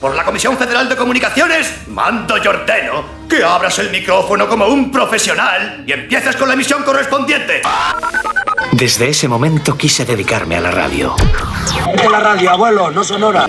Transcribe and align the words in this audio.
por 0.00 0.14
la 0.14 0.24
Comisión 0.24 0.56
Federal 0.56 0.88
de 0.88 0.96
Comunicaciones, 0.96 1.88
mando 1.88 2.36
y 2.36 2.46
ordeno 2.46 3.04
que 3.28 3.42
abras 3.42 3.78
el 3.78 3.90
micrófono 3.90 4.48
como 4.48 4.66
un 4.66 4.90
profesional 4.90 5.84
y 5.86 5.92
empieces 5.92 6.36
con 6.36 6.48
la 6.48 6.54
emisión 6.54 6.82
correspondiente. 6.82 7.62
Desde 8.72 9.08
ese 9.08 9.28
momento 9.28 9.76
quise 9.76 10.04
dedicarme 10.04 10.56
a 10.56 10.60
la 10.60 10.70
radio. 10.70 11.14
De 11.96 12.08
la 12.08 12.20
radio, 12.20 12.50
abuelo, 12.50 12.90
no 12.90 13.02
sonora. 13.02 13.48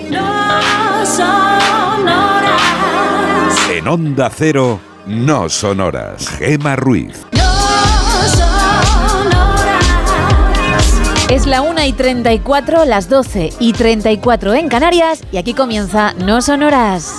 En 3.70 3.88
Onda 3.88 4.30
Cero, 4.34 4.80
no 5.06 5.48
sonoras. 5.48 6.28
Gema 6.38 6.76
Ruiz. 6.76 7.26
Es 11.30 11.46
la 11.46 11.60
1 11.60 11.84
y 11.84 11.92
34, 11.92 12.86
las 12.86 13.10
12 13.10 13.52
y 13.60 13.74
34 13.74 14.54
en 14.54 14.70
Canarias 14.70 15.20
y 15.30 15.36
aquí 15.36 15.52
comienza 15.52 16.14
No 16.14 16.40
Sonoras. 16.40 17.16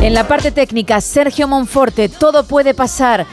En 0.00 0.14
la 0.14 0.28
parte 0.28 0.52
técnica, 0.52 1.00
Sergio 1.00 1.48
Monforte, 1.48 2.08
todo 2.08 2.44
puede 2.44 2.72
pasar. 2.72 3.26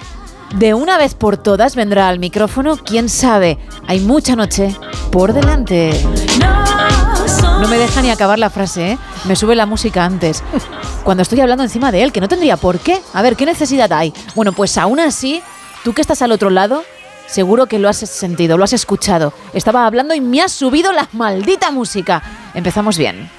De 0.56 0.74
una 0.74 0.98
vez 0.98 1.14
por 1.14 1.38
todas 1.38 1.76
vendrá 1.76 2.08
al 2.08 2.18
micrófono, 2.18 2.78
quién 2.78 3.08
sabe. 3.08 3.60
Hay 3.86 4.00
mucha 4.00 4.36
noche 4.36 4.76
por 5.12 5.34
delante. 5.34 5.92
No 7.62 7.68
me 7.68 7.78
deja 7.78 8.02
ni 8.02 8.10
acabar 8.10 8.40
la 8.40 8.50
frase, 8.50 8.94
¿eh? 8.94 8.98
Me 9.26 9.36
sube 9.36 9.56
la 9.56 9.68
música 9.68 10.04
antes. 10.04 10.44
Cuando 11.04 11.22
estoy 11.22 11.40
hablando 11.40 11.64
encima 11.64 11.92
de 11.92 12.02
él, 12.02 12.12
que 12.12 12.20
no 12.20 12.28
tendría 12.28 12.58
por 12.58 12.80
qué. 12.80 13.00
A 13.14 13.22
ver, 13.22 13.36
¿qué 13.36 13.46
necesidad 13.46 13.94
hay? 13.94 14.12
Bueno, 14.34 14.54
pues 14.54 14.78
aún 14.80 15.00
así, 15.00 15.44
tú 15.84 15.94
que 15.94 16.02
estás 16.02 16.22
al 16.22 16.31
otro 16.31 16.50
lado, 16.50 16.84
seguro 17.28 17.67
que 17.67 17.80
lo 17.80 17.89
has 17.89 17.98
sentido, 17.98 18.58
lo 18.58 18.64
has 18.64 18.73
escuchado. 18.73 19.34
Estaba 19.53 19.86
hablando 19.86 20.14
y 20.14 20.22
me 20.22 20.42
has 20.42 20.52
subido 20.52 20.92
la 20.92 21.08
maldita 21.12 21.72
música. 21.72 22.23
Empezamos 22.53 22.98
bien. 22.98 23.30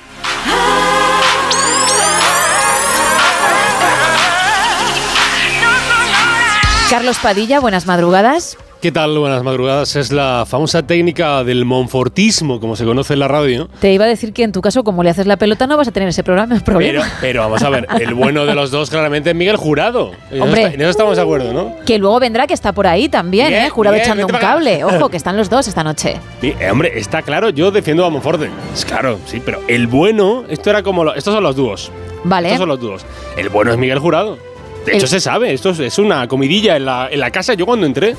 Carlos 6.91 7.19
Padilla, 7.19 7.61
buenas 7.61 7.87
madrugadas. 7.87 8.57
¿Qué 8.85 8.93
tal? 8.93 9.19
Buenas 9.19 9.43
madrugadas. 9.43 9.97
Es 9.97 10.13
la 10.13 10.45
famosa 10.47 10.87
técnica 10.87 11.43
del 11.43 11.65
monfortismo, 11.65 12.61
como 12.61 12.77
se 12.77 12.85
conoce 12.85 13.15
en 13.15 13.21
la 13.21 13.29
radio. 13.29 13.67
Te 13.81 13.91
iba 13.95 14.05
a 14.05 14.09
decir 14.09 14.35
que 14.35 14.43
en 14.43 14.53
tu 14.53 14.61
caso, 14.61 14.85
como 14.85 15.03
le 15.03 15.09
haces 15.09 15.27
la 15.27 15.39
pelota, 15.39 15.67
no 15.67 15.79
vas 15.79 15.89
a 15.89 15.91
tener 15.91 16.11
ese 16.11 16.23
programa, 16.23 16.57
Pero, 16.57 16.65
problema. 16.67 17.03
pero 17.19 17.41
vamos 17.41 17.63
a 17.63 17.71
ver, 17.71 17.87
el 17.99 18.13
bueno 18.13 18.45
de 18.45 18.55
los 18.55 18.71
dos 18.71 18.91
claramente 18.91 19.31
es 19.31 19.37
Miguel 19.37 19.57
Jurado. 19.57 20.11
En 20.31 20.35
eso 20.37 20.45
Hombre. 20.45 20.63
en 20.65 20.81
eso 20.83 20.91
estamos 20.91 21.17
de 21.17 21.23
acuerdo, 21.23 21.55
¿no? 21.55 21.77
Que 21.87 21.97
luego 21.99 22.21
vendrá 22.21 22.47
que 22.47 22.53
está 22.53 22.73
por 22.75 22.87
ahí 22.87 23.09
también, 23.09 23.49
Bien, 23.49 23.65
¿eh? 23.65 23.71
Jurado 23.71 23.95
bien, 23.95 24.05
echando 24.05 24.27
un 24.27 24.33
cable. 24.33 24.85
Ojo, 24.85 25.09
que 25.09 25.17
están 25.17 25.39
los 25.39 25.49
dos 25.49 25.67
esta 25.67 25.83
noche. 25.83 26.21
Eh, 26.43 26.55
hombre, 26.71 26.93
está 26.99 27.23
claro, 27.23 27.49
yo 27.49 27.71
defiendo 27.71 28.05
a 28.05 28.11
Monforte. 28.11 28.51
Es 28.75 28.85
claro, 28.85 29.19
sí, 29.25 29.41
pero 29.43 29.63
el 29.67 29.87
bueno, 29.87 30.45
esto 30.51 30.69
era 30.69 30.83
como. 30.83 31.05
lo- 31.05 31.15
estos 31.15 31.33
son 31.33 31.43
los 31.43 31.57
dúos. 31.57 31.91
Vale. 32.25 32.49
Estos 32.49 32.59
son 32.61 32.69
los 32.69 32.81
dúos. 32.81 33.07
El 33.39 33.49
bueno 33.49 33.73
es 33.73 33.79
Miguel 33.79 33.99
Jurado. 33.99 34.37
De 34.85 34.93
El- 34.93 34.99
hecho, 34.99 35.07
se 35.07 35.19
sabe, 35.21 35.53
esto 35.53 35.71
es, 35.71 35.99
una 35.99 36.29
comidilla 36.29 36.77
en 36.77 36.85
la, 36.85 37.09
en 37.11 37.19
la 37.21 37.31
casa. 37.31 37.55
Yo 37.55 37.65
cuando 37.67 37.87
entré, 37.87 38.15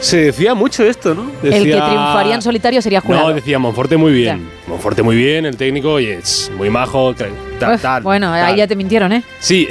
se 0.00 0.16
decía 0.16 0.54
mucho 0.54 0.84
esto, 0.84 1.14
¿no? 1.14 1.30
El 1.42 1.64
que 1.64 1.70
triunfaría 1.72 2.34
en 2.34 2.42
solitario 2.42 2.82
sería 2.82 3.00
Jurado. 3.00 3.28
No, 3.28 3.34
decía 3.34 3.58
Monforte 3.58 3.96
muy 3.96 4.12
bien. 4.12 4.48
Monforte 4.66 5.02
muy 5.02 5.16
bien, 5.16 5.46
el 5.46 5.56
técnico, 5.56 5.92
oye, 5.92 6.14
es 6.14 6.50
muy 6.56 6.70
majo, 6.70 7.14
tal, 7.14 7.30
tal, 7.60 7.74
Uf, 7.76 7.82
tal, 7.82 8.02
bueno, 8.02 8.32
ahí 8.32 8.56
ya 8.56 8.66
te 8.66 8.74
mintieron, 8.76 9.12
¿eh? 9.12 9.22
Sí, 9.38 9.68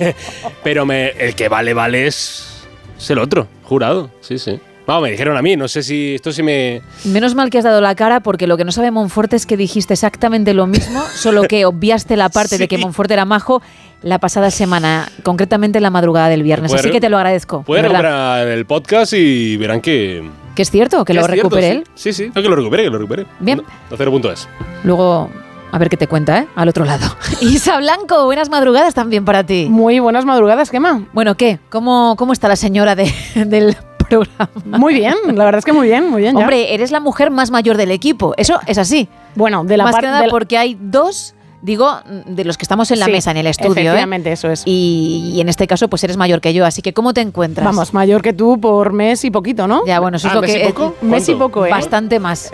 pero 0.64 0.86
me, 0.86 1.08
el 1.10 1.34
que 1.34 1.48
vale, 1.48 1.74
vale 1.74 2.06
es, 2.06 2.64
es 2.98 3.10
el 3.10 3.18
otro, 3.18 3.46
jurado, 3.62 4.10
sí, 4.20 4.38
sí. 4.38 4.58
Vamos, 4.86 5.04
me 5.04 5.10
dijeron 5.12 5.36
a 5.36 5.42
mí, 5.42 5.56
no 5.56 5.68
sé 5.68 5.82
si 5.82 6.16
esto 6.16 6.32
sí 6.32 6.42
me... 6.42 6.82
Menos 7.04 7.34
mal 7.36 7.50
que 7.50 7.58
has 7.58 7.64
dado 7.64 7.80
la 7.80 7.94
cara 7.94 8.20
porque 8.20 8.46
lo 8.48 8.56
que 8.56 8.64
no 8.64 8.72
sabe 8.72 8.90
Monforte 8.90 9.36
es 9.36 9.46
que 9.46 9.56
dijiste 9.56 9.94
exactamente 9.94 10.54
lo 10.54 10.66
mismo, 10.66 11.00
solo 11.14 11.42
que 11.44 11.64
obviaste 11.66 12.16
la 12.16 12.28
parte 12.28 12.58
de 12.58 12.66
que. 12.68 12.78
Monforte 12.78 13.14
era 13.14 13.24
majo 13.24 13.62
la 14.02 14.18
pasada 14.18 14.50
semana, 14.50 15.08
concretamente 15.22 15.78
en 15.78 15.84
la 15.84 15.90
madrugada 15.90 16.28
del 16.28 16.42
viernes. 16.42 16.74
Así 16.74 16.90
que 16.90 17.00
te 17.00 17.08
lo 17.08 17.16
agradezco. 17.16 17.62
Pueden 17.62 17.84
recuperar 17.84 18.48
el 18.48 18.66
podcast 18.66 19.12
y 19.12 19.56
verán 19.56 19.80
que... 19.80 20.28
Que 20.56 20.62
es 20.62 20.70
cierto, 20.70 21.04
que 21.04 21.14
lo 21.14 21.20
cierto, 21.22 21.44
recupere 21.44 21.70
él. 21.70 21.84
Sí, 21.94 22.12
sí, 22.12 22.30
no, 22.34 22.42
que 22.42 22.48
lo 22.48 22.56
recupere, 22.56 22.82
que 22.82 22.90
lo 22.90 22.98
recupere. 22.98 23.26
Bien. 23.38 23.62
No, 23.90 23.96
cero 23.96 24.10
punto 24.10 24.30
es. 24.32 24.48
Luego, 24.84 25.30
a 25.70 25.78
ver 25.78 25.88
qué 25.88 25.96
te 25.96 26.08
cuenta, 26.08 26.40
¿eh? 26.40 26.46
Al 26.56 26.68
otro 26.68 26.84
lado. 26.84 27.06
Isa 27.40 27.78
Blanco, 27.78 28.24
buenas 28.26 28.50
madrugadas 28.50 28.92
también 28.92 29.24
para 29.24 29.44
ti. 29.44 29.68
Muy 29.70 30.00
buenas 30.00 30.24
madrugadas, 30.26 30.68
Gemma. 30.70 31.06
Bueno, 31.14 31.36
¿qué? 31.36 31.58
¿Cómo, 31.70 32.16
cómo 32.18 32.32
está 32.34 32.48
la 32.48 32.56
señora 32.56 32.94
de- 32.96 33.10
del 33.46 33.76
programa? 34.18 34.78
Muy 34.78 34.94
bien, 34.94 35.14
la 35.34 35.44
verdad 35.44 35.58
es 35.60 35.64
que 35.64 35.72
muy 35.72 35.86
bien, 35.88 36.08
muy 36.08 36.22
bien. 36.22 36.34
ya. 36.34 36.40
Hombre, 36.40 36.74
eres 36.74 36.90
la 36.90 37.00
mujer 37.00 37.30
más 37.30 37.50
mayor 37.50 37.76
del 37.76 37.90
equipo. 37.90 38.34
Eso 38.36 38.60
es 38.66 38.78
así. 38.78 39.08
bueno, 39.34 39.64
de 39.64 39.76
la 39.76 39.84
Más 39.84 39.96
que 39.96 40.02
parte 40.06 40.24
la- 40.26 40.30
porque 40.30 40.58
hay 40.58 40.76
dos, 40.80 41.34
digo, 41.62 41.90
de 42.26 42.44
los 42.44 42.56
que 42.58 42.64
estamos 42.64 42.90
en 42.90 42.98
la 42.98 43.06
Sí, 43.06 43.12
mesa, 43.12 43.30
en 43.30 43.36
el 43.38 43.46
estudio, 43.46 43.70
¿eh? 43.70 43.80
Efectivamente, 43.82 44.32
eso 44.32 44.50
es. 44.50 44.62
Y, 44.66 45.32
y 45.34 45.40
en 45.40 45.48
este 45.48 45.66
caso, 45.66 45.88
pues 45.88 46.02
eres 46.04 46.16
mayor 46.16 46.40
que 46.40 46.52
yo. 46.54 46.64
Así 46.66 46.82
que, 46.82 46.92
¿cómo 46.92 47.14
te 47.14 47.20
encuentras? 47.20 47.64
Vamos, 47.64 47.94
mayor 47.94 48.20
que 48.22 48.32
tú 48.32 48.60
por 48.60 48.92
mes 48.92 49.24
y 49.24 49.30
poquito, 49.30 49.66
¿no? 49.66 49.84
Ya, 49.86 50.00
bueno, 50.00 50.16
eso 50.16 50.28
es 50.28 50.34
lo 50.34 50.40
¿mes 50.42 50.54
y 50.54 50.58
que. 50.58 50.68
poco? 50.72 50.94
Mes 51.02 51.28
y 51.28 51.34
poco, 51.34 51.64
¿eh? 51.66 51.70
Bastante 51.70 52.18
más. 52.20 52.50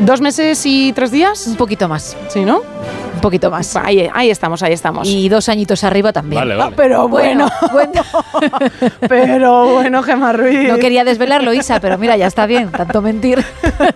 ¿Dos 0.00 0.20
meses 0.22 0.62
y 0.64 0.92
tres 0.94 1.10
días? 1.10 1.46
Un 1.46 1.56
poquito 1.56 1.86
más. 1.88 2.16
Sí, 2.28 2.44
¿no? 2.44 2.62
Un 3.20 3.22
poquito 3.22 3.50
más. 3.50 3.76
Ahí, 3.76 4.08
ahí 4.14 4.30
estamos, 4.30 4.62
ahí 4.62 4.72
estamos. 4.72 5.06
Y 5.06 5.28
dos 5.28 5.50
añitos 5.50 5.84
arriba 5.84 6.10
también. 6.10 6.40
Vale, 6.40 6.54
Ah, 6.58 6.70
pero 6.74 7.06
bueno, 7.06 7.50
cuenta- 7.70 8.02
pero 9.10 9.74
bueno, 9.74 10.02
Gemma 10.02 10.32
Ruiz. 10.32 10.66
No 10.66 10.78
quería 10.78 11.04
desvelarlo, 11.04 11.52
Isa, 11.52 11.80
pero 11.80 11.98
mira, 11.98 12.16
ya 12.16 12.26
está 12.26 12.46
bien, 12.46 12.70
tanto 12.70 13.02
mentir. 13.02 13.44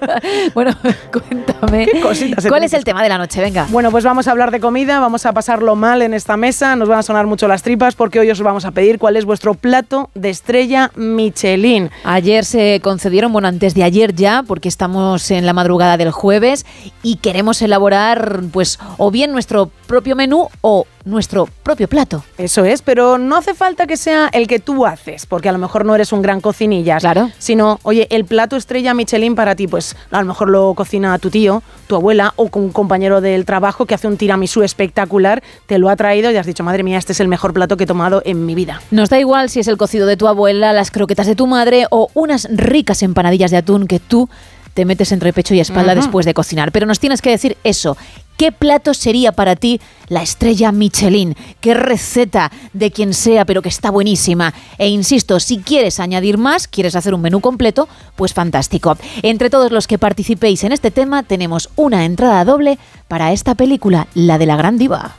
bueno, 0.55 0.73
cuéntame. 1.11 1.87
Qué 1.87 2.01
cositas 2.03 2.43
se 2.45 2.51
¿Cuál 2.51 2.65
es 2.65 2.75
el 2.75 2.85
tema 2.85 3.03
de 3.03 3.09
la 3.09 3.17
noche? 3.17 3.41
Venga. 3.41 3.67
Bueno, 3.71 3.91
pues 3.91 4.05
vamos 4.05 4.29
a 4.29 4.31
hablar 4.31 4.51
de 4.51 4.61
comida, 4.61 5.01
vamos 5.01 5.25
a 5.25 5.33
pasarlo 5.33 5.75
mal 5.75 6.03
en 6.03 6.13
esta 6.13 6.37
mesa, 6.37 6.77
nos 6.77 6.91
van 6.91 6.99
a 6.99 7.03
sonar 7.03 7.27
mucho 7.27 7.49
las 7.49 7.63
tripas 7.63 7.95
porque 7.95 8.21
hoy 8.21 8.31
os 8.31 8.43
vamos 8.43 8.67
a 8.67 8.73
pedir 8.73 8.99
cuál 8.99 9.17
es 9.17 9.25
vuestro 9.25 9.55
plato 9.55 10.11
de 10.15 10.29
estrella 10.29 10.91
Michelin. 10.97 11.89
Ayer 12.05 12.45
se 12.45 12.79
concedieron, 12.83 13.33
bueno, 13.33 13.49
antes 13.49 13.75
de 13.75 13.85
ayer 13.85 14.15
ya, 14.15 14.43
porque 14.47 14.69
estamos 14.69 15.31
en 15.31 15.47
la 15.47 15.55
madrugada 15.55 15.97
del 15.97 16.11
jueves 16.11 16.67
y 17.03 17.17
queremos 17.17 17.63
elaborar, 17.63 18.43
pues, 18.53 18.79
o 18.99 19.11
bien 19.15 19.31
nuestro 19.31 19.71
propio 19.87 20.17
menú 20.17 20.49
o 20.61 20.87
nuestro 21.05 21.49
propio 21.63 21.87
plato. 21.87 22.25
Eso 22.37 22.65
es, 22.65 22.83
pero 22.83 23.17
no 23.17 23.37
hace 23.37 23.55
falta 23.55 23.87
que 23.87 23.97
sea 23.97 24.29
el 24.33 24.49
que 24.49 24.59
tú 24.59 24.87
haces, 24.87 25.25
porque 25.25 25.49
a 25.49 25.53
lo 25.53 25.59
mejor 25.59 25.85
no 25.85 25.95
eres 25.95 26.13
un 26.13 26.21
gran 26.21 26.41
cocinillas. 26.41 27.03
Claro. 27.03 27.31
Sino, 27.39 27.79
oye, 27.85 28.09
el 28.11 28.25
plato 28.25 28.57
estrella 28.57 28.93
Michelin 28.93 29.37
para 29.37 29.55
ti, 29.55 29.69
pues 29.69 29.95
a 30.11 30.21
lo 30.21 30.27
mejor 30.27 30.51
lo 30.51 30.75
cocina 30.75 31.17
tu 31.21 31.31
tío, 31.31 31.63
tu 31.87 31.95
abuela 31.95 32.33
o 32.35 32.51
un 32.55 32.73
compañero 32.73 33.21
del 33.21 33.45
trabajo 33.45 33.87
que 33.87 33.95
hace 33.95 34.09
un 34.09 34.17
tiramisú 34.17 34.65
espectacular, 34.65 35.45
te 35.67 35.79
lo 35.79 35.91
ha 35.91 35.97
traído 35.97 36.33
y 36.33 36.37
has 36.37 36.47
dicho, 36.47 36.65
madre 36.65 36.83
mía, 36.83 36.99
este 36.99 37.13
es 37.13 37.21
el 37.21 37.29
mejor 37.29 37.55
plato 37.55 37.77
que 37.77 37.85
he 37.85 37.87
tomado 37.87 38.21
en 38.25 38.45
mi 38.45 38.57
vida. 38.57 38.83
Nos 38.91 39.11
da 39.11 39.21
igual 39.21 39.49
si 39.49 39.61
es 39.61 39.69
el 39.69 39.77
cocido 39.77 40.09
de 40.09 40.17
tu 40.17 40.27
abuela, 40.27 40.73
las 40.73 40.91
croquetas 40.91 41.29
de 41.29 41.37
tu 41.37 41.47
madre 41.47 41.87
o 41.91 42.09
unas 42.15 42.49
ricas 42.51 43.05
empanadillas 43.05 43.53
de 43.53 43.59
atún 43.59 43.87
que 43.87 44.01
tú 44.01 44.29
te 44.75 44.85
metes 44.85 45.13
entre 45.13 45.33
pecho 45.33 45.55
y 45.55 45.61
espalda 45.61 45.95
después 45.95 46.27
de 46.27 46.35
cocinar. 46.35 46.73
Pero 46.73 46.85
nos 46.85 46.99
tienes 46.99 47.23
que 47.23 47.31
decir 47.31 47.57
eso. 47.65 47.97
¿Qué 48.37 48.51
plato 48.51 48.95
sería 48.95 49.33
para 49.33 49.55
ti 49.55 49.81
la 50.09 50.23
estrella 50.23 50.73
Michelin? 50.73 51.37
¿Qué 51.61 51.75
receta 51.75 52.51
de 52.73 52.91
quien 52.91 53.15
sea, 53.15 53.45
pero 53.45 53.63
que 53.63 53.69
está 53.69 53.91
buenísima? 53.91 54.53
E 54.77 54.89
insisto, 54.89 55.39
si 55.39 55.59
quieres 55.59 56.01
añadir 56.01 56.37
más, 56.37 56.67
quieres 56.67 56.97
hacer 56.97 57.15
un 57.15 57.21
menú 57.21 57.41
completo, 57.41 57.89
pues 58.17 58.35
fantástico. 58.35 58.97
Entre 59.23 59.51
todos 59.51 59.71
los 59.71 59.87
que 59.87 59.99
participéis 59.99 60.65
en 60.65 60.73
este 60.73 60.91
tema, 60.91 61.23
tenemos 61.23 61.71
una 61.77 62.05
entrada 62.05 62.45
doble 62.45 62.79
para 63.07 63.33
esta 63.33 63.55
película, 63.55 64.09
la 64.15 64.37
de 64.39 64.47
la 64.47 64.57
gran 64.57 64.79
diva. 64.79 65.15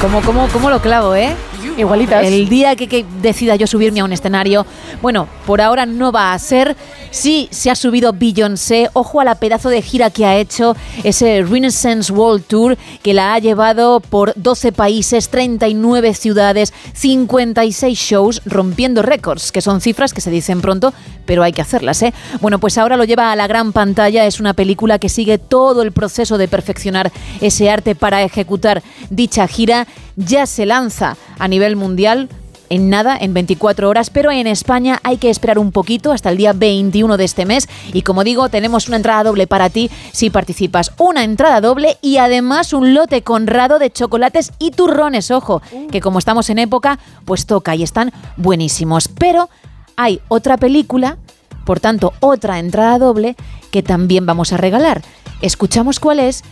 ¿Cómo, 0.00 0.20
cómo, 0.20 0.48
cómo 0.52 0.68
lo 0.68 0.82
clavo, 0.82 1.14
eh? 1.14 1.34
Igualitas. 1.78 2.24
El 2.26 2.48
día 2.48 2.76
que, 2.76 2.88
que 2.88 3.04
decida 3.22 3.56
yo 3.56 3.66
subirme 3.66 4.00
a 4.00 4.04
un 4.04 4.12
escenario, 4.12 4.66
bueno, 5.02 5.26
por 5.46 5.60
ahora 5.60 5.86
no 5.86 6.12
va 6.12 6.32
a 6.32 6.38
ser. 6.38 6.76
Sí, 7.10 7.48
se 7.50 7.70
ha 7.70 7.74
subido 7.74 8.12
Beyoncé. 8.12 8.90
Ojo 8.92 9.20
a 9.20 9.24
la 9.24 9.36
pedazo 9.36 9.70
de 9.70 9.82
gira 9.82 10.10
que 10.10 10.26
ha 10.26 10.36
hecho 10.36 10.76
ese 11.02 11.42
Renaissance 11.42 12.12
World 12.12 12.44
Tour 12.44 12.76
que 13.02 13.14
la 13.14 13.34
ha 13.34 13.38
llevado 13.38 14.00
por 14.00 14.34
12 14.36 14.72
países, 14.72 15.28
39 15.30 16.14
ciudades, 16.14 16.72
56 16.92 17.98
shows, 17.98 18.42
rompiendo 18.44 19.02
récords, 19.02 19.50
que 19.50 19.60
son 19.60 19.80
cifras 19.80 20.12
que 20.12 20.20
se 20.20 20.30
dicen 20.30 20.60
pronto, 20.60 20.92
pero 21.24 21.42
hay 21.42 21.52
que 21.52 21.62
hacerlas, 21.62 22.02
¿eh? 22.02 22.12
Bueno, 22.40 22.58
pues 22.58 22.78
ahora 22.78 22.96
lo 22.96 23.04
lleva 23.04 23.32
a 23.32 23.36
la 23.36 23.46
gran 23.46 23.72
pantalla. 23.72 24.26
Es 24.26 24.40
una 24.40 24.54
película 24.54 24.98
que 24.98 25.08
sigue 25.08 25.38
todo 25.38 25.82
el 25.82 25.92
proceso 25.92 26.38
de 26.38 26.48
perfeccionar 26.48 27.12
ese 27.40 27.70
arte 27.70 27.94
para 27.94 28.22
ejecutar 28.22 28.82
dicha 29.10 29.46
gira. 29.46 29.86
Ya 30.16 30.46
se 30.46 30.66
lanza 30.66 31.16
a 31.38 31.48
nivel 31.48 31.76
mundial 31.76 32.28
en 32.70 32.90
nada, 32.90 33.16
en 33.20 33.34
24 33.34 33.88
horas, 33.88 34.10
pero 34.10 34.30
en 34.30 34.46
España 34.46 35.00
hay 35.02 35.18
que 35.18 35.30
esperar 35.30 35.58
un 35.58 35.72
poquito 35.72 36.12
hasta 36.12 36.30
el 36.30 36.36
día 36.36 36.52
21 36.52 37.16
de 37.16 37.24
este 37.24 37.46
mes 37.46 37.68
y 37.92 38.02
como 38.02 38.24
digo, 38.24 38.48
tenemos 38.48 38.88
una 38.88 38.96
entrada 38.96 39.24
doble 39.24 39.46
para 39.46 39.70
ti 39.70 39.90
si 40.12 40.30
participas. 40.30 40.92
Una 40.98 41.24
entrada 41.24 41.60
doble 41.60 41.98
y 42.00 42.16
además 42.16 42.72
un 42.72 42.94
lote 42.94 43.22
conrado 43.22 43.78
de 43.78 43.90
chocolates 43.90 44.52
y 44.58 44.70
turrones, 44.70 45.30
ojo, 45.30 45.62
que 45.90 46.00
como 46.00 46.18
estamos 46.18 46.50
en 46.50 46.58
época, 46.58 46.98
pues 47.24 47.46
toca 47.46 47.74
y 47.74 47.82
están 47.82 48.12
buenísimos. 48.36 49.08
Pero 49.08 49.48
hay 49.96 50.20
otra 50.28 50.56
película, 50.56 51.18
por 51.64 51.80
tanto, 51.80 52.12
otra 52.20 52.58
entrada 52.58 52.98
doble 52.98 53.36
que 53.70 53.82
también 53.82 54.26
vamos 54.26 54.52
a 54.52 54.56
regalar. 54.56 55.02
Escuchamos 55.40 56.00
cuál 56.00 56.20
es 56.20 56.42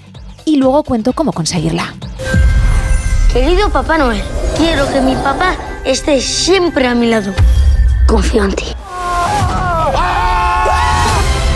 y 0.44 0.56
luego 0.56 0.82
cuento 0.82 1.12
cómo 1.12 1.32
conseguirla. 1.32 1.94
Querido 3.32 3.70
Papá 3.70 3.96
Noel, 3.98 4.22
quiero 4.56 4.86
que 4.92 5.00
mi 5.00 5.14
papá 5.14 5.56
esté 5.84 6.20
siempre 6.20 6.86
a 6.86 6.94
mi 6.94 7.06
lado. 7.06 7.32
Confío 8.06 8.44
en 8.44 8.52
ti. 8.52 8.66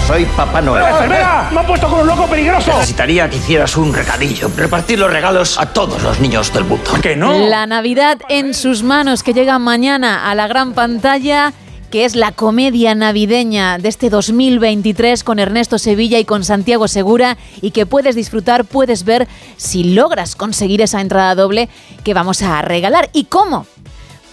Soy 0.06 0.24
Papá 0.36 0.62
Noel. 0.62 0.84
¡Enfermera! 0.84 1.48
¡Me 1.52 1.60
han 1.60 1.66
puesto 1.66 1.88
con 1.88 2.00
un 2.00 2.06
loco 2.06 2.26
peligroso! 2.28 2.70
Necesitaría 2.74 3.28
que 3.28 3.36
hicieras 3.38 3.76
un 3.76 3.92
recadillo. 3.92 4.48
Repartir 4.56 5.00
los 5.00 5.10
regalos 5.10 5.58
a 5.58 5.66
todos 5.66 6.00
los 6.02 6.20
niños 6.20 6.52
del 6.52 6.64
mundo. 6.64 6.92
¿Que 7.02 7.16
no? 7.16 7.32
La 7.32 7.66
Navidad 7.66 8.18
en 8.28 8.54
sus 8.54 8.84
manos 8.84 9.24
que 9.24 9.34
llega 9.34 9.58
mañana 9.58 10.30
a 10.30 10.34
la 10.36 10.46
gran 10.46 10.74
pantalla 10.74 11.52
que 11.90 12.04
es 12.04 12.16
la 12.16 12.32
comedia 12.32 12.94
navideña 12.94 13.78
de 13.78 13.88
este 13.88 14.10
2023 14.10 15.24
con 15.24 15.38
Ernesto 15.38 15.78
Sevilla 15.78 16.18
y 16.18 16.24
con 16.24 16.44
Santiago 16.44 16.88
Segura 16.88 17.38
y 17.60 17.70
que 17.70 17.86
puedes 17.86 18.14
disfrutar, 18.14 18.64
puedes 18.64 19.04
ver 19.04 19.28
si 19.56 19.84
logras 19.94 20.36
conseguir 20.36 20.82
esa 20.82 21.00
entrada 21.00 21.34
doble 21.34 21.68
que 22.04 22.14
vamos 22.14 22.42
a 22.42 22.60
regalar. 22.62 23.10
¿Y 23.12 23.24
cómo? 23.24 23.66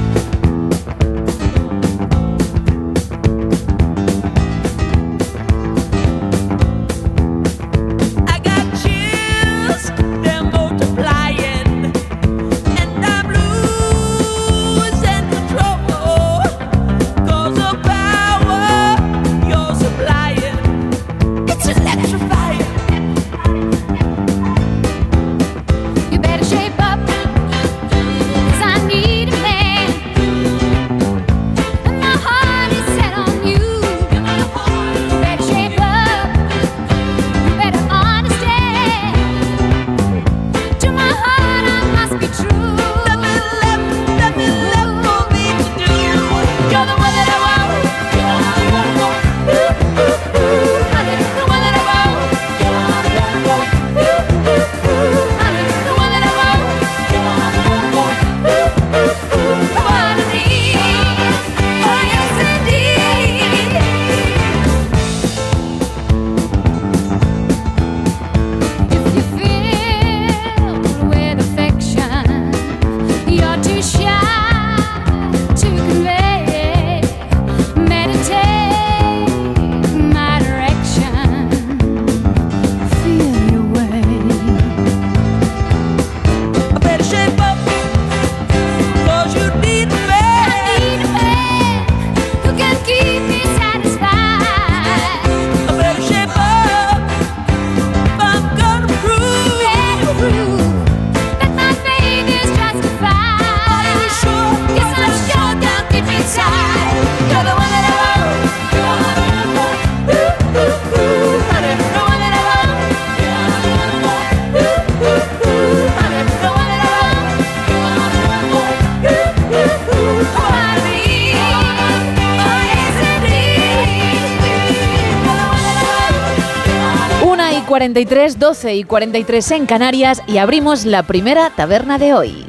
43, 127.91 128.39
12 128.39 128.75
y 128.75 128.83
43 128.85 129.51
en 129.51 129.65
Canarias 129.65 130.21
y 130.25 130.37
abrimos 130.37 130.85
la 130.85 131.03
primera 131.03 131.49
taberna 131.49 131.97
de 131.97 132.13
hoy. 132.13 132.45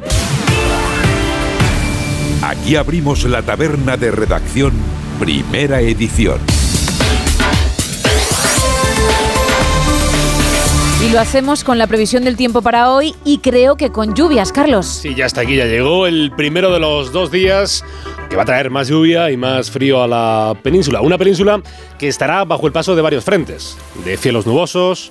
Aquí 2.42 2.76
abrimos 2.76 3.24
la 3.24 3.42
taberna 3.42 3.96
de 3.96 4.12
redacción, 4.12 4.72
primera 5.18 5.80
edición. 5.80 6.38
Y 11.04 11.10
lo 11.10 11.18
hacemos 11.18 11.64
con 11.64 11.76
la 11.76 11.88
previsión 11.88 12.22
del 12.22 12.36
tiempo 12.36 12.62
para 12.62 12.92
hoy 12.92 13.12
y 13.24 13.38
creo 13.38 13.74
que 13.74 13.90
con 13.90 14.14
lluvias, 14.14 14.52
Carlos. 14.52 14.86
Sí, 14.86 15.16
ya 15.16 15.26
está 15.26 15.40
aquí, 15.40 15.56
ya 15.56 15.66
llegó 15.66 16.06
el 16.06 16.30
primero 16.36 16.72
de 16.72 16.78
los 16.78 17.10
dos 17.10 17.32
días 17.32 17.84
que 18.30 18.36
va 18.36 18.42
a 18.42 18.46
traer 18.46 18.70
más 18.70 18.86
lluvia 18.86 19.32
y 19.32 19.36
más 19.36 19.72
frío 19.72 20.04
a 20.04 20.06
la 20.06 20.54
península. 20.62 21.00
Una 21.00 21.18
península 21.18 21.60
que 21.98 22.06
estará 22.06 22.44
bajo 22.44 22.68
el 22.68 22.72
paso 22.72 22.94
de 22.94 23.02
varios 23.02 23.24
frentes, 23.24 23.76
de 24.04 24.16
cielos 24.16 24.46
nubosos, 24.46 25.10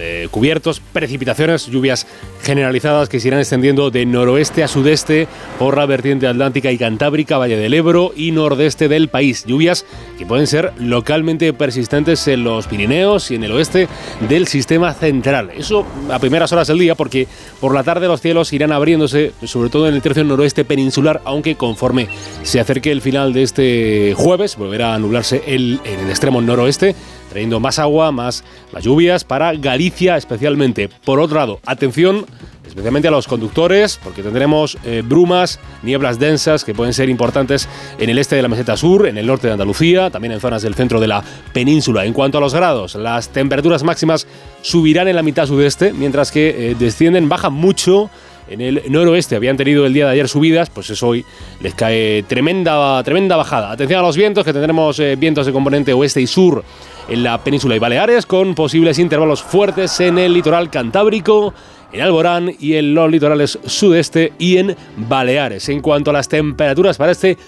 eh, 0.00 0.28
cubiertos, 0.30 0.80
precipitaciones, 0.80 1.66
lluvias 1.66 2.06
generalizadas 2.42 3.08
que 3.08 3.20
se 3.20 3.28
irán 3.28 3.40
extendiendo 3.40 3.90
de 3.90 4.06
noroeste 4.06 4.62
a 4.62 4.68
sudeste 4.68 5.28
por 5.58 5.76
la 5.76 5.86
vertiente 5.86 6.26
atlántica 6.26 6.70
y 6.70 6.78
cantábrica, 6.78 7.38
Valle 7.38 7.56
del 7.56 7.74
Ebro 7.74 8.12
y 8.16 8.30
nordeste 8.32 8.88
del 8.88 9.08
país. 9.08 9.44
Lluvias 9.46 9.84
que 10.18 10.26
pueden 10.26 10.46
ser 10.46 10.72
localmente 10.78 11.52
persistentes 11.52 12.26
en 12.28 12.44
los 12.44 12.66
Pirineos 12.66 13.30
y 13.30 13.34
en 13.36 13.44
el 13.44 13.52
oeste 13.52 13.88
del 14.28 14.46
sistema 14.46 14.94
central. 14.94 15.50
Eso 15.56 15.86
a 16.10 16.18
primeras 16.18 16.52
horas 16.52 16.68
del 16.68 16.78
día 16.78 16.94
porque 16.94 17.26
por 17.60 17.74
la 17.74 17.84
tarde 17.84 18.08
los 18.08 18.20
cielos 18.20 18.52
irán 18.52 18.72
abriéndose, 18.72 19.32
sobre 19.44 19.70
todo 19.70 19.88
en 19.88 19.94
el 19.94 20.02
tercio 20.02 20.24
noroeste 20.24 20.64
peninsular, 20.64 21.20
aunque 21.24 21.56
conforme 21.56 22.08
se 22.42 22.60
acerque 22.60 22.90
el 22.90 23.02
final 23.02 23.32
de 23.32 23.42
este 23.42 24.14
jueves 24.16 24.56
volverá 24.56 24.94
a 24.94 24.98
nublarse 24.98 25.42
el, 25.46 25.80
en 25.84 26.00
el 26.00 26.10
extremo 26.10 26.40
noroeste 26.40 26.94
trayendo 27.28 27.60
más 27.60 27.78
agua, 27.78 28.12
más, 28.12 28.44
las 28.72 28.84
lluvias 28.84 29.24
para 29.24 29.54
Galicia 29.54 30.16
especialmente. 30.16 30.88
Por 30.88 31.20
otro 31.20 31.38
lado, 31.38 31.60
atención 31.66 32.26
especialmente 32.68 33.08
a 33.08 33.10
los 33.10 33.26
conductores, 33.26 33.98
porque 34.02 34.22
tendremos 34.22 34.78
eh, 34.84 35.02
brumas, 35.04 35.58
nieblas 35.82 36.18
densas 36.18 36.64
que 36.64 36.74
pueden 36.74 36.92
ser 36.92 37.08
importantes 37.08 37.68
en 37.98 38.10
el 38.10 38.18
este 38.18 38.36
de 38.36 38.42
la 38.42 38.48
meseta 38.48 38.76
sur, 38.76 39.06
en 39.06 39.18
el 39.18 39.26
norte 39.26 39.46
de 39.46 39.54
Andalucía, 39.54 40.10
también 40.10 40.32
en 40.32 40.40
zonas 40.40 40.62
del 40.62 40.74
centro 40.74 41.00
de 41.00 41.08
la 41.08 41.24
península. 41.52 42.04
En 42.04 42.12
cuanto 42.12 42.38
a 42.38 42.40
los 42.40 42.54
grados, 42.54 42.94
las 42.94 43.30
temperaturas 43.30 43.82
máximas 43.82 44.26
subirán 44.62 45.08
en 45.08 45.16
la 45.16 45.22
mitad 45.22 45.46
sudeste, 45.46 45.92
mientras 45.92 46.30
que 46.30 46.70
eh, 46.70 46.76
descienden, 46.78 47.28
bajan 47.28 47.52
mucho 47.54 48.10
en 48.50 48.60
el 48.60 48.82
noroeste 48.88 49.36
habían 49.36 49.56
tenido 49.56 49.86
el 49.86 49.92
día 49.92 50.06
de 50.06 50.12
ayer 50.12 50.28
subidas, 50.28 50.70
pues 50.70 50.90
eso 50.90 51.08
hoy 51.08 51.24
les 51.60 51.74
cae 51.74 52.22
tremenda, 52.24 53.02
tremenda 53.02 53.36
bajada. 53.36 53.70
Atención 53.70 54.00
a 54.00 54.02
los 54.02 54.16
vientos, 54.16 54.44
que 54.44 54.52
tendremos 54.52 54.98
eh, 55.00 55.16
vientos 55.16 55.46
de 55.46 55.52
componente 55.52 55.92
oeste 55.92 56.20
y 56.20 56.26
sur 56.26 56.64
en 57.08 57.22
la 57.22 57.42
península 57.42 57.76
y 57.76 57.78
Baleares, 57.78 58.26
con 58.26 58.54
posibles 58.54 58.98
intervalos 58.98 59.42
fuertes 59.42 60.00
en 60.00 60.18
el 60.18 60.32
litoral 60.32 60.70
cantábrico, 60.70 61.54
en 61.92 62.00
Alborán 62.02 62.52
y 62.58 62.74
en 62.74 62.94
los 62.94 63.10
litorales 63.10 63.58
sudeste 63.64 64.32
y 64.38 64.58
en 64.58 64.76
Baleares. 64.96 65.68
En 65.68 65.80
cuanto 65.80 66.10
a 66.10 66.14
las 66.14 66.28
temperaturas 66.28 66.96
para 66.98 67.12
este 67.12 67.38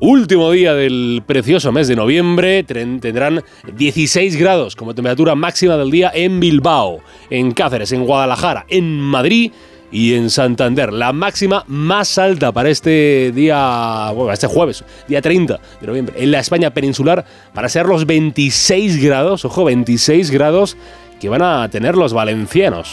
último 0.00 0.50
día 0.50 0.74
del 0.74 1.22
precioso 1.24 1.70
mes 1.70 1.88
de 1.88 1.94
noviembre, 1.94 2.64
tendrán 2.64 3.44
16 3.76 4.36
grados 4.36 4.74
como 4.74 4.94
temperatura 4.94 5.34
máxima 5.34 5.76
del 5.76 5.90
día 5.90 6.10
en 6.12 6.40
Bilbao, 6.40 7.00
en 7.30 7.52
Cáceres, 7.52 7.92
en 7.92 8.04
Guadalajara, 8.04 8.66
en 8.68 8.98
Madrid 8.98 9.52
y 9.92 10.14
en 10.14 10.30
Santander. 10.30 10.92
La 10.92 11.12
máxima 11.12 11.64
más 11.68 12.18
alta 12.18 12.50
para 12.50 12.70
este 12.70 13.30
día, 13.32 14.10
bueno, 14.14 14.32
este 14.32 14.46
jueves, 14.46 14.82
día 15.06 15.20
30 15.20 15.60
de 15.80 15.86
noviembre, 15.86 16.14
en 16.16 16.30
la 16.32 16.40
España 16.40 16.70
peninsular, 16.70 17.24
para 17.52 17.68
ser 17.68 17.86
los 17.86 18.06
26 18.06 19.04
grados, 19.04 19.44
ojo, 19.44 19.64
26 19.64 20.30
grados 20.30 20.76
que 21.20 21.28
van 21.28 21.42
a 21.42 21.68
tener 21.68 21.96
los 21.96 22.12
valencianos. 22.12 22.92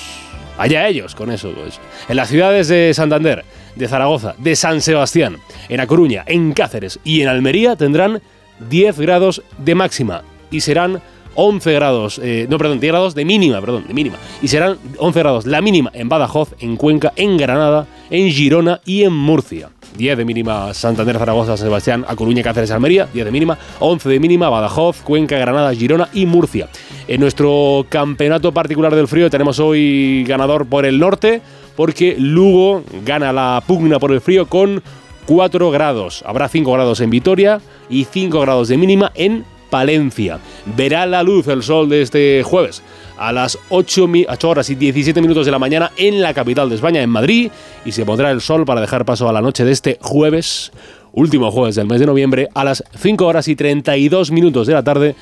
Allá 0.58 0.88
ellos 0.88 1.16
con 1.16 1.32
eso. 1.32 1.52
Pues. 1.52 1.80
En 2.10 2.18
las 2.18 2.28
ciudades 2.28 2.68
de 2.68 2.94
Santander, 2.94 3.46
de 3.76 3.88
Zaragoza, 3.88 4.36
de 4.38 4.58
San 4.58 4.82
Sebastián, 4.82 5.38
en 5.70 5.80
A 5.80 5.88
Coruña, 5.88 6.24
en 6.28 6.52
Cáceres 6.52 7.00
y 7.06 7.22
en 7.22 7.30
Almería 7.30 7.78
tendrán 7.78 8.22
10 8.70 9.00
grados 9.00 9.42
de 9.58 9.74
máxima 9.74 10.22
y 10.52 10.60
serán 10.60 11.02
11 11.42 11.72
grados, 11.72 12.20
eh, 12.22 12.48
no, 12.50 12.58
perdón, 12.58 12.82
10 12.82 12.92
grados 12.92 13.16
de 13.16 13.24
mínima, 13.24 13.62
perdón, 13.62 13.86
de 13.88 13.94
mínima. 13.94 14.18
Y 14.42 14.50
serán 14.50 14.78
11 14.98 15.20
grados 15.20 15.46
la 15.46 15.62
mínima 15.62 15.90
en 15.94 16.10
Badajoz, 16.10 16.54
en 16.60 16.76
Cuenca, 16.76 17.14
en 17.16 17.38
Granada, 17.38 17.88
en 18.10 18.30
Girona 18.30 18.82
y 18.84 19.04
en 19.04 19.14
Murcia. 19.14 19.70
10 19.98 20.18
de 20.18 20.26
mínima 20.26 20.74
Santander, 20.74 21.18
Zaragoza, 21.18 21.56
Sebastián, 21.56 22.04
A 22.10 22.18
Coruña, 22.18 22.44
Cáceres, 22.44 22.72
Almería, 22.72 23.08
10 23.14 23.24
de 23.24 23.32
mínima, 23.32 23.58
11 23.80 24.10
de 24.10 24.20
mínima 24.20 24.50
Badajoz, 24.50 24.98
Cuenca, 25.02 25.38
Granada, 25.38 25.74
Girona 25.74 26.10
y 26.14 26.26
Murcia. 26.26 26.68
En 27.08 27.22
nuestro 27.22 27.86
campeonato 27.88 28.52
particular 28.52 28.94
del 28.94 29.08
frío 29.08 29.30
tenemos 29.30 29.60
hoy 29.60 30.26
ganador 30.28 30.66
por 30.66 30.86
el 30.86 31.00
norte, 31.00 31.42
porque 31.78 32.18
Lugo 32.20 32.84
gana 33.06 33.32
la 33.32 33.64
pugna 33.66 33.98
por 33.98 34.12
el 34.12 34.20
frío 34.20 34.48
con 34.48 34.84
4 35.26 35.72
grados. 35.72 36.22
Habrá 36.26 36.50
5 36.50 36.70
grados 36.74 37.00
en 37.00 37.10
Vitoria 37.10 37.62
y 37.90 38.04
5 38.04 38.42
grados 38.42 38.68
de 38.68 38.76
mínima 38.76 39.14
en 39.16 39.46
Palencia. 39.70 40.40
Verá 40.78 41.06
la 41.06 41.24
luz 41.24 41.48
el 41.48 41.64
sol 41.64 41.90
de 41.90 42.02
este 42.02 42.44
jueves 42.44 42.82
a 43.18 43.34
las 43.34 43.60
8, 43.70 44.08
horas 44.44 44.70
y 44.70 44.76
17 44.76 45.22
minutos 45.22 45.46
de 45.46 45.52
la 45.52 45.60
mañana 45.60 45.92
en 45.98 46.22
la 46.22 46.34
capital 46.34 46.70
de 46.70 46.76
España, 46.76 47.02
en 47.02 47.10
Madrid, 47.10 47.52
y 47.84 47.92
se 47.92 48.06
pondrá 48.06 48.32
el 48.32 48.40
sol 48.40 48.66
para 48.66 48.80
dejar 48.80 49.04
paso 49.04 49.28
a 49.28 49.34
la 49.34 49.42
noche 49.42 49.66
de 49.66 49.74
este 49.74 49.98
jueves, 50.02 50.72
último 51.12 51.52
jueves 51.52 51.76
del 51.76 51.88
mes 51.88 52.00
de 52.00 52.06
noviembre, 52.06 52.48
a 52.54 52.64
las 52.64 52.84
5 52.98 53.26
horas 53.26 53.48
y 53.50 53.56
32 53.56 54.32
minutos 54.32 54.68
de 54.68 54.74
la 54.74 54.84
tarde 54.84 55.16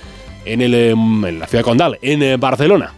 en, 0.46 0.62
el, 0.62 0.74
em, 0.76 1.26
en 1.26 1.40
la 1.40 1.48
ciudad 1.48 1.64
condal, 1.64 1.98
en 2.02 2.22
eh, 2.22 2.38
Barcelona. 2.38 2.94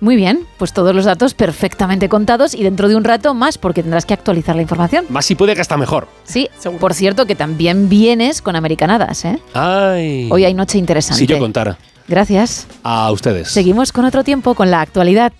Muy 0.00 0.16
bien, 0.16 0.46
pues 0.58 0.72
todos 0.72 0.94
los 0.94 1.04
datos 1.04 1.34
perfectamente 1.34 2.08
contados 2.08 2.54
y 2.54 2.62
dentro 2.62 2.88
de 2.88 2.94
un 2.94 3.04
rato 3.04 3.34
más 3.34 3.58
porque 3.58 3.82
tendrás 3.82 4.06
que 4.06 4.14
actualizar 4.14 4.54
la 4.54 4.62
información. 4.62 5.06
Más 5.08 5.26
si 5.26 5.34
puede 5.34 5.54
que 5.54 5.60
está 5.60 5.76
mejor. 5.76 6.06
Sí, 6.24 6.48
por 6.78 6.94
cierto 6.94 7.26
que 7.26 7.34
también 7.34 7.88
vienes 7.88 8.40
con 8.40 8.54
Americanadas, 8.54 9.24
¿eh? 9.24 9.40
Ay. 9.54 10.28
Hoy 10.30 10.44
hay 10.44 10.54
noche 10.54 10.78
interesante. 10.78 11.18
Si 11.18 11.26
yo 11.26 11.38
contara. 11.38 11.78
Gracias. 12.06 12.66
A 12.82 13.10
ustedes. 13.10 13.48
Seguimos 13.48 13.92
con 13.92 14.04
otro 14.04 14.24
tiempo, 14.24 14.54
con 14.54 14.70
la 14.70 14.80
actualidad. 14.80 15.32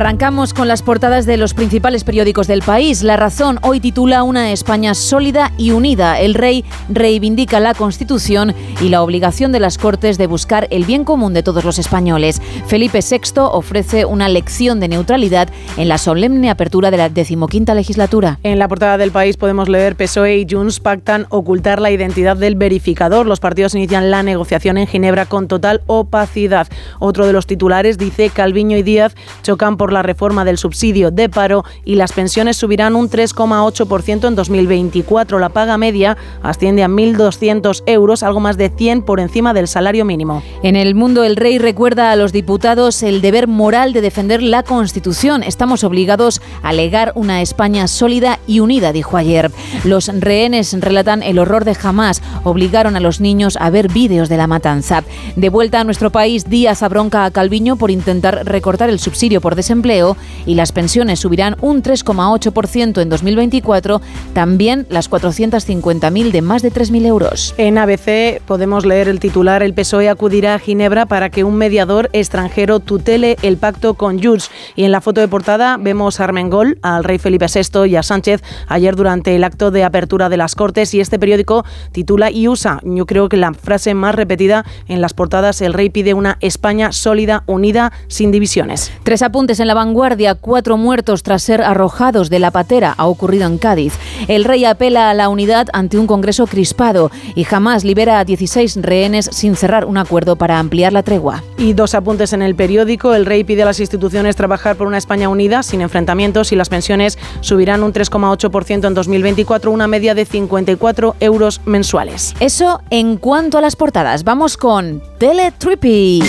Arrancamos 0.00 0.54
con 0.54 0.66
las 0.66 0.80
portadas 0.80 1.26
de 1.26 1.36
los 1.36 1.52
principales 1.52 2.04
periódicos 2.04 2.46
del 2.46 2.62
país. 2.62 3.02
La 3.02 3.18
Razón 3.18 3.58
hoy 3.60 3.80
titula 3.80 4.22
Una 4.22 4.50
España 4.50 4.94
sólida 4.94 5.52
y 5.58 5.72
unida. 5.72 6.18
El 6.18 6.32
rey 6.32 6.64
reivindica 6.88 7.60
la 7.60 7.74
Constitución 7.74 8.54
y 8.80 8.88
la 8.88 9.02
obligación 9.02 9.52
de 9.52 9.60
las 9.60 9.76
Cortes 9.76 10.16
de 10.16 10.26
buscar 10.26 10.68
el 10.70 10.86
bien 10.86 11.04
común 11.04 11.34
de 11.34 11.42
todos 11.42 11.66
los 11.66 11.78
españoles. 11.78 12.40
Felipe 12.66 13.00
VI 13.00 13.42
ofrece 13.52 14.06
una 14.06 14.30
lección 14.30 14.80
de 14.80 14.88
neutralidad 14.88 15.50
en 15.76 15.88
la 15.88 15.98
solemne 15.98 16.48
apertura 16.48 16.90
de 16.90 16.96
la 16.96 17.10
decimoquinta 17.10 17.74
legislatura. 17.74 18.38
En 18.42 18.58
la 18.58 18.68
portada 18.68 18.96
del 18.96 19.10
país 19.10 19.36
podemos 19.36 19.68
leer 19.68 19.96
PSOE 19.96 20.38
y 20.38 20.46
Junts 20.48 20.80
pactan 20.80 21.26
ocultar 21.28 21.78
la 21.78 21.90
identidad 21.90 22.38
del 22.38 22.54
verificador. 22.54 23.26
Los 23.26 23.40
partidos 23.40 23.74
inician 23.74 24.10
la 24.10 24.22
negociación 24.22 24.78
en 24.78 24.86
Ginebra 24.86 25.26
con 25.26 25.46
total 25.46 25.82
opacidad. 25.86 26.68
Otro 27.00 27.26
de 27.26 27.34
los 27.34 27.46
titulares 27.46 27.98
dice 27.98 28.30
Calviño 28.30 28.78
y 28.78 28.82
Díaz 28.82 29.14
chocan 29.42 29.76
por 29.76 29.89
la 29.92 30.02
reforma 30.02 30.44
del 30.44 30.58
subsidio 30.58 31.10
de 31.10 31.28
paro 31.28 31.64
y 31.84 31.94
las 31.94 32.12
pensiones 32.12 32.56
subirán 32.56 32.96
un 32.96 33.08
3,8% 33.10 34.28
en 34.28 34.34
2024. 34.34 35.38
La 35.38 35.48
paga 35.48 35.78
media 35.78 36.16
asciende 36.42 36.82
a 36.82 36.88
1.200 36.88 37.82
euros, 37.86 38.22
algo 38.22 38.40
más 38.40 38.56
de 38.56 38.70
100 38.70 39.02
por 39.02 39.20
encima 39.20 39.54
del 39.54 39.68
salario 39.68 40.04
mínimo. 40.04 40.42
En 40.62 40.76
el 40.76 40.94
mundo, 40.94 41.24
el 41.24 41.36
rey 41.36 41.58
recuerda 41.58 42.12
a 42.12 42.16
los 42.16 42.32
diputados 42.32 43.02
el 43.02 43.20
deber 43.20 43.48
moral 43.48 43.92
de 43.92 44.00
defender 44.00 44.42
la 44.42 44.62
Constitución. 44.62 45.42
Estamos 45.42 45.84
obligados 45.84 46.40
a 46.62 46.72
legar 46.72 47.12
una 47.14 47.42
España 47.42 47.88
sólida 47.88 48.38
y 48.46 48.60
unida, 48.60 48.92
dijo 48.92 49.16
ayer. 49.16 49.50
Los 49.84 50.08
rehenes 50.08 50.76
relatan 50.80 51.22
el 51.22 51.38
horror 51.38 51.64
de 51.64 51.76
Hamas. 51.82 52.22
Obligaron 52.44 52.96
a 52.96 53.00
los 53.00 53.20
niños 53.20 53.56
a 53.60 53.70
ver 53.70 53.88
vídeos 53.88 54.28
de 54.28 54.36
la 54.36 54.46
matanza. 54.46 55.04
De 55.36 55.48
vuelta 55.48 55.80
a 55.80 55.84
nuestro 55.84 56.10
país, 56.10 56.48
Díaz 56.48 56.82
abronca 56.82 57.24
a 57.24 57.30
Calviño 57.30 57.76
por 57.76 57.90
intentar 57.90 58.42
recortar 58.44 58.90
el 58.90 58.98
subsidio 58.98 59.40
por 59.40 59.54
desempleo 59.54 59.69
empleo 59.70 60.16
y 60.46 60.54
las 60.54 60.72
pensiones 60.72 61.20
subirán 61.20 61.56
un 61.60 61.82
3,8% 61.82 63.00
en 63.00 63.08
2024, 63.08 64.00
también 64.32 64.86
las 64.90 65.10
450.000 65.10 66.30
de 66.30 66.42
más 66.42 66.62
de 66.62 66.72
3.000 66.72 67.06
euros. 67.06 67.54
En 67.58 67.78
ABC 67.78 68.40
podemos 68.46 68.84
leer 68.84 69.08
el 69.08 69.20
titular 69.20 69.62
El 69.62 69.74
PSOE 69.74 70.08
acudirá 70.08 70.54
a 70.54 70.58
Ginebra 70.58 71.06
para 71.06 71.30
que 71.30 71.44
un 71.44 71.56
mediador 71.56 72.10
extranjero 72.12 72.80
tutele 72.80 73.36
el 73.42 73.56
pacto 73.56 73.94
con 73.94 74.22
Junts. 74.22 74.50
Y 74.76 74.84
en 74.84 74.92
la 74.92 75.00
foto 75.00 75.20
de 75.20 75.28
portada 75.28 75.76
vemos 75.78 76.20
a 76.20 76.24
Armengol, 76.24 76.78
al 76.82 77.04
rey 77.04 77.18
Felipe 77.18 77.46
VI 77.46 77.86
y 77.88 77.96
a 77.96 78.02
Sánchez 78.02 78.42
ayer 78.66 78.96
durante 78.96 79.34
el 79.36 79.44
acto 79.44 79.70
de 79.70 79.84
apertura 79.84 80.28
de 80.28 80.36
las 80.36 80.54
Cortes 80.54 80.94
y 80.94 81.00
este 81.00 81.18
periódico 81.18 81.64
titula 81.92 82.30
y 82.30 82.48
usa, 82.48 82.80
yo 82.84 83.06
creo 83.06 83.28
que 83.28 83.36
la 83.36 83.52
frase 83.54 83.94
más 83.94 84.14
repetida 84.14 84.64
en 84.88 85.00
las 85.00 85.14
portadas, 85.14 85.60
el 85.60 85.72
rey 85.72 85.90
pide 85.90 86.14
una 86.14 86.38
España 86.40 86.92
sólida, 86.92 87.44
unida, 87.46 87.92
sin 88.08 88.30
divisiones. 88.30 88.92
Tres 89.02 89.22
apuntes 89.22 89.59
en 89.60 89.68
la 89.68 89.74
vanguardia, 89.74 90.34
cuatro 90.34 90.76
muertos 90.76 91.22
tras 91.22 91.42
ser 91.42 91.62
arrojados 91.62 92.30
de 92.30 92.38
la 92.38 92.50
patera, 92.50 92.94
ha 92.96 93.06
ocurrido 93.06 93.46
en 93.46 93.58
Cádiz. 93.58 93.94
El 94.28 94.44
rey 94.44 94.64
apela 94.64 95.10
a 95.10 95.14
la 95.14 95.28
unidad 95.28 95.68
ante 95.72 95.98
un 95.98 96.06
Congreso 96.06 96.46
crispado 96.46 97.10
y 97.34 97.44
jamás 97.44 97.84
libera 97.84 98.18
a 98.18 98.24
16 98.24 98.78
rehenes 98.82 99.28
sin 99.32 99.56
cerrar 99.56 99.84
un 99.84 99.98
acuerdo 99.98 100.36
para 100.36 100.58
ampliar 100.58 100.92
la 100.92 101.02
tregua. 101.02 101.42
Y 101.58 101.72
dos 101.72 101.94
apuntes 101.94 102.32
en 102.32 102.42
el 102.42 102.54
periódico. 102.54 103.14
El 103.14 103.26
rey 103.26 103.44
pide 103.44 103.62
a 103.62 103.66
las 103.66 103.80
instituciones 103.80 104.36
trabajar 104.36 104.76
por 104.76 104.86
una 104.86 104.98
España 104.98 105.28
unida, 105.28 105.62
sin 105.62 105.80
enfrentamientos 105.80 106.52
y 106.52 106.56
las 106.56 106.68
pensiones 106.68 107.18
subirán 107.40 107.82
un 107.82 107.92
3,8% 107.92 108.86
en 108.86 108.94
2024, 108.94 109.70
una 109.70 109.86
media 109.86 110.14
de 110.14 110.24
54 110.24 111.16
euros 111.20 111.60
mensuales. 111.64 112.34
Eso 112.40 112.80
en 112.90 113.16
cuanto 113.16 113.58
a 113.58 113.60
las 113.60 113.76
portadas. 113.76 114.24
Vamos 114.24 114.56
con 114.56 115.02
Teletrippy. 115.18 116.22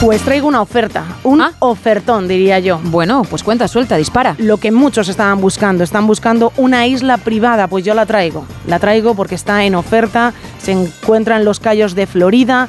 Pues 0.00 0.22
traigo 0.22 0.46
una 0.46 0.62
oferta, 0.62 1.04
un 1.24 1.42
ofertón 1.58 2.28
diría 2.28 2.60
yo. 2.60 2.78
Bueno, 2.84 3.24
pues 3.28 3.42
cuenta, 3.42 3.66
suelta, 3.66 3.96
dispara. 3.96 4.36
Lo 4.38 4.58
que 4.58 4.70
muchos 4.70 5.08
estaban 5.08 5.40
buscando, 5.40 5.82
están 5.82 6.06
buscando 6.06 6.52
una 6.56 6.86
isla 6.86 7.16
privada, 7.16 7.66
pues 7.66 7.84
yo 7.84 7.94
la 7.94 8.06
traigo. 8.06 8.46
La 8.68 8.78
traigo 8.78 9.16
porque 9.16 9.34
está 9.34 9.64
en 9.64 9.74
oferta, 9.74 10.34
se 10.62 10.70
encuentra 10.70 11.36
en 11.36 11.44
los 11.44 11.58
Cayos 11.58 11.96
de 11.96 12.06
Florida 12.06 12.68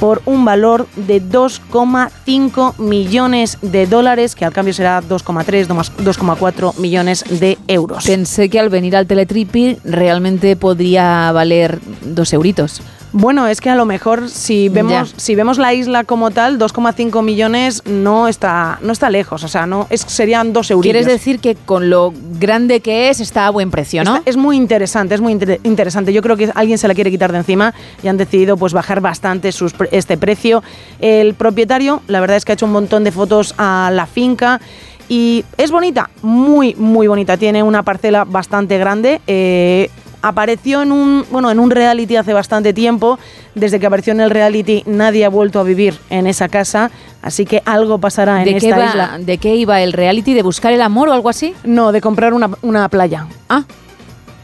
por 0.00 0.22
un 0.24 0.46
valor 0.46 0.86
de 0.96 1.22
2,5 1.22 2.78
millones 2.78 3.58
de 3.60 3.86
dólares, 3.86 4.34
que 4.34 4.46
al 4.46 4.52
cambio 4.54 4.72
será 4.72 5.02
2,3, 5.02 5.66
2,4 5.66 6.78
millones 6.78 7.24
de 7.28 7.58
euros. 7.68 8.06
Pensé 8.06 8.48
que 8.48 8.60
al 8.60 8.70
venir 8.70 8.96
al 8.96 9.06
Teletripi 9.06 9.76
realmente 9.84 10.56
podría 10.56 11.30
valer 11.32 11.80
dos 12.02 12.32
euritos. 12.32 12.80
Bueno, 13.12 13.46
es 13.46 13.60
que 13.60 13.70
a 13.70 13.74
lo 13.74 13.86
mejor 13.86 14.28
si 14.28 14.68
vemos, 14.68 15.14
si 15.16 15.34
vemos 15.34 15.58
la 15.58 15.72
isla 15.72 16.04
como 16.04 16.30
tal, 16.30 16.58
2,5 16.58 17.22
millones 17.22 17.82
no 17.86 18.28
está, 18.28 18.78
no 18.82 18.92
está 18.92 19.10
lejos, 19.10 19.44
o 19.44 19.48
sea, 19.48 19.66
no 19.66 19.86
es, 19.90 20.02
serían 20.02 20.52
dos 20.52 20.70
euros. 20.70 20.82
Quieres 20.82 21.06
decir 21.06 21.38
que 21.40 21.54
con 21.54 21.88
lo 21.88 22.12
grande 22.38 22.80
que 22.80 23.08
es 23.08 23.20
está 23.20 23.46
a 23.46 23.50
buen 23.50 23.70
precio, 23.70 24.04
¿no? 24.04 24.20
es 24.24 24.36
muy 24.36 24.56
interesante, 24.56 25.14
es 25.14 25.20
muy 25.20 25.32
interesante. 25.62 26.12
Yo 26.12 26.22
creo 26.22 26.36
que 26.36 26.50
alguien 26.54 26.78
se 26.78 26.88
la 26.88 26.94
quiere 26.94 27.10
quitar 27.10 27.32
de 27.32 27.38
encima 27.38 27.74
y 28.02 28.08
han 28.08 28.16
decidido 28.16 28.56
pues 28.56 28.72
bajar 28.72 29.00
bastante 29.00 29.52
sus, 29.52 29.74
este 29.92 30.16
precio. 30.16 30.62
El 31.00 31.34
propietario, 31.34 32.02
la 32.08 32.20
verdad 32.20 32.36
es 32.36 32.44
que 32.44 32.52
ha 32.52 32.54
hecho 32.54 32.66
un 32.66 32.72
montón 32.72 33.04
de 33.04 33.12
fotos 33.12 33.54
a 33.56 33.90
la 33.92 34.06
finca 34.06 34.60
y 35.08 35.44
es 35.56 35.70
bonita, 35.70 36.10
muy, 36.22 36.74
muy 36.74 37.06
bonita. 37.06 37.36
Tiene 37.36 37.62
una 37.62 37.82
parcela 37.82 38.24
bastante 38.24 38.78
grande. 38.78 39.20
Eh, 39.26 39.90
apareció 40.22 40.82
en 40.82 40.92
un, 40.92 41.24
bueno, 41.30 41.50
en 41.50 41.58
un 41.58 41.70
reality 41.70 42.16
hace 42.16 42.32
bastante 42.32 42.72
tiempo. 42.72 43.18
Desde 43.54 43.80
que 43.80 43.86
apareció 43.86 44.12
en 44.12 44.20
el 44.20 44.30
reality 44.30 44.82
nadie 44.86 45.24
ha 45.24 45.28
vuelto 45.28 45.60
a 45.60 45.62
vivir 45.62 45.98
en 46.10 46.26
esa 46.26 46.48
casa, 46.48 46.90
así 47.22 47.46
que 47.46 47.62
algo 47.64 47.98
pasará 47.98 48.42
en 48.42 48.56
esta 48.56 48.68
isla. 48.68 49.18
¿De 49.18 49.38
qué 49.38 49.54
iba 49.56 49.80
el 49.80 49.92
reality? 49.92 50.34
¿De 50.34 50.42
buscar 50.42 50.72
el 50.72 50.82
amor 50.82 51.08
o 51.08 51.12
algo 51.12 51.28
así? 51.28 51.54
No, 51.64 51.92
de 51.92 52.00
comprar 52.00 52.34
una, 52.34 52.50
una 52.62 52.88
playa. 52.88 53.26
Ah, 53.48 53.64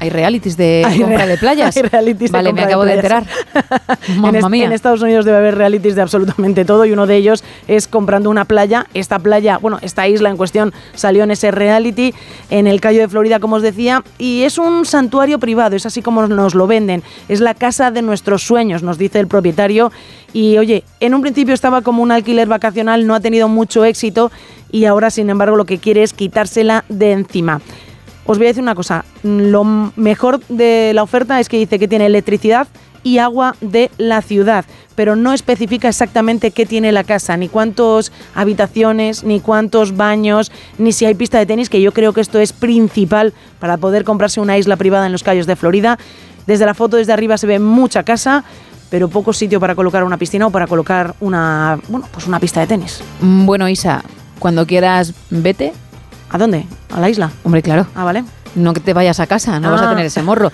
hay 0.02 0.10
realities 0.10 0.56
de 0.56 0.84
compra 0.98 1.26
de 1.26 1.38
playas. 1.38 1.76
Hay 1.76 1.82
realities 1.84 2.32
vale, 2.32 2.52
me 2.52 2.62
acabo 2.62 2.84
de, 2.84 2.94
enterar. 2.94 3.24
Mamma 4.16 4.48
mía. 4.48 4.66
en 4.66 4.72
Estados 4.72 5.00
Unidos 5.00 5.24
debe 5.24 5.38
haber 5.38 5.54
realities 5.54 5.94
de 5.94 6.02
absolutamente 6.02 6.64
todo 6.64 6.84
y 6.84 6.90
uno 6.90 7.06
de 7.06 7.14
ellos 7.14 7.44
es 7.68 7.86
comprando 7.86 8.28
una 8.28 8.44
playa. 8.44 8.86
Esta 8.94 9.20
playa, 9.20 9.58
bueno, 9.58 9.78
esta 9.80 10.08
isla 10.08 10.28
en 10.28 10.36
cuestión 10.36 10.72
salió 10.94 11.22
en 11.22 11.30
ese 11.30 11.52
reality 11.52 12.14
en 12.50 12.66
el 12.66 12.80
Cayo 12.80 13.00
de 13.00 13.06
Florida, 13.06 13.38
como 13.38 13.56
os 13.56 13.62
decía, 13.62 14.02
y 14.18 14.42
es 14.42 14.58
un 14.58 14.86
santuario 14.86 15.38
privado, 15.38 15.76
es 15.76 15.86
así 15.86 16.02
como 16.02 16.26
nos 16.26 16.56
lo 16.56 16.66
venden. 16.66 17.04
Es 17.28 17.38
la 17.38 17.54
casa 17.54 17.92
de 17.92 18.02
nuestros 18.02 18.42
sueños, 18.42 18.82
nos 18.82 18.98
dice 18.98 19.20
el 19.20 19.28
propietario. 19.28 19.92
Y 20.32 20.58
oye, 20.58 20.82
en 20.98 21.14
un 21.14 21.22
principio 21.22 21.54
estaba 21.54 21.82
como 21.82 22.02
un 22.02 22.10
alquiler 22.10 22.48
vacacional, 22.48 23.06
no 23.06 23.14
ha 23.14 23.20
tenido 23.20 23.46
mucho 23.46 23.84
éxito 23.84 24.32
y 24.72 24.86
ahora, 24.86 25.10
sin 25.10 25.30
embargo, 25.30 25.54
lo 25.54 25.64
que 25.64 25.78
quiere 25.78 26.02
es 26.02 26.12
quitársela 26.12 26.84
de 26.88 27.12
encima. 27.12 27.60
Os 28.24 28.38
voy 28.38 28.46
a 28.46 28.50
decir 28.50 28.62
una 28.62 28.74
cosa, 28.74 29.04
lo 29.22 29.64
mejor 29.64 30.40
de 30.48 30.92
la 30.94 31.02
oferta 31.02 31.40
es 31.40 31.48
que 31.48 31.58
dice 31.58 31.78
que 31.78 31.88
tiene 31.88 32.06
electricidad 32.06 32.68
y 33.02 33.18
agua 33.18 33.56
de 33.60 33.90
la 33.98 34.22
ciudad, 34.22 34.64
pero 34.94 35.16
no 35.16 35.32
especifica 35.32 35.88
exactamente 35.88 36.52
qué 36.52 36.66
tiene 36.66 36.92
la 36.92 37.02
casa, 37.02 37.36
ni 37.36 37.48
cuántas 37.48 38.12
habitaciones, 38.34 39.24
ni 39.24 39.40
cuántos 39.40 39.96
baños, 39.96 40.52
ni 40.78 40.92
si 40.92 41.04
hay 41.04 41.14
pista 41.14 41.38
de 41.38 41.46
tenis, 41.46 41.68
que 41.68 41.80
yo 41.80 41.92
creo 41.92 42.12
que 42.12 42.20
esto 42.20 42.38
es 42.38 42.52
principal 42.52 43.32
para 43.58 43.76
poder 43.76 44.04
comprarse 44.04 44.40
una 44.40 44.56
isla 44.56 44.76
privada 44.76 45.06
en 45.06 45.12
los 45.12 45.24
Cayos 45.24 45.46
de 45.46 45.56
Florida. 45.56 45.98
Desde 46.46 46.64
la 46.64 46.74
foto 46.74 46.96
desde 46.96 47.12
arriba 47.12 47.36
se 47.38 47.46
ve 47.46 47.58
mucha 47.58 48.04
casa, 48.04 48.44
pero 48.90 49.08
poco 49.08 49.32
sitio 49.32 49.58
para 49.58 49.74
colocar 49.74 50.04
una 50.04 50.18
piscina 50.18 50.46
o 50.46 50.50
para 50.50 50.66
colocar 50.66 51.14
una, 51.20 51.80
bueno, 51.88 52.06
pues 52.12 52.26
una 52.26 52.38
pista 52.38 52.60
de 52.60 52.66
tenis. 52.66 53.02
Bueno, 53.20 53.68
Isa, 53.68 54.04
cuando 54.38 54.66
quieras 54.66 55.12
vete 55.30 55.72
¿A 56.32 56.38
dónde? 56.38 56.66
¿A 56.90 57.00
la 57.00 57.10
isla? 57.10 57.30
Hombre, 57.44 57.62
claro. 57.62 57.86
Ah, 57.94 58.04
vale. 58.04 58.24
No 58.54 58.72
que 58.72 58.80
te 58.80 58.92
vayas 58.92 59.20
a 59.20 59.26
casa, 59.26 59.60
no 59.60 59.70
vas 59.70 59.82
a 59.82 59.86
ah. 59.86 59.90
tener 59.90 60.06
ese 60.06 60.22
morro. 60.22 60.50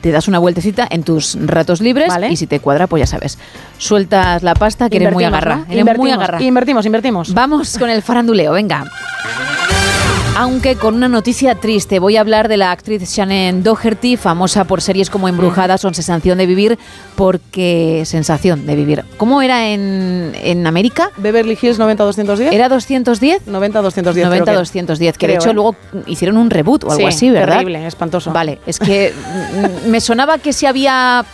Te 0.00 0.12
das 0.12 0.28
una 0.28 0.38
vueltecita 0.38 0.86
en 0.88 1.02
tus 1.02 1.36
ratos 1.40 1.80
libres 1.80 2.12
y 2.30 2.36
si 2.36 2.46
te 2.46 2.60
cuadra, 2.60 2.86
pues 2.86 3.00
ya 3.00 3.06
sabes. 3.06 3.36
Sueltas 3.78 4.44
la 4.44 4.54
pasta 4.54 4.88
que 4.88 4.96
eres 4.96 5.12
muy 5.12 5.24
agarra. 5.24 5.64
Eres 5.68 5.96
muy 5.96 6.12
agarra. 6.12 6.40
Invertimos, 6.40 6.86
invertimos. 6.86 7.34
Vamos 7.34 7.76
con 7.78 7.90
el 7.90 8.02
faranduleo, 8.02 8.52
venga 8.52 8.84
aunque 10.38 10.76
con 10.76 10.94
una 10.94 11.08
noticia 11.08 11.56
triste. 11.56 11.98
Voy 11.98 12.16
a 12.16 12.20
hablar 12.20 12.46
de 12.46 12.56
la 12.56 12.70
actriz 12.70 13.02
Shannon 13.02 13.64
Doherty, 13.64 14.16
famosa 14.16 14.62
por 14.64 14.80
series 14.80 15.10
como 15.10 15.26
Embrujadas 15.26 15.84
o 15.84 15.92
Sensación 15.92 16.38
de 16.38 16.46
Vivir, 16.46 16.78
porque 17.16 18.04
sensación 18.06 18.64
de 18.64 18.76
vivir. 18.76 19.04
¿Cómo 19.16 19.42
era 19.42 19.66
en, 19.66 20.32
en 20.40 20.64
América? 20.68 21.10
Beverly 21.16 21.58
Hills 21.60 21.80
90-210. 21.80 22.52
¿Era 22.52 22.68
210? 22.68 23.48
90-210. 23.48 24.44
90-210, 24.46 25.16
que, 25.16 25.26
de 25.26 25.34
hecho 25.34 25.50
¿eh? 25.50 25.54
luego 25.54 25.74
hicieron 26.06 26.36
un 26.36 26.50
reboot 26.50 26.84
o 26.84 26.92
algo 26.92 27.08
así, 27.08 27.30
¿verdad? 27.30 27.58
Terrible, 27.58 27.84
espantoso. 27.84 28.30
Vale, 28.32 28.60
es 28.64 28.78
que 28.78 29.12
me 29.88 30.00
sonaba 30.00 30.38
que 30.38 30.52
se 30.52 30.68
había 30.68 31.24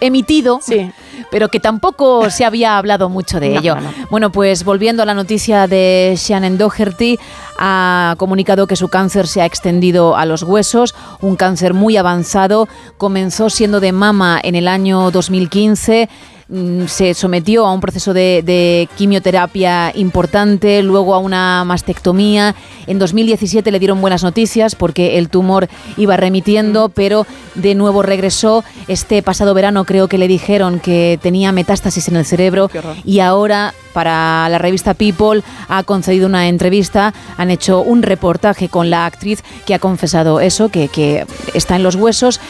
emitido. 0.00 0.60
Sí 0.62 0.90
pero 1.30 1.48
que 1.48 1.60
tampoco 1.60 2.30
se 2.30 2.44
había 2.44 2.78
hablado 2.78 3.08
mucho 3.08 3.40
de 3.40 3.56
ello. 3.56 3.76
Bueno, 4.10 4.30
pues 4.30 4.64
volviendo 4.64 5.02
a 5.02 5.06
la 5.06 5.14
noticia 5.14 5.66
de 5.66 6.14
Shannon 6.16 6.58
Doherty, 6.58 7.18
ha 7.58 8.14
comunicado 8.18 8.66
que 8.66 8.76
su 8.76 8.88
cáncer 8.88 9.26
se 9.26 9.42
ha 9.42 9.46
extendido 9.46 10.16
a 10.16 10.24
los 10.24 10.42
huesos, 10.42 10.94
un 11.20 11.36
cáncer 11.36 11.74
muy 11.74 11.96
avanzado, 11.96 12.68
comenzó 12.96 13.50
siendo 13.50 13.80
de 13.80 13.92
mama 13.92 14.40
en 14.42 14.54
el 14.54 14.68
año 14.68 15.10
2015 15.10 16.08
Mm, 16.08 16.37
se 16.86 17.12
sometió 17.12 17.66
a 17.66 17.72
un 17.72 17.80
proceso 17.80 18.14
de, 18.14 18.88
quimioterapia 18.96 19.92
importante, 19.94 20.82
luego 20.82 21.14
a 21.14 21.18
una 21.18 21.64
mastectomía. 21.64 22.54
En 22.86 22.98
2017 22.98 23.70
le 23.70 23.78
dieron 23.78 24.00
buenas 24.00 24.22
noticias 24.22 24.74
porque 24.74 25.18
el 25.18 25.28
tumor 25.28 25.68
iba 25.98 26.16
remitiendo, 26.16 26.88
mm. 26.88 26.92
pero 26.94 27.26
de 27.54 27.74
nuevo 27.74 28.02
regresó. 28.02 28.64
Este 28.88 29.22
pasado 29.22 29.52
verano 29.52 29.84
creo 29.84 30.08
que 30.08 30.16
le 30.16 30.28
dijeron 30.28 30.80
que 30.80 31.18
tenía 31.20 31.52
metástasis 31.52 32.08
en 32.08 32.16
el 32.16 32.24
cerebro 32.24 32.70
y 33.04 33.20
ahora 33.20 33.74
para 33.92 34.48
la 34.48 34.58
revista 34.58 34.94
People 34.94 35.42
ha 35.68 35.82
concedido 35.82 36.26
una 36.26 36.48
entrevista, 36.48 37.12
han 37.36 37.50
hecho 37.50 37.80
un 37.80 38.02
reportaje 38.02 38.68
con 38.68 38.90
la 38.90 39.06
actriz 39.06 39.42
que 39.66 39.74
ha 39.74 39.78
confesado 39.78 40.40
eso, 40.40 40.68
que, 40.68 40.88
que 40.88 41.26
está 41.52 41.76
en 41.76 41.82
los 41.82 41.96
huesos 41.96 42.40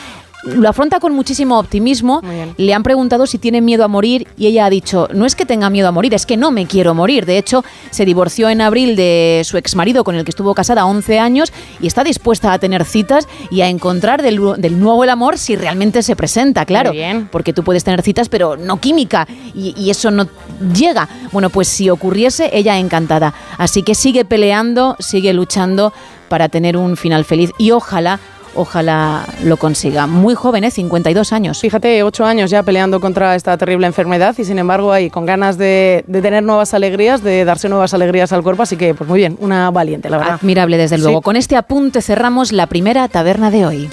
lo 0.45 0.69
afronta 0.69 1.01
con 1.01 1.13
muchísimo 1.15 1.59
optimismo. 1.59 2.23
Le 2.57 2.75
han 2.75 2.83
preguntado 2.83 3.27
si 3.27 3.39
tiene 3.39 3.61
miedo 3.61 3.85
a 3.85 3.89
morir 3.89 4.29
y 4.37 4.47
ella 4.47 4.67
ha 4.67 4.71
dicho, 4.71 5.09
no 5.13 5.27
es 5.27 5.35
que 5.35 5.47
tenga 5.47 5.71
miedo 5.71 5.89
a 5.89 5.93
morir, 5.93 6.15
es 6.15 6.27
que 6.27 6.37
no 6.37 6.51
me 6.51 6.67
quiero 6.67 6.95
morir. 6.95 7.27
De 7.27 7.39
hecho, 7.39 7.65
se 7.91 8.05
divorció 8.05 8.49
en 8.49 8.61
abril 8.61 8.97
de 8.97 9.43
su 9.45 9.57
exmarido 9.57 10.05
con 10.05 10.15
el 10.15 10.25
que 10.25 10.31
estuvo 10.31 10.55
casada 10.55 10.87
11 10.87 11.19
años 11.19 11.53
y 11.81 11.87
está 11.87 12.05
dispuesta 12.05 12.53
a 12.53 12.59
tener 12.59 12.85
citas 12.85 13.27
y 13.51 13.61
a 13.63 13.69
encontrar 13.69 14.23
del, 14.23 14.39
nuevo 14.79 15.05
el 15.05 15.11
amor 15.11 15.39
si 15.39 15.57
realmente 15.57 16.03
se 16.03 16.17
presenta, 16.17 16.65
claro. 16.65 16.93
Porque 17.31 17.53
tú 17.53 17.63
puedes 17.65 17.85
tener 17.85 18.03
citas, 18.03 18.29
pero 18.29 18.57
no 18.57 18.81
química 18.81 19.27
y, 19.55 19.75
y 19.77 19.91
eso 19.91 20.11
no 20.11 20.29
llega. 20.75 21.09
Bueno, 21.33 21.51
pues 21.51 21.69
si 21.69 21.91
ocurriese, 21.91 22.51
ella 22.53 22.79
encantada. 22.79 23.35
Así 23.57 23.83
que 23.83 23.95
sigue 23.95 24.25
peleando, 24.25 24.97
sigue 25.01 25.33
luchando 25.33 25.93
para 26.29 26.49
tener 26.49 26.77
un 26.77 26.97
final 26.97 27.25
feliz 27.25 27.51
y 27.59 27.71
ojalá 27.71 28.21
ojalá 28.55 29.25
lo 29.45 29.57
consiga. 29.57 30.07
Muy 30.07 30.35
joven, 30.35 30.65
¿eh? 30.65 30.71
52 30.71 31.33
años. 31.33 31.61
Fíjate, 31.61 32.03
8 32.03 32.25
años 32.25 32.51
ya 32.51 32.63
peleando 32.63 33.01
contra 33.01 33.35
esta 33.35 33.57
terrible 33.57 33.87
enfermedad 33.87 34.35
y 34.39 34.45
sin 34.45 34.59
embargo 34.59 34.93
ahí 34.93 35.11
con 35.11 35.27
ganas 35.27 35.59
de, 35.59 36.05
de, 36.07 36.23
tener 36.23 36.43
nuevas 36.43 36.75
alegrías, 36.75 37.23
de 37.23 37.45
darse 37.45 37.69
nuevas 37.69 37.95
alegrías 37.95 38.33
al 38.33 38.43
cuerpo, 38.43 38.63
así 38.63 38.77
que 38.77 38.95
pues 38.95 39.09
muy 39.09 39.19
bien, 39.19 39.37
una 39.41 39.71
valiente, 39.71 40.11
la 40.11 40.19
verdad. 40.19 40.35
Admirable 40.35 40.77
desde 40.77 40.99
luego. 40.99 41.23
Con 41.23 41.37
este 41.37 41.57
apunte 41.57 42.03
cerramos 42.03 42.53
la 42.53 42.67
primera 42.67 43.09
taberna 43.09 43.51
de 43.51 43.67
hoy. 43.67 43.89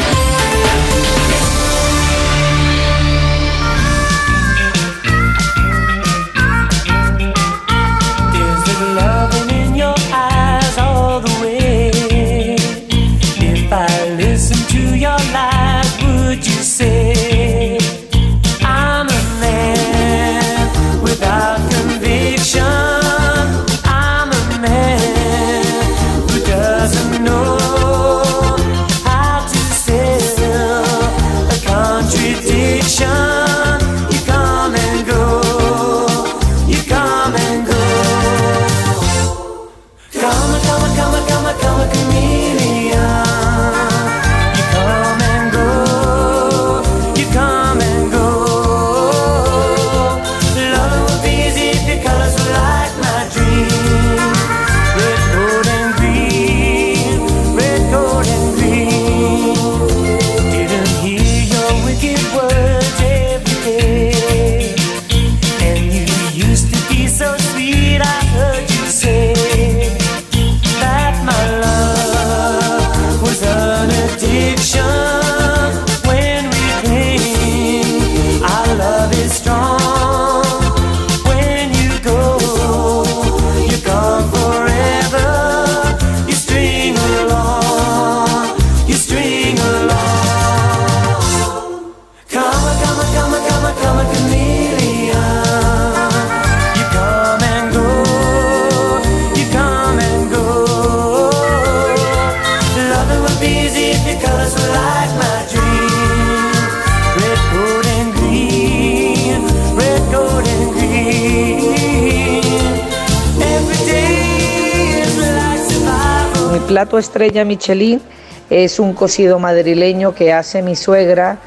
Plato 116.67 116.97
estrella 116.97 117.45
Michelin 117.45 118.01
es 118.49 118.80
un 118.80 118.93
cocido 118.93 119.39
madrileño 119.39 120.13
que 120.13 120.34
hace 120.34 120.62
mi 120.62 120.75
suegra, 120.75 121.38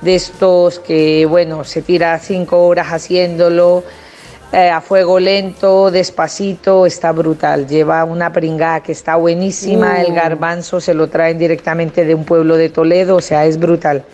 de 0.00 0.14
estos 0.14 0.78
que, 0.78 1.26
bueno, 1.26 1.64
se 1.64 1.82
tira 1.82 2.18
cinco 2.18 2.66
horas 2.66 2.88
haciéndolo 2.88 3.82
eh, 4.52 4.68
a 4.68 4.80
fuego 4.80 5.18
lento, 5.18 5.90
despacito, 5.90 6.86
está 6.86 7.12
brutal. 7.12 7.66
Lleva 7.66 8.04
una 8.04 8.32
pringada 8.32 8.82
que 8.82 8.92
está 8.92 9.16
buenísima, 9.16 10.00
el 10.02 10.12
Uh. 10.12 10.14
garbanzo 10.14 10.80
se 10.80 10.94
lo 10.94 11.08
traen 11.08 11.38
directamente 11.38 12.04
de 12.04 12.14
un 12.14 12.24
pueblo 12.24 12.56
de 12.56 12.68
Toledo, 12.68 13.16
o 13.16 13.20
sea, 13.20 13.46
es 13.46 13.58
brutal. 13.58 14.04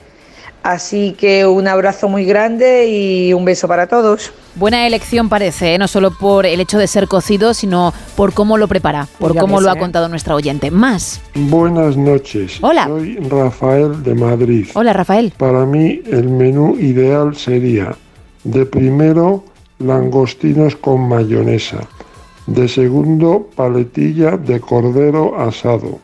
Así 0.62 1.14
que 1.18 1.44
un 1.44 1.66
abrazo 1.66 2.08
muy 2.08 2.24
grande 2.24 2.88
y 2.88 3.32
un 3.32 3.44
beso 3.44 3.66
para 3.66 3.88
todos. 3.88 4.32
Buena 4.54 4.86
elección 4.86 5.28
parece, 5.28 5.74
¿eh? 5.74 5.78
no 5.78 5.88
solo 5.88 6.10
por 6.12 6.46
el 6.46 6.60
hecho 6.60 6.78
de 6.78 6.86
ser 6.86 7.08
cocido, 7.08 7.52
sino 7.54 7.92
por 8.16 8.32
cómo 8.32 8.58
lo 8.58 8.68
prepara, 8.68 9.08
por 9.18 9.34
Ya 9.34 9.40
cómo 9.40 9.60
lo 9.60 9.70
ha 9.70 9.74
¿eh? 9.74 9.78
contado 9.78 10.08
nuestra 10.08 10.34
oyente. 10.34 10.70
Más. 10.70 11.20
Buenas 11.34 11.96
noches. 11.96 12.58
Hola. 12.60 12.86
Soy 12.86 13.16
Rafael 13.16 14.02
de 14.02 14.14
Madrid. 14.14 14.68
Hola, 14.74 14.92
Rafael. 14.92 15.32
Para 15.36 15.64
mí 15.64 16.00
el 16.06 16.28
menú 16.28 16.76
ideal 16.78 17.34
sería 17.34 17.96
de 18.44 18.66
primero 18.66 19.44
langostinos 19.78 20.76
con 20.76 21.08
mayonesa, 21.08 21.80
de 22.46 22.68
segundo 22.68 23.48
paletilla 23.56 24.36
de 24.36 24.60
cordero 24.60 25.40
asado 25.40 25.98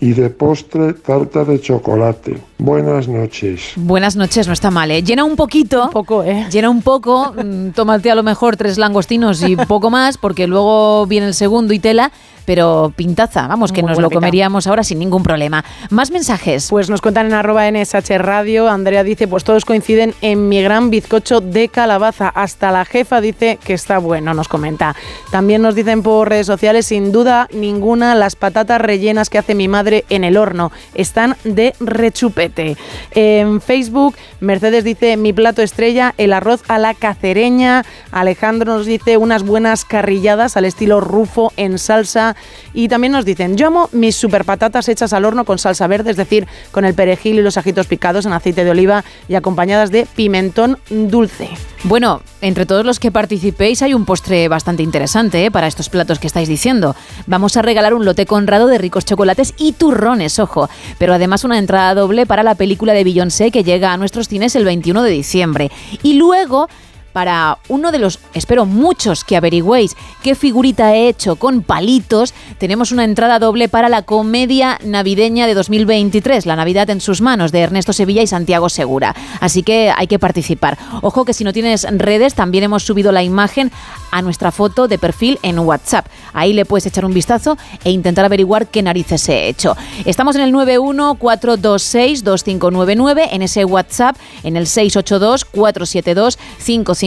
y 0.00 0.12
de 0.12 0.28
postre 0.30 0.92
tarta 0.92 1.44
de 1.44 1.60
chocolate. 1.60 2.38
Buenas 2.58 3.08
noches. 3.08 3.72
Buenas 3.76 4.16
noches, 4.16 4.46
no 4.46 4.52
está 4.52 4.70
mal, 4.70 4.90
¿eh? 4.90 5.02
Llena 5.02 5.24
un 5.24 5.36
poquito. 5.36 5.90
poco, 5.90 6.22
¿eh? 6.24 6.46
Llena 6.50 6.68
un 6.70 6.82
poco. 6.82 7.32
mm, 7.32 7.70
Tómate 7.70 8.10
a 8.10 8.14
lo 8.14 8.22
mejor 8.22 8.56
tres 8.56 8.76
langostinos 8.78 9.42
y 9.42 9.56
poco 9.56 9.90
más, 9.90 10.18
porque 10.18 10.46
luego 10.46 11.06
viene 11.06 11.28
el 11.28 11.34
segundo 11.34 11.72
y 11.74 11.78
tela. 11.78 12.10
Pero 12.44 12.92
pintaza, 12.94 13.46
vamos, 13.46 13.72
que 13.72 13.82
Muy 13.82 13.90
nos 13.90 13.98
lo 13.98 14.08
pinta. 14.08 14.20
comeríamos 14.20 14.66
ahora 14.66 14.84
sin 14.84 14.98
ningún 14.98 15.22
problema. 15.22 15.64
Más 15.90 16.10
mensajes. 16.10 16.68
Pues 16.70 16.90
nos 16.90 17.00
cuentan 17.00 17.26
en 17.26 17.34
arroba 17.34 17.70
NSH 17.70 18.18
Radio. 18.18 18.68
Andrea 18.68 19.02
dice, 19.02 19.28
pues 19.28 19.44
todos 19.44 19.64
coinciden 19.64 20.14
en 20.20 20.48
mi 20.48 20.62
gran 20.62 20.90
bizcocho 20.90 21.40
de 21.40 21.68
calabaza. 21.68 22.28
Hasta 22.28 22.70
la 22.70 22.84
jefa 22.84 23.20
dice 23.20 23.58
que 23.64 23.74
está 23.74 23.98
bueno, 23.98 24.34
nos 24.34 24.48
comenta. 24.48 24.94
También 25.30 25.62
nos 25.62 25.74
dicen 25.74 26.02
por 26.02 26.28
redes 26.28 26.46
sociales, 26.46 26.86
sin 26.86 27.12
duda 27.12 27.48
ninguna, 27.52 28.14
las 28.14 28.36
patatas 28.36 28.80
rellenas 28.80 29.30
que 29.30 29.38
hace 29.38 29.54
mi 29.54 29.68
madre 29.68 30.04
en 30.10 30.24
el 30.24 30.36
horno. 30.36 30.72
Están 30.94 31.36
de 31.44 31.74
rechupete. 31.80 32.76
En 33.12 33.60
Facebook, 33.60 34.16
Mercedes 34.40 34.84
dice, 34.84 35.16
mi 35.16 35.32
plato 35.32 35.62
estrella, 35.62 36.14
el 36.18 36.32
arroz 36.32 36.62
a 36.68 36.78
la 36.78 36.94
cacereña. 36.94 37.84
Alejandro 38.10 38.74
nos 38.76 38.86
dice, 38.86 39.16
unas 39.16 39.42
buenas 39.42 39.84
carrilladas 39.84 40.56
al 40.56 40.64
estilo 40.64 41.00
rufo 41.00 41.52
en 41.56 41.78
salsa. 41.78 42.33
Y 42.72 42.88
también 42.88 43.12
nos 43.12 43.24
dicen, 43.24 43.56
yo 43.56 43.68
amo 43.68 43.88
mis 43.92 44.16
super 44.16 44.44
patatas 44.44 44.88
hechas 44.88 45.12
al 45.12 45.24
horno 45.24 45.44
con 45.44 45.58
salsa 45.58 45.86
verde, 45.86 46.10
es 46.10 46.16
decir, 46.16 46.46
con 46.70 46.84
el 46.84 46.94
perejil 46.94 47.38
y 47.38 47.42
los 47.42 47.56
ajitos 47.56 47.86
picados 47.86 48.26
en 48.26 48.32
aceite 48.32 48.64
de 48.64 48.70
oliva 48.70 49.04
y 49.28 49.34
acompañadas 49.34 49.90
de 49.90 50.06
pimentón 50.14 50.78
dulce. 50.90 51.48
Bueno, 51.84 52.22
entre 52.40 52.64
todos 52.64 52.84
los 52.86 52.98
que 52.98 53.10
participéis 53.10 53.82
hay 53.82 53.92
un 53.92 54.06
postre 54.06 54.48
bastante 54.48 54.82
interesante 54.82 55.44
¿eh? 55.44 55.50
para 55.50 55.66
estos 55.66 55.90
platos 55.90 56.18
que 56.18 56.26
estáis 56.26 56.48
diciendo. 56.48 56.96
Vamos 57.26 57.56
a 57.56 57.62
regalar 57.62 57.92
un 57.92 58.06
lote 58.06 58.24
conrado 58.24 58.66
de 58.66 58.78
ricos 58.78 59.04
chocolates 59.04 59.54
y 59.58 59.72
turrones, 59.72 60.38
ojo. 60.38 60.70
Pero 60.98 61.12
además 61.12 61.44
una 61.44 61.58
entrada 61.58 61.94
doble 61.94 62.24
para 62.24 62.42
la 62.42 62.54
película 62.54 62.94
de 62.94 63.04
Beyoncé 63.04 63.50
que 63.50 63.64
llega 63.64 63.92
a 63.92 63.96
nuestros 63.98 64.28
cines 64.28 64.56
el 64.56 64.64
21 64.64 65.02
de 65.02 65.10
diciembre. 65.10 65.70
Y 66.02 66.14
luego 66.14 66.68
para 67.14 67.58
uno 67.68 67.92
de 67.92 67.98
los, 67.98 68.18
espero 68.34 68.66
muchos 68.66 69.22
que 69.22 69.36
averigüéis 69.36 69.96
qué 70.22 70.34
figurita 70.34 70.96
he 70.96 71.08
hecho 71.08 71.36
con 71.36 71.62
palitos, 71.62 72.34
tenemos 72.58 72.90
una 72.90 73.04
entrada 73.04 73.38
doble 73.38 73.68
para 73.68 73.88
la 73.88 74.02
comedia 74.02 74.80
navideña 74.84 75.46
de 75.46 75.54
2023, 75.54 76.44
La 76.44 76.56
Navidad 76.56 76.90
en 76.90 77.00
sus 77.00 77.20
manos, 77.20 77.52
de 77.52 77.60
Ernesto 77.60 77.92
Sevilla 77.92 78.20
y 78.20 78.26
Santiago 78.26 78.68
Segura. 78.68 79.14
Así 79.40 79.62
que 79.62 79.92
hay 79.96 80.08
que 80.08 80.18
participar. 80.18 80.76
Ojo 81.02 81.24
que 81.24 81.34
si 81.34 81.44
no 81.44 81.52
tienes 81.52 81.86
redes, 81.88 82.34
también 82.34 82.64
hemos 82.64 82.82
subido 82.82 83.12
la 83.12 83.22
imagen 83.22 83.70
a 84.10 84.20
nuestra 84.20 84.50
foto 84.50 84.88
de 84.88 84.98
perfil 84.98 85.38
en 85.42 85.60
WhatsApp. 85.60 86.06
Ahí 86.32 86.52
le 86.52 86.64
puedes 86.64 86.86
echar 86.86 87.04
un 87.04 87.14
vistazo 87.14 87.56
e 87.84 87.92
intentar 87.92 88.24
averiguar 88.24 88.66
qué 88.66 88.82
narices 88.82 89.28
he 89.28 89.46
hecho. 89.48 89.76
Estamos 90.04 90.34
en 90.34 90.42
el 90.42 90.52
914262599, 90.52 93.28
en 93.30 93.42
ese 93.42 93.64
WhatsApp, 93.64 94.16
en 94.42 94.56
el 94.56 94.66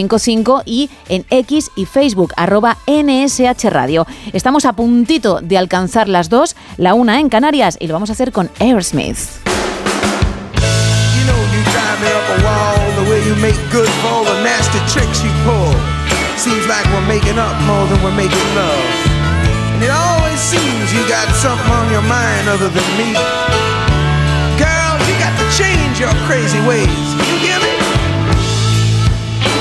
682-472-555 0.06 0.62
y 0.64 0.90
en 1.08 1.24
X 1.30 1.70
y 1.74 1.86
Facebook, 1.86 2.32
arroba 2.36 2.76
NSH 2.86 3.70
Radio. 3.70 4.06
Estamos 4.32 4.64
a 4.64 4.74
puntito 4.74 5.40
de 5.40 5.58
alcanzar 5.58 6.08
las 6.08 6.28
dos, 6.28 6.54
la 6.76 6.94
una 6.94 7.20
en 7.20 7.28
Canarias, 7.28 7.76
y 7.80 7.86
lo 7.86 7.94
vamos 7.94 8.10
a 8.10 8.12
hacer 8.12 8.32
con 8.32 8.50
Aerosmith. 8.60 9.18
We're. 12.28 13.28
And 19.78 19.84
it 19.84 19.90
always 19.90 20.40
seems 20.40 20.92
you 20.92 21.06
got 21.06 21.32
something 21.36 21.70
on 21.70 21.92
your 21.92 22.02
mind 22.02 22.48
other 22.48 22.68
than 22.68 22.88
me. 22.98 23.14
Girl, 24.58 24.98
you 25.06 25.14
got 25.22 25.30
to 25.38 25.46
change 25.56 26.00
your 26.00 26.10
crazy 26.26 26.58
ways. 26.66 26.88
You? 27.46 27.67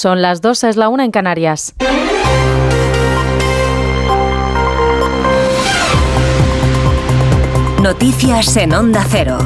Son 0.00 0.22
las 0.22 0.40
dos, 0.40 0.64
es 0.64 0.78
la 0.78 0.88
una 0.88 1.04
en 1.04 1.10
Canarias. 1.10 1.74
Noticias 7.82 8.56
en 8.56 8.72
Onda 8.72 9.04
Cero. 9.06 9.36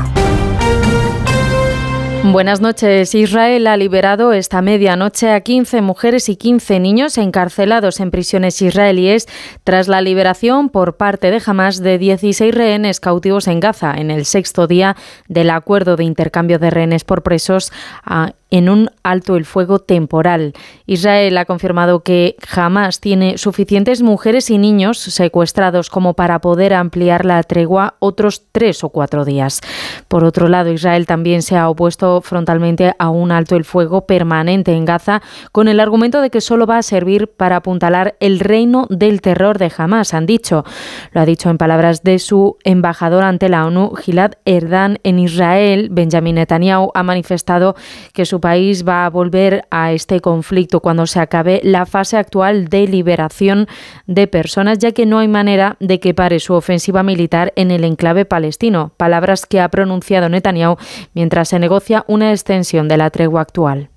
Buenas 2.26 2.60
noches. 2.60 3.14
Israel 3.14 3.66
ha 3.66 3.76
liberado 3.76 4.32
esta 4.32 4.62
medianoche 4.62 5.30
a 5.30 5.40
15 5.40 5.82
mujeres 5.82 6.30
y 6.30 6.36
15 6.36 6.80
niños 6.80 7.18
encarcelados 7.18 8.00
en 8.00 8.10
prisiones 8.10 8.62
israelíes 8.62 9.26
tras 9.64 9.88
la 9.88 10.02
liberación 10.02 10.68
por 10.68 10.96
parte 10.96 11.30
de 11.30 11.42
Hamas 11.44 11.80
de 11.80 11.98
16 11.98 12.54
rehenes 12.54 13.00
cautivos 13.00 13.48
en 13.48 13.60
Gaza 13.60 13.94
en 13.96 14.10
el 14.10 14.26
sexto 14.26 14.66
día 14.66 14.94
del 15.26 15.50
acuerdo 15.50 15.96
de 15.96 16.04
intercambio 16.04 16.58
de 16.58 16.70
rehenes 16.70 17.04
por 17.04 17.22
presos 17.22 17.72
a 18.04 18.32
en 18.54 18.68
un 18.68 18.88
alto 19.02 19.34
el 19.34 19.46
fuego 19.46 19.80
temporal. 19.80 20.52
Israel 20.86 21.36
ha 21.38 21.44
confirmado 21.44 22.04
que 22.04 22.36
jamás 22.46 23.00
tiene 23.00 23.36
suficientes 23.36 24.00
mujeres 24.00 24.48
y 24.48 24.58
niños 24.58 24.98
secuestrados 24.98 25.90
como 25.90 26.14
para 26.14 26.38
poder 26.38 26.72
ampliar 26.72 27.24
la 27.24 27.42
tregua 27.42 27.96
otros 27.98 28.44
tres 28.52 28.84
o 28.84 28.90
cuatro 28.90 29.24
días. 29.24 29.60
Por 30.06 30.22
otro 30.22 30.46
lado, 30.46 30.70
Israel 30.70 31.04
también 31.04 31.42
se 31.42 31.56
ha 31.56 31.68
opuesto 31.68 32.20
frontalmente 32.20 32.94
a 32.96 33.10
un 33.10 33.32
alto 33.32 33.56
el 33.56 33.64
fuego 33.64 34.06
permanente 34.06 34.72
en 34.72 34.84
Gaza 34.84 35.20
con 35.50 35.66
el 35.66 35.80
argumento 35.80 36.20
de 36.20 36.30
que 36.30 36.40
solo 36.40 36.64
va 36.64 36.78
a 36.78 36.82
servir 36.82 37.26
para 37.26 37.56
apuntalar 37.56 38.14
el 38.20 38.38
reino 38.38 38.86
del 38.88 39.20
terror 39.20 39.53
de 39.58 39.72
Hamas, 39.76 40.14
han 40.14 40.26
dicho. 40.26 40.64
Lo 41.12 41.20
ha 41.20 41.26
dicho 41.26 41.50
en 41.50 41.58
palabras 41.58 42.02
de 42.02 42.18
su 42.18 42.56
embajador 42.64 43.24
ante 43.24 43.48
la 43.48 43.66
ONU, 43.66 43.94
Gilad 43.94 44.32
Erdan, 44.44 44.98
en 45.04 45.18
Israel. 45.18 45.88
Benjamin 45.90 46.36
Netanyahu 46.36 46.90
ha 46.94 47.02
manifestado 47.02 47.76
que 48.12 48.26
su 48.26 48.40
país 48.40 48.86
va 48.86 49.06
a 49.06 49.10
volver 49.10 49.66
a 49.70 49.92
este 49.92 50.20
conflicto 50.20 50.80
cuando 50.80 51.06
se 51.06 51.20
acabe 51.20 51.60
la 51.62 51.86
fase 51.86 52.16
actual 52.16 52.68
de 52.68 52.86
liberación 52.86 53.66
de 54.06 54.26
personas, 54.26 54.78
ya 54.78 54.92
que 54.92 55.06
no 55.06 55.18
hay 55.18 55.28
manera 55.28 55.76
de 55.80 56.00
que 56.00 56.14
pare 56.14 56.40
su 56.40 56.54
ofensiva 56.54 57.02
militar 57.02 57.52
en 57.56 57.70
el 57.70 57.84
enclave 57.84 58.24
palestino, 58.24 58.92
palabras 58.96 59.46
que 59.46 59.60
ha 59.60 59.68
pronunciado 59.68 60.28
Netanyahu 60.28 60.76
mientras 61.14 61.48
se 61.48 61.58
negocia 61.58 62.04
una 62.08 62.30
extensión 62.30 62.88
de 62.88 62.96
la 62.96 63.10
tregua 63.10 63.42
actual. 63.42 63.93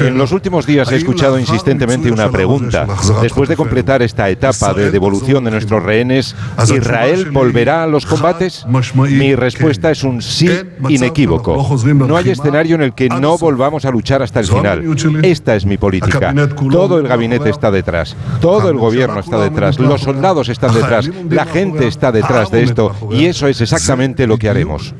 En 0.00 0.18
los 0.18 0.32
últimos 0.32 0.66
días 0.66 0.90
he 0.90 0.96
escuchado 0.96 1.38
insistentemente 1.38 2.10
una 2.10 2.30
pregunta. 2.30 2.86
Después 3.20 3.48
de 3.48 3.56
completar 3.56 4.02
esta 4.02 4.28
etapa 4.28 4.74
de 4.74 4.90
devolución 4.90 5.44
de 5.44 5.50
nuestros 5.50 5.82
rehenes, 5.82 6.34
¿Israel 6.74 7.30
volverá 7.30 7.84
a 7.84 7.86
los 7.86 8.06
combates? 8.06 8.66
Mi 8.94 9.34
respuesta 9.34 9.90
es 9.90 10.02
un 10.02 10.22
sí 10.22 10.50
inequívoco. 10.88 11.76
No 11.94 12.16
hay 12.16 12.30
escenario 12.30 12.74
en 12.76 12.82
el 12.82 12.94
que 12.94 13.08
no 13.08 13.38
volvamos 13.38 13.84
a 13.84 13.90
luchar 13.90 14.22
hasta 14.22 14.40
el 14.40 14.46
final. 14.46 14.96
Esta 15.22 15.54
es 15.54 15.66
mi 15.66 15.76
política. 15.76 16.34
Todo 16.70 16.98
el 16.98 17.08
gabinete 17.08 17.50
está 17.50 17.70
detrás. 17.70 18.16
Todo 18.40 18.70
el 18.70 18.76
gobierno 18.76 19.20
está 19.20 19.38
detrás. 19.42 19.78
Los 19.78 20.02
soldados 20.02 20.48
están 20.48 20.74
detrás. 20.74 21.08
La 21.28 21.44
gente 21.44 21.86
está 21.86 22.12
detrás 22.12 22.50
de 22.50 22.62
esto. 22.62 22.94
Y 23.10 23.26
eso 23.26 23.46
es 23.46 23.60
exactamente 23.60 24.26
lo 24.26 24.38
que 24.38 24.48
haremos. 24.48 24.94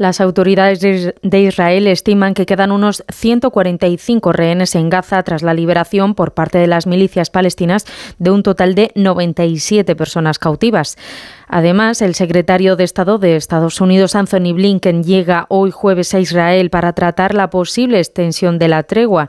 Las 0.00 0.22
autoridades 0.22 0.80
de 0.80 1.40
Israel 1.42 1.86
estiman 1.86 2.32
que 2.32 2.46
quedan 2.46 2.72
unos 2.72 3.04
145 3.12 4.32
rehenes 4.32 4.74
en 4.74 4.88
Gaza 4.88 5.22
tras 5.24 5.42
la 5.42 5.52
liberación 5.52 6.14
por 6.14 6.32
parte 6.32 6.56
de 6.56 6.66
las 6.66 6.86
milicias 6.86 7.28
palestinas 7.28 7.84
de 8.18 8.30
un 8.30 8.42
total 8.42 8.74
de 8.74 8.92
97 8.94 9.94
personas 9.96 10.38
cautivas. 10.38 10.96
Además, 11.48 12.00
el 12.00 12.14
secretario 12.14 12.76
de 12.76 12.84
Estado 12.84 13.18
de 13.18 13.36
Estados 13.36 13.82
Unidos, 13.82 14.14
Anthony 14.14 14.54
Blinken, 14.54 15.04
llega 15.04 15.44
hoy 15.50 15.70
jueves 15.70 16.14
a 16.14 16.20
Israel 16.20 16.70
para 16.70 16.94
tratar 16.94 17.34
la 17.34 17.50
posible 17.50 17.98
extensión 17.98 18.58
de 18.58 18.68
la 18.68 18.84
tregua. 18.84 19.28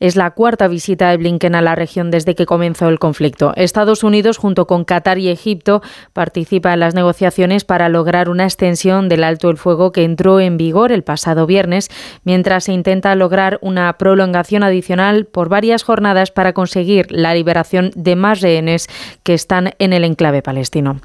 Es 0.00 0.16
la 0.16 0.30
cuarta 0.30 0.68
visita 0.68 1.10
de 1.10 1.16
Blinken 1.16 1.54
a 1.54 1.62
la 1.62 1.74
región 1.74 2.10
desde 2.10 2.34
que 2.34 2.46
comenzó 2.46 2.88
el 2.88 2.98
conflicto. 2.98 3.52
Estados 3.56 4.04
Unidos, 4.04 4.36
junto 4.36 4.66
con 4.66 4.84
Qatar 4.84 5.18
y 5.18 5.28
Egipto, 5.28 5.82
participa 6.12 6.72
en 6.72 6.80
las 6.80 6.94
negociaciones 6.94 7.64
para 7.64 7.88
lograr 7.88 8.28
una 8.28 8.44
extensión 8.44 9.08
del 9.08 9.24
alto 9.24 9.50
el 9.50 9.56
fuego 9.56 9.92
que 9.92 10.04
entró 10.04 10.40
en 10.40 10.56
vigor 10.56 10.92
el 10.92 11.02
pasado 11.02 11.46
viernes, 11.46 11.90
mientras 12.24 12.64
se 12.64 12.72
intenta 12.72 13.14
lograr 13.14 13.58
una 13.60 13.92
prolongación 13.98 14.62
adicional 14.62 15.26
por 15.26 15.48
varias 15.48 15.82
jornadas 15.82 16.30
para 16.30 16.52
conseguir 16.52 17.06
la 17.10 17.34
liberación 17.34 17.90
de 17.94 18.16
más 18.16 18.40
rehenes 18.40 18.86
que 19.22 19.34
están 19.34 19.72
en 19.78 19.92
el 19.92 20.04
enclave 20.04 20.42
palestino. 20.42 21.00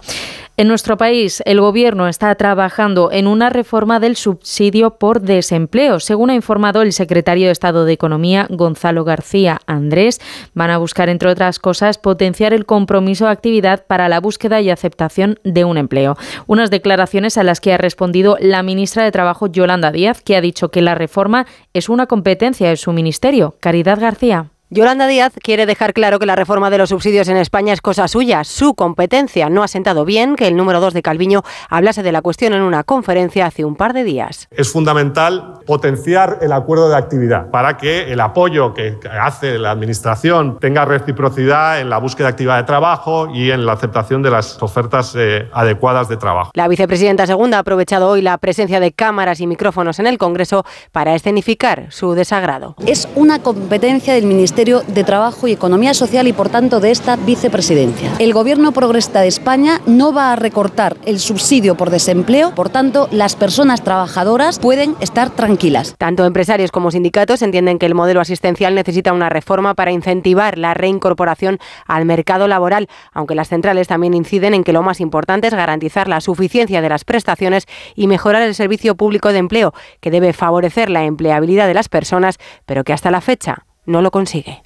En 0.55 0.67
nuestro 0.67 0.97
país, 0.97 1.41
el 1.47 1.59
Gobierno 1.59 2.07
está 2.07 2.35
trabajando 2.35 3.11
en 3.11 3.25
una 3.25 3.49
reforma 3.49 3.99
del 3.99 4.15
subsidio 4.15 4.99
por 4.99 5.21
desempleo. 5.21 5.99
Según 5.99 6.29
ha 6.29 6.35
informado 6.35 6.83
el 6.83 6.93
secretario 6.93 7.47
de 7.47 7.51
Estado 7.51 7.85
de 7.85 7.93
Economía, 7.93 8.45
Gonzalo 8.51 9.03
García 9.03 9.61
Andrés, 9.65 10.21
van 10.53 10.69
a 10.69 10.77
buscar, 10.77 11.09
entre 11.09 11.31
otras 11.31 11.57
cosas, 11.57 11.97
potenciar 11.97 12.53
el 12.53 12.67
compromiso 12.67 13.25
de 13.25 13.31
actividad 13.31 13.87
para 13.87 14.09
la 14.09 14.19
búsqueda 14.19 14.61
y 14.61 14.69
aceptación 14.69 15.39
de 15.43 15.65
un 15.65 15.79
empleo. 15.79 16.17
Unas 16.45 16.69
declaraciones 16.69 17.39
a 17.39 17.43
las 17.43 17.59
que 17.59 17.73
ha 17.73 17.77
respondido 17.79 18.37
la 18.39 18.61
ministra 18.61 19.03
de 19.03 19.11
Trabajo, 19.11 19.47
Yolanda 19.47 19.91
Díaz, 19.91 20.21
que 20.21 20.35
ha 20.35 20.41
dicho 20.41 20.69
que 20.69 20.83
la 20.83 20.93
reforma 20.93 21.47
es 21.73 21.89
una 21.89 22.05
competencia 22.05 22.69
de 22.69 22.77
su 22.77 22.93
ministerio. 22.93 23.55
Caridad 23.59 23.99
García. 23.99 24.52
Yolanda 24.73 25.05
Díaz 25.05 25.33
quiere 25.39 25.67
dejar 25.67 25.93
claro 25.93 26.17
que 26.17 26.25
la 26.25 26.35
reforma 26.35 26.71
de 26.71 26.79
los 26.79 26.89
subsidios 26.89 27.27
en 27.27 27.37
España 27.37 27.73
es 27.73 27.81
cosa 27.81 28.07
suya, 28.07 28.43
su 28.43 28.73
competencia. 28.73 29.47
No 29.47 29.61
ha 29.61 29.67
sentado 29.67 30.03
bien 30.03 30.35
que 30.35 30.47
el 30.47 30.55
número 30.55 30.79
2 30.79 30.95
de 30.95 31.03
Calviño 31.03 31.43
hablase 31.69 32.01
de 32.01 32.11
la 32.11 32.23
cuestión 32.23 32.53
en 32.53 32.63
una 32.63 32.83
conferencia 32.83 33.45
hace 33.45 33.65
un 33.65 33.75
par 33.75 33.93
de 33.93 34.03
días. 34.03 34.47
Es 34.49 34.71
fundamental 34.71 35.59
potenciar 35.67 36.39
el 36.41 36.51
acuerdo 36.53 36.89
de 36.89 36.95
actividad 36.95 37.51
para 37.51 37.77
que 37.77 38.11
el 38.11 38.19
apoyo 38.19 38.73
que 38.73 38.97
hace 39.21 39.59
la 39.59 39.69
Administración 39.69 40.57
tenga 40.59 40.85
reciprocidad 40.85 41.79
en 41.79 41.91
la 41.91 41.99
búsqueda 41.99 42.29
activa 42.29 42.57
de 42.57 42.63
trabajo 42.63 43.27
y 43.31 43.51
en 43.51 43.67
la 43.67 43.73
aceptación 43.73 44.23
de 44.23 44.31
las 44.31 44.59
ofertas 44.63 45.13
eh, 45.15 45.49
adecuadas 45.53 46.09
de 46.09 46.17
trabajo. 46.17 46.49
La 46.55 46.67
vicepresidenta 46.67 47.27
segunda 47.27 47.57
ha 47.57 47.59
aprovechado 47.59 48.09
hoy 48.09 48.23
la 48.23 48.39
presencia 48.39 48.79
de 48.79 48.91
cámaras 48.91 49.39
y 49.39 49.45
micrófonos 49.45 49.99
en 49.99 50.07
el 50.07 50.17
Congreso 50.17 50.65
para 50.91 51.13
escenificar 51.13 51.91
su 51.91 52.15
desagrado. 52.15 52.75
Es 52.87 53.07
una 53.13 53.37
competencia 53.37 54.15
del 54.15 54.25
Ministerio 54.25 54.62
de 54.63 55.03
Trabajo 55.03 55.49
y 55.49 55.51
Economía 55.51 55.93
Social 55.93 56.25
y 56.25 56.31
por 56.31 56.47
tanto 56.47 56.79
de 56.79 56.91
esta 56.91 57.17
vicepresidencia. 57.17 58.13
El 58.19 58.31
Gobierno 58.31 58.71
progresista 58.71 59.19
de 59.19 59.27
España 59.27 59.81
no 59.85 60.13
va 60.13 60.31
a 60.31 60.37
recortar 60.37 60.95
el 61.05 61.19
subsidio 61.19 61.75
por 61.75 61.89
desempleo, 61.89 62.55
por 62.55 62.69
tanto 62.69 63.09
las 63.11 63.35
personas 63.35 63.83
trabajadoras 63.83 64.59
pueden 64.59 64.95
estar 65.01 65.31
tranquilas. 65.31 65.95
Tanto 65.97 66.25
empresarios 66.25 66.71
como 66.71 66.91
sindicatos 66.91 67.41
entienden 67.41 67.77
que 67.77 67.85
el 67.85 67.93
modelo 67.93 68.21
asistencial 68.21 68.73
necesita 68.73 69.11
una 69.11 69.27
reforma 69.27 69.73
para 69.73 69.91
incentivar 69.91 70.57
la 70.57 70.73
reincorporación 70.73 71.59
al 71.85 72.05
mercado 72.05 72.47
laboral, 72.47 72.87
aunque 73.11 73.35
las 73.35 73.49
centrales 73.49 73.89
también 73.89 74.13
inciden 74.13 74.53
en 74.53 74.63
que 74.63 74.71
lo 74.71 74.81
más 74.81 75.01
importante 75.01 75.47
es 75.47 75.53
garantizar 75.53 76.07
la 76.07 76.21
suficiencia 76.21 76.81
de 76.81 76.87
las 76.87 77.03
prestaciones 77.03 77.65
y 77.95 78.07
mejorar 78.07 78.43
el 78.43 78.55
servicio 78.55 78.95
público 78.95 79.33
de 79.33 79.39
empleo, 79.39 79.73
que 79.99 80.09
debe 80.09 80.31
favorecer 80.31 80.89
la 80.89 81.03
empleabilidad 81.03 81.67
de 81.67 81.73
las 81.73 81.89
personas, 81.89 82.37
pero 82.65 82.85
que 82.85 82.93
hasta 82.93 83.11
la 83.11 83.19
fecha 83.19 83.65
no 83.85 84.01
lo 84.01 84.11
consigue. 84.11 84.61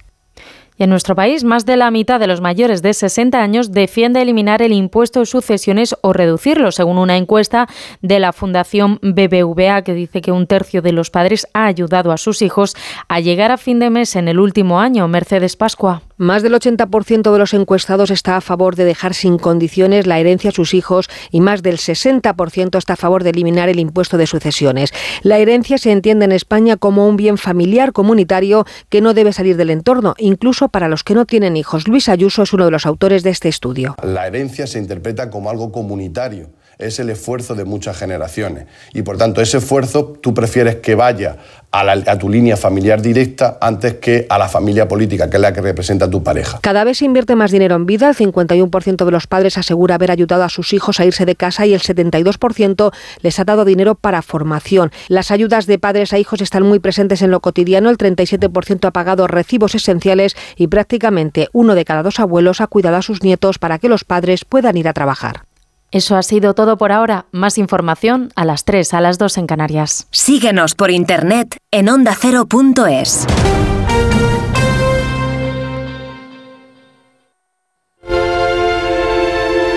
Y 0.78 0.84
en 0.84 0.90
nuestro 0.90 1.16
país, 1.16 1.42
más 1.42 1.66
de 1.66 1.76
la 1.76 1.90
mitad 1.90 2.20
de 2.20 2.28
los 2.28 2.40
mayores 2.40 2.82
de 2.82 2.94
60 2.94 3.42
años 3.42 3.72
defiende 3.72 4.22
eliminar 4.22 4.62
el 4.62 4.72
impuesto 4.72 5.20
de 5.20 5.26
sucesiones 5.26 5.96
o 6.02 6.12
reducirlo, 6.12 6.70
según 6.70 6.98
una 6.98 7.16
encuesta 7.16 7.68
de 8.00 8.20
la 8.20 8.32
Fundación 8.32 9.00
BBVA 9.02 9.82
que 9.82 9.94
dice 9.94 10.20
que 10.20 10.30
un 10.30 10.46
tercio 10.46 10.80
de 10.80 10.92
los 10.92 11.10
padres 11.10 11.48
ha 11.52 11.66
ayudado 11.66 12.12
a 12.12 12.16
sus 12.16 12.42
hijos 12.42 12.76
a 13.08 13.18
llegar 13.18 13.50
a 13.50 13.58
fin 13.58 13.80
de 13.80 13.90
mes 13.90 14.14
en 14.14 14.28
el 14.28 14.38
último 14.38 14.78
año. 14.78 15.08
Mercedes 15.08 15.56
Pascua. 15.56 16.02
Más 16.18 16.42
del 16.42 16.52
80% 16.52 17.32
de 17.32 17.38
los 17.38 17.54
encuestados 17.54 18.10
está 18.10 18.36
a 18.36 18.40
favor 18.40 18.74
de 18.74 18.84
dejar 18.84 19.14
sin 19.14 19.38
condiciones 19.38 20.04
la 20.04 20.18
herencia 20.18 20.50
a 20.50 20.52
sus 20.52 20.74
hijos 20.74 21.08
y 21.30 21.40
más 21.40 21.62
del 21.62 21.76
60% 21.76 22.76
está 22.76 22.94
a 22.94 22.96
favor 22.96 23.22
de 23.22 23.30
eliminar 23.30 23.68
el 23.68 23.78
impuesto 23.78 24.18
de 24.18 24.26
sucesiones. 24.26 24.92
La 25.22 25.38
herencia 25.38 25.78
se 25.78 25.92
entiende 25.92 26.24
en 26.24 26.32
España 26.32 26.76
como 26.76 27.06
un 27.06 27.16
bien 27.16 27.38
familiar 27.38 27.92
comunitario 27.92 28.66
que 28.88 29.00
no 29.00 29.14
debe 29.14 29.32
salir 29.32 29.56
del 29.56 29.70
entorno, 29.70 30.14
incluso 30.18 30.68
para 30.68 30.88
los 30.88 31.04
que 31.04 31.14
no 31.14 31.24
tienen 31.24 31.56
hijos. 31.56 31.86
Luis 31.86 32.08
Ayuso 32.08 32.42
es 32.42 32.52
uno 32.52 32.64
de 32.64 32.72
los 32.72 32.84
autores 32.84 33.22
de 33.22 33.30
este 33.30 33.48
estudio. 33.48 33.94
La 34.02 34.26
herencia 34.26 34.66
se 34.66 34.80
interpreta 34.80 35.30
como 35.30 35.50
algo 35.50 35.70
comunitario 35.70 36.50
es 36.78 36.98
el 37.00 37.10
esfuerzo 37.10 37.54
de 37.54 37.64
muchas 37.64 37.96
generaciones. 37.96 38.66
Y 38.94 39.02
por 39.02 39.18
tanto, 39.18 39.40
ese 39.40 39.58
esfuerzo 39.58 40.18
tú 40.20 40.32
prefieres 40.32 40.76
que 40.76 40.94
vaya 40.94 41.36
a, 41.70 42.18
tu 42.18 42.28
línea 42.28 42.56
familiar 42.56 43.02
directa 43.02 43.58
antes 43.60 43.94
que 43.94 44.26
a 44.28 44.38
la 44.38 44.48
familia 44.48 44.88
política, 44.88 45.28
que 45.28 45.36
es 45.36 45.40
la 45.40 45.52
que 45.52 45.60
representa 45.60 46.06
a 46.06 46.10
tu 46.10 46.22
pareja. 46.22 46.58
Cada 46.62 46.84
vez 46.84 46.98
se 46.98 47.04
invierte 47.04 47.34
más 47.34 47.50
dinero 47.50 47.76
en 47.76 47.84
vida. 47.84 48.08
El 48.08 48.16
51% 48.16 49.04
de 49.04 49.10
los 49.10 49.26
padres 49.26 49.58
asegura 49.58 49.96
haber 49.96 50.10
ayudado 50.10 50.44
a 50.44 50.48
sus 50.48 50.72
hijos 50.72 51.00
a 51.00 51.04
irse 51.04 51.26
de 51.26 51.36
casa 51.36 51.66
y 51.66 51.74
el 51.74 51.80
72% 51.80 52.92
les 53.22 53.38
ha 53.38 53.44
dado 53.44 53.64
dinero 53.64 53.94
para 53.94 54.22
formación. 54.22 54.92
Las 55.08 55.30
ayudas 55.30 55.66
de 55.66 55.78
padres 55.78 56.12
a 56.12 56.18
hijos 56.18 56.40
están 56.40 56.62
muy 56.62 56.78
presentes 56.78 57.22
en 57.22 57.30
lo 57.30 57.40
cotidiano. 57.40 57.90
El 57.90 57.98
37% 57.98 58.86
ha 58.86 58.90
pagado 58.92 59.26
recibos 59.26 59.74
esenciales 59.74 60.36
y 60.56 60.68
prácticamente 60.68 61.48
uno 61.52 61.74
de 61.74 61.84
cada 61.84 62.02
dos 62.02 62.20
abuelos 62.20 62.60
ha 62.60 62.66
cuidado 62.66 62.96
a 62.96 63.02
sus 63.02 63.22
nietos 63.22 63.58
para 63.58 63.78
que 63.78 63.88
los 63.88 64.04
padres 64.04 64.44
puedan 64.44 64.76
ir 64.76 64.88
a 64.88 64.92
trabajar. 64.92 65.47
Eso 65.90 66.16
ha 66.16 66.22
sido 66.22 66.54
todo 66.54 66.76
por 66.76 66.92
ahora. 66.92 67.26
Más 67.32 67.56
información 67.56 68.30
a 68.36 68.44
las 68.44 68.64
3, 68.64 68.92
a 68.94 69.00
las 69.00 69.16
2 69.18 69.38
en 69.38 69.46
Canarias. 69.46 70.06
Síguenos 70.10 70.74
por 70.74 70.90
internet 70.90 71.56
en 71.70 71.88
ondacero.es. 71.88 73.26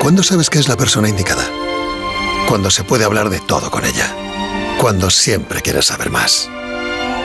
¿Cuándo 0.01 0.23
sabes 0.23 0.49
que 0.49 0.59
es 0.59 0.67
la 0.67 0.75
persona 0.75 1.07
indicada? 1.07 1.43
Cuando 2.49 2.71
se 2.71 2.83
puede 2.83 3.05
hablar 3.05 3.29
de 3.29 3.39
todo 3.39 3.71
con 3.71 3.85
ella. 3.85 4.13
Cuando 4.77 5.09
siempre 5.09 5.61
quieres 5.61 5.85
saber 5.85 6.09
más. 6.09 6.49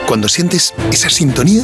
Cuando 0.07 0.29
sientes 0.29 0.73
esa 0.91 1.09
sintonía, 1.09 1.63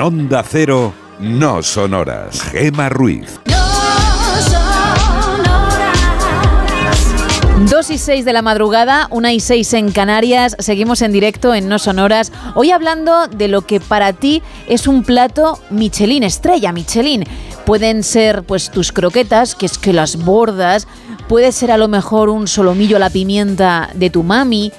En 0.00 0.06
Onda 0.06 0.42
Cero, 0.42 0.94
no 1.18 1.62
son 1.62 1.92
horas. 1.92 2.40
Gema 2.40 2.88
Ruiz. 2.88 3.38
2 7.68 7.90
y 7.90 7.98
6 7.98 8.24
de 8.24 8.32
la 8.32 8.40
madrugada, 8.40 9.08
1 9.10 9.28
y 9.28 9.40
6 9.40 9.74
en 9.74 9.92
Canarias, 9.92 10.56
seguimos 10.58 11.02
en 11.02 11.12
directo 11.12 11.54
en 11.54 11.68
No 11.68 11.78
Sonoras, 11.78 12.32
hoy 12.54 12.70
hablando 12.70 13.26
de 13.26 13.48
lo 13.48 13.60
que 13.60 13.78
para 13.78 14.14
ti 14.14 14.42
es 14.66 14.86
un 14.86 15.04
plato 15.04 15.58
Michelin, 15.68 16.22
estrella 16.22 16.72
Michelin. 16.72 17.24
Pueden 17.66 18.02
ser 18.02 18.42
pues 18.44 18.70
tus 18.70 18.92
croquetas, 18.92 19.54
que 19.54 19.66
es 19.66 19.76
que 19.76 19.92
las 19.92 20.16
bordas, 20.16 20.88
puede 21.28 21.52
ser 21.52 21.70
a 21.70 21.76
lo 21.76 21.88
mejor 21.88 22.30
un 22.30 22.48
solomillo 22.48 22.96
a 22.96 23.00
la 23.00 23.10
pimienta 23.10 23.90
de 23.92 24.08
tu 24.08 24.22
mami, 24.22 24.72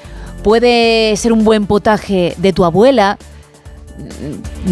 puede 0.43 1.15
ser 1.15 1.31
un 1.31 1.43
buen 1.43 1.67
potaje 1.67 2.33
de 2.39 2.53
tu 2.53 2.65
abuela, 2.65 3.19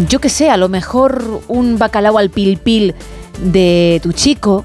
yo 0.08 0.20
que 0.20 0.28
sé, 0.28 0.50
a 0.50 0.56
lo 0.56 0.68
mejor 0.68 1.42
un 1.48 1.78
bacalao 1.78 2.18
al 2.18 2.30
pil 2.30 2.58
pil 2.58 2.94
de 3.42 4.00
tu 4.02 4.12
chico. 4.12 4.64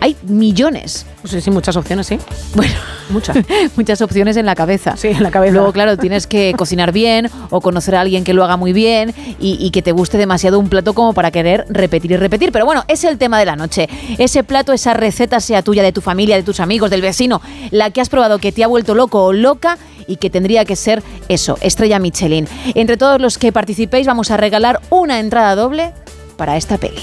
Hay 0.00 0.16
millones. 0.22 1.06
Sí, 1.24 1.40
sí, 1.40 1.50
muchas 1.50 1.76
opciones, 1.76 2.06
sí. 2.06 2.18
Bueno, 2.54 2.74
muchas. 3.10 3.36
muchas 3.76 4.00
opciones 4.00 4.36
en 4.36 4.46
la 4.46 4.54
cabeza. 4.54 4.96
Sí, 4.96 5.08
en 5.08 5.22
la 5.22 5.30
cabeza. 5.30 5.54
Luego, 5.54 5.72
claro, 5.72 5.96
tienes 5.96 6.26
que 6.26 6.54
cocinar 6.56 6.92
bien 6.92 7.30
o 7.50 7.60
conocer 7.60 7.96
a 7.96 8.02
alguien 8.02 8.24
que 8.24 8.34
lo 8.34 8.44
haga 8.44 8.56
muy 8.56 8.72
bien 8.72 9.14
y, 9.40 9.56
y, 9.58 9.70
que 9.70 9.82
te 9.82 9.92
guste 9.92 10.18
demasiado 10.18 10.58
un 10.58 10.68
plato 10.68 10.94
como 10.94 11.14
para 11.14 11.30
querer 11.30 11.64
repetir 11.68 12.12
y 12.12 12.16
repetir. 12.16 12.52
Pero 12.52 12.64
bueno, 12.66 12.84
es 12.88 13.04
el 13.04 13.18
tema 13.18 13.38
de 13.38 13.46
la 13.46 13.56
noche. 13.56 13.88
Ese 14.18 14.44
plato, 14.44 14.72
esa 14.72 14.94
receta, 14.94 15.40
sea 15.40 15.62
tuya, 15.62 15.82
de 15.82 15.92
tu 15.92 16.00
familia, 16.00 16.36
de 16.36 16.42
tus 16.42 16.60
amigos, 16.60 16.90
del 16.90 17.02
vecino, 17.02 17.40
la 17.70 17.90
que 17.90 18.00
has 18.00 18.08
probado 18.08 18.38
que 18.38 18.52
te 18.52 18.62
ha 18.62 18.68
vuelto 18.68 18.94
loco 18.94 19.24
o 19.24 19.32
loca 19.32 19.78
y 20.06 20.16
que 20.16 20.30
tendría 20.30 20.64
que 20.64 20.76
ser 20.76 21.02
eso, 21.28 21.58
estrella 21.60 21.98
Michelin. 21.98 22.46
Entre 22.74 22.96
todos 22.96 23.20
los 23.20 23.38
que 23.38 23.52
participéis 23.52 24.06
vamos 24.06 24.30
a 24.30 24.36
regalar 24.36 24.80
una 24.90 25.18
entrada 25.18 25.54
doble 25.54 25.92
para 26.36 26.56
esta 26.56 26.78
peli. 26.78 27.02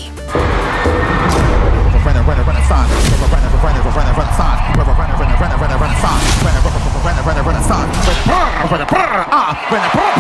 runner, 3.96 4.14
renaissance, 4.14 4.62
runner, 4.78 4.94
runner, 4.94 5.16
runner, 5.20 5.36
runner, 5.36 5.58
runner, 5.58 5.78
renaissance, 5.78 6.24
runner, 6.44 6.62
runner, 7.04 7.22
runner, 7.24 7.44
renaissance, 7.44 7.92
runner, 8.08 8.48
runner, 8.72 8.86
runner, 8.88 9.26
renaissance. 9.72 10.12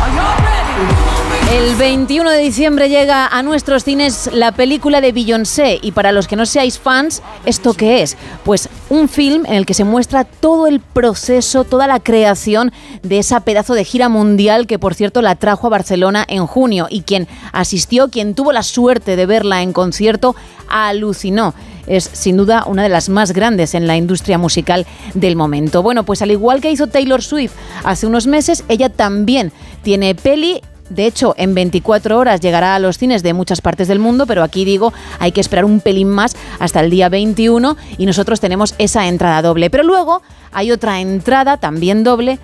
Are 0.00 0.10
y'all 0.16 0.38
ready? 0.44 1.21
El 1.52 1.74
21 1.76 2.30
de 2.30 2.38
diciembre 2.38 2.88
llega 2.88 3.26
a 3.26 3.42
nuestros 3.42 3.84
cines 3.84 4.30
la 4.32 4.52
película 4.52 5.02
de 5.02 5.12
Beyoncé 5.12 5.78
y 5.82 5.92
para 5.92 6.10
los 6.10 6.26
que 6.26 6.34
no 6.34 6.46
seáis 6.46 6.78
fans, 6.78 7.22
¿esto 7.44 7.74
qué 7.74 8.00
es? 8.00 8.16
Pues 8.42 8.70
un 8.88 9.06
film 9.06 9.44
en 9.44 9.56
el 9.56 9.66
que 9.66 9.74
se 9.74 9.84
muestra 9.84 10.24
todo 10.24 10.66
el 10.66 10.80
proceso, 10.80 11.64
toda 11.64 11.86
la 11.86 12.00
creación 12.00 12.72
de 13.02 13.18
esa 13.18 13.40
pedazo 13.40 13.74
de 13.74 13.84
gira 13.84 14.08
mundial 14.08 14.66
que 14.66 14.78
por 14.78 14.94
cierto 14.94 15.20
la 15.20 15.34
trajo 15.34 15.66
a 15.66 15.70
Barcelona 15.70 16.24
en 16.26 16.46
junio 16.46 16.86
y 16.88 17.02
quien 17.02 17.28
asistió, 17.52 18.08
quien 18.08 18.34
tuvo 18.34 18.52
la 18.52 18.62
suerte 18.62 19.14
de 19.14 19.26
verla 19.26 19.60
en 19.60 19.74
concierto, 19.74 20.34
alucinó 20.70 21.52
es 21.86 22.08
sin 22.12 22.36
duda 22.38 22.64
una 22.66 22.84
de 22.84 22.88
las 22.88 23.10
más 23.10 23.32
grandes 23.32 23.74
en 23.74 23.86
la 23.86 23.96
industria 23.96 24.38
musical 24.38 24.86
del 25.12 25.36
momento. 25.36 25.82
Bueno, 25.82 26.04
pues 26.04 26.22
al 26.22 26.30
igual 26.30 26.62
que 26.62 26.70
hizo 26.70 26.86
Taylor 26.86 27.22
Swift 27.22 27.52
hace 27.84 28.06
unos 28.06 28.26
meses, 28.26 28.64
ella 28.68 28.88
también 28.88 29.52
tiene 29.82 30.14
peli 30.14 30.62
de 30.92 31.06
hecho, 31.06 31.34
en 31.36 31.54
24 31.54 32.18
horas 32.18 32.40
llegará 32.40 32.74
a 32.74 32.78
los 32.78 32.98
cines 32.98 33.22
de 33.22 33.32
muchas 33.32 33.60
partes 33.60 33.88
del 33.88 33.98
mundo, 33.98 34.26
pero 34.26 34.42
aquí 34.42 34.64
digo, 34.64 34.92
hay 35.18 35.32
que 35.32 35.40
esperar 35.40 35.64
un 35.64 35.80
pelín 35.80 36.08
más 36.08 36.36
hasta 36.58 36.80
el 36.80 36.90
día 36.90 37.08
21 37.08 37.76
y 37.98 38.06
nosotros 38.06 38.40
tenemos 38.40 38.74
esa 38.78 39.06
entrada 39.08 39.42
doble. 39.42 39.70
Pero 39.70 39.84
luego 39.84 40.22
hay 40.52 40.70
otra 40.70 41.00
entrada 41.00 41.56
también 41.56 42.04
doble 42.04 42.38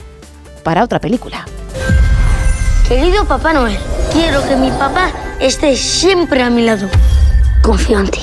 para 0.64 0.84
otra 0.84 1.00
película. 1.00 1.46
Querido 2.88 3.26
Papá 3.26 3.52
Noel, 3.52 3.78
quiero 4.12 4.42
que 4.48 4.56
mi 4.56 4.70
papá 4.70 5.12
esté 5.40 5.76
siempre 5.76 6.42
a 6.42 6.50
mi 6.50 6.62
lado. 6.62 6.88
Confío 7.62 8.00
en 8.00 8.08
ti. 8.08 8.20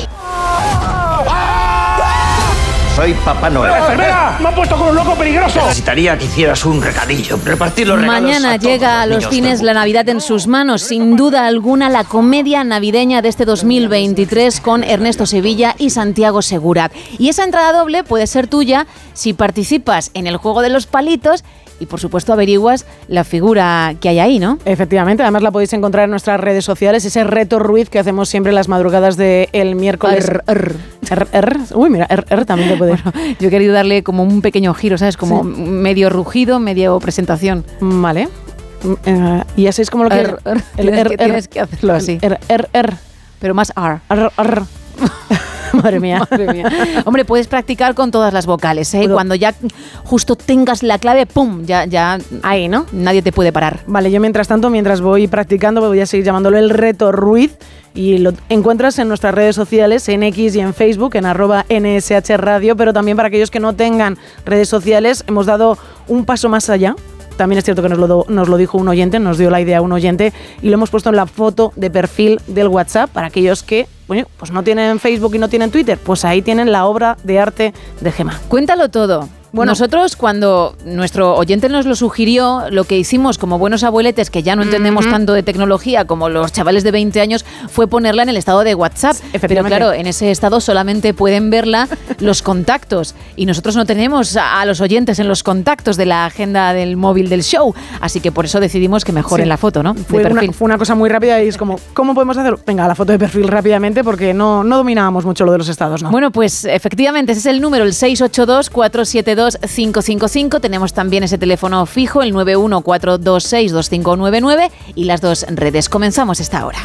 Soy 2.96 3.14
Papá 3.26 3.50
Noel. 3.50 3.74
¡Enfermera! 3.74 4.38
¡Me 4.40 4.48
han 4.48 4.56
puesto 4.56 4.78
con 4.78 4.88
un 4.88 4.96
loco 4.96 5.16
peligroso! 5.16 5.60
Necesitaría 5.60 6.18
que 6.18 6.26
hicieras 6.26 6.64
un 6.66 6.82
recadillo. 6.82 7.38
Repartir 7.44 7.90
los 7.90 8.00
regalos 8.00 8.22
Mañana 8.22 8.54
a 8.54 8.58
todos 8.58 8.72
llega 8.72 9.02
a 9.02 9.06
los 9.06 9.18
niños 9.18 9.34
cines 9.34 9.62
la 9.64 9.74
Navidad 9.74 10.08
en 10.08 10.22
sus 10.22 10.48
manos, 10.48 10.82
sin 10.82 11.18
duda 11.18 11.46
alguna 11.46 11.90
la 11.90 12.06
comedia 12.06 12.64
navideña 12.64 13.22
de 13.22 13.28
este 13.28 13.44
2023 13.44 14.62
con 14.62 14.86
Ernesto 14.86 15.26
Sevilla 15.26 15.76
y 15.78 15.90
Santiago 15.90 16.42
Segura. 16.42 16.90
Y 17.20 17.28
esa 17.28 17.44
entrada 17.44 17.78
doble 17.78 18.06
puede 18.06 18.28
ser 18.28 18.48
tuya 18.48 18.88
si 19.14 19.34
participas 19.34 20.12
en 20.14 20.26
el 20.26 20.38
juego 20.38 20.62
de 20.62 20.70
los 20.70 20.88
palitos 20.88 21.44
y 21.80 21.88
por 21.88 22.00
supuesto 22.00 22.34
averiguas 22.34 22.86
la 23.08 23.24
figura 23.24 23.96
que 24.00 24.10
hay 24.10 24.20
ahí, 24.20 24.40
¿no? 24.40 24.60
Efectivamente, 24.66 25.24
además 25.24 25.42
la 25.42 25.52
podéis 25.52 25.74
encontrar 25.74 26.06
en 26.06 26.12
nuestras 26.12 26.40
redes 26.40 26.64
sociales, 26.64 27.04
ese 27.06 27.24
reto 27.24 27.60
Ruiz 27.60 27.90
que 27.90 28.00
hacemos 28.00 28.30
siempre 28.30 28.54
las 28.54 28.68
madrugadas 28.68 29.18
del 29.18 29.50
el 29.52 29.76
miércoles. 29.76 30.32
Er, 31.10 31.28
er. 31.32 31.58
Uy, 31.74 31.90
mira, 31.90 32.06
er, 32.10 32.26
er 32.30 32.46
también 32.46 32.70
te 32.70 32.78
puede. 32.78 32.98
Yo 33.40 33.48
he 33.48 33.50
querido 33.50 33.74
darle 33.74 34.04
como 34.04 34.24
un 34.24 34.42
pequeño 34.42 34.74
giro, 34.74 34.98
¿sabes? 34.98 35.18
Como 35.18 35.44
Sí. 35.44 35.50
medio 35.50 36.10
rugido, 36.10 36.60
medio 36.60 37.00
presentación. 37.00 37.64
Vale. 37.80 38.28
Mm, 38.84 38.94
eh, 39.06 39.44
y 39.56 39.68
así 39.68 39.82
es 39.82 39.90
como 39.90 40.04
lo 40.06 40.10
que... 40.10 40.16
Er, 40.18 40.40
er. 40.46 40.62
Tienes 40.76 41.08
que- 41.08 41.18
tienes 41.18 41.48
que 41.48 41.60
hacerlo 41.62 41.94
así. 41.94 42.18
Er, 42.22 42.40
er. 42.74 42.94
Pero 43.40 43.54
más 43.54 43.72
R. 43.76 44.00
Ar, 44.10 44.32
ar. 44.38 44.64
Madre 45.74 46.00
mía. 46.00 46.20
Madre 46.32 46.54
mía. 46.54 46.72
Hombre, 47.06 47.26
puedes 47.26 47.48
practicar 47.48 47.96
con 47.96 48.10
todas 48.12 48.34
las 48.34 48.46
vocales, 48.46 48.94
¿eh? 48.94 49.00
Puedo. 49.04 49.16
Cuando 49.16 49.36
ya 49.36 49.54
justo 50.04 50.36
tengas 50.36 50.84
la 50.84 51.00
clave, 51.00 51.26
¡pum! 51.26 51.64
Ya, 51.66 51.86
ya. 51.86 52.18
Ahí, 52.44 52.68
¿no? 52.70 52.86
Nadie 52.94 53.22
te 53.22 53.32
puede 53.32 53.52
parar. 53.52 53.82
Vale, 53.88 54.10
yo 54.12 54.20
mientras 54.22 54.48
tanto, 54.48 54.70
mientras 54.70 55.02
voy 55.02 55.28
practicando, 55.28 55.82
voy 55.82 56.00
a 56.00 56.06
seguir 56.06 56.26
llamándolo 56.26 56.58
el 56.58 56.70
reto 56.70 57.12
Ruiz 57.12 57.58
y 57.96 58.18
lo 58.20 58.34
encuentras 58.50 59.00
en 59.00 59.08
nuestras 59.08 59.34
redes 59.34 59.56
sociales, 59.56 60.08
en 60.10 60.22
X 60.22 60.56
y 60.56 60.60
en 60.60 60.74
Facebook, 60.74 61.16
en 61.16 61.26
arroba 61.26 61.66
NSH 61.70 62.38
Radio, 62.38 62.76
pero 62.76 62.94
también 62.94 63.18
para 63.18 63.30
aquellos 63.30 63.50
que 63.50 63.60
no 63.60 63.74
tengan 63.74 64.18
redes 64.46 64.70
sociales, 64.70 65.24
hemos 65.28 65.46
dado 65.46 65.78
un 66.08 66.26
paso 66.26 66.50
más 66.50 66.70
allá. 66.70 66.96
También 67.38 67.58
es 67.58 67.66
cierto 67.66 67.82
que 67.82 67.90
nos 67.90 67.98
lo, 67.98 68.26
nos 68.30 68.48
lo 68.48 68.58
dijo 68.58 68.78
un 68.78 68.88
oyente, 68.88 69.20
nos 69.20 69.38
dio 69.38 69.50
la 69.50 69.60
idea 69.60 69.82
un 69.82 69.92
oyente 69.92 70.32
y 70.62 70.70
lo 70.70 70.76
hemos 70.76 70.90
puesto 70.90 71.10
en 71.10 71.16
la 71.16 71.26
foto 71.26 71.74
de 71.76 71.90
perfil 71.90 72.40
del 72.48 72.68
WhatsApp 72.68 73.10
para 73.10 73.28
aquellos 73.28 73.64
que 73.64 73.88
bueno, 74.08 74.28
pues 74.38 74.52
no 74.52 74.64
tienen 74.64 75.00
Facebook 75.00 75.36
y 75.36 75.40
no 75.40 75.50
tienen 75.50 75.72
Twitter, 75.72 75.98
pues 75.98 76.26
ahí 76.26 76.42
tienen 76.42 76.72
la 76.72 76.86
obra 76.86 77.18
de 77.24 77.40
arte 77.40 77.74
de 78.02 78.12
Gema. 78.12 78.40
Cuéntalo 78.48 78.90
todo. 78.90 79.28
Bueno. 79.56 79.72
Nosotros 79.72 80.16
cuando 80.16 80.76
nuestro 80.86 81.36
oyente 81.36 81.70
nos 81.70 81.86
lo 81.86 81.96
sugirió, 81.96 82.64
lo 82.70 82.84
que 82.84 82.98
hicimos 82.98 83.38
como 83.38 83.58
buenos 83.58 83.84
abueletes 83.84 84.30
que 84.30 84.44
ya 84.44 84.56
no 84.56 84.64
entendemos 84.64 85.10
tanto 85.10 85.34
de 85.34 85.44
tecnología 85.44 86.06
como 86.06 86.30
los 86.30 86.52
chavales 86.52 86.84
de 86.84 86.92
20 86.92 87.22
años 87.22 87.46
fue 87.70 87.88
ponerla 87.88 88.24
en 88.24 88.30
el 88.30 88.38
estado 88.38 88.64
de 88.64 88.76
WhatsApp. 88.76 89.16
Pero 89.42 89.64
claro, 89.64 89.94
en 89.94 90.08
ese 90.08 90.30
estado 90.32 90.60
solamente 90.60 91.14
pueden 91.14 91.50
verla 91.50 91.88
los 92.20 92.42
contactos 92.42 93.16
y 93.36 93.46
nosotros 93.46 93.76
no 93.76 93.86
tenemos 93.86 94.36
a 94.38 94.56
a 94.62 94.66
los 94.66 94.80
oyentes 94.82 95.20
en 95.20 95.28
los 95.28 95.42
contactos 95.44 95.98
de 95.98 96.06
la 96.06 96.26
agenda 96.26 96.74
del 96.74 96.98
móvil 96.98 97.30
del 97.30 97.44
show, 97.44 97.74
así 98.02 98.20
que 98.22 98.32
por 98.32 98.46
eso 98.46 98.60
decidimos 98.60 99.04
que 99.06 99.12
mejor 99.12 99.40
Sí. 99.40 99.44
en 99.44 99.50
la 99.50 99.58
foto, 99.58 99.84
¿no? 99.84 99.94
De 99.94 100.04
Fue 100.04 100.20
una, 100.22 100.30
perfil. 100.30 100.54
fue 100.54 100.66
una 100.66 100.78
cosa 100.78 100.96
muy 100.96 101.10
rápida 101.10 101.42
y 101.44 101.48
es 101.48 101.58
como, 101.58 101.80
¿cómo 101.94 102.14
podemos 102.14 102.38
hacerlo? 102.38 102.60
Venga, 102.66 102.88
la 102.88 102.96
foto 102.96 103.12
de 103.12 103.20
perfil 103.20 103.48
rápidamente 103.48 104.04
porque 104.04 104.34
no, 104.34 104.64
no 104.64 104.78
dominábamos 104.78 105.26
mucho 105.26 105.46
lo 105.46 105.52
de 105.52 105.58
los 105.60 105.70
estados, 105.70 106.04
¿no? 106.04 106.12
Bueno, 106.12 106.32
pues 106.32 106.66
efectivamente 106.66 107.32
ese 107.34 107.40
es 107.40 107.46
el 107.48 107.62
número, 107.62 107.84
el 107.84 107.94
902-555. 109.46 110.60
Tenemos 110.60 110.94
también 110.94 111.24
ese 111.24 111.38
teléfono 111.38 111.86
fijo, 111.86 112.24
el 112.24 112.34
914262599 112.34 114.72
y 114.96 115.04
las 115.06 115.22
dos 115.22 115.46
redes. 115.50 115.88
Comenzamos 115.90 116.40
esta 116.40 116.66
hora. 116.66 116.80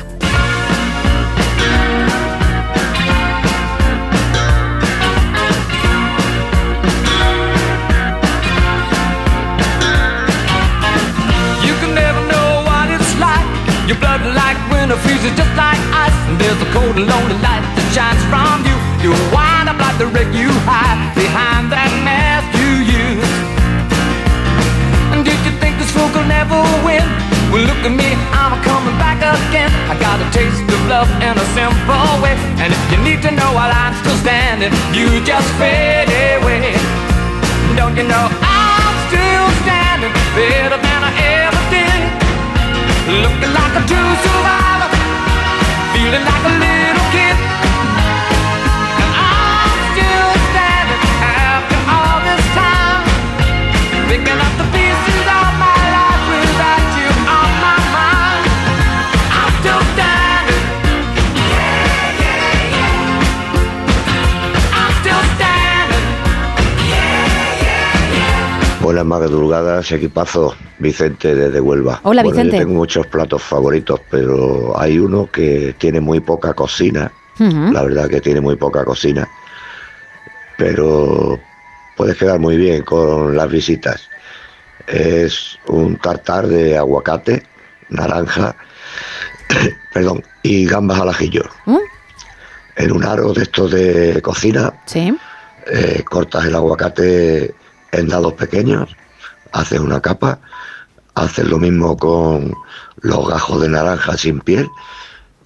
Your 13.90 13.98
blood 13.98 14.22
like 14.36 14.54
winter 14.70 14.94
freezes 15.02 15.34
just 15.34 15.50
like 15.56 15.80
ice. 15.90 16.14
And 16.30 16.38
there's 16.38 16.62
a 16.62 16.70
cold 16.70 16.94
lonely 16.94 17.34
light 17.42 17.66
that 17.74 17.90
shines 17.90 18.22
from 18.30 18.62
you. 18.62 18.78
You 19.02 19.10
wind 19.34 19.66
up 19.66 19.82
like 19.82 19.98
the 19.98 20.06
wreck 20.06 20.30
you 20.30 20.46
hide 20.62 21.10
behind 21.18 21.59
Well, 27.50 27.66
look 27.66 27.82
at 27.82 27.90
me, 27.90 28.14
I'm 28.30 28.54
coming 28.62 28.94
back 28.94 29.18
again. 29.18 29.74
I 29.90 29.98
got 29.98 30.22
a 30.22 30.26
taste 30.30 30.62
of 30.70 30.82
love 30.86 31.10
in 31.18 31.34
a 31.34 31.46
simple 31.50 32.14
way. 32.22 32.38
And 32.62 32.70
if 32.70 32.82
you 32.94 32.98
need 33.02 33.26
to 33.26 33.34
know 33.34 33.50
while 33.50 33.74
I'm 33.74 33.90
still 33.98 34.14
standing, 34.22 34.70
you 34.94 35.18
just 35.26 35.50
fade 35.58 36.06
away. 36.38 36.78
Don't 37.74 37.98
you 37.98 38.06
know 38.06 38.26
I'm 38.38 38.94
still 39.10 39.46
standing 39.66 40.14
better 40.38 40.78
than 40.78 41.00
I 41.02 41.12
ever 41.42 41.62
did? 41.74 42.00
Looking 43.18 43.50
like 43.50 43.74
a 43.74 43.82
true 43.82 44.12
survivor, 44.22 44.90
feeling 45.90 46.22
like 46.22 46.44
a 46.46 46.54
little 46.54 47.06
kid. 47.10 47.36
Buenas 68.90 69.06
madrugadas, 69.06 69.92
equipazo. 69.92 70.52
Vicente 70.80 71.32
desde 71.36 71.60
Huelva. 71.60 72.00
Hola, 72.02 72.24
Bueno, 72.24 72.34
Vicente. 72.38 72.56
Yo 72.56 72.62
tengo 72.64 72.74
muchos 72.76 73.06
platos 73.06 73.40
favoritos, 73.40 74.00
pero 74.10 74.76
hay 74.76 74.98
uno 74.98 75.30
que 75.30 75.76
tiene 75.78 76.00
muy 76.00 76.18
poca 76.18 76.54
cocina. 76.54 77.12
La 77.38 77.84
verdad 77.84 78.08
que 78.08 78.20
tiene 78.20 78.40
muy 78.40 78.56
poca 78.56 78.84
cocina. 78.84 79.28
Pero 80.58 81.38
puedes 81.96 82.16
quedar 82.16 82.40
muy 82.40 82.56
bien 82.56 82.82
con 82.82 83.36
las 83.36 83.48
visitas. 83.48 84.08
Es 84.88 85.56
un 85.68 85.94
tartar 85.98 86.48
de 86.48 86.76
aguacate, 86.76 87.44
naranja, 87.90 88.56
perdón, 89.94 90.24
y 90.42 90.66
gambas 90.66 90.98
al 91.00 91.10
ajillo. 91.10 91.44
¿Mm? 91.66 91.76
En 92.74 92.90
un 92.90 93.04
aro 93.04 93.32
de 93.34 93.44
estos 93.44 93.70
de 93.70 94.20
cocina, 94.20 94.74
Sí. 94.86 95.16
eh, 95.68 96.02
cortas 96.10 96.44
el 96.46 96.56
aguacate 96.56 97.54
en 97.92 98.08
dados 98.08 98.34
pequeños, 98.34 98.96
haces 99.52 99.80
una 99.80 100.00
capa, 100.00 100.40
haces 101.14 101.46
lo 101.46 101.58
mismo 101.58 101.96
con 101.96 102.54
los 103.00 103.28
gajos 103.28 103.62
de 103.62 103.68
naranja 103.68 104.16
sin 104.16 104.40
piel, 104.40 104.68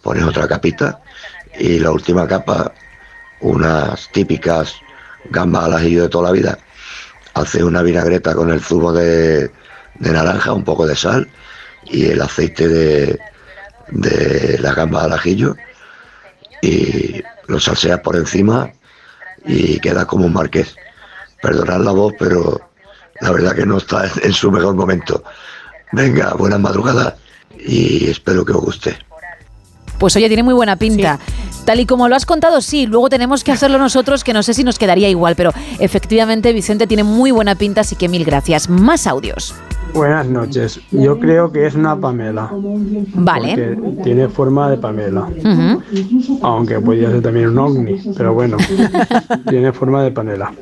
pones 0.02 0.24
otra 0.24 0.46
capita 0.48 1.00
y 1.58 1.78
la 1.78 1.90
última 1.90 2.26
capa, 2.26 2.72
unas 3.40 4.10
típicas 4.12 4.74
gambas 5.30 5.64
al 5.64 5.74
ajillo 5.74 6.02
de 6.02 6.08
toda 6.08 6.28
la 6.28 6.32
vida, 6.32 6.58
haces 7.34 7.62
una 7.62 7.82
vinagreta 7.82 8.34
con 8.34 8.50
el 8.50 8.60
zumo 8.60 8.92
de, 8.92 9.50
naranja, 9.98 10.52
un 10.52 10.64
poco 10.64 10.86
de 10.86 10.96
sal 10.96 11.28
y 11.84 12.06
el 12.06 12.20
aceite 12.20 12.68
de, 12.68 13.18
de 13.88 14.58
las 14.58 14.74
gambas 14.74 15.04
al 15.04 15.12
ajillo 15.12 15.56
y 16.62 17.22
lo 17.46 17.60
salseas 17.60 18.00
por 18.00 18.16
encima 18.16 18.70
y 19.44 19.78
queda 19.80 20.06
como 20.06 20.26
un 20.26 20.32
marqués. 20.32 20.74
Perdonad 21.44 21.80
la 21.80 21.92
voz, 21.92 22.14
pero 22.18 22.58
la 23.20 23.30
verdad 23.30 23.54
que 23.54 23.66
no 23.66 23.76
está 23.76 24.10
en 24.22 24.32
su 24.32 24.50
mejor 24.50 24.74
momento. 24.74 25.22
Venga, 25.92 26.32
buenas 26.38 26.58
madrugadas 26.58 27.16
y 27.58 28.06
espero 28.06 28.46
que 28.46 28.52
os 28.52 28.62
guste. 28.62 28.96
Pues 29.98 30.16
oye, 30.16 30.26
tiene 30.28 30.42
muy 30.42 30.54
buena 30.54 30.76
pinta. 30.76 31.18
Tal 31.66 31.80
y 31.80 31.86
como 31.86 32.08
lo 32.08 32.16
has 32.16 32.24
contado, 32.24 32.62
sí, 32.62 32.86
luego 32.86 33.10
tenemos 33.10 33.44
que 33.44 33.52
hacerlo 33.52 33.76
nosotros, 33.76 34.24
que 34.24 34.32
no 34.32 34.42
sé 34.42 34.54
si 34.54 34.64
nos 34.64 34.78
quedaría 34.78 35.10
igual, 35.10 35.36
pero 35.36 35.50
efectivamente 35.78 36.52
Vicente 36.54 36.86
tiene 36.86 37.04
muy 37.04 37.30
buena 37.30 37.56
pinta, 37.56 37.82
así 37.82 37.94
que 37.94 38.08
mil 38.08 38.24
gracias. 38.24 38.70
Más 38.70 39.06
audios. 39.06 39.54
Buenas 39.92 40.26
noches. 40.26 40.80
Yo 40.90 41.20
creo 41.20 41.52
que 41.52 41.66
es 41.66 41.74
una 41.74 42.00
Pamela. 42.00 42.50
Vale. 43.14 43.76
porque 43.76 44.02
tiene 44.02 44.28
forma 44.28 44.70
de 44.70 44.78
Pamela. 44.78 45.28
Aunque 46.40 46.80
podría 46.80 47.10
ser 47.10 47.20
también 47.20 47.50
un 47.50 47.58
ovni, 47.58 48.00
pero 48.16 48.32
bueno, 48.32 48.56
tiene 49.48 49.72
forma 49.72 50.02
de 50.02 50.10
Pamela. 50.10 50.52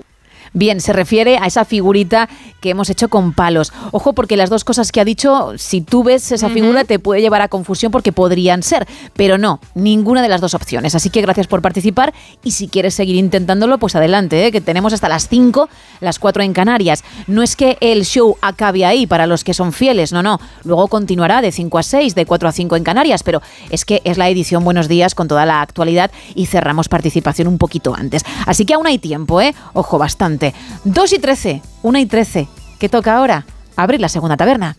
Bien, 0.55 0.81
se 0.81 0.93
refiere 0.93 1.39
a 1.39 1.47
esa 1.47 1.65
figurita 1.65 2.29
que 2.61 2.71
hemos 2.71 2.91
hecho 2.91 3.09
con 3.09 3.33
palos. 3.33 3.73
Ojo, 3.91 4.13
porque 4.13 4.37
las 4.37 4.51
dos 4.51 4.65
cosas 4.65 4.93
que 4.93 5.01
ha 5.01 5.05
dicho, 5.05 5.53
si 5.57 5.81
tú 5.81 6.05
ves 6.05 6.31
esa 6.31 6.51
figura, 6.51 6.85
te 6.85 6.99
puede 6.99 7.23
llevar 7.23 7.41
a 7.41 7.49
confusión 7.49 7.91
porque 7.91 8.13
podrían 8.13 8.63
ser. 8.63 8.87
Pero 9.15 9.39
no, 9.39 9.61
ninguna 9.75 10.21
de 10.21 10.29
las 10.29 10.41
dos 10.41 10.55
opciones. 10.55 10.95
Así 10.95 11.09
que 11.09 11.23
gracias 11.23 11.47
por 11.47 11.63
participar 11.63 12.13
y 12.45 12.53
si 12.53 12.69
quieres 12.69 12.95
seguir 12.95 13.17
intentándolo, 13.17 13.79
pues 13.79 13.97
adelante, 13.97 14.47
¿eh? 14.47 14.53
que 14.53 14.61
tenemos 14.61 14.93
hasta 14.93 15.09
las 15.09 15.29
5, 15.29 15.69
las 16.01 16.19
4 16.19 16.43
en 16.43 16.53
Canarias. 16.53 17.03
No 17.27 17.43
es 17.43 17.57
que 17.57 17.79
el 17.81 18.05
show 18.05 18.37
acabe 18.43 18.85
ahí 18.85 19.07
para 19.07 19.27
los 19.27 19.45
que 19.45 19.55
son 19.55 19.73
fieles, 19.73 20.13
no, 20.13 20.23
no. 20.23 20.39
Luego 20.65 20.89
continuará 20.89 21.41
de 21.41 21.51
5 21.51 21.79
a 21.79 21.83
6, 21.83 22.15
de 22.15 22.27
4 22.27 22.49
a 22.49 22.53
5 22.53 22.77
en 22.77 22.85
Canarias, 22.85 23.23
pero 23.23 23.41
es 23.71 23.85
que 23.85 24.03
es 24.05 24.19
la 24.19 24.29
edición 24.29 24.65
Buenos 24.65 24.89
Días 24.89 25.15
con 25.15 25.29
toda 25.29 25.47
la 25.47 25.63
actualidad 25.63 26.11
y 26.35 26.47
cerramos 26.47 26.89
participación 26.89 27.49
un 27.49 27.59
poquito 27.59 27.95
antes. 27.95 28.23
Así 28.47 28.67
que 28.67 28.75
aún 28.75 28.87
hay 28.87 28.99
tiempo, 28.99 29.41
¿eh? 29.41 29.55
Ojo, 29.73 29.99
bastante. 29.99 30.42
2 30.85 31.13
y 31.13 31.19
13, 31.19 31.63
1 31.83 31.99
y 31.99 32.07
13. 32.07 32.49
¿Qué 32.79 32.89
toca 32.89 33.17
ahora? 33.17 33.47
Abrir 33.77 34.01
la 34.01 34.09
segunda 34.09 34.37
taberna. 34.37 34.77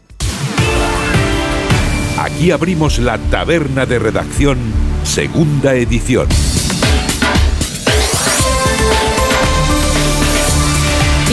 Aquí 2.18 2.51
abrimos 2.51 2.99
la 2.99 3.18
taberna 3.18 3.86
de 3.86 3.99
redacción, 3.99 4.57
segunda 5.03 5.74
edición. 5.74 6.28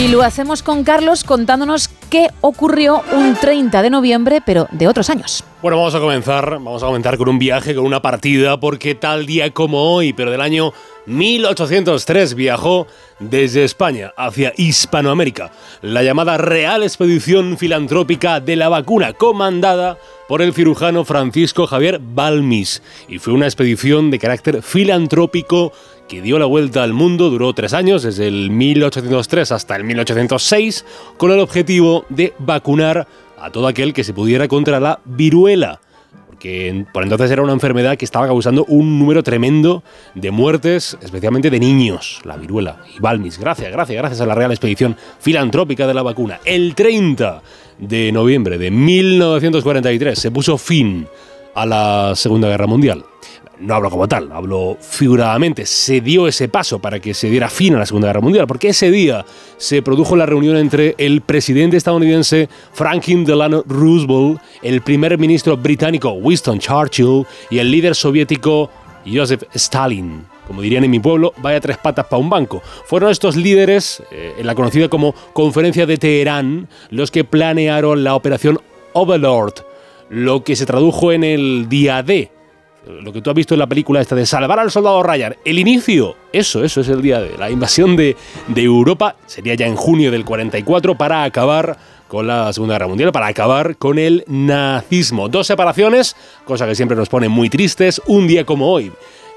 Y 0.01 0.09
lo 0.09 0.23
hacemos 0.23 0.63
con 0.63 0.83
Carlos 0.83 1.25
contándonos 1.25 1.89
qué 2.09 2.29
ocurrió 2.41 3.03
un 3.13 3.35
30 3.35 3.83
de 3.83 3.91
noviembre, 3.91 4.41
pero 4.41 4.67
de 4.71 4.89
otros 4.89 5.11
años. 5.11 5.45
Bueno, 5.61 5.77
vamos 5.77 5.95
a 5.95 6.01
comenzar, 6.01 6.53
vamos 6.53 6.83
a 6.83 6.87
comenzar 6.87 7.19
con 7.19 7.29
un 7.29 7.39
viaje, 7.39 7.75
con 7.75 7.85
una 7.85 8.01
partida, 8.01 8.59
porque 8.59 8.95
tal 8.95 9.27
día 9.27 9.51
como 9.51 9.93
hoy, 9.93 10.15
pero 10.15 10.31
del 10.31 10.41
año 10.41 10.73
1803, 11.05 12.35
viajó 12.35 12.87
desde 13.19 13.65
España 13.65 14.15
hacia 14.17 14.55
Hispanoamérica 14.57 15.53
la 15.83 16.03
llamada 16.03 16.39
Real 16.39 16.83
Expedición 16.83 17.59
Filantrópica 17.59 18.41
de 18.41 18.57
la 18.57 18.71
Vacuna, 18.71 19.13
comandada 19.13 19.99
por 20.29 20.41
el 20.41 20.55
cirujano 20.55 21.05
Francisco 21.05 21.67
Javier 21.67 22.01
Balmis. 22.01 22.83
Y 23.07 23.19
fue 23.19 23.35
una 23.35 23.45
expedición 23.45 24.11
de 24.11 24.19
carácter 24.19 24.63
filantrópico 24.63 25.73
que 26.11 26.21
dio 26.21 26.41
la 26.41 26.47
vuelta 26.47 26.83
al 26.83 26.93
mundo, 26.93 27.31
duró 27.31 27.53
tres 27.53 27.73
años, 27.73 28.03
desde 28.03 28.27
el 28.27 28.51
1803 28.51 29.53
hasta 29.53 29.77
el 29.77 29.85
1806, 29.85 30.85
con 31.17 31.31
el 31.31 31.39
objetivo 31.39 32.05
de 32.09 32.35
vacunar 32.41 33.07
a 33.39 33.51
todo 33.51 33.69
aquel 33.69 33.95
que 33.95 34.03
se 34.03 34.13
pudiera 34.13 34.49
contra 34.49 34.81
la 34.81 34.99
viruela. 35.05 35.81
Porque 36.27 36.85
por 36.93 37.05
entonces 37.05 37.31
era 37.31 37.43
una 37.43 37.53
enfermedad 37.53 37.97
que 37.97 38.05
estaba 38.05 38.27
causando 38.27 38.65
un 38.65 38.99
número 38.99 39.23
tremendo 39.23 39.85
de 40.17 40.33
muertes, 40.33 40.99
especialmente 41.01 41.49
de 41.49 41.61
niños, 41.61 42.21
la 42.25 42.37
viruela. 42.37 42.83
Y 42.97 42.99
Balmis, 42.99 43.39
gracias, 43.39 43.71
gracias, 43.71 43.97
gracias 43.97 44.21
a 44.21 44.27
la 44.27 44.35
Real 44.35 44.51
Expedición 44.51 44.97
Filantrópica 45.21 45.87
de 45.87 45.95
la 45.95 46.03
Vacuna. 46.03 46.41
El 46.45 46.75
30 46.75 47.41
de 47.79 48.11
noviembre 48.11 48.59
de 48.59 48.73
1943 48.73 50.19
se 50.19 50.33
puso 50.33 50.59
fin 50.59 51.07
a 51.55 51.65
la 51.65 52.17
Segunda 52.17 52.49
Guerra 52.49 52.67
Mundial. 52.67 53.05
No 53.61 53.75
hablo 53.75 53.91
como 53.91 54.09
tal, 54.09 54.33
hablo 54.33 54.79
figuradamente. 54.81 55.67
Se 55.67 56.01
dio 56.01 56.27
ese 56.27 56.49
paso 56.49 56.79
para 56.79 56.99
que 56.99 57.13
se 57.13 57.29
diera 57.29 57.51
fin 57.51 57.75
a 57.75 57.79
la 57.79 57.85
Segunda 57.85 58.09
Guerra 58.09 58.23
Mundial, 58.23 58.47
porque 58.47 58.71
ese 58.71 58.91
día 58.91 59.27
se 59.59 59.83
produjo 59.83 60.17
la 60.17 60.25
reunión 60.25 60.57
entre 60.57 60.95
el 60.97 61.21
presidente 61.21 61.77
estadounidense 61.77 62.49
Franklin 62.73 63.27
Delano 63.27 63.63
Roosevelt, 63.67 64.41
el 64.63 64.81
primer 64.81 65.19
ministro 65.19 65.59
británico 65.59 66.13
Winston 66.13 66.59
Churchill 66.59 67.27
y 67.51 67.59
el 67.59 67.71
líder 67.71 67.95
soviético 67.95 68.71
Joseph 69.07 69.43
Stalin. 69.53 70.25
Como 70.47 70.63
dirían 70.63 70.85
en 70.85 70.91
mi 70.91 70.99
pueblo, 70.99 71.35
vaya 71.37 71.61
tres 71.61 71.77
patas 71.77 72.07
para 72.07 72.21
un 72.21 72.31
banco. 72.31 72.63
Fueron 72.87 73.11
estos 73.11 73.37
líderes, 73.37 74.03
eh, 74.11 74.37
en 74.39 74.47
la 74.47 74.55
conocida 74.55 74.89
como 74.89 75.15
Conferencia 75.35 75.85
de 75.85 75.99
Teherán, 75.99 76.67
los 76.89 77.11
que 77.11 77.25
planearon 77.25 78.05
la 78.05 78.15
operación 78.15 78.59
Overlord, 78.95 79.55
lo 80.09 80.45
que 80.45 80.57
se 80.57 80.65
tradujo 80.65 81.13
en 81.13 81.25
el 81.25 81.69
día 81.69 82.03
D, 82.03 82.33
lo 82.87 83.13
que 83.13 83.21
tú 83.21 83.31
has 83.31 83.37
visto 83.37 83.55
en 83.55 83.61
la 83.61 83.67
película 83.67 84.01
esta 84.01 84.15
de 84.15 84.27
salvar 84.27 84.59
al 84.59 84.71
soldado 84.71 85.03
Ryan, 85.03 85.37
el 85.45 85.59
inicio, 85.59 86.17
eso, 86.33 86.65
eso 86.65 86.81
es 86.81 86.89
el 86.89 87.03
día 87.03 87.21
de 87.21 87.37
la 87.37 87.51
invasión 87.51 87.97
de, 87.97 88.17
de 88.49 88.63
Europa, 88.63 89.17
sería 89.27 89.55
ya 89.55 89.67
en 89.67 89.77
junio 89.77 90.11
del 90.11 90.25
44 90.25 90.97
para 90.97 91.25
acabar 91.25 91.79
con 92.09 92.27
la 92.27 92.53
Segunda 92.53 92.75
Guerra 92.75 92.89
Mundial, 92.89 93.13
para 93.13 93.29
acabar 93.29 93.77
con 93.77 93.99
el 93.99 94.25
nazismo. 94.27 95.29
Dos 95.29 95.47
separaciones, 95.47 96.17
cosa 96.45 96.67
que 96.67 96.75
siempre 96.75 96.97
nos 96.97 97.09
pone 97.09 97.29
muy 97.29 97.49
tristes, 97.49 98.03
un 98.07 98.27
día 98.27 98.45
como 98.45 98.73
hoy. 98.73 98.91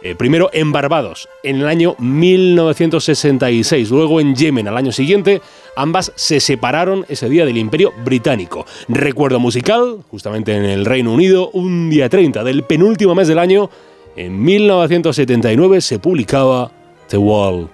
Eh, 0.06 0.16
primero 0.16 0.50
en 0.52 0.74
Barbados, 0.74 1.30
en 1.44 1.62
el 1.62 1.68
año 1.68 1.96
1966, 1.98 3.90
luego 3.90 4.20
en 4.20 4.36
Yemen 4.36 4.68
al 4.68 4.76
año 4.76 4.92
siguiente, 4.92 5.42
ambas 5.78 6.12
se 6.16 6.42
separaron 6.42 7.06
ese 7.08 7.30
día 7.30 7.46
del 7.46 7.58
Imperio 7.58 7.94
Británico. 8.04 8.66
Recuerdo 8.90 9.40
musical, 9.40 10.00
justamente 10.12 10.58
en 10.58 10.66
el 10.66 10.84
Reino 10.84 11.14
Unido, 11.14 11.52
un 11.52 11.90
día 11.90 12.10
30 12.10 12.44
del 12.44 12.64
penúltimo 12.64 13.16
mes 13.16 13.30
del 13.30 13.40
año, 13.40 13.70
en 14.18 14.44
1979 14.44 15.80
se 15.80 16.00
publicaba 16.00 16.70
The 17.08 17.18
Wall. 17.18 17.70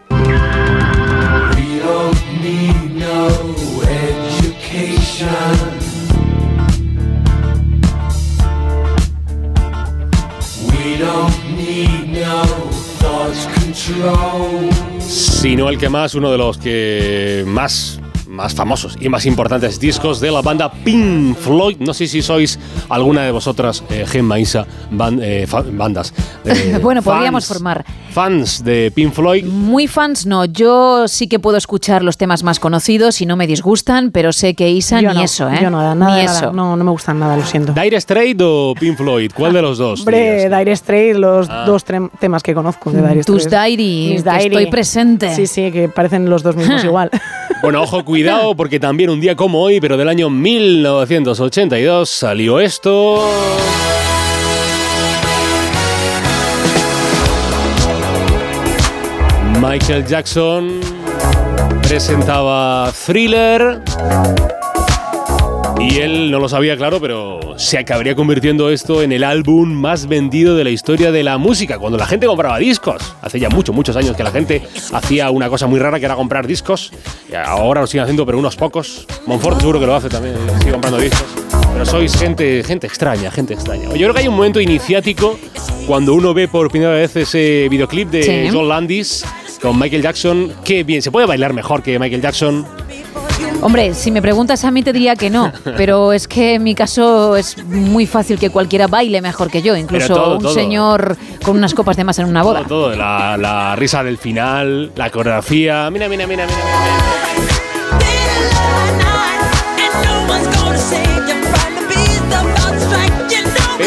Sino 15.00 15.70
el 15.70 15.78
que 15.78 15.90
más, 15.90 16.16
uno 16.16 16.32
de 16.32 16.38
los 16.38 16.58
que 16.58 17.44
más 17.48 18.00
más 18.30 18.54
famosos 18.54 18.96
y 19.02 19.10
más 19.10 19.26
importantes 19.26 19.80
discos 19.80 20.20
de 20.20 20.32
la 20.32 20.42
banda 20.42 20.72
Pink 20.72 21.36
Floyd. 21.36 21.78
No 21.80 21.94
sé 21.94 22.08
si 22.08 22.22
sois 22.22 22.60
alguna 22.88 23.24
de 23.24 23.32
vosotras, 23.32 23.84
eh, 23.90 24.06
Gemma, 24.08 24.40
Isa, 24.40 24.66
ban- 24.92 25.20
eh, 25.22 25.48
bandas. 25.74 26.14
eh, 26.46 26.80
bueno, 26.84 27.02
podríamos 27.02 27.46
formar. 27.48 27.84
Fans 28.12 28.64
de 28.64 28.92
Pink 28.94 29.14
Floyd. 29.14 29.46
Muy 29.46 29.88
fans 29.88 30.26
no, 30.26 30.46
yo 30.46 31.08
sí 31.08 31.28
que 31.28 31.40
puedo 31.40 31.58
escuchar 31.58 32.04
los 32.04 32.18
temas 32.18 32.44
más 32.44 32.60
conocidos 32.60 33.22
y 33.22 33.26
no 33.26 33.36
me 33.36 33.46
disgustan, 33.48 34.12
pero 34.12 34.34
sé 34.34 34.56
que 34.56 34.70
Isa 34.72 35.00
Yo 35.02 35.10
ni 35.10 35.16
no, 35.18 35.24
eso, 35.24 35.48
¿eh? 35.50 35.60
Yo 35.62 35.70
nada, 35.70 35.94
nada, 35.96 36.16
ni 36.18 36.26
nada. 36.26 36.38
eso. 36.40 36.52
No, 36.52 36.76
no 36.76 36.84
me 36.84 36.92
gustan 36.92 37.20
nada, 37.20 37.36
lo 37.38 37.46
siento. 37.46 37.74
¿Dire 37.74 38.00
Straits 38.02 38.42
o 38.44 38.74
Pink 38.80 38.98
Floyd? 38.98 39.32
¿Cuál 39.36 39.54
de 39.54 39.62
los 39.62 39.78
dos? 39.78 40.00
Hombre, 40.02 40.50
Dire 40.50 40.76
Straits, 40.76 41.18
los 41.20 41.48
Ah. 41.50 41.64
dos 41.66 41.84
temas 42.20 42.42
que 42.44 42.54
conozco 42.54 42.92
de 42.92 43.02
Dire 43.08 43.24
Tus 43.24 43.44
Straits. 43.44 43.78
Diary, 43.78 44.14
que 44.18 44.24
Diary. 44.24 44.46
estoy 44.48 44.66
presente. 44.68 45.36
Sí, 45.36 45.46
sí, 45.48 45.72
que 45.72 45.88
parecen 45.90 46.30
los 46.30 46.42
dos 46.44 46.56
mismos 46.56 46.84
igual. 46.84 47.10
Bueno, 47.62 47.82
ojo, 47.84 48.04
cuidado, 48.06 48.19
porque 48.56 48.80
también 48.80 49.10
un 49.10 49.20
día 49.20 49.36
como 49.36 49.62
hoy, 49.62 49.80
pero 49.80 49.98
del 49.98 50.10
año 50.10 50.30
1982, 50.30 52.10
salió 52.10 52.60
esto. 52.60 53.24
Michael 59.62 60.06
Jackson 60.06 60.80
presentaba 61.82 62.92
Thriller. 63.06 63.82
Y 65.80 65.98
él 66.00 66.30
no 66.30 66.40
lo 66.40 66.50
sabía, 66.50 66.76
claro, 66.76 67.00
pero 67.00 67.40
se 67.58 67.78
acabaría 67.78 68.14
convirtiendo 68.16 68.70
esto 68.70 69.02
en 69.02 69.12
el 69.12 69.24
álbum 69.24 69.72
más 69.72 70.08
vendido 70.08 70.56
de 70.56 70.64
la 70.66 70.70
historia 70.72 71.12
de 71.12 71.24
la 71.24 71.38
música, 71.38 71.80
cuando 71.80 71.98
la 71.98 72.06
gente 72.06 72.28
compraba 72.28 72.58
discos. 72.60 73.02
Hace 73.22 73.40
ya 73.40 73.50
muchos, 73.50 73.74
muchos 73.74 73.96
años 73.96 74.16
que 74.16 74.24
la 74.24 74.32
gente 74.32 74.62
hacía 74.92 75.30
una 75.32 75.50
cosa 75.50 75.68
muy 75.68 75.80
rara 75.80 76.00
que 76.00 76.06
era 76.06 76.16
comprar 76.16 76.48
discos. 76.48 76.92
Y 77.32 77.36
ahora 77.36 77.82
lo 77.82 77.88
siguen 77.88 78.04
haciendo, 78.04 78.26
pero 78.26 78.38
unos 78.38 78.56
pocos. 78.56 79.08
Monfort 79.26 79.60
seguro 79.60 79.80
que 79.80 79.86
lo 79.86 79.96
hace 79.96 80.10
también, 80.10 80.36
sigue 80.60 80.72
comprando 80.72 81.00
discos. 81.00 81.26
Pero 81.72 81.86
sois 81.86 82.16
gente, 82.18 82.64
gente 82.64 82.88
extraña, 82.88 83.32
gente 83.32 83.54
extraña. 83.54 83.86
Yo 83.86 83.92
creo 83.94 84.14
que 84.14 84.20
hay 84.22 84.28
un 84.28 84.36
momento 84.36 84.60
iniciático 84.60 85.40
cuando 85.88 86.14
uno 86.14 86.34
ve 86.34 86.48
por 86.48 86.70
primera 86.70 86.92
vez 86.92 87.16
ese 87.16 87.68
videoclip 87.70 88.10
de 88.10 88.24
Sí. 88.24 88.50
John 88.52 88.68
Landis 88.68 89.24
con 89.62 89.80
Michael 89.80 90.02
Jackson. 90.02 90.52
Qué 90.64 90.84
bien, 90.84 91.02
se 91.02 91.12
puede 91.12 91.26
bailar 91.26 91.54
mejor 91.54 91.82
que 91.84 91.98
Michael 92.00 92.22
Jackson. 92.22 92.66
Hombre, 93.62 93.94
si 93.94 94.10
me 94.12 94.22
preguntas 94.22 94.64
a 94.64 94.72
mí 94.72 94.84
te 94.84 94.94
diría 94.94 95.16
que 95.16 95.30
no, 95.30 95.52
pero 95.78 96.14
es 96.14 96.28
que 96.28 96.56
en 96.56 96.64
mi 96.64 96.76
caso 96.76 97.36
es 97.36 97.64
muy 97.66 98.06
fácil 98.08 98.40
que 98.40 98.50
cualquiera 98.50 98.88
baile 98.88 99.22
mejor 99.22 99.50
que 99.52 99.62
yo, 99.62 99.76
incluso 99.76 100.14
todo, 100.14 100.36
un 100.38 100.44
todo. 100.44 100.54
señor 100.54 101.18
con 101.44 101.58
unas 101.58 101.74
copas 101.74 101.98
de 101.98 102.04
más 102.04 102.18
en 102.20 102.26
una 102.26 102.42
boda. 102.44 102.64
Todo, 102.68 102.88
todo, 102.92 102.96
la, 102.96 103.38
la 103.38 103.76
risa 103.76 104.04
del 104.04 104.18
final, 104.18 104.92
la 104.96 105.10
coreografía. 105.10 105.90
Mira, 105.92 106.08
mira, 106.08 106.26
mira, 106.26 106.46
mira. 106.46 107.59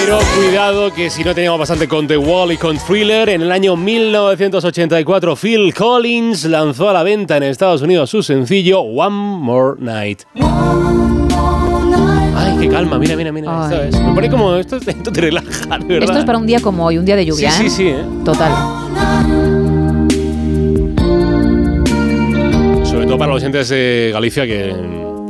Pero 0.04 0.18
cuidado 0.36 0.92
que 0.92 1.10
si 1.10 1.22
no 1.22 1.34
teníamos 1.34 1.60
bastante 1.60 1.86
con 1.86 2.06
The 2.08 2.16
Wall 2.16 2.52
y 2.52 2.56
con 2.56 2.76
Thriller, 2.76 3.28
en 3.28 3.42
el 3.42 3.52
año 3.52 3.76
1984 3.76 5.36
Phil 5.36 5.72
Collins 5.72 6.44
lanzó 6.46 6.88
a 6.90 6.92
la 6.92 7.02
venta 7.04 7.36
en 7.36 7.44
Estados 7.44 7.82
Unidos 7.82 8.10
su 8.10 8.22
sencillo 8.22 8.80
One 8.80 9.14
More 9.14 9.76
Night. 9.80 10.22
Ay, 12.34 12.56
qué 12.60 12.68
calma, 12.68 12.98
mira, 12.98 13.14
mira, 13.16 13.30
mira. 13.30 13.64
Esto 13.70 13.82
es- 13.82 14.00
me 14.04 14.12
pone 14.14 14.28
como, 14.28 14.54
esto, 14.56 14.76
esto 14.84 15.12
te 15.12 15.20
relaja, 15.20 15.48
de 15.78 15.84
verdad. 15.84 16.02
Esto 16.02 16.18
es 16.18 16.24
para 16.24 16.38
un 16.38 16.46
día 16.46 16.58
como 16.60 16.84
hoy, 16.86 16.98
un 16.98 17.04
día 17.04 17.14
de 17.16 17.24
lluvia, 17.26 17.50
Sí, 17.52 17.66
¿eh? 17.66 17.70
sí, 17.70 17.76
sí, 17.76 17.88
¿eh? 17.88 18.04
Total. 18.24 18.52
Sobre 22.84 23.06
todo 23.06 23.18
para 23.18 23.32
los 23.32 23.40
oyentes 23.40 23.68
de 23.68 24.10
Galicia 24.12 24.46
que, 24.46 24.74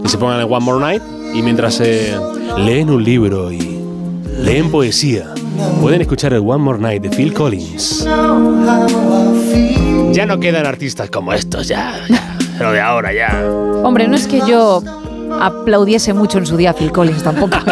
que 0.03 0.09
se 0.09 0.17
pongan 0.17 0.41
el 0.41 0.47
One 0.47 0.61
More 0.65 0.81
Night 0.81 1.03
y 1.35 1.43
mientras 1.43 1.79
eh, 1.81 2.15
leen 2.59 2.89
un 2.91 3.05
libro 3.05 3.53
y 3.53 3.82
leen 4.39 4.71
poesía, 4.71 5.35
pueden 5.81 6.01
escuchar 6.01 6.33
el 6.33 6.41
One 6.41 6.59
More 6.59 6.79
Night 6.79 7.03
de 7.03 7.11
Phil 7.11 7.33
Collins. 7.33 8.07
Ya 10.13 10.27
no 10.27 10.41
quedan 10.41 10.67
artistas 10.67 11.11
como 11.11 11.33
estos, 11.33 11.69
ya, 11.69 11.95
ya. 12.09 12.37
Lo 12.61 12.73
de 12.73 12.81
ahora, 12.81 13.13
ya. 13.13 13.45
Hombre, 13.83 14.07
no 14.09 14.15
es 14.17 14.27
que 14.27 14.41
yo 14.47 14.83
aplaudiese 15.41 16.13
mucho 16.13 16.39
en 16.39 16.47
su 16.47 16.57
día 16.57 16.71
a 16.71 16.75
Phil 16.75 16.93
Collins 16.93 17.23
tampoco. 17.23 17.57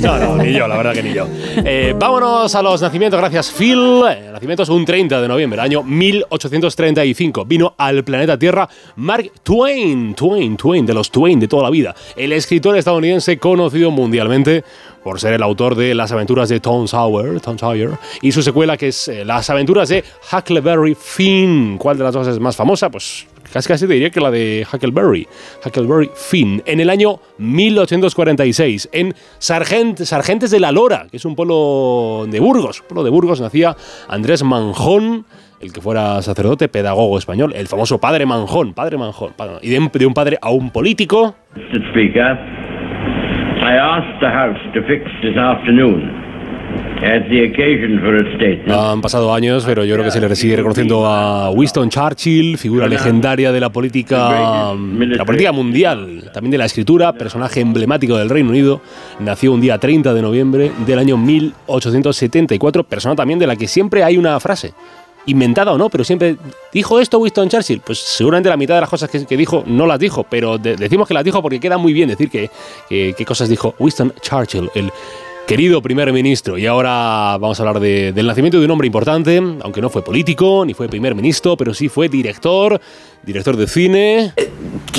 No, 0.00 0.16
no, 0.18 0.36
ni 0.36 0.52
yo, 0.52 0.68
la 0.68 0.76
verdad 0.76 0.92
que 0.92 1.02
ni 1.02 1.12
yo. 1.12 1.26
Eh, 1.56 1.94
vámonos 1.98 2.54
a 2.54 2.62
los 2.62 2.80
nacimientos, 2.80 3.18
gracias 3.18 3.50
Phil. 3.50 4.02
Eh, 4.08 4.30
nacimientos 4.32 4.68
un 4.68 4.84
30 4.84 5.20
de 5.20 5.28
noviembre, 5.28 5.60
año 5.60 5.82
1835. 5.82 7.44
Vino 7.44 7.74
al 7.76 8.04
planeta 8.04 8.38
Tierra 8.38 8.68
Mark 8.96 9.30
Twain, 9.42 10.14
Twain, 10.14 10.56
Twain, 10.56 10.86
de 10.86 10.94
los 10.94 11.10
Twain 11.10 11.40
de 11.40 11.48
toda 11.48 11.64
la 11.64 11.70
vida. 11.70 11.94
El 12.16 12.32
escritor 12.32 12.76
estadounidense 12.76 13.38
conocido 13.38 13.90
mundialmente 13.90 14.64
por 15.02 15.20
ser 15.20 15.34
el 15.34 15.42
autor 15.42 15.74
de 15.74 15.94
Las 15.94 16.12
aventuras 16.12 16.48
de 16.48 16.60
Tom 16.60 16.86
Sawyer, 16.86 17.40
Tom 17.40 17.58
Sawyer 17.58 17.90
y 18.20 18.32
su 18.32 18.42
secuela 18.42 18.76
que 18.76 18.88
es 18.88 19.08
eh, 19.08 19.24
Las 19.24 19.50
aventuras 19.50 19.88
de 19.88 20.04
Huckleberry 20.32 20.94
Finn. 20.94 21.76
¿Cuál 21.78 21.98
de 21.98 22.04
las 22.04 22.14
dos 22.14 22.26
es 22.28 22.38
más 22.38 22.56
famosa? 22.56 22.90
Pues 22.90 23.26
casi 23.52 23.68
casi 23.68 23.86
diría 23.86 24.10
que 24.10 24.20
la 24.20 24.30
de 24.30 24.66
Huckleberry, 24.72 25.28
Huckleberry 25.64 26.10
Finn, 26.14 26.62
en 26.66 26.80
el 26.80 26.90
año 26.90 27.20
1846, 27.38 28.88
en 28.92 29.14
Sargent, 29.38 29.98
Sargentes 30.00 30.50
de 30.50 30.60
la 30.60 30.72
Lora, 30.72 31.06
que 31.10 31.18
es 31.18 31.24
un 31.24 31.36
pueblo 31.36 32.26
de 32.28 32.40
Burgos, 32.40 32.80
un 32.80 32.86
pueblo 32.86 33.04
de 33.04 33.10
Burgos, 33.10 33.40
nacía 33.40 33.76
Andrés 34.08 34.42
Manjón, 34.42 35.26
el 35.60 35.72
que 35.72 35.80
fuera 35.80 36.20
sacerdote, 36.22 36.68
pedagogo 36.68 37.18
español, 37.18 37.52
el 37.54 37.68
famoso 37.68 37.98
padre 37.98 38.26
Manjón, 38.26 38.72
padre 38.74 38.96
Manjón, 38.96 39.32
y 39.60 39.68
de, 39.68 39.90
de 39.92 40.06
un 40.06 40.14
padre 40.14 40.38
a 40.40 40.50
un 40.50 40.70
político, 40.70 41.36
I 43.62 43.76
asked 43.76 44.18
the 44.20 44.28
House 44.28 44.58
to 44.74 44.82
fix 44.82 45.04
this 45.22 45.36
afternoon. 45.36 46.22
Han 48.68 49.00
pasado 49.00 49.34
años, 49.34 49.64
pero 49.66 49.84
yo 49.84 49.94
creo 49.94 50.04
que 50.04 50.10
se 50.12 50.20
le 50.20 50.34
sigue 50.36 50.56
reconociendo 50.56 51.06
a 51.06 51.50
Winston 51.50 51.88
Churchill, 51.88 52.58
figura 52.58 52.86
legendaria 52.86 53.50
de 53.50 53.60
la 53.60 53.70
política, 53.70 54.72
la 54.74 55.24
política 55.24 55.52
mundial, 55.52 56.30
también 56.32 56.52
de 56.52 56.58
la 56.58 56.64
escritura, 56.66 57.12
personaje 57.12 57.60
emblemático 57.60 58.16
del 58.16 58.30
Reino 58.30 58.50
Unido. 58.50 58.80
Nació 59.18 59.52
un 59.52 59.60
día 59.60 59.78
30 59.78 60.14
de 60.14 60.22
noviembre 60.22 60.70
del 60.86 60.98
año 61.00 61.16
1874, 61.16 62.84
persona 62.84 63.16
también 63.16 63.40
de 63.40 63.48
la 63.48 63.56
que 63.56 63.66
siempre 63.66 64.04
hay 64.04 64.16
una 64.16 64.38
frase. 64.38 64.72
Inventada 65.26 65.72
o 65.72 65.78
no, 65.78 65.88
pero 65.88 66.02
siempre 66.04 66.36
dijo 66.72 66.98
esto 67.00 67.18
Winston 67.18 67.48
Churchill. 67.48 67.80
Pues 67.80 67.98
seguramente 68.00 68.48
la 68.48 68.56
mitad 68.56 68.74
de 68.74 68.80
las 68.80 68.90
cosas 68.90 69.08
que, 69.08 69.24
dijo 69.36 69.62
no 69.66 69.86
las 69.86 69.98
dijo, 69.98 70.24
pero 70.28 70.58
de- 70.58 70.76
decimos 70.76 71.06
que 71.06 71.14
las 71.14 71.22
dijo 71.24 71.40
porque 71.40 71.60
queda 71.60 71.78
muy 71.78 71.92
bien 71.92 72.08
decir 72.08 72.28
que, 72.30 72.50
que- 72.88 73.14
cosas 73.24 73.48
dijo 73.48 73.74
Winston 73.78 74.12
Churchill, 74.20 74.68
el 74.74 74.90
querido 75.52 75.82
primer 75.82 76.10
ministro. 76.14 76.56
Y 76.56 76.64
ahora 76.64 77.36
vamos 77.38 77.60
a 77.60 77.62
hablar 77.62 77.78
de- 77.78 78.14
del 78.14 78.26
nacimiento 78.26 78.58
de 78.58 78.64
un 78.64 78.70
hombre 78.70 78.86
importante, 78.86 79.36
aunque 79.60 79.82
no 79.82 79.90
fue 79.90 80.02
político 80.02 80.64
ni 80.64 80.72
fue 80.72 80.88
primer 80.88 81.14
ministro, 81.14 81.58
pero 81.58 81.74
sí 81.74 81.90
fue 81.90 82.08
director, 82.08 82.80
director 83.22 83.54
de 83.58 83.66
cine. 83.66 84.32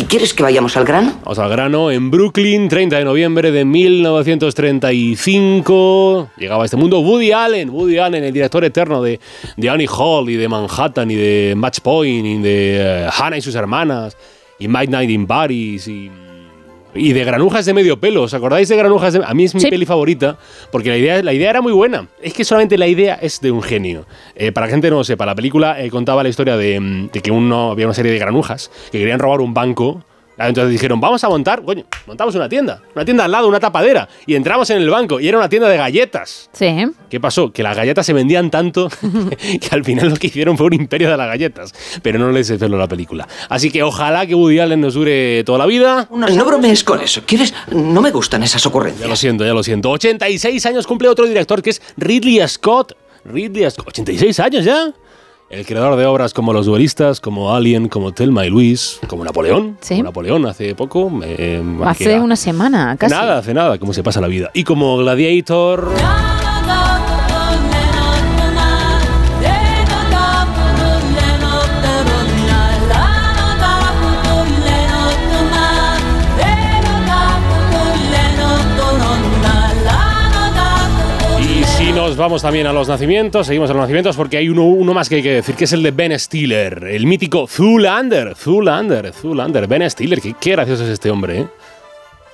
¿Quieres 0.07 0.31
que 0.35 0.43
vayamos 0.43 0.77
al 0.77 0.85
grano? 0.85 1.13
Vamos 1.23 1.39
al 1.39 1.49
grano, 1.49 1.89
en 1.89 2.11
Brooklyn, 2.11 2.69
30 2.69 2.99
de 2.99 3.03
noviembre 3.03 3.51
de 3.51 3.65
1935. 3.65 6.29
Llegaba 6.37 6.61
a 6.61 6.65
este 6.65 6.77
mundo 6.77 6.99
Woody 6.99 7.31
Allen, 7.31 7.71
Woody 7.71 7.97
Allen, 7.97 8.23
el 8.23 8.31
director 8.31 8.63
eterno 8.63 9.01
de, 9.01 9.19
de 9.57 9.69
Annie 9.71 9.87
Hall 9.89 10.29
y 10.29 10.35
de 10.35 10.47
Manhattan 10.47 11.09
y 11.09 11.15
de 11.15 11.55
Match 11.57 11.79
Point 11.79 12.25
y 12.27 12.37
de 12.43 13.05
eh, 13.05 13.09
Hannah 13.11 13.37
y 13.37 13.41
sus 13.41 13.55
hermanas 13.55 14.15
y 14.59 14.67
Midnight 14.67 15.09
in 15.09 15.25
Paris 15.25 15.87
y 15.87 16.11
Y 16.95 17.13
de 17.13 17.23
granujas 17.23 17.65
de 17.65 17.73
medio 17.73 17.99
pelo, 17.99 18.23
¿os 18.23 18.33
acordáis 18.33 18.69
de 18.69 18.75
granujas 18.77 19.13
de 19.13 19.21
A 19.25 19.33
mí 19.33 19.45
es 19.45 19.55
mi 19.55 19.61
Sí. 19.61 19.69
peli 19.69 19.85
favorita, 19.85 20.37
porque 20.71 20.89
la 20.89 20.97
idea, 20.97 21.23
la 21.23 21.33
idea 21.33 21.49
era 21.49 21.61
muy 21.61 21.71
buena. 21.73 22.07
Es 22.21 22.33
que 22.33 22.43
solamente 22.43 22.77
la 22.77 22.87
idea 22.87 23.15
es 23.21 23.41
de 23.41 23.51
un 23.51 23.61
genio. 23.63 24.05
Eh, 24.35 24.51
para 24.51 24.67
que 24.67 24.73
gente 24.73 24.89
no 24.89 24.97
lo 24.97 25.03
sepa, 25.03 25.25
la 25.25 25.35
película 25.35 25.81
eh, 25.83 25.89
contaba 25.89 26.21
la 26.23 26.29
historia 26.29 26.55
de, 26.57 26.79
mm, 26.79 27.09
de 27.11 27.21
que 27.21 27.31
uno, 27.31 27.71
había 27.71 27.85
una 27.87 27.93
serie 27.95 28.11
de 28.11 28.19
granujas 28.19 28.69
que 28.91 28.99
querían 28.99 29.19
robar 29.19 29.41
un 29.41 29.53
banco. 29.53 30.03
Entonces 30.37 30.71
dijeron, 30.71 30.99
vamos 30.99 31.23
a 31.23 31.29
montar, 31.29 31.63
coño, 31.63 31.85
montamos 32.07 32.35
una 32.35 32.49
tienda. 32.49 32.81
Una 32.95 33.05
tienda 33.05 33.25
al 33.25 33.31
lado, 33.31 33.47
una 33.47 33.59
tapadera. 33.59 34.07
Y 34.25 34.35
entramos 34.35 34.69
en 34.69 34.77
el 34.77 34.89
banco 34.89 35.19
y 35.19 35.27
era 35.27 35.37
una 35.37 35.49
tienda 35.49 35.69
de 35.69 35.77
galletas. 35.77 36.49
Sí. 36.53 36.87
¿Qué 37.09 37.19
pasó? 37.19 37.51
Que 37.51 37.63
las 37.63 37.75
galletas 37.75 38.05
se 38.05 38.13
vendían 38.13 38.49
tanto 38.49 38.89
que 39.39 39.69
al 39.71 39.83
final 39.83 40.09
lo 40.09 40.15
que 40.15 40.27
hicieron 40.27 40.57
fue 40.57 40.67
un 40.67 40.73
imperio 40.73 41.09
de 41.09 41.17
las 41.17 41.27
galletas. 41.27 41.73
Pero 42.01 42.19
no 42.19 42.31
les 42.31 42.49
hizo 42.49 42.67
la 42.67 42.87
película. 42.87 43.27
Así 43.49 43.71
que 43.71 43.83
ojalá 43.83 44.25
que 44.25 44.35
Woody 44.35 44.59
Allen 44.59 44.81
nos 44.81 44.95
dure 44.95 45.43
toda 45.43 45.59
la 45.59 45.65
vida. 45.65 46.07
No 46.11 46.45
bromees 46.45 46.83
con 46.83 47.01
eso. 47.01 47.21
¿Quieres? 47.25 47.53
No 47.71 48.01
me 48.01 48.11
gustan 48.11 48.43
esas 48.43 48.65
ocurrencias. 48.65 49.03
Ya 49.03 49.07
lo 49.07 49.15
siento, 49.15 49.45
ya 49.45 49.53
lo 49.53 49.63
siento. 49.63 49.89
86 49.91 50.65
años 50.65 50.87
cumple 50.87 51.09
otro 51.09 51.25
director 51.25 51.61
que 51.61 51.71
es 51.71 51.81
Ridley 51.97 52.45
Scott. 52.47 52.93
Ridley 53.25 53.69
Scott. 53.69 53.87
86 53.89 54.39
años 54.39 54.65
ya. 54.65 54.93
El 55.49 55.65
creador 55.67 55.95
de 55.97 56.05
obras 56.07 56.33
como 56.33 56.51
Los 56.51 56.65
Duelistas, 56.65 57.19
como 57.19 57.53
Alien, 57.53 57.87
como 57.87 58.11
Telma 58.11 58.45
y 58.45 58.49
Luis, 58.49 58.99
como 59.07 59.23
Napoleón. 59.23 59.77
Sí. 59.81 59.95
Como 59.95 60.05
Napoleón 60.05 60.45
hace 60.47 60.73
poco. 60.73 61.11
eh, 61.23 61.61
Hace 61.85 62.19
una 62.19 62.35
semana, 62.35 62.95
casi. 62.97 63.13
Nada, 63.13 63.37
hace 63.37 63.53
nada, 63.53 63.77
cómo 63.77 63.93
se 63.93 64.01
pasa 64.01 64.19
la 64.19 64.27
vida. 64.27 64.49
Y 64.53 64.63
como 64.63 64.97
Gladiator. 64.97 65.91
Nos 82.13 82.19
vamos 82.19 82.43
también 82.43 82.67
a 82.67 82.73
los 82.73 82.87
nacimientos, 82.87 83.47
seguimos 83.47 83.71
a 83.71 83.73
los 83.73 83.81
nacimientos 83.81 84.15
porque 84.15 84.37
hay 84.37 84.47
uno, 84.47 84.65
uno 84.65 84.93
más 84.93 85.09
que 85.09 85.15
hay 85.15 85.23
que 85.23 85.33
decir, 85.33 85.55
que 85.55 85.63
es 85.63 85.73
el 85.73 85.81
de 85.81 85.89
Ben 85.89 86.19
Stiller, 86.19 86.83
el 86.83 87.07
mítico 87.07 87.47
Zoolander, 87.47 88.35
Zoolander, 88.35 89.11
Zoolander, 89.11 89.65
Ben 89.65 89.89
Stiller, 89.89 90.21
qué, 90.21 90.35
qué 90.39 90.51
gracioso 90.51 90.83
es 90.83 90.91
este 90.91 91.09
hombre, 91.09 91.39
¿eh? 91.39 91.47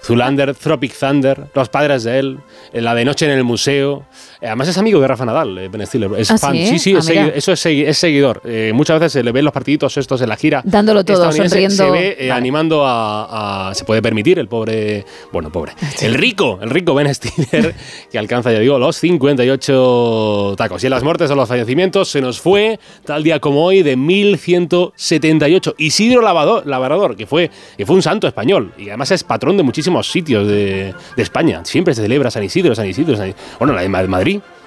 Zoolander, 0.03 0.55
Tropic 0.55 0.93
Thunder, 0.97 1.45
Los 1.53 1.69
padres 1.69 2.03
de 2.03 2.19
él, 2.19 2.39
eh, 2.73 2.81
la 2.81 2.95
de 2.95 3.03
Noche 3.05 3.25
en 3.25 3.31
el 3.31 3.43
Museo. 3.43 4.03
Eh, 4.41 4.47
Además 4.47 4.67
es 4.69 4.77
amigo 4.77 4.99
de 5.01 5.07
Rafa 5.07 5.25
Nadal, 5.25 5.57
eh, 5.57 5.67
Ben 5.67 5.85
Stiller. 5.85 6.09
Es 6.17 6.31
¿Ah, 6.31 6.37
fan. 6.37 6.53
sí? 6.53 6.67
Sí, 6.67 6.79
sí, 6.79 6.95
Ah, 6.95 6.99
es 6.99 7.09
mira. 7.09 7.25
segui- 7.27 7.31
eso 7.35 7.51
es, 7.51 7.65
segui- 7.65 7.85
es 7.85 7.97
seguidor. 7.97 8.41
Eh, 8.45 8.71
muchas 8.73 8.99
veces 8.99 9.13
se 9.13 9.23
le 9.23 9.31
ven 9.31 9.43
los 9.45 9.53
partiditos 9.53 9.95
estos 9.97 10.21
en 10.21 10.29
la 10.29 10.37
gira. 10.37 10.61
Dándolo 10.63 11.03
todo, 11.03 11.31
sonriendo. 11.31 11.75
Se 11.75 11.91
ve 11.91 12.07
eh, 12.11 12.15
Vale. 12.29 12.31
animando 12.31 12.85
a, 12.85 13.69
a- 13.69 13.75
Se 13.75 13.83
puede 13.85 14.01
permitir 14.01 14.39
el 14.39 14.47
pobre. 14.47 15.05
Bueno, 15.31 15.51
pobre. 15.51 15.73
El 16.01 16.13
rico, 16.13 16.59
el 16.61 16.69
rico 16.69 16.93
Ben 16.95 17.13
Stiller, 17.13 17.75
que 18.11 18.17
alcanza, 18.17 18.51
ya 18.51 18.59
digo, 18.59 18.79
los 18.79 18.95
58 18.95 20.55
tacos. 20.57 20.81
Y 20.83 20.87
en 20.87 20.91
las 20.91 21.03
muertes 21.03 21.29
o 21.31 21.35
los 21.35 21.47
fallecimientos 21.49 22.07
se 22.09 22.21
nos 22.21 22.39
fue, 22.39 22.79
tal 23.05 23.23
día 23.23 23.39
como 23.39 23.63
hoy, 23.65 23.83
de 23.83 23.95
1178. 23.95 25.75
Isidro 25.77 26.21
Labrador, 26.21 27.15
que 27.15 27.25
fue, 27.27 27.51
que 27.77 27.85
fue 27.85 27.95
un 27.95 28.01
santo 28.01 28.27
español. 28.27 28.73
Y 28.77 28.87
además 28.89 29.11
es 29.11 29.23
patrón 29.23 29.57
de 29.57 29.63
muchísimos 29.63 29.88
sitios 30.07 30.47
de, 30.47 30.93
de 31.15 31.23
España. 31.23 31.61
Siempre 31.65 31.93
se 31.93 32.01
celebra 32.01 32.31
San 32.31 32.43
Isidro, 32.43 32.75
San 32.75 32.87
Isidro, 32.87 33.15
San 33.15 33.29
Isidro. 33.29 33.43
Bueno, 33.59 33.73
la 33.73 33.81
de 33.81 33.89
Ma- 33.89 34.03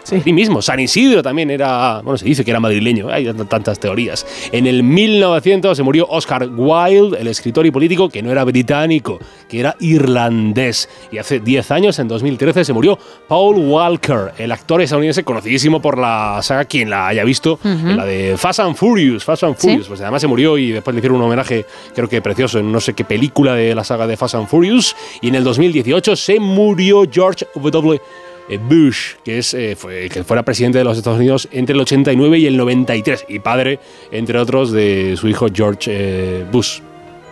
Madrid. 0.05 0.19
Madrid 0.19 0.33
mismo. 0.35 0.63
San 0.63 0.81
Isidro 0.81 1.23
también 1.23 1.51
era, 1.51 2.01
bueno, 2.03 2.19
se 2.19 2.25
dice 2.25 2.45
que 2.45 2.51
era 2.51 2.61
madrileño, 2.61 3.09
hay 3.11 3.33
tantas 3.49 3.79
teorías. 3.79 4.27
En 4.53 4.67
el 4.67 4.83
1900 4.83 5.77
se 5.77 5.83
murió 5.83 6.07
Oscar 6.09 6.49
Wilde, 6.55 7.19
el 7.21 7.27
escritor 7.29 7.67
y 7.67 7.71
político 7.71 8.09
que 8.09 8.23
no 8.23 8.31
era 8.33 8.45
británico, 8.45 9.19
que 9.49 9.61
era 9.61 9.77
irlandés. 9.81 10.89
Y 11.11 11.19
hace 11.19 11.41
10 11.41 11.71
años, 11.71 11.99
en 11.99 12.09
2013, 12.09 12.65
se 12.65 12.73
murió 12.73 12.99
Paul 13.29 13.57
Walker, 13.59 14.33
el 14.39 14.53
actor 14.53 14.81
estadounidense 14.83 15.25
conocidísimo 15.25 15.81
por 15.81 15.99
la 15.99 16.39
saga, 16.43 16.65
quien 16.65 16.91
la 16.91 17.09
haya 17.09 17.25
visto, 17.25 17.55
Ujú. 17.55 17.69
en 17.69 17.97
la 17.97 18.05
de 18.05 18.37
Fast 18.37 18.61
and 18.61 18.75
Furious, 18.77 19.25
Fast 19.25 19.45
and 19.45 19.57
Sí. 19.57 19.69
Furious. 19.69 19.89
Pues 19.89 20.01
además 20.01 20.21
se 20.21 20.29
murió 20.29 20.59
y 20.59 20.73
después 20.73 20.95
le 20.95 21.01
hicieron 21.01 21.19
un 21.19 21.25
homenaje, 21.27 21.65
creo 21.95 22.09
que 22.09 22.21
precioso, 22.23 22.59
en 22.59 22.71
no 22.73 22.81
sé 22.81 22.95
qué 22.95 23.05
película 23.05 23.55
de 23.55 23.75
la 23.75 23.85
saga 23.85 24.07
de 24.07 24.17
Fast 24.17 24.35
and 24.35 24.49
Furious. 24.49 24.97
Y 25.21 25.29
en 25.29 25.35
el 25.37 25.45
2018 25.45 26.17
se 26.17 26.41
murió 26.41 27.05
George 27.11 27.47
W. 27.55 28.01
eh, 28.49 28.59
Bush, 28.59 29.14
que, 29.24 29.38
es, 29.38 29.55
eh, 29.55 29.76
fue, 29.76 30.09
que 30.09 30.22
presidente 30.43 30.78
de 30.78 30.84
los 30.84 30.99
Estados 30.99 31.18
Unidos 31.18 31.49
entre 31.53 31.74
el 31.74 31.80
89 31.80 32.38
y 32.38 32.47
el 32.47 32.57
93, 32.57 33.26
y 33.28 33.38
padre, 33.38 33.78
entre 34.11 34.38
otros, 34.38 34.72
de 34.72 35.16
su 35.16 35.28
hijo 35.28 35.47
George 35.53 35.90
eh, 35.90 36.45
Bush. 36.51 36.80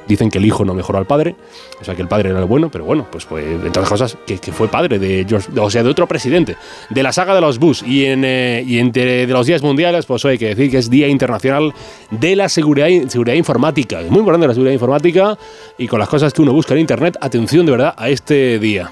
Dicen 0.06 0.28
que 0.28 0.38
el 0.38 0.46
hijo 0.46 0.64
no 0.64 0.74
mejoró 0.74 0.98
al 0.98 1.06
padre, 1.06 1.36
o 1.80 1.84
sea 1.84 1.94
que 1.94 2.02
el 2.02 2.08
padre 2.08 2.30
era 2.30 2.40
el 2.40 2.46
bueno, 2.46 2.68
pero 2.68 2.84
bueno, 2.84 3.06
pues 3.12 3.24
fue, 3.24 3.52
entre 3.52 3.68
otras 3.68 3.88
cosas, 3.88 4.18
que, 4.26 4.38
fue 4.38 4.66
padre 4.66 4.98
de 4.98 5.24
George, 5.28 5.48
o 5.56 5.70
sea, 5.70 5.84
de 5.84 5.88
otro 5.88 6.08
presidente, 6.08 6.56
de 6.88 7.02
la 7.02 7.12
saga 7.12 7.32
de 7.32 7.40
los 7.40 7.61
Bush. 7.61 7.84
Y, 7.86 8.06
eh, 8.06 8.64
entre 8.80 9.26
de 9.26 9.32
los 9.32 9.46
días 9.46 9.62
mundiales, 9.62 10.06
pues 10.06 10.24
hay 10.24 10.36
que 10.36 10.48
decir 10.48 10.68
que 10.68 10.78
es 10.78 10.90
Día 10.90 11.06
Internacional 11.06 11.72
de 12.11 12.34
la 12.34 12.48
Seguridad, 12.48 12.88
seguridad 13.06 13.36
Informática. 13.36 14.00
Es 14.00 14.11
muy 14.11 14.18
importante 14.18 14.48
la 14.48 14.54
seguridad 14.54 14.72
informática 14.72 15.38
y 15.78 15.86
con 15.86 16.00
las 16.00 16.08
cosas 16.08 16.32
que 16.32 16.42
uno 16.42 16.52
busca 16.52 16.74
en 16.74 16.80
Internet, 16.80 17.16
atención 17.20 17.64
de 17.64 17.72
verdad 17.72 17.94
a 17.96 18.08
este 18.08 18.58
día. 18.58 18.90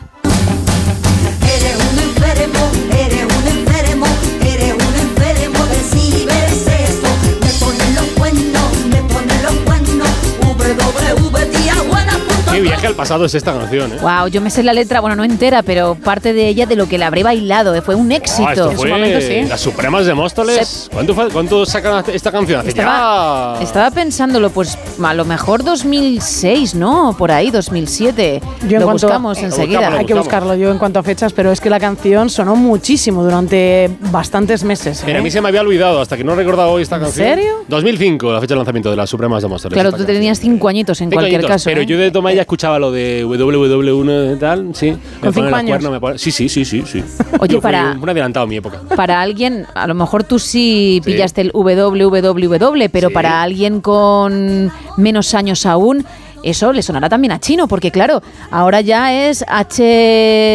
Qué 12.58 12.62
viaje 12.62 12.88
al 12.88 12.94
pasado 12.94 13.24
es 13.24 13.34
esta 13.36 13.52
canción, 13.52 13.92
¿eh? 13.92 13.98
Wow, 14.02 14.26
yo 14.26 14.40
me 14.40 14.50
sé 14.50 14.64
la 14.64 14.72
letra, 14.72 14.98
bueno, 15.00 15.14
no 15.14 15.22
entera, 15.22 15.62
pero 15.62 15.94
parte 15.94 16.32
de 16.32 16.48
ella 16.48 16.66
de 16.66 16.74
lo 16.74 16.88
que 16.88 16.98
le 16.98 17.04
habré 17.04 17.22
bailado. 17.22 17.72
eh, 17.76 17.82
Fue 17.82 17.94
un 17.94 18.10
éxito. 18.10 18.48
Ah, 18.48 18.52
esto 18.52 18.70
en 18.72 18.76
fue 18.76 18.88
su 18.88 18.94
momento, 18.94 19.20
sí. 19.20 19.42
las 19.48 19.60
Supremas 19.60 20.06
de 20.06 20.14
Móstoles. 20.14 20.90
¿Cuánto, 20.92 21.14
¿Cuánto 21.32 21.64
sacan 21.64 22.02
esta 22.12 22.32
canción? 22.32 22.58
Hace 22.60 22.70
Estaba, 22.70 23.54
ya... 23.58 23.62
estaba 23.62 23.90
pensándolo, 23.92 24.50
pues 24.50 24.76
a 25.00 25.14
lo 25.14 25.24
mejor 25.24 25.62
2006, 25.62 26.74
¿no? 26.74 27.14
Por 27.16 27.30
ahí, 27.30 27.50
2007. 27.52 28.40
Yo 28.62 28.66
en 28.66 28.80
lo 28.80 28.86
cuanto- 28.86 29.06
buscamos 29.06 29.38
eh, 29.38 29.44
enseguida. 29.44 29.96
Hay 29.96 30.04
que 30.04 30.14
buscarlo 30.14 30.56
yo 30.56 30.72
en 30.72 30.78
cuanto 30.78 30.98
a 30.98 31.04
fechas, 31.04 31.32
pero 31.32 31.52
es 31.52 31.60
que 31.60 31.70
la 31.70 31.78
canción 31.78 32.28
sonó 32.28 32.56
muchísimo 32.56 33.22
durante 33.22 33.88
bastantes 34.10 34.64
meses. 34.64 35.02
Mira, 35.06 35.18
¿eh? 35.18 35.20
a 35.20 35.22
mí 35.22 35.30
se 35.30 35.40
me 35.40 35.48
había 35.48 35.60
olvidado 35.60 36.00
hasta 36.00 36.16
que 36.16 36.24
no 36.24 36.32
he 36.32 36.36
recordado 36.36 36.70
hoy 36.72 36.82
esta 36.82 36.98
canción. 36.98 37.24
serio? 37.24 37.64
2005, 37.68 38.32
la 38.32 38.40
fecha 38.40 38.54
de 38.54 38.56
lanzamiento 38.56 38.90
de 38.90 38.96
las 38.96 39.08
Supremas 39.08 39.42
de 39.42 39.48
Móstoles. 39.48 39.74
Claro, 39.74 39.92
tú 39.92 40.04
tenías 40.04 40.40
cinco 40.40 40.68
añitos 40.68 41.00
en 41.00 41.08
Cinco 41.10 41.20
cualquier 41.20 41.40
añitos, 41.40 41.54
caso. 41.54 41.64
Pero 41.70 41.82
¿eh? 41.82 41.86
yo 41.86 41.96
de 41.98 42.10
toma 42.10 42.32
ya 42.32 42.42
escuchaba 42.48 42.78
lo 42.78 42.90
de 42.90 43.26
WW1 43.26 44.34
y 44.34 44.38
tal, 44.38 44.70
sí. 44.74 44.96
¿Con 45.20 45.34
cinco 45.34 45.54
años? 45.54 45.68
cuernos, 45.68 45.92
me 45.92 46.00
ponen- 46.00 46.16
Sí, 46.18 46.30
sí, 46.30 46.48
sí, 46.48 46.64
sí. 46.64 46.82
sí. 46.86 47.04
Oye, 47.40 47.52
Yo 47.52 47.60
fui 47.60 47.60
para- 47.60 47.92
un, 47.92 48.02
un 48.02 48.08
adelantado 48.08 48.44
a 48.44 48.46
mi 48.46 48.56
época. 48.56 48.80
Para 48.96 49.20
alguien, 49.20 49.66
a 49.74 49.86
lo 49.86 49.94
mejor 49.94 50.24
tú 50.24 50.38
sí 50.38 51.02
pillaste 51.04 51.42
el 51.42 51.50
www, 51.52 52.88
pero 52.90 53.10
para 53.10 53.42
alguien 53.42 53.82
con 53.82 54.72
menos 54.96 55.34
años 55.34 55.66
aún, 55.66 56.06
eso 56.42 56.72
le 56.72 56.82
sonará 56.82 57.08
también 57.08 57.32
a 57.32 57.40
chino, 57.40 57.66
porque 57.68 57.90
claro, 57.90 58.22
ahora 58.50 58.80
ya 58.80 59.12
es 59.28 59.44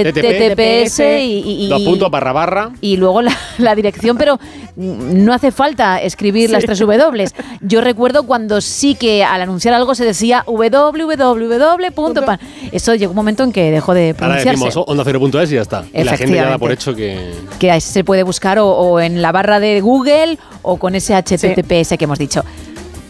HTTPS 0.03 0.99
y, 0.99 1.03
y- 1.45 1.65
y- 1.65 1.69
Dos 1.69 1.81
puntos 1.81 2.09
barra 2.11 2.31
barra. 2.33 2.71
y 2.81 2.97
luego 2.97 3.21
la, 3.21 3.35
la 3.57 3.75
dirección, 3.75 4.17
pero 4.17 4.39
no 4.75 5.33
hace 5.33 5.51
falta 5.51 6.01
escribir 6.01 6.49
las 6.49 6.63
tres 6.65 6.79
W. 6.79 7.25
Yo 7.61 7.81
recuerdo 7.81 8.23
cuando 8.23 8.59
sí 8.61 8.95
que 8.95 9.23
al 9.23 9.41
anunciar 9.41 9.73
algo 9.73 9.93
se 9.95 10.03
decía 10.05 10.43
www. 10.47 12.37
Eso 12.71 12.95
llegó 12.95 13.11
un 13.11 13.15
momento 13.15 13.43
en 13.43 13.51
que 13.51 13.71
dejó 13.71 13.93
de 13.93 14.09
Ahora 14.09 14.17
pronunciarse. 14.17 14.65
decimos 14.65 14.85
onda 14.87 15.03
0.es 15.03 15.51
y 15.51 15.55
ya 15.55 15.61
está. 15.61 15.83
Y 15.93 16.03
la 16.03 16.17
gente 16.17 16.35
ya 16.35 16.49
da 16.49 16.57
por 16.57 16.71
hecho 16.71 16.95
que. 16.95 17.33
que 17.59 17.71
ahí 17.71 17.81
se 17.81 18.03
puede 18.03 18.23
buscar 18.23 18.57
o, 18.59 18.67
o 18.69 18.99
en 18.99 19.21
la 19.21 19.31
barra 19.31 19.59
de 19.59 19.79
Google 19.81 20.37
o 20.61 20.77
con 20.77 20.95
ese 20.95 21.13
HTTPS 21.15 21.97
que 21.97 22.03
hemos 22.05 22.17
dicho. 22.19 22.43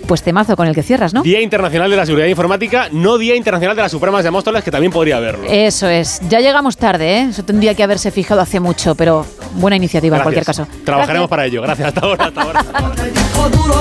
Pues 0.08 0.22
temazo 0.22 0.56
con 0.56 0.68
el 0.68 0.76
que 0.76 0.84
cierras, 0.84 1.14
¿no? 1.14 1.24
Día 1.24 1.42
Internacional 1.42 1.90
de 1.90 1.98
la 1.98 2.06
Seguridad 2.06 2.28
Informática, 2.28 2.90
no 2.92 3.18
Día 3.18 3.36
Internacional 3.36 3.76
de 3.76 3.82
las 3.84 3.92
Supremas 3.92 4.24
de 4.24 4.32
Móstoles, 4.32 4.64
que 4.64 4.72
también 4.72 4.92
podría 4.92 5.18
haberlo. 5.18 5.48
Eso 5.50 5.88
es. 5.88 6.22
Ya 6.30 6.40
llegamos 6.40 6.78
tarde, 6.78 7.20
¿eh? 7.20 7.28
Eso 7.30 7.44
tendría 7.44 7.74
que 7.74 7.84
haberse 7.84 8.12
fijado 8.12 8.42
hace 8.42 8.60
mucho, 8.60 8.96
pero 8.96 9.26
buena 9.56 9.76
iniciativa 9.76 10.18
en 10.18 10.24
cualquier 10.24 10.46
caso. 10.46 10.68
Trabajaremos 10.84 11.30
para 11.30 11.46
ello. 11.46 11.62
Gracias. 11.62 11.88
Hasta 11.90 12.02
ahora. 12.02 12.26
Hasta 12.26 12.42
ahora. 12.42 12.66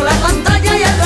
La 0.02 0.10
pantalla 0.26 0.76
y 0.76 0.82
el 0.82 1.02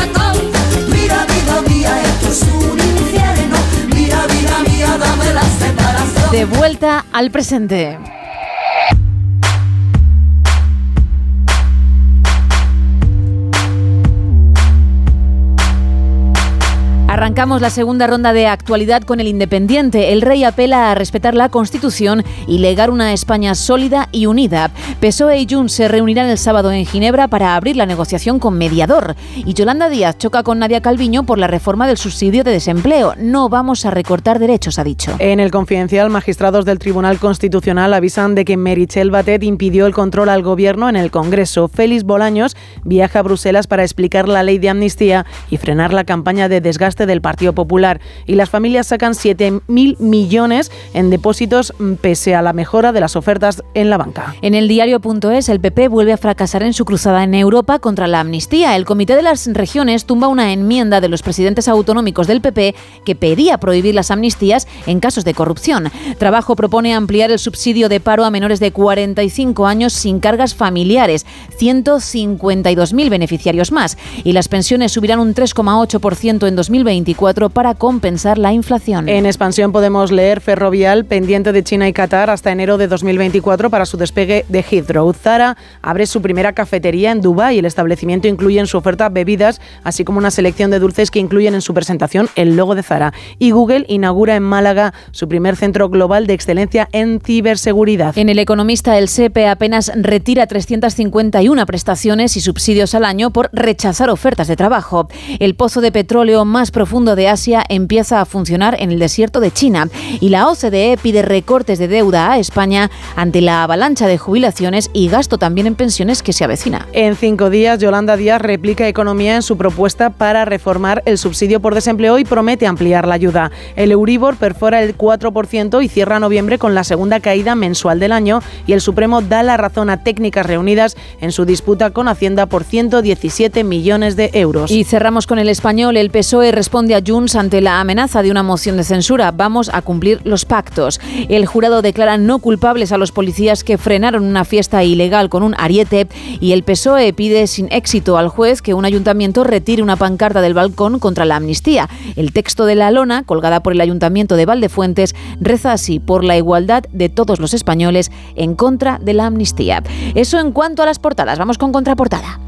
Arrancamos 17.17 17.63
la 17.63 17.71
segunda 17.71 18.07
ronda 18.07 18.35
de 18.35 18.47
actualidad 18.47 19.01
con 19.01 19.21
el 19.21 19.27
Independiente. 19.27 20.13
El 20.13 20.21
rey 20.21 20.45
apela 20.45 20.91
a 20.91 20.95
respetar 20.95 21.35
la 21.35 21.49
Constitución 21.49 22.23
y 22.47 22.59
legar 22.59 22.91
una 22.91 23.15
España 23.15 23.55
sólida 23.55 24.11
y 24.13 24.27
unida. 24.27 24.71
PSOE 25.01 25.39
y 25.39 25.47
Junts 25.49 25.73
se 25.73 25.89
reunirán 25.89 26.29
el 26.29 26.37
sábado 26.37 26.71
en 26.73 26.85
Ginebra 26.85 27.27
para 27.29 27.57
abrir 27.57 27.75
la 27.75 27.87
negociación 27.87 28.39
con 28.39 28.59
mediador. 28.59 29.17
Y 29.35 29.55
Yolanda 29.55 29.89
Díaz 29.89 30.19
choca 30.19 30.43
con 30.43 30.59
Nadia 30.59 30.83
Calviño 30.83 31.23
por 31.23 31.39
la 31.39 31.47
reforma 31.47 31.87
del 31.87 31.97
subsidio 31.97 32.45
de 32.45 32.51
desempleo. 32.51 33.15
No 33.17 33.49
vamos 33.49 33.87
a 33.87 33.91
recortar 33.91 34.39
derechos, 34.39 34.79
ha 34.79 34.85
dicho. 34.85 35.17
En 35.19 35.41
el 35.41 35.51
confidencial, 35.51 36.11
magistrados 36.11 36.67
del 36.67 36.79
Tribunal 36.79 37.19
Constitucional 37.19 37.95
avisan 37.95 38.35
de 38.35 38.45
que 38.45 38.59
Merichel 38.59 39.11
Batet 39.11 39.43
impidió 39.43 39.87
el 39.87 39.95
control 39.95 40.29
al 40.29 40.43
gobierno 40.43 40.91
en 40.91 40.97
el 40.97 41.11
Congreso. 41.11 41.69
Félix 41.69 42.05
Bolaños 42.05 42.59
viaja 42.85 43.21
a 43.21 43.23
Bruselas 43.23 43.67
para 43.67 43.85
explicar 43.85 44.29
la 44.29 44.43
ley 44.43 44.59
de 44.59 44.69
amnistía 44.69 45.25
y 45.49 45.57
frenar 45.57 45.95
la 45.95 46.05
campaña 46.05 46.51
de 46.51 46.61
desgaste 46.61 47.06
del 47.07 47.21
Partido 47.21 47.53
Popular 47.55 48.01
y 48.27 48.35
las 48.35 48.51
familias 48.51 48.89
sacan 48.89 49.13
7.000 49.13 49.99
millones 49.99 50.71
en 50.95 51.11
depósitos 51.11 51.73
mm, 51.79 51.95
pese 51.95 52.35
a 52.35 52.43
la 52.43 52.53
mejora 52.53 52.93
de 52.93 53.01
las 53.01 53.17
ofertas 53.17 53.63
en 53.75 53.91
la 53.91 53.97
banca. 53.97 54.35
En 54.43 54.55
el 54.55 54.69
diario.es, 54.69 55.49
el 55.49 55.61
PP 55.61 55.89
vuelve 55.89 56.13
a 56.13 56.17
fracasar 56.17 56.63
en 56.63 56.73
su 56.73 56.85
cruzada 56.85 57.25
en 57.25 57.35
Europa 57.35 57.79
contra 57.79 58.07
la 58.07 58.21
amnistía. 58.21 58.77
El 58.77 58.85
Comité 58.85 59.17
de 59.17 59.23
las 59.23 59.47
Regiones 59.47 60.05
tumba 60.05 60.29
una 60.29 60.53
enmienda 60.53 61.01
de 61.01 61.09
los 61.09 61.23
presidentes 61.23 61.69
autonómicos 61.69 62.27
del 62.27 62.41
PP 62.41 62.75
que 63.05 63.15
pedía 63.15 63.59
prohibir 63.59 63.95
las 63.95 64.11
amnistías 64.11 64.67
en 64.87 65.01
casos 65.01 65.25
de 65.25 65.35
corrupción. 65.35 65.91
Trabajo 66.19 66.57
propone 66.57 66.95
ampliar 66.95 67.31
el 67.31 67.39
subsidio 67.39 67.89
de 67.89 68.01
paro 68.01 68.25
a 68.25 68.31
menores 68.31 68.61
de 68.61 68.73
45 68.73 69.67
años 69.67 69.93
sin 69.93 70.21
cargas 70.21 70.55
familiares, 70.55 71.27
152.000 71.59 73.11
beneficiarios 73.11 73.73
más, 73.73 73.97
y 74.25 74.33
las 74.33 74.49
pensiones 74.49 74.93
subirán 74.93 75.21
un 75.21 75.35
3,8% 75.35 76.47
en 76.47 76.57
2020 76.57 76.96
2024 76.97 77.51
para 77.51 77.75
compensar 77.75 78.39
la 78.39 78.53
inflación. 78.53 79.09
En 79.09 79.27
expansión 79.27 79.73
podemos 79.73 80.11
leer 80.11 80.41
Ferrovial 80.41 81.05
pendiente 81.05 81.53
de 81.53 81.63
China 81.63 81.89
y 81.89 81.93
Qatar 81.93 82.31
hasta 82.31 82.51
enero 82.51 82.79
de 82.79 82.89
2024 82.89 83.71
para 83.71 83.87
su 83.87 83.97
despegue 83.97 84.45
de 84.49 84.63
Heathrow. 84.63 85.13
Zara 85.13 85.57
abre 85.83 86.07
su 86.07 86.23
primera 86.23 86.53
cafetería 86.53 87.13
en 87.13 87.21
Dubái. 87.21 87.59
El 87.59 87.67
establecimiento 87.67 88.29
incluye 88.29 88.61
en 88.61 88.67
su 88.67 88.79
oferta 88.79 89.09
bebidas, 89.09 89.61
así 89.85 90.05
como 90.05 90.19
una 90.19 90.31
selección 90.31 90.71
de 90.71 90.79
dulces 90.79 91.11
que 91.11 91.19
incluyen 91.19 91.55
en 91.55 91.63
su 91.63 91.75
presentación 91.75 92.29
el 92.35 92.57
logo 92.57 92.75
de 92.75 92.83
Zara. 92.83 93.13
Y 93.39 93.51
Google 93.51 93.85
inaugura 93.89 94.37
en 94.37 94.43
Málaga 94.43 94.95
su 95.11 95.29
primer 95.29 95.57
centro 95.57 95.89
global 95.89 96.27
de 96.27 96.35
excelencia 96.35 96.89
en 96.93 97.21
ciberseguridad. 97.21 98.17
En 98.17 98.29
El 98.29 98.39
Economista, 98.39 98.99
el 98.99 99.09
SEPE 99.09 99.49
apenas 99.49 99.93
retira 99.95 100.47
351 100.47 101.67
prestaciones 101.67 102.37
y 102.37 102.41
subsidios 102.41 102.95
al 102.95 103.05
año 103.05 103.31
por 103.31 103.51
rechazar 103.53 104.11
ofertas 104.11 104.49
de 104.49 104.57
trabajo. 104.57 105.09
El 105.39 105.55
pozo 105.55 105.81
de 105.81 105.93
petróleo 105.93 106.45
más 106.45 106.71
profundo 106.71 106.86
de 106.87 107.29
Asia 107.29 107.65
empieza 107.69 108.21
a 108.21 108.25
funcionar 108.25 108.77
en 108.79 108.93
el 108.93 109.01
desierto 109.01 109.41
de 109.41 109.51
China 109.51 109.89
y 110.21 110.29
la 110.29 110.49
OCDE 110.49 110.97
pide 111.03 111.21
recortes 111.21 111.81
de 111.81 111.89
deuda 111.89 112.31
a 112.31 112.39
España 112.39 112.91
ante 113.17 113.41
la 113.41 113.65
avalancha 113.65 114.07
de 114.07 114.19
jubilaciones 114.19 114.89
y 114.93 115.09
gasto 115.09 115.37
también 115.37 115.67
en 115.67 115.75
pensiones 115.75 116.23
que 116.23 116.33
se 116.33 116.45
avecina. 116.45 116.87
En 116.93 117.17
cinco 117.17 117.51
días, 117.51 117.81
Yolanda 117.81 118.17
Díaz 118.17 118.41
replica 118.41 118.87
economía 118.87 119.35
en 119.35 119.43
su 119.43 119.59
propuesta 119.59 120.11
para 120.11 120.45
reformar 120.45 121.03
el 121.07 121.19
subsidio 121.19 121.61
por 121.61 121.75
desempleo 121.75 122.21
y 122.21 122.25
promete 122.25 122.69
ampliar 122.69 123.09
la 123.09 123.17
ayuda. 123.17 123.51
El 123.75 123.91
Euribor 123.91 124.37
perfora 124.37 124.81
el 124.81 124.97
4% 124.97 125.85
y 125.85 125.89
cierra 125.89 126.21
noviembre 126.21 126.59
con 126.59 126.75
la 126.75 126.85
segunda 126.85 127.19
caída 127.19 127.57
mensual 127.57 127.99
del 127.99 128.13
año 128.13 128.43
y 128.67 128.75
el 128.75 128.81
Supremo 128.81 129.23
da 129.23 129.43
la 129.43 129.57
razón 129.57 129.91
a 129.91 130.05
técnicas 130.05 130.47
reunidas 130.47 130.97
en 131.21 131.33
su 131.33 131.45
disputa 131.45 131.91
con 131.91 132.07
Hacienda 132.07 132.47
por 132.47 132.63
117 132.63 133.65
millones 133.65 134.15
de 134.15 134.31
euros. 134.35 134.71
Y 134.71 134.85
cerramos 134.85 135.27
con 135.27 135.41
el 135.41 135.49
español. 135.49 135.97
El 135.97 136.11
PSOE 136.11 136.53
responde 136.53 136.76
a 136.77 137.01
Junts 137.05 137.37
ante 137.37 137.63
la 137.63 137.81
amenaza 137.81 138.21
de 138.21 138.31
una 138.31 138.43
moción 138.43 138.77
de 138.77 138.85
censura. 138.85 139.31
Vamos 139.31 139.71
a 139.73 139.81
cumplir 139.81 140.21
los 140.25 140.45
pactos. 140.45 141.01
El 141.31 141.47
jurado 141.47 141.81
declara 141.81 142.19
no 142.19 142.39
culpables 142.39 142.93
a 142.93 142.99
los 142.99 143.13
policías 143.13 143.65
que 143.65 143.79
frenaron 143.79 144.25
una 144.25 144.45
fiesta 144.45 144.85
ilegal 144.85 145.31
con 145.31 145.43
un 145.43 145.55
ariete 145.57 146.07
y 146.39 146.53
el 146.53 146.65
PSOE 146.65 147.15
pide 147.15 147.47
sin 147.47 147.73
éxito 147.73 148.19
al 148.19 148.29
juez 148.29 148.61
que 148.61 148.75
un 148.75 148.85
ayuntamiento 148.85 149.43
retire 149.43 149.83
una 149.83 149.97
pancarta 149.97 150.43
del 150.43 150.53
balcón 150.53 150.99
contra 150.99 151.25
la 151.25 151.37
amnistía. 151.37 151.89
El 152.15 152.35
texto 152.35 152.67
de 152.67 152.75
la 152.75 152.91
lona, 152.91 153.23
colgada 153.23 153.61
por 153.61 153.73
el 153.73 153.81
ayuntamiento 153.81 154.37
de 154.37 154.45
Valdefuentes, 154.45 155.15
reza 155.41 155.73
así 155.73 155.99
por 155.99 156.25
la 156.25 156.37
igualdad 156.37 156.85
de 156.93 157.09
todos 157.09 157.41
los 157.41 157.55
españoles 157.55 158.13
en 158.35 158.55
contra 158.55 158.99
de 159.01 159.15
la 159.15 159.25
amnistía. 159.25 159.83
Eso 160.15 160.39
en 160.41 160.53
cuanto 160.53 160.83
a 160.83 160.87
las 160.87 160.99
portadas. 160.99 161.39
Vamos 161.39 161.57
con 161.57 161.73
contraportada. 161.73 162.39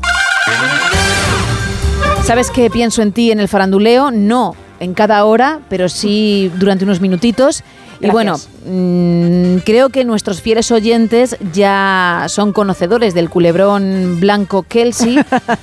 ¿Sabes 2.29 2.51
qué 2.51 2.69
pienso 2.69 3.01
en 3.01 3.13
ti 3.13 3.31
en 3.31 3.41
el 3.41 3.49
faranduleo? 3.49 4.11
No 4.11 4.55
en 4.81 4.93
cada 4.93 5.25
hora, 5.25 5.61
pero 5.71 5.89
sí 5.89 6.53
durante 6.57 6.85
unos 6.85 7.01
minutitos. 7.01 7.65
Y 8.01 8.11
bueno, 8.11 8.39
mmm, 8.69 9.59
creo 9.65 9.89
que 9.89 10.05
nuestros 10.05 10.43
fieles 10.43 10.71
oyentes 10.71 11.37
ya 11.53 12.27
son 12.29 12.53
conocedores 12.53 13.15
del 13.15 13.31
culebrón 13.31 14.19
blanco 14.21 14.65
Kelsey. 14.69 15.19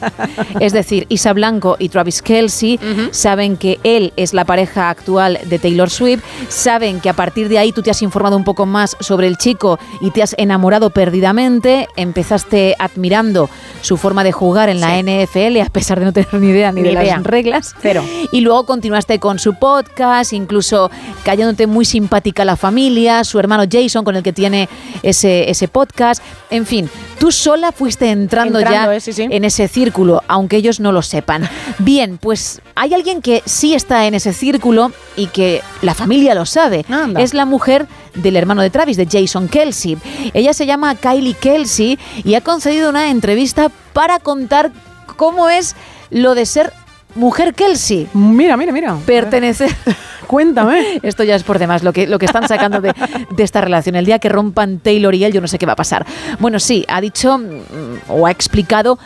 es 0.60 0.74
decir, 0.74 1.06
Isa 1.10 1.34
Blanco 1.34 1.76
y 1.80 1.90
Travis 1.90 2.22
Kelsey 2.22 2.80
uh 2.82 2.86
-huh. 2.86 3.14
saben 3.14 3.58
que 3.58 3.80
él 3.84 4.14
es 4.16 4.34
la 4.34 4.46
pareja 4.46 4.90
actual 4.90 5.40
de 5.46 5.60
Taylor 5.60 5.90
Swift. 5.90 6.24
Saben 6.50 7.00
que 7.00 7.10
a 7.10 7.14
partir 7.14 7.50
de 7.50 7.60
ahí 7.60 7.72
tú 7.72 7.82
te 7.82 7.92
has 7.92 8.02
informado 8.02 8.36
un 8.38 8.44
poco 8.44 8.66
más 8.66 8.98
sobre 9.00 9.28
el 9.28 9.38
chico 9.38 9.80
y 10.02 10.12
te 10.12 10.24
has 10.24 10.36
enamorado 10.38 10.90
perdidamente. 10.90 11.88
Empezaste 11.96 12.76
admirando 12.80 13.50
su 13.82 13.98
forma 13.98 14.24
de 14.24 14.32
jugar 14.32 14.70
en 14.70 14.80
la 14.80 14.96
sí. 14.96 15.04
NFL, 15.04 15.62
a 15.62 15.70
pesar 15.70 16.00
de 16.00 16.06
no 16.06 16.14
tener 16.14 16.34
ni 16.34 16.50
idea 16.50 16.72
ni, 16.72 16.82
ni 16.82 16.88
de 16.90 16.94
idea. 16.94 17.18
las 17.18 17.24
reglas. 17.24 17.76
Cero. 17.82 18.04
Y 18.32 18.42
luego 18.42 18.66
continuaste 18.66 19.20
con 19.20 19.40
su 19.40 19.56
podcast, 19.56 20.34
incluso 20.34 20.90
cayéndote 21.24 21.68
muy 21.68 21.86
simpática 21.86 22.46
la 22.46 22.56
familia, 22.56 22.95
su 23.24 23.40
hermano 23.40 23.64
Jason 23.70 24.04
con 24.04 24.16
el 24.16 24.24
que 24.24 24.34
tiene 24.34 24.70
ese, 25.04 25.50
ese 25.50 25.68
podcast. 25.68 26.24
En 26.50 26.66
fin, 26.66 26.90
tú 27.20 27.32
sola 27.32 27.72
fuiste 27.72 28.10
entrando, 28.10 28.60
entrando 28.60 28.92
ya 28.92 28.96
eh, 28.96 29.00
sí, 29.00 29.14
sí. 29.14 29.28
en 29.30 29.44
ese 29.44 29.68
círculo, 29.68 30.24
aunque 30.28 30.58
ellos 30.58 30.80
no 30.80 30.92
lo 30.92 31.02
sepan. 31.02 31.48
Bien, 31.80 32.18
pues 32.18 32.62
hay 32.76 32.94
alguien 32.94 33.22
que 33.22 33.44
sí 33.46 33.74
está 33.74 34.06
en 34.06 34.14
ese 34.14 34.34
círculo 34.34 34.92
y 35.16 35.28
que 35.28 35.62
la 35.82 35.94
familia 35.94 36.34
lo 36.36 36.46
sabe. 36.46 36.86
Anda. 36.90 37.22
Es 37.22 37.34
la 37.34 37.46
mujer 37.46 37.88
del 38.16 38.36
hermano 38.36 38.62
de 38.62 38.70
Travis, 38.70 38.98
de 38.98 39.08
Jason 39.10 39.48
Kelsey. 39.48 39.98
Ella 40.34 40.54
se 40.54 40.66
llama 40.66 40.96
Kylie 40.96 41.34
Kelsey 41.34 42.00
y 42.24 42.36
ha 42.36 42.42
concedido 42.42 42.90
una 42.90 43.10
entrevista 43.10 43.70
para 43.94 44.20
contar 44.20 44.72
cómo 45.18 45.50
es 45.50 45.76
lo 46.10 46.36
de 46.36 46.46
ser 46.46 46.72
mujer 47.16 47.54
Kelsey. 47.54 48.08
Mira, 48.14 48.56
mira, 48.58 48.72
mira. 48.72 48.98
Pertenecer. 49.06 49.76
Cuéntame. 50.28 51.00
Esto 51.04 51.24
ya 51.24 51.36
es 51.36 51.44
por 51.44 51.60
demás 51.60 51.84
lo 51.84 51.94
que, 51.94 52.08
lo 52.08 52.20
que 52.20 52.26
están 52.26 52.48
sacando 52.48 52.82
de, 52.82 52.94
de, 53.30 53.44
esta 53.44 53.62
relación. 53.62 53.96
El 53.96 54.06
día 54.06 54.20
que 54.20 54.30
rompan 54.30 54.80
Taylor 54.80 55.14
y 55.16 55.24
él, 55.24 55.34
yo 55.34 55.42
no 55.42 55.48
sé 55.48 55.58
qué 55.58 55.66
va 55.66 55.74
a 55.74 55.78
pasar. 55.78 56.06
Bueno, 56.40 56.60
sí, 56.60 56.86
ha 56.88 57.02
dicho 57.02 57.38
mm, 57.38 58.10
o 58.10 58.26
ha 58.28 58.32
explicado 58.32 59.00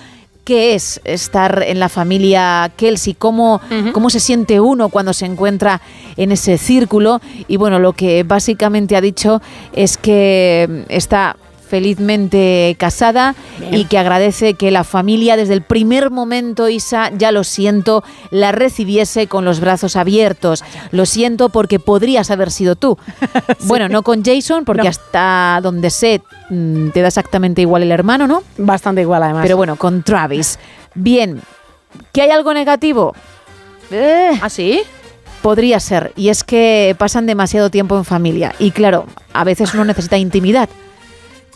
qué 0.44 0.74
es 0.74 1.00
estar 1.04 1.64
en 1.68 1.80
la 1.80 1.90
familia 1.90 2.72
Kelsey, 2.76 3.14
cómo, 3.14 3.56
uh 3.56 3.60
-huh. 3.60 3.92
cómo 3.92 4.10
se 4.10 4.20
siente 4.20 4.60
uno 4.60 4.90
cuando 4.90 5.14
se 5.14 5.26
encuentra 5.26 5.80
en 6.18 6.32
ese 6.32 6.58
círculo. 6.58 7.22
Y 7.48 7.58
bueno, 7.58 7.78
lo 7.78 7.94
que 7.94 8.24
básicamente 8.24 8.96
ha 8.96 9.02
dicho 9.02 9.42
es 9.74 9.98
que 9.98 10.86
está 10.90 11.36
felizmente 11.70 12.76
casada 12.80 13.36
Bien. 13.60 13.76
y 13.76 13.86
que 13.86 14.00
agradece 14.00 14.56
que 14.56 14.72
la 14.72 14.84
familia 14.84 15.38
desde 15.38 15.54
el 15.54 15.62
primer 15.62 16.10
momento, 16.10 16.68
Isa, 16.68 17.12
ya 17.16 17.32
lo 17.32 17.44
siento, 17.44 18.04
la 18.32 18.52
recibiese 18.52 19.28
con 19.28 19.46
los 19.46 19.60
brazos 19.60 19.96
abiertos. 19.96 20.64
Lo 20.92 21.06
siento 21.06 21.50
porque 21.50 21.80
podrías 21.80 22.32
haber 22.32 22.52
sido 22.52 22.76
tú. 22.76 22.98
sí. 23.60 23.68
Bueno, 23.68 23.88
no 23.88 24.02
con 24.02 24.24
Jason, 24.24 24.66
porque 24.66 24.84
no. 24.84 24.90
hasta 24.90 25.60
donde 25.62 25.92
sé 25.92 26.22
mm, 26.50 26.90
te 26.90 27.02
da 27.02 27.08
exactamente 27.08 27.62
igual 27.62 27.84
el 27.84 27.92
hermano, 27.92 28.26
¿no? 28.28 28.44
Bastante 28.58 29.02
igual, 29.02 29.22
además. 29.22 29.44
Pero 29.44 29.56
bueno, 29.56 29.76
con 29.76 30.02
Travis. 30.02 30.58
Bien, 30.96 31.40
¿que 32.12 32.24
hay 32.24 32.32
algo 32.32 32.54
negativo? 32.54 33.14
Eh. 33.92 34.32
¿Ah, 34.42 34.50
sí? 34.50 34.82
Podría 35.44 35.80
ser, 35.80 36.12
y 36.18 36.30
es 36.30 36.44
que 36.44 36.96
pasan 36.98 37.26
demasiado 37.26 37.70
tiempo 37.70 37.96
en 37.96 38.04
familia. 38.04 38.54
Y 38.60 38.72
claro, 38.72 39.06
a 39.32 39.44
veces 39.46 39.74
uno 39.74 39.86
necesita 39.86 40.18
intimidad 40.18 40.68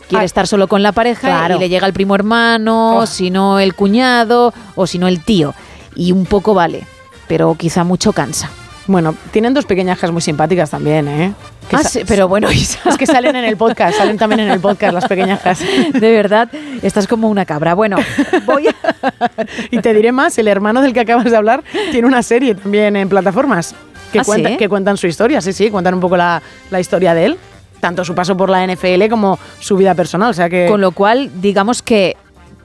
quiere 0.08 0.22
ah, 0.22 0.24
estar 0.24 0.46
solo 0.46 0.68
con 0.68 0.82
la 0.82 0.92
pareja 0.92 1.28
claro. 1.28 1.56
y 1.56 1.58
le 1.58 1.68
llega 1.68 1.86
el 1.86 1.92
primo 1.92 2.14
hermano, 2.14 2.98
oh. 2.98 3.06
si 3.06 3.30
no 3.30 3.58
el 3.58 3.74
cuñado 3.74 4.52
o 4.74 4.86
si 4.86 4.98
no 4.98 5.08
el 5.08 5.20
tío. 5.22 5.54
Y 5.96 6.12
un 6.12 6.26
poco 6.26 6.54
vale, 6.54 6.86
pero 7.28 7.54
quizá 7.54 7.84
mucho 7.84 8.12
cansa. 8.12 8.50
Bueno, 8.86 9.14
tienen 9.30 9.54
dos 9.54 9.64
pequeñajas 9.64 10.10
muy 10.10 10.20
simpáticas 10.20 10.70
también, 10.70 11.08
¿eh? 11.08 11.32
Que 11.70 11.76
ah, 11.76 11.82
sí, 11.82 12.02
pero 12.06 12.28
bueno, 12.28 12.48
es 12.50 12.78
que 12.98 13.06
salen 13.06 13.34
en 13.34 13.44
el 13.44 13.56
podcast, 13.56 13.96
salen 13.96 14.18
también 14.18 14.40
en 14.40 14.50
el 14.50 14.60
podcast 14.60 14.92
las 14.92 15.06
pequeñajas. 15.06 15.60
De 15.92 16.12
verdad, 16.12 16.50
estás 16.82 17.06
como 17.06 17.28
una 17.28 17.46
cabra. 17.46 17.74
Bueno, 17.74 17.96
voy 18.44 18.68
a... 18.68 18.74
y 19.70 19.78
te 19.78 19.94
diré 19.94 20.12
más, 20.12 20.36
el 20.36 20.48
hermano 20.48 20.82
del 20.82 20.92
que 20.92 21.00
acabas 21.00 21.24
de 21.24 21.36
hablar 21.36 21.64
tiene 21.92 22.06
una 22.06 22.22
serie 22.22 22.54
también 22.54 22.96
en 22.96 23.08
plataformas 23.08 23.74
que, 24.12 24.20
¿Ah, 24.20 24.24
cuenta, 24.24 24.50
sí? 24.50 24.56
que 24.58 24.68
cuentan 24.68 24.96
su 24.96 25.06
historia, 25.06 25.40
sí, 25.40 25.52
sí, 25.52 25.70
cuentan 25.70 25.94
un 25.94 26.00
poco 26.00 26.16
la, 26.16 26.42
la 26.70 26.80
historia 26.80 27.14
de 27.14 27.26
él 27.26 27.38
tanto 27.84 28.02
su 28.02 28.14
paso 28.14 28.34
por 28.34 28.48
la 28.48 28.66
NFL 28.66 29.08
como 29.10 29.38
su 29.60 29.76
vida 29.76 29.94
personal. 29.94 30.30
O 30.30 30.32
sea 30.32 30.48
que. 30.48 30.68
Con 30.70 30.80
lo 30.80 30.92
cual, 30.92 31.30
digamos 31.42 31.82
que 31.82 32.16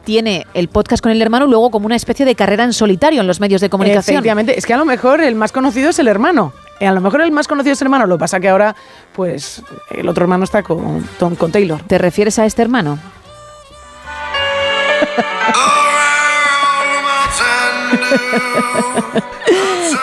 tiene 0.06 0.48
el 0.54 0.70
podcast 0.70 1.04
con 1.04 1.12
el 1.12 1.22
hermano 1.22 1.46
luego 1.46 1.72
como 1.72 1.88
una 1.88 1.98
especie 1.98 2.26
de 2.26 2.36
carrera 2.36 2.64
en 2.64 2.72
solitario 2.72 3.20
en 3.20 3.28
los 3.28 3.42
medios 3.42 3.60
de 3.60 3.70
comunicación. 3.70 4.16
Efectivamente, 4.16 4.58
es 4.58 4.66
que 4.66 4.74
a 4.74 4.78
lo 4.78 4.86
mejor 4.86 5.20
el 5.20 5.36
más 5.36 5.52
conocido 5.52 5.90
es 5.90 6.00
el 6.00 6.08
hermano. 6.08 6.54
Eh, 6.80 6.88
A 6.88 6.94
lo 6.94 7.02
mejor 7.02 7.20
el 7.20 7.34
más 7.34 7.50
conocido 7.50 7.74
es 7.74 7.82
el 7.82 7.88
hermano, 7.88 8.08
lo 8.08 8.16
que 8.16 8.22
pasa 8.22 8.40
que 8.40 8.48
ahora, 8.48 8.74
pues, 9.14 9.62
el 9.92 10.08
otro 10.08 10.24
hermano 10.24 10.46
está 10.46 10.64
con, 10.64 11.06
con, 11.20 11.36
con 11.36 11.52
Taylor. 11.52 11.82
¿Te 11.86 11.98
refieres 11.98 12.40
a 12.40 12.46
este 12.46 12.62
hermano? 12.62 12.98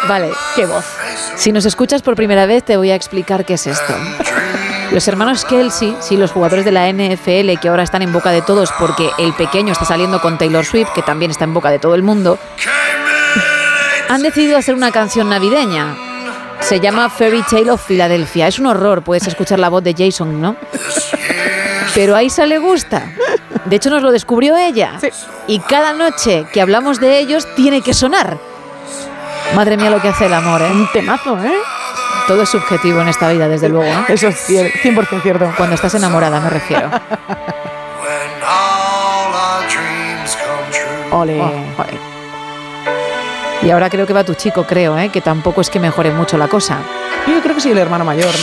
vale, 0.09 0.31
qué 0.55 0.67
voz. 0.67 0.85
Si 1.37 1.53
nos 1.53 1.65
escuchas 1.65 2.03
por 2.03 2.17
primera 2.17 2.47
vez, 2.47 2.65
te 2.65 2.77
voy 2.77 2.91
a 2.91 2.95
explicar 2.95 3.45
qué 3.45 3.55
es 3.55 3.67
esto. 3.67 3.95
Los 4.93 5.09
hermanos 5.09 5.45
Kelsey, 5.45 5.97
sí, 6.01 6.17
los 6.17 6.33
jugadores 6.33 6.65
de 6.65 6.73
la 6.73 6.91
NFL 6.91 7.59
que 7.61 7.69
ahora 7.69 7.83
están 7.83 8.03
en 8.03 8.13
boca 8.13 8.31
de 8.31 8.43
todos 8.43 8.73
porque 8.79 9.11
el 9.19 9.33
pequeño 9.35 9.73
está 9.73 9.85
saliendo 9.85 10.21
con 10.21 10.39
Taylor 10.39 10.65
Swift, 10.65 10.89
que 10.95 11.03
también 11.03 11.31
está 11.31 11.45
en 11.45 11.55
boca 11.55 11.71
de 11.71 11.79
todo 11.79 11.95
el 11.95 12.03
mundo, 12.03 12.39
han 14.09 14.23
decidido 14.23 14.57
hacer 14.59 14.75
una 14.75 14.93
canción 14.93 15.29
navideña. 15.29 15.97
Se 16.61 16.81
llama 16.81 17.11
Fairy 17.11 17.43
Tale 17.43 17.71
of 17.71 17.87
Philadelphia. 17.87 18.49
Es 18.49 18.59
un 18.59 18.67
horror, 18.67 19.03
puedes 19.03 19.27
escuchar 19.27 19.59
la 19.59 19.69
voz 19.69 19.83
de 19.85 19.95
Jason, 19.97 20.41
¿no? 20.41 20.57
Pero 21.95 22.17
a 22.17 22.23
Isa 22.23 22.47
le 22.47 22.59
gusta. 22.59 23.13
De 23.65 23.77
hecho, 23.77 23.91
nos 23.91 24.03
lo 24.03 24.13
descubrió 24.13 24.57
ella. 24.57 24.99
Y 25.47 25.59
cada 25.61 25.93
noche 25.93 26.47
que 26.53 26.61
hablamos 26.61 27.01
de 27.01 27.19
ellos, 27.19 27.47
tiene 27.55 27.83
que 27.83 27.95
sonar. 27.95 28.39
Madre 29.55 29.77
mía, 29.77 29.91
lo 29.91 30.01
que 30.01 30.09
hace 30.09 30.27
el 30.27 30.35
amor, 30.35 30.63
¿eh? 30.63 30.71
Un 30.71 30.89
temazo, 30.93 31.39
¿eh? 31.43 31.55
Todo 32.27 32.43
es 32.43 32.49
subjetivo 32.49 33.01
en 33.01 33.09
esta 33.09 33.29
vida, 33.31 33.49
desde 33.49 33.69
luego. 33.69 33.87
¿eh? 33.91 34.05
Eso 34.09 34.29
es 34.29 34.49
cier- 34.49 34.73
100% 34.83 35.23
cierto. 35.23 35.53
Cuando 35.57 35.75
estás 35.75 35.95
enamorada, 35.95 36.41
me 36.41 36.51
refiero. 36.51 36.91
Ole. 41.13 41.41
Oh, 41.41 41.53
Y 43.63 43.71
ahora 43.71 43.89
creo 43.89 44.07
que 44.07 44.13
va 44.13 44.25
tu 44.25 44.35
chico, 44.35 44.65
creo, 44.67 44.99
¿eh? 44.99 45.09
que 45.11 45.21
tampoco 45.21 45.61
es 45.61 45.71
que 45.71 45.79
mejore 45.81 46.11
mucho 46.11 46.37
la 46.37 46.49
cosa. 46.49 46.79
Yo 47.27 47.41
creo 47.41 47.55
que 47.55 47.61
sí, 47.61 47.71
el 47.71 47.79
hermano 47.79 48.05
mayor. 48.05 48.35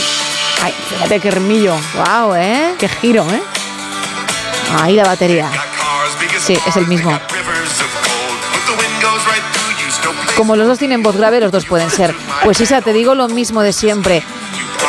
Ay, 0.62 0.74
fíjate 0.88 1.20
qué 1.20 1.28
hermillo. 1.28 1.74
Wow, 1.94 2.34
¿eh? 2.34 2.74
Qué 2.78 2.88
giro, 2.88 3.24
¿eh? 3.30 3.42
Ahí 4.82 4.94
la 4.96 5.04
batería. 5.04 5.48
Sí, 6.38 6.58
es 6.66 6.76
el 6.76 6.86
mismo. 6.86 7.10
Como 10.36 10.56
los 10.56 10.66
dos 10.66 10.78
tienen 10.78 11.02
voz 11.02 11.16
grave, 11.16 11.40
los 11.40 11.52
dos 11.52 11.64
pueden 11.64 11.90
ser. 11.90 12.14
Pues 12.42 12.60
Isa, 12.60 12.80
te 12.82 12.92
digo 12.92 13.14
lo 13.14 13.28
mismo 13.28 13.62
de 13.62 13.72
siempre. 13.72 14.22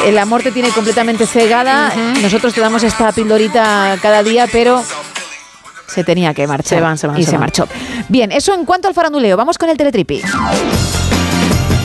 El 0.06 0.18
amor 0.18 0.42
te 0.44 0.52
tiene 0.52 0.70
completamente 0.70 1.26
cegada. 1.28 1.92
Nosotros 2.22 2.54
te 2.54 2.62
damos 2.62 2.84
esta 2.84 3.12
pildorita 3.12 3.98
cada 4.02 4.24
día, 4.24 4.48
pero 4.52 4.84
se 5.88 6.04
tenía 6.04 6.34
que 6.34 6.48
marchar. 6.48 6.78
Se 6.78 6.82
van, 6.82 6.98
se 6.98 7.08
van, 7.08 7.18
Y 7.20 7.24
se 7.24 7.28
se, 7.28 7.32
van. 7.34 7.42
marchó. 7.42 7.68
Bien, 8.10 8.32
eso 8.32 8.54
en 8.54 8.66
cuanto 8.66 8.88
al 8.88 8.94
faranduleo. 8.94 9.38
Vamos 9.38 9.58
con 9.58 9.70
el 9.70 9.78
teletripi. 9.78 10.22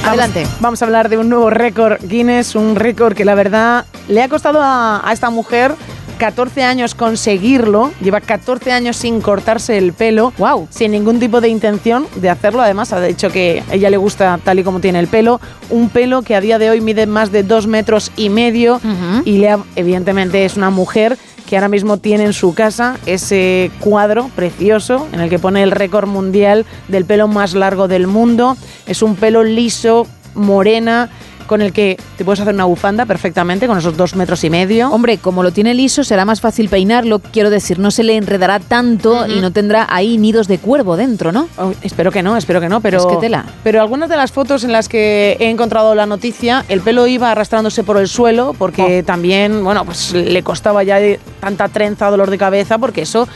Adelante. 0.06 0.42
Vamos, 0.44 0.60
vamos 0.60 0.82
a 0.82 0.84
hablar 0.86 1.08
de 1.10 1.18
un 1.18 1.28
nuevo 1.28 1.50
récord 1.50 1.98
Guinness, 2.02 2.54
un 2.54 2.74
récord 2.76 3.14
que 3.14 3.24
la 3.26 3.34
verdad 3.34 3.84
le 4.08 4.22
ha 4.22 4.28
costado 4.28 4.60
a, 4.62 5.06
a 5.06 5.12
esta 5.12 5.28
mujer 5.30 5.74
14 6.20 6.62
años 6.64 6.94
conseguirlo. 6.94 7.90
Lleva 8.02 8.20
14 8.20 8.72
años 8.72 8.96
sin 8.98 9.22
cortarse 9.22 9.78
el 9.78 9.94
pelo. 9.94 10.34
Wow. 10.36 10.68
Sin 10.70 10.92
ningún 10.92 11.18
tipo 11.18 11.40
de 11.40 11.48
intención 11.48 12.06
de 12.16 12.28
hacerlo. 12.28 12.60
Además, 12.60 12.92
ha 12.92 13.00
dicho 13.00 13.30
que 13.30 13.62
a 13.70 13.74
ella 13.74 13.88
le 13.88 13.96
gusta 13.96 14.38
tal 14.44 14.58
y 14.58 14.62
como 14.62 14.80
tiene 14.80 14.98
el 15.00 15.06
pelo. 15.08 15.40
Un 15.70 15.88
pelo 15.88 16.20
que 16.20 16.34
a 16.36 16.40
día 16.42 16.58
de 16.58 16.68
hoy 16.68 16.82
mide 16.82 17.06
más 17.06 17.32
de 17.32 17.42
2 17.42 17.66
metros 17.66 18.12
y 18.18 18.28
medio. 18.28 18.80
Y 19.24 19.38
le 19.38 19.48
ha- 19.48 19.58
evidentemente 19.76 20.44
es 20.44 20.58
una 20.58 20.68
mujer 20.68 21.16
que 21.48 21.56
ahora 21.56 21.68
mismo 21.68 21.96
tiene 21.96 22.24
en 22.24 22.32
su 22.34 22.52
casa 22.54 22.98
ese 23.06 23.70
cuadro 23.80 24.28
precioso 24.36 25.08
en 25.12 25.20
el 25.20 25.30
que 25.30 25.38
pone 25.38 25.62
el 25.62 25.70
récord 25.70 26.06
mundial 26.06 26.66
del 26.88 27.06
pelo 27.06 27.28
más 27.28 27.54
largo 27.54 27.88
del 27.88 28.06
mundo. 28.06 28.58
Es 28.86 29.00
un 29.02 29.16
pelo 29.16 29.42
liso, 29.42 30.06
morena, 30.34 31.08
con 31.50 31.62
el 31.62 31.72
que 31.72 31.98
te 32.16 32.24
puedes 32.24 32.38
hacer 32.38 32.54
una 32.54 32.64
bufanda 32.64 33.06
perfectamente, 33.06 33.66
con 33.66 33.76
esos 33.76 33.96
dos 33.96 34.14
metros 34.14 34.44
y 34.44 34.50
medio. 34.50 34.88
Hombre, 34.92 35.18
como 35.18 35.42
lo 35.42 35.50
tiene 35.50 35.74
liso, 35.74 36.04
será 36.04 36.24
más 36.24 36.40
fácil 36.40 36.68
peinarlo. 36.68 37.18
Quiero 37.18 37.50
decir, 37.50 37.80
no 37.80 37.90
se 37.90 38.04
le 38.04 38.14
enredará 38.14 38.60
tanto 38.60 39.26
y 39.26 39.40
no 39.40 39.50
tendrá 39.50 39.84
ahí 39.90 40.16
nidos 40.16 40.46
de 40.46 40.58
cuervo 40.58 40.96
dentro, 40.96 41.32
¿no? 41.32 41.48
Oh, 41.56 41.72
espero 41.82 42.12
que 42.12 42.22
no, 42.22 42.36
espero 42.36 42.60
que 42.60 42.68
no, 42.68 42.80
pero. 42.80 42.98
Es 42.98 43.06
que 43.06 43.16
tela. 43.16 43.46
Pero 43.64 43.80
algunas 43.80 44.08
de 44.08 44.16
las 44.16 44.30
fotos 44.30 44.62
en 44.62 44.70
las 44.70 44.88
que 44.88 45.38
he 45.40 45.50
encontrado 45.50 45.96
la 45.96 46.06
noticia, 46.06 46.64
el 46.68 46.82
pelo 46.82 47.08
iba 47.08 47.32
arrastrándose 47.32 47.82
por 47.82 47.96
el 47.96 48.06
suelo, 48.06 48.54
porque 48.56 49.02
también, 49.02 49.64
bueno, 49.64 49.84
pues 49.84 50.12
le 50.12 50.44
costaba 50.44 50.84
ya 50.84 51.00
tanta 51.40 51.66
trenza, 51.66 52.08
dolor 52.10 52.30
de 52.30 52.38
cabeza, 52.38 52.78
porque 52.78 53.02
eso. 53.02 53.26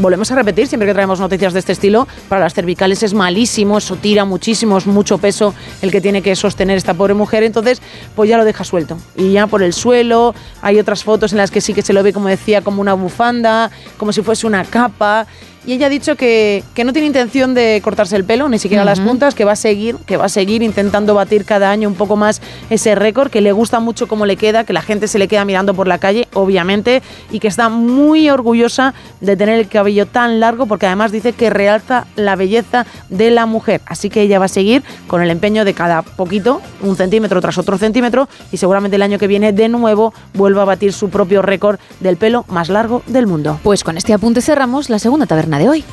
Volvemos 0.00 0.30
a 0.32 0.34
repetir, 0.34 0.66
siempre 0.66 0.88
que 0.88 0.92
traemos 0.92 1.20
noticias 1.20 1.52
de 1.52 1.60
este 1.60 1.72
estilo, 1.72 2.08
para 2.28 2.40
las 2.40 2.52
cervicales 2.52 3.02
es 3.04 3.14
malísimo, 3.14 3.78
eso 3.78 3.94
tira 3.94 4.24
muchísimo, 4.24 4.76
es 4.76 4.86
mucho 4.86 5.18
peso 5.18 5.54
el 5.82 5.92
que 5.92 6.00
tiene 6.00 6.20
que 6.20 6.34
sostener 6.34 6.76
esta 6.76 6.94
pobre 6.94 7.14
mujer, 7.14 7.44
entonces 7.44 7.80
pues 8.16 8.28
ya 8.28 8.36
lo 8.36 8.44
deja 8.44 8.64
suelto. 8.64 8.98
Y 9.16 9.32
ya 9.32 9.46
por 9.46 9.62
el 9.62 9.72
suelo, 9.72 10.34
hay 10.62 10.80
otras 10.80 11.04
fotos 11.04 11.32
en 11.32 11.38
las 11.38 11.50
que 11.52 11.60
sí 11.60 11.74
que 11.74 11.82
se 11.82 11.92
lo 11.92 12.02
ve, 12.02 12.12
como 12.12 12.28
decía, 12.28 12.62
como 12.62 12.80
una 12.80 12.94
bufanda, 12.94 13.70
como 13.96 14.12
si 14.12 14.22
fuese 14.22 14.46
una 14.46 14.64
capa. 14.64 15.26
Y 15.66 15.72
ella 15.72 15.86
ha 15.86 15.90
dicho 15.90 16.16
que, 16.16 16.62
que 16.74 16.84
no 16.84 16.92
tiene 16.92 17.06
intención 17.06 17.54
de 17.54 17.80
cortarse 17.82 18.16
el 18.16 18.24
pelo, 18.24 18.48
ni 18.48 18.58
siquiera 18.58 18.84
las 18.84 19.00
puntas, 19.00 19.34
que 19.34 19.44
va 19.44 19.52
a 19.52 19.56
seguir, 19.56 19.96
que 20.06 20.16
va 20.16 20.26
a 20.26 20.28
seguir 20.28 20.62
intentando 20.62 21.14
batir 21.14 21.44
cada 21.44 21.70
año 21.70 21.88
un 21.88 21.94
poco 21.94 22.16
más 22.16 22.42
ese 22.68 22.94
récord, 22.94 23.30
que 23.30 23.40
le 23.40 23.52
gusta 23.52 23.80
mucho 23.80 24.06
cómo 24.06 24.26
le 24.26 24.36
queda, 24.36 24.64
que 24.64 24.72
la 24.72 24.82
gente 24.82 25.08
se 25.08 25.18
le 25.18 25.26
queda 25.26 25.44
mirando 25.44 25.74
por 25.74 25.88
la 25.88 25.98
calle, 25.98 26.28
obviamente, 26.34 27.02
y 27.30 27.40
que 27.40 27.48
está 27.48 27.68
muy 27.70 28.28
orgullosa 28.28 28.92
de 29.20 29.36
tener 29.36 29.58
el 29.58 29.68
cabello 29.68 30.06
tan 30.06 30.38
largo, 30.38 30.66
porque 30.66 30.86
además 30.86 31.12
dice 31.12 31.32
que 31.32 31.48
realza 31.48 32.06
la 32.16 32.36
belleza 32.36 32.86
de 33.08 33.30
la 33.30 33.46
mujer. 33.46 33.80
Así 33.86 34.10
que 34.10 34.20
ella 34.20 34.38
va 34.38 34.44
a 34.46 34.48
seguir 34.48 34.82
con 35.06 35.22
el 35.22 35.30
empeño 35.30 35.64
de 35.64 35.72
cada 35.72 36.02
poquito, 36.02 36.60
un 36.82 36.96
centímetro 36.96 37.40
tras 37.40 37.56
otro 37.56 37.78
centímetro, 37.78 38.28
y 38.52 38.58
seguramente 38.58 38.96
el 38.96 39.02
año 39.02 39.18
que 39.18 39.26
viene 39.26 39.52
de 39.52 39.68
nuevo 39.68 40.12
vuelva 40.34 40.62
a 40.62 40.66
batir 40.66 40.92
su 40.92 41.08
propio 41.08 41.40
récord 41.40 41.78
del 42.00 42.16
pelo 42.16 42.44
más 42.48 42.68
largo 42.68 43.02
del 43.06 43.26
mundo. 43.26 43.58
Pues 43.62 43.82
con 43.82 43.96
este 43.96 44.12
apunte 44.12 44.42
cerramos 44.42 44.90
la 44.90 44.98
segunda 44.98 45.26
taberna 45.26 45.53
de 45.58 45.68
hoy. 45.68 45.84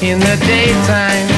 In 0.00 0.20
the 0.20 0.36
daytime. 0.46 1.37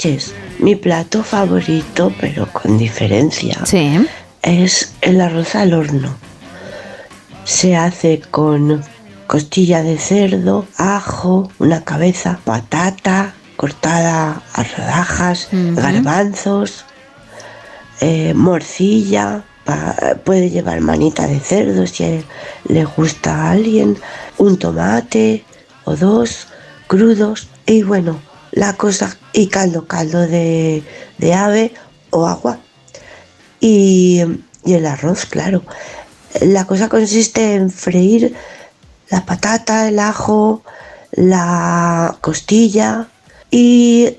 Noches. 0.00 0.34
Mi 0.58 0.76
plato 0.76 1.22
favorito, 1.22 2.12
pero 2.20 2.46
con 2.52 2.78
diferencia, 2.78 3.58
es 4.42 4.94
el 5.02 5.20
arroz 5.20 5.54
al 5.54 5.74
horno. 5.74 6.14
Se 7.44 7.76
hace 7.76 8.20
con 8.20 8.82
costilla 9.26 9.82
de 9.82 9.98
cerdo, 9.98 10.66
ajo, 10.76 11.50
una 11.58 11.84
cabeza, 11.84 12.38
patata 12.44 13.34
cortada 13.56 14.42
a 14.54 14.62
rodajas, 14.62 15.48
garbanzos, 15.52 16.86
eh, 18.00 18.32
morcilla, 18.34 19.44
puede 20.24 20.48
llevar 20.48 20.80
manita 20.80 21.26
de 21.26 21.40
cerdo 21.40 21.86
si 21.86 22.24
le 22.68 22.84
gusta 22.84 23.34
a 23.34 23.50
alguien, 23.50 23.98
un 24.38 24.58
tomate 24.58 25.44
o 25.84 25.94
dos 25.94 26.46
crudos 26.86 27.48
y 27.66 27.82
bueno, 27.82 28.18
la 28.52 28.74
cosa 28.74 29.16
y 29.32 29.48
caldo, 29.48 29.86
caldo 29.86 30.26
de, 30.26 30.82
de 31.18 31.34
ave 31.34 31.74
o 32.10 32.26
agua 32.26 32.58
y, 33.60 34.22
y 34.64 34.74
el 34.74 34.86
arroz, 34.86 35.26
claro. 35.26 35.62
La 36.40 36.66
cosa 36.66 36.88
consiste 36.88 37.54
en 37.54 37.70
freír 37.70 38.34
la 39.10 39.26
patata, 39.26 39.88
el 39.88 39.98
ajo, 39.98 40.62
la 41.12 42.16
costilla 42.20 43.08
y 43.50 44.18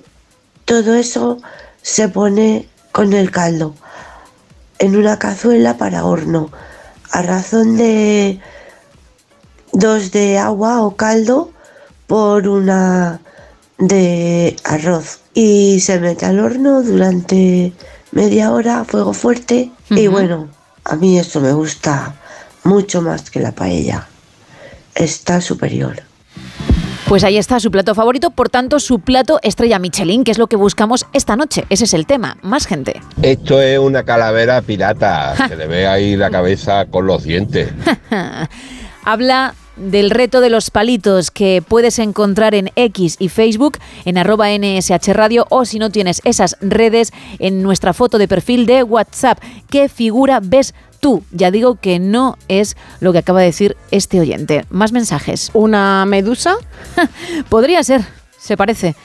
todo 0.65 0.95
eso 0.95 1.37
se 1.81 2.09
pone 2.09 2.67
con 2.91 3.13
el 3.13 3.31
caldo 3.31 3.75
en 4.79 4.95
una 4.95 5.17
cazuela 5.19 5.77
para 5.77 6.05
horno 6.05 6.51
a 7.11 7.21
razón 7.21 7.77
de 7.77 8.39
dos 9.71 10.11
de 10.11 10.37
agua 10.37 10.81
o 10.81 10.95
caldo 10.95 11.51
por 12.07 12.47
una 12.47 13.21
de 13.81 14.55
arroz 14.63 15.21
y 15.33 15.79
se 15.79 15.99
mete 15.99 16.25
al 16.25 16.39
horno 16.39 16.83
durante 16.83 17.73
media 18.11 18.51
hora, 18.51 18.85
fuego 18.85 19.13
fuerte. 19.13 19.71
Y 19.89 20.07
bueno, 20.07 20.47
a 20.85 20.95
mí 20.95 21.17
esto 21.17 21.41
me 21.41 21.51
gusta 21.51 22.15
mucho 22.63 23.01
más 23.01 23.29
que 23.29 23.39
la 23.39 23.51
paella. 23.51 24.07
Está 24.95 25.41
superior. 25.41 26.03
Pues 27.07 27.25
ahí 27.25 27.37
está 27.37 27.59
su 27.59 27.71
plato 27.71 27.93
favorito, 27.93 28.31
por 28.31 28.49
tanto 28.49 28.79
su 28.79 28.99
plato 28.99 29.39
estrella 29.41 29.79
Michelin, 29.79 30.23
que 30.23 30.31
es 30.31 30.37
lo 30.37 30.47
que 30.47 30.55
buscamos 30.55 31.07
esta 31.11 31.35
noche. 31.35 31.65
Ese 31.69 31.83
es 31.83 31.93
el 31.93 32.05
tema, 32.05 32.37
más 32.41 32.67
gente. 32.67 33.01
Esto 33.21 33.61
es 33.61 33.79
una 33.79 34.03
calavera 34.03 34.61
pirata, 34.61 35.35
se 35.49 35.55
le 35.57 35.67
ve 35.67 35.87
ahí 35.87 36.15
la 36.15 36.29
cabeza 36.29 36.85
con 36.85 37.07
los 37.07 37.23
dientes. 37.23 37.69
Habla 39.03 39.55
del 39.81 40.09
reto 40.09 40.41
de 40.41 40.49
los 40.49 40.69
palitos 40.69 41.31
que 41.31 41.63
puedes 41.67 41.99
encontrar 41.99 42.55
en 42.55 42.71
X 42.75 43.17
y 43.19 43.29
Facebook 43.29 43.77
en 44.05 44.17
arroba 44.17 44.47
NSH 44.49 45.13
Radio 45.13 45.45
o 45.49 45.65
si 45.65 45.79
no 45.79 45.89
tienes 45.89 46.21
esas 46.23 46.57
redes 46.61 47.11
en 47.39 47.63
nuestra 47.63 47.93
foto 47.93 48.17
de 48.17 48.27
perfil 48.27 48.65
de 48.65 48.83
WhatsApp. 48.83 49.39
¿Qué 49.69 49.89
figura 49.89 50.39
ves 50.41 50.73
tú. 51.01 51.23
Ya 51.31 51.51
digo 51.51 51.75
que 51.75 51.99
no 51.99 52.37
es 52.47 52.77
lo 53.01 53.11
que 53.11 53.17
acaba 53.17 53.41
de 53.41 53.47
decir 53.47 53.75
este 53.89 54.21
oyente. 54.21 54.65
Más 54.69 54.93
mensajes. 54.93 55.51
¿Una 55.53 56.05
medusa? 56.05 56.55
Podría 57.49 57.83
ser, 57.83 58.05
se 58.37 58.55
parece. 58.55 58.95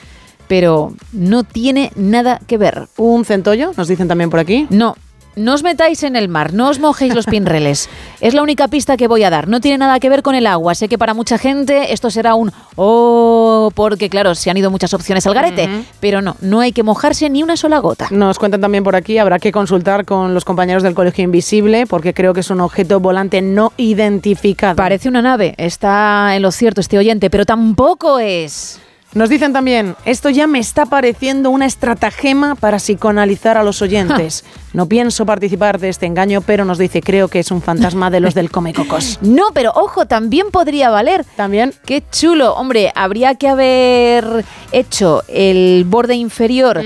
Pero 0.47 0.93
no 1.11 1.43
tiene 1.43 1.91
nada 1.97 2.39
que 2.47 2.57
ver. 2.57 2.87
¿Un 2.95 3.25
centollo? 3.25 3.73
Nos 3.75 3.89
dicen 3.89 4.07
también 4.07 4.29
por 4.29 4.39
aquí. 4.39 4.65
No, 4.69 4.95
no 5.37 5.53
os 5.53 5.63
metáis 5.63 6.03
en 6.03 6.15
el 6.15 6.27
mar, 6.27 6.53
no 6.53 6.69
os 6.69 6.79
mojéis 6.79 7.13
los 7.15 7.25
pinreles. 7.25 7.89
Es 8.19 8.33
la 8.33 8.41
única 8.41 8.67
pista 8.67 8.97
que 8.97 9.07
voy 9.07 9.23
a 9.23 9.29
dar. 9.29 9.47
No 9.47 9.61
tiene 9.61 9.77
nada 9.77 9.99
que 9.99 10.09
ver 10.09 10.23
con 10.23 10.33
el 10.33 10.47
agua. 10.47 10.73
Sé 10.73 10.89
que 10.89 10.97
para 10.97 11.13
mucha 11.13 11.37
gente 11.37 11.93
esto 11.93 12.09
será 12.09 12.33
un 12.33 12.51
oh, 12.75 13.71
porque 13.75 14.09
claro, 14.09 14.33
se 14.33 14.49
han 14.49 14.57
ido 14.57 14.71
muchas 14.71 14.91
opciones 14.95 15.27
al 15.27 15.35
garete. 15.35 15.69
Pero 15.99 16.23
no, 16.23 16.35
no 16.41 16.61
hay 16.61 16.71
que 16.71 16.81
mojarse 16.81 17.29
ni 17.29 17.43
una 17.43 17.55
sola 17.55 17.77
gota. 17.77 18.07
Nos 18.09 18.39
cuentan 18.39 18.59
también 18.59 18.83
por 18.83 18.95
aquí, 18.95 19.19
habrá 19.19 19.37
que 19.37 19.51
consultar 19.51 20.05
con 20.05 20.33
los 20.33 20.45
compañeros 20.45 20.81
del 20.81 20.95
Colegio 20.95 21.23
Invisible, 21.23 21.85
porque 21.85 22.15
creo 22.15 22.33
que 22.33 22.39
es 22.39 22.49
un 22.49 22.59
objeto 22.59 22.99
volante 22.99 23.41
no 23.43 23.71
identificado. 23.77 24.75
Parece 24.75 25.09
una 25.09 25.21
nave, 25.21 25.53
está 25.57 26.35
en 26.35 26.41
lo 26.41 26.51
cierto 26.51 26.81
este 26.81 26.97
oyente, 26.97 27.29
pero 27.29 27.45
tampoco 27.45 28.17
es. 28.17 28.79
Nos 29.13 29.29
dicen 29.29 29.53
también, 29.53 29.95
esto 30.05 30.29
ya 30.29 30.47
me 30.47 30.59
está 30.59 30.85
pareciendo 30.85 31.49
una 31.49 31.65
estratagema 31.65 32.55
para 32.55 32.77
psicoanalizar 32.77 33.57
a 33.57 33.63
los 33.63 33.81
oyentes. 33.81 34.43
No 34.73 34.85
pienso 34.85 35.25
participar 35.25 35.79
de 35.79 35.89
este 35.89 36.05
engaño, 36.05 36.41
pero 36.41 36.63
nos 36.63 36.77
dice, 36.77 37.01
creo 37.01 37.29
que 37.29 37.39
es 37.39 37.49
un 37.49 37.63
fantasma 37.63 38.11
de 38.11 38.19
los 38.19 38.35
del 38.35 38.51
Come 38.51 38.73
Cocos. 38.73 39.17
No, 39.27 39.45
pero 39.51 39.71
ojo, 39.73 40.05
también 40.05 40.51
podría 40.51 40.91
valer. 40.91 41.25
También. 41.35 41.73
Qué 41.85 42.03
chulo. 42.11 42.53
Hombre, 42.53 42.91
habría 42.93 43.35
que 43.35 43.47
haber 43.47 44.45
hecho 44.71 45.23
el 45.29 45.83
borde 45.87 46.15
inferior 46.15 46.83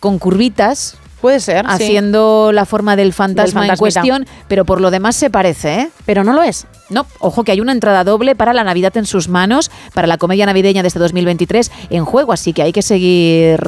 con 0.00 0.18
curvitas, 0.18 0.96
Puede 1.24 1.40
ser. 1.40 1.64
Haciendo 1.66 2.52
la 2.52 2.66
forma 2.66 2.96
del 2.96 3.14
fantasma 3.14 3.66
en 3.66 3.76
cuestión, 3.76 4.26
pero 4.46 4.66
por 4.66 4.82
lo 4.82 4.90
demás 4.90 5.16
se 5.16 5.30
parece, 5.30 5.74
¿eh? 5.80 5.88
Pero 6.04 6.22
no 6.22 6.34
lo 6.34 6.42
es. 6.42 6.66
No, 6.90 7.06
ojo 7.18 7.44
que 7.44 7.52
hay 7.52 7.62
una 7.62 7.72
entrada 7.72 8.04
doble 8.04 8.34
para 8.34 8.52
la 8.52 8.62
Navidad 8.62 8.94
en 8.98 9.06
sus 9.06 9.26
manos, 9.30 9.70
para 9.94 10.06
la 10.06 10.18
comedia 10.18 10.44
navideña 10.44 10.82
de 10.82 10.88
este 10.88 11.00
2023 11.00 11.72
en 11.88 12.04
juego, 12.04 12.34
así 12.34 12.52
que 12.52 12.60
hay 12.60 12.72
que 12.72 12.82
seguir 12.82 13.58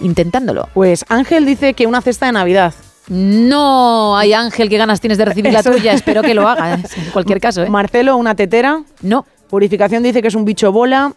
intentándolo. 0.00 0.70
Pues 0.72 1.04
Ángel 1.10 1.44
dice 1.44 1.74
que 1.74 1.86
una 1.86 2.00
cesta 2.00 2.24
de 2.24 2.32
Navidad. 2.32 2.72
No, 3.08 4.16
hay 4.16 4.32
Ángel, 4.32 4.70
qué 4.70 4.78
ganas 4.78 5.02
tienes 5.02 5.18
de 5.18 5.26
recibir 5.26 5.52
la 5.52 5.62
tuya, 5.62 5.92
espero 5.92 6.22
que 6.22 6.32
lo 6.32 6.48
haga, 6.48 6.72
en 6.96 7.10
cualquier 7.12 7.42
caso. 7.42 7.62
¿eh? 7.62 7.68
Marcelo, 7.68 8.16
una 8.16 8.34
tetera. 8.34 8.82
No. 9.02 9.26
Purificación 9.50 10.02
dice 10.02 10.22
que 10.22 10.28
es 10.28 10.34
un 10.34 10.46
bicho 10.46 10.72
bola. 10.72 11.12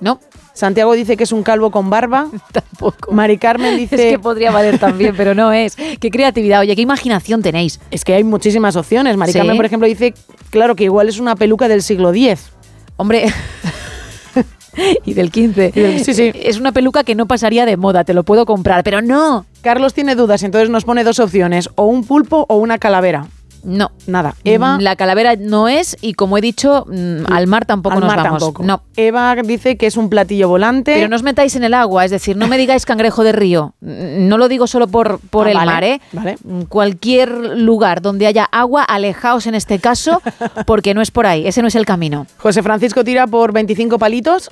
No. 0.00 0.20
Santiago 0.54 0.94
dice 0.94 1.16
que 1.16 1.24
es 1.24 1.32
un 1.32 1.42
calvo 1.42 1.70
con 1.70 1.90
barba. 1.90 2.28
Tampoco. 2.52 3.12
Mari 3.12 3.38
Carmen 3.38 3.76
dice. 3.76 3.94
Es 3.96 4.12
que 4.14 4.18
podría 4.18 4.50
valer 4.50 4.78
también, 4.78 5.14
pero 5.16 5.34
no 5.34 5.52
es. 5.52 5.76
Qué 5.76 6.10
creatividad, 6.10 6.60
oye, 6.60 6.74
qué 6.74 6.82
imaginación 6.82 7.42
tenéis. 7.42 7.80
Es 7.90 8.04
que 8.04 8.14
hay 8.14 8.24
muchísimas 8.24 8.76
opciones. 8.76 9.16
Mari 9.16 9.32
Carmen, 9.32 9.56
por 9.56 9.66
ejemplo, 9.66 9.86
dice, 9.86 10.14
claro, 10.50 10.76
que 10.76 10.84
igual 10.84 11.08
es 11.08 11.18
una 11.18 11.36
peluca 11.36 11.68
del 11.68 11.82
siglo 11.82 12.14
X. 12.14 12.50
Hombre. 12.96 13.26
y 15.04 15.14
del 15.14 15.30
15. 15.30 16.02
Sí, 16.04 16.14
sí. 16.14 16.32
Es 16.34 16.58
una 16.58 16.72
peluca 16.72 17.04
que 17.04 17.14
no 17.14 17.26
pasaría 17.26 17.66
de 17.66 17.76
moda, 17.76 18.04
te 18.04 18.14
lo 18.14 18.22
puedo 18.22 18.46
comprar, 18.46 18.84
pero 18.84 19.02
no. 19.02 19.46
Carlos 19.62 19.94
tiene 19.94 20.14
dudas 20.14 20.42
y 20.42 20.46
entonces 20.46 20.70
nos 20.70 20.84
pone 20.84 21.04
dos 21.04 21.18
opciones, 21.18 21.70
o 21.74 21.86
un 21.86 22.04
pulpo 22.04 22.46
o 22.48 22.56
una 22.56 22.78
calavera. 22.78 23.26
No, 23.64 23.90
nada. 24.06 24.34
Eva. 24.44 24.76
La 24.80 24.94
calavera 24.96 25.34
no 25.38 25.68
es 25.68 25.96
y 26.00 26.14
como 26.14 26.38
he 26.38 26.40
dicho, 26.40 26.84
mm, 26.88 27.32
al 27.32 27.46
mar 27.46 27.64
tampoco 27.64 27.94
al 27.94 28.00
nos 28.00 28.08
mar 28.08 28.18
vamos. 28.24 28.40
Tampoco. 28.42 28.62
No. 28.62 28.82
Eva 28.96 29.34
dice 29.36 29.76
que 29.76 29.86
es 29.86 29.96
un 29.96 30.08
platillo 30.10 30.48
volante. 30.48 30.94
Pero 30.94 31.08
no 31.08 31.16
os 31.16 31.22
metáis 31.22 31.56
en 31.56 31.64
el 31.64 31.74
agua, 31.74 32.04
es 32.04 32.10
decir, 32.10 32.36
no 32.36 32.46
me 32.46 32.56
digáis 32.58 32.84
cangrejo 32.86 33.24
de 33.24 33.32
río. 33.32 33.74
Mm, 33.80 34.28
No 34.28 34.38
lo 34.38 34.48
digo 34.48 34.66
solo 34.66 34.86
por, 34.88 35.18
por 35.30 35.46
Ah, 35.46 35.50
el 35.50 35.56
vale, 35.56 35.70
mar, 35.72 35.84
¿eh? 35.84 36.00
vale. 36.12 36.36
Mm, 36.44 36.62
Cualquier 36.62 37.30
lugar 37.58 38.02
donde 38.02 38.26
haya 38.26 38.44
agua, 38.44 38.82
alejaos 38.84 39.46
en 39.46 39.54
este 39.54 39.78
caso, 39.78 40.20
porque 40.66 40.94
no 40.94 41.00
es 41.02 41.10
por 41.10 41.26
ahí, 41.26 41.46
ese 41.46 41.62
no 41.62 41.68
es 41.68 41.74
el 41.74 41.86
camino. 41.86 42.26
José 42.38 42.62
Francisco 42.62 43.02
tira 43.04 43.26
por 43.26 43.52
25 43.52 43.98
palitos. 43.98 44.50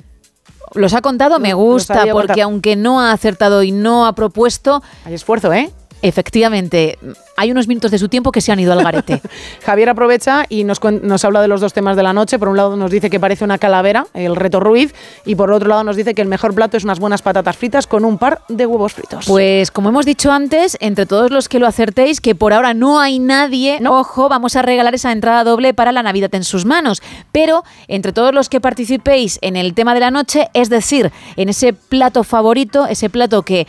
Los 0.75 0.93
ha 0.95 1.01
contado, 1.01 1.37
me 1.39 1.53
gusta, 1.53 1.99
porque 2.11 2.11
contado. 2.27 2.43
aunque 2.43 2.75
no 2.75 2.99
ha 2.99 3.11
acertado 3.11 3.61
y 3.61 3.71
no 3.71 4.07
ha 4.07 4.13
propuesto, 4.13 4.81
Hay 5.05 5.13
esfuerzo, 5.13 5.53
¿eh? 5.53 5.69
Efectivamente, 6.03 6.99
hay 7.35 7.49
unos 7.49 7.67
minutos 7.67 7.89
de 7.89 7.97
su 7.97 8.09
tiempo 8.09 8.31
que 8.31 8.41
se 8.41 8.51
han 8.51 8.59
ido 8.59 8.73
al 8.73 8.83
garete. 8.83 9.21
Javier 9.65 9.89
aprovecha 9.89 10.45
y 10.49 10.65
nos, 10.65 10.83
nos 10.83 11.25
habla 11.25 11.41
de 11.41 11.47
los 11.47 11.61
dos 11.61 11.73
temas 11.73 11.95
de 11.95 12.03
la 12.03 12.13
noche. 12.13 12.37
Por 12.37 12.49
un 12.49 12.57
lado 12.57 12.75
nos 12.75 12.91
dice 12.91 13.09
que 13.09 13.19
parece 13.19 13.43
una 13.45 13.57
calavera, 13.57 14.05
el 14.13 14.35
reto 14.35 14.59
Ruiz, 14.59 14.93
y 15.25 15.35
por 15.35 15.51
otro 15.51 15.69
lado 15.69 15.83
nos 15.83 15.95
dice 15.95 16.13
que 16.13 16.21
el 16.21 16.27
mejor 16.27 16.53
plato 16.53 16.77
es 16.77 16.83
unas 16.83 16.99
buenas 16.99 17.21
patatas 17.21 17.57
fritas 17.57 17.87
con 17.87 18.05
un 18.05 18.17
par 18.17 18.41
de 18.49 18.65
huevos 18.65 18.93
fritos. 18.93 19.25
Pues 19.25 19.71
como 19.71 19.89
hemos 19.89 20.05
dicho 20.05 20.31
antes, 20.31 20.77
entre 20.81 21.05
todos 21.05 21.31
los 21.31 21.47
que 21.47 21.59
lo 21.59 21.67
acertéis, 21.67 22.19
que 22.21 22.35
por 22.35 22.53
ahora 22.53 22.73
no 22.73 22.99
hay 22.99 23.19
nadie, 23.19 23.79
ojo, 23.87 24.27
vamos 24.27 24.57
a 24.57 24.61
regalar 24.61 24.93
esa 24.93 25.11
entrada 25.11 25.45
doble 25.45 25.73
para 25.73 25.93
la 25.93 26.03
Navidad 26.03 26.35
en 26.35 26.43
sus 26.43 26.65
manos. 26.65 27.01
Pero 27.31 27.63
entre 27.87 28.11
todos 28.11 28.33
los 28.33 28.49
que 28.49 28.59
participéis 28.59 29.39
en 29.41 29.55
el 29.55 29.73
tema 29.73 29.93
de 29.93 30.01
la 30.01 30.11
noche, 30.11 30.49
es 30.53 30.69
decir, 30.69 31.11
en 31.37 31.49
ese 31.49 31.71
plato 31.73 32.23
favorito, 32.23 32.87
ese 32.87 33.09
plato 33.09 33.43
que 33.43 33.67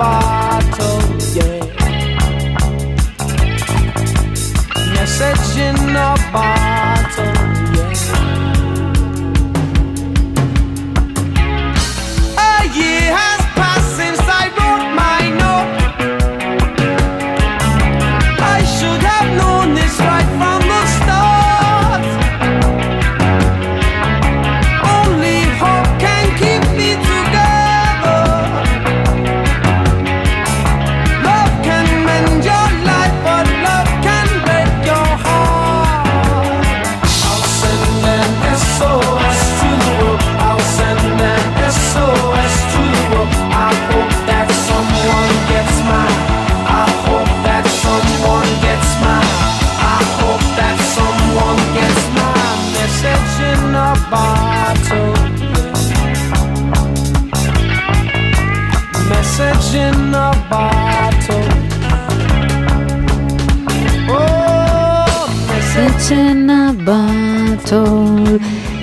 Bottle. 0.00 1.00
Yeah. 1.36 1.60
Message 4.94 5.58
in 5.58 5.96
a 5.96 6.16
bottle. 6.32 6.69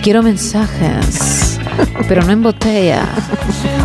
Quiero 0.01 0.23
mensajes, 0.23 1.59
pero 2.07 2.21
no 2.21 2.31
en 2.31 2.41
botella, 2.41 3.05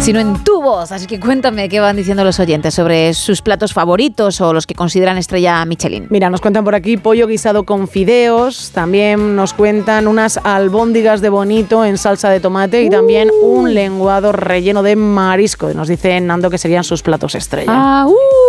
sino 0.00 0.20
en 0.20 0.44
tubos. 0.44 0.92
Así 0.92 1.08
que 1.08 1.18
cuéntame 1.18 1.68
qué 1.68 1.80
van 1.80 1.96
diciendo 1.96 2.22
los 2.22 2.38
oyentes 2.38 2.72
sobre 2.72 3.12
sus 3.12 3.42
platos 3.42 3.72
favoritos 3.72 4.40
o 4.40 4.52
los 4.52 4.64
que 4.64 4.76
consideran 4.76 5.18
estrella 5.18 5.64
Michelin. 5.64 6.06
Mira, 6.08 6.30
nos 6.30 6.40
cuentan 6.40 6.62
por 6.62 6.76
aquí 6.76 6.98
pollo 6.98 7.26
guisado 7.26 7.64
con 7.64 7.88
fideos, 7.88 8.70
también 8.70 9.34
nos 9.34 9.54
cuentan 9.54 10.06
unas 10.06 10.38
albóndigas 10.44 11.20
de 11.20 11.30
bonito 11.30 11.84
en 11.84 11.98
salsa 11.98 12.30
de 12.30 12.38
tomate 12.38 12.84
y 12.84 12.88
también 12.88 13.28
un 13.42 13.74
lenguado 13.74 14.30
relleno 14.30 14.84
de 14.84 14.94
marisco. 14.94 15.74
Nos 15.74 15.88
dice 15.88 16.20
Nando 16.20 16.48
que 16.48 16.58
serían 16.58 16.84
sus 16.84 17.02
platos 17.02 17.34
estrella. 17.34 17.72
Ah, 17.74 18.06
uh. 18.06 18.41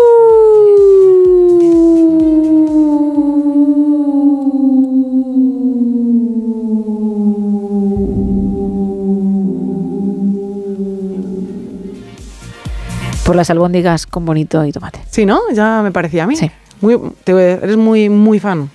Por 13.34 13.38
las 13.39 13.49
albóndigas 13.49 14.05
con 14.05 14.25
bonito 14.25 14.63
y 14.63 14.71
tomate. 14.71 14.99
Sí, 15.09 15.25
¿no? 15.25 15.39
Ya 15.51 15.81
me 15.81 15.91
parecía 15.91 16.25
a 16.25 16.27
mí. 16.27 16.36
Sí. 16.36 16.51
Muy, 16.81 16.99
te- 17.23 17.53
eres 17.53 17.77
muy, 17.77 18.07
muy 18.07 18.39
fan. 18.39 18.69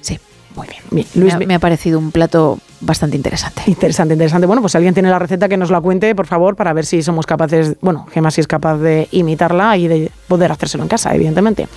Sí, 0.00 0.18
muy 0.56 0.66
bien. 0.66 0.82
Bien, 0.90 1.06
Luis, 1.14 1.36
me, 1.38 1.46
me 1.46 1.54
ha 1.54 1.58
parecido 1.60 1.96
un 2.00 2.10
plato 2.10 2.58
bastante 2.80 3.16
interesante. 3.16 3.62
Interesante, 3.68 4.14
interesante. 4.14 4.48
Bueno, 4.48 4.62
pues 4.62 4.72
si 4.72 4.78
alguien 4.78 4.94
tiene 4.94 5.10
la 5.10 5.20
receta 5.20 5.48
que 5.48 5.56
nos 5.56 5.70
la 5.70 5.80
cuente, 5.80 6.12
por 6.16 6.26
favor, 6.26 6.56
para 6.56 6.72
ver 6.72 6.86
si 6.86 7.04
somos 7.04 7.24
capaces, 7.24 7.76
bueno, 7.82 8.04
Gemma 8.12 8.32
si 8.32 8.40
es 8.40 8.48
capaz 8.48 8.78
de 8.78 9.06
imitarla 9.12 9.76
y 9.76 9.86
de 9.86 10.10
poder 10.26 10.50
hacérselo 10.50 10.82
en 10.82 10.88
casa, 10.88 11.14
evidentemente. 11.14 11.68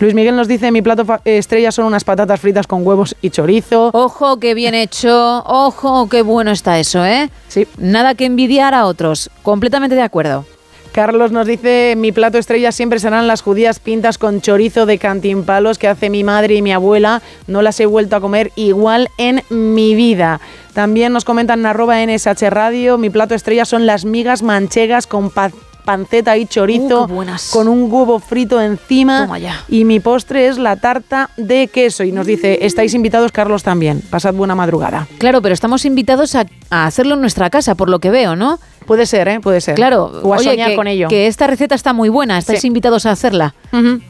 Luis 0.00 0.14
Miguel 0.14 0.34
nos 0.34 0.48
dice, 0.48 0.70
mi 0.72 0.80
plato 0.80 1.04
fa- 1.04 1.20
estrella 1.26 1.72
son 1.72 1.84
unas 1.84 2.04
patatas 2.04 2.40
fritas 2.40 2.66
con 2.66 2.86
huevos 2.86 3.14
y 3.20 3.28
chorizo. 3.28 3.90
Ojo, 3.92 4.38
qué 4.40 4.54
bien 4.54 4.72
hecho. 4.72 5.42
Ojo, 5.44 6.08
qué 6.08 6.22
bueno 6.22 6.52
está 6.52 6.78
eso, 6.78 7.04
¿eh? 7.04 7.28
Sí. 7.48 7.68
Nada 7.76 8.14
que 8.14 8.24
envidiar 8.24 8.72
a 8.72 8.86
otros. 8.86 9.28
Completamente 9.42 9.94
de 9.94 10.00
acuerdo. 10.02 10.46
Carlos 10.92 11.32
nos 11.32 11.46
dice, 11.46 11.94
mi 11.96 12.12
plato 12.12 12.36
estrella 12.38 12.70
siempre 12.70 12.98
serán 13.00 13.26
las 13.26 13.40
judías 13.40 13.78
pintas 13.78 14.18
con 14.18 14.42
chorizo 14.42 14.84
de 14.84 14.98
cantimpalos 14.98 15.78
que 15.78 15.88
hace 15.88 16.10
mi 16.10 16.22
madre 16.22 16.54
y 16.56 16.62
mi 16.62 16.72
abuela. 16.72 17.22
No 17.46 17.62
las 17.62 17.80
he 17.80 17.86
vuelto 17.86 18.16
a 18.16 18.20
comer 18.20 18.52
igual 18.56 19.08
en 19.16 19.42
mi 19.48 19.94
vida. 19.94 20.40
También 20.74 21.12
nos 21.12 21.24
comentan 21.24 21.60
en 21.60 21.66
arroba 21.66 21.96
NSH 22.04 22.42
Radio, 22.50 22.98
mi 22.98 23.08
plato 23.10 23.34
estrella 23.34 23.64
son 23.64 23.86
las 23.86 24.04
migas 24.04 24.42
manchegas 24.42 25.06
con 25.06 25.30
pa- 25.30 25.50
panceta 25.84 26.36
y 26.36 26.46
chorizo 26.46 27.06
Uh, 27.06 27.24
con 27.52 27.66
un 27.68 27.90
huevo 27.90 28.20
frito 28.20 28.60
encima. 28.60 29.26
Y 29.68 29.84
mi 29.84 29.98
postre 29.98 30.46
es 30.46 30.56
la 30.58 30.76
tarta 30.76 31.30
de 31.36 31.66
queso. 31.68 32.04
Y 32.04 32.12
nos 32.12 32.26
dice, 32.26 32.64
estáis 32.66 32.94
invitados 32.94 33.32
Carlos 33.32 33.62
también. 33.64 34.00
Pasad 34.08 34.32
buena 34.34 34.54
madrugada. 34.54 35.08
Claro, 35.18 35.42
pero 35.42 35.54
estamos 35.54 35.84
invitados 35.84 36.34
a, 36.36 36.46
a 36.70 36.86
hacerlo 36.86 37.14
en 37.14 37.20
nuestra 37.20 37.50
casa, 37.50 37.74
por 37.74 37.88
lo 37.90 37.98
que 37.98 38.10
veo, 38.10 38.36
¿no? 38.36 38.60
Puede 38.86 39.06
ser, 39.06 39.28
¿eh? 39.28 39.40
Puede 39.40 39.60
ser. 39.60 39.74
Claro, 39.74 40.04
O 40.22 40.34
a 40.34 40.38
oye, 40.38 40.50
soñar 40.50 40.70
que, 40.70 40.76
con 40.76 40.86
ello. 40.86 41.08
que 41.08 41.26
esta 41.26 41.46
receta 41.46 41.74
está 41.74 41.92
muy 41.92 42.08
buena, 42.08 42.38
estáis 42.38 42.60
Sí. 42.60 42.66
invitados 42.66 43.06
a 43.06 43.10
hacerla. 43.12 43.54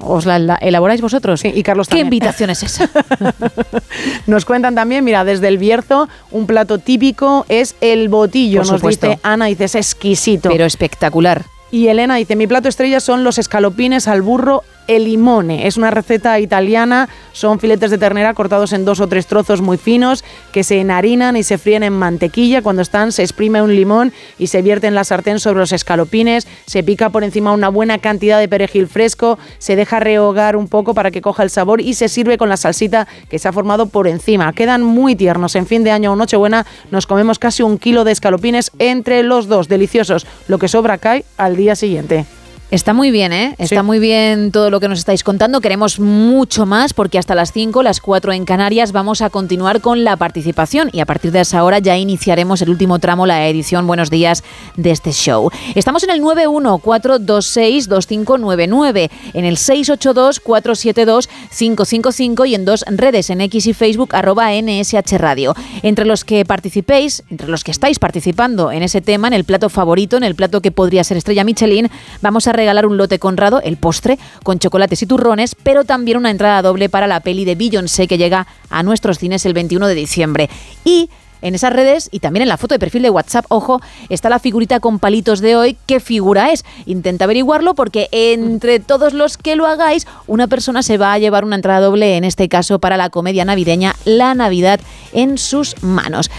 ¿Os 0.00 0.26
la, 0.26 0.38
la 0.38 0.54
elaboráis 0.56 1.00
vosotros? 1.00 1.40
Sí, 1.40 1.52
y 1.54 1.62
Carlos 1.62 1.86
¿Qué 1.88 1.92
también. 1.92 2.06
invitación 2.06 2.50
es 2.50 2.62
esa? 2.62 2.88
Nos 4.26 4.44
cuentan 4.44 4.74
también, 4.74 5.04
mira, 5.04 5.24
desde 5.24 5.48
el 5.48 5.58
Bierzo, 5.58 6.08
un 6.30 6.46
plato 6.46 6.78
típico 6.78 7.44
es 7.48 7.74
el 7.80 8.08
botillo, 8.08 8.60
Por 8.60 8.70
nos 8.70 8.80
supuesto. 8.80 9.06
dice 9.08 9.20
Ana, 9.22 9.46
dice, 9.46 9.64
es 9.64 9.74
exquisito. 9.74 10.48
pero 10.50 10.64
espectacular. 10.64 11.44
Y 11.70 11.88
Elena 11.88 12.16
dice, 12.16 12.36
mi 12.36 12.46
plato 12.46 12.68
estrella 12.68 13.00
son 13.00 13.24
los 13.24 13.38
escalopines 13.38 14.06
al 14.06 14.20
burro 14.22 14.62
e 14.86 14.98
limone. 14.98 15.66
Es 15.66 15.76
una 15.76 15.90
receta 15.90 16.38
italiana, 16.40 17.08
son 17.32 17.60
filetes 17.60 17.90
de 17.90 17.98
ternera 17.98 18.34
cortados 18.34 18.72
en 18.72 18.84
dos 18.84 19.00
o 19.00 19.06
tres 19.06 19.26
trozos 19.26 19.60
muy 19.60 19.78
finos 19.78 20.24
que 20.52 20.64
se 20.64 20.80
enharinan 20.80 21.36
y 21.36 21.42
se 21.42 21.58
fríen 21.58 21.82
en 21.82 21.92
mantequilla. 21.92 22.62
Cuando 22.62 22.82
están 22.82 23.12
se 23.12 23.22
exprime 23.22 23.62
un 23.62 23.74
limón 23.74 24.12
y 24.38 24.48
se 24.48 24.62
vierte 24.62 24.86
en 24.86 24.94
la 24.94 25.04
sartén 25.04 25.40
sobre 25.40 25.60
los 25.60 25.72
escalopines, 25.72 26.46
se 26.66 26.82
pica 26.82 27.10
por 27.10 27.24
encima 27.24 27.52
una 27.52 27.68
buena 27.68 27.98
cantidad 27.98 28.38
de 28.38 28.48
perejil 28.48 28.86
fresco, 28.88 29.38
se 29.58 29.76
deja 29.76 30.00
rehogar 30.00 30.56
un 30.56 30.68
poco 30.68 30.94
para 30.94 31.10
que 31.10 31.22
coja 31.22 31.42
el 31.42 31.50
sabor 31.50 31.80
y 31.80 31.94
se 31.94 32.08
sirve 32.08 32.38
con 32.38 32.48
la 32.48 32.56
salsita 32.56 33.06
que 33.28 33.38
se 33.38 33.48
ha 33.48 33.52
formado 33.52 33.86
por 33.86 34.08
encima. 34.08 34.52
Quedan 34.52 34.82
muy 34.82 35.16
tiernos. 35.16 35.56
En 35.56 35.66
fin 35.66 35.84
de 35.84 35.90
año 35.90 36.12
o 36.12 36.16
Nochebuena 36.16 36.66
nos 36.90 37.06
comemos 37.06 37.38
casi 37.38 37.62
un 37.62 37.78
kilo 37.78 38.04
de 38.04 38.12
escalopines 38.12 38.70
entre 38.78 39.22
los 39.22 39.48
dos, 39.48 39.68
deliciosos. 39.68 40.26
Lo 40.48 40.58
que 40.58 40.68
sobra 40.68 40.98
cae 40.98 41.24
al 41.36 41.56
día 41.56 41.76
siguiente. 41.76 42.26
Está 42.72 42.94
muy 42.94 43.10
bien, 43.10 43.34
¿eh? 43.34 43.54
Está 43.58 43.80
Sí. 43.80 43.82
muy 43.82 43.98
bien 43.98 44.50
todo 44.50 44.70
lo 44.70 44.80
que 44.80 44.88
nos 44.88 44.98
estáis 44.98 45.22
contando. 45.22 45.60
Queremos 45.60 46.00
mucho 46.00 46.64
más 46.64 46.94
porque 46.94 47.18
hasta 47.18 47.34
las 47.34 47.52
5, 47.52 47.82
las 47.82 48.00
4 48.00 48.32
en 48.32 48.46
Canarias, 48.46 48.92
vamos 48.92 49.20
a 49.20 49.28
continuar 49.28 49.82
con 49.82 50.04
la 50.04 50.16
participación 50.16 50.88
y 50.90 51.00
a 51.00 51.04
partir 51.06 51.32
de 51.32 51.42
esa 51.42 51.62
hora 51.64 51.80
ya 51.80 51.98
iniciaremos 51.98 52.62
el 52.62 52.70
último 52.70 52.98
tramo, 52.98 53.26
la 53.26 53.46
edición 53.46 53.86
Buenos 53.86 54.08
Días 54.08 54.42
de 54.76 54.90
este 54.90 55.12
show. 55.12 55.50
Estamos 55.74 56.02
en 56.04 56.10
el 56.12 56.22
914262599, 56.22 59.10
en 59.34 59.44
el 59.44 59.58
682472555 59.58 62.48
y 62.48 62.54
en 62.54 62.64
dos 62.64 62.86
redes, 62.88 63.28
en 63.28 63.42
X 63.42 63.66
y 63.66 63.74
Facebook, 63.74 64.14
arroba 64.14 64.48
NSH 64.50 65.18
Radio. 65.18 65.54
Entre 65.82 66.06
los 66.06 66.24
que 66.24 66.46
participéis, 66.46 67.22
entre 67.28 67.48
los 67.48 67.64
que 67.64 67.70
estáis 67.70 67.98
participando 67.98 68.72
en 68.72 68.82
ese 68.82 69.02
tema, 69.02 69.28
en 69.28 69.34
el 69.34 69.44
plato 69.44 69.68
favorito, 69.68 70.16
en 70.16 70.24
el 70.24 70.34
plato 70.34 70.62
que 70.62 70.70
podría 70.70 71.04
ser 71.04 71.18
estrella 71.18 71.44
Michelin, 71.44 71.90
vamos 72.22 72.46
a 72.46 72.61
regalar 72.62 72.86
un 72.86 72.96
lote 72.96 73.18
conrado, 73.18 73.60
el 73.60 73.76
postre, 73.76 74.18
con 74.42 74.58
chocolates 74.58 75.02
y 75.02 75.06
turrones, 75.06 75.54
pero 75.54 75.84
también 75.84 76.16
una 76.16 76.30
entrada 76.30 76.62
doble 76.62 76.88
para 76.88 77.06
la 77.06 77.20
peli 77.20 77.44
de 77.44 77.56
Beyoncé 77.56 78.06
que 78.06 78.18
llega 78.18 78.46
a 78.70 78.82
nuestros 78.82 79.18
cines 79.18 79.44
el 79.46 79.52
21 79.52 79.88
de 79.88 79.94
diciembre. 79.94 80.48
Y 80.84 81.10
en 81.42 81.56
esas 81.56 81.72
redes 81.72 82.08
y 82.12 82.20
también 82.20 82.42
en 82.42 82.48
la 82.48 82.56
foto 82.56 82.74
de 82.74 82.78
perfil 82.78 83.02
de 83.02 83.10
WhatsApp, 83.10 83.46
ojo, 83.48 83.80
está 84.08 84.30
la 84.30 84.38
figurita 84.38 84.78
con 84.78 85.00
palitos 85.00 85.40
de 85.40 85.56
hoy. 85.56 85.76
¿Qué 85.86 85.98
figura 85.98 86.52
es? 86.52 86.64
Intenta 86.86 87.24
averiguarlo 87.24 87.74
porque 87.74 88.08
entre 88.12 88.78
todos 88.78 89.12
los 89.12 89.36
que 89.36 89.56
lo 89.56 89.66
hagáis, 89.66 90.06
una 90.28 90.46
persona 90.46 90.84
se 90.84 90.98
va 90.98 91.12
a 91.12 91.18
llevar 91.18 91.44
una 91.44 91.56
entrada 91.56 91.80
doble, 91.80 92.16
en 92.16 92.22
este 92.24 92.48
caso 92.48 92.78
para 92.78 92.96
la 92.96 93.10
comedia 93.10 93.44
navideña 93.44 93.96
La 94.04 94.34
Navidad 94.34 94.80
en 95.12 95.36
sus 95.36 95.82
manos. 95.82 96.30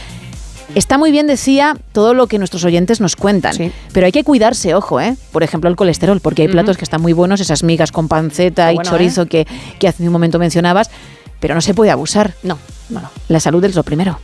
Está 0.75 0.97
muy 0.97 1.11
bien, 1.11 1.27
decía, 1.27 1.77
todo 1.91 2.15
lo 2.15 2.25
que 2.25 2.39
nuestros 2.39 2.63
oyentes 2.63 2.99
nos 2.99 3.15
cuentan, 3.15 3.55
pero 3.93 4.07
hay 4.07 4.11
que 4.11 4.23
cuidarse, 4.23 4.73
ojo, 4.73 4.99
¿eh? 4.99 5.15
Por 5.31 5.43
ejemplo, 5.43 5.69
el 5.69 5.75
colesterol, 5.75 6.19
porque 6.19 6.41
hay 6.41 6.47
platos 6.47 6.77
que 6.77 6.83
están 6.83 7.01
muy 7.01 7.13
buenos, 7.13 7.41
esas 7.41 7.63
migas 7.63 7.91
con 7.91 8.07
panceta 8.07 8.71
y 8.71 8.75
bueno, 8.75 8.89
chorizo 8.89 9.27
que, 9.27 9.45
que 9.77 9.87
hace 9.87 10.03
un 10.03 10.11
momento 10.11 10.39
mencionabas, 10.39 10.89
pero 11.39 11.53
no 11.53 11.61
se 11.61 11.75
puede 11.75 11.91
abusar. 11.91 12.33
No, 12.41 12.57
no, 12.89 13.01
no. 13.01 13.09
La 13.27 13.39
salud 13.39 13.63
es 13.63 13.75
lo 13.75 13.83
primero. 13.83 14.19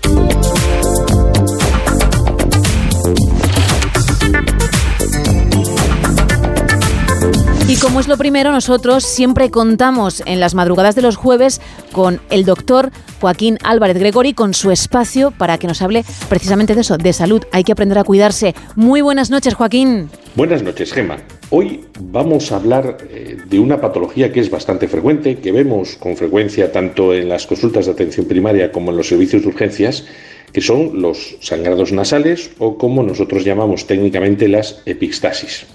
Y 7.69 7.75
como 7.75 7.99
es 7.99 8.07
lo 8.07 8.17
primero, 8.17 8.51
nosotros 8.51 9.03
siempre 9.03 9.51
contamos 9.51 10.23
en 10.25 10.39
las 10.39 10.55
madrugadas 10.55 10.95
de 10.95 11.03
los 11.03 11.17
jueves 11.17 11.61
con 11.91 12.19
el 12.31 12.43
doctor 12.43 12.89
Joaquín 13.21 13.59
Álvarez 13.63 13.99
Gregori 13.99 14.33
con 14.33 14.55
su 14.55 14.71
espacio 14.71 15.29
para 15.29 15.59
que 15.59 15.67
nos 15.67 15.83
hable 15.83 16.03
precisamente 16.29 16.73
de 16.73 16.81
eso, 16.81 16.97
de 16.97 17.13
salud. 17.13 17.43
Hay 17.51 17.63
que 17.63 17.71
aprender 17.71 17.99
a 17.99 18.03
cuidarse. 18.03 18.55
Muy 18.75 19.01
buenas 19.01 19.29
noches, 19.29 19.53
Joaquín. 19.53 20.09
Buenas 20.33 20.63
noches, 20.63 20.91
Gema. 20.91 21.17
Hoy 21.51 21.81
vamos 21.99 22.51
a 22.51 22.55
hablar 22.55 22.97
eh, 23.07 23.37
de 23.47 23.59
una 23.59 23.79
patología 23.79 24.31
que 24.31 24.39
es 24.39 24.49
bastante 24.49 24.87
frecuente, 24.87 25.37
que 25.37 25.51
vemos 25.51 25.95
con 25.95 26.17
frecuencia 26.17 26.71
tanto 26.71 27.13
en 27.13 27.29
las 27.29 27.45
consultas 27.45 27.85
de 27.85 27.91
atención 27.91 28.25
primaria 28.25 28.71
como 28.71 28.89
en 28.89 28.97
los 28.97 29.09
servicios 29.09 29.43
de 29.43 29.47
urgencias, 29.47 30.05
que 30.51 30.61
son 30.61 31.03
los 31.03 31.37
sangrados 31.41 31.91
nasales 31.91 32.49
o 32.57 32.79
como 32.79 33.03
nosotros 33.03 33.45
llamamos 33.45 33.85
técnicamente 33.85 34.47
las 34.47 34.81
epistasis. 34.87 35.67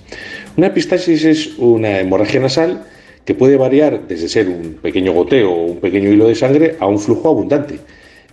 Una 0.57 0.69
epistasis 0.69 1.25
es 1.25 1.59
una 1.59 1.99
hemorragia 1.99 2.39
nasal 2.39 2.85
que 3.25 3.35
puede 3.35 3.57
variar 3.57 4.07
desde 4.07 4.29
ser 4.29 4.49
un 4.49 4.75
pequeño 4.81 5.13
goteo 5.13 5.51
o 5.51 5.65
un 5.65 5.81
pequeño 5.81 6.13
hilo 6.13 6.29
de 6.29 6.37
sangre 6.37 6.77
a 6.79 6.87
un 6.87 7.01
flujo 7.01 7.29
abundante. 7.29 7.81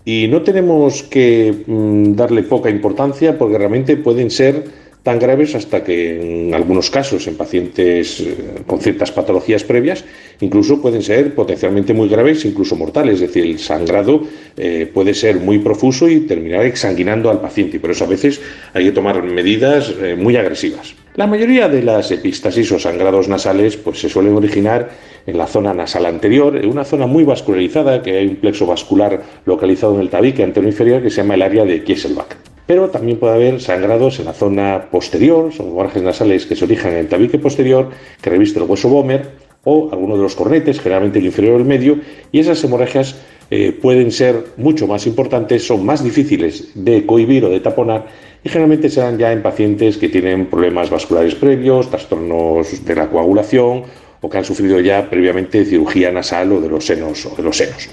Y 0.06 0.28
no 0.28 0.44
tenemos 0.44 1.02
que 1.02 1.64
mm, 1.66 2.14
darle 2.14 2.44
poca 2.44 2.70
importancia 2.70 3.40
porque 3.40 3.58
realmente 3.58 3.98
pueden 3.98 4.30
ser 4.30 4.66
tan 5.04 5.18
graves 5.18 5.56
hasta 5.56 5.84
que 5.84 6.46
en 6.48 6.54
algunos 6.54 6.92
casos 6.92 7.26
en 7.28 7.36
pacientes 7.36 8.20
eh, 8.20 8.36
con 8.68 8.80
ciertas 8.80 9.12
patologías 9.12 9.64
previas 9.64 10.06
incluso 10.42 10.82
pueden 10.82 11.02
ser 11.02 11.34
potencialmente 11.34 11.94
muy 11.94 12.08
graves, 12.08 12.46
incluso 12.46 12.76
mortales, 12.76 13.16
es 13.16 13.22
decir, 13.22 13.46
el 13.46 13.60
sangrado 13.60 14.22
eh, 14.58 14.90
puede 14.92 15.14
ser 15.14 15.40
muy 15.40 15.60
profuso 15.60 16.08
y 16.08 16.22
terminar 16.22 16.66
exsanguinando 16.66 17.30
al 17.30 17.42
paciente 17.42 17.78
y 17.78 17.80
por 17.80 17.92
eso 17.92 18.04
a 18.04 18.08
veces 18.08 18.42
hay 18.74 18.86
que 18.86 18.92
tomar 18.92 19.22
medidas 19.24 19.94
eh, 20.02 20.16
muy 20.16 20.36
agresivas. 20.36 20.94
La 21.16 21.28
mayoría 21.28 21.68
de 21.68 21.84
las 21.84 22.10
epistasis 22.12 22.72
o 22.72 22.80
sangrados 22.80 23.28
nasales 23.28 23.78
pues, 23.78 24.00
se 24.00 24.08
suelen 24.08 24.36
originar 24.36 24.90
en 25.28 25.38
la 25.38 25.46
zona 25.46 25.74
nasal 25.74 26.06
anterior, 26.06 26.56
en 26.56 26.70
una 26.70 26.86
zona 26.86 27.06
muy 27.06 27.24
vascularizada, 27.24 28.02
que 28.02 28.18
hay 28.18 28.28
un 28.28 28.36
plexo 28.38 28.66
vascular 28.66 29.22
localizado 29.46 29.96
en 29.96 30.02
el 30.02 30.10
tabique 30.10 30.44
anterior 30.44 30.72
inferior 30.72 31.04
que 31.04 31.10
se 31.10 31.18
llama 31.18 31.36
el 31.36 31.42
área 31.42 31.66
de 31.66 31.84
Kieselbach. 31.84 32.51
Pero 32.68 32.90
también 32.90 33.18
puede 33.18 33.34
haber 33.34 33.62
sangrados 33.62 34.20
en 34.20 34.26
la 34.26 34.34
zona 34.34 34.88
posterior, 34.92 35.52
son 35.52 35.68
hemorragias 35.68 36.04
nasales 36.04 36.46
que 36.46 36.56
se 36.56 36.66
origen 36.66 36.92
en 36.92 36.98
el 37.00 37.08
tabique 37.08 37.40
posterior, 37.40 37.90
que 38.22 38.30
reviste 38.30 38.60
el 38.60 38.66
hueso 38.66 38.90
Bomer, 38.90 39.30
o 39.64 39.90
alguno 39.92 40.16
de 40.16 40.24
los 40.24 40.36
cornetes, 40.36 40.80
generalmente 40.80 41.20
el 41.20 41.26
inferior 41.26 41.56
o 41.56 41.58
el 41.58 41.66
medio, 41.66 42.00
y 42.32 42.40
esas 42.40 42.64
hemorragias 42.64 43.16
eh, 43.54 43.78
pueden 43.80 44.12
ser 44.12 44.46
mucho 44.56 44.88
más 44.88 45.06
importantes, 45.06 45.68
son 45.68 45.86
más 45.86 46.04
difíciles 46.04 46.72
de 46.74 47.06
cohibir 47.06 47.44
o 47.44 47.50
de 47.50 47.60
taponar 47.60 48.06
y 48.44 48.50
generalmente 48.50 48.90
se 48.90 49.02
dan 49.02 49.18
ya 49.18 49.32
en 49.34 49.42
pacientes 49.42 49.98
que 49.98 50.08
tienen 50.08 50.46
problemas 50.46 50.90
vasculares 50.90 51.36
previos, 51.36 51.90
trastornos 51.90 52.86
de 52.86 52.96
la 52.96 53.10
coagulación 53.10 53.84
o 54.22 54.30
que 54.30 54.38
han 54.38 54.46
sufrido 54.46 54.80
ya 54.80 55.10
previamente 55.10 55.66
cirugía 55.66 56.12
nasal 56.12 56.54
o 56.54 56.62
de 56.62 56.70
los 56.70 56.86
senos 56.86 57.26
o 57.26 57.36
de 57.36 57.44
los 57.44 57.58
senos. 57.58 57.90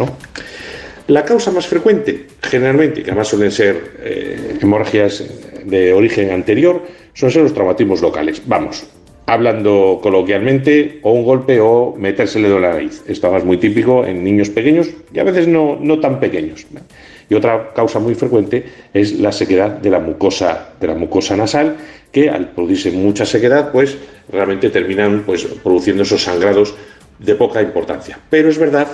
La 1.08 1.24
causa 1.24 1.50
más 1.50 1.66
frecuente, 1.66 2.26
generalmente, 2.42 3.02
que 3.02 3.10
además 3.10 3.28
suelen 3.28 3.50
ser 3.50 3.92
eh, 4.00 4.58
hemorragias 4.60 5.24
de 5.64 5.94
origen 5.94 6.30
anterior, 6.30 6.82
son 7.14 7.30
ser 7.30 7.44
los 7.44 7.54
traumatismos 7.54 8.02
locales. 8.02 8.42
Vamos, 8.44 8.86
hablando 9.24 10.00
coloquialmente, 10.02 11.00
o 11.02 11.12
un 11.12 11.24
golpe 11.24 11.60
o 11.60 11.94
meterse 11.96 12.38
el 12.38 12.44
en 12.44 12.60
la 12.60 12.72
nariz. 12.72 13.02
Esto 13.08 13.34
es 13.34 13.42
muy 13.42 13.56
típico 13.56 14.04
en 14.04 14.22
niños 14.22 14.50
pequeños 14.50 14.90
y 15.10 15.18
a 15.18 15.24
veces 15.24 15.48
no, 15.48 15.78
no 15.80 15.98
tan 15.98 16.20
pequeños. 16.20 16.66
Y 17.30 17.34
otra 17.34 17.72
causa 17.72 17.98
muy 18.00 18.14
frecuente 18.14 18.66
es 18.92 19.18
la 19.18 19.32
sequedad 19.32 19.70
de 19.70 19.88
la 19.88 20.00
mucosa, 20.00 20.74
de 20.78 20.88
la 20.88 20.94
mucosa 20.94 21.34
nasal, 21.38 21.78
que 22.12 22.28
al 22.28 22.50
producirse 22.50 22.90
mucha 22.90 23.24
sequedad, 23.24 23.72
pues 23.72 23.96
realmente 24.30 24.68
terminan 24.68 25.22
pues, 25.24 25.44
produciendo 25.62 26.02
esos 26.02 26.22
sangrados 26.22 26.74
de 27.18 27.34
poca 27.34 27.62
importancia. 27.62 28.20
Pero 28.28 28.50
es 28.50 28.58
verdad 28.58 28.88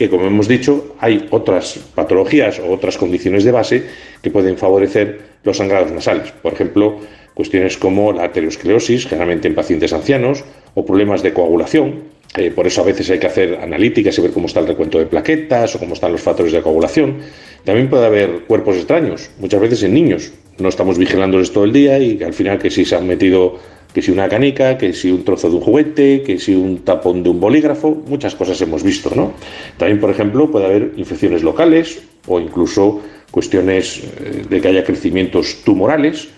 que, 0.00 0.08
como 0.08 0.26
hemos 0.26 0.48
dicho, 0.48 0.96
hay 0.98 1.26
otras 1.28 1.78
patologías 1.94 2.58
o 2.58 2.72
otras 2.72 2.96
condiciones 2.96 3.44
de 3.44 3.52
base 3.52 3.84
que 4.22 4.30
pueden 4.30 4.56
favorecer 4.56 5.20
los 5.44 5.58
sangrados 5.58 5.92
nasales. 5.92 6.32
Por 6.32 6.54
ejemplo, 6.54 6.96
cuestiones 7.34 7.76
como 7.76 8.10
la 8.10 8.24
arteriosclerosis, 8.24 9.06
generalmente 9.06 9.46
en 9.46 9.54
pacientes 9.54 9.92
ancianos, 9.92 10.42
o 10.72 10.86
problemas 10.86 11.22
de 11.22 11.34
coagulación, 11.34 12.04
eh, 12.38 12.50
por 12.50 12.66
eso 12.66 12.80
a 12.80 12.84
veces 12.86 13.10
hay 13.10 13.18
que 13.18 13.26
hacer 13.26 13.58
analíticas 13.60 14.16
y 14.16 14.22
ver 14.22 14.30
cómo 14.30 14.46
está 14.46 14.60
el 14.60 14.68
recuento 14.68 14.98
de 14.98 15.04
plaquetas 15.04 15.76
o 15.76 15.78
cómo 15.78 15.92
están 15.92 16.12
los 16.12 16.22
factores 16.22 16.54
de 16.54 16.62
coagulación. 16.62 17.18
También 17.64 17.90
puede 17.90 18.06
haber 18.06 18.44
cuerpos 18.46 18.76
extraños, 18.76 19.30
muchas 19.38 19.60
veces 19.60 19.82
en 19.82 19.92
niños. 19.92 20.32
No 20.56 20.70
estamos 20.70 20.96
vigilándoles 20.96 21.52
todo 21.52 21.64
el 21.64 21.74
día 21.74 21.98
y 21.98 22.22
al 22.22 22.32
final 22.32 22.58
que 22.58 22.70
si 22.70 22.86
se 22.86 22.96
han 22.96 23.06
metido, 23.06 23.58
que 23.94 24.02
si 24.02 24.10
una 24.10 24.28
canica, 24.28 24.78
que 24.78 24.92
si 24.92 25.10
un 25.10 25.24
trozo 25.24 25.48
de 25.50 25.56
un 25.56 25.62
juguete, 25.62 26.22
que 26.22 26.38
si 26.38 26.54
un 26.54 26.78
tapón 26.84 27.22
de 27.22 27.30
un 27.30 27.40
bolígrafo, 27.40 27.94
muchas 28.06 28.34
cosas 28.34 28.60
hemos 28.60 28.82
visto, 28.82 29.10
¿no? 29.14 29.32
También, 29.76 30.00
por 30.00 30.10
ejemplo, 30.10 30.50
puede 30.50 30.66
haber 30.66 30.92
infecciones 30.96 31.42
locales 31.42 32.02
o 32.26 32.40
incluso 32.40 33.00
cuestiones 33.30 34.02
eh, 34.20 34.44
de 34.48 34.60
que 34.60 34.68
haya 34.68 34.84
crecimientos 34.84 35.62
tumorales 35.64 36.28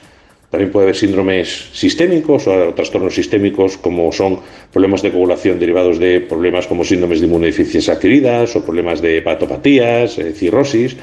también 0.52 0.70
puede 0.70 0.84
haber 0.84 0.96
síndromes 0.96 1.70
sistémicos 1.72 2.46
o 2.46 2.74
trastornos 2.74 3.14
sistémicos 3.14 3.78
como 3.78 4.12
son 4.12 4.40
problemas 4.70 5.00
de 5.00 5.10
coagulación 5.10 5.58
derivados 5.58 5.98
de 5.98 6.20
problemas 6.20 6.66
como 6.66 6.84
síndromes 6.84 7.20
de 7.20 7.26
inmunodeficiencias 7.26 7.96
adquiridas 7.96 8.54
o 8.54 8.60
problemas 8.62 9.00
de 9.00 9.16
hepatopatías, 9.16 10.18
eh, 10.18 10.36
cirrosis 10.36 10.94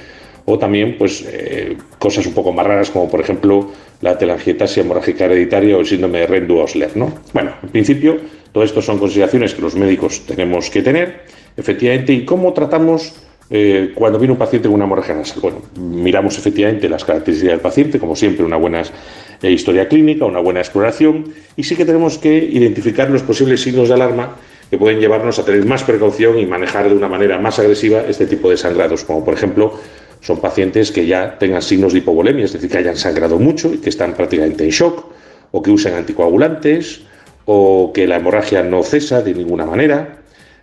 o 0.50 0.58
también 0.58 0.98
pues 0.98 1.24
eh, 1.28 1.78
cosas 2.00 2.26
un 2.26 2.34
poco 2.34 2.52
más 2.52 2.66
raras 2.66 2.90
como 2.90 3.08
por 3.10 3.22
ejemplo 3.22 3.72
la 4.02 4.18
telangiectasia 4.18 4.82
hemorrágica 4.82 5.26
hereditaria 5.26 5.78
o 5.78 5.80
el 5.82 5.86
síndrome 5.86 6.20
de 6.20 6.28
Rendu-Osler. 6.28 6.96
¿no? 6.96 7.14
Bueno, 7.34 7.52
en 7.62 7.70
principio 7.70 8.18
todo 8.52 8.64
esto 8.64 8.82
son 8.82 8.98
consideraciones 8.98 9.54
que 9.54 9.62
los 9.62 9.76
médicos 9.76 10.26
tenemos 10.26 10.70
que 10.70 10.82
tener 10.82 11.22
efectivamente 11.56 12.14
y 12.14 12.26
cómo 12.26 12.54
tratamos 12.54 13.14
eh, 13.52 13.92
cuando 13.94 14.18
viene 14.20 14.34
un 14.34 14.40
paciente 14.40 14.68
con 14.68 14.76
una 14.76 14.86
hemorragia 14.86 15.16
nasal. 15.16 15.40
Bueno, 15.42 15.62
miramos 15.76 16.38
efectivamente 16.38 16.88
las 16.90 17.04
características 17.04 17.54
del 17.54 17.62
paciente, 17.62 18.00
como 18.00 18.16
siempre, 18.16 18.46
una 18.46 18.58
buena 18.58 18.84
eh, 19.42 19.52
historia 19.52 19.88
clínica, 19.88 20.26
una 20.26 20.40
buena 20.40 20.60
exploración, 20.60 21.34
y 21.56 21.64
sí 21.64 21.76
que 21.76 21.86
tenemos 21.86 22.20
que 22.20 22.32
identificar 22.32 23.10
los 23.10 23.24
posibles 23.24 23.62
signos 23.62 23.88
de 23.88 23.96
alarma 23.96 24.36
que 24.70 24.78
pueden 24.78 25.00
llevarnos 25.00 25.40
a 25.40 25.46
tener 25.46 25.66
más 25.66 25.84
precaución 25.84 26.38
y 26.38 26.46
manejar 26.46 26.90
de 26.90 26.96
una 26.96 27.08
manera 27.08 27.40
más 27.40 27.58
agresiva 27.58 28.02
este 28.08 28.28
tipo 28.28 28.52
de 28.52 28.58
sangrados, 28.58 29.04
como 29.04 29.26
por 29.26 29.34
ejemplo 29.34 29.74
son 30.22 30.40
pacientes 30.40 30.91
que 30.91 31.06
ya 31.06 31.38
tengan 31.40 31.62
signos 31.62 31.94
de 31.94 32.00
hipovolemia, 32.00 32.46
es 32.46 32.54
decir, 32.54 32.70
que 32.70 32.78
hayan 32.78 32.98
sangrado 32.98 33.40
mucho 33.40 33.74
y 33.74 33.78
que 33.78 33.90
están 33.90 34.14
prácticamente 34.14 34.64
en 34.64 34.70
shock, 34.72 35.06
o 35.52 35.62
que 35.62 35.72
usen 35.72 35.94
anticoagulantes, 35.94 37.02
o 37.46 37.91
que 37.94 38.06
la 38.06 38.18
hemorragia 38.18 38.62
no 38.64 38.84
cesa 38.84 39.22
de 39.22 39.34
ninguna 39.34 39.66
manera, 39.66 40.20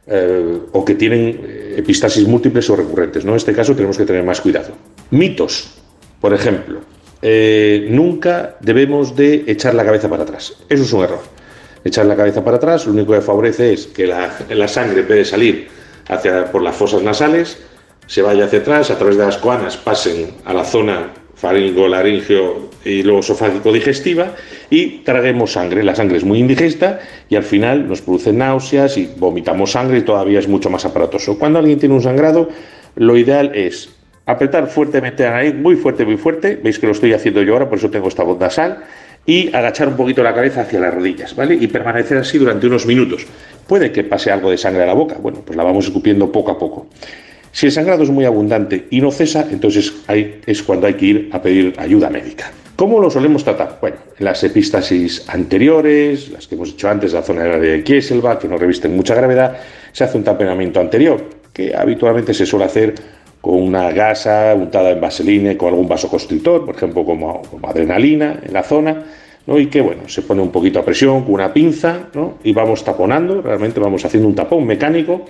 eh, 0.07 0.61
o 0.73 0.85
que 0.85 0.95
tienen 0.95 1.41
eh, 1.43 1.75
epistasis 1.79 2.29
múltiples 2.29 2.71
o 2.71 2.77
recurrentes. 2.77 3.25
¿no? 3.25 3.33
En 3.33 3.39
este 3.39 3.53
caso 3.53 3.75
tenemos 3.75 3.99
que 3.99 4.05
tener 4.05 4.23
más 4.23 4.41
cuidado. 4.41 4.75
Mitos, 5.11 5.75
por 6.21 6.33
ejemplo. 6.33 6.81
Eh, 7.23 7.89
nunca 7.91 8.57
debemos 8.61 9.17
de 9.17 9.45
echar 9.49 9.75
la 9.75 9.85
cabeza 9.85 10.09
para 10.09 10.23
atrás. 10.23 10.55
Eso 10.69 10.83
es 10.85 10.93
un 10.93 11.03
error. 11.03 11.23
Echar 11.83 12.07
la 12.07 12.15
cabeza 12.15 12.45
para 12.45 12.59
atrás 12.59 12.87
lo 12.87 12.93
único 12.93 13.15
que 13.15 13.21
favorece 13.21 13.73
es 13.73 13.87
que 13.87 14.07
la, 14.07 14.37
la 14.49 14.69
sangre, 14.69 15.01
en 15.01 15.09
vez 15.09 15.19
de 15.19 15.25
salir 15.25 15.69
hacia, 16.09 16.53
por 16.53 16.63
las 16.63 16.77
fosas 16.77 17.03
nasales, 17.03 17.59
se 18.07 18.23
vaya 18.23 18.45
hacia 18.45 18.61
atrás, 18.61 18.91
a 18.91 18.99
través 18.99 19.17
de 19.17 19.25
las 19.25 19.39
coanas 19.39 19.77
pasen 19.77 20.31
a 20.45 20.53
la 20.53 20.65
zona 20.65 21.11
faringo, 21.35 21.87
laringio 21.87 22.71
y 22.85 23.03
luego 23.03 23.21
esofágico 23.21 23.73
digestiva 23.73 24.35
y 24.71 24.99
traguemos 24.99 25.53
sangre. 25.53 25.85
La 25.85 25.95
sangre 25.95 26.17
es 26.17 26.25
muy 26.25 26.39
indigesta 26.39 27.01
y 27.29 27.37
al 27.37 27.43
final 27.43 27.87
nos 27.89 28.01
produce 28.01 28.33
náuseas 28.33 28.97
y 28.97 29.11
vomitamos 29.17 29.73
sangre 29.73 29.99
y 29.99 30.03
todavía 30.03 30.39
es 30.39 30.49
mucho 30.49 30.71
más 30.71 30.85
aparatoso. 30.85 31.39
Cuando 31.39 31.59
alguien 31.59 31.79
tiene 31.79 31.95
un 31.95 32.03
sangrado, 32.03 32.49
lo 32.95 33.17
ideal 33.17 33.53
es 33.55 33.91
apretar 34.25 34.67
fuertemente 34.69 35.25
la 35.25 35.33
nariz, 35.33 35.55
muy 35.55 35.77
fuerte, 35.77 36.05
muy 36.05 36.17
fuerte, 36.17 36.59
veis 36.63 36.79
que 36.79 36.87
lo 36.87 36.93
estoy 36.93 37.13
haciendo 37.13 37.43
yo 37.43 37.53
ahora, 37.53 37.69
por 37.69 37.79
eso 37.79 37.91
tengo 37.91 38.09
esta 38.09 38.25
voz 38.25 38.39
nasal, 38.41 38.85
y 39.25 39.55
agachar 39.55 39.89
un 39.89 39.97
poquito 39.97 40.23
la 40.23 40.35
cabeza 40.35 40.63
hacia 40.63 40.81
las 40.81 40.95
rodillas, 40.95 41.35
¿vale? 41.35 41.55
Y 41.55 41.67
permanecer 41.67 42.19
así 42.19 42.39
durante 42.39 42.67
unos 42.67 42.87
minutos. 42.87 43.27
Puede 43.67 43.93
que 43.93 44.05
pase 44.05 44.31
algo 44.31 44.51
de 44.51 44.59
sangre 44.59 44.85
a 44.85 44.87
la 44.87 44.95
boca, 44.95 45.17
bueno, 45.21 45.43
pues 45.45 45.57
la 45.57 45.65
vamos 45.65 45.87
escupiendo 45.87 46.31
poco 46.31 46.53
a 46.53 46.59
poco. 46.59 46.87
Si 47.57 47.65
el 47.65 47.73
sangrado 47.73 48.03
es 48.03 48.11
muy 48.11 48.27
abundante 48.27 48.87
y 48.91 49.01
no 49.01 49.11
cesa, 49.11 49.49
entonces 49.51 49.91
ahí 50.09 50.43
es 50.45 50.63
cuando 50.63 50.89
hay 50.89 50.93
que 50.93 51.07
ir 51.07 51.31
a 51.33 51.41
pedir 51.41 51.73
ayuda 51.79 52.11
médica. 52.11 52.53
¿Cómo 52.77 53.01
lo 53.01 53.11
solemos 53.11 53.45
tratar? 53.45 53.79
Bueno, 53.81 53.97
en 54.19 54.27
las 54.27 54.45
epístasis 54.45 55.27
anteriores, 55.27 56.29
las 56.29 56.47
que 56.47 56.55
hemos 56.55 56.69
hecho 56.69 56.91
antes, 56.91 57.15
la 57.15 57.23
zona 57.23 57.45
de 57.45 57.83
Kieselbach, 57.83 58.41
que 58.41 58.49
no 58.49 58.59
revisten 58.59 58.95
mucha 58.95 59.15
gravedad, 59.15 59.57
se 59.91 60.05
hace 60.05 60.19
un 60.19 60.25
taponamiento 60.25 60.81
anterior, 60.81 61.31
que 61.55 61.75
habitualmente 61.75 62.35
se 62.35 62.45
suele 62.45 62.67
hacer 62.67 62.95
con 63.41 63.55
una 63.55 63.91
gasa 63.91 64.55
untada 64.55 64.91
en 64.91 65.01
vaselina 65.01 65.57
con 65.57 65.71
algún 65.71 65.89
vasoconstrictor, 65.89 66.67
por 66.67 66.77
ejemplo, 66.77 67.07
como, 67.07 67.41
adrenalina 67.63 68.39
en 68.45 68.53
la 68.53 68.65
zona, 68.65 69.03
¿no? 69.47 69.59
y 69.59 69.69
que 69.69 69.81
bueno, 69.81 70.11
se 70.11 70.21
pone 70.21 70.43
un 70.43 70.53
poquito 70.53 70.81
a 70.81 70.85
presión 70.85 71.25
con 71.25 71.33
una 71.33 71.55
pinza 71.55 72.09
¿no? 72.13 72.35
y 72.45 72.53
vamos 72.53 72.85
taponando, 72.85 73.41
realmente 73.41 73.81
vamos 73.81 74.05
haciendo 74.05 74.29
un 74.29 74.35
tapón 74.35 74.67
mecánico 74.67 75.25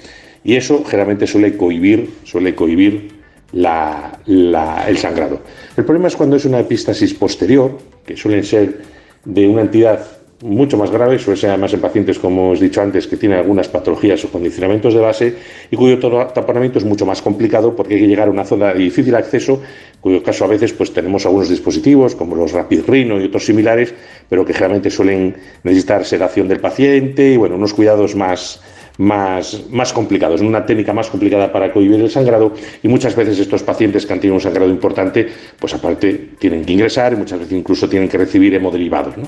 y 0.47 0.55
eso 0.55 0.85
generalmente 0.85 1.27
suele 1.27 1.57
cohibir, 1.57 2.09
suele 2.23 2.55
cohibir 2.55 3.09
el 3.53 4.97
sangrado. 4.97 5.41
El 5.77 5.85
problema 5.85 6.07
es 6.07 6.15
cuando 6.15 6.37
es 6.37 6.45
una 6.45 6.61
epístasis 6.61 7.15
posterior, 7.15 7.77
que 8.07 8.17
suelen 8.17 8.45
ser 8.45 8.81
de 9.25 9.49
una 9.49 9.63
entidad 9.63 10.07
mucho 10.43 10.77
más 10.77 10.93
grave, 10.93 11.19
suele 11.19 11.41
ser 11.41 11.51
además 11.51 11.73
en 11.73 11.81
pacientes, 11.81 12.21
como 12.21 12.51
os 12.51 12.61
he 12.61 12.65
dicho 12.65 12.81
antes, 12.81 13.09
que 13.09 13.17
tienen 13.17 13.39
algunas 13.39 13.67
patologías 13.67 14.25
o 14.25 14.31
condicionamientos 14.31 14.95
de 14.95 15.01
base 15.01 15.35
y 15.69 15.75
cuyo 15.75 15.99
taponamiento 15.99 16.79
es 16.79 16.85
mucho 16.85 17.07
más 17.07 17.23
complicado 17.23 17.75
porque 17.75 17.95
hay 17.95 18.01
que 18.03 18.07
llegar 18.07 18.29
a 18.29 18.31
una 18.31 18.45
zona 18.45 18.73
de 18.73 18.79
difícil 18.79 19.17
acceso, 19.17 19.61
cuyo 20.01 20.23
caso 20.23 20.45
a 20.45 20.49
veces 20.49 20.73
pues 20.75 20.93
tenemos 20.93 21.27
algunos 21.27 21.49
dispositivos 21.49 22.15
como 22.15 22.37
los 22.37 22.53
Rapid 22.53 22.83
Rhino 22.87 23.21
y 23.21 23.25
otros 23.25 23.47
similares, 23.47 23.93
pero 24.29 24.45
que 24.45 24.53
generalmente 24.53 24.91
suelen 24.91 25.35
necesitar 25.65 26.05
sedación 26.05 26.47
del 26.47 26.61
paciente 26.61 27.33
y 27.33 27.37
bueno, 27.37 27.57
unos 27.57 27.75
cuidados 27.75 28.15
más, 28.15 28.61
más, 28.99 29.65
más 29.71 29.93
complicados, 29.93 30.41
una 30.41 30.65
técnica 30.65 30.93
más 30.93 31.09
complicada 31.09 31.53
para 31.53 31.73
cohibir 31.73 32.01
el 32.01 32.11
sangrado 32.11 32.53
y 32.83 32.89
muchas 32.89 33.15
veces 33.15 33.39
estos 33.39 33.63
pacientes 33.63 34.07
que 34.07 34.13
han 34.13 34.21
tenido 34.21 34.35
un 34.35 34.41
sangrado 34.41 34.71
importante, 34.71 35.27
pues 35.59 35.75
aparte 35.75 36.31
tienen 36.39 36.65
que 36.65 36.73
ingresar 36.73 37.13
y 37.13 37.17
muchas 37.17 37.39
veces 37.39 37.57
incluso 37.57 37.89
tienen 37.89 38.09
que 38.09 38.19
recibir 38.19 38.55
hemoderivados. 38.55 39.17
¿no? 39.17 39.25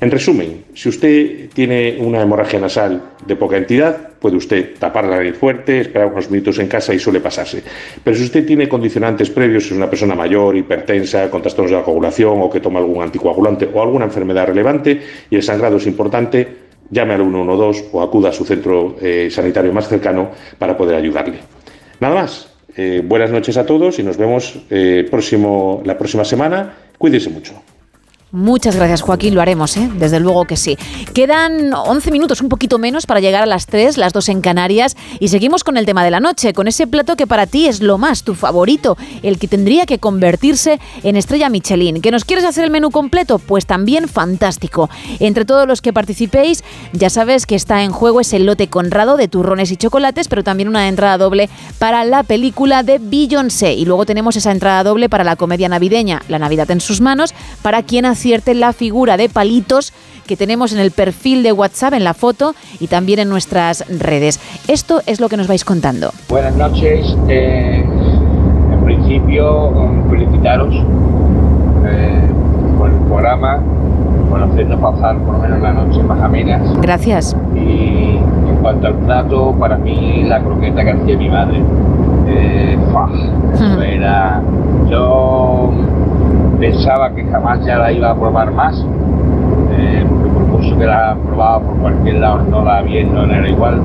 En 0.00 0.10
resumen, 0.10 0.64
si 0.74 0.88
usted 0.88 1.48
tiene 1.52 1.96
una 2.00 2.20
hemorragia 2.20 2.58
nasal 2.58 3.02
de 3.26 3.36
poca 3.36 3.56
entidad, 3.56 4.10
puede 4.18 4.36
usted 4.36 4.74
tapar 4.78 5.04
la 5.04 5.16
nariz 5.16 5.36
fuerte, 5.36 5.80
esperar 5.80 6.08
unos 6.08 6.30
minutos 6.30 6.58
en 6.58 6.66
casa 6.66 6.92
y 6.94 6.98
suele 6.98 7.20
pasarse. 7.20 7.62
Pero 8.02 8.16
si 8.16 8.24
usted 8.24 8.46
tiene 8.46 8.68
condicionantes 8.68 9.30
previos, 9.30 9.66
es 9.66 9.72
una 9.72 9.88
persona 9.88 10.14
mayor, 10.14 10.56
hipertensa, 10.56 11.30
con 11.30 11.42
trastornos 11.42 11.70
de 11.70 11.76
la 11.76 11.84
coagulación 11.84 12.40
o 12.40 12.50
que 12.50 12.60
toma 12.60 12.80
algún 12.80 13.02
anticoagulante 13.02 13.68
o 13.72 13.82
alguna 13.82 14.06
enfermedad 14.06 14.46
relevante 14.46 15.00
y 15.30 15.36
el 15.36 15.42
sangrado 15.42 15.76
es 15.76 15.86
importante, 15.86 16.63
llame 16.90 17.14
al 17.14 17.22
112 17.22 17.88
o 17.92 18.02
acuda 18.02 18.30
a 18.30 18.32
su 18.32 18.44
centro 18.44 18.96
eh, 19.00 19.28
sanitario 19.30 19.72
más 19.72 19.88
cercano 19.88 20.30
para 20.58 20.76
poder 20.76 20.96
ayudarle. 20.96 21.38
Nada 22.00 22.14
más. 22.14 22.50
Eh, 22.76 23.02
buenas 23.04 23.30
noches 23.30 23.56
a 23.56 23.64
todos 23.64 24.00
y 24.00 24.02
nos 24.02 24.16
vemos 24.16 24.58
eh, 24.68 25.06
próximo, 25.08 25.80
la 25.84 25.96
próxima 25.96 26.24
semana. 26.24 26.74
Cuídense 26.98 27.30
mucho. 27.30 27.54
Muchas 28.34 28.74
gracias, 28.74 29.00
Joaquín, 29.00 29.36
lo 29.36 29.40
haremos, 29.40 29.76
¿eh? 29.76 29.88
desde 29.94 30.18
luego 30.18 30.44
que 30.44 30.56
sí. 30.56 30.76
Quedan 31.14 31.72
11 31.72 32.10
minutos, 32.10 32.40
un 32.40 32.48
poquito 32.48 32.80
menos, 32.80 33.06
para 33.06 33.20
llegar 33.20 33.44
a 33.44 33.46
las 33.46 33.66
3, 33.66 33.96
las 33.96 34.12
2 34.12 34.30
en 34.30 34.40
Canarias, 34.40 34.96
y 35.20 35.28
seguimos 35.28 35.62
con 35.62 35.76
el 35.76 35.86
tema 35.86 36.02
de 36.02 36.10
la 36.10 36.18
noche, 36.18 36.52
con 36.52 36.66
ese 36.66 36.88
plato 36.88 37.14
que 37.14 37.28
para 37.28 37.46
ti 37.46 37.68
es 37.68 37.80
lo 37.80 37.96
más, 37.96 38.24
tu 38.24 38.34
favorito, 38.34 38.98
el 39.22 39.38
que 39.38 39.46
tendría 39.46 39.86
que 39.86 40.00
convertirse 40.00 40.80
en 41.04 41.14
estrella 41.14 41.48
Michelin. 41.48 42.00
¿Que 42.00 42.10
nos 42.10 42.24
quieres 42.24 42.44
hacer 42.44 42.64
el 42.64 42.72
menú 42.72 42.90
completo? 42.90 43.38
Pues 43.38 43.66
también 43.66 44.08
fantástico. 44.08 44.90
Entre 45.20 45.44
todos 45.44 45.68
los 45.68 45.80
que 45.80 45.92
participéis, 45.92 46.64
ya 46.92 47.10
sabes 47.10 47.46
que 47.46 47.54
está 47.54 47.84
en 47.84 47.92
juego 47.92 48.20
ese 48.20 48.40
lote 48.40 48.66
conrado 48.66 49.16
de 49.16 49.28
turrones 49.28 49.70
y 49.70 49.76
chocolates, 49.76 50.26
pero 50.26 50.42
también 50.42 50.68
una 50.68 50.88
entrada 50.88 51.18
doble 51.18 51.48
para 51.78 52.04
la 52.04 52.24
película 52.24 52.82
de 52.82 52.98
Beyoncé. 52.98 53.74
Y 53.74 53.84
luego 53.84 54.06
tenemos 54.06 54.34
esa 54.34 54.50
entrada 54.50 54.82
doble 54.82 55.08
para 55.08 55.22
la 55.22 55.36
comedia 55.36 55.68
navideña, 55.68 56.20
La 56.26 56.40
Navidad 56.40 56.68
en 56.72 56.80
sus 56.80 57.00
manos, 57.00 57.32
para 57.62 57.84
quien 57.84 58.06
hace 58.06 58.23
la 58.54 58.72
figura 58.72 59.16
de 59.16 59.28
palitos 59.28 59.92
que 60.26 60.36
tenemos 60.36 60.72
en 60.72 60.78
el 60.78 60.90
perfil 60.90 61.42
de 61.42 61.52
WhatsApp, 61.52 61.92
en 61.92 62.04
la 62.04 62.14
foto 62.14 62.54
y 62.80 62.86
también 62.86 63.18
en 63.18 63.28
nuestras 63.28 63.84
redes. 63.88 64.40
Esto 64.66 65.02
es 65.06 65.20
lo 65.20 65.28
que 65.28 65.36
nos 65.36 65.46
vais 65.46 65.64
contando. 65.64 66.10
Buenas 66.30 66.56
noches. 66.56 67.16
Eh, 67.28 67.84
en 68.72 68.84
principio, 68.84 69.90
felicitaros 70.08 70.74
eh, 71.84 72.30
por 72.78 72.88
el 72.88 72.96
programa, 72.96 73.60
por 74.30 74.42
hacernos 74.42 74.80
pasar 74.80 75.18
por 75.18 75.34
lo 75.34 75.40
menos 75.40 75.60
la 75.60 75.72
noche 75.72 76.02
más 76.02 76.20
amenas. 76.22 76.62
Gracias. 76.80 77.36
Y 77.54 78.16
en 78.48 78.56
cuanto 78.62 78.86
al 78.86 78.94
plato, 78.94 79.54
para 79.58 79.76
mí 79.76 80.24
la 80.24 80.40
croqueta 80.40 80.82
que 80.82 80.92
hacía 80.92 81.18
mi 81.18 81.28
madre. 81.28 81.62
Eh, 82.26 82.78
era. 83.86 84.42
Yo 84.88 85.70
pensaba 86.64 87.10
que 87.10 87.22
jamás 87.24 87.62
ya 87.66 87.76
la 87.76 87.92
iba 87.92 88.10
a 88.10 88.14
probar 88.14 88.50
más, 88.50 88.74
eh, 89.76 90.02
porque 90.08 90.28
por 90.30 90.46
mucho 90.46 90.78
que 90.78 90.86
la 90.86 91.14
probaba 91.22 91.60
por 91.60 91.76
cualquier 91.76 92.16
lado 92.16 92.38
no 92.50 92.64
la 92.64 92.80
bien, 92.80 93.12
no 93.12 93.24
era 93.24 93.46
igual, 93.46 93.82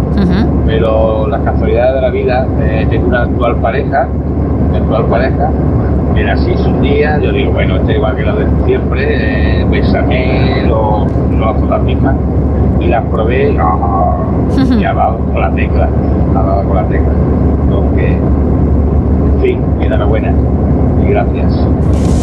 pero 0.65 1.27
las 1.27 1.41
casualidades 1.41 1.95
de 1.95 2.01
la 2.01 2.10
vida, 2.10 2.47
eh, 2.61 2.88
tengo 2.89 3.07
una 3.07 3.23
actual 3.23 3.57
pareja, 3.57 4.07
una 4.69 4.77
actual 4.77 5.06
pareja, 5.07 5.49
era 6.15 6.34
así 6.34 6.53
un 6.65 6.81
día, 6.81 7.19
yo 7.19 7.34
digo, 7.34 7.51
bueno, 7.51 7.76
este 7.76 7.95
igual 7.95 8.15
que 8.15 8.23
la 8.23 8.35
de 8.35 8.45
siempre, 8.65 9.61
eh, 9.61 10.72
o 10.72 11.06
no 11.31 11.45
hago 11.45 11.65
las 11.65 11.81
mismas, 11.84 12.15
y 12.80 12.88
las 12.88 13.03
probé 13.07 13.51
y 13.51 14.85
ha 14.85 14.93
dado 14.93 15.18
con 15.18 15.41
la 15.41 15.51
tecla, 15.51 15.89
ha 16.34 16.43
dado 16.43 16.64
con 16.64 16.76
la 16.77 16.84
tecla. 16.84 17.11
Fin, 19.41 19.61
enhorabuena 19.82 20.34
gracias. 21.10 21.53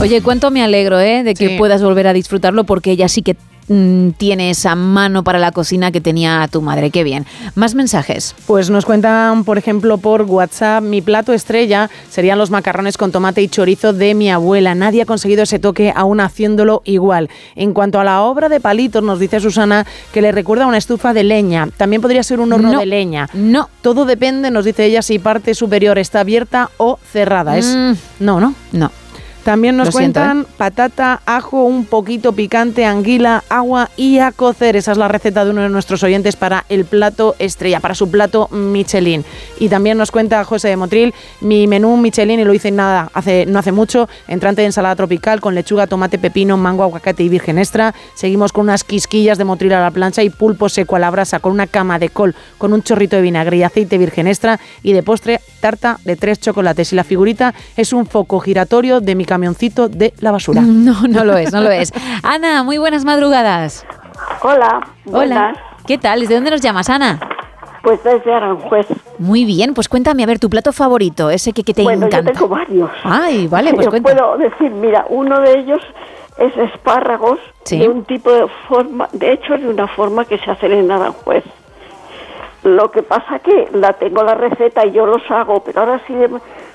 Oye, 0.00 0.22
cuánto 0.22 0.50
me 0.50 0.62
alegro 0.62 1.00
¿eh? 1.00 1.22
de 1.22 1.34
que 1.34 1.56
puedas 1.58 1.82
volver 1.82 2.06
a 2.06 2.12
disfrutarlo 2.12 2.64
porque 2.64 2.92
ella 2.92 3.08
sí 3.08 3.22
que 3.22 3.36
Mm, 3.68 4.10
tiene 4.10 4.50
esa 4.50 4.74
mano 4.76 5.24
para 5.24 5.38
la 5.38 5.52
cocina 5.52 5.90
que 5.90 6.00
tenía 6.00 6.48
tu 6.50 6.62
madre. 6.62 6.90
Qué 6.90 7.02
bien. 7.04 7.26
Más 7.54 7.74
mensajes. 7.74 8.34
Pues 8.46 8.70
nos 8.70 8.84
cuentan, 8.84 9.44
por 9.44 9.58
ejemplo, 9.58 9.98
por 9.98 10.22
WhatsApp, 10.22 10.82
mi 10.82 11.02
plato 11.02 11.32
estrella 11.32 11.90
serían 12.08 12.38
los 12.38 12.50
macarrones 12.50 12.96
con 12.96 13.12
tomate 13.12 13.42
y 13.42 13.48
chorizo 13.48 13.92
de 13.92 14.14
mi 14.14 14.30
abuela. 14.30 14.74
Nadie 14.74 15.02
ha 15.02 15.06
conseguido 15.06 15.42
ese 15.42 15.58
toque 15.58 15.92
aún 15.94 16.20
haciéndolo 16.20 16.82
igual. 16.84 17.28
En 17.56 17.74
cuanto 17.74 17.98
a 17.98 18.04
la 18.04 18.22
obra 18.22 18.48
de 18.48 18.60
palitos, 18.60 19.02
nos 19.02 19.18
dice 19.18 19.40
Susana 19.40 19.86
que 20.12 20.22
le 20.22 20.32
recuerda 20.32 20.66
una 20.66 20.78
estufa 20.78 21.12
de 21.12 21.24
leña. 21.24 21.68
También 21.76 22.02
podría 22.02 22.22
ser 22.22 22.40
un 22.40 22.52
horno 22.52 22.78
de 22.78 22.86
leña. 22.86 23.28
No. 23.34 23.68
Todo 23.82 24.04
depende, 24.04 24.50
nos 24.50 24.64
dice 24.64 24.84
ella, 24.84 25.02
si 25.02 25.18
parte 25.18 25.54
superior 25.54 25.98
está 25.98 26.20
abierta 26.20 26.70
o 26.76 26.98
cerrada. 27.12 27.58
Es 27.58 27.66
mm. 27.66 28.24
no, 28.24 28.40
no. 28.40 28.54
No. 28.72 28.90
También 29.46 29.76
nos 29.76 29.90
cuentan 29.90 30.40
¿eh? 30.40 30.44
patata, 30.56 31.20
ajo, 31.24 31.62
un 31.62 31.84
poquito 31.84 32.32
picante, 32.32 32.84
anguila, 32.84 33.44
agua 33.48 33.90
y 33.96 34.18
a 34.18 34.32
cocer. 34.32 34.74
Esa 34.74 34.90
es 34.90 34.98
la 34.98 35.06
receta 35.06 35.44
de 35.44 35.52
uno 35.52 35.62
de 35.62 35.68
nuestros 35.68 36.02
oyentes 36.02 36.34
para 36.34 36.64
el 36.68 36.84
plato 36.84 37.36
estrella, 37.38 37.78
para 37.78 37.94
su 37.94 38.10
plato 38.10 38.48
Michelin. 38.50 39.24
Y 39.60 39.68
también 39.68 39.98
nos 39.98 40.10
cuenta 40.10 40.42
José 40.42 40.66
de 40.66 40.76
Motril, 40.76 41.14
mi 41.40 41.68
menú 41.68 41.96
Michelin, 41.96 42.40
y 42.40 42.44
lo 42.44 42.54
hice 42.54 42.72
nada, 42.72 43.08
hace, 43.14 43.46
no 43.46 43.60
hace 43.60 43.70
mucho, 43.70 44.08
entrante 44.26 44.62
de 44.62 44.66
ensalada 44.66 44.96
tropical 44.96 45.40
con 45.40 45.54
lechuga, 45.54 45.86
tomate, 45.86 46.18
pepino, 46.18 46.56
mango, 46.56 46.82
aguacate 46.82 47.22
y 47.22 47.28
virgen 47.28 47.58
extra. 47.58 47.94
Seguimos 48.16 48.52
con 48.52 48.64
unas 48.64 48.82
quisquillas 48.82 49.38
de 49.38 49.44
Motril 49.44 49.74
a 49.74 49.80
la 49.80 49.92
plancha 49.92 50.24
y 50.24 50.30
pulpo 50.30 50.68
seco 50.68 50.96
a 50.96 50.98
la 50.98 51.10
brasa 51.10 51.38
con 51.38 51.52
una 51.52 51.68
cama 51.68 52.00
de 52.00 52.08
col, 52.08 52.34
con 52.58 52.72
un 52.72 52.82
chorrito 52.82 53.14
de 53.14 53.22
vinagre 53.22 53.58
y 53.58 53.62
aceite 53.62 53.96
virgen 53.96 54.26
extra. 54.26 54.58
Y 54.82 54.92
de 54.92 55.04
postre, 55.04 55.40
tarta 55.60 56.00
de 56.04 56.16
tres 56.16 56.40
chocolates. 56.40 56.92
Y 56.92 56.96
la 56.96 57.04
figurita 57.04 57.54
es 57.76 57.92
un 57.92 58.06
foco 58.06 58.40
giratorio 58.40 59.00
de 59.00 59.14
mi 59.14 59.24
camioncito 59.36 59.88
de 59.88 60.14
la 60.20 60.32
basura. 60.32 60.62
No, 60.86 61.02
no 61.08 61.24
lo 61.24 61.36
es, 61.36 61.52
no 61.52 61.60
lo 61.60 61.70
es. 61.70 61.92
Ana, 62.22 62.62
muy 62.62 62.78
buenas 62.78 63.04
madrugadas. 63.04 63.84
Hola. 64.42 64.80
Hola. 65.12 65.54
¿Qué 65.86 65.98
tal? 65.98 66.20
¿Desde 66.20 66.34
dónde 66.34 66.50
nos 66.50 66.60
llamas, 66.60 66.88
Ana? 66.88 67.18
Pues 67.82 68.02
desde 68.02 68.32
Aranjuez. 68.32 68.86
Muy 69.18 69.44
bien, 69.44 69.74
pues 69.74 69.88
cuéntame, 69.88 70.22
a 70.22 70.26
ver, 70.26 70.38
tu 70.38 70.48
plato 70.48 70.72
favorito, 70.72 71.30
ese 71.30 71.52
que, 71.52 71.62
que 71.62 71.74
te 71.74 71.82
bueno, 71.82 72.06
encanta. 72.06 72.32
Yo 72.32 72.38
tengo 72.38 72.48
varios. 72.48 72.90
Ay, 73.04 73.46
vale, 73.46 73.74
pues 73.74 73.88
cuéntame. 73.90 74.16
puedo 74.16 74.38
decir, 74.38 74.70
mira, 74.70 75.06
uno 75.08 75.40
de 75.40 75.58
ellos 75.58 75.80
es 76.38 76.56
espárragos 76.56 77.38
de 77.70 77.88
un 77.88 78.04
tipo 78.04 78.30
de 78.30 78.46
forma, 78.68 79.08
de 79.12 79.32
hecho 79.32 79.56
de 79.56 79.68
una 79.68 79.86
forma 79.88 80.24
que 80.24 80.38
se 80.38 80.50
hace 80.50 80.66
en 80.66 80.90
Aranjuez. 80.90 81.44
Lo 82.62 82.90
que 82.90 83.02
pasa 83.02 83.38
que 83.40 83.68
la 83.72 83.92
tengo 83.92 84.22
la 84.22 84.34
receta 84.34 84.84
y 84.86 84.92
yo 84.92 85.06
los 85.06 85.22
hago, 85.30 85.62
pero 85.64 85.80
ahora 85.80 86.00
sí 86.06 86.14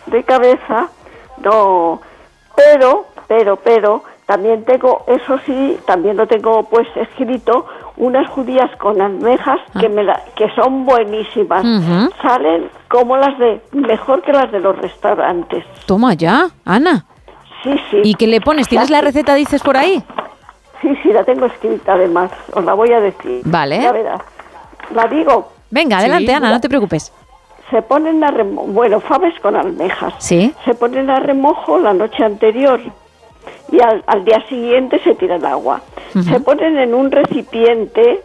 de 0.08 0.24
cabeza 0.24 0.90
no 1.44 2.02
pero, 2.56 3.06
pero, 3.28 3.56
pero, 3.58 4.04
también 4.26 4.64
tengo, 4.64 5.04
eso 5.08 5.40
sí, 5.46 5.78
también 5.86 6.18
lo 6.18 6.28
tengo 6.28 6.64
pues 6.64 6.88
escrito, 6.96 7.66
unas 7.98 8.30
judías 8.30 8.70
con 8.78 9.02
almejas 9.02 9.60
que, 9.80 9.88
ah. 9.88 9.90
me 9.90 10.06
que 10.36 10.50
son 10.56 10.86
buenísimas. 10.86 11.64
Salen 12.22 12.70
como 12.88 13.18
las 13.18 13.38
de, 13.38 13.62
mejor 13.74 14.22
que 14.22 14.32
las 14.32 14.52
de 14.52 14.60
los 14.60 14.78
restaurantes. 14.78 15.66
Toma 15.86 16.14
ya, 16.14 16.50
Ana. 16.66 17.06
Sí, 17.64 17.76
sí. 17.90 18.02
¿Y 18.04 18.16
qué 18.16 18.28
le 18.28 18.42
pones? 18.42 18.68
¿Tienes 18.68 18.90
la 18.90 19.02
receta, 19.02 19.36
dices, 19.36 19.62
por 19.62 19.78
ahí? 19.78 20.04
Sí, 20.82 20.96
sí, 21.04 21.12
la 21.12 21.24
tengo 21.24 21.46
escrita 21.46 21.94
además, 21.94 22.32
os 22.54 22.64
la 22.64 22.74
voy 22.74 22.92
a 22.92 23.00
decir. 23.02 23.42
Vale. 23.46 23.82
Ya 23.82 23.92
verás. 23.92 24.22
¿La 24.96 25.08
digo? 25.08 25.52
Venga, 25.70 26.00
adelante, 26.00 26.34
Ana, 26.34 26.52
no 26.52 26.60
te 26.60 26.70
preocupes 26.70 27.14
se 27.72 27.82
ponen 27.82 28.24
a 28.24 28.32
remojo, 28.32 28.68
bueno, 28.68 29.00
faves 29.00 29.34
con 29.40 29.56
almejas. 29.56 30.14
Sí. 30.20 30.54
Se 30.66 30.76
ponen 30.76 31.10
a 31.10 31.20
remojo 31.20 31.80
la 31.80 31.94
noche 31.94 32.24
anterior 32.24 32.80
y 33.72 33.80
al, 33.80 34.26
día 34.26 34.46
siguiente 34.48 35.00
se 35.00 35.16
tira 35.16 35.38
el 35.38 35.46
agua. 35.46 35.82
Se 36.14 36.40
ponen 36.42 36.78
en 36.78 36.94
un 36.94 37.10
recipiente 37.10 38.22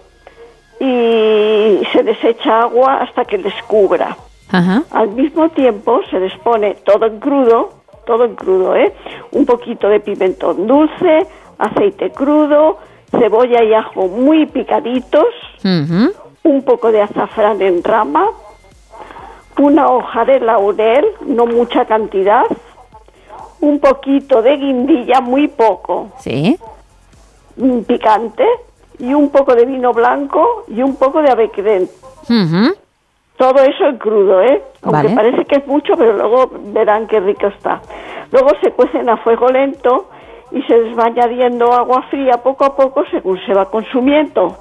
y 0.81 1.81
se 1.93 2.02
desecha 2.02 2.62
agua 2.62 2.98
hasta 3.02 3.24
que 3.24 3.39
les 3.39 3.55
cubra. 3.62 4.16
Al 4.90 5.09
mismo 5.10 5.48
tiempo 5.51 6.01
se 6.10 6.18
les 6.18 6.36
pone 6.39 6.74
todo 6.85 7.06
en 7.06 7.20
crudo, 7.20 7.70
todo 8.06 8.24
en 8.24 8.35
crudo, 8.35 8.74
¿eh? 8.74 8.93
Un 9.32 9.47
poquito 9.47 9.89
de 9.89 10.01
pimentón 10.01 10.66
dulce, 10.66 11.27
aceite 11.59 12.10
crudo, 12.10 12.78
cebolla 13.10 13.62
y 13.62 13.74
ajo 13.74 14.09
muy 14.09 14.47
picaditos, 14.47 15.27
un 16.43 16.62
poco 16.64 16.90
de 16.90 17.02
azafrán 17.02 17.60
en 17.62 17.82
rama, 17.82 18.27
una 19.65 19.89
hoja 19.91 20.24
de 20.24 20.41
laurel, 20.41 21.07
no 21.27 21.47
mucha 21.47 21.85
cantidad, 21.87 22.45
un 23.61 23.81
poquito 23.81 24.43
de 24.43 24.57
guindilla, 24.57 25.20
muy 25.20 25.49
poco. 25.49 26.09
Sí. 26.19 26.59
Picante 27.87 28.45
y 28.99 29.15
un 29.15 29.31
poco 29.31 29.55
de 29.55 29.65
vino 29.65 29.93
blanco 29.93 30.65
y 30.69 30.83
un 30.83 30.97
poco 30.97 31.23
de 31.23 31.31
avecren. 31.31 31.89
Todo 33.37 33.62
eso 33.62 33.87
en 33.87 33.99
crudo, 33.99 34.43
¿eh? 34.43 34.62
Aunque 34.83 35.11
parece 35.11 35.45
que 35.45 35.57
es 35.57 35.66
mucho, 35.66 35.95
pero 35.97 36.15
luego 36.15 36.51
verán 36.73 37.07
qué 37.07 37.20
rico 37.20 37.47
está. 37.49 37.81
Luego 38.31 38.51
se 38.62 38.73
cuecen 38.73 39.09
a 39.09 39.16
fuego 39.19 39.49
lento 39.49 40.09
y 40.53 40.62
se 40.62 40.77
les 40.78 40.99
va 40.99 41.05
añadiendo 41.05 41.73
agua 41.73 42.03
fría 42.11 42.43
poco 42.43 42.65
a 42.65 42.77
poco 42.77 43.05
según 43.11 43.39
se 43.47 43.53
va 43.53 43.70
consumiendo. 43.70 44.57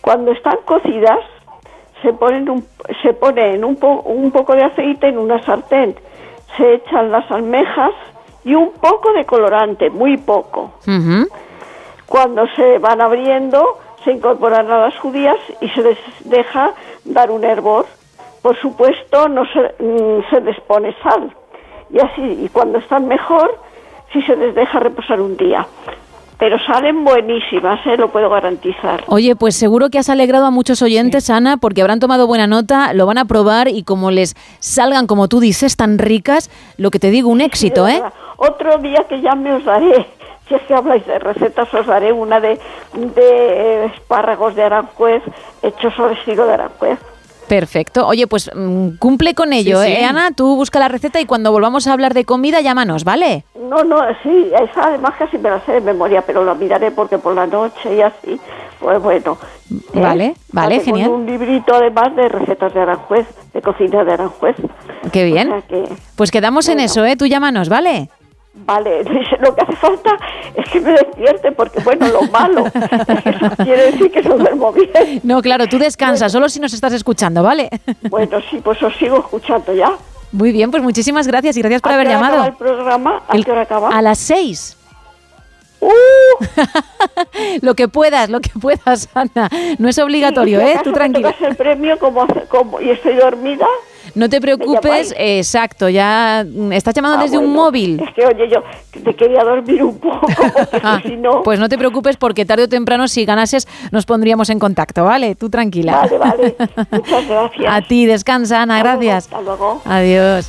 Cuando 0.00 0.32
están 0.32 0.58
cocidas, 0.64 1.20
se 2.04 2.12
ponen 2.12 2.48
un, 2.48 2.64
se 3.02 3.14
pone 3.14 3.58
un, 3.64 3.78
un 4.04 4.30
poco 4.30 4.54
de 4.54 4.62
aceite 4.62 5.08
en 5.08 5.18
una 5.18 5.42
sartén, 5.42 5.96
se 6.56 6.74
echan 6.74 7.10
las 7.10 7.28
almejas 7.30 7.92
y 8.44 8.54
un 8.54 8.72
poco 8.72 9.12
de 9.12 9.24
colorante, 9.24 9.90
muy 9.90 10.18
poco. 10.18 10.74
Cuando 12.06 12.46
se 12.54 12.78
van 12.78 13.00
abriendo, 13.00 13.78
se 14.04 14.12
incorporan 14.12 14.70
a 14.70 14.78
las 14.78 14.96
judías 14.98 15.38
y 15.60 15.68
se 15.70 15.82
les 15.82 15.98
deja 16.24 16.72
dar 17.04 17.30
un 17.30 17.42
hervor. 17.42 17.86
Por 18.42 18.56
supuesto, 18.60 19.28
no 19.28 19.44
se, 19.46 19.82
mm, 19.82 20.28
se 20.28 20.40
les 20.42 20.60
pone 20.60 20.94
sal. 21.02 21.34
Y 21.90 21.98
así, 21.98 22.44
y 22.44 22.48
cuando 22.50 22.78
están 22.78 23.08
mejor, 23.08 23.58
si 24.12 24.20
se 24.22 24.36
les 24.36 24.54
deja 24.54 24.78
reposar 24.78 25.20
un 25.20 25.36
día 25.36 25.66
pero 26.44 26.58
salen 26.58 27.04
buenísimas, 27.04 27.80
¿eh? 27.86 27.96
lo 27.96 28.08
puedo 28.08 28.28
garantizar. 28.28 29.02
Oye, 29.06 29.34
pues 29.34 29.56
seguro 29.56 29.88
que 29.88 29.98
has 29.98 30.10
alegrado 30.10 30.44
a 30.44 30.50
muchos 30.50 30.82
oyentes, 30.82 31.30
Ana, 31.30 31.56
porque 31.56 31.80
habrán 31.80 32.00
tomado 32.00 32.26
buena 32.26 32.46
nota, 32.46 32.92
lo 32.92 33.06
van 33.06 33.16
a 33.16 33.24
probar 33.24 33.68
y 33.68 33.82
como 33.82 34.10
les 34.10 34.34
salgan, 34.58 35.06
como 35.06 35.26
tú 35.26 35.40
dices, 35.40 35.78
tan 35.78 35.96
ricas, 35.96 36.50
lo 36.76 36.90
que 36.90 36.98
te 36.98 37.08
digo, 37.08 37.30
un 37.30 37.40
éxito, 37.40 37.88
¿eh? 37.88 38.02
Otro 38.36 38.76
día 38.76 39.06
que 39.08 39.22
ya 39.22 39.34
me 39.34 39.54
os 39.54 39.64
daré 39.64 40.06
si 40.48 40.54
es 40.54 40.60
que 40.64 40.74
habláis 40.74 41.06
de 41.06 41.18
recetas, 41.18 41.72
os 41.72 41.86
daré 41.86 42.12
una 42.12 42.38
de, 42.40 42.60
de 42.92 43.86
espárragos 43.86 44.54
de 44.54 44.64
Aranjuez 44.64 45.22
hechos 45.62 45.94
sobre 45.94 46.12
estilo 46.12 46.44
de 46.44 46.52
Aranjuez. 46.52 46.98
Perfecto. 47.48 48.06
Oye, 48.06 48.26
pues 48.26 48.50
mm, 48.54 48.96
cumple 48.98 49.34
con 49.34 49.52
ello, 49.52 49.82
¿eh, 49.82 50.04
Ana? 50.04 50.30
Tú 50.32 50.56
busca 50.56 50.78
la 50.78 50.88
receta 50.88 51.20
y 51.20 51.26
cuando 51.26 51.52
volvamos 51.52 51.86
a 51.86 51.92
hablar 51.92 52.14
de 52.14 52.24
comida, 52.24 52.60
llámanos, 52.60 53.04
¿vale? 53.04 53.44
No, 53.54 53.84
no, 53.84 54.00
sí, 54.22 54.50
esa 54.62 54.88
además 54.88 55.14
casi 55.18 55.38
me 55.38 55.50
la 55.50 55.60
sé 55.64 55.72
de 55.72 55.80
memoria, 55.80 56.22
pero 56.22 56.44
la 56.44 56.54
miraré 56.54 56.90
porque 56.90 57.18
por 57.18 57.34
la 57.34 57.46
noche 57.46 57.94
y 57.94 58.00
así, 58.00 58.40
pues 58.80 59.02
bueno. 59.02 59.38
¿eh? 59.94 60.00
Vale, 60.00 60.34
vale, 60.52 60.80
genial. 60.80 61.10
un 61.10 61.26
librito 61.26 61.74
además 61.74 62.14
de 62.16 62.28
recetas 62.28 62.72
de 62.72 62.80
Aranjuez, 62.80 63.26
de 63.52 63.62
cocina 63.62 64.04
de 64.04 64.12
Aranjuez. 64.12 64.56
Qué 65.12 65.24
bien. 65.24 65.52
pues 66.16 66.30
quedamos 66.30 66.68
en 66.68 66.80
eso, 66.80 67.04
¿eh? 67.04 67.16
Tú 67.16 67.26
llámanos, 67.26 67.68
¿vale? 67.68 68.08
Vale, 68.56 69.02
lo 69.40 69.54
que 69.54 69.62
hace 69.62 69.76
falta 69.76 70.16
es 70.54 70.70
que 70.70 70.80
me 70.80 70.92
despierte, 70.92 71.52
porque 71.52 71.80
bueno, 71.80 72.06
lo 72.08 72.22
malo 72.30 72.66
eso 72.66 73.56
quiere 73.64 73.90
decir 73.90 74.10
que 74.12 74.22
no 74.22 74.38
duermo 74.38 74.72
bien. 74.72 75.20
No, 75.24 75.42
claro, 75.42 75.66
tú 75.66 75.78
descansas, 75.78 76.30
solo 76.30 76.48
si 76.48 76.60
nos 76.60 76.72
estás 76.72 76.92
escuchando, 76.92 77.42
¿vale? 77.42 77.68
Bueno, 78.10 78.38
sí, 78.50 78.60
pues 78.62 78.80
os 78.82 78.94
sigo 78.96 79.18
escuchando 79.18 79.74
ya. 79.74 79.92
Muy 80.30 80.52
bien, 80.52 80.70
pues 80.70 80.82
muchísimas 80.82 81.26
gracias 81.26 81.56
y 81.56 81.60
gracias 81.60 81.82
por 81.82 81.92
haber 81.92 82.08
llamado. 82.08 82.34
Acaba 82.34 82.46
el 82.48 82.54
programa? 82.54 83.22
¿A 83.28 83.38
qué 83.38 83.50
hora 83.50 83.62
acaba? 83.62 83.88
A 83.88 84.02
las 84.02 84.18
seis. 84.18 84.76
¡Uh! 85.80 85.90
lo 87.62 87.74
que 87.74 87.88
puedas, 87.88 88.30
lo 88.30 88.40
que 88.40 88.50
puedas, 88.60 89.08
Ana. 89.14 89.48
No 89.78 89.88
es 89.88 89.98
obligatorio, 89.98 90.60
¿eh? 90.60 90.80
Tú 90.82 90.92
tranquila. 90.92 91.34
el 91.40 91.56
premio 91.56 91.98
como, 91.98 92.26
como, 92.48 92.80
y 92.80 92.90
estoy 92.90 93.16
dormida? 93.16 93.66
No 94.14 94.28
te 94.28 94.40
preocupes, 94.40 95.14
exacto, 95.16 95.88
ya 95.88 96.44
mm, 96.46 96.72
estás 96.72 96.94
llamando 96.94 97.18
ah, 97.18 97.22
desde 97.22 97.38
un 97.38 97.52
móvil. 97.52 98.00
Es 98.00 98.14
que, 98.14 98.26
oye, 98.26 98.48
yo 98.48 98.62
te 99.02 99.14
quería 99.14 99.42
dormir 99.42 99.82
un 99.82 99.98
poco, 99.98 100.26
ah, 100.82 101.00
si 101.04 101.16
no... 101.16 101.42
Pues 101.42 101.58
no 101.58 101.68
te 101.68 101.76
preocupes 101.76 102.16
porque 102.16 102.44
tarde 102.44 102.64
o 102.64 102.68
temprano, 102.68 103.08
si 103.08 103.24
ganases, 103.24 103.66
nos 103.90 104.06
pondríamos 104.06 104.50
en 104.50 104.58
contacto, 104.58 105.04
¿vale? 105.04 105.34
Tú 105.34 105.50
tranquila. 105.50 106.00
Vale, 106.02 106.18
vale. 106.18 106.56
Muchas 106.90 107.28
gracias. 107.28 107.74
A 107.74 107.80
ti, 107.82 108.06
descansa, 108.06 108.62
Ana, 108.62 108.78
gracias. 108.78 109.24
hasta 109.24 109.40
luego. 109.40 109.82
Adiós. 109.84 110.48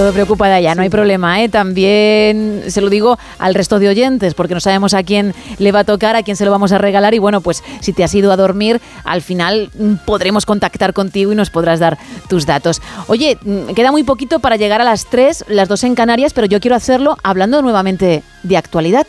Todo 0.00 0.14
preocupada 0.14 0.58
ya, 0.62 0.74
no 0.74 0.80
hay 0.80 0.88
problema, 0.88 1.42
¿eh? 1.42 1.50
También 1.50 2.62
se 2.68 2.80
lo 2.80 2.88
digo 2.88 3.18
al 3.38 3.54
resto 3.54 3.78
de 3.78 3.90
oyentes, 3.90 4.32
porque 4.32 4.54
no 4.54 4.60
sabemos 4.60 4.94
a 4.94 5.02
quién 5.02 5.34
le 5.58 5.72
va 5.72 5.80
a 5.80 5.84
tocar, 5.84 6.16
a 6.16 6.22
quién 6.22 6.38
se 6.38 6.46
lo 6.46 6.50
vamos 6.50 6.72
a 6.72 6.78
regalar. 6.78 7.12
Y 7.12 7.18
bueno, 7.18 7.42
pues 7.42 7.62
si 7.80 7.92
te 7.92 8.02
has 8.02 8.14
ido 8.14 8.32
a 8.32 8.36
dormir, 8.38 8.80
al 9.04 9.20
final 9.20 9.68
mm, 9.78 10.06
podremos 10.06 10.46
contactar 10.46 10.94
contigo 10.94 11.32
y 11.32 11.34
nos 11.34 11.50
podrás 11.50 11.80
dar 11.80 11.98
tus 12.30 12.46
datos. 12.46 12.80
Oye, 13.08 13.36
mm, 13.42 13.74
queda 13.74 13.92
muy 13.92 14.02
poquito 14.02 14.40
para 14.40 14.56
llegar 14.56 14.80
a 14.80 14.84
las 14.84 15.04
3, 15.04 15.44
las 15.48 15.68
2 15.68 15.84
en 15.84 15.94
Canarias, 15.94 16.32
pero 16.32 16.46
yo 16.46 16.60
quiero 16.60 16.76
hacerlo 16.76 17.18
hablando 17.22 17.60
nuevamente 17.60 18.22
de 18.42 18.56
actualidad. 18.56 19.06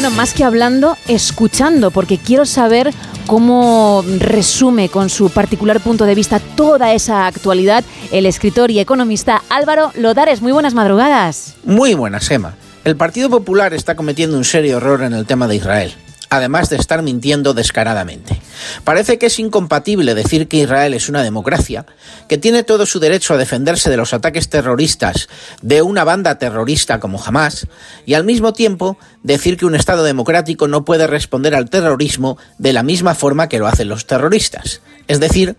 Bueno, 0.00 0.16
más 0.16 0.32
que 0.32 0.44
hablando, 0.44 0.96
escuchando, 1.08 1.90
porque 1.90 2.16
quiero 2.16 2.46
saber 2.46 2.90
cómo 3.26 4.02
resume 4.18 4.88
con 4.88 5.10
su 5.10 5.28
particular 5.28 5.78
punto 5.80 6.06
de 6.06 6.14
vista 6.14 6.38
toda 6.38 6.94
esa 6.94 7.26
actualidad 7.26 7.84
el 8.10 8.24
escritor 8.24 8.70
y 8.70 8.80
economista 8.80 9.42
Álvaro 9.50 9.92
Lodares. 9.96 10.40
Muy 10.40 10.52
buenas 10.52 10.72
madrugadas. 10.72 11.56
Muy 11.64 11.92
buenas, 11.92 12.30
Emma. 12.30 12.54
El 12.82 12.96
Partido 12.96 13.28
Popular 13.28 13.74
está 13.74 13.94
cometiendo 13.94 14.38
un 14.38 14.44
serio 14.44 14.78
error 14.78 15.02
en 15.02 15.12
el 15.12 15.26
tema 15.26 15.46
de 15.46 15.56
Israel 15.56 15.94
además 16.30 16.70
de 16.70 16.76
estar 16.76 17.02
mintiendo 17.02 17.52
descaradamente. 17.52 18.40
Parece 18.84 19.18
que 19.18 19.26
es 19.26 19.38
incompatible 19.38 20.14
decir 20.14 20.48
que 20.48 20.58
Israel 20.58 20.94
es 20.94 21.08
una 21.08 21.22
democracia, 21.22 21.86
que 22.28 22.38
tiene 22.38 22.62
todo 22.62 22.86
su 22.86 23.00
derecho 23.00 23.34
a 23.34 23.36
defenderse 23.36 23.90
de 23.90 23.96
los 23.96 24.14
ataques 24.14 24.48
terroristas 24.48 25.28
de 25.60 25.82
una 25.82 26.04
banda 26.04 26.38
terrorista 26.38 27.00
como 27.00 27.22
Hamas, 27.22 27.66
y 28.06 28.14
al 28.14 28.24
mismo 28.24 28.52
tiempo 28.52 28.96
decir 29.22 29.56
que 29.56 29.66
un 29.66 29.74
Estado 29.74 30.04
democrático 30.04 30.68
no 30.68 30.84
puede 30.84 31.06
responder 31.06 31.54
al 31.54 31.68
terrorismo 31.68 32.38
de 32.58 32.72
la 32.72 32.82
misma 32.82 33.14
forma 33.14 33.48
que 33.48 33.58
lo 33.58 33.66
hacen 33.66 33.88
los 33.88 34.06
terroristas, 34.06 34.80
es 35.08 35.20
decir, 35.20 35.56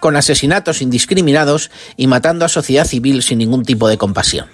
con 0.00 0.16
asesinatos 0.16 0.82
indiscriminados 0.82 1.70
y 1.96 2.08
matando 2.08 2.44
a 2.44 2.48
sociedad 2.48 2.86
civil 2.86 3.22
sin 3.22 3.38
ningún 3.38 3.64
tipo 3.64 3.88
de 3.88 3.98
compasión. 3.98 4.46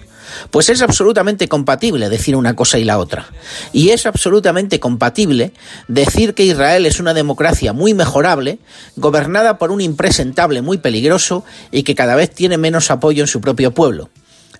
Pues 0.51 0.69
es 0.69 0.81
absolutamente 0.81 1.47
compatible 1.47 2.09
decir 2.09 2.35
una 2.35 2.55
cosa 2.55 2.77
y 2.77 2.83
la 2.83 2.97
otra. 2.97 3.27
Y 3.73 3.89
es 3.89 4.05
absolutamente 4.05 4.79
compatible 4.79 5.53
decir 5.87 6.33
que 6.33 6.43
Israel 6.43 6.85
es 6.85 6.99
una 6.99 7.13
democracia 7.13 7.73
muy 7.73 7.93
mejorable, 7.93 8.59
gobernada 8.95 9.57
por 9.57 9.71
un 9.71 9.81
impresentable 9.81 10.61
muy 10.61 10.77
peligroso 10.77 11.43
y 11.71 11.83
que 11.83 11.95
cada 11.95 12.15
vez 12.15 12.31
tiene 12.33 12.57
menos 12.57 12.91
apoyo 12.91 13.23
en 13.23 13.27
su 13.27 13.41
propio 13.41 13.71
pueblo. 13.73 14.09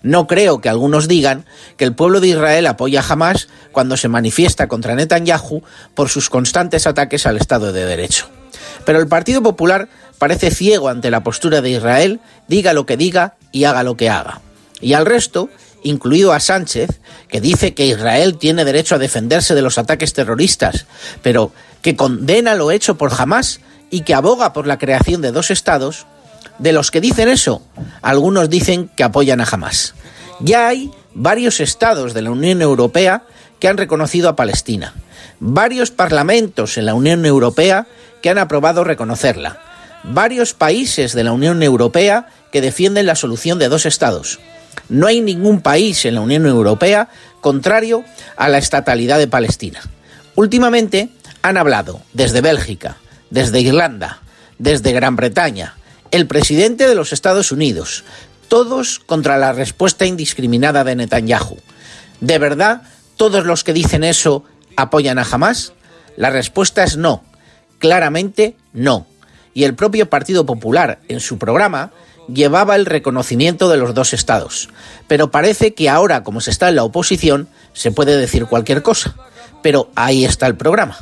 No 0.02 0.28
creo 0.28 0.60
que 0.60 0.68
algunos 0.68 1.08
digan 1.08 1.44
que 1.76 1.84
el 1.84 1.94
pueblo 1.94 2.20
de 2.20 2.28
Israel 2.28 2.66
apoya 2.66 3.00
a 3.00 3.12
Hamas 3.12 3.48
cuando 3.72 3.96
se 3.96 4.08
manifiesta 4.08 4.68
contra 4.68 4.94
Netanyahu 4.94 5.62
por 5.94 6.08
sus 6.08 6.30
constantes 6.30 6.86
ataques 6.86 7.26
al 7.26 7.36
Estado 7.36 7.72
de 7.72 7.84
Derecho. 7.84 8.28
Pero 8.84 9.00
el 9.00 9.08
Partido 9.08 9.42
Popular 9.42 9.88
parece 10.18 10.52
ciego 10.52 10.88
ante 10.88 11.10
la 11.10 11.24
postura 11.24 11.62
de 11.62 11.70
Israel, 11.70 12.20
diga 12.46 12.72
lo 12.74 12.86
que 12.86 12.96
diga 12.96 13.34
y 13.50 13.64
haga 13.64 13.82
lo 13.82 13.96
que 13.96 14.08
haga 14.08 14.40
y 14.80 14.92
al 14.92 15.06
resto, 15.06 15.48
incluido 15.82 16.32
a 16.32 16.40
Sánchez, 16.40 17.00
que 17.28 17.40
dice 17.40 17.74
que 17.74 17.86
Israel 17.86 18.36
tiene 18.38 18.64
derecho 18.64 18.94
a 18.94 18.98
defenderse 18.98 19.54
de 19.54 19.62
los 19.62 19.78
ataques 19.78 20.12
terroristas, 20.12 20.86
pero 21.22 21.52
que 21.82 21.96
condena 21.96 22.54
lo 22.54 22.70
hecho 22.70 22.96
por 22.96 23.12
Hamas 23.16 23.60
y 23.90 24.02
que 24.02 24.14
aboga 24.14 24.52
por 24.52 24.66
la 24.66 24.78
creación 24.78 25.22
de 25.22 25.32
dos 25.32 25.50
estados, 25.50 26.06
de 26.58 26.72
los 26.72 26.90
que 26.90 27.00
dicen 27.00 27.28
eso, 27.28 27.62
algunos 28.02 28.50
dicen 28.50 28.88
que 28.96 29.04
apoyan 29.04 29.40
a 29.40 29.44
Hamas. 29.44 29.94
Ya 30.40 30.68
hay 30.68 30.90
varios 31.14 31.60
estados 31.60 32.14
de 32.14 32.22
la 32.22 32.30
Unión 32.30 32.62
Europea 32.62 33.24
que 33.58 33.68
han 33.68 33.76
reconocido 33.76 34.28
a 34.28 34.36
Palestina, 34.36 34.94
varios 35.40 35.90
parlamentos 35.90 36.78
en 36.78 36.86
la 36.86 36.94
Unión 36.94 37.24
Europea 37.26 37.86
que 38.22 38.30
han 38.30 38.38
aprobado 38.38 38.84
reconocerla, 38.84 39.60
varios 40.04 40.54
países 40.54 41.12
de 41.12 41.24
la 41.24 41.32
Unión 41.32 41.62
Europea 41.62 42.28
que 42.52 42.60
defienden 42.60 43.06
la 43.06 43.14
solución 43.14 43.58
de 43.58 43.68
dos 43.68 43.86
estados. 43.86 44.40
No 44.88 45.06
hay 45.06 45.20
ningún 45.20 45.60
país 45.60 46.04
en 46.04 46.14
la 46.14 46.20
Unión 46.20 46.46
Europea 46.46 47.08
contrario 47.40 48.04
a 48.36 48.48
la 48.48 48.58
estatalidad 48.58 49.18
de 49.18 49.28
Palestina. 49.28 49.80
Últimamente 50.34 51.10
han 51.42 51.56
hablado 51.56 52.00
desde 52.12 52.40
Bélgica, 52.40 52.96
desde 53.30 53.60
Irlanda, 53.60 54.20
desde 54.58 54.92
Gran 54.92 55.16
Bretaña, 55.16 55.74
el 56.10 56.26
presidente 56.26 56.88
de 56.88 56.94
los 56.94 57.12
Estados 57.12 57.52
Unidos, 57.52 58.04
todos 58.48 58.98
contra 58.98 59.36
la 59.36 59.52
respuesta 59.52 60.06
indiscriminada 60.06 60.84
de 60.84 60.96
Netanyahu. 60.96 61.58
¿De 62.20 62.38
verdad 62.38 62.82
todos 63.16 63.44
los 63.44 63.62
que 63.62 63.72
dicen 63.72 64.04
eso 64.04 64.44
apoyan 64.76 65.18
a 65.18 65.26
Hamas? 65.30 65.72
La 66.16 66.30
respuesta 66.30 66.82
es 66.82 66.96
no, 66.96 67.22
claramente 67.78 68.56
no. 68.72 69.06
Y 69.54 69.64
el 69.64 69.74
propio 69.74 70.08
Partido 70.08 70.46
Popular, 70.46 71.00
en 71.08 71.20
su 71.20 71.38
programa, 71.38 71.92
llevaba 72.32 72.76
el 72.76 72.86
reconocimiento 72.86 73.68
de 73.68 73.76
los 73.76 73.94
dos 73.94 74.12
estados. 74.12 74.68
Pero 75.06 75.30
parece 75.30 75.74
que 75.74 75.88
ahora, 75.88 76.22
como 76.22 76.40
se 76.40 76.50
está 76.50 76.68
en 76.68 76.76
la 76.76 76.84
oposición, 76.84 77.48
se 77.72 77.90
puede 77.90 78.16
decir 78.16 78.46
cualquier 78.46 78.82
cosa. 78.82 79.16
Pero 79.62 79.90
ahí 79.94 80.24
está 80.24 80.46
el 80.46 80.56
programa. 80.56 80.98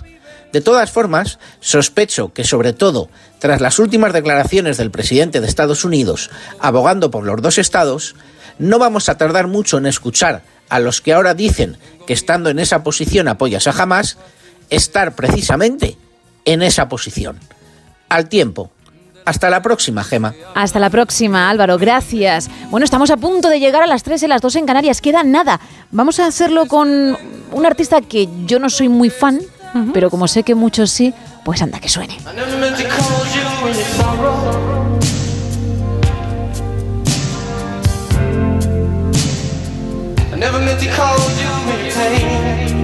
De 0.52 0.60
todas 0.60 0.90
formas, 0.90 1.38
sospecho 1.60 2.32
que 2.32 2.44
sobre 2.44 2.72
todo 2.72 3.10
tras 3.38 3.60
las 3.60 3.78
últimas 3.78 4.12
declaraciones 4.12 4.76
del 4.76 4.90
presidente 4.90 5.40
de 5.40 5.46
Estados 5.46 5.84
Unidos 5.84 6.30
abogando 6.60 7.10
por 7.10 7.24
los 7.24 7.42
dos 7.42 7.58
estados, 7.58 8.14
no 8.58 8.78
vamos 8.78 9.08
a 9.08 9.18
tardar 9.18 9.48
mucho 9.48 9.76
en 9.76 9.86
escuchar 9.86 10.42
a 10.68 10.78
los 10.78 11.00
que 11.00 11.12
ahora 11.12 11.34
dicen 11.34 11.76
que 12.06 12.14
estando 12.14 12.48
en 12.48 12.58
esa 12.58 12.82
posición 12.82 13.28
apoyas 13.28 13.66
a 13.66 13.70
Hamas, 13.70 14.16
estar 14.70 15.14
precisamente 15.14 15.98
en 16.44 16.62
esa 16.62 16.88
posición. 16.88 17.38
Al 18.08 18.28
tiempo, 18.28 18.70
hasta 19.26 19.50
la 19.50 19.60
próxima, 19.60 20.02
Gema. 20.04 20.34
Hasta 20.54 20.78
la 20.78 20.88
próxima, 20.88 21.50
Álvaro. 21.50 21.76
Gracias. 21.76 22.48
Bueno, 22.70 22.84
estamos 22.84 23.10
a 23.10 23.16
punto 23.16 23.50
de 23.50 23.58
llegar 23.60 23.82
a 23.82 23.86
las 23.86 24.02
3 24.04 24.22
y 24.22 24.26
las 24.28 24.40
2 24.40 24.56
en 24.56 24.66
Canarias. 24.66 25.00
Queda 25.00 25.24
nada. 25.24 25.60
Vamos 25.90 26.20
a 26.20 26.26
hacerlo 26.26 26.66
con 26.66 27.18
un 27.52 27.66
artista 27.66 28.00
que 28.00 28.28
yo 28.46 28.58
no 28.58 28.70
soy 28.70 28.88
muy 28.88 29.10
fan, 29.10 29.40
pero 29.92 30.10
como 30.10 30.28
sé 30.28 30.44
que 30.44 30.54
muchos 30.54 30.90
sí, 30.90 31.12
pues 31.44 31.60
anda 31.60 31.80
que 31.80 31.88
suene. 31.88 32.16
I 41.98 42.75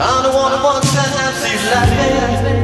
I'm 0.00 0.22
the 0.22 0.30
to 0.30 1.48
you 1.48 1.58
laughing. 1.74 2.62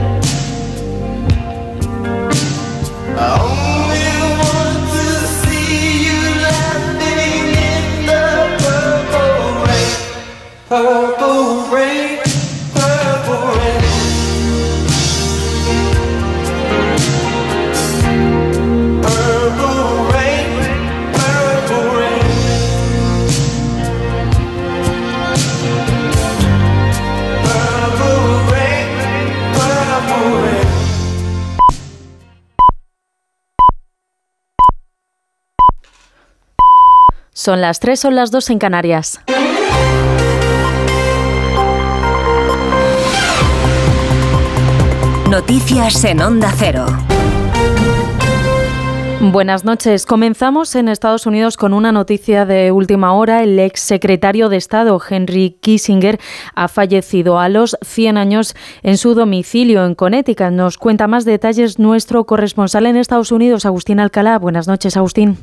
I 3.18 3.20
only 3.42 4.06
want 4.38 4.78
to 4.94 5.06
see 5.42 6.06
you 6.06 6.20
laughing 6.46 7.18
in 7.58 8.06
the 8.06 8.22
purple 8.62 9.66
rain. 9.66 9.90
Purple 10.68 11.13
Son 37.44 37.60
las 37.60 37.78
3, 37.78 38.00
son 38.00 38.14
las 38.14 38.30
2 38.30 38.48
en 38.48 38.58
Canarias. 38.58 39.20
Noticias 45.30 46.04
en 46.06 46.22
Onda 46.22 46.50
Cero. 46.56 46.86
Buenas 49.20 49.66
noches. 49.66 50.06
Comenzamos 50.06 50.74
en 50.74 50.88
Estados 50.88 51.26
Unidos 51.26 51.58
con 51.58 51.74
una 51.74 51.92
noticia 51.92 52.46
de 52.46 52.72
última 52.72 53.12
hora. 53.12 53.42
El 53.42 53.58
ex 53.58 53.80
secretario 53.80 54.48
de 54.48 54.56
Estado, 54.56 54.98
Henry 55.06 55.58
Kissinger, 55.60 56.18
ha 56.54 56.68
fallecido 56.68 57.38
a 57.38 57.50
los 57.50 57.76
100 57.84 58.16
años 58.16 58.56
en 58.82 58.96
su 58.96 59.14
domicilio 59.14 59.84
en 59.84 59.94
Connecticut. 59.94 60.48
Nos 60.50 60.78
cuenta 60.78 61.08
más 61.08 61.26
detalles 61.26 61.78
nuestro 61.78 62.24
corresponsal 62.24 62.86
en 62.86 62.96
Estados 62.96 63.32
Unidos, 63.32 63.66
Agustín 63.66 64.00
Alcalá. 64.00 64.38
Buenas 64.38 64.66
noches, 64.66 64.96
Agustín. 64.96 65.36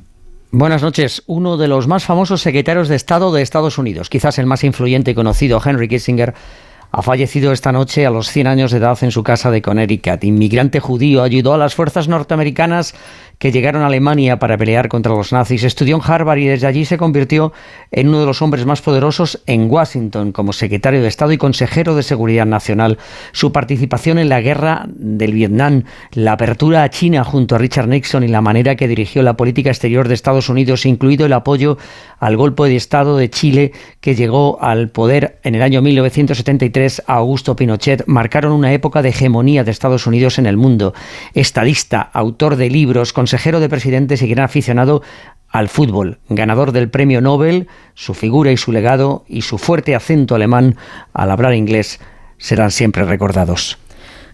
Buenas 0.54 0.82
noches. 0.82 1.24
Uno 1.28 1.56
de 1.56 1.70
los 1.70 1.88
más 1.88 2.04
famosos 2.04 2.42
secretarios 2.42 2.90
de 2.90 2.98
Estado 2.98 3.32
de 3.32 3.42
Estados 3.42 3.78
Unidos, 3.78 4.10
quizás 4.10 4.38
el 4.38 4.48
más 4.48 4.66
influyente 4.66 5.12
y 5.12 5.16
conocido, 5.16 5.62
Henry 5.64 5.88
Kissinger, 5.88 6.34
ha 6.92 7.02
fallecido 7.02 7.54
esta 7.54 7.72
noche 7.72 8.06
a 8.06 8.10
los 8.10 8.28
100 8.28 8.48
años 8.48 8.72
de 8.72 8.80
edad 8.80 9.02
en 9.02 9.12
su 9.12 9.24
casa 9.24 9.50
de 9.50 9.62
Connecticut. 9.62 10.26
Inmigrante 10.26 10.82
judío, 10.82 11.24
ayudó 11.24 11.54
a 11.54 11.58
las 11.58 11.74
fuerzas 11.74 12.10
norteamericanas 12.10 12.96
que 13.42 13.52
llegaron 13.52 13.82
a 13.82 13.88
Alemania 13.88 14.38
para 14.38 14.56
pelear 14.56 14.88
contra 14.88 15.16
los 15.16 15.34
nazis. 15.34 15.64
Estudió 15.64 15.96
en 15.96 16.04
Harvard 16.06 16.38
y 16.38 16.46
desde 16.46 16.68
allí 16.68 16.86
se 16.86 17.00
convirtió 17.00 17.54
en 17.90 18.10
uno 18.10 18.20
de 18.20 18.28
los 18.28 18.44
hombres 18.44 18.68
más 18.68 18.84
poderosos 18.84 19.42
en 19.48 19.68
Washington 19.68 20.32
como 20.32 20.54
secretario 20.54 21.02
de 21.02 21.08
Estado 21.08 21.32
y 21.32 21.40
consejero 21.40 21.96
de 21.96 22.04
Seguridad 22.04 22.46
Nacional. 22.46 23.00
Su 23.32 23.52
participación 23.52 24.20
en 24.20 24.30
la 24.30 24.42
guerra 24.42 24.86
del 24.86 25.34
Vietnam, 25.34 25.86
la 26.12 26.34
apertura 26.34 26.84
a 26.84 26.92
China 26.92 27.24
junto 27.24 27.56
a 27.56 27.58
Richard 27.58 27.88
Nixon 27.88 28.24
y 28.24 28.28
la 28.28 28.42
manera 28.42 28.76
que 28.76 28.88
dirigió 28.88 29.24
la 29.24 29.36
política 29.36 29.72
exterior 29.72 30.08
de 30.08 30.14
Estados 30.14 30.48
Unidos, 30.48 30.86
incluido 30.86 31.26
el 31.26 31.34
apoyo 31.34 31.80
al 32.20 32.38
golpe 32.38 32.66
de 32.66 32.76
Estado 32.76 33.18
de 33.18 33.32
Chile 33.32 33.72
que 34.02 34.14
llegó 34.14 34.62
al 34.62 34.90
poder 34.90 35.40
en 35.42 35.56
el 35.56 35.64
año 35.64 35.82
1973 35.82 37.02
a 37.08 37.16
Augusto 37.16 37.56
Pinochet, 37.56 38.04
marcaron 38.06 38.52
una 38.52 38.72
época 38.72 39.02
de 39.02 39.10
hegemonía 39.10 39.64
de 39.64 39.72
Estados 39.72 40.06
Unidos 40.06 40.38
en 40.38 40.46
el 40.46 40.58
mundo. 40.58 40.94
Estadista, 41.34 42.02
autor 42.14 42.56
de 42.56 42.70
libros, 42.70 43.14
consejero 43.32 43.62
de 43.62 43.70
presidentes 43.70 44.22
y 44.22 44.28
gran 44.28 44.44
aficionado 44.44 45.04
al 45.48 45.70
fútbol, 45.70 46.20
ganador 46.28 46.74
del 46.74 46.90
premio 46.90 47.22
Nobel, 47.22 47.70
su 47.94 48.14
figura 48.14 48.52
y 48.52 48.58
su 48.58 48.74
legado 48.74 49.24
y 49.26 49.44
su 49.44 49.58
fuerte 49.58 49.96
acento 49.96 50.36
alemán 50.36 50.76
al 51.14 51.32
hablar 51.32 51.54
inglés 51.54 52.02
serán 52.38 52.72
siempre 52.72 53.06
recordados. 53.06 53.78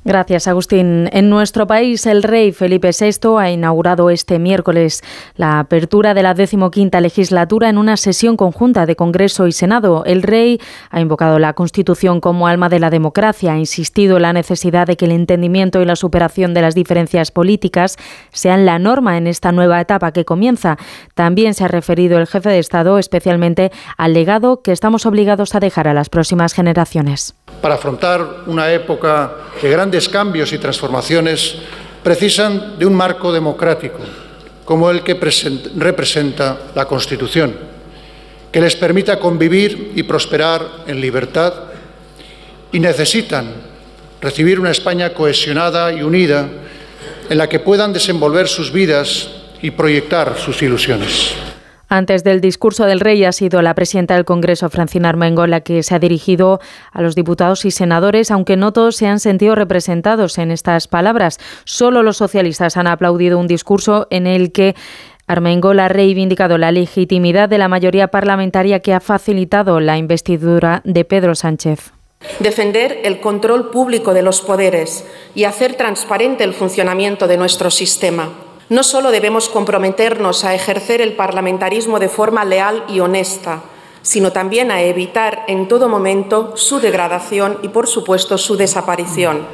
Gracias, 0.07 0.47
Agustín. 0.47 1.09
En 1.11 1.29
nuestro 1.29 1.67
país, 1.67 2.05
el 2.05 2.23
rey 2.23 2.53
Felipe 2.53 2.91
VI 2.97 3.39
ha 3.39 3.51
inaugurado 3.51 4.09
este 4.09 4.39
miércoles 4.39 5.03
la 5.35 5.59
apertura 5.59 6.13
de 6.13 6.23
la 6.23 6.33
decimoquinta 6.33 7.01
legislatura 7.01 7.67
en 7.67 7.77
una 7.77 7.97
sesión 7.97 8.37
conjunta 8.37 8.85
de 8.85 8.95
Congreso 8.95 9.47
y 9.47 9.51
Senado. 9.51 10.05
El 10.05 10.23
rey 10.23 10.61
ha 10.91 11.01
invocado 11.01 11.39
la 11.39 11.51
Constitución 11.51 12.21
como 12.21 12.47
alma 12.47 12.69
de 12.69 12.79
la 12.79 12.89
democracia, 12.89 13.51
ha 13.51 13.57
insistido 13.57 14.15
en 14.15 14.21
la 14.21 14.31
necesidad 14.31 14.87
de 14.87 14.95
que 14.95 15.03
el 15.03 15.11
entendimiento 15.11 15.81
y 15.81 15.85
la 15.85 15.97
superación 15.97 16.53
de 16.53 16.61
las 16.61 16.73
diferencias 16.73 17.31
políticas 17.31 17.97
sean 18.31 18.65
la 18.65 18.79
norma 18.79 19.17
en 19.17 19.27
esta 19.27 19.51
nueva 19.51 19.81
etapa 19.81 20.13
que 20.13 20.23
comienza. 20.23 20.77
También 21.15 21.53
se 21.53 21.65
ha 21.65 21.67
referido 21.67 22.17
el 22.17 22.27
jefe 22.27 22.47
de 22.47 22.59
Estado 22.59 22.97
especialmente 22.97 23.73
al 23.97 24.13
legado 24.13 24.61
que 24.61 24.71
estamos 24.71 25.05
obligados 25.05 25.53
a 25.53 25.59
dejar 25.59 25.89
a 25.89 25.93
las 25.93 26.07
próximas 26.07 26.53
generaciones. 26.53 27.35
Para 27.61 27.75
afrontar 27.75 28.43
una 28.45 28.71
época 28.71 29.31
de 29.61 29.69
grandes 29.69 30.07
cambios 30.07 30.53
y 30.53 30.57
transformaciones 30.57 31.55
precisan 32.03 32.77
de 32.77 32.85
un 32.85 32.93
marco 32.93 33.33
democrático, 33.33 33.99
como 34.63 34.89
el 34.89 35.03
que 35.03 35.19
representa 35.75 36.57
la 36.75 36.85
Constitución, 36.85 37.53
que 38.51 38.61
les 38.61 38.75
permita 38.75 39.19
convivir 39.19 39.91
y 39.95 40.03
prosperar 40.03 40.85
en 40.87 41.01
libertad, 41.01 41.53
y 42.71 42.79
necesitan 42.79 43.51
recibir 44.21 44.59
una 44.59 44.71
España 44.71 45.13
cohesionada 45.13 45.91
y 45.91 46.03
unida 46.03 46.47
en 47.29 47.37
la 47.37 47.49
que 47.49 47.59
puedan 47.59 47.91
desenvolver 47.91 48.47
sus 48.47 48.71
vidas 48.71 49.29
y 49.61 49.71
proyectar 49.71 50.37
sus 50.37 50.61
ilusiones. 50.61 51.33
Antes 51.89 52.23
del 52.25 52.41
discurso 52.41 52.85
del 52.85 52.99
rey 52.99 53.23
ha 53.23 53.31
sido 53.31 53.61
la 53.61 53.73
presidenta 53.73 54.15
del 54.15 54.25
Congreso, 54.25 54.69
Francina 54.69 55.07
Armengo, 55.07 55.47
la 55.47 55.61
que 55.61 55.83
se 55.83 55.95
ha 55.95 55.99
dirigido 55.99 56.59
a 56.91 57.01
los 57.01 57.15
diputados 57.15 57.63
y 57.63 57.71
senadores, 57.71 58.29
aunque 58.29 58.57
no 58.57 58.73
todos 58.73 58.97
se 58.97 59.07
han 59.07 59.21
sentido 59.21 59.55
representados 59.55 60.37
en 60.37 60.51
estas 60.51 60.89
palabras. 60.89 61.39
Solo 61.63 62.03
los 62.03 62.17
socialistas 62.17 62.75
han 62.75 62.87
aplaudido 62.87 63.39
un 63.39 63.47
discurso 63.47 64.07
en 64.09 64.27
el 64.27 64.51
que 64.51 64.75
Armengol 65.27 65.79
ha 65.79 65.87
reivindicado 65.87 66.57
la 66.57 66.71
legitimidad 66.71 67.47
de 67.47 67.57
la 67.57 67.69
mayoría 67.69 68.09
parlamentaria 68.09 68.81
que 68.81 68.93
ha 68.93 68.99
facilitado 68.99 69.79
la 69.79 69.97
investidura 69.97 70.81
de 70.83 71.05
Pedro 71.05 71.35
Sánchez. 71.35 71.93
Defender 72.39 72.99
el 73.03 73.21
control 73.21 73.69
público 73.69 74.13
de 74.13 74.23
los 74.23 74.41
poderes 74.41 75.05
y 75.35 75.45
hacer 75.45 75.75
transparente 75.75 76.43
el 76.43 76.53
funcionamiento 76.53 77.27
de 77.27 77.37
nuestro 77.37 77.69
sistema 77.71 78.46
no 78.69 78.83
solo 78.83 79.11
debemos 79.11 79.49
comprometernos 79.49 80.43
a 80.43 80.53
ejercer 80.53 81.01
el 81.01 81.13
parlamentarismo 81.13 81.99
de 81.99 82.09
forma 82.09 82.43
leal 82.43 82.83
y 82.89 82.99
honesta, 82.99 83.61
sino 84.01 84.31
también 84.31 84.71
a 84.71 84.81
evitar 84.81 85.43
en 85.47 85.67
todo 85.67 85.89
momento 85.89 86.55
su 86.55 86.79
degradación 86.79 87.59
y, 87.61 87.69
por 87.69 87.87
supuesto, 87.87 88.37
su 88.37 88.57
desaparición. 88.57 89.45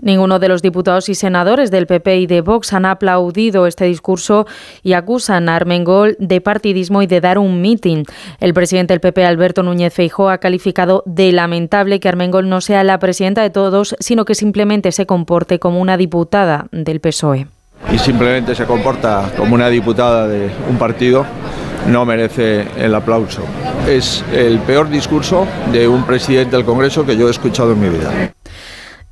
Ninguno 0.00 0.40
de 0.40 0.48
los 0.48 0.62
diputados 0.62 1.08
y 1.08 1.14
senadores 1.14 1.70
del 1.70 1.86
PP 1.86 2.18
y 2.18 2.26
de 2.26 2.40
Vox 2.40 2.72
han 2.72 2.86
aplaudido 2.86 3.68
este 3.68 3.84
discurso 3.84 4.46
y 4.82 4.94
acusan 4.94 5.48
a 5.48 5.54
Armengol 5.54 6.16
de 6.18 6.40
partidismo 6.40 7.02
y 7.02 7.06
de 7.06 7.20
dar 7.20 7.38
un 7.38 7.60
mitin. 7.60 8.04
El 8.40 8.52
presidente 8.52 8.94
del 8.94 9.00
PP, 9.00 9.24
Alberto 9.24 9.62
Núñez 9.62 9.94
Feijóo, 9.94 10.28
ha 10.28 10.38
calificado 10.38 11.04
de 11.06 11.30
lamentable 11.30 12.00
que 12.00 12.08
Armengol 12.08 12.48
no 12.48 12.60
sea 12.60 12.82
la 12.82 12.98
presidenta 12.98 13.42
de 13.42 13.50
todos, 13.50 13.94
sino 14.00 14.24
que 14.24 14.34
simplemente 14.34 14.90
se 14.90 15.06
comporte 15.06 15.60
como 15.60 15.80
una 15.80 15.96
diputada 15.96 16.66
del 16.72 17.00
PSOE 17.00 17.46
y 17.90 17.98
simplemente 17.98 18.54
se 18.54 18.64
comporta 18.64 19.30
como 19.36 19.54
una 19.54 19.68
diputada 19.68 20.28
de 20.28 20.50
un 20.68 20.76
partido, 20.76 21.24
no 21.88 22.04
merece 22.04 22.66
el 22.76 22.94
aplauso. 22.94 23.42
Es 23.88 24.24
el 24.32 24.58
peor 24.60 24.88
discurso 24.88 25.46
de 25.72 25.88
un 25.88 26.04
presidente 26.04 26.56
del 26.56 26.64
Congreso 26.64 27.04
que 27.04 27.16
yo 27.16 27.28
he 27.28 27.30
escuchado 27.30 27.72
en 27.72 27.80
mi 27.80 27.88
vida. 27.88 28.32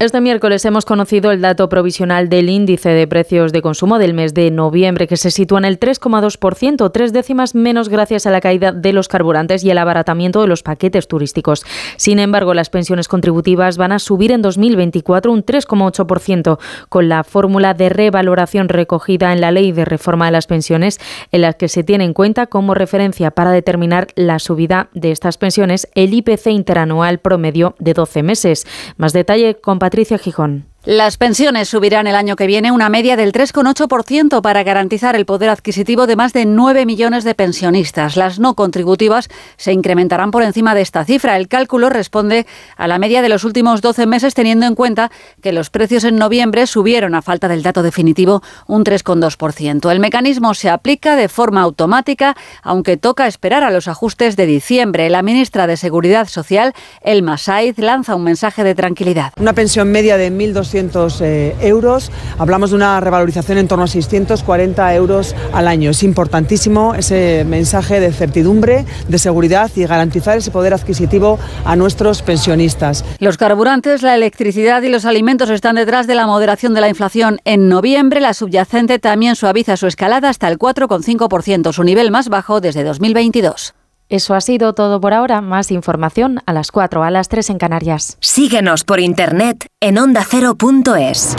Este 0.00 0.22
miércoles 0.22 0.64
hemos 0.64 0.86
conocido 0.86 1.30
el 1.30 1.42
dato 1.42 1.68
provisional 1.68 2.30
del 2.30 2.48
índice 2.48 2.88
de 2.88 3.06
precios 3.06 3.52
de 3.52 3.60
consumo 3.60 3.98
del 3.98 4.14
mes 4.14 4.32
de 4.32 4.50
noviembre, 4.50 5.06
que 5.06 5.18
se 5.18 5.30
sitúa 5.30 5.58
en 5.58 5.66
el 5.66 5.78
3,2%, 5.78 6.90
tres 6.90 7.12
décimas 7.12 7.54
menos 7.54 7.90
gracias 7.90 8.26
a 8.26 8.30
la 8.30 8.40
caída 8.40 8.72
de 8.72 8.94
los 8.94 9.08
carburantes 9.08 9.62
y 9.62 9.68
el 9.68 9.76
abaratamiento 9.76 10.40
de 10.40 10.46
los 10.46 10.62
paquetes 10.62 11.06
turísticos. 11.06 11.66
Sin 11.98 12.18
embargo, 12.18 12.54
las 12.54 12.70
pensiones 12.70 13.08
contributivas 13.08 13.76
van 13.76 13.92
a 13.92 13.98
subir 13.98 14.32
en 14.32 14.40
2024 14.40 15.30
un 15.30 15.44
3,8%, 15.44 16.58
con 16.88 17.10
la 17.10 17.22
fórmula 17.22 17.74
de 17.74 17.90
revaloración 17.90 18.70
recogida 18.70 19.34
en 19.34 19.42
la 19.42 19.50
Ley 19.50 19.70
de 19.70 19.84
Reforma 19.84 20.24
de 20.24 20.32
las 20.32 20.46
Pensiones, 20.46 20.98
en 21.30 21.42
la 21.42 21.52
que 21.52 21.68
se 21.68 21.84
tiene 21.84 22.04
en 22.04 22.14
cuenta 22.14 22.46
como 22.46 22.72
referencia 22.72 23.32
para 23.32 23.50
determinar 23.50 24.06
la 24.14 24.38
subida 24.38 24.88
de 24.94 25.10
estas 25.10 25.36
pensiones 25.36 25.88
el 25.94 26.14
IPC 26.14 26.46
interanual 26.46 27.18
promedio 27.18 27.74
de 27.78 27.92
12 27.92 28.22
meses. 28.22 28.66
Más 28.96 29.12
detalle 29.12 29.56
Patricia 29.90 30.18
Gijón. 30.18 30.69
Las 30.86 31.18
pensiones 31.18 31.68
subirán 31.68 32.06
el 32.06 32.16
año 32.16 32.36
que 32.36 32.46
viene 32.46 32.72
una 32.72 32.88
media 32.88 33.14
del 33.14 33.32
3,8% 33.32 34.40
para 34.40 34.62
garantizar 34.62 35.14
el 35.14 35.26
poder 35.26 35.50
adquisitivo 35.50 36.06
de 36.06 36.16
más 36.16 36.32
de 36.32 36.46
9 36.46 36.86
millones 36.86 37.22
de 37.22 37.34
pensionistas. 37.34 38.16
Las 38.16 38.38
no 38.38 38.54
contributivas 38.54 39.28
se 39.58 39.74
incrementarán 39.74 40.30
por 40.30 40.42
encima 40.42 40.74
de 40.74 40.80
esta 40.80 41.04
cifra. 41.04 41.36
El 41.36 41.48
cálculo 41.48 41.90
responde 41.90 42.46
a 42.78 42.88
la 42.88 42.98
media 42.98 43.20
de 43.20 43.28
los 43.28 43.44
últimos 43.44 43.82
12 43.82 44.06
meses 44.06 44.32
teniendo 44.32 44.64
en 44.64 44.74
cuenta 44.74 45.10
que 45.42 45.52
los 45.52 45.68
precios 45.68 46.04
en 46.04 46.16
noviembre 46.16 46.66
subieron 46.66 47.14
a 47.14 47.20
falta 47.20 47.46
del 47.46 47.62
dato 47.62 47.82
definitivo 47.82 48.42
un 48.66 48.82
3,2%. 48.82 49.92
El 49.92 50.00
mecanismo 50.00 50.54
se 50.54 50.70
aplica 50.70 51.14
de 51.14 51.28
forma 51.28 51.60
automática, 51.60 52.38
aunque 52.62 52.96
toca 52.96 53.26
esperar 53.26 53.64
a 53.64 53.70
los 53.70 53.86
ajustes 53.86 54.34
de 54.34 54.46
diciembre. 54.46 55.10
La 55.10 55.20
ministra 55.20 55.66
de 55.66 55.76
Seguridad 55.76 56.26
Social, 56.26 56.72
Elma 57.02 57.36
Saiz, 57.36 57.76
lanza 57.76 58.14
un 58.14 58.24
mensaje 58.24 58.64
de 58.64 58.74
tranquilidad. 58.74 59.34
Una 59.36 59.52
pensión 59.52 59.92
media 59.92 60.16
de 60.16 60.32
1.200 60.32 60.69
eh, 60.74 61.56
euros. 61.60 62.10
Hablamos 62.38 62.70
de 62.70 62.76
una 62.76 63.00
revalorización 63.00 63.58
en 63.58 63.68
torno 63.68 63.84
a 63.84 63.86
640 63.86 64.94
euros 64.94 65.34
al 65.52 65.68
año. 65.68 65.90
Es 65.90 66.02
importantísimo 66.02 66.94
ese 66.94 67.44
mensaje 67.46 68.00
de 68.00 68.12
certidumbre, 68.12 68.84
de 69.08 69.18
seguridad 69.18 69.70
y 69.74 69.84
garantizar 69.84 70.38
ese 70.38 70.50
poder 70.50 70.74
adquisitivo 70.74 71.38
a 71.64 71.76
nuestros 71.76 72.22
pensionistas. 72.22 73.04
Los 73.18 73.36
carburantes, 73.36 74.02
la 74.02 74.14
electricidad 74.14 74.82
y 74.82 74.88
los 74.88 75.04
alimentos 75.04 75.50
están 75.50 75.76
detrás 75.76 76.06
de 76.06 76.14
la 76.14 76.26
moderación 76.26 76.74
de 76.74 76.80
la 76.80 76.88
inflación. 76.88 77.40
En 77.44 77.68
noviembre, 77.68 78.20
la 78.20 78.34
subyacente 78.34 78.98
también 78.98 79.36
suaviza 79.36 79.76
su 79.76 79.86
escalada 79.86 80.28
hasta 80.28 80.48
el 80.48 80.58
4,5%, 80.58 81.72
su 81.72 81.84
nivel 81.84 82.10
más 82.10 82.28
bajo 82.28 82.60
desde 82.60 82.84
2022. 82.84 83.74
Eso 84.10 84.34
ha 84.34 84.40
sido 84.40 84.74
todo 84.74 85.00
por 85.00 85.14
ahora. 85.14 85.40
Más 85.40 85.70
información 85.70 86.40
a 86.44 86.52
las 86.52 86.72
4, 86.72 87.04
a 87.04 87.10
las 87.12 87.28
3 87.28 87.50
en 87.50 87.58
Canarias. 87.58 88.18
Síguenos 88.20 88.82
por 88.82 88.98
internet 88.98 89.66
en 89.80 89.98
ondacero.es. 89.98 91.36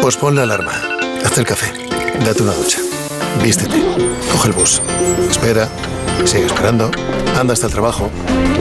Pospon 0.00 0.36
la 0.36 0.44
alarma. 0.44 0.72
hazte 1.24 1.40
el 1.40 1.46
café, 1.46 1.72
date 2.24 2.42
una 2.42 2.52
ducha, 2.52 2.78
vístete, 3.42 3.82
coge 4.30 4.48
el 4.48 4.54
bus, 4.54 4.82
espera, 5.30 5.66
sigue 6.26 6.44
esperando, 6.44 6.90
anda 7.40 7.54
hasta 7.54 7.66
el 7.66 7.72
trabajo, 7.72 8.10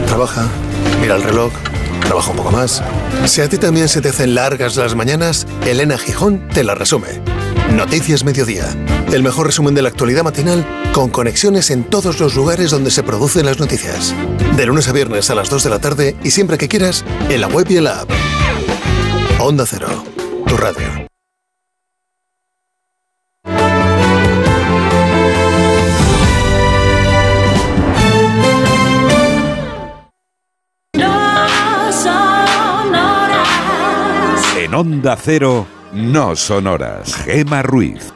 trabaja, 0.08 0.48
mira 1.02 1.18
el 1.18 1.24
reloj, 1.24 1.52
trabaja 2.06 2.32
un 2.32 2.38
poco 2.38 2.52
más. 2.52 2.82
Si 3.26 3.41
a 3.41 3.50
ti 3.50 3.58
también 3.58 3.90
se 3.90 4.00
te 4.00 4.10
hacen 4.10 4.36
largas 4.36 4.78
las 4.78 4.95
mañanas, 4.95 5.45
Elena 5.66 5.98
Gijón 5.98 6.48
te 6.48 6.64
la 6.64 6.76
resume. 6.76 7.43
Noticias 7.76 8.24
Mediodía. 8.24 8.66
El 9.12 9.24
mejor 9.24 9.48
resumen 9.48 9.74
de 9.74 9.82
la 9.82 9.90
actualidad 9.90 10.24
matinal 10.24 10.66
con 10.94 11.10
conexiones 11.10 11.72
en 11.72 11.84
todos 11.84 12.20
los 12.20 12.36
lugares 12.36 12.70
donde 12.70 12.91
se 12.91 13.02
producen 13.02 13.48
las 13.48 13.60
noticias. 13.60 14.14
De 14.56 14.68
lunes 14.68 14.88
a 14.88 14.91
viernes 14.91 15.32
a 15.32 15.36
las 15.36 15.50
2 15.50 15.64
de 15.64 15.70
la 15.72 15.80
tarde 15.80 16.16
y 16.24 16.30
siempre 16.30 16.60
que 16.60 16.68
quieras 16.68 17.04
en 17.30 17.41
la 17.41 17.48
web 17.48 17.66
y 17.70 17.78
en 17.78 17.86
la 17.86 18.02
app. 18.02 18.10
Onda 19.40 19.66
Cero, 19.66 19.88
tu 20.48 20.56
radio. 20.56 21.08
En 34.56 34.74
Onda 34.76 35.18
Cero, 35.22 35.68
no 35.94 36.36
son 36.36 36.68
horas. 36.68 37.15
Gema 37.24 37.61
Ruiz. 37.61 38.14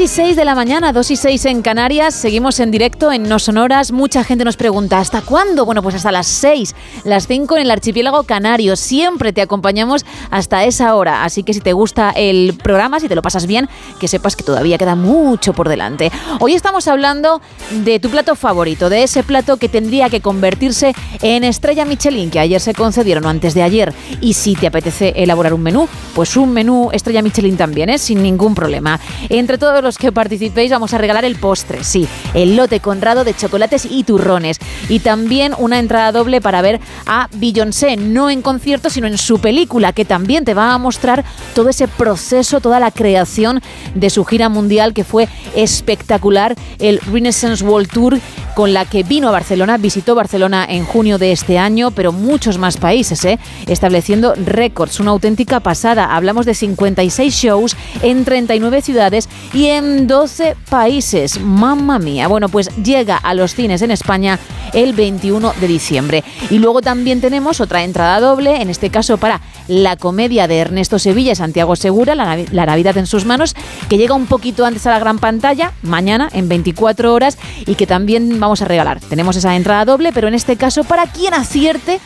3 0.00 0.10
y 0.10 0.14
6 0.14 0.36
de 0.36 0.46
la 0.46 0.54
mañana, 0.54 0.92
2 0.92 1.10
y 1.10 1.16
6 1.16 1.44
en 1.44 1.60
Canarias, 1.62 2.14
seguimos 2.14 2.58
en 2.60 2.70
directo 2.70 3.12
en 3.12 3.28
No 3.28 3.38
Sonoras. 3.38 3.92
Mucha 3.92 4.24
gente 4.24 4.46
nos 4.46 4.56
pregunta, 4.56 4.98
¿hasta 4.98 5.20
cuándo? 5.20 5.66
Bueno, 5.66 5.82
pues 5.82 5.94
hasta 5.94 6.10
las 6.10 6.26
6, 6.26 6.74
las 7.04 7.26
5 7.26 7.56
en 7.56 7.62
el 7.62 7.70
archipiélago 7.70 8.22
canario. 8.22 8.76
Siempre 8.76 9.34
te 9.34 9.42
acompañamos 9.42 10.06
hasta 10.30 10.64
esa 10.64 10.94
hora. 10.94 11.24
Así 11.24 11.42
que 11.42 11.52
si 11.52 11.60
te 11.60 11.74
gusta 11.74 12.12
el 12.12 12.58
programa, 12.62 12.98
si 12.98 13.08
te 13.08 13.14
lo 13.14 13.20
pasas 13.20 13.46
bien, 13.46 13.68
que 13.98 14.08
sepas 14.08 14.36
que 14.36 14.42
todavía 14.42 14.78
queda 14.78 14.94
mucho 14.94 15.52
por 15.52 15.68
delante. 15.68 16.10
Hoy 16.38 16.54
estamos 16.54 16.88
hablando 16.88 17.42
de 17.84 18.00
tu 18.00 18.08
plato 18.08 18.36
favorito, 18.36 18.88
de 18.88 19.02
ese 19.02 19.22
plato 19.22 19.58
que 19.58 19.68
tendría 19.68 20.08
que 20.08 20.22
convertirse 20.22 20.94
en 21.20 21.44
estrella 21.44 21.84
Michelin, 21.84 22.30
que 22.30 22.40
ayer 22.40 22.60
se 22.62 22.72
concedieron 22.72 23.26
o 23.26 23.28
antes 23.28 23.52
de 23.52 23.62
ayer. 23.62 23.92
Y 24.22 24.32
si 24.32 24.54
te 24.54 24.66
apetece 24.66 25.12
elaborar 25.16 25.52
un 25.52 25.62
menú, 25.62 25.86
pues 26.14 26.38
un 26.38 26.54
menú 26.54 26.88
estrella 26.90 27.20
Michelin 27.20 27.58
también, 27.58 27.90
¿eh? 27.90 27.98
sin 27.98 28.22
ningún 28.22 28.54
problema. 28.54 28.98
Entre 29.28 29.58
todos 29.58 29.70
todos 29.70 29.84
que 29.98 30.10
participéis 30.10 30.70
vamos 30.70 30.92
a 30.92 30.98
regalar 30.98 31.24
el 31.24 31.36
postre, 31.36 31.84
sí, 31.84 32.08
el 32.34 32.56
lote 32.56 32.80
conrado 32.80 33.22
de 33.22 33.34
chocolates 33.34 33.86
y 33.88 34.02
turrones. 34.04 34.58
Y 34.88 34.98
también 34.98 35.54
una 35.56 35.78
entrada 35.78 36.10
doble 36.12 36.40
para 36.40 36.60
ver 36.60 36.80
a 37.06 37.28
Beyoncé, 37.34 37.96
no 37.96 38.30
en 38.30 38.42
concierto, 38.42 38.90
sino 38.90 39.06
en 39.06 39.16
su 39.16 39.38
película, 39.38 39.92
que 39.92 40.04
también 40.04 40.44
te 40.44 40.54
va 40.54 40.74
a 40.74 40.78
mostrar 40.78 41.24
todo 41.54 41.68
ese 41.68 41.86
proceso, 41.86 42.60
toda 42.60 42.80
la 42.80 42.90
creación 42.90 43.62
de 43.94 44.10
su 44.10 44.24
gira 44.24 44.48
mundial, 44.48 44.92
que 44.92 45.04
fue 45.04 45.28
espectacular, 45.54 46.56
el 46.80 46.98
Renaissance 47.00 47.64
World 47.64 47.90
Tour, 47.90 48.18
con 48.56 48.72
la 48.72 48.84
que 48.84 49.04
vino 49.04 49.28
a 49.28 49.32
Barcelona, 49.32 49.78
visitó 49.78 50.14
Barcelona 50.14 50.66
en 50.68 50.84
junio 50.84 51.18
de 51.18 51.30
este 51.30 51.58
año, 51.58 51.92
pero 51.92 52.12
muchos 52.12 52.58
más 52.58 52.76
países, 52.76 53.24
¿eh? 53.24 53.38
estableciendo 53.68 54.34
récords, 54.34 54.98
una 54.98 55.12
auténtica 55.12 55.60
pasada. 55.60 56.16
Hablamos 56.16 56.44
de 56.44 56.54
56 56.54 57.32
shows 57.32 57.76
en 58.02 58.24
39 58.24 58.82
ciudades 58.82 59.28
y 59.54 59.60
y 59.60 59.68
en 59.80 60.06
12 60.06 60.56
países. 60.68 61.40
Mamma 61.40 61.98
mía. 61.98 62.28
Bueno, 62.28 62.48
pues 62.48 62.68
llega 62.76 63.16
a 63.16 63.32
los 63.34 63.54
cines 63.54 63.80
en 63.80 63.90
España 63.90 64.38
el 64.74 64.92
21 64.92 65.54
de 65.58 65.66
diciembre. 65.66 66.24
Y 66.50 66.58
luego 66.58 66.82
también 66.82 67.20
tenemos 67.20 67.60
otra 67.60 67.82
entrada 67.82 68.20
doble, 68.20 68.60
en 68.60 68.68
este 68.68 68.90
caso 68.90 69.16
para 69.16 69.40
la 69.68 69.96
comedia 69.96 70.46
de 70.46 70.58
Ernesto 70.58 70.98
Sevilla 70.98 71.32
y 71.32 71.36
Santiago 71.36 71.76
Segura, 71.76 72.14
la, 72.14 72.38
la 72.52 72.66
Navidad 72.66 72.98
en 72.98 73.06
sus 73.06 73.24
manos, 73.24 73.56
que 73.88 73.96
llega 73.96 74.14
un 74.14 74.26
poquito 74.26 74.66
antes 74.66 74.86
a 74.86 74.90
la 74.90 74.98
gran 74.98 75.18
pantalla, 75.18 75.72
mañana 75.82 76.28
en 76.32 76.48
24 76.48 77.14
horas, 77.14 77.38
y 77.64 77.74
que 77.74 77.86
también 77.86 78.38
vamos 78.38 78.60
a 78.60 78.66
regalar. 78.66 79.00
Tenemos 79.00 79.36
esa 79.36 79.56
entrada 79.56 79.84
doble, 79.86 80.12
pero 80.12 80.28
en 80.28 80.34
este 80.34 80.56
caso 80.56 80.84
para 80.84 81.06
quien 81.06 81.32
acierte, 81.32 82.00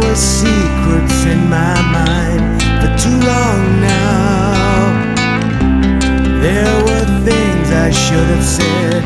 I 7.85 7.91
should 7.91 8.27
have 8.35 8.43
said 8.43 9.03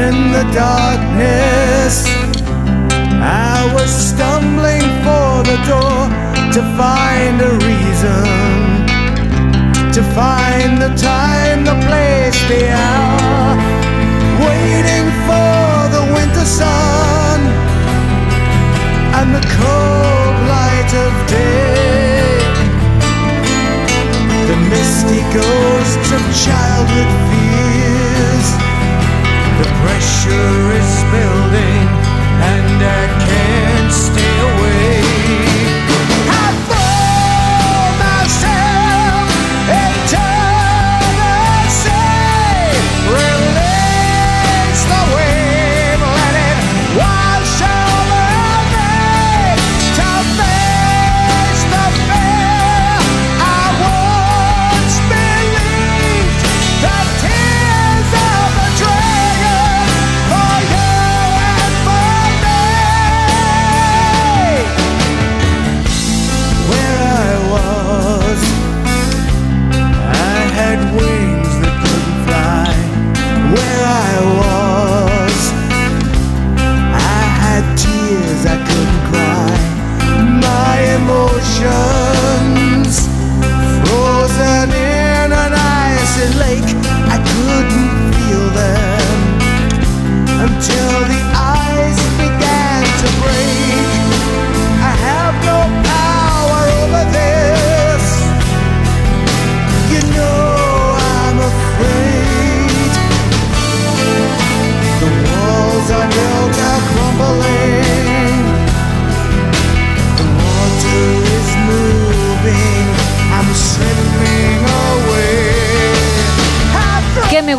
in 0.00 0.14
the 0.36 0.44
darkness. 0.54 2.06
I 3.20 3.70
was 3.74 3.90
stumbling 3.90 4.86
for 5.04 5.30
the 5.50 5.58
door 5.72 6.00
to 6.54 6.60
find 6.78 7.36
a 7.50 7.52
reason, 7.68 8.24
to 9.96 10.02
find 10.14 10.80
the 10.80 10.92
time, 10.94 11.64
the 11.64 11.76
place, 11.86 12.38
the 12.52 12.62
hour, 12.86 13.56
waiting 14.46 15.06
for 15.26 15.74
the 15.96 16.04
winter 16.14 16.46
sun 16.46 17.40
and 19.18 19.28
the 19.34 19.44
cold 19.58 20.36
light 20.54 20.92
of 21.06 21.12
day. 21.28 21.91
The 24.52 24.58
misty 24.68 25.22
ghosts 25.32 26.12
of 26.12 26.20
childhood 26.44 27.12
fears. 27.32 28.48
The 29.56 29.68
pressure 29.80 30.60
is 30.76 30.92
building, 31.08 31.88
and 32.52 32.76
I 32.84 33.04
can't 33.24 33.90
stay 33.90 34.34
away. 34.52 35.61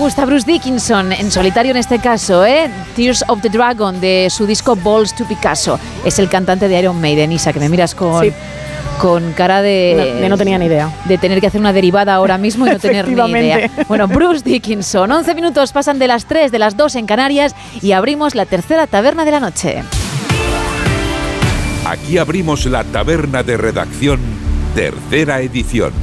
A 0.04 0.26
Bruce 0.26 0.46
Dickinson, 0.46 1.14
en 1.14 1.32
solitario 1.32 1.72
en 1.72 1.78
este 1.78 1.98
caso, 1.98 2.46
¿eh? 2.46 2.70
Tears 2.94 3.24
of 3.30 3.42
the 3.42 3.48
Dragon, 3.48 4.02
de 4.02 4.28
su 4.30 4.46
disco 4.46 4.76
Balls 4.76 5.16
to 5.16 5.24
Picasso. 5.26 5.80
Es 6.04 6.20
el 6.20 6.28
cantante 6.28 6.68
de 6.68 6.78
Iron 6.78 7.00
Maiden, 7.00 7.32
Isa, 7.32 7.54
que 7.54 7.60
me 7.62 7.70
miras 7.70 7.96
con, 7.96 8.22
Sí. 8.22 8.34
con 9.00 9.32
cara 9.32 9.62
de... 9.62 9.96
No, 10.16 10.22
de 10.22 10.30
no 10.30 10.38
tenía 10.38 10.58
ni 10.58 10.66
idea. 10.66 10.92
De 11.06 11.18
tener 11.18 11.40
que 11.40 11.48
hacer 11.48 11.62
una 11.62 11.72
derivada 11.72 12.16
ahora 12.16 12.38
mismo 12.38 12.68
y 12.68 12.72
no 12.72 12.80
tener 12.80 13.08
ni 13.08 13.14
idea. 13.32 13.70
Bueno, 13.88 14.10
Bruce 14.10 14.44
Dickinson, 14.44 15.10
11 15.10 15.36
minutos 15.36 15.72
pasan 15.72 16.00
de 16.00 16.08
las 16.10 16.26
3, 16.26 16.52
de 16.52 16.60
las 16.60 16.76
2 16.76 16.96
en 16.96 17.06
Canarias 17.06 17.56
y 17.82 17.94
abrimos 17.94 18.36
la 18.36 18.46
tercera 18.46 18.88
taberna 18.88 19.24
de 19.24 19.32
la 19.32 19.40
noche. 19.40 19.84
Aquí 21.88 22.18
abrimos 22.18 22.66
la 22.66 22.84
taberna 22.84 23.42
de 23.42 23.56
redacción, 23.56 24.20
tercera 24.76 25.40
edición. 25.40 25.94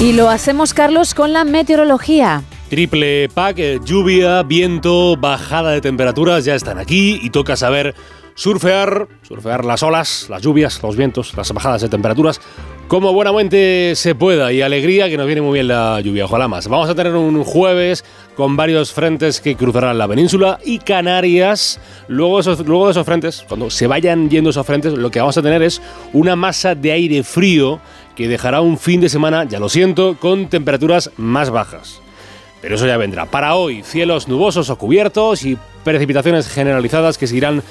Y 0.00 0.12
lo 0.12 0.28
hacemos, 0.28 0.74
Carlos, 0.74 1.14
con 1.14 1.32
la 1.32 1.44
meteorología. 1.44 2.42
Triple 2.68 3.28
pack, 3.28 3.58
eh, 3.58 3.80
lluvia, 3.84 4.42
viento, 4.42 5.16
bajada 5.16 5.70
de 5.70 5.80
temperaturas 5.80 6.44
ya 6.44 6.56
están 6.56 6.78
aquí 6.78 7.20
y 7.22 7.30
toca 7.30 7.54
saber 7.54 7.94
surfear, 8.34 9.06
surfear 9.22 9.64
las 9.64 9.84
olas, 9.84 10.26
las 10.28 10.42
lluvias, 10.42 10.82
los 10.82 10.96
vientos, 10.96 11.34
las 11.36 11.52
bajadas 11.52 11.82
de 11.82 11.88
temperaturas, 11.88 12.40
como 12.88 13.12
buenamente 13.12 13.92
se 13.94 14.14
pueda 14.14 14.52
y 14.52 14.60
alegría 14.60 15.08
que 15.08 15.16
nos 15.16 15.26
viene 15.26 15.40
muy 15.40 15.54
bien 15.54 15.68
la 15.68 16.00
lluvia, 16.00 16.24
ojalá 16.24 16.48
más. 16.48 16.68
Vamos 16.68 16.90
a 16.90 16.94
tener 16.94 17.14
un 17.14 17.44
jueves 17.44 18.04
con 18.36 18.56
varios 18.56 18.92
frentes 18.92 19.40
que 19.40 19.54
cruzarán 19.54 19.96
la 19.96 20.08
península 20.08 20.58
y 20.64 20.78
Canarias. 20.80 21.80
Luego, 22.08 22.40
esos, 22.40 22.66
luego 22.66 22.86
de 22.86 22.90
esos 22.90 23.06
frentes, 23.06 23.44
cuando 23.48 23.70
se 23.70 23.86
vayan 23.86 24.28
yendo 24.28 24.50
esos 24.50 24.66
frentes, 24.66 24.92
lo 24.92 25.10
que 25.10 25.20
vamos 25.20 25.38
a 25.38 25.42
tener 25.42 25.62
es 25.62 25.80
una 26.12 26.34
masa 26.34 26.74
de 26.74 26.92
aire 26.92 27.22
frío 27.22 27.80
que 28.16 28.28
dejará 28.28 28.60
un 28.60 28.78
fin 28.78 29.00
de 29.00 29.08
semana, 29.08 29.44
ya 29.44 29.58
lo 29.58 29.68
siento, 29.68 30.16
con 30.18 30.48
temperaturas 30.48 31.10
más 31.16 31.50
bajas. 31.50 32.00
Pero 32.60 32.76
eso 32.76 32.86
ya 32.86 32.96
vendrá. 32.96 33.26
Para 33.26 33.56
hoy, 33.56 33.82
cielos 33.82 34.28
nubosos 34.28 34.70
o 34.70 34.78
cubiertos 34.78 35.44
y 35.44 35.58
precipitaciones 35.84 36.48
generalizadas 36.48 37.18
que 37.18 37.26
se 37.26 37.36
irán 37.36 37.62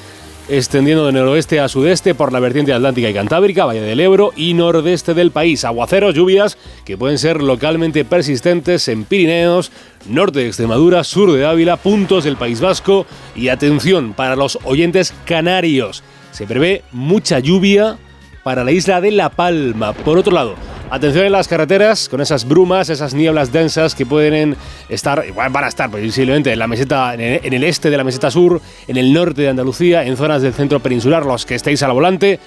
extendiendo 0.49 1.05
de 1.05 1.13
noroeste 1.13 1.59
a 1.59 1.69
sudeste 1.69 2.15
por 2.15 2.33
la 2.33 2.39
vertiente 2.39 2.73
atlántica 2.73 3.09
y 3.09 3.13
cantábrica, 3.13 3.65
Valle 3.65 3.81
del 3.81 3.99
Ebro 3.99 4.33
y 4.35 4.53
nordeste 4.53 5.13
del 5.13 5.31
país. 5.31 5.63
Aguaceros, 5.63 6.15
lluvias 6.15 6.57
que 6.85 6.97
pueden 6.97 7.17
ser 7.17 7.41
localmente 7.41 8.05
persistentes 8.05 8.87
en 8.87 9.05
Pirineos, 9.05 9.71
norte 10.07 10.39
de 10.39 10.47
Extremadura, 10.47 11.03
sur 11.03 11.31
de 11.31 11.45
Ávila, 11.45 11.77
puntos 11.77 12.25
del 12.25 12.37
País 12.37 12.59
Vasco 12.59 13.05
y 13.35 13.47
atención 13.47 14.13
para 14.13 14.35
los 14.35 14.59
oyentes 14.65 15.13
canarios. 15.25 16.03
Se 16.31 16.45
prevé 16.45 16.83
mucha 16.91 17.39
lluvia 17.39 17.97
para 18.43 18.63
la 18.63 18.71
isla 18.71 19.01
de 19.01 19.11
La 19.11 19.29
Palma. 19.29 19.93
Por 19.93 20.17
otro 20.17 20.33
lado, 20.33 20.55
atención 20.89 21.25
en 21.25 21.31
las 21.31 21.47
carreteras 21.47 22.09
con 22.09 22.21
esas 22.21 22.47
brumas, 22.47 22.89
esas 22.89 23.13
nieblas 23.13 23.51
densas 23.51 23.95
que 23.95 24.05
pueden 24.05 24.55
estar, 24.89 25.23
igual 25.27 25.49
van 25.51 25.63
a 25.63 25.67
estar 25.69 25.89
posiblemente 25.89 26.51
en 26.51 26.59
la 26.59 26.67
meseta, 26.67 27.13
en 27.13 27.53
el, 27.53 27.63
este 27.63 27.89
de 27.89 27.97
la 27.97 28.03
meseta 28.03 28.29
sur, 28.29 28.61
en 28.87 28.97
el 28.97 29.13
norte 29.13 29.43
de 29.43 29.49
Andalucía, 29.49 30.05
en 30.05 30.17
zonas 30.17 30.41
del 30.41 30.53
centro 30.53 30.79
peninsular, 30.79 31.25
los 31.25 31.45
que 31.45 31.55
estéis 31.55 31.81
al 31.83 31.93
volante. 31.93 32.39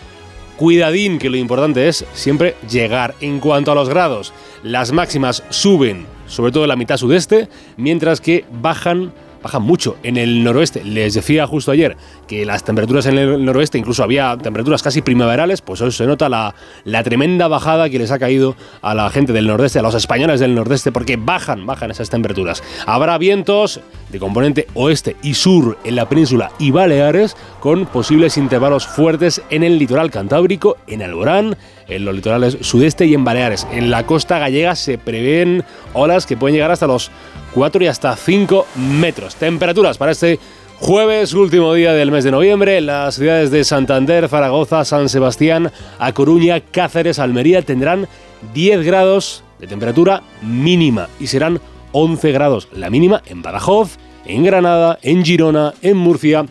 Cuidadín, 0.57 1.19
que 1.19 1.29
lo 1.29 1.37
importante 1.37 1.87
es 1.89 2.07
siempre 2.15 2.55
llegar. 2.71 3.15
En 3.21 3.41
cuanto 3.41 3.73
a 3.73 3.75
los 3.75 3.91
grados, 3.91 4.33
las 4.63 4.91
máximas 4.91 5.43
suben, 5.51 6.07
sobre 6.27 6.51
todo 6.51 6.65
en 6.65 6.69
la 6.69 6.77
mitad 6.77 6.97
sudeste, 6.97 7.49
mientras 7.77 8.23
que 8.23 8.45
bajan 8.51 9.13
bajan 9.47 9.63
mucho 9.63 9.97
en 10.03 10.17
el 10.17 10.43
noroeste. 10.43 10.85
Les 10.85 11.15
decía 11.15 11.47
justo 11.47 11.71
ayer 11.71 11.97
que 12.27 12.45
las 12.45 12.65
temperaturas 12.65 13.07
en 13.07 13.17
el 13.17 13.45
noroeste, 13.45 13.79
incluso 13.79 14.03
había 14.03 14.37
temperaturas 14.37 14.83
casi 14.83 15.03
primaverales, 15.03 15.63
pues 15.63 15.81
hoy 15.81 15.93
se 15.93 16.05
nota 16.05 16.29
la, 16.29 16.55
la 16.85 17.05
tremenda 17.05 17.47
bajada 17.47 17.89
que 17.89 17.99
les 17.99 18.11
ha 18.11 18.19
caído 18.19 18.57
a 18.83 18.95
la 18.95 19.09
gente 19.11 19.33
del 19.33 19.47
nordeste, 19.47 19.79
a 19.79 19.83
los 19.83 19.95
españoles 19.95 20.41
del 20.41 20.55
nordeste, 20.55 20.91
porque 20.91 21.17
bajan, 21.17 21.65
bajan 21.65 21.93
esas 21.93 22.11
temperaturas. 22.11 22.63
Habrá 22.87 23.19
vientos 23.19 23.81
de 24.11 24.19
componente 24.19 24.67
oeste 24.75 25.17
y 25.23 25.35
sur 25.35 25.79
en 25.85 25.95
la 25.95 26.09
península 26.09 26.51
y 26.59 26.73
Baleares, 26.73 27.37
con 27.61 27.87
posibles 27.87 28.37
intervalos 28.37 28.87
fuertes 28.87 29.43
en 29.51 29.63
el 29.63 29.79
litoral 29.79 30.11
cantábrico, 30.11 30.77
en 30.89 31.03
Alborán, 31.03 31.57
en 31.89 32.05
los 32.05 32.15
litorales 32.15 32.59
sudeste 32.61 33.07
y 33.07 33.15
en 33.15 33.25
Baleares. 33.25 33.67
En 33.73 33.91
la 33.91 34.07
costa 34.07 34.39
gallega 34.39 34.75
se 34.75 34.99
prevén 34.99 35.65
olas 35.93 36.27
que 36.27 36.37
pueden 36.37 36.55
llegar 36.55 36.71
hasta 36.71 36.87
los 36.87 37.11
4 37.55 37.85
y 37.85 37.87
hasta 37.87 38.17
5 38.17 38.67
metros. 38.77 39.37
Temperaturas 39.37 39.99
para 39.99 40.13
este 40.13 40.39
jueves, 40.79 41.33
último 41.33 41.73
día 41.75 41.93
del 41.93 42.11
mes 42.11 42.25
de 42.25 42.31
noviembre, 42.31 42.81
las 42.81 43.15
ciudades 43.15 43.51
de 43.51 43.65
Santander, 43.65 44.29
Zaragoza, 44.29 44.85
San 44.85 45.09
Sebastián, 45.09 45.71
A 45.99 46.13
Coruña, 46.13 46.61
Cáceres, 46.61 47.19
Almería 47.19 47.63
tendrán 47.63 48.09
10 48.55 48.85
grados 48.85 49.43
de 49.59 49.67
temperatura 49.67 50.23
mínima 50.43 51.09
y 51.19 51.29
serán 51.29 51.61
11 51.93 52.33
grados 52.33 52.69
la 52.73 52.91
mínima 52.91 53.23
en 53.27 53.43
Badajoz, 53.43 53.97
en 54.27 54.45
Granada, 54.45 54.99
en 55.03 55.25
Girona, 55.25 55.73
en 55.81 55.97
Murcia 55.97 56.45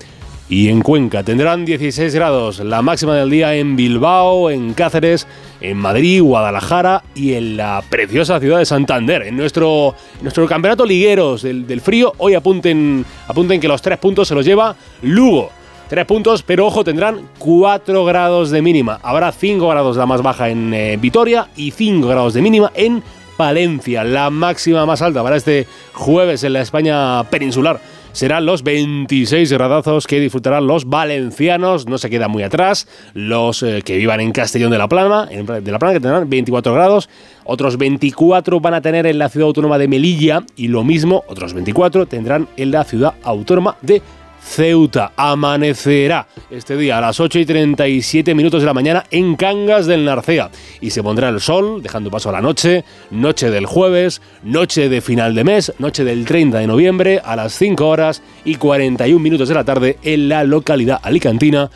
y 0.49 0.69
en 0.69 0.81
Cuenca. 0.81 1.23
Tendrán 1.23 1.65
16 1.65 2.13
grados 2.13 2.59
la 2.59 2.81
máxima 2.81 3.15
del 3.15 3.29
día 3.29 3.55
en 3.55 3.75
Bilbao, 3.75 4.49
en 4.49 4.73
Cáceres, 4.73 5.27
en 5.61 5.77
Madrid, 5.77 6.21
Guadalajara 6.21 7.03
y 7.15 7.33
en 7.33 7.57
la 7.57 7.83
preciosa 7.89 8.39
ciudad 8.39 8.59
de 8.59 8.65
Santander. 8.65 9.23
En 9.23 9.37
nuestro, 9.37 9.95
en 10.17 10.23
nuestro 10.23 10.45
campeonato 10.47 10.85
ligueros 10.85 11.41
del, 11.41 11.65
del 11.65 11.81
frío, 11.81 12.13
hoy 12.17 12.35
apunten, 12.35 13.05
apunten 13.27 13.59
que 13.59 13.67
los 13.67 13.81
tres 13.81 13.97
puntos 13.97 14.27
se 14.27 14.35
los 14.35 14.45
lleva 14.45 14.75
Lugo. 15.01 15.49
Tres 15.89 16.05
puntos, 16.05 16.41
pero 16.41 16.65
ojo, 16.65 16.83
tendrán 16.83 17.29
4 17.37 18.05
grados 18.05 18.49
de 18.49 18.63
mínima. 18.63 18.99
Habrá 19.03 19.31
5 19.31 19.67
grados 19.67 19.97
la 19.97 20.07
más 20.07 20.23
baja 20.23 20.49
en 20.49 20.73
eh, 20.73 20.97
Vitoria 20.99 21.49
y 21.55 21.69
5 21.69 22.07
grados 22.07 22.33
de 22.33 22.41
mínima 22.41 22.71
en 22.73 23.03
Palencia. 23.37 24.03
La 24.03 24.31
máxima 24.31 24.85
más 24.87 25.03
alta 25.03 25.21
para 25.21 25.35
este 25.35 25.67
jueves 25.93 26.43
en 26.43 26.53
la 26.53 26.61
España 26.61 27.23
peninsular 27.25 27.79
serán 28.15 28.45
los 28.45 28.63
26 28.63 29.51
gradazos 29.51 30.07
que 30.07 30.19
disfrutarán 30.21 30.65
los 30.67 30.85
valencianos, 30.89 31.85
no 31.87 31.97
se 31.97 32.09
quedan 32.09 32.31
muy 32.31 32.43
atrás, 32.43 32.87
los 33.13 33.61
eh, 33.61 33.81
que 33.83 33.97
vivan 33.97 34.21
en 34.21 34.31
Castellón 34.31 34.71
de 34.71 34.77
la 34.77 34.87
Plana, 34.87 35.27
en- 35.29 35.45
de 35.45 35.71
la 35.71 35.77
Plana 35.79 35.93
que 35.93 35.99
tendrán 35.99 36.29
24 36.29 36.73
grados, 36.73 37.09
otros 37.43 37.77
24 37.77 38.59
van 38.61 38.73
a 38.73 38.81
tener 38.81 39.05
en 39.05 39.19
la 39.19 39.27
ciudad 39.27 39.47
autónoma 39.47 39.77
de 39.77 39.89
Melilla 39.89 40.43
y 40.55 40.69
lo 40.69 40.83
mismo, 40.85 41.23
otros 41.27 41.53
24 41.53 42.05
tendrán 42.05 42.47
en 42.55 42.71
la 42.71 42.85
ciudad 42.85 43.15
autónoma 43.23 43.75
de 43.81 44.01
Ceuta. 44.45 45.11
Amanecerá 45.17 46.27
este 46.49 46.77
día 46.77 46.99
a 46.99 47.01
las 47.01 47.19
8 47.19 47.39
y 47.39 47.45
37 47.45 48.35
minutos 48.35 48.61
de 48.61 48.67
la 48.67 48.73
mañana 48.73 49.03
en 49.11 49.35
Cangas 49.35 49.87
del 49.87 50.05
Narcea. 50.05 50.49
Y 50.81 50.91
se 50.91 51.03
pondrá 51.03 51.29
el 51.29 51.41
sol, 51.41 51.81
dejando 51.81 52.11
paso 52.11 52.29
a 52.29 52.31
la 52.31 52.41
noche, 52.41 52.85
noche 53.11 53.49
del 53.49 53.65
jueves, 53.65 54.21
noche 54.43 54.87
de 54.87 55.01
final 55.01 55.35
de 55.35 55.43
mes, 55.43 55.73
noche 55.79 56.03
del 56.03 56.25
30 56.25 56.59
de 56.59 56.67
noviembre 56.67 57.21
a 57.23 57.35
las 57.35 57.53
5 57.53 57.87
horas 57.87 58.21
y 58.45 58.55
41 58.55 59.19
minutos 59.19 59.49
de 59.49 59.55
la 59.55 59.63
tarde 59.63 59.97
en 60.03 60.29
la 60.29 60.43
localidad 60.43 60.99
alicantina 61.03 61.69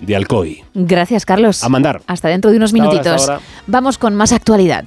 de 0.00 0.16
Alcoy. 0.16 0.64
Gracias, 0.74 1.24
Carlos. 1.24 1.62
A 1.62 1.68
mandar. 1.68 2.02
Hasta 2.06 2.28
dentro 2.28 2.50
de 2.50 2.56
unos 2.56 2.72
Hasta 2.72 2.82
minutitos. 2.82 3.28
ahora. 3.28 3.40
Vamos 3.66 3.98
con 3.98 4.14
más 4.14 4.32
actualidad. 4.32 4.84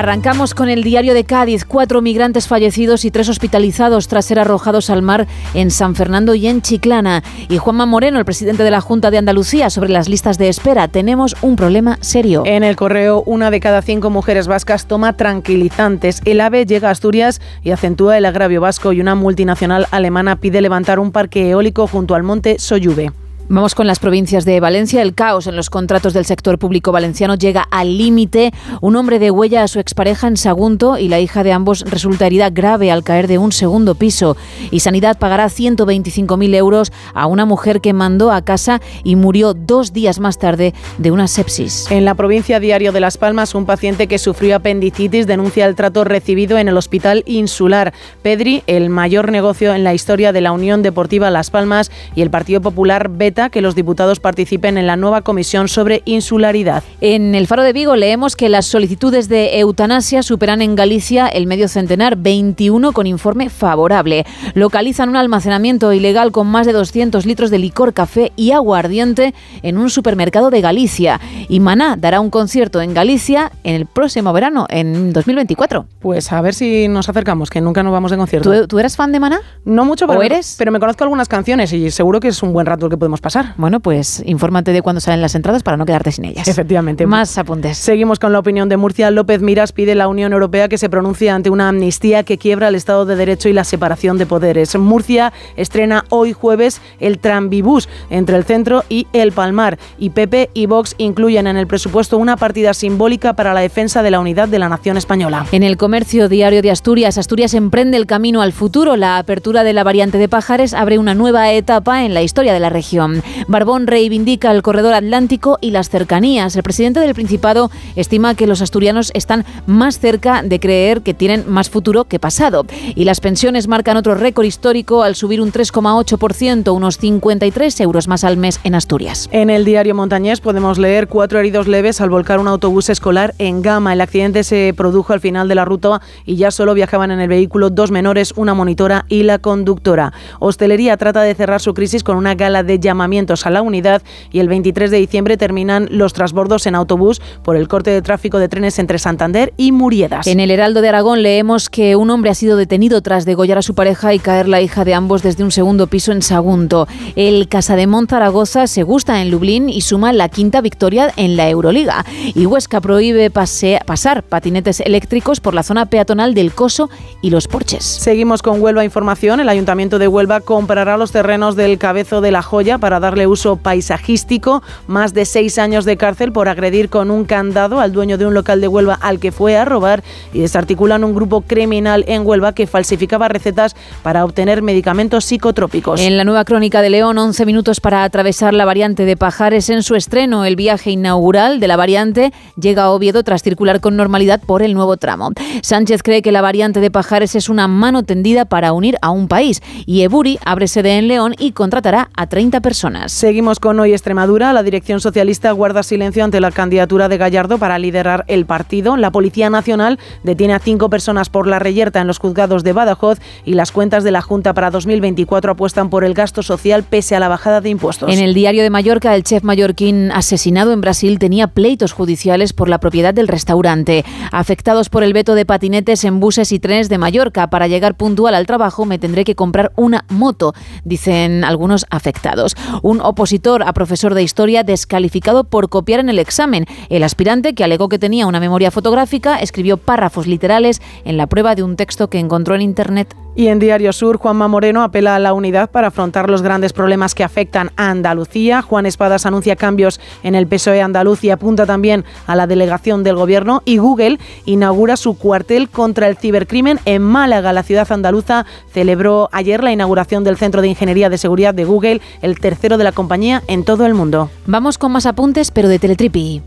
Arrancamos 0.00 0.54
con 0.54 0.70
el 0.70 0.82
diario 0.82 1.12
de 1.12 1.24
Cádiz. 1.24 1.66
Cuatro 1.66 2.00
migrantes 2.00 2.48
fallecidos 2.48 3.04
y 3.04 3.10
tres 3.10 3.28
hospitalizados 3.28 4.08
tras 4.08 4.24
ser 4.24 4.38
arrojados 4.38 4.88
al 4.88 5.02
mar 5.02 5.26
en 5.52 5.70
San 5.70 5.94
Fernando 5.94 6.34
y 6.34 6.46
en 6.46 6.62
Chiclana. 6.62 7.22
Y 7.50 7.58
Juanma 7.58 7.84
Moreno, 7.84 8.18
el 8.18 8.24
presidente 8.24 8.62
de 8.62 8.70
la 8.70 8.80
Junta 8.80 9.10
de 9.10 9.18
Andalucía, 9.18 9.68
sobre 9.68 9.90
las 9.90 10.08
listas 10.08 10.38
de 10.38 10.48
espera. 10.48 10.88
Tenemos 10.88 11.36
un 11.42 11.54
problema 11.54 11.98
serio. 12.00 12.44
En 12.46 12.64
el 12.64 12.76
correo, 12.76 13.22
una 13.26 13.50
de 13.50 13.60
cada 13.60 13.82
cinco 13.82 14.08
mujeres 14.08 14.46
vascas 14.46 14.86
toma 14.86 15.18
tranquilizantes. 15.18 16.22
El 16.24 16.40
AVE 16.40 16.64
llega 16.64 16.88
a 16.88 16.92
Asturias 16.92 17.42
y 17.62 17.72
acentúa 17.72 18.16
el 18.16 18.24
agravio 18.24 18.62
vasco 18.62 18.94
y 18.94 19.02
una 19.02 19.14
multinacional 19.14 19.86
alemana 19.90 20.36
pide 20.36 20.62
levantar 20.62 20.98
un 20.98 21.12
parque 21.12 21.50
eólico 21.50 21.86
junto 21.86 22.14
al 22.14 22.22
monte 22.22 22.58
Soyuve. 22.58 23.12
Vamos 23.52 23.74
con 23.74 23.88
las 23.88 23.98
provincias 23.98 24.44
de 24.44 24.60
Valencia. 24.60 25.02
El 25.02 25.12
caos 25.12 25.48
en 25.48 25.56
los 25.56 25.70
contratos 25.70 26.12
del 26.12 26.24
sector 26.24 26.56
público 26.56 26.92
valenciano 26.92 27.34
llega 27.34 27.66
al 27.72 27.98
límite. 27.98 28.52
Un 28.80 28.94
hombre 28.94 29.18
de 29.18 29.32
huella 29.32 29.64
a 29.64 29.66
su 29.66 29.80
expareja 29.80 30.28
en 30.28 30.36
Sagunto 30.36 30.98
y 30.98 31.08
la 31.08 31.18
hija 31.18 31.42
de 31.42 31.50
ambos 31.50 31.80
resulta 31.80 32.28
herida 32.28 32.50
grave 32.50 32.92
al 32.92 33.02
caer 33.02 33.26
de 33.26 33.38
un 33.38 33.50
segundo 33.50 33.96
piso. 33.96 34.36
Y 34.70 34.78
Sanidad 34.78 35.18
pagará 35.18 35.46
125.000 35.46 36.54
euros 36.54 36.92
a 37.12 37.26
una 37.26 37.44
mujer 37.44 37.80
que 37.80 37.92
mandó 37.92 38.30
a 38.30 38.42
casa 38.42 38.80
y 39.02 39.16
murió 39.16 39.52
dos 39.52 39.92
días 39.92 40.20
más 40.20 40.38
tarde 40.38 40.72
de 40.98 41.10
una 41.10 41.26
sepsis. 41.26 41.90
En 41.90 42.04
la 42.04 42.14
provincia 42.14 42.60
Diario 42.60 42.92
de 42.92 43.00
Las 43.00 43.18
Palmas, 43.18 43.56
un 43.56 43.66
paciente 43.66 44.06
que 44.06 44.20
sufrió 44.20 44.54
apendicitis 44.54 45.26
denuncia 45.26 45.66
el 45.66 45.74
trato 45.74 46.04
recibido 46.04 46.56
en 46.56 46.68
el 46.68 46.76
hospital 46.76 47.24
insular. 47.26 47.94
Pedri, 48.22 48.62
el 48.68 48.90
mayor 48.90 49.32
negocio 49.32 49.74
en 49.74 49.82
la 49.82 49.92
historia 49.92 50.32
de 50.32 50.40
la 50.40 50.52
Unión 50.52 50.82
Deportiva 50.82 51.30
Las 51.30 51.50
Palmas 51.50 51.90
y 52.14 52.22
el 52.22 52.30
Partido 52.30 52.60
Popular 52.60 53.08
veta 53.08 53.39
que 53.48 53.62
los 53.62 53.74
diputados 53.74 54.20
participen 54.20 54.76
en 54.76 54.86
la 54.86 54.96
nueva 54.96 55.22
comisión 55.22 55.68
sobre 55.68 56.02
insularidad. 56.04 56.82
En 57.00 57.34
el 57.34 57.46
Faro 57.46 57.62
de 57.62 57.72
Vigo 57.72 57.96
leemos 57.96 58.36
que 58.36 58.48
las 58.48 58.66
solicitudes 58.66 59.28
de 59.28 59.58
eutanasia 59.58 60.22
superan 60.22 60.60
en 60.62 60.76
Galicia 60.76 61.28
el 61.28 61.46
medio 61.46 61.68
centenar, 61.68 62.16
21 62.16 62.92
con 62.92 63.06
informe 63.06 63.48
favorable. 63.48 64.26
Localizan 64.54 65.08
un 65.08 65.16
almacenamiento 65.16 65.92
ilegal 65.92 66.32
con 66.32 66.46
más 66.46 66.66
de 66.66 66.72
200 66.72 67.24
litros 67.26 67.50
de 67.50 67.58
licor, 67.58 67.94
café 67.94 68.32
y 68.36 68.50
aguardiente 68.50 69.34
en 69.62 69.78
un 69.78 69.90
supermercado 69.90 70.50
de 70.50 70.60
Galicia. 70.60 71.20
Y 71.48 71.60
Maná 71.60 71.96
dará 71.96 72.20
un 72.20 72.30
concierto 72.30 72.80
en 72.80 72.92
Galicia 72.94 73.52
en 73.64 73.74
el 73.74 73.86
próximo 73.86 74.32
verano, 74.32 74.66
en 74.68 75.12
2024. 75.12 75.86
Pues 76.00 76.32
a 76.32 76.40
ver 76.40 76.54
si 76.54 76.88
nos 76.88 77.08
acercamos, 77.08 77.50
que 77.50 77.60
nunca 77.60 77.82
nos 77.82 77.92
vamos 77.92 78.10
de 78.10 78.16
concierto. 78.16 78.52
¿Tú, 78.52 78.66
tú 78.66 78.78
eres 78.78 78.96
fan 78.96 79.12
de 79.12 79.20
Maná? 79.20 79.40
No 79.64 79.84
mucho, 79.84 80.06
pero, 80.06 80.20
¿O 80.20 80.22
eres? 80.22 80.56
pero 80.58 80.72
me 80.72 80.80
conozco 80.80 81.04
algunas 81.04 81.28
canciones 81.28 81.72
y 81.72 81.90
seguro 81.90 82.20
que 82.20 82.28
es 82.28 82.42
un 82.42 82.52
buen 82.52 82.66
rato 82.66 82.86
el 82.86 82.90
que 82.90 82.96
podemos 82.96 83.19
pasar. 83.20 83.54
Bueno, 83.56 83.80
pues 83.80 84.22
infórmate 84.26 84.72
de 84.72 84.82
cuándo 84.82 85.00
salen 85.00 85.20
las 85.20 85.34
entradas 85.34 85.62
para 85.62 85.76
no 85.76 85.86
quedarte 85.86 86.12
sin 86.12 86.24
ellas. 86.24 86.48
Efectivamente. 86.48 87.06
Más 87.06 87.36
apuntes. 87.38 87.78
Seguimos 87.78 88.18
con 88.18 88.32
la 88.32 88.38
opinión 88.38 88.68
de 88.68 88.76
Murcia. 88.76 89.10
López 89.10 89.40
Miras 89.40 89.72
pide 89.72 89.92
a 89.92 89.94
la 89.94 90.08
Unión 90.08 90.32
Europea 90.32 90.68
que 90.68 90.78
se 90.78 90.88
pronuncie 90.88 91.30
ante 91.30 91.50
una 91.50 91.68
amnistía 91.68 92.22
que 92.22 92.38
quiebra 92.38 92.68
el 92.68 92.74
Estado 92.74 93.06
de 93.06 93.16
Derecho 93.16 93.48
y 93.48 93.52
la 93.52 93.64
separación 93.64 94.18
de 94.18 94.26
poderes. 94.26 94.76
Murcia 94.76 95.32
estrena 95.56 96.04
hoy 96.10 96.32
jueves 96.32 96.80
el 97.00 97.18
Tranvibús 97.18 97.88
entre 98.10 98.36
el 98.36 98.44
centro 98.44 98.84
y 98.88 99.06
el 99.12 99.32
Palmar. 99.32 99.78
Y 99.98 100.10
Pepe 100.10 100.50
y 100.54 100.66
Vox 100.66 100.94
incluyen 100.98 101.46
en 101.46 101.56
el 101.56 101.66
presupuesto 101.66 102.18
una 102.18 102.36
partida 102.36 102.74
simbólica 102.74 103.34
para 103.34 103.54
la 103.54 103.60
defensa 103.60 104.02
de 104.02 104.10
la 104.10 104.20
unidad 104.20 104.48
de 104.48 104.58
la 104.58 104.68
nación 104.68 104.96
española. 104.96 105.46
En 105.52 105.62
el 105.62 105.76
comercio 105.76 106.28
diario 106.28 106.62
de 106.62 106.70
Asturias, 106.70 107.18
Asturias 107.18 107.54
emprende 107.54 107.96
el 107.96 108.06
camino 108.06 108.42
al 108.42 108.52
futuro. 108.52 108.96
La 108.96 109.18
apertura 109.18 109.64
de 109.64 109.72
la 109.72 109.84
variante 109.84 110.18
de 110.18 110.28
Pajares 110.28 110.74
abre 110.74 110.98
una 110.98 111.14
nueva 111.14 111.50
etapa 111.52 112.04
en 112.04 112.14
la 112.14 112.22
historia 112.22 112.52
de 112.52 112.60
la 112.60 112.70
región. 112.70 113.09
Barbón 113.48 113.86
reivindica 113.86 114.50
el 114.50 114.62
corredor 114.62 114.94
atlántico 114.94 115.58
y 115.60 115.70
las 115.70 115.90
cercanías. 115.90 116.56
El 116.56 116.62
presidente 116.62 117.00
del 117.00 117.14
Principado 117.14 117.70
estima 117.96 118.34
que 118.34 118.46
los 118.46 118.62
asturianos 118.62 119.10
están 119.14 119.44
más 119.66 119.98
cerca 119.98 120.42
de 120.42 120.60
creer 120.60 121.02
que 121.02 121.14
tienen 121.14 121.44
más 121.48 121.70
futuro 121.70 122.04
que 122.04 122.18
pasado. 122.18 122.64
Y 122.94 123.04
las 123.04 123.20
pensiones 123.20 123.68
marcan 123.68 123.96
otro 123.96 124.14
récord 124.14 124.46
histórico 124.46 125.02
al 125.02 125.14
subir 125.16 125.40
un 125.40 125.52
3,8%, 125.52 126.74
unos 126.74 126.98
53 126.98 127.80
euros 127.80 128.08
más 128.08 128.24
al 128.24 128.36
mes 128.36 128.60
en 128.64 128.74
Asturias. 128.74 129.28
En 129.32 129.50
el 129.50 129.64
diario 129.64 129.94
Montañés 129.94 130.40
podemos 130.40 130.78
leer 130.78 131.08
cuatro 131.08 131.38
heridos 131.38 131.66
leves 131.66 132.00
al 132.00 132.10
volcar 132.10 132.38
un 132.38 132.48
autobús 132.48 132.88
escolar 132.88 133.34
en 133.38 133.62
Gama. 133.62 133.92
El 133.92 134.00
accidente 134.00 134.44
se 134.44 134.72
produjo 134.76 135.12
al 135.12 135.20
final 135.20 135.48
de 135.48 135.54
la 135.54 135.64
ruta 135.64 136.00
y 136.24 136.36
ya 136.36 136.50
solo 136.50 136.74
viajaban 136.74 137.10
en 137.10 137.20
el 137.20 137.28
vehículo 137.28 137.70
dos 137.70 137.90
menores, 137.90 138.32
una 138.36 138.54
monitora 138.54 139.06
y 139.08 139.22
la 139.22 139.38
conductora. 139.38 140.12
Hostelería 140.38 140.96
trata 140.96 141.22
de 141.22 141.34
cerrar 141.34 141.60
su 141.60 141.74
crisis 141.74 142.04
con 142.04 142.16
una 142.16 142.34
gala 142.34 142.62
de 142.62 142.78
llamamientos 143.00 143.46
a 143.46 143.50
la 143.50 143.62
unidad 143.62 144.02
y 144.30 144.40
el 144.40 144.48
23 144.48 144.90
de 144.90 144.98
diciembre 144.98 145.38
terminan 145.38 145.88
los 145.90 146.12
transbordos 146.12 146.66
en 146.66 146.74
autobús 146.74 147.22
por 147.42 147.56
el 147.56 147.66
corte 147.66 147.90
de 147.90 148.02
tráfico 148.02 148.38
de 148.38 148.48
trenes 148.48 148.78
entre 148.78 148.98
Santander 148.98 149.54
y 149.56 149.72
Muriedas. 149.72 150.26
En 150.26 150.38
el 150.38 150.50
Heraldo 150.50 150.82
de 150.82 150.90
Aragón 150.90 151.22
leemos 151.22 151.70
que 151.70 151.96
un 151.96 152.10
hombre 152.10 152.30
ha 152.30 152.34
sido 152.34 152.58
detenido 152.58 153.00
tras 153.00 153.24
degollar 153.24 153.56
a 153.56 153.62
su 153.62 153.74
pareja 153.74 154.12
y 154.12 154.18
caer 154.18 154.48
la 154.48 154.60
hija 154.60 154.84
de 154.84 154.92
ambos 154.92 155.22
desde 155.22 155.44
un 155.44 155.50
segundo 155.50 155.86
piso 155.86 156.12
en 156.12 156.20
Sagunto. 156.20 156.88
El 157.16 157.48
Casademont 157.48 158.10
Zaragoza 158.10 158.66
se 158.66 158.82
gusta 158.82 159.22
en 159.22 159.30
Lublin 159.30 159.70
y 159.70 159.80
suma 159.80 160.12
la 160.12 160.28
quinta 160.28 160.60
victoria 160.60 161.10
en 161.16 161.36
la 161.36 161.48
Euroliga. 161.48 162.04
Y 162.34 162.44
Huesca 162.44 162.82
prohíbe 162.82 163.30
pasar 163.30 164.24
patinetes 164.24 164.80
eléctricos 164.80 165.40
por 165.40 165.54
la 165.54 165.62
zona 165.62 165.86
peatonal 165.86 166.34
del 166.34 166.52
Coso 166.52 166.90
y 167.22 167.30
los 167.30 167.48
Porches. 167.48 167.82
Seguimos 167.82 168.42
con 168.42 168.60
Huelva 168.60 168.84
Información. 168.84 169.40
El 169.40 169.48
Ayuntamiento 169.48 169.98
de 169.98 170.06
Huelva 170.06 170.40
comprará 170.40 170.98
los 170.98 171.12
terrenos 171.12 171.56
del 171.56 171.78
Cabezo 171.78 172.20
de 172.20 172.30
la 172.30 172.42
Joya 172.42 172.78
para 172.90 172.98
darle 172.98 173.28
uso 173.28 173.54
paisajístico. 173.54 174.64
Más 174.88 175.14
de 175.14 175.24
seis 175.24 175.58
años 175.58 175.84
de 175.84 175.96
cárcel 175.96 176.32
por 176.32 176.48
agredir 176.48 176.88
con 176.88 177.12
un 177.12 177.24
candado 177.24 177.78
al 177.78 177.92
dueño 177.92 178.18
de 178.18 178.26
un 178.26 178.34
local 178.34 178.60
de 178.60 178.66
Huelva 178.66 178.98
al 179.00 179.20
que 179.20 179.30
fue 179.30 179.56
a 179.56 179.64
robar 179.64 180.02
y 180.32 180.40
desarticulan 180.40 181.04
un 181.04 181.14
grupo 181.14 181.42
criminal 181.42 182.04
en 182.08 182.26
Huelva 182.26 182.52
que 182.52 182.66
falsificaba 182.66 183.28
recetas 183.28 183.76
para 184.02 184.24
obtener 184.24 184.60
medicamentos 184.60 185.24
psicotrópicos. 185.24 186.00
En 186.00 186.16
la 186.16 186.24
nueva 186.24 186.44
crónica 186.44 186.82
de 186.82 186.90
León, 186.90 187.16
11 187.16 187.46
minutos 187.46 187.78
para 187.78 188.02
atravesar 188.02 188.54
la 188.54 188.64
variante 188.64 189.04
de 189.04 189.16
Pajares 189.16 189.70
en 189.70 189.84
su 189.84 189.94
estreno. 189.94 190.44
El 190.44 190.56
viaje 190.56 190.90
inaugural 190.90 191.60
de 191.60 191.68
la 191.68 191.76
variante 191.76 192.32
llega 192.60 192.82
a 192.82 192.90
Oviedo 192.90 193.22
tras 193.22 193.44
circular 193.44 193.80
con 193.80 193.96
normalidad 193.96 194.40
por 194.44 194.64
el 194.64 194.74
nuevo 194.74 194.96
tramo. 194.96 195.30
Sánchez 195.62 196.02
cree 196.02 196.22
que 196.22 196.32
la 196.32 196.42
variante 196.42 196.80
de 196.80 196.90
Pajares 196.90 197.36
es 197.36 197.48
una 197.48 197.68
mano 197.68 198.02
tendida 198.02 198.46
para 198.46 198.72
unir 198.72 198.96
a 199.00 199.10
un 199.10 199.28
país 199.28 199.62
y 199.86 200.02
Eburi 200.02 200.40
abre 200.44 200.66
sede 200.66 200.98
en 200.98 201.06
León 201.06 201.36
y 201.38 201.52
contratará 201.52 202.10
a 202.16 202.26
30 202.26 202.60
personas. 202.60 202.79
Seguimos 203.08 203.60
con 203.60 203.78
Hoy 203.78 203.92
Extremadura. 203.92 204.54
La 204.54 204.62
dirección 204.62 205.00
socialista 205.00 205.52
guarda 205.52 205.82
silencio 205.82 206.24
ante 206.24 206.40
la 206.40 206.50
candidatura 206.50 207.10
de 207.10 207.18
Gallardo 207.18 207.58
para 207.58 207.78
liderar 207.78 208.24
el 208.26 208.46
partido. 208.46 208.96
La 208.96 209.12
Policía 209.12 209.50
Nacional 209.50 209.98
detiene 210.22 210.54
a 210.54 210.60
cinco 210.60 210.88
personas 210.88 211.28
por 211.28 211.46
la 211.46 211.58
reyerta 211.58 212.00
en 212.00 212.06
los 212.06 212.18
juzgados 212.18 212.64
de 212.64 212.72
Badajoz 212.72 213.18
y 213.44 213.52
las 213.52 213.70
cuentas 213.70 214.02
de 214.02 214.12
la 214.12 214.22
Junta 214.22 214.54
para 214.54 214.70
2024 214.70 215.52
apuestan 215.52 215.90
por 215.90 216.04
el 216.04 216.14
gasto 216.14 216.42
social 216.42 216.82
pese 216.82 217.14
a 217.14 217.20
la 217.20 217.28
bajada 217.28 217.60
de 217.60 217.68
impuestos. 217.68 218.10
En 218.10 218.18
el 218.18 218.32
diario 218.32 218.62
de 218.62 218.70
Mallorca, 218.70 219.14
el 219.14 219.24
chef 219.24 219.42
mallorquín 219.42 220.10
asesinado 220.10 220.72
en 220.72 220.80
Brasil 220.80 221.18
tenía 221.18 221.48
pleitos 221.48 221.92
judiciales 221.92 222.54
por 222.54 222.70
la 222.70 222.80
propiedad 222.80 223.12
del 223.12 223.28
restaurante. 223.28 224.06
Afectados 224.32 224.88
por 224.88 225.02
el 225.02 225.12
veto 225.12 225.34
de 225.34 225.44
patinetes 225.44 226.02
en 226.04 226.18
buses 226.18 226.50
y 226.50 226.58
trenes 226.58 226.88
de 226.88 226.96
Mallorca, 226.96 227.50
para 227.50 227.68
llegar 227.68 227.94
puntual 227.94 228.34
al 228.34 228.46
trabajo 228.46 228.86
me 228.86 228.98
tendré 228.98 229.24
que 229.24 229.34
comprar 229.34 229.70
una 229.76 230.06
moto, 230.08 230.54
dicen 230.84 231.44
algunos 231.44 231.84
afectados. 231.90 232.56
Un 232.82 233.00
opositor 233.00 233.62
a 233.62 233.72
profesor 233.72 234.14
de 234.14 234.22
historia 234.22 234.62
descalificado 234.62 235.44
por 235.44 235.68
copiar 235.68 236.00
en 236.00 236.08
el 236.08 236.18
examen. 236.18 236.66
El 236.88 237.02
aspirante, 237.02 237.54
que 237.54 237.64
alegó 237.64 237.88
que 237.88 237.98
tenía 237.98 238.26
una 238.26 238.40
memoria 238.40 238.70
fotográfica, 238.70 239.36
escribió 239.38 239.76
párrafos 239.76 240.26
literales 240.26 240.80
en 241.04 241.16
la 241.16 241.26
prueba 241.26 241.54
de 241.54 241.62
un 241.62 241.76
texto 241.76 242.10
que 242.10 242.18
encontró 242.18 242.54
en 242.54 242.62
Internet. 242.62 243.14
Y 243.40 243.48
en 243.48 243.58
Diario 243.58 243.94
Sur, 243.94 244.18
Juanma 244.18 244.48
Moreno 244.48 244.82
apela 244.82 245.16
a 245.16 245.18
la 245.18 245.32
unidad 245.32 245.70
para 245.70 245.86
afrontar 245.88 246.28
los 246.28 246.42
grandes 246.42 246.74
problemas 246.74 247.14
que 247.14 247.24
afectan 247.24 247.70
a 247.78 247.88
Andalucía. 247.88 248.60
Juan 248.60 248.84
Espadas 248.84 249.24
anuncia 249.24 249.56
cambios 249.56 249.98
en 250.22 250.34
el 250.34 250.46
PSOE 250.46 250.82
andaluz 250.82 251.24
y 251.24 251.30
apunta 251.30 251.64
también 251.64 252.04
a 252.26 252.36
la 252.36 252.46
delegación 252.46 253.02
del 253.02 253.16
gobierno. 253.16 253.62
Y 253.64 253.78
Google 253.78 254.18
inaugura 254.44 254.98
su 254.98 255.16
cuartel 255.16 255.70
contra 255.70 256.06
el 256.06 256.18
cibercrimen 256.18 256.80
en 256.84 257.00
Málaga. 257.00 257.54
La 257.54 257.62
ciudad 257.62 257.90
andaluza 257.90 258.44
celebró 258.74 259.30
ayer 259.32 259.64
la 259.64 259.72
inauguración 259.72 260.22
del 260.22 260.36
Centro 260.36 260.60
de 260.60 260.68
Ingeniería 260.68 261.08
de 261.08 261.16
Seguridad 261.16 261.54
de 261.54 261.64
Google, 261.64 262.02
el 262.20 262.38
tercero 262.40 262.76
de 262.76 262.84
la 262.84 262.92
compañía 262.92 263.42
en 263.46 263.64
todo 263.64 263.86
el 263.86 263.94
mundo. 263.94 264.28
Vamos 264.44 264.76
con 264.76 264.92
más 264.92 265.06
apuntes, 265.06 265.50
pero 265.50 265.70
de 265.70 265.78
Teletripi. 265.78 266.42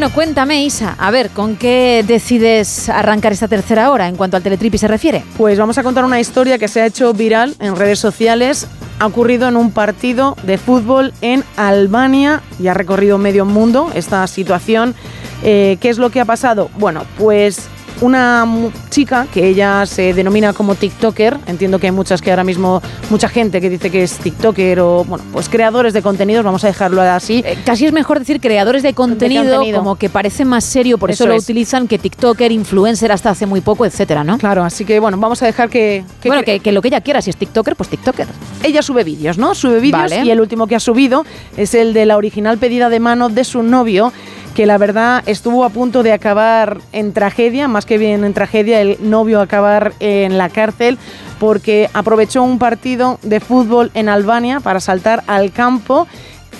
Bueno, 0.00 0.14
cuéntame, 0.14 0.64
Isa, 0.64 0.96
a 0.98 1.10
ver, 1.10 1.28
¿con 1.28 1.56
qué 1.56 2.02
decides 2.08 2.88
arrancar 2.88 3.32
esta 3.32 3.48
tercera 3.48 3.90
hora 3.90 4.08
en 4.08 4.16
cuanto 4.16 4.38
al 4.38 4.42
Teletripi 4.42 4.78
se 4.78 4.88
refiere? 4.88 5.22
Pues 5.36 5.58
vamos 5.58 5.76
a 5.76 5.82
contar 5.82 6.06
una 6.06 6.18
historia 6.18 6.56
que 6.56 6.68
se 6.68 6.80
ha 6.80 6.86
hecho 6.86 7.12
viral 7.12 7.54
en 7.60 7.76
redes 7.76 7.98
sociales. 7.98 8.66
Ha 8.98 9.04
ocurrido 9.04 9.46
en 9.46 9.58
un 9.58 9.72
partido 9.72 10.38
de 10.42 10.56
fútbol 10.56 11.12
en 11.20 11.44
Albania 11.58 12.40
y 12.58 12.68
ha 12.68 12.72
recorrido 12.72 13.18
medio 13.18 13.44
mundo 13.44 13.90
esta 13.94 14.26
situación. 14.26 14.94
Eh, 15.42 15.76
¿Qué 15.82 15.90
es 15.90 15.98
lo 15.98 16.08
que 16.08 16.20
ha 16.20 16.24
pasado? 16.24 16.70
Bueno, 16.78 17.04
pues 17.18 17.68
una 18.00 18.46
chica 18.90 19.26
que 19.32 19.46
ella 19.46 19.84
se 19.86 20.14
denomina 20.14 20.52
como 20.52 20.74
TikToker, 20.74 21.38
entiendo 21.46 21.78
que 21.78 21.86
hay 21.86 21.92
muchas 21.92 22.22
que 22.22 22.30
ahora 22.30 22.44
mismo, 22.44 22.82
mucha 23.10 23.28
gente 23.28 23.60
que 23.60 23.68
dice 23.70 23.90
que 23.90 24.02
es 24.02 24.18
TikToker 24.18 24.80
o, 24.80 25.04
bueno, 25.04 25.24
pues 25.32 25.48
creadores 25.48 25.92
de 25.92 26.02
contenidos, 26.02 26.44
vamos 26.44 26.64
a 26.64 26.68
dejarlo 26.68 27.02
así. 27.02 27.44
Casi 27.64 27.86
es 27.86 27.92
mejor 27.92 28.18
decir 28.18 28.40
creadores 28.40 28.82
de 28.82 28.94
contenido, 28.94 29.44
contenido. 29.44 29.78
como 29.78 29.96
que 29.96 30.08
parece 30.08 30.44
más 30.44 30.64
serio, 30.64 30.98
por 30.98 31.10
eso, 31.10 31.24
Eso 31.24 31.28
lo 31.28 31.36
es. 31.36 31.44
utilizan 31.44 31.88
que 31.88 31.98
TikToker, 31.98 32.52
influencer 32.52 33.12
hasta 33.12 33.30
hace 33.30 33.46
muy 33.46 33.60
poco, 33.60 33.84
etcétera, 33.86 34.24
¿no? 34.24 34.38
Claro, 34.38 34.64
así 34.64 34.84
que 34.84 34.98
bueno, 35.00 35.16
vamos 35.18 35.42
a 35.42 35.46
dejar 35.46 35.68
que... 35.68 36.04
bueno, 36.24 36.42
que, 36.42 36.60
que 36.60 36.72
lo 36.72 36.82
que 36.82 36.88
ella 36.88 37.00
quiera, 37.00 37.20
si 37.22 37.30
es 37.30 37.36
TikToker, 37.36 37.76
pues 37.76 37.88
TikToker. 37.90 38.26
Ella 38.62 38.82
sube 38.82 39.04
vídeos, 39.04 39.38
¿no? 39.38 39.54
Sube 39.54 39.80
vídeos 39.80 40.10
Vale. 40.10 40.24
y 40.24 40.30
el 40.30 40.40
último 40.40 40.66
que 40.66 40.76
ha 40.76 40.80
subido 40.80 41.24
es 41.56 41.74
el 41.74 41.92
de 41.92 42.06
la 42.06 42.16
original 42.16 42.58
pedida 42.58 42.88
de 42.88 43.00
mano 43.00 43.28
de 43.28 43.44
su 43.44 43.62
novio, 43.62 44.12
que 44.54 44.66
la 44.66 44.78
verdad 44.78 45.22
estuvo 45.26 45.64
a 45.64 45.70
punto 45.70 46.02
de 46.02 46.12
acabar 46.12 46.78
en 46.92 47.12
tragedia, 47.12 47.68
más 47.68 47.86
que 47.86 47.98
bien 47.98 48.24
en 48.24 48.34
tragedia, 48.34 48.80
el 48.80 48.98
novio 49.00 49.40
acabar 49.40 49.92
en 50.00 50.38
la 50.38 50.48
cárcel 50.48 50.98
porque 51.38 51.88
aprovechó 51.94 52.42
un 52.42 52.58
partido 52.58 53.18
de 53.22 53.40
fútbol 53.40 53.90
en 53.94 54.08
Albania 54.08 54.60
para 54.60 54.80
saltar 54.80 55.24
al 55.26 55.52
campo 55.52 56.06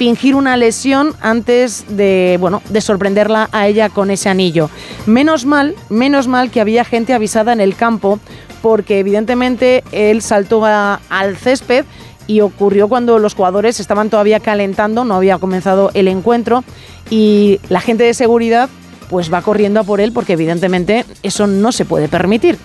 fingir 0.00 0.34
una 0.34 0.56
lesión 0.56 1.14
antes 1.20 1.84
de, 1.88 2.38
bueno, 2.40 2.62
de 2.70 2.80
sorprenderla 2.80 3.50
a 3.52 3.66
ella 3.66 3.90
con 3.90 4.10
ese 4.10 4.30
anillo. 4.30 4.70
Menos 5.04 5.44
mal, 5.44 5.74
menos 5.90 6.26
mal 6.26 6.50
que 6.50 6.62
había 6.62 6.84
gente 6.84 7.12
avisada 7.12 7.52
en 7.52 7.60
el 7.60 7.76
campo 7.76 8.18
porque 8.62 9.00
evidentemente 9.00 9.84
él 9.92 10.22
saltó 10.22 10.64
al 10.64 11.36
césped 11.36 11.84
y 12.30 12.42
ocurrió 12.42 12.86
cuando 12.86 13.18
los 13.18 13.34
jugadores 13.34 13.80
estaban 13.80 14.08
todavía 14.08 14.38
calentando, 14.38 15.04
no 15.04 15.14
había 15.16 15.38
comenzado 15.38 15.90
el 15.94 16.06
encuentro 16.06 16.62
y 17.10 17.58
la 17.68 17.80
gente 17.80 18.04
de 18.04 18.14
seguridad 18.14 18.70
pues 19.08 19.32
va 19.32 19.42
corriendo 19.42 19.80
a 19.80 19.82
por 19.82 20.00
él 20.00 20.12
porque 20.12 20.34
evidentemente 20.34 21.04
eso 21.24 21.48
no 21.48 21.72
se 21.72 21.84
puede 21.84 22.06
permitir. 22.06 22.56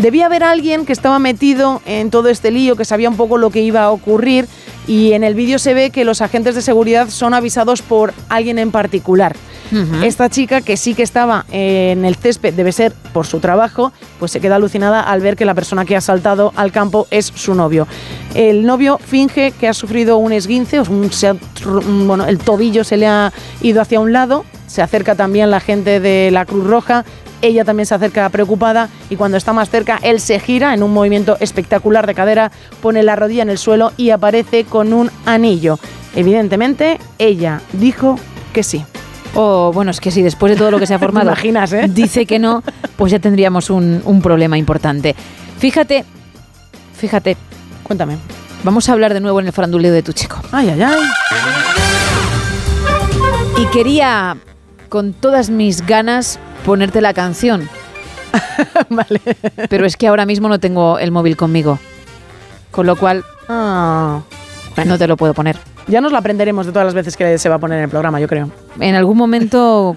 Debía 0.00 0.26
haber 0.26 0.42
alguien 0.42 0.86
que 0.86 0.94
estaba 0.94 1.18
metido 1.18 1.82
en 1.84 2.10
todo 2.10 2.30
este 2.30 2.50
lío, 2.50 2.74
que 2.74 2.86
sabía 2.86 3.10
un 3.10 3.18
poco 3.18 3.36
lo 3.36 3.50
que 3.50 3.60
iba 3.60 3.82
a 3.82 3.90
ocurrir 3.90 4.46
y 4.86 5.12
en 5.12 5.24
el 5.24 5.34
vídeo 5.34 5.58
se 5.58 5.74
ve 5.74 5.90
que 5.90 6.06
los 6.06 6.22
agentes 6.22 6.54
de 6.54 6.62
seguridad 6.62 7.10
son 7.10 7.34
avisados 7.34 7.82
por 7.82 8.14
alguien 8.30 8.58
en 8.58 8.70
particular. 8.70 9.36
Esta 10.02 10.28
chica 10.28 10.62
que 10.62 10.76
sí 10.76 10.94
que 10.94 11.04
estaba 11.04 11.44
en 11.52 12.04
el 12.04 12.16
césped, 12.16 12.54
debe 12.54 12.72
ser 12.72 12.92
por 13.12 13.26
su 13.26 13.38
trabajo, 13.38 13.92
pues 14.18 14.32
se 14.32 14.40
queda 14.40 14.56
alucinada 14.56 15.00
al 15.02 15.20
ver 15.20 15.36
que 15.36 15.44
la 15.44 15.54
persona 15.54 15.84
que 15.84 15.94
ha 15.94 16.00
saltado 16.00 16.52
al 16.56 16.72
campo 16.72 17.06
es 17.10 17.26
su 17.26 17.54
novio. 17.54 17.86
El 18.34 18.66
novio 18.66 18.98
finge 18.98 19.52
que 19.52 19.68
ha 19.68 19.74
sufrido 19.74 20.16
un 20.16 20.32
esguince, 20.32 20.80
un, 20.80 21.12
se 21.12 21.28
ha 21.28 21.36
bueno, 21.64 22.26
el 22.26 22.38
tobillo 22.38 22.82
se 22.82 22.96
le 22.96 23.06
ha 23.06 23.32
ido 23.60 23.80
hacia 23.80 24.00
un 24.00 24.12
lado, 24.12 24.44
se 24.66 24.82
acerca 24.82 25.14
también 25.14 25.50
la 25.50 25.60
gente 25.60 26.00
de 26.00 26.30
la 26.32 26.46
Cruz 26.46 26.64
Roja, 26.66 27.04
ella 27.42 27.64
también 27.64 27.86
se 27.86 27.94
acerca 27.94 28.28
preocupada 28.28 28.88
y 29.08 29.16
cuando 29.16 29.36
está 29.36 29.52
más 29.52 29.70
cerca, 29.70 29.98
él 30.02 30.20
se 30.20 30.38
gira 30.40 30.74
en 30.74 30.82
un 30.82 30.92
movimiento 30.92 31.36
espectacular 31.40 32.06
de 32.06 32.14
cadera, 32.14 32.52
pone 32.82 33.02
la 33.02 33.16
rodilla 33.16 33.42
en 33.42 33.50
el 33.50 33.58
suelo 33.58 33.92
y 33.96 34.10
aparece 34.10 34.64
con 34.64 34.92
un 34.92 35.10
anillo. 35.26 35.78
Evidentemente, 36.14 36.98
ella 37.18 37.60
dijo 37.72 38.18
que 38.52 38.62
sí. 38.62 38.84
Oh, 39.34 39.70
bueno, 39.72 39.90
es 39.92 40.00
que 40.00 40.10
si 40.10 40.22
después 40.22 40.52
de 40.52 40.58
todo 40.58 40.70
lo 40.70 40.78
que 40.78 40.86
se 40.86 40.94
ha 40.94 40.98
formado 41.00 41.26
imaginas, 41.26 41.72
eh? 41.72 41.86
dice 41.88 42.26
que 42.26 42.38
no, 42.38 42.62
pues 42.96 43.12
ya 43.12 43.18
tendríamos 43.18 43.70
un, 43.70 44.02
un 44.04 44.20
problema 44.20 44.58
importante. 44.58 45.14
Fíjate, 45.58 46.04
fíjate. 46.96 47.36
Cuéntame. 47.82 48.16
Vamos 48.62 48.88
a 48.88 48.92
hablar 48.92 49.14
de 49.14 49.20
nuevo 49.20 49.40
en 49.40 49.46
el 49.46 49.52
faranduleo 49.52 49.92
de 49.92 50.02
tu 50.02 50.12
chico. 50.12 50.36
Ay, 50.52 50.68
ay, 50.68 50.82
ay. 50.82 51.00
Y 53.60 53.66
quería, 53.66 54.36
con 54.88 55.12
todas 55.12 55.50
mis 55.50 55.86
ganas, 55.86 56.38
ponerte 56.64 57.00
la 57.00 57.14
canción. 57.14 57.68
vale. 58.88 59.20
Pero 59.68 59.86
es 59.86 59.96
que 59.96 60.06
ahora 60.06 60.26
mismo 60.26 60.48
no 60.48 60.58
tengo 60.60 60.98
el 60.98 61.10
móvil 61.10 61.36
conmigo. 61.36 61.78
Con 62.70 62.86
lo 62.86 62.96
cual, 62.96 63.24
Ah. 63.48 64.20
no 64.86 64.96
te 64.98 65.06
lo 65.08 65.16
puedo 65.16 65.34
poner. 65.34 65.56
Ya 65.88 66.00
nos 66.00 66.12
la 66.12 66.18
aprenderemos 66.18 66.66
de 66.66 66.72
todas 66.72 66.86
las 66.86 66.94
veces 66.94 67.16
que 67.16 67.36
se 67.38 67.48
va 67.48 67.56
a 67.56 67.58
poner 67.58 67.78
en 67.78 67.84
el 67.84 67.90
programa, 67.90 68.20
yo 68.20 68.28
creo. 68.28 68.48
En 68.78 68.94
algún 68.94 69.16
momento, 69.16 69.96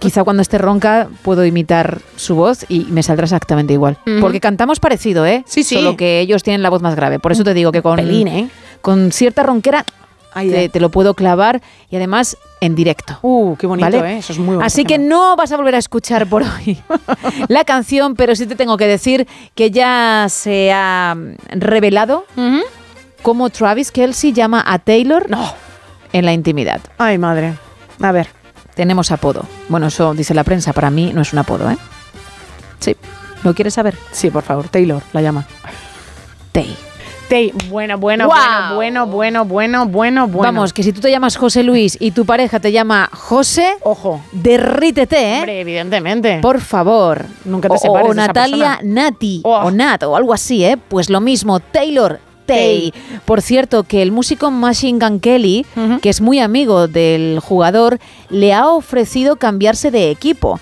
quizá 0.00 0.24
cuando 0.24 0.42
esté 0.42 0.58
ronca, 0.58 1.06
puedo 1.22 1.44
imitar 1.44 2.00
su 2.16 2.34
voz 2.34 2.66
y 2.68 2.86
me 2.90 3.04
saldrá 3.04 3.24
exactamente 3.24 3.72
igual. 3.72 3.98
Porque 4.20 4.40
cantamos 4.40 4.80
parecido, 4.80 5.24
¿eh? 5.24 5.44
Sí, 5.46 5.62
sí. 5.62 5.76
Solo 5.76 5.96
que 5.96 6.18
ellos 6.18 6.42
tienen 6.42 6.62
la 6.62 6.70
voz 6.70 6.82
más 6.82 6.96
grave. 6.96 7.20
Por 7.20 7.30
eso 7.30 7.44
te 7.44 7.54
digo 7.54 7.70
que 7.70 7.82
con, 7.82 7.96
pelín, 7.96 8.26
¿eh? 8.26 8.50
con 8.80 9.12
cierta 9.12 9.44
ronquera 9.44 9.84
te, 10.34 10.68
te 10.68 10.80
lo 10.80 10.90
puedo 10.90 11.14
clavar 11.14 11.62
y 11.90 11.96
además 11.96 12.36
en 12.60 12.74
directo. 12.74 13.18
Uh, 13.22 13.56
qué 13.56 13.66
bonito, 13.66 13.90
¿vale? 13.90 14.14
¿eh? 14.14 14.18
Eso 14.18 14.32
es 14.32 14.38
muy 14.38 14.54
bonito. 14.56 14.64
Así 14.64 14.84
que 14.84 14.98
no 14.98 15.36
vas 15.36 15.50
a 15.52 15.56
volver 15.56 15.74
a 15.74 15.78
escuchar 15.78 16.26
por 16.28 16.42
hoy 16.42 16.78
la 17.48 17.64
canción, 17.64 18.14
pero 18.14 18.36
sí 18.36 18.46
te 18.46 18.56
tengo 18.56 18.76
que 18.76 18.86
decir 18.86 19.26
que 19.54 19.70
ya 19.70 20.26
se 20.28 20.72
ha 20.72 21.16
revelado 21.50 22.24
cómo 23.22 23.50
Travis 23.50 23.90
Kelsey 23.90 24.32
llama 24.32 24.62
a 24.66 24.78
Taylor 24.78 25.26
en 26.12 26.24
la 26.24 26.32
intimidad. 26.32 26.80
Ay, 26.98 27.18
madre. 27.18 27.54
A 28.00 28.12
ver. 28.12 28.28
Tenemos 28.74 29.10
apodo. 29.10 29.44
Bueno, 29.68 29.88
eso 29.88 30.14
dice 30.14 30.32
la 30.34 30.44
prensa. 30.44 30.72
Para 30.72 30.90
mí 30.90 31.12
no 31.12 31.20
es 31.22 31.32
un 31.32 31.40
apodo, 31.40 31.70
¿eh? 31.70 31.76
Sí. 32.78 32.96
¿Lo 33.42 33.54
quieres 33.54 33.74
saber? 33.74 33.96
Sí, 34.12 34.30
por 34.30 34.44
favor. 34.44 34.68
Taylor 34.68 35.02
la 35.12 35.20
llama. 35.20 35.46
Tay. 36.52 36.74
Tay. 37.32 37.52
Bueno, 37.70 37.96
bueno, 37.96 38.28
bueno, 38.28 39.06
bueno, 39.06 39.06
bueno, 39.46 39.86
bueno, 39.86 40.26
bueno. 40.28 40.28
Vamos, 40.52 40.72
que 40.74 40.82
si 40.82 40.92
tú 40.92 41.00
te 41.00 41.10
llamas 41.10 41.36
José 41.36 41.62
Luis 41.62 41.96
y 41.98 42.10
tu 42.10 42.26
pareja 42.26 42.60
te 42.60 42.70
llama 42.72 43.08
José, 43.10 43.76
ojo, 43.82 44.20
derrítete, 44.32 45.16
¿eh? 45.16 45.38
Hombre, 45.38 45.60
evidentemente. 45.62 46.38
Por 46.42 46.60
favor. 46.60 47.24
Nunca 47.46 47.68
te 47.70 47.74
O- 47.76 47.78
separes 47.78 48.10
O, 48.10 48.14
de 48.14 48.20
esa 48.20 48.26
Natalia 48.26 48.76
persona. 48.80 49.02
Nati 49.02 49.40
o 49.44 49.70
Nat 49.70 50.02
o 50.02 50.14
algo 50.14 50.34
así, 50.34 50.62
¿eh? 50.62 50.76
Pues 50.76 51.08
lo 51.08 51.20
mismo, 51.22 51.58
Taylor 51.60 52.20
Tay. 52.44 52.92
Por 53.24 53.40
cierto, 53.40 53.84
que 53.84 54.02
el 54.02 54.12
músico 54.12 54.50
Machine 54.50 54.98
Gun 54.98 55.20
Kelly, 55.20 55.64
que 56.02 56.10
es 56.10 56.20
muy 56.20 56.38
amigo 56.40 56.86
del 56.88 57.38
jugador, 57.40 57.98
le 58.28 58.52
ha 58.52 58.68
ofrecido 58.68 59.36
cambiarse 59.36 59.90
de 59.90 60.10
equipo. 60.10 60.60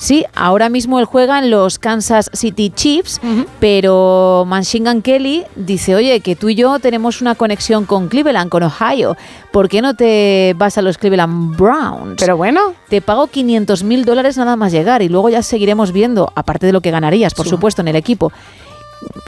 Sí, 0.00 0.24
ahora 0.34 0.70
mismo 0.70 0.98
él 0.98 1.04
juega 1.04 1.38
en 1.38 1.50
los 1.50 1.78
Kansas 1.78 2.30
City 2.32 2.72
Chiefs, 2.74 3.20
pero 3.60 4.44
Machine 4.46 4.90
Gun 4.90 5.02
Kelly 5.02 5.44
dice, 5.56 5.94
oye, 5.94 6.20
que 6.20 6.36
tú 6.36 6.48
y 6.48 6.54
yo 6.54 6.78
tenemos 6.78 7.20
una 7.20 7.34
conexión 7.34 7.84
con 7.84 8.08
Cleveland, 8.08 8.48
con 8.48 8.62
Ohio. 8.62 9.18
¿Por 9.52 9.68
qué 9.68 9.82
no 9.82 9.92
te 9.92 10.54
vas 10.56 10.78
a 10.78 10.82
los 10.82 10.96
Cleveland 10.96 11.54
Browns? 11.54 12.16
Pero 12.18 12.38
bueno. 12.38 12.72
Te 12.88 13.02
pago 13.02 13.26
500 13.26 13.84
mil 13.84 14.06
dólares 14.06 14.38
nada 14.38 14.56
más 14.56 14.72
llegar 14.72 15.02
y 15.02 15.10
luego 15.10 15.28
ya 15.28 15.42
seguiremos 15.42 15.92
viendo, 15.92 16.32
aparte 16.34 16.64
de 16.64 16.72
lo 16.72 16.80
que 16.80 16.90
ganarías, 16.90 17.34
por 17.34 17.46
supuesto, 17.46 17.82
en 17.82 17.88
el 17.88 17.96
equipo. 17.96 18.32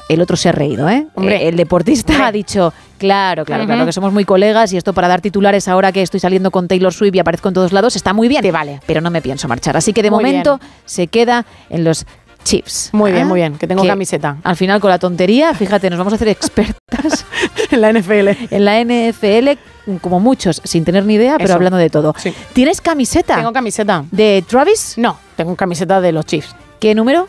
El 0.08 0.20
otro 0.20 0.36
se 0.36 0.48
ha 0.48 0.52
reído, 0.52 0.88
¿eh? 0.88 1.06
Hombre. 1.14 1.44
Eh, 1.44 1.48
El 1.48 1.56
deportista 1.56 2.26
ha 2.26 2.32
dicho, 2.32 2.72
claro, 2.98 3.44
claro, 3.44 3.64
claro, 3.66 3.86
que 3.86 3.92
somos 3.92 4.12
muy 4.12 4.24
colegas 4.24 4.72
y 4.72 4.76
esto 4.76 4.92
para 4.92 5.08
dar 5.08 5.20
titulares 5.20 5.68
ahora 5.68 5.92
que 5.92 6.02
estoy 6.02 6.20
saliendo 6.20 6.50
con 6.50 6.68
Taylor 6.68 6.92
Swift 6.92 7.14
y 7.14 7.18
aparezco 7.18 7.48
en 7.48 7.54
todos 7.54 7.72
lados 7.72 7.96
está 7.96 8.12
muy 8.12 8.28
bien. 8.28 8.42
vale. 8.52 8.80
Pero 8.86 9.00
no 9.00 9.10
me 9.10 9.22
pienso 9.22 9.48
marchar. 9.48 9.76
Así 9.76 9.92
que 9.92 10.02
de 10.02 10.10
Muy 10.10 10.22
momento 10.22 10.60
se 10.84 11.06
queda 11.06 11.46
en 11.70 11.84
los 11.84 12.06
Chiefs. 12.44 12.90
Muy 12.92 13.12
bien, 13.12 13.24
¿Ah? 13.24 13.28
muy 13.28 13.40
bien, 13.40 13.56
que 13.56 13.66
tengo 13.66 13.86
camiseta. 13.86 14.36
Al 14.42 14.56
final 14.56 14.80
con 14.80 14.90
la 14.90 14.98
tontería, 14.98 15.54
fíjate, 15.54 15.88
nos 15.88 15.98
vamos 15.98 16.12
a 16.12 16.16
hacer 16.16 16.28
expertas 16.28 17.24
en 17.70 17.80
la 17.80 17.92
NFL. 17.92 18.28
En 18.50 18.64
la 18.64 18.82
NFL, 18.82 19.98
como 20.00 20.20
muchos, 20.20 20.60
sin 20.64 20.84
tener 20.84 21.04
ni 21.06 21.14
idea, 21.14 21.38
pero 21.38 21.54
hablando 21.54 21.76
de 21.78 21.88
todo. 21.88 22.14
¿Tienes 22.52 22.80
camiseta? 22.80 23.36
Tengo 23.36 23.52
camiseta. 23.52 24.04
¿De 24.10 24.44
Travis? 24.46 24.94
No, 24.96 25.18
tengo 25.36 25.54
camiseta 25.56 26.00
de 26.00 26.12
los 26.12 26.26
Chiefs. 26.26 26.54
¿Qué 26.80 26.94
número? 26.94 27.28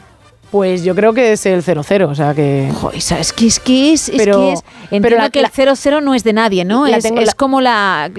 Pues 0.54 0.84
yo 0.84 0.94
creo 0.94 1.14
que 1.14 1.32
es 1.32 1.48
el 1.48 1.64
0-0, 1.64 2.08
o 2.10 2.14
sea 2.14 2.36
que... 2.36 2.70
Joder, 2.80 3.02
¿sabes 3.02 3.34
qué 3.34 3.48
es 3.48 3.60
que 3.60 3.92
es? 3.92 4.08
Es 4.08 4.18
Pero- 4.18 4.38
que 4.40 4.54
es. 4.54 4.60
Entiendo 4.84 5.08
pero 5.10 5.18
la- 5.18 5.30
que 5.32 5.40
el 5.40 5.48
0-0 5.48 6.04
no 6.04 6.14
es 6.14 6.24
de 6.24 6.32
nadie, 6.32 6.64
¿no? 6.64 6.86
Es 6.86 7.04
tengo- 7.04 7.20
es 7.22 7.26
la- 7.30 7.34
como 7.34 7.60
la. 7.60 8.12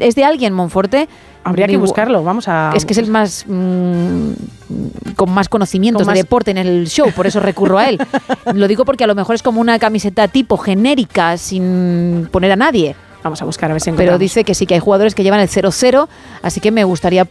Es 0.00 0.16
de 0.16 0.24
alguien, 0.24 0.52
Monforte. 0.52 1.08
Habría 1.44 1.68
que 1.68 1.76
buscarlo, 1.76 2.24
vamos 2.24 2.48
a... 2.48 2.72
Es 2.74 2.84
que 2.84 2.92
es 2.92 2.98
el 2.98 3.06
más. 3.06 3.44
mm, 3.46 4.32
con 5.14 5.30
más 5.30 5.48
conocimientos 5.48 6.00
Con 6.02 6.06
más- 6.08 6.14
de 6.16 6.22
deporte 6.24 6.50
en 6.50 6.58
el 6.58 6.88
show, 6.88 7.12
por 7.12 7.28
eso 7.28 7.38
recurro 7.38 7.78
a 7.78 7.88
él. 7.88 7.98
Lo 8.54 8.66
digo 8.66 8.84
porque 8.84 9.04
a 9.04 9.06
lo 9.06 9.14
mejor 9.14 9.36
es 9.36 9.42
como 9.44 9.60
una 9.60 9.78
camiseta 9.78 10.26
tipo 10.26 10.56
genérica, 10.58 11.36
sin 11.38 12.28
poner 12.32 12.50
a 12.50 12.56
nadie. 12.56 12.96
Vamos 13.22 13.40
a 13.42 13.44
buscar 13.44 13.70
a 13.70 13.74
ver 13.74 13.80
si 13.80 13.86
Pero 13.90 13.94
encontramos. 13.96 14.20
dice 14.20 14.44
que 14.44 14.54
sí 14.54 14.66
que 14.66 14.74
hay 14.74 14.80
jugadores 14.80 15.14
que 15.14 15.22
llevan 15.22 15.40
el 15.40 15.48
0-0, 15.48 16.08
así 16.42 16.60
que 16.60 16.70
me 16.70 16.84
gustaría, 16.84 17.24
mm, 17.24 17.28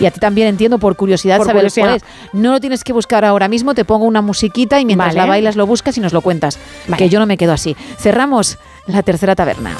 y 0.00 0.06
a 0.06 0.10
ti 0.10 0.20
también 0.20 0.48
entiendo 0.48 0.78
por 0.78 0.94
curiosidad 0.96 1.38
Por 1.38 1.46
saber 1.46 1.62
curiosidad. 1.62 1.86
cuál 1.86 1.96
es. 1.96 2.02
No 2.32 2.52
lo 2.52 2.60
tienes 2.60 2.84
que 2.84 2.92
buscar 2.92 3.24
ahora 3.24 3.48
mismo, 3.48 3.74
te 3.74 3.84
pongo 3.84 4.04
una 4.04 4.22
musiquita 4.22 4.80
y 4.80 4.84
mientras 4.84 5.08
Vale. 5.14 5.18
la 5.18 5.26
bailas 5.26 5.56
lo 5.56 5.66
buscas 5.66 5.96
y 5.98 6.00
nos 6.00 6.12
lo 6.12 6.20
cuentas. 6.20 6.58
Vale. 6.86 6.96
Que 7.02 7.08
yo 7.08 7.18
no 7.18 7.26
me 7.26 7.36
quedo 7.36 7.52
así. 7.52 7.76
Cerramos 7.98 8.58
la 8.86 9.02
tercera 9.02 9.34
taberna. 9.34 9.76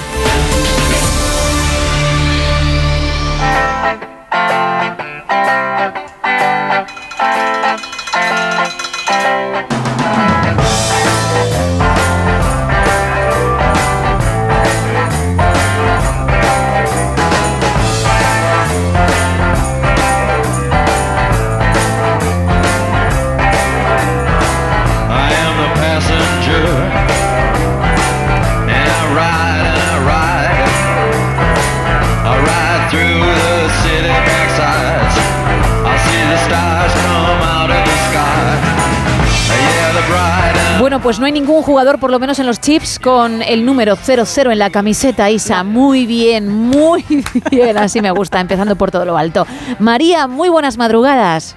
Bueno, 40.99 41.07
pues 41.11 41.19
no 41.21 41.27
hay 41.27 41.31
ningún 41.31 41.61
jugador, 41.61 41.97
por 41.97 42.11
lo 42.11 42.19
menos 42.19 42.39
en 42.39 42.45
los 42.45 42.59
chips, 42.59 42.99
con 42.99 43.41
el 43.41 43.65
número 43.65 43.95
00 43.95 44.51
en 44.51 44.59
la 44.59 44.69
camiseta, 44.69 45.29
Isa. 45.29 45.63
Muy 45.63 46.05
bien, 46.05 46.49
muy 46.49 47.05
bien. 47.51 47.77
Así 47.77 48.01
me 48.01 48.11
gusta, 48.11 48.41
empezando 48.41 48.75
por 48.75 48.91
todo 48.91 49.05
lo 49.05 49.17
alto. 49.17 49.47
María, 49.79 50.27
muy 50.27 50.49
buenas 50.49 50.77
madrugadas. 50.77 51.55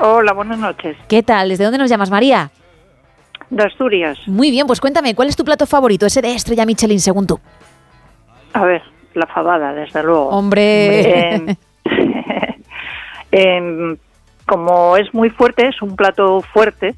Hola, 0.00 0.32
buenas 0.32 0.58
noches. 0.58 0.96
¿Qué 1.06 1.22
tal? 1.22 1.50
¿Desde 1.50 1.64
dónde 1.64 1.76
nos 1.76 1.90
llamas, 1.90 2.08
María? 2.08 2.50
De 3.50 3.62
Asturias. 3.62 4.16
Muy 4.26 4.50
bien, 4.50 4.66
pues 4.66 4.80
cuéntame, 4.80 5.14
¿cuál 5.14 5.28
es 5.28 5.36
tu 5.36 5.44
plato 5.44 5.66
favorito? 5.66 6.06
Ese 6.06 6.22
de 6.22 6.34
Estrella 6.34 6.64
Michelin, 6.64 7.00
según 7.00 7.26
tú. 7.26 7.38
A 8.54 8.64
ver, 8.64 8.80
la 9.12 9.26
fabada, 9.26 9.74
desde 9.74 10.02
luego. 10.02 10.30
Hombre. 10.30 11.58
Como 14.46 14.96
es 14.96 15.12
muy 15.12 15.28
fuerte, 15.28 15.68
es 15.68 15.82
un 15.82 15.94
plato 15.94 16.40
fuerte. 16.40 16.94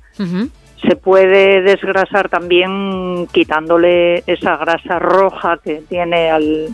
Se 0.82 0.94
puede 0.96 1.60
desgrasar 1.62 2.28
también 2.28 3.26
quitándole 3.32 4.22
esa 4.26 4.56
grasa 4.56 4.98
roja 4.98 5.58
que 5.62 5.82
tiene 5.88 6.30
al, 6.30 6.68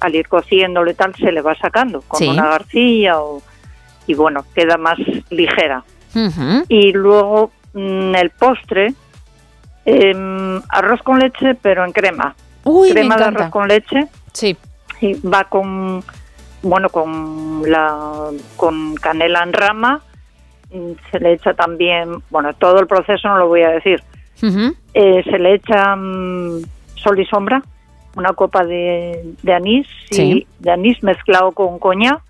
al 0.00 0.14
ir 0.14 0.28
cociéndole 0.28 0.94
tal, 0.94 1.14
se 1.16 1.32
le 1.32 1.42
va 1.42 1.54
sacando 1.56 2.02
con 2.02 2.18
Sí. 2.18 2.28
una 2.28 2.46
garcilla 2.48 3.20
o, 3.20 3.42
y 4.06 4.14
bueno, 4.14 4.44
queda 4.54 4.76
más 4.76 4.98
ligera. 5.30 5.82
Y 6.68 6.92
luego 6.92 7.50
mm, 7.72 8.14
el 8.16 8.30
postre, 8.30 8.94
em, 9.84 10.60
arroz 10.68 11.02
con 11.02 11.18
leche, 11.18 11.54
pero 11.54 11.84
en 11.84 11.92
crema. 11.92 12.34
Uy, 12.64 12.90
crema 12.92 13.16
de 13.16 13.24
arroz 13.24 13.48
con 13.50 13.68
leche. 13.68 14.06
Sí. 14.32 14.56
Y 15.00 15.14
va 15.26 15.44
con, 15.44 16.04
bueno, 16.62 16.88
con 16.90 17.62
la, 17.66 18.26
con 18.56 18.94
canela 18.96 19.42
en 19.42 19.52
rama. 19.52 20.00
Mm, 20.72 20.92
Se 21.10 21.20
le 21.20 21.32
echa 21.34 21.54
también, 21.54 22.22
bueno, 22.30 22.52
todo 22.54 22.78
el 22.80 22.86
proceso 22.86 23.28
no 23.28 23.38
lo 23.38 23.48
voy 23.48 23.62
a 23.62 23.70
decir. 23.70 24.02
Eh, 24.94 25.22
se 25.24 25.38
le 25.38 25.54
echa 25.54 25.94
mm, 25.96 26.62
sol 26.94 27.20
y 27.20 27.26
sombra, 27.26 27.62
una 28.16 28.32
copa 28.32 28.64
de, 28.64 29.34
de 29.42 29.52
anís, 29.52 29.86
Sí. 30.10 30.22
y, 30.22 30.46
de 30.62 30.70
anís 30.70 31.02
mezclado 31.02 31.52
con 31.52 31.78
coñac. 31.78 32.20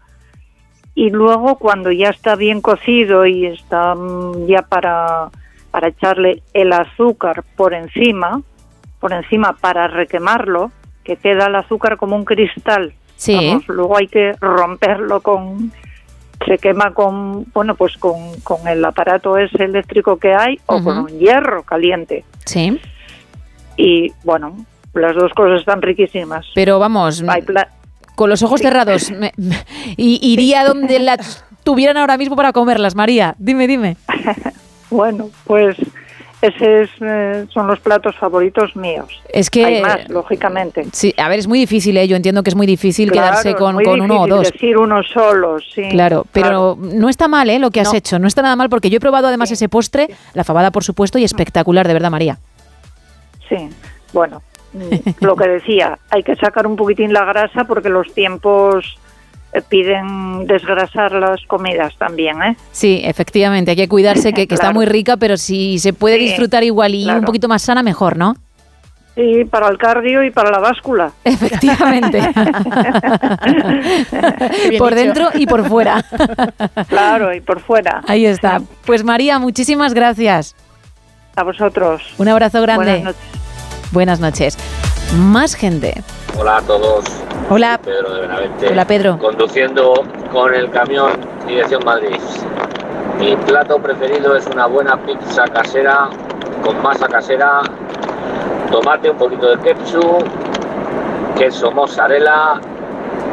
Y 0.95 1.11
luego 1.11 1.57
cuando 1.57 1.93
ya 1.93 2.09
está 2.09 2.35
bien 2.35 2.61
cocido 2.61 3.25
y 3.27 3.47
está 3.47 3.95
mm, 3.95 4.47
ya 4.49 4.63
para, 4.63 5.29
para 5.71 5.89
echarle 5.89 6.43
el 6.53 6.73
azúcar 6.73 7.45
por 7.57 7.75
encima, 7.75 8.43
por 8.99 9.13
encima 9.13 9.53
para 9.61 9.87
requemarlo, 9.87 10.73
que 11.05 11.17
queda 11.17 11.47
el 11.47 11.55
azúcar 11.55 11.97
como 11.97 12.17
un 12.17 12.25
cristal. 12.25 12.93
Sí. 13.17 13.35
Vamos, 13.37 13.69
luego 13.69 13.97
hay 13.99 14.09
que 14.09 14.33
romperlo 14.41 15.21
con 15.21 15.73
se 16.47 16.59
quema 16.59 16.93
con 16.93 17.45
bueno 17.53 17.75
pues 17.75 17.97
con, 17.99 18.41
con 18.43 18.67
el 18.69 18.85
aparato 18.85 19.37
ese 19.37 19.65
eléctrico 19.65 20.17
que 20.19 20.35
hay 20.35 20.59
o 20.67 20.83
con 20.83 20.99
un 20.99 21.19
hierro 21.19 21.63
caliente 21.63 22.25
Sí. 22.47 22.81
y 23.77 24.13
bueno 24.25 24.57
las 24.95 25.15
dos 25.15 25.33
cosas 25.35 25.61
están 25.61 25.83
riquísimas 25.83 26.47
Pero 26.55 26.79
vamos, 26.79 27.23
con 28.17 28.29
los 28.29 28.43
ojos 28.43 28.61
cerrados, 28.61 29.11
me- 29.13 29.33
me- 29.37 29.65
y 29.97 30.19
iría 30.23 30.65
donde 30.65 30.99
las 30.99 31.45
tuvieran 31.65 31.97
ahora 31.97 32.17
mismo 32.19 32.37
para 32.37 32.53
comerlas, 32.53 32.95
María. 32.95 33.35
Dime, 33.39 33.67
dime. 33.67 33.97
bueno 34.91 35.31
pues 35.45 35.77
ese 36.43 36.83
es, 36.83 36.91
eh, 37.01 37.47
son 37.53 37.67
los 37.67 37.79
platos 37.81 38.17
favoritos 38.17 38.75
míos 38.75 39.09
Es 39.33 39.51
que- 39.51 39.65
hay 39.65 39.83
más 39.83 40.09
lógicamente 40.09 40.87
Sí, 40.93 41.15
a 41.19 41.29
ver, 41.29 41.39
es 41.39 41.47
muy 41.47 41.59
difícil, 41.59 41.97
¿eh? 41.99 42.09
yo 42.09 42.17
entiendo 42.17 42.43
que 42.43 42.51
es 42.51 42.57
muy 42.57 42.67
difícil 42.67 43.11
Claro, 43.11 43.29
quedarse 43.33 43.55
con, 43.55 43.75
muy 43.75 43.85
con 43.85 44.01
uno 44.01 44.23
o 44.23 44.27
dos. 44.27 44.51
decir 44.51 44.77
uno 44.79 45.03
solo 45.03 45.59
sí 45.61 45.83
Claro, 45.91 46.25
pero 46.33 46.77
no 46.81 47.09
está 47.09 47.29
mal 47.29 47.51
¿eh? 47.51 47.59
lo 47.59 47.71
que 47.71 47.81
has 47.81 47.93
No. 47.93 47.99
hecho, 47.99 48.19
no 48.19 48.27
está 48.27 48.43
nada 48.43 48.57
mal 48.57 48.69
porque 48.71 48.89
yo 48.91 48.97
he 48.97 49.01
probado 49.01 49.29
además 49.29 49.51
ese 49.51 49.69
postre, 49.69 50.09
la 50.35 50.45
fabada 50.45 50.71
por 50.71 50.83
supuesto, 50.85 51.19
y 51.19 51.25
espectacular, 51.25 51.87
de 51.87 51.93
verdad, 51.95 52.11
María. 52.11 52.39
Sí, 53.49 53.69
bueno, 54.13 54.43
mm, 54.73 55.25
lo 55.25 55.37
que 55.37 55.49
decía, 55.49 55.99
hay 56.11 56.23
que 56.23 56.37
sacar 56.37 56.67
un 56.67 56.77
poquitín 56.77 57.13
la 57.13 57.25
grasa 57.25 57.65
porque 57.65 57.89
los 57.89 58.13
tiempos 58.15 58.97
piden 59.69 60.47
desgrasar 60.47 61.13
las 61.13 61.41
comidas 61.47 61.95
también, 61.99 62.43
¿eh? 62.43 62.57
Sí, 62.73 63.01
efectivamente, 63.05 63.73
hay 63.73 63.77
que 63.77 63.89
cuidarse, 63.89 64.33
que, 64.33 64.47
que 64.47 64.55
está 64.55 64.73
muy 64.73 64.87
rica, 64.87 65.17
pero 65.17 65.37
si 65.37 65.79
se 65.79 65.93
puede 65.93 66.19
Sí, 66.19 66.25
disfrutar 66.27 66.63
igual 66.65 66.95
y 66.95 67.05
claro. 67.05 67.21
un 67.21 67.25
poquito 67.25 67.49
más 67.49 67.63
sana, 67.63 67.83
mejor, 67.83 68.17
¿no? 68.17 68.35
Sí, 69.17 69.45
para 69.45 69.69
el 69.69 69.77
cardio 69.77 70.23
y 70.23 70.31
para 70.31 70.51
la 70.51 70.61
báscula. 70.61 71.13
Efectivamente. 71.25 72.21
por 74.79 74.95
dentro 74.95 75.29
y 75.35 75.47
por 75.47 75.69
fuera. 75.69 76.05
Claro, 76.89 77.35
y 77.35 77.41
por 77.41 77.61
fuera. 77.61 78.03
Ahí 78.07 78.25
está. 78.25 78.61
Pues 78.87 79.05
María, 79.05 79.39
muchísimas 79.39 79.95
gracias. 79.95 80.55
A 81.37 81.43
vosotros. 81.43 82.03
Un 82.19 82.29
abrazo 82.29 82.63
grande. 82.63 82.85
Buenas 82.85 83.05
noches. 83.05 83.93
Buenas 83.93 84.21
noches. 84.21 84.90
Más 85.17 85.55
gente. 85.55 85.95
Hola 86.39 86.59
a 86.59 86.63
todos. 86.63 87.05
Hola. 87.49 87.81
Soy 87.83 87.93
Pedro 87.93 88.15
de 88.15 88.21
Benavente. 88.21 88.69
Hola, 88.69 88.85
Pedro. 88.85 89.19
Conduciendo 89.19 90.05
con 90.31 90.55
el 90.55 90.71
camión 90.71 91.11
dirección 91.49 91.85
Madrid. 91.85 92.17
Mi 93.19 93.35
plato 93.35 93.79
preferido 93.83 94.37
es 94.37 94.47
una 94.47 94.67
buena 94.67 94.97
pizza 95.05 95.45
casera 95.49 96.09
con 96.63 96.81
masa 96.83 97.09
casera, 97.09 97.63
tomate, 98.71 99.11
un 99.11 99.17
poquito 99.17 99.49
de 99.49 99.59
ketchup, 99.59 100.25
queso 101.37 101.71
mozzarella, 101.73 102.61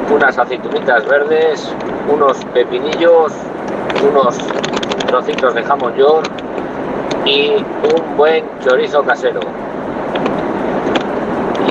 unas 0.10 0.38
aceitunitas 0.38 1.06
verdes, 1.06 1.72
unos 2.12 2.44
pepinillos, 2.54 3.34
unos 4.10 4.38
trocitos 5.06 5.54
de 5.54 5.64
jamón 5.64 5.96
york 5.96 6.30
y 7.26 7.52
un 7.54 8.18
buen 8.18 8.46
chorizo 8.64 9.04
casero. 9.04 9.42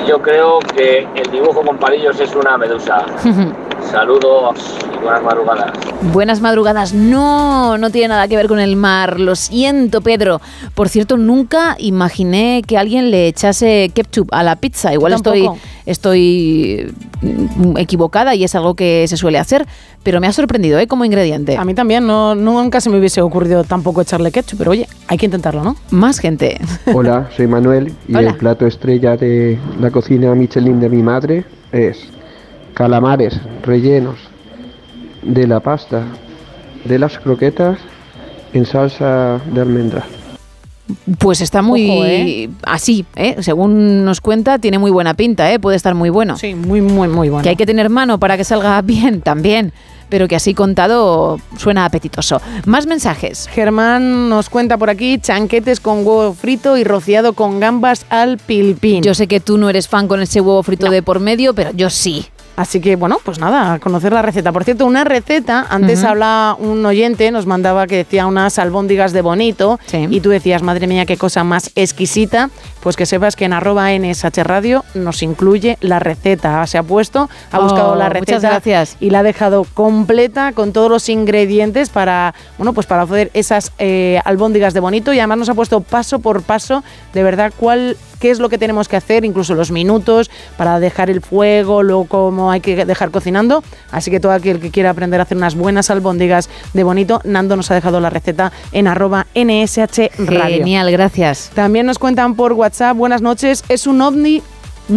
Yo 0.07 0.21
creo 0.21 0.59
que 0.59 1.07
el 1.15 1.31
dibujo 1.31 1.61
con 1.61 1.77
palillos 1.77 2.19
es 2.19 2.35
una 2.35 2.57
medusa. 2.57 3.05
Saludos 3.91 4.77
y 4.93 5.03
buenas 5.03 5.23
madrugadas. 5.23 5.71
Buenas 6.13 6.41
madrugadas. 6.41 6.93
No, 6.93 7.77
no 7.77 7.89
tiene 7.89 8.09
nada 8.09 8.27
que 8.27 8.35
ver 8.35 8.47
con 8.47 8.59
el 8.59 8.75
mar. 8.75 9.19
Lo 9.19 9.35
siento, 9.35 10.01
Pedro. 10.01 10.41
Por 10.75 10.89
cierto, 10.89 11.15
nunca 11.15 11.75
imaginé 11.79 12.63
que 12.67 12.77
alguien 12.77 13.11
le 13.11 13.27
echase 13.27 13.89
ketchup 13.93 14.27
a 14.31 14.43
la 14.43 14.57
pizza. 14.57 14.93
Igual 14.93 15.13
estoy, 15.13 15.49
estoy 15.85 16.93
mm, 17.21 17.77
equivocada 17.77 18.35
y 18.35 18.43
es 18.43 18.55
algo 18.55 18.75
que 18.75 19.05
se 19.07 19.15
suele 19.15 19.39
hacer, 19.39 19.65
pero 20.03 20.19
me 20.19 20.27
ha 20.27 20.33
sorprendido 20.33 20.77
¿eh? 20.79 20.87
como 20.87 21.05
ingrediente. 21.05 21.55
A 21.55 21.63
mí 21.63 21.73
también, 21.73 22.05
no, 22.05 22.35
nunca 22.35 22.81
se 22.81 22.89
me 22.89 22.99
hubiese 22.99 23.21
ocurrido 23.21 23.63
tampoco 23.63 24.01
echarle 24.01 24.31
ketchup, 24.31 24.59
pero 24.59 24.71
oye, 24.71 24.87
hay 25.07 25.17
que 25.17 25.25
intentarlo, 25.25 25.63
¿no? 25.63 25.77
Más 25.91 26.19
gente. 26.19 26.59
Hola, 26.93 27.29
soy 27.35 27.47
Manuel 27.47 27.93
y 28.07 28.15
Hola. 28.15 28.31
el 28.31 28.35
plato 28.35 28.67
estrella 28.67 29.15
de 29.15 29.57
la 29.79 29.91
cocina 29.91 30.35
Michelin 30.35 30.79
de 30.81 30.89
mi 30.89 31.01
madre 31.01 31.45
es 31.71 32.16
calamares 32.77 33.41
rellenos 33.63 34.19
de 35.23 35.47
la 35.47 35.59
pasta 35.59 36.03
de 36.85 36.99
las 36.99 37.17
croquetas 37.17 37.79
en 38.53 38.67
salsa 38.67 39.41
de 39.51 39.61
almendra. 39.61 40.05
Pues 41.17 41.41
está 41.41 41.63
muy 41.63 41.89
Ojo, 41.89 42.05
¿eh? 42.05 42.49
así, 42.61 43.03
¿eh? 43.15 43.37
según 43.39 44.05
nos 44.05 44.21
cuenta, 44.21 44.59
tiene 44.59 44.77
muy 44.77 44.91
buena 44.91 45.15
pinta, 45.15 45.51
¿eh? 45.51 45.59
puede 45.59 45.75
estar 45.75 45.95
muy 45.95 46.11
bueno. 46.11 46.37
Sí, 46.37 46.53
muy, 46.53 46.81
muy, 46.81 47.07
muy 47.07 47.29
bueno. 47.29 47.41
Que 47.41 47.49
hay 47.49 47.55
que 47.55 47.65
tener 47.65 47.89
mano 47.89 48.19
para 48.19 48.37
que 48.37 48.43
salga 48.43 48.79
bien 48.83 49.21
también, 49.21 49.73
pero 50.07 50.27
que 50.27 50.35
así 50.35 50.53
contado 50.53 51.39
suena 51.57 51.83
apetitoso. 51.83 52.39
Más 52.67 52.85
mensajes. 52.85 53.47
Germán 53.47 54.29
nos 54.29 54.51
cuenta 54.51 54.77
por 54.77 54.91
aquí 54.91 55.17
chanquetes 55.17 55.79
con 55.79 56.05
huevo 56.05 56.33
frito 56.33 56.77
y 56.77 56.83
rociado 56.83 57.33
con 57.33 57.59
gambas 57.59 58.05
al 58.09 58.37
pilpín. 58.37 59.01
Yo 59.01 59.15
sé 59.15 59.25
que 59.25 59.39
tú 59.39 59.57
no 59.57 59.67
eres 59.67 59.87
fan 59.87 60.07
con 60.07 60.21
ese 60.21 60.41
huevo 60.41 60.61
frito 60.61 60.91
de 60.91 61.01
por 61.01 61.19
medio, 61.19 61.55
pero 61.55 61.71
yo 61.73 61.89
sí. 61.89 62.27
Así 62.57 62.81
que 62.81 62.95
bueno, 62.95 63.19
pues 63.23 63.37
nada, 63.39 63.73
a 63.73 63.79
conocer 63.79 64.11
la 64.11 64.23
receta. 64.23 64.51
Por 64.51 64.63
cierto, 64.63 64.87
una 64.87 65.03
receta, 65.03 65.67
antes 65.69 65.99
Ujú. 65.99 66.07
hablaba 66.07 66.55
un 66.55 66.83
oyente, 66.87 67.29
nos 67.29 67.45
mandaba 67.45 67.85
que 67.85 67.97
decía 67.97 68.25
unas 68.25 68.57
albóndigas 68.57 69.13
de 69.13 69.21
bonito 69.21 69.79
y 70.09 70.21
tú 70.21 70.31
decías, 70.31 70.63
madre 70.63 70.87
mía, 70.87 71.05
qué 71.05 71.17
cosa 71.17 71.43
más 71.43 71.71
exquisita. 71.75 72.49
Pues 72.87 72.95
que 72.95 73.05
sepas 73.05 73.35
que 73.35 73.43
en 73.43 73.51
arroba 73.51 73.91
NSH 73.91 74.43
Radio 74.45 74.85
nos 74.93 75.21
incluye 75.21 75.77
la 75.81 75.99
receta. 75.99 76.65
Se 76.67 76.77
ha 76.77 76.83
puesto, 76.83 77.29
ha 77.51 77.59
Oh, 77.59 77.63
buscado 77.63 77.95
la 77.97 78.05
muchas 78.07 78.21
receta 78.27 78.49
gracias. 78.49 78.95
y 79.01 79.09
la 79.09 79.19
ha 79.19 79.23
dejado 79.23 79.65
completa 79.73 80.53
con 80.53 80.71
todos 80.71 80.89
los 80.89 81.09
ingredientes 81.09 81.89
para, 81.89 82.33
bueno, 82.57 82.71
pues 82.71 82.87
para 82.87 83.01
hacer 83.01 83.29
esas 83.33 83.73
eh, 83.77 84.21
albóndigas 84.23 84.73
de 84.73 84.79
bonito 84.79 85.11
y 85.11 85.19
además 85.19 85.39
nos 85.39 85.49
ha 85.49 85.53
puesto 85.53 85.81
paso 85.81 86.19
por 86.19 86.43
paso 86.43 86.81
de 87.13 87.23
verdad 87.23 87.51
cuál 87.59 87.97
qué 88.19 88.31
es 88.31 88.39
lo 88.39 88.49
que 88.49 88.57
tenemos 88.57 88.87
que 88.87 88.95
hacer, 88.95 89.25
incluso 89.25 89.53
los 89.53 89.69
minutos 89.69 90.31
para 90.57 90.79
dejar 90.79 91.11
el 91.11 91.21
fuego, 91.21 91.83
luego 91.83 92.05
cómo 92.05 92.49
hay 92.49 92.61
que 92.61 92.83
dejar 92.83 93.11
cocinando. 93.11 93.63
Así 93.91 94.09
que 94.09 94.19
todo 94.19 94.31
aquel 94.31 94.59
que 94.59 94.71
quiera 94.71 94.89
aprender 94.89 95.19
a 95.19 95.23
hacer 95.23 95.37
unas 95.37 95.53
buenas 95.53 95.91
albóndigas 95.91 96.49
de 96.73 96.83
bonito, 96.83 97.21
Nando 97.25 97.55
nos 97.55 97.69
ha 97.69 97.75
dejado 97.75 97.99
la 97.99 98.09
receta 98.09 98.51
en 98.71 98.87
arroba 98.87 99.27
NSH 99.35 100.09
Radio. 100.17 100.57
Genial, 100.57 100.91
gracias. 100.91 101.51
También 101.53 101.85
nos 101.85 101.99
cuentan 101.99 102.33
por 102.33 102.53
WhatsApp, 102.53 102.76
buenas 102.95 103.21
noches, 103.21 103.63
¿es 103.69 103.87
un 103.87 104.01
ovni, 104.01 104.41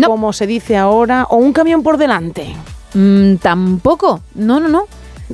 como 0.05 0.32
se 0.32 0.47
dice 0.47 0.77
ahora, 0.77 1.27
o 1.31 1.36
un 1.36 1.52
camión 1.52 1.82
por 1.82 1.97
delante? 1.97 2.55
Mm, 2.94 3.36
tampoco, 3.36 4.20
no, 4.35 4.61
no, 4.61 4.69
no. 4.69 4.86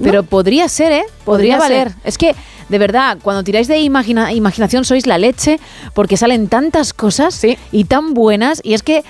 Pero 0.02 0.22
podría 0.22 0.68
ser, 0.68 0.92
¿eh? 0.92 1.04
Podría, 1.24 1.58
Podría 1.58 1.58
valer. 1.58 1.92
ser. 1.92 1.98
Es 2.04 2.18
que, 2.18 2.34
de 2.68 2.78
verdad, 2.78 3.18
cuando 3.22 3.42
tiráis 3.44 3.68
de 3.68 3.78
imagina- 3.78 4.32
imaginación 4.32 4.84
sois 4.84 5.06
la 5.06 5.18
leche, 5.18 5.58
porque 5.94 6.16
salen 6.16 6.48
tantas 6.48 6.92
cosas 6.92 7.40
y 7.72 7.84
tan 7.84 8.12
buenas. 8.14 8.60
Y 8.64 8.74
es 8.74 8.82
que 8.82 9.04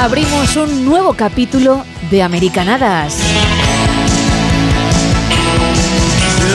Abrimos 0.00 0.54
un 0.54 0.84
nuevo 0.84 1.12
capítulo 1.14 1.82
de 2.08 2.22
Americanadas. 2.22 3.20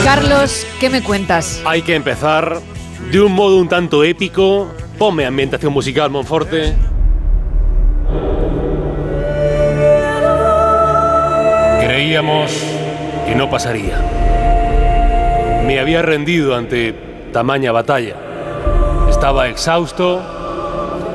Carlos, 0.02 0.66
¿qué 0.80 0.88
me 0.88 1.02
cuentas? 1.02 1.60
Hay 1.66 1.82
que 1.82 1.94
empezar 1.94 2.58
de 3.12 3.20
un 3.20 3.32
modo 3.32 3.58
un 3.58 3.68
tanto 3.68 4.02
épico. 4.02 4.72
Ponme 4.96 5.26
ambientación 5.26 5.74
musical, 5.74 6.08
Monforte. 6.10 6.74
Creíamos 11.82 12.50
que 13.26 13.34
no 13.34 13.50
pasaría. 13.50 13.98
Me 15.66 15.78
había 15.80 16.00
rendido 16.00 16.56
ante 16.56 16.94
tamaña 17.30 17.72
batalla. 17.72 18.16
Estaba 19.10 19.48
exhausto. 19.48 20.43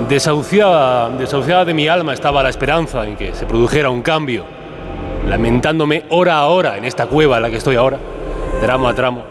Desahuciada, 0.07 1.09
desahuciada 1.09 1.65
de 1.65 1.73
mi 1.73 1.89
alma 1.89 2.13
estaba 2.13 2.41
la 2.41 2.49
esperanza 2.49 3.05
en 3.05 3.17
que 3.17 3.33
se 3.33 3.45
produjera 3.45 3.89
un 3.89 4.01
cambio. 4.01 4.45
Lamentándome 5.27 6.05
hora 6.09 6.37
a 6.37 6.45
hora 6.47 6.77
en 6.77 6.85
esta 6.85 7.07
cueva 7.07 7.35
en 7.37 7.43
la 7.43 7.49
que 7.49 7.57
estoy 7.57 7.75
ahora, 7.75 7.97
tramo 8.61 8.87
a 8.87 8.95
tramo, 8.95 9.23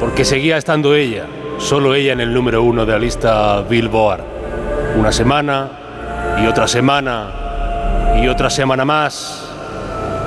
porque 0.00 0.24
seguía 0.24 0.56
estando 0.56 0.94
ella, 0.94 1.26
solo 1.58 1.94
ella 1.94 2.14
en 2.14 2.20
el 2.20 2.32
número 2.32 2.62
uno 2.62 2.86
de 2.86 2.92
la 2.92 2.98
lista 2.98 3.60
Billboard. 3.68 4.22
Una 4.96 5.12
semana 5.12 5.68
y 6.42 6.46
otra 6.46 6.66
semana 6.66 7.26
y 8.20 8.26
otra 8.26 8.48
semana 8.48 8.84
más. 8.84 9.46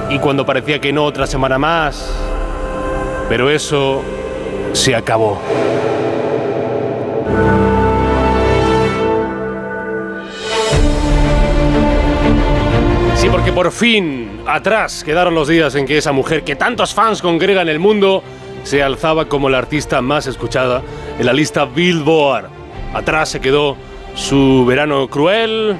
Y 0.09 0.19
cuando 0.19 0.45
parecía 0.45 0.79
que 0.79 0.93
no, 0.93 1.03
otra 1.05 1.25
semana 1.25 1.57
más. 1.57 2.13
Pero 3.27 3.49
eso 3.49 4.03
se 4.73 4.95
acabó. 4.95 5.41
Porque 13.47 13.63
por 13.63 13.71
fin 13.71 14.41
atrás 14.45 15.05
quedaron 15.05 15.33
los 15.33 15.47
días 15.47 15.73
en 15.75 15.85
que 15.85 15.97
esa 15.97 16.11
mujer 16.11 16.43
que 16.43 16.57
tantos 16.57 16.93
fans 16.93 17.21
congrega 17.21 17.61
en 17.61 17.69
el 17.69 17.79
mundo 17.79 18.21
se 18.63 18.83
alzaba 18.83 19.29
como 19.29 19.47
la 19.47 19.57
artista 19.57 20.01
más 20.01 20.27
escuchada 20.27 20.81
en 21.17 21.25
la 21.25 21.31
lista 21.31 21.63
Billboard. 21.63 22.49
Atrás 22.93 23.29
se 23.29 23.39
quedó 23.39 23.77
su 24.15 24.65
verano 24.67 25.07
cruel, 25.07 25.77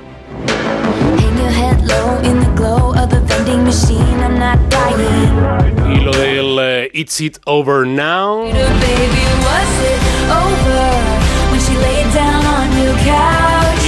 y 5.92 6.00
lo 6.00 6.12
del 6.14 6.58
eh, 6.62 6.90
It's 6.94 7.20
It 7.20 7.38
Over 7.44 7.86
Now. 7.86 8.44
Baby, 8.46 9.28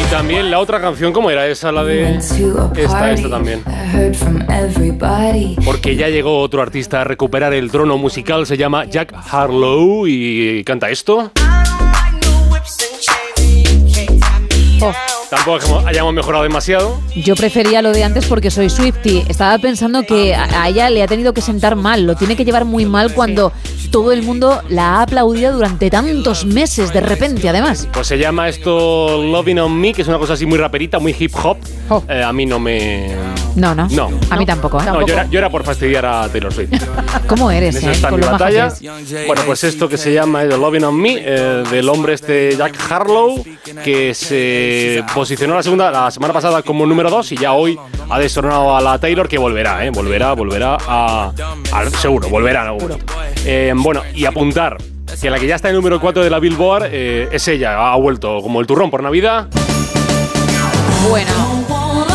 también 0.10 0.50
la 0.50 0.60
otra 0.60 0.82
canción, 0.82 1.14
¿cómo 1.14 1.30
era 1.30 1.48
esa? 1.48 1.72
La 1.72 1.84
de... 1.84 2.16
Esta, 2.16 3.12
esta 3.12 3.30
también. 3.30 3.64
Porque 5.64 5.96
ya 5.96 6.10
llegó 6.10 6.40
otro 6.40 6.62
artista 6.62 7.02
a 7.02 7.04
recuperar 7.04 7.54
el 7.54 7.70
trono 7.72 7.98
musical, 7.98 8.46
se 8.46 8.58
llama 8.58 8.86
Jack 8.86 9.14
Harlow 9.32 10.08
y 10.08 10.64
canta 10.64 10.90
esto. 10.90 11.32
Oh. 14.82 15.19
Tampoco 15.30 15.84
hayamos 15.86 16.14
mejorado 16.14 16.44
demasiado. 16.44 17.00
Yo 17.16 17.36
prefería 17.36 17.82
lo 17.82 17.92
de 17.92 18.04
antes 18.04 18.26
porque 18.26 18.50
soy 18.50 18.70
Swifty. 18.70 19.24
Estaba 19.28 19.58
pensando 19.60 20.04
que 20.04 20.34
a 20.34 20.68
ella 20.68 20.90
le 20.90 21.04
ha 21.04 21.08
tenido 21.08 21.34
que 21.34 21.42
sentar 21.42 21.76
mal, 21.76 22.06
lo 22.06 22.16
tiene 22.16 22.36
que 22.36 22.46
llevar 22.46 22.66
muy 22.66 22.86
mal 22.86 23.14
cuando 23.14 23.52
todo 23.92 24.12
el 24.12 24.24
mundo 24.24 24.62
la 24.70 24.96
ha 24.96 25.02
aplaudido 25.04 25.54
durante 25.54 25.90
tantos 25.90 26.46
meses 26.46 26.94
de 26.94 27.02
repente, 27.02 27.48
además. 27.50 27.88
Pues 27.92 28.08
se 28.08 28.18
llama 28.18 28.50
esto 28.50 29.22
Loving 29.24 29.60
on 29.60 29.80
Me, 29.80 29.94
que 29.94 30.02
es 30.02 30.08
una 30.08 30.18
cosa 30.18 30.34
así 30.34 30.46
muy 30.46 30.58
raperita, 30.58 31.00
muy 31.00 31.16
hip 31.18 31.34
hop. 31.44 31.58
Oh. 31.90 32.04
Eh, 32.08 32.24
a 32.24 32.34
mí 32.34 32.46
no 32.46 32.60
me. 32.60 33.39
No, 33.56 33.76
no. 33.76 33.88
No. 33.90 34.10
A 34.30 34.38
mí 34.38 34.46
tampoco, 34.46 34.82
¿eh? 34.82 34.86
No, 34.86 35.06
yo 35.06 35.14
era, 35.14 35.26
yo 35.30 35.40
era 35.40 35.50
por 35.50 35.64
fastidiar 35.64 36.06
a 36.06 36.30
Taylor 36.30 36.54
Swift. 36.54 36.72
¿Cómo 37.28 37.52
eres, 37.52 37.76
En 37.76 37.82
eso 37.82 37.90
eh? 37.90 37.94
está 37.94 38.12
mi 38.12 38.22
batalla. 38.22 38.74
Bueno, 39.28 39.42
pues 39.46 39.64
esto 39.64 39.90
que 39.90 39.98
se 39.98 40.14
llama 40.14 40.42
The 40.42 40.58
Loving 40.58 40.84
on 40.84 41.00
Me, 41.00 41.16
eh, 41.18 41.64
del 41.72 41.90
hombre 41.90 42.14
este 42.14 42.56
Jack 42.56 42.76
Harlow, 42.90 43.44
que 43.84 44.14
se 44.14 45.04
posicionó 45.14 45.56
la 45.56 45.64
segunda 45.64 45.92
la 45.92 46.12
semana 46.12 46.34
pasada 46.34 46.62
como 46.62 46.86
número 46.86 47.10
2 47.10 47.32
y 47.34 47.38
ya 47.38 47.54
hoy 47.54 47.78
ha 48.10 48.20
destronado 48.20 48.76
a 48.76 48.82
la 48.82 48.98
Taylor, 49.00 49.28
que 49.28 49.38
volverá, 49.38 49.86
¿eh? 49.86 49.90
Volverá, 49.90 50.34
volverá 50.34 50.78
a. 50.88 51.32
seguro, 52.00 52.30
volverá 52.30 52.70
momento. 52.74 52.98
Eh, 53.46 53.74
bueno, 53.76 54.02
y 54.14 54.26
apuntar 54.26 54.78
que 55.22 55.30
la 55.30 55.40
que 55.40 55.48
ya 55.48 55.56
está 55.56 55.70
en 55.70 55.76
el 55.76 55.82
número 55.82 56.00
4 56.00 56.24
de 56.24 56.30
la 56.30 56.40
Billboard 56.40 56.90
eh, 56.92 57.30
es 57.32 57.48
ella, 57.48 57.92
ha 57.92 57.96
vuelto 57.96 58.42
como 58.42 58.62
el 58.62 58.68
turrón 58.68 58.90
por 58.90 59.04
Navidad. 59.04 59.48
Bueno, 61.10 61.59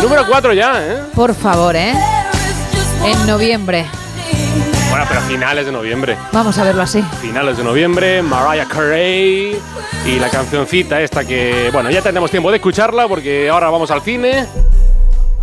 Número 0.05 0.27
4 0.27 0.53
ya, 0.53 0.87
¿eh? 0.87 1.03
por 1.15 1.35
favor, 1.35 1.75
¿eh? 1.75 1.95
En 3.07 3.27
noviembre. 3.27 3.87
Bueno, 4.91 5.07
pero 5.09 5.23
finales 5.23 5.65
de 5.65 5.73
noviembre. 5.73 6.19
Vamos 6.31 6.59
a 6.59 6.63
verlo 6.63 6.83
así. 6.83 7.01
finales 7.23 7.57
de 7.57 7.65
noviembre, 7.65 8.21
Mariah 8.21 8.67
Carey 8.67 9.57
y 10.05 10.19
la 10.19 10.29
cancioncita 10.29 11.01
esta 11.01 11.25
que, 11.25 11.71
bueno, 11.73 11.91
ya 11.91 12.03
tendremos 12.03 12.31
tiempo 12.31 12.51
de 12.51 12.59
escucharla 12.59 13.09
porque 13.09 13.49
ahora 13.49 13.71
vamos 13.71 13.91
al 13.91 14.03
cine. 14.03 14.47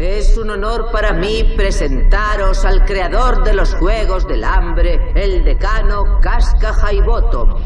Es 0.02 0.36
un 0.36 0.49
honor 0.49 0.90
para 0.91 1.14
mí 1.14 1.44
presentaros 1.56 2.65
al 2.65 2.86
creador 2.86 3.44
de 3.44 3.53
los 3.53 3.76
Juegos 3.76 4.28
del 4.28 4.44
Hambre, 4.44 5.11
el 5.14 5.44
decano 5.44 6.19
Casca 6.19 6.73
Highbottom. 6.73 7.61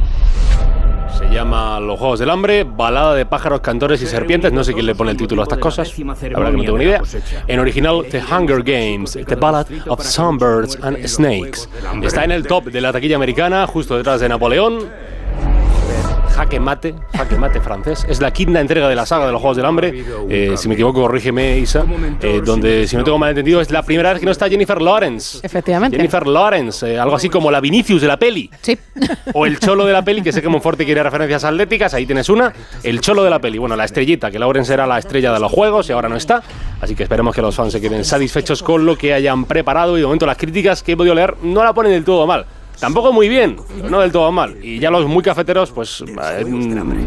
Se 1.17 1.29
llama 1.29 1.79
Los 1.79 1.97
Juegos 1.97 2.19
del 2.19 2.29
Hambre, 2.29 2.65
balada 2.65 3.15
de 3.15 3.25
pájaros, 3.25 3.61
cantores 3.61 4.01
y 4.01 4.05
serpientes. 4.05 4.51
No 4.51 4.65
sé 4.65 4.73
quién 4.73 4.85
le 4.85 4.95
pone 4.95 5.11
el 5.11 5.17
título 5.17 5.43
a 5.43 5.45
estas 5.45 5.59
cosas. 5.59 5.97
La 5.97 6.13
verdad 6.13 6.51
que 6.51 6.57
no 6.57 6.63
tengo 6.63 6.77
ni 6.77 6.83
idea. 6.83 7.01
En 7.47 7.61
original, 7.61 8.05
The 8.11 8.21
Hunger 8.21 8.63
Games, 8.63 9.17
The 9.25 9.35
Ballad 9.35 9.67
of 9.87 10.03
Songbirds 10.03 10.77
and 10.81 11.07
Snakes. 11.07 11.69
Está 12.03 12.25
en 12.25 12.31
el 12.31 12.45
top 12.45 12.65
de 12.65 12.81
la 12.81 12.91
taquilla 12.91 13.15
americana, 13.15 13.65
justo 13.65 13.95
detrás 13.95 14.19
de 14.19 14.27
Napoleón. 14.27 14.89
Jaque 16.35 16.59
Mate, 16.59 16.93
Jaque 17.15 17.37
Mate 17.37 17.61
francés. 17.61 18.05
Es 18.09 18.19
la 18.19 18.31
quinta 18.31 18.59
entrega 18.59 18.89
de 18.89 18.95
la 18.95 19.05
saga 19.05 19.25
de 19.25 19.31
los 19.31 19.39
Juegos 19.39 19.55
del 19.55 19.65
Hambre. 19.65 20.03
Eh, 20.29 20.55
si 20.57 20.67
me 20.67 20.73
equivoco, 20.73 21.01
corrígeme, 21.01 21.59
Isa. 21.59 21.85
eh, 22.21 22.41
donde, 22.43 22.87
si 22.87 22.97
no 22.97 23.03
tengo 23.05 23.17
mal 23.17 23.29
entendido, 23.29 23.61
es 23.61 23.71
la 23.71 23.83
primera 23.83 24.11
vez 24.11 24.19
que 24.19 24.25
no 24.25 24.33
está 24.33 24.49
Jennifer 24.49 24.81
Lawrence. 24.81 25.39
Efectivamente. 25.41 25.95
Jennifer 25.95 26.27
Lawrence, 26.27 26.93
eh, 26.93 26.99
algo 26.99 27.15
así 27.15 27.29
como 27.29 27.49
la 27.51 27.61
Vinicius 27.61 28.01
de 28.01 28.07
la 28.07 28.17
peli. 28.17 28.49
Sí. 28.61 28.77
O 29.33 29.45
el 29.45 29.59
cholo 29.59 29.85
de 29.85 29.93
la 29.93 30.03
peli, 30.03 30.21
que 30.21 30.33
sé 30.33 30.41
que 30.41 30.49
Monforte 30.49 30.83
quiere 30.83 31.01
referencias 31.03 31.43
atléticas, 31.45 31.93
ahí 31.93 32.05
tienes 32.05 32.27
una. 32.27 32.51
El 32.83 32.99
cholo 32.99 33.23
de 33.23 33.29
la 33.29 33.39
peli, 33.39 33.57
bueno, 33.57 33.77
la 33.77 33.85
estrellita, 33.85 34.29
que 34.29 34.37
Lawrence 34.37 34.73
era 34.73 34.85
la 34.85 34.99
estrella 34.99 35.31
de 35.31 35.39
los 35.39 35.51
juegos 35.51 35.89
y 35.89 35.93
ahora 35.93 36.09
no 36.09 36.17
está. 36.17 36.43
Así 36.81 36.95
que 36.95 37.03
esperemos 37.03 37.33
que 37.33 37.41
los 37.41 37.55
fans 37.55 37.71
se 37.71 37.79
queden 37.79 38.03
satisfechos 38.03 38.61
con 38.61 38.85
lo 38.85 38.97
que 38.97 39.13
hayan 39.13 39.45
preparado 39.45 39.97
y 39.97 40.01
de 40.01 40.05
momento 40.05 40.25
las 40.25 40.37
críticas 40.37 40.83
que 40.83 40.91
he 40.91 40.97
podido 40.97 41.15
leer 41.15 41.35
no 41.43 41.63
la 41.63 41.73
ponen 41.73 41.93
del 41.93 42.03
todo 42.03 42.27
mal. 42.27 42.45
Tampoco 42.79 43.13
muy 43.13 43.29
bien, 43.29 43.57
pero 43.75 43.89
no 43.89 44.01
del 44.01 44.11
todo 44.11 44.31
mal. 44.31 44.57
Y 44.61 44.79
ya 44.79 44.91
los 44.91 45.05
muy 45.07 45.23
cafeteros, 45.23 45.71
pues 45.71 46.01
eh, 46.01 46.45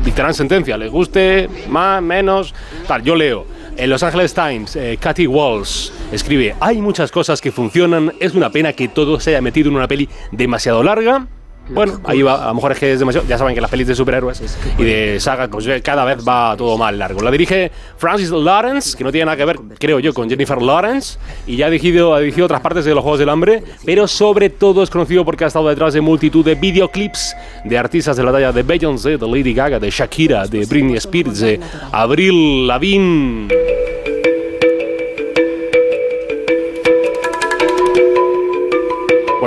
dictarán 0.04 0.34
sentencia. 0.34 0.76
Les 0.76 0.90
guste, 0.90 1.48
más, 1.68 2.02
menos. 2.02 2.54
Tal, 2.86 3.02
yo 3.02 3.14
leo. 3.14 3.46
En 3.76 3.90
Los 3.90 4.02
Angeles 4.02 4.34
Times, 4.34 4.74
eh, 4.76 4.98
Cathy 5.00 5.26
Walsh 5.26 5.90
escribe: 6.10 6.56
Hay 6.60 6.80
muchas 6.80 7.10
cosas 7.10 7.40
que 7.40 7.52
funcionan. 7.52 8.12
Es 8.18 8.34
una 8.34 8.50
pena 8.50 8.72
que 8.72 8.88
todo 8.88 9.20
se 9.20 9.30
haya 9.30 9.40
metido 9.40 9.68
en 9.68 9.76
una 9.76 9.86
peli 9.86 10.08
demasiado 10.32 10.82
larga. 10.82 11.28
Bueno, 11.70 12.00
ahí 12.04 12.22
va, 12.22 12.44
a 12.44 12.48
lo 12.48 12.54
mejor 12.54 12.72
es 12.72 12.78
que 12.78 12.92
es 12.92 12.98
demasiado. 12.98 13.26
Ya 13.26 13.38
saben 13.38 13.54
que 13.54 13.60
las 13.60 13.70
pelis 13.70 13.86
de 13.86 13.94
superhéroes 13.94 14.42
y 14.78 14.84
de 14.84 15.20
saga, 15.20 15.48
pues 15.48 15.66
eh, 15.66 15.82
cada 15.82 16.04
vez 16.04 16.26
va 16.26 16.56
todo 16.56 16.76
más 16.78 16.94
largo. 16.94 17.20
La 17.20 17.30
dirige 17.30 17.70
Francis 17.96 18.30
Lawrence, 18.30 18.96
que 18.96 19.04
no 19.04 19.12
tiene 19.12 19.26
nada 19.26 19.36
que 19.36 19.44
ver, 19.44 19.58
creo 19.78 19.98
yo, 19.98 20.14
con 20.14 20.28
Jennifer 20.28 20.60
Lawrence, 20.60 21.18
y 21.46 21.56
ya 21.56 21.66
ha 21.66 21.70
dirigido, 21.70 22.14
ha 22.14 22.20
dirigido 22.20 22.46
otras 22.46 22.60
partes 22.60 22.84
de 22.84 22.94
los 22.94 23.02
Juegos 23.02 23.20
del 23.20 23.28
Hambre, 23.28 23.62
pero 23.84 24.08
sobre 24.08 24.50
todo 24.50 24.82
es 24.82 24.90
conocido 24.90 25.24
porque 25.24 25.44
ha 25.44 25.48
estado 25.48 25.68
detrás 25.68 25.94
de 25.94 26.00
multitud 26.00 26.44
de 26.44 26.54
videoclips 26.54 27.34
de 27.64 27.78
artistas 27.78 28.16
de 28.16 28.24
la 28.24 28.32
talla 28.32 28.52
de 28.52 28.62
Beyoncé, 28.62 29.18
de 29.18 29.26
Lady 29.26 29.54
Gaga, 29.54 29.78
de 29.78 29.90
Shakira, 29.90 30.46
de 30.46 30.64
Britney 30.66 30.96
Spears, 30.96 31.40
de 31.40 31.60
Avril 31.92 32.66
Lavigne. 32.66 33.97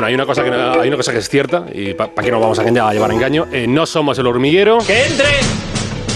Bueno, 0.01 0.07
hay 0.07 0.15
una 0.15 0.25
cosa 0.25 0.43
que, 0.43 0.49
no- 0.49 0.81
hay 0.81 0.87
una 0.87 0.97
cosa 0.97 1.11
que 1.11 1.19
es 1.19 1.29
cierta, 1.29 1.65
y 1.71 1.93
para 1.93 2.09
qué 2.23 2.31
nos 2.31 2.41
vamos 2.41 2.57
a, 2.57 2.63
llevar 2.63 3.11
engaño. 3.11 3.45
eh, 3.51 3.67
no 3.69 3.85
somos 3.85 4.17
el 4.17 4.25
hormiguero. 4.25 4.79
¡Que 4.79 5.05
entre 5.05 5.27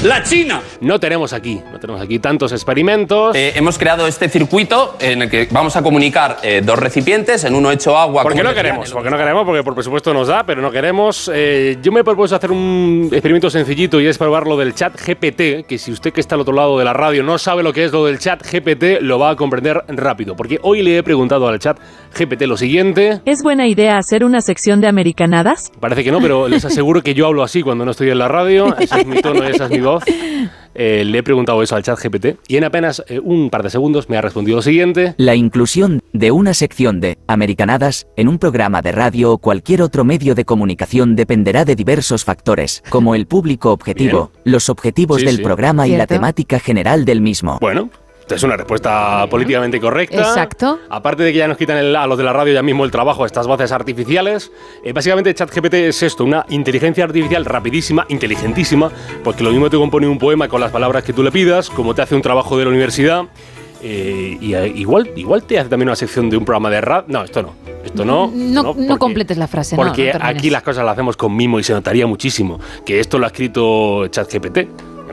la 0.05 0.21
China! 0.21 0.61
No 0.81 0.99
tenemos 0.99 1.33
aquí, 1.33 1.61
no 1.71 1.79
tenemos 1.79 2.01
aquí 2.01 2.19
tantos 2.19 2.51
experimentos. 2.51 3.35
Eh, 3.35 3.53
hemos 3.55 3.77
creado 3.77 4.05
este 4.05 4.29
circuito 4.29 4.95
en 4.99 5.23
el 5.23 5.29
que 5.29 5.47
vamos 5.49 5.75
a 5.75 5.81
comunicar 5.81 6.37
eh, 6.43 6.61
dos 6.63 6.77
recipientes, 6.77 7.43
en 7.43 7.55
uno 7.55 7.71
hecho 7.71 7.97
agua. 7.97 8.21
¿Por 8.21 8.33
qué 8.33 8.39
como 8.39 8.49
no 8.49 8.55
queremos? 8.55 8.91
Porque 8.91 9.09
no 9.09 9.17
queremos, 9.17 9.45
porque 9.45 9.63
por 9.63 9.73
presupuesto 9.73 10.13
nos 10.13 10.27
da, 10.27 10.45
pero 10.45 10.61
no 10.61 10.69
queremos. 10.69 11.31
Eh, 11.33 11.77
yo 11.81 11.91
me 11.91 12.01
he 12.01 12.03
propuesto 12.03 12.35
hacer 12.35 12.51
un 12.51 13.09
experimento 13.11 13.49
sencillito 13.49 13.99
y 13.99 14.05
es 14.05 14.17
probar 14.17 14.45
lo 14.45 14.57
del 14.57 14.75
chat 14.75 14.93
GPT, 14.95 15.65
que 15.67 15.77
si 15.79 15.91
usted 15.91 16.13
que 16.13 16.21
está 16.21 16.35
al 16.35 16.41
otro 16.41 16.53
lado 16.53 16.77
de 16.77 16.85
la 16.85 16.93
radio 16.93 17.23
no 17.23 17.39
sabe 17.39 17.63
lo 17.63 17.73
que 17.73 17.85
es 17.85 17.91
lo 17.91 18.05
del 18.05 18.19
chat 18.19 18.43
GPT, 18.45 19.01
lo 19.01 19.17
va 19.17 19.31
a 19.31 19.35
comprender 19.35 19.83
rápido. 19.87 20.35
Porque 20.35 20.59
hoy 20.61 20.83
le 20.83 20.99
he 20.99 21.03
preguntado 21.03 21.47
al 21.47 21.57
chat 21.57 21.79
GPT 22.17 22.43
lo 22.43 22.57
siguiente. 22.57 23.21
¿Es 23.25 23.41
buena 23.41 23.67
idea 23.67 23.97
hacer 23.97 24.23
una 24.23 24.41
sección 24.41 24.81
de 24.81 24.87
americanadas? 24.87 25.71
Parece 25.79 26.03
que 26.03 26.11
no, 26.11 26.21
pero 26.21 26.47
les 26.47 26.63
aseguro 26.63 27.01
que 27.01 27.15
yo 27.15 27.25
hablo 27.25 27.41
así 27.41 27.63
cuando 27.63 27.85
no 27.85 27.91
estoy 27.91 28.11
en 28.11 28.19
la 28.19 28.27
radio. 28.27 28.75
Ese 28.77 28.99
es 28.99 29.05
mi 29.07 29.19
tono 29.21 29.43
y 29.43 29.51
esa 29.51 29.65
es 29.65 29.71
mi 29.71 29.79
voz. 29.79 29.94
Eh, 30.77 31.03
le 31.05 31.19
he 31.19 31.23
preguntado 31.23 31.63
eso 31.63 31.77
al 31.77 31.83
chat 31.83 31.97
GPT 31.97 32.37
y 32.49 32.57
en 32.57 32.65
apenas 32.65 33.01
eh, 33.07 33.21
un 33.23 33.49
par 33.49 33.63
de 33.63 33.69
segundos 33.69 34.09
me 34.09 34.17
ha 34.17 34.21
respondido 34.21 34.57
lo 34.57 34.61
siguiente. 34.61 35.15
La 35.17 35.33
inclusión 35.35 36.01
de 36.11 36.31
una 36.31 36.53
sección 36.53 36.99
de 36.99 37.17
Americanadas 37.27 38.07
en 38.17 38.27
un 38.27 38.39
programa 38.39 38.81
de 38.81 38.91
radio 38.91 39.31
o 39.31 39.37
cualquier 39.37 39.81
otro 39.81 40.03
medio 40.03 40.35
de 40.35 40.43
comunicación 40.43 41.15
dependerá 41.15 41.63
de 41.63 41.77
diversos 41.77 42.25
factores, 42.25 42.83
como 42.89 43.15
el 43.15 43.25
público 43.25 43.71
objetivo, 43.71 44.31
los 44.43 44.67
objetivos 44.69 45.21
Sí, 45.21 45.25
del 45.27 45.37
sí. 45.37 45.43
programa 45.43 45.87
y 45.87 45.95
la 45.95 46.07
temática 46.07 46.59
general 46.59 47.05
del 47.05 47.21
mismo. 47.21 47.57
Bueno, 47.61 47.89
es 48.29 48.43
una 48.43 48.57
respuesta 48.57 49.27
políticamente 49.29 49.79
correcta. 49.79 50.17
Exacto. 50.17 50.79
Aparte 50.89 51.23
de 51.23 51.31
que 51.31 51.37
ya 51.39 51.47
nos 51.47 51.57
quitan 51.57 51.77
el- 51.77 51.95
a 51.95 52.07
los 52.07 52.17
de 52.17 52.23
la 52.23 52.33
radio 52.33 52.53
ya 52.53 52.63
mismo 52.63 52.83
el 52.85 52.91
trabajo, 52.91 53.25
estas 53.25 53.45
voces 53.47 53.71
artificiales. 53.71 54.51
eh, 54.83 54.93
básicamente 54.93 55.33
ChatGPT 55.33 55.73
es 55.75 56.01
esto, 56.03 56.23
una 56.23 56.45
inteligencia 56.49 57.03
artificial 57.03 57.45
rapidísima, 57.45 58.05
inteligentísima, 58.09 58.89
porque 59.23 59.43
lo 59.43 59.51
mismo 59.51 59.69
te 59.69 59.77
compone 59.77 60.07
un 60.07 60.17
poema 60.17 60.47
con 60.47 60.61
las 60.61 60.71
palabras 60.71 61.03
que 61.03 61.13
tú 61.13 61.21
le 61.23 61.31
pidas, 61.31 61.69
como 61.69 61.93
te 61.93 62.01
hace 62.01 62.15
un 62.15 62.21
trabajo 62.21 62.57
de 62.57 62.63
la 62.65 62.69
universidad. 62.71 63.23
eh, 63.87 64.37
y 64.41 64.53
eh, 64.55 64.67
igual, 64.75 65.11
igual 65.15 65.43
te 65.43 65.59
hace 65.59 65.69
también 65.69 65.89
una 65.89 65.95
sección 65.95 66.27
de 66.29 66.37
un 66.37 66.45
programa 66.45 66.71
de 66.71 66.81
rap. 66.81 67.07
No, 67.07 67.23
esto 67.23 67.43
no. 67.43 67.53
Esto 67.83 68.03
no. 68.03 68.31
No, 68.33 68.63
no, 68.63 68.73
porque- 68.73 68.97
completes 68.97 69.37
la 69.37 69.47
frase, 69.47 69.75
porque 69.75 70.11
no 70.13 70.19
aquí 70.25 70.49
las 70.49 70.63
cosas 70.63 70.83
las 70.85 70.93
hacemos 70.93 71.15
con 71.17 71.35
mimo 71.35 71.59
y 71.59 71.63
se 71.63 71.73
notaría 71.73 72.07
muchísimo 72.07 72.59
que 72.83 72.99
esto 72.99 73.19
lo 73.19 73.25
ha 73.25 73.27
escrito 73.27 74.07
ChatGPT. 74.07 74.59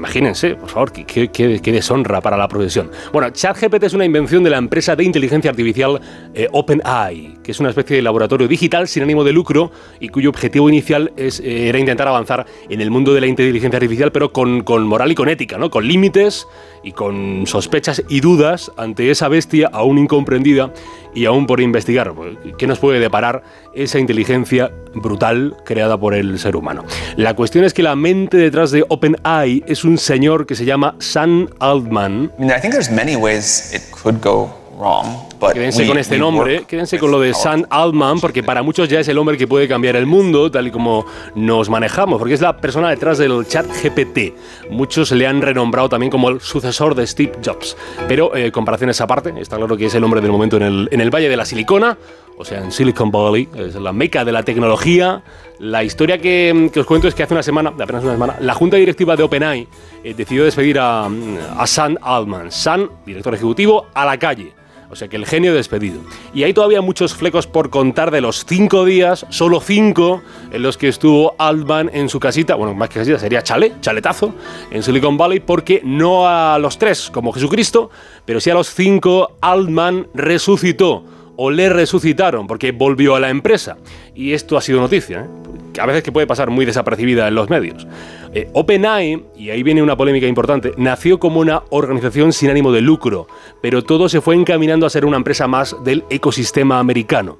Imagínense, 0.03 0.57
por 0.57 0.69
favor, 0.69 0.91
qué, 0.91 1.63
deshonra 1.63 2.21
para 2.21 2.37
la 2.37 2.49
profesión. 2.49 2.91
Bueno, 3.13 3.31
ChatGPT 3.31 3.85
es 3.85 3.95
una 3.95 4.05
invención 4.05 4.43
de 4.43 4.51
la 4.51 4.59
empresa 4.59 4.97
de 4.97 5.05
inteligencia 5.05 5.49
artificial 5.49 6.01
eh, 6.35 6.49
OpenAI, 6.51 7.39
que 7.41 7.53
es 7.53 7.61
una 7.61 7.69
especie 7.69 7.95
de 7.95 8.03
laboratorio 8.03 8.49
digital 8.49 8.89
sin 8.89 9.05
ánimo 9.05 9.23
de 9.23 9.33
lucro 9.33 9.71
y 10.01 10.09
cuyo 10.09 10.31
objetivo 10.31 10.69
inicial 10.69 11.13
eh, 11.17 11.31
era 11.69 11.79
intentar 11.79 12.09
avanzar 12.09 12.45
en 12.69 12.81
el 12.81 12.91
mundo 12.91 13.15
de 13.15 13.21
la 13.21 13.29
inteligencia 13.29 13.77
artificial, 13.77 14.11
pero 14.11 14.33
con, 14.33 14.63
con 14.65 14.85
moral 14.89 15.13
y 15.13 15.15
con 15.15 15.29
ética, 15.29 15.57
¿no? 15.57 15.71
Con 15.71 15.87
límites 15.87 16.49
y 16.83 16.91
con 16.91 17.47
sospechas 17.47 18.03
y 18.09 18.19
dudas 18.19 18.73
ante 18.77 19.09
esa 19.09 19.29
bestia 19.29 19.71
aún 19.73 19.99
incomprendida 19.99 20.73
y 21.15 21.25
aún 21.25 21.47
por 21.47 21.61
investigar. 21.61 22.13
Pues, 22.15 22.37
¿Qué 22.59 22.67
nos 22.67 22.79
puede 22.79 23.01
deparar 23.01 23.43
esa 23.75 23.99
inteligencia 23.99 24.71
brutal 24.95 25.57
creada 25.65 25.99
por 25.99 26.15
el 26.15 26.39
ser 26.39 26.57
humano? 26.57 26.85
La 27.17 27.35
cuestión 27.35 27.65
es 27.65 27.75
que 27.75 27.83
la 27.83 27.97
mente 27.97 28.37
detrás 28.37 28.71
de 28.71 28.85
OpenAI 28.89 29.65
es 29.67 29.85
un 29.85 29.99
señor 29.99 30.47
que 30.47 30.55
se 30.55 30.65
llama 30.65 30.97
Sam 30.99 31.49
Altman. 31.59 32.33
I 32.39 32.41
mean, 32.41 32.51
I 32.51 32.61
think 32.61 32.73
there's 32.73 32.91
many 32.91 33.17
ways 33.17 33.73
it 33.75 33.83
could 33.91 34.21
go 34.23 34.51
wrong, 34.79 35.29
Quédense 35.53 35.83
we- 35.83 35.89
con 35.89 35.99
este 35.99 36.19
nombre, 36.19 36.65
quédense 36.67 36.99
con 36.99 37.11
lo 37.11 37.19
de 37.21 37.35
Sam 37.35 37.65
Altman, 37.71 38.21
porque 38.21 38.43
para 38.43 38.63
muchos 38.63 38.89
ya 38.89 39.01
es 39.01 39.09
el 39.09 39.19
hombre 39.19 39.37
que 39.37 39.47
puede 39.47 39.67
cambiar 39.67 39.97
el 39.97 40.07
mundo, 40.07 40.51
tal 40.51 40.67
y 40.67 40.71
como 40.71 41.05
nos 41.35 41.69
manejamos, 41.69 42.19
porque 42.19 42.35
es 42.35 42.41
la 42.41 42.57
persona 42.57 42.91
detrás 42.91 43.19
del 43.19 43.47
chat 43.47 43.67
GPT. 43.67 44.35
Muchos 44.71 45.11
le 45.13 45.27
han 45.27 45.43
renombrado 45.43 45.89
también 45.89 46.11
como 46.11 46.29
el 46.29 46.41
sucesor 46.41 46.95
de 46.95 47.07
Steve 47.07 47.33
Jobs. 47.45 47.77
Pero, 48.09 48.35
eh, 48.37 48.53
comparaciones 48.53 49.01
aparte, 49.01 49.33
está 49.39 49.57
claro 49.57 49.77
que 49.77 49.87
es 49.87 49.95
el 49.95 50.05
hombre 50.05 50.21
del 50.21 50.31
momento 50.31 50.57
en 50.57 50.63
el, 50.63 50.89
en 50.93 51.01
el 51.01 51.11
Valle 51.11 51.29
de 51.29 51.37
la 51.37 51.45
Silicona, 51.45 51.97
o 52.39 52.45
sea, 52.45 52.61
en 52.63 52.73
Silicon 52.73 53.11
Valley, 53.11 53.49
es 53.55 53.75
la 53.75 53.93
meca 53.93 54.25
de 54.25 54.33
la 54.33 54.43
tecnología. 54.43 55.23
La 55.59 55.85
historia 55.85 56.19
que, 56.19 56.71
que 56.73 56.81
os 56.81 56.87
cuento 56.87 57.07
es 57.07 57.15
que 57.15 57.23
hace 57.23 57.35
una 57.35 57.43
semana, 57.43 57.71
apenas 57.71 58.03
una 58.03 58.13
semana, 58.15 58.37
la 58.41 58.55
junta 58.55 58.77
directiva 58.79 59.15
de 59.17 59.23
OpenAI 59.23 59.69
eh, 60.03 60.15
decidió 60.15 60.43
despedir 60.45 60.79
a, 60.81 61.07
a 61.07 61.67
Sam 61.67 61.97
Altman. 62.01 62.51
Sam, 62.51 62.89
director 63.07 63.35
ejecutivo, 63.35 63.87
a 63.95 64.05
la 64.07 64.19
calle. 64.19 64.53
O 64.93 64.95
sea 64.95 65.09
que 65.09 65.17
el 65.17 65.25
genio 65.25 65.55
despedido. 65.55 66.03
Y 66.35 66.43
hay 66.43 66.53
todavía 66.53 66.83
muchos 66.83 67.15
flecos 67.15 67.47
por 67.47 67.71
contar 67.71 68.11
de 68.11 68.21
los 68.21 68.45
cinco 68.45 68.85
días, 68.85 69.25
solo 69.31 69.59
cinco, 69.59 70.21
en 70.51 70.63
los 70.63 70.77
que 70.77 70.89
estuvo 70.89 71.35
Altman 71.39 71.91
en 71.95 72.11
su 72.11 72.21
casita, 72.21 72.57
bueno, 72.57 72.75
más 72.75 72.91
que 72.91 72.99
casita, 72.99 73.19
sería 73.19 73.43
chale, 73.43 73.73
chaletazo, 73.81 74.35
en 74.71 74.83
Silicon 74.83 75.17
Valley, 75.17 75.41
porque 75.41 75.81
no 75.83 76.29
a 76.29 76.59
los 76.59 76.77
tres, 76.77 77.09
como 77.11 77.33
Jesucristo, 77.33 77.89
pero 78.27 78.39
sí 78.39 78.51
a 78.51 78.55
los 78.55 78.75
cinco, 78.75 79.39
Altman 79.41 80.09
resucitó 80.13 81.05
o 81.37 81.51
le 81.51 81.69
resucitaron 81.69 82.47
porque 82.47 82.73
volvió 82.73 83.15
a 83.17 83.21
la 83.21 83.31
empresa. 83.31 83.77
Y 84.15 84.33
esto 84.33 84.57
ha 84.57 84.61
sido 84.61 84.81
noticia, 84.81 85.23
¿eh? 85.23 85.81
a 85.81 85.87
veces 85.87 86.03
que 86.03 86.13
puede 86.13 86.27
pasar 86.27 86.51
muy 86.51 86.65
desapercibida 86.65 87.29
en 87.29 87.35
los 87.35 87.49
medios. 87.49 87.87
Eh, 88.35 88.49
OpenAI, 88.53 89.25
y 89.37 89.51
ahí 89.51 89.63
viene 89.63 89.83
una 89.83 89.97
polémica 89.97 90.27
importante, 90.27 90.73
nació 90.77 91.19
como 91.19 91.41
una 91.41 91.63
organización 91.71 92.33
sin 92.33 92.51
ánimo 92.51 92.73
de 92.73 92.81
lucro, 92.81 93.27
pero 93.61 93.83
todo 93.83 94.09
se 94.09 94.21
fue 94.21 94.35
encaminando 94.35 94.87
a 94.87 94.91
ser 94.91 95.05
una 95.05 95.17
empresa 95.17 95.47
más 95.47 95.77
del 95.85 96.05
ecosistema 96.11 96.79
americano. 96.79 97.37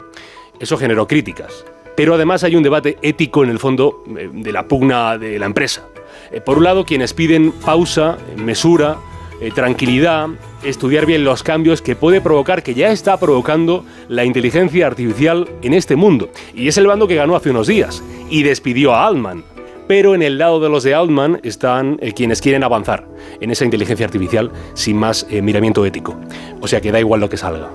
Eso 0.61 0.77
generó 0.77 1.07
críticas. 1.07 1.65
Pero 1.97 2.15
además 2.15 2.43
hay 2.45 2.57
un 2.57 2.63
debate 2.63 2.99
ético 3.03 3.45
en 3.45 3.51
el 3.51 3.59
fondo 3.59 4.03
eh, 4.17 4.31
de 4.33 4.53
la 4.53 4.67
pugna 4.67 5.19
de 5.19 5.39
la 5.39 5.47
empresa. 5.47 5.87
Eh, 6.31 6.41
por 6.41 6.59
un 6.59 6.65
lado, 6.65 6.85
quienes 6.85 7.13
piden 7.13 7.53
pausa, 7.53 8.17
mesura, 8.37 8.97
eh, 9.43 9.51
tranquilidad, 9.53 10.29
estudiar 10.63 11.05
bien 11.05 11.25
los 11.25 11.43
cambios 11.43 11.83
que 11.83 11.97
puede 11.97 12.21
provocar, 12.21 12.63
que 12.63 12.75
ya 12.75 12.93
está 12.93 13.19
provocando 13.19 13.85
la 14.09 14.25
inteligencia 14.25 14.87
artificial 14.87 15.49
en 15.63 15.75
este 15.75 15.97
mundo. 15.97 16.31
Y 16.55 16.69
es 16.69 16.79
el 16.79 16.87
bando 16.87 17.09
que 17.09 17.17
ganó 17.17 17.35
hace 17.35 17.51
unos 17.51 17.67
días 17.67 18.05
y 18.31 18.45
despidió 18.45 18.95
a 18.95 19.05
Altman. 19.05 19.43
Pero 19.89 20.15
en 20.15 20.23
el 20.23 20.39
lado 20.39 20.61
de 20.61 20.69
los 20.69 20.85
de 20.85 20.95
Altman 20.95 21.41
están 21.43 21.99
eh, 22.01 22.13
quienes 22.13 22.41
quieren 22.41 22.63
avanzar 22.63 23.09
en 23.41 23.51
esa 23.51 23.65
inteligencia 23.65 24.07
artificial 24.07 24.53
sin 24.75 24.97
más 24.97 25.27
eh, 25.29 25.43
miramiento 25.43 25.85
ético. 25.85 26.17
O 26.61 26.69
sea 26.69 26.81
que 26.81 26.93
da 26.93 27.01
igual 27.01 27.21
lo 27.21 27.29
que 27.29 27.37
salga. 27.37 27.69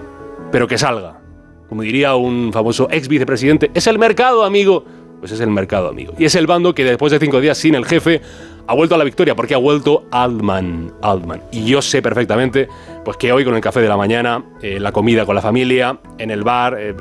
Pero 0.53 0.69
que 0.69 0.77
salga. 0.77 1.19
Como 1.67 1.81
diría 1.81 2.15
un 2.15 2.53
famoso 2.53 2.87
ex 2.89 3.09
vicepresidente, 3.09 3.71
es 3.73 3.87
el 3.87 3.99
mercado, 3.99 4.45
amigo. 4.45 4.85
Pues 5.19 5.33
es 5.33 5.41
el 5.41 5.49
mercado, 5.49 5.89
amigo. 5.89 6.13
Y 6.17 6.23
es 6.23 6.35
el 6.35 6.47
bando 6.47 6.73
que 6.73 6.85
después 6.85 7.11
de 7.11 7.19
cinco 7.19 7.41
días 7.41 7.57
sin 7.57 7.75
el 7.75 7.85
jefe 7.85 8.21
ha 8.67 8.73
vuelto 8.73 8.95
a 8.95 8.97
la 8.97 9.03
victoria 9.03 9.35
porque 9.35 9.53
ha 9.53 9.57
vuelto 9.57 10.05
Altman. 10.11 10.93
Altman. 11.01 11.41
Y 11.51 11.65
yo 11.65 11.81
sé 11.81 12.01
perfectamente 12.01 12.67
pues 13.03 13.17
que 13.17 13.31
hoy 13.31 13.45
con 13.45 13.55
el 13.55 13.61
café 13.61 13.79
de 13.79 13.87
la 13.87 13.97
mañana, 13.97 14.43
eh, 14.61 14.79
la 14.79 14.91
comida 14.91 15.25
con 15.25 15.33
la 15.33 15.41
familia, 15.41 15.97
en 16.17 16.29
el 16.29 16.43
bar, 16.43 16.75
eh, 16.77 16.93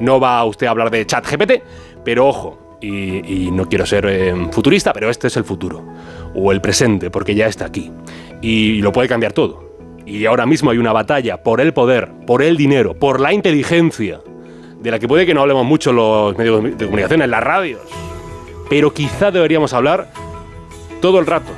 no 0.00 0.20
va 0.20 0.44
usted 0.44 0.66
a 0.66 0.70
hablar 0.70 0.90
de 0.90 1.06
chat 1.06 1.26
GPT, 1.26 1.62
pero 2.04 2.26
ojo, 2.26 2.78
y, 2.82 3.50
no 3.50 3.66
quiero 3.66 3.86
ser 3.86 4.04
eh, 4.06 4.34
futurista, 4.52 4.92
pero 4.92 5.08
este 5.08 5.28
es 5.28 5.36
el 5.38 5.44
futuro, 5.44 5.82
o 6.34 6.52
el 6.52 6.60
presente, 6.60 7.10
porque 7.10 7.34
ya 7.34 7.46
está 7.46 7.64
aquí, 7.64 7.90
y 8.42 8.82
lo 8.82 8.92
puede 8.92 9.08
cambiar 9.08 9.32
todo. 9.32 9.64
Y 10.04 10.26
ahora 10.26 10.44
mismo 10.44 10.70
hay 10.70 10.76
una 10.76 10.92
batalla 10.92 11.42
por 11.42 11.62
el 11.62 11.72
poder, 11.72 12.10
por 12.26 12.42
el 12.42 12.58
dinero, 12.58 12.92
por 12.92 13.20
la 13.20 13.32
inteligencia, 13.32 14.20
de 14.82 14.90
la 14.90 14.98
que 14.98 15.08
puede 15.08 15.24
que 15.24 15.32
no 15.32 15.40
hablemos 15.40 15.64
mucho 15.64 15.94
los 15.94 16.36
medios 16.36 16.62
de 16.62 16.84
comunicación, 16.84 17.22
en 17.22 17.30
las 17.30 17.42
radios, 17.42 17.80
pero 18.68 18.92
quizá 18.92 19.30
deberíamos 19.30 19.72
hablar 19.72 20.10
todo 21.04 21.18
el 21.18 21.26
rato. 21.26 21.52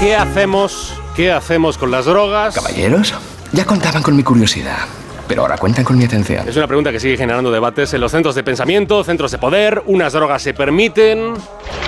¿Qué 0.00 0.16
hacemos? 0.16 0.94
¿Qué 1.14 1.30
hacemos 1.30 1.76
con 1.76 1.90
las 1.90 2.06
drogas? 2.06 2.54
Caballeros, 2.54 3.12
ya 3.52 3.66
contaban 3.66 4.02
con 4.02 4.16
mi 4.16 4.22
curiosidad, 4.22 4.86
pero 5.26 5.42
ahora 5.42 5.56
cuentan 5.56 5.84
con 5.84 5.96
mi 5.98 6.04
atención. 6.04 6.48
Es 6.48 6.56
una 6.56 6.66
pregunta 6.66 6.92
que 6.92 7.00
sigue 7.00 7.16
generando 7.16 7.50
debates 7.50 7.92
en 7.94 8.00
los 8.00 8.12
centros 8.12 8.34
de 8.34 8.42
pensamiento, 8.44 9.02
centros 9.04 9.30
de 9.32 9.38
poder. 9.38 9.82
Unas 9.86 10.12
drogas 10.12 10.42
se 10.42 10.54
permiten, 10.54 11.34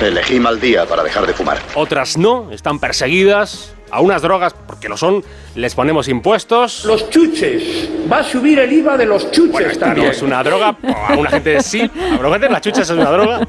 Elegí 0.01 0.41
mal 0.41 0.61
día 0.61 0.87
para 0.87 1.03
dejar 1.03 1.27
de 1.27 1.33
fumar. 1.33 1.59
otras 1.75 2.17
no, 2.19 2.51
están 2.51 2.79
perseguidas. 2.79 3.76
A 3.91 4.01
unas 4.01 4.21
drogas, 4.21 4.55
porque 4.67 4.89
lo 4.89 4.97
son, 4.97 5.23
les 5.55 5.75
ponemos 5.75 6.09
impuestos. 6.09 6.85
Los 6.85 7.09
chuches. 7.09 7.89
Va 8.11 8.19
a 8.19 8.25
subir 8.25 8.59
el 8.59 8.73
IVA 8.73 8.97
de 8.97 9.07
los 9.07 9.31
chuches 9.31 9.53
Bueno, 9.53 9.71
esta 9.71 9.87
no 9.87 9.93
también. 9.95 10.11
es 10.13 10.23
una 10.23 10.43
droga, 10.43 10.77
a 11.09 11.15
una 11.17 11.31
gente 11.31 11.61
sí, 11.63 11.81
a 11.81 12.19
una 12.19 12.31
gente 12.31 12.49
la 12.49 12.61
chucha 12.61 12.83
es 12.83 12.91
una 12.91 13.11
droga. 13.11 13.47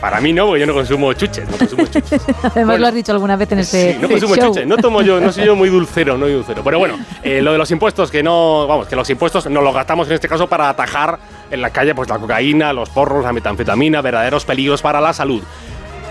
Para 0.00 0.20
mí 0.20 0.32
no, 0.32 0.46
porque 0.46 0.60
yo 0.60 0.66
no 0.66 0.74
consumo 0.74 1.12
chuches, 1.14 1.48
no 1.48 1.56
consumo 1.56 1.86
chuches. 1.86 2.20
Además 2.42 2.78
lo 2.80 2.86
has 2.88 2.94
dicho 2.94 3.12
alguna 3.12 3.36
vez 3.36 3.50
en 3.52 3.60
este 3.60 3.92
Sí, 3.94 3.98
no 4.00 4.08
consumo 4.08 4.34
show. 4.36 4.48
chuches, 4.48 4.66
no 4.66 4.76
tomo 4.76 5.00
yo, 5.02 5.20
no 5.20 5.32
soy 5.32 5.46
yo 5.46 5.56
muy 5.56 5.70
dulcero, 5.70 6.18
no 6.18 6.26
soy 6.26 6.34
dulcero. 6.34 6.62
Pero 6.62 6.78
bueno, 6.78 6.98
eh, 7.22 7.40
lo 7.40 7.52
de 7.52 7.58
los 7.58 7.70
impuestos, 7.70 8.10
que 8.10 8.22
no, 8.22 8.66
vamos, 8.66 8.86
que 8.86 8.96
los 8.96 9.08
impuestos 9.08 9.46
nos 9.48 9.62
los 9.64 9.74
gastamos 9.74 10.06
en 10.08 10.14
este 10.14 10.28
caso 10.28 10.46
para 10.46 10.68
atajar 10.68 11.18
en 11.50 11.62
la 11.62 11.70
calle 11.70 11.94
pues 11.94 12.08
la 12.08 12.18
cocaína, 12.18 12.72
los 12.72 12.90
porros, 12.90 13.24
la 13.24 13.32
metanfetamina, 13.32 14.02
verdaderos 14.02 14.44
peligros 14.44 14.82
para 14.82 15.00
la 15.00 15.12
salud. 15.12 15.42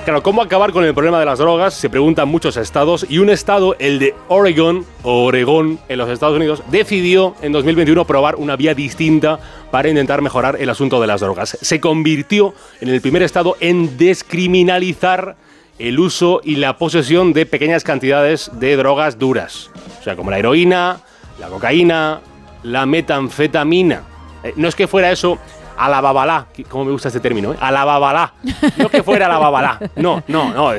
Claro, 0.04 0.22
¿cómo 0.22 0.42
acabar 0.42 0.74
con 0.74 0.84
el 0.84 0.94
problema 0.94 1.18
de 1.18 1.26
las 1.26 1.40
drogas? 1.40 1.76
Se 1.76 1.90
preguntan 1.90 2.28
muchos 2.28 2.58
estados 2.58 3.06
y 3.08 3.20
un 3.20 3.30
estado, 3.30 3.78
el 3.80 4.00
de 4.00 4.14
Oregon, 4.28 4.86
o 5.02 5.24
Oregón, 5.24 5.80
en 5.88 5.98
los 5.98 6.10
Estados 6.10 6.36
Unidos, 6.36 6.62
decidió 6.70 7.36
en 7.42 7.54
2021 7.54 8.04
probar 8.04 8.36
una 8.36 8.58
vía 8.58 8.76
distinta 8.76 9.40
para 9.72 9.88
intentar 9.88 10.22
mejorar 10.22 10.58
el 10.60 10.70
asunto 10.70 11.00
de 11.00 11.08
las 11.08 11.22
drogas. 11.22 11.58
Se 11.62 11.80
convirtió 11.80 12.54
en 12.82 12.90
el 12.90 13.00
primer 13.00 13.24
estado 13.24 13.56
en 13.62 13.98
descriminalizar 13.98 15.38
el 15.80 15.98
uso 15.98 16.42
y 16.44 16.58
la 16.58 16.78
posesión 16.78 17.32
de 17.32 17.46
pequeñas 17.46 17.86
cantidades 17.86 18.52
de 18.56 18.76
drogas 18.76 19.18
duras, 19.18 19.72
o 20.02 20.04
sea, 20.04 20.18
como 20.18 20.32
la 20.32 20.40
heroína, 20.40 21.00
la 21.40 21.48
cocaína, 21.48 22.20
la 22.64 22.86
metanfetamina. 22.86 24.04
Eh, 24.44 24.54
no 24.58 24.68
es 24.68 24.76
que 24.76 24.86
fuera 24.86 25.14
eso 25.14 25.40
a 25.78 25.90
la 25.90 26.02
babalá, 26.02 26.48
como 26.70 26.86
me 26.86 26.92
gusta 26.92 27.08
este 27.10 27.20
término, 27.20 27.54
¿eh? 27.54 27.58
a 27.60 27.72
la 27.72 27.86
babalá. 27.86 28.34
No 28.78 28.90
que 28.90 29.04
fuera 29.04 29.26
a 29.26 29.30
la 29.30 29.38
babalá. 29.38 29.80
No, 29.96 30.24
no, 30.28 30.54
no, 30.54 30.72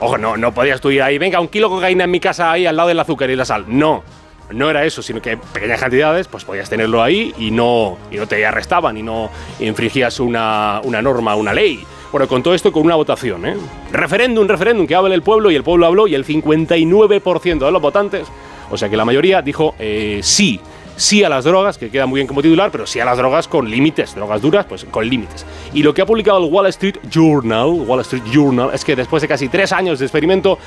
ojo, 0.00 0.18
no, 0.18 0.36
no 0.36 0.52
podías 0.52 0.80
tú 0.80 0.90
ir 0.90 1.02
ahí, 1.02 1.18
venga, 1.18 1.40
un 1.40 1.48
kilo 1.48 1.68
de 1.68 1.74
cocaína 1.76 2.04
en 2.04 2.10
mi 2.10 2.20
casa 2.20 2.52
ahí 2.52 2.66
al 2.66 2.76
lado 2.76 2.88
del 2.88 3.00
azúcar 3.00 3.30
y 3.30 3.36
la 3.36 3.44
sal. 3.44 3.64
No, 3.68 4.02
no 4.50 4.70
era 4.70 4.84
eso, 4.84 5.02
sino 5.02 5.20
que 5.20 5.36
pequeñas 5.36 5.80
cantidades, 5.80 6.28
pues 6.28 6.44
podías 6.44 6.68
tenerlo 6.68 7.02
ahí 7.02 7.34
y 7.38 7.50
no, 7.50 7.98
y 8.10 8.16
no 8.16 8.26
te 8.26 8.44
arrestaban 8.44 8.96
y 8.96 9.02
no 9.02 9.30
infringías 9.60 10.20
una, 10.20 10.80
una 10.84 11.02
norma, 11.02 11.34
una 11.34 11.52
ley. 11.52 11.84
Bueno, 12.12 12.28
con 12.28 12.42
todo 12.42 12.54
esto, 12.54 12.72
con 12.72 12.84
una 12.84 12.94
votación, 12.94 13.44
¿eh? 13.46 13.56
Referéndum, 13.92 14.46
referéndum, 14.46 14.86
que 14.86 14.94
hable 14.94 15.14
el 15.14 15.22
pueblo 15.22 15.50
y 15.50 15.56
el 15.56 15.64
pueblo 15.64 15.86
habló 15.86 16.06
y 16.06 16.14
el 16.14 16.24
59% 16.24 17.58
de 17.58 17.72
los 17.72 17.82
votantes, 17.82 18.26
o 18.70 18.76
sea 18.76 18.88
que 18.88 18.96
la 18.96 19.04
mayoría 19.04 19.42
dijo 19.42 19.74
eh, 19.78 20.20
sí, 20.22 20.60
sí 20.96 21.22
a 21.22 21.28
las 21.28 21.44
drogas, 21.44 21.78
que 21.78 21.90
queda 21.90 22.06
muy 22.06 22.18
bien 22.18 22.26
como 22.26 22.42
titular, 22.42 22.70
pero 22.70 22.86
sí 22.86 23.00
a 23.00 23.04
las 23.04 23.18
drogas 23.18 23.48
con 23.48 23.70
límites, 23.70 24.14
drogas 24.14 24.42
duras, 24.42 24.66
pues 24.66 24.84
con 24.84 25.08
límites. 25.08 25.46
Y 25.72 25.82
lo 25.82 25.94
que 25.94 26.02
ha 26.02 26.06
publicado 26.06 26.44
el 26.44 26.52
Wall 26.52 26.66
Street 26.66 26.96
Journal, 27.10 27.68
Wall 27.86 28.00
Street 28.00 28.24
Journal, 28.32 28.70
es 28.72 28.84
que 28.84 28.96
después 28.96 29.20
de 29.20 29.28
casi 29.28 29.48
tres 29.48 29.72
años 29.72 29.98
de 29.98 30.06
experimento, 30.06 30.58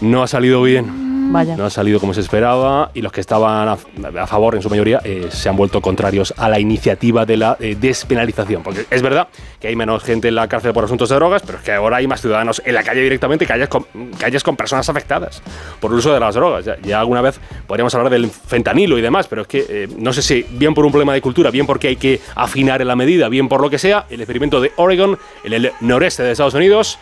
no 0.00 0.22
ha 0.22 0.28
salido 0.28 0.62
bien. 0.62 1.07
Vaya. 1.30 1.56
No 1.56 1.66
ha 1.66 1.70
salido 1.70 2.00
como 2.00 2.14
se 2.14 2.20
esperaba 2.20 2.90
y 2.94 3.02
los 3.02 3.12
que 3.12 3.20
estaban 3.20 3.68
a, 3.68 4.26
favor, 4.26 4.54
en 4.54 4.62
su 4.62 4.70
mayoría, 4.70 5.00
eh, 5.04 5.28
se 5.30 5.48
han 5.48 5.56
vuelto 5.56 5.80
contrarios 5.80 6.32
a 6.36 6.48
la 6.48 6.58
iniciativa 6.58 7.26
de 7.26 7.36
la 7.36 7.56
eh, 7.60 7.76
despenalización. 7.78 8.62
Porque 8.62 8.86
es 8.90 9.02
verdad 9.02 9.28
que 9.60 9.68
hay 9.68 9.76
menos 9.76 10.02
gente 10.02 10.28
en 10.28 10.34
la 10.34 10.48
cárcel 10.48 10.72
por 10.72 10.84
asuntos 10.84 11.08
de 11.08 11.16
drogas, 11.16 11.42
pero 11.44 11.58
es 11.58 11.64
que 11.64 11.72
ahora 11.72 11.98
hay 11.98 12.06
más 12.06 12.20
ciudadanos 12.20 12.62
en 12.64 12.74
la 12.74 12.82
calle 12.82 13.02
directamente, 13.02 13.46
calles 13.46 13.68
con, 13.68 13.86
calles 14.18 14.42
con 14.42 14.56
personas 14.56 14.88
afectadas 14.88 15.42
por 15.80 15.90
el 15.92 15.98
uso 15.98 16.12
de 16.12 16.20
las 16.20 16.34
drogas. 16.34 16.64
Ya, 16.64 16.76
ya 16.82 17.00
alguna 17.00 17.20
vez 17.20 17.38
podríamos 17.66 17.94
hablar 17.94 18.10
del 18.10 18.30
fentanilo 18.30 18.98
y 18.98 19.02
demás, 19.02 19.28
pero 19.28 19.42
es 19.42 19.48
que 19.48 19.66
eh, 19.68 19.88
no 19.96 20.12
sé 20.12 20.22
si 20.22 20.46
bien 20.50 20.74
por 20.74 20.84
un 20.84 20.90
problema 20.90 21.12
de 21.12 21.20
cultura, 21.20 21.50
bien 21.50 21.66
porque 21.66 21.88
hay 21.88 21.96
que 21.96 22.20
afinar 22.34 22.80
en 22.80 22.88
la 22.88 22.96
medida, 22.96 23.28
bien 23.28 23.48
por 23.48 23.60
lo 23.60 23.70
que 23.70 23.78
sea, 23.78 24.06
el 24.10 24.20
experimento 24.20 24.60
de 24.60 24.72
Oregon, 24.76 25.18
en 25.44 25.52
el 25.52 25.72
noreste 25.80 26.22
de 26.22 26.32
Estados 26.32 26.54
Unidos, 26.54 26.98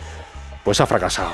pues 0.66 0.80
ha 0.80 0.86
fracasado. 0.86 1.30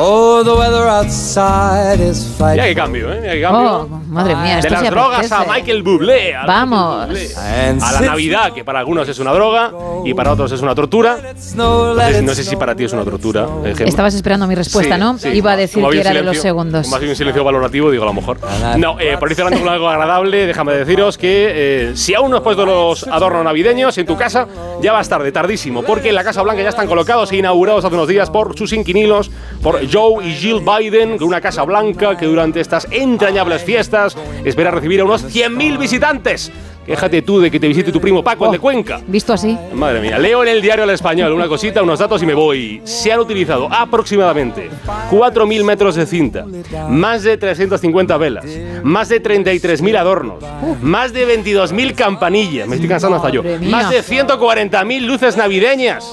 Oh, 0.00 0.42
the 0.44 0.52
weather 0.52 0.86
outside 0.86 1.98
is 2.00 2.36
Mira 2.38 2.64
qué 2.66 2.74
cambio, 2.74 3.12
¿eh? 3.12 3.18
Mira 3.20 3.32
qué 3.34 3.42
cambio. 3.42 3.72
Oh, 3.72 3.88
madre 4.08 4.36
mía, 4.36 4.54
de 4.54 4.60
esto 4.60 4.74
las 4.74 4.90
drogas 4.90 5.32
a 5.32 5.36
apetece. 5.40 5.60
Michael 5.60 5.82
Bublé. 5.82 6.34
a 6.36 6.46
Vamos. 6.46 7.08
Michael 7.08 7.28
Bublé. 7.74 7.84
A 7.84 7.92
la 7.92 8.00
Navidad, 8.00 8.52
que 8.52 8.64
para 8.64 8.78
algunos 8.78 9.08
es 9.08 9.18
una 9.18 9.32
droga 9.32 9.72
y 10.04 10.14
para 10.14 10.32
otros 10.32 10.52
es 10.52 10.62
una 10.62 10.74
tortura. 10.74 11.18
No 11.56 11.94
sé, 11.96 12.22
no 12.22 12.34
sé 12.34 12.44
si 12.44 12.56
para 12.56 12.74
ti 12.74 12.84
es 12.84 12.92
una 12.92 13.04
tortura. 13.04 13.48
Gemma. 13.74 13.88
Estabas 13.88 14.14
esperando 14.14 14.46
mi 14.46 14.54
respuesta, 14.54 14.94
Sí, 14.94 15.00
¿no? 15.00 15.18
sí. 15.18 15.28
Iba 15.28 15.52
a 15.52 15.56
decir 15.56 15.84
que 15.90 16.00
era 16.00 16.12
de 16.12 16.22
los 16.22 16.38
segundos. 16.38 16.84
Como 16.84 16.96
ha 16.96 17.00
sido 17.00 17.10
un 17.10 17.16
silencio 17.16 17.44
valorativo, 17.44 17.90
digo 17.90 18.04
a 18.04 18.06
lo 18.06 18.14
mejor. 18.14 18.38
No, 18.78 19.00
eh, 19.00 19.16
por 19.18 19.30
ir 19.30 19.36
cerrando 19.36 19.58
con 19.58 19.68
algo 19.68 19.88
agradable, 19.90 20.46
déjame 20.46 20.72
deciros 20.74 21.18
que 21.18 21.88
eh, 21.90 21.96
si 21.96 22.14
aún 22.14 22.30
no 22.30 22.38
has 22.38 22.42
puesto 22.42 22.64
los 22.64 23.06
adornos 23.08 23.44
navideños 23.44 23.98
en 23.98 24.06
tu 24.06 24.16
casa, 24.16 24.46
ya 24.80 24.92
vas 24.92 25.08
tarde, 25.08 25.32
tardísimo, 25.32 25.82
porque 25.82 26.10
en 26.10 26.14
la 26.14 26.22
Casa 26.24 26.40
Blanca 26.42 26.62
ya 26.62 26.68
están 26.68 26.86
colocados 26.86 27.32
e 27.32 27.36
inaugurados 27.36 27.84
hace 27.84 27.94
unos 27.94 28.06
días 28.06 28.30
por 28.30 28.37
sus 28.56 28.72
inquilinos, 28.72 29.30
por 29.62 29.80
Joe 29.90 30.26
y 30.26 30.34
Jill 30.34 30.60
Biden, 30.60 31.18
de 31.18 31.24
una 31.24 31.40
Casa 31.40 31.64
Blanca 31.64 32.16
que 32.16 32.26
durante 32.26 32.60
estas 32.60 32.86
entrañables 32.90 33.62
fiestas 33.62 34.16
espera 34.44 34.70
recibir 34.70 35.00
a 35.00 35.04
unos 35.04 35.24
100.000 35.24 35.78
visitantes. 35.78 36.52
Quéjate 36.88 37.20
tú 37.20 37.38
de 37.38 37.50
que 37.50 37.60
te 37.60 37.68
visite 37.68 37.92
tu 37.92 38.00
primo 38.00 38.24
Paco, 38.24 38.46
el 38.46 38.52
de 38.52 38.58
Cuenca. 38.58 39.00
Visto 39.06 39.34
así. 39.34 39.58
Madre 39.74 40.00
mía, 40.00 40.18
leo 40.18 40.42
en 40.42 40.48
el 40.48 40.62
diario 40.62 40.84
El 40.84 40.90
Español 40.90 41.32
una 41.32 41.46
cosita, 41.46 41.82
unos 41.82 41.98
datos 41.98 42.22
y 42.22 42.26
me 42.26 42.32
voy. 42.32 42.80
Se 42.84 43.12
han 43.12 43.20
utilizado 43.20 43.68
aproximadamente 43.70 44.70
4.000 45.10 45.64
metros 45.64 45.96
de 45.96 46.06
cinta, 46.06 46.46
más 46.88 47.24
de 47.24 47.36
350 47.36 48.16
velas, 48.16 48.46
más 48.82 49.10
de 49.10 49.22
33.000 49.22 49.98
adornos, 49.98 50.42
más 50.80 51.12
de 51.12 51.28
22.000 51.28 51.94
campanillas, 51.94 52.66
me 52.66 52.76
estoy 52.76 52.88
cansando 52.88 53.16
hasta 53.16 53.28
yo, 53.28 53.42
más 53.42 53.90
de 53.90 54.02
140.000 54.02 55.00
luces 55.02 55.36
navideñas 55.36 56.10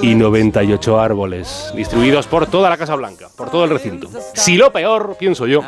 y 0.00 0.14
98 0.14 0.98
árboles 0.98 1.70
distribuidos 1.74 2.26
por 2.26 2.46
toda 2.46 2.70
la 2.70 2.78
Casa 2.78 2.94
Blanca, 2.94 3.28
por 3.36 3.50
todo 3.50 3.64
el 3.64 3.70
recinto. 3.70 4.08
Si 4.32 4.56
lo 4.56 4.72
peor, 4.72 5.16
pienso 5.18 5.46
yo, 5.46 5.62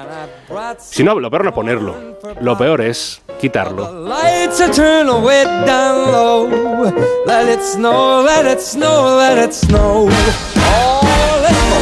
si 0.78 1.05
no, 1.05 1.20
lo 1.20 1.30
peor 1.30 1.44
no 1.44 1.51
es 1.51 1.55
ponerlo, 1.55 1.94
lo 2.40 2.56
peor 2.56 2.80
es 2.80 3.20
quitarlo. 3.40 3.98
Lights 3.99 4.61
are 4.61 4.73
turned 4.73 5.25
way 5.25 5.43
down 5.43 6.12
low. 6.12 6.47
Let 7.27 7.49
it 7.49 7.61
snow, 7.65 8.23
let 8.23 8.47
it 8.47 8.61
snow, 8.61 9.16
let 9.16 9.39
it 9.39 9.53
snow. 9.53 10.05
Let's 10.05 11.59
go. 11.69 11.79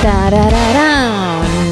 Tarararán. 0.00 0.67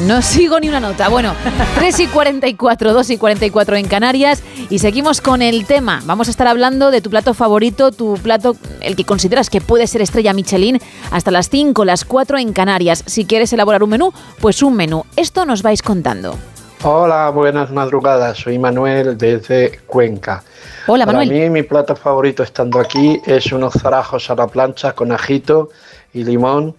No 0.07 0.21
sigo 0.21 0.57
ni 0.61 0.69
una 0.69 0.79
nota. 0.79 1.09
Bueno, 1.09 1.33
3 1.75 1.99
y 1.99 2.07
44, 2.07 2.93
2 2.93 3.09
y 3.09 3.17
44 3.17 3.75
en 3.75 3.89
Canarias 3.89 4.41
y 4.69 4.79
seguimos 4.79 5.19
con 5.19 5.41
el 5.41 5.65
tema. 5.65 6.01
Vamos 6.05 6.29
a 6.29 6.31
estar 6.31 6.47
hablando 6.47 6.91
de 6.91 7.01
tu 7.01 7.09
plato 7.09 7.33
favorito, 7.33 7.91
tu 7.91 8.13
plato, 8.13 8.55
el 8.79 8.95
que 8.95 9.03
consideras 9.03 9.49
que 9.49 9.59
puede 9.59 9.85
ser 9.85 10.01
estrella 10.01 10.31
Michelin, 10.31 10.79
hasta 11.11 11.29
las 11.29 11.49
5, 11.49 11.83
las 11.83 12.05
4 12.05 12.37
en 12.37 12.53
Canarias. 12.53 13.03
Si 13.05 13.25
quieres 13.25 13.51
elaborar 13.51 13.83
un 13.83 13.89
menú, 13.89 14.13
pues 14.39 14.63
un 14.63 14.77
menú. 14.77 15.03
Esto 15.17 15.45
nos 15.45 15.61
vais 15.61 15.81
contando. 15.81 16.37
Hola, 16.83 17.29
buenas 17.31 17.69
madrugadas. 17.71 18.37
Soy 18.37 18.57
Manuel 18.59 19.17
desde 19.17 19.79
Cuenca. 19.87 20.41
Hola, 20.87 21.05
Para 21.05 21.17
Manuel. 21.17 21.37
mí 21.37 21.49
mi 21.49 21.63
plato 21.63 21.97
favorito 21.97 22.43
estando 22.43 22.79
aquí 22.79 23.19
es 23.25 23.51
unos 23.51 23.73
zarajos 23.73 24.29
a 24.29 24.35
la 24.35 24.47
plancha 24.47 24.93
con 24.93 25.11
ajito 25.11 25.69
y 26.13 26.23
limón 26.23 26.75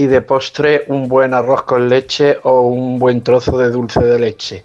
y 0.00 0.06
de 0.06 0.22
postre 0.22 0.84
un 0.86 1.08
buen 1.08 1.34
arroz 1.34 1.64
con 1.64 1.86
leche 1.86 2.38
o 2.44 2.62
un 2.62 2.98
buen 2.98 3.22
trozo 3.22 3.58
de 3.58 3.70
dulce 3.70 4.00
de 4.00 4.18
leche. 4.18 4.64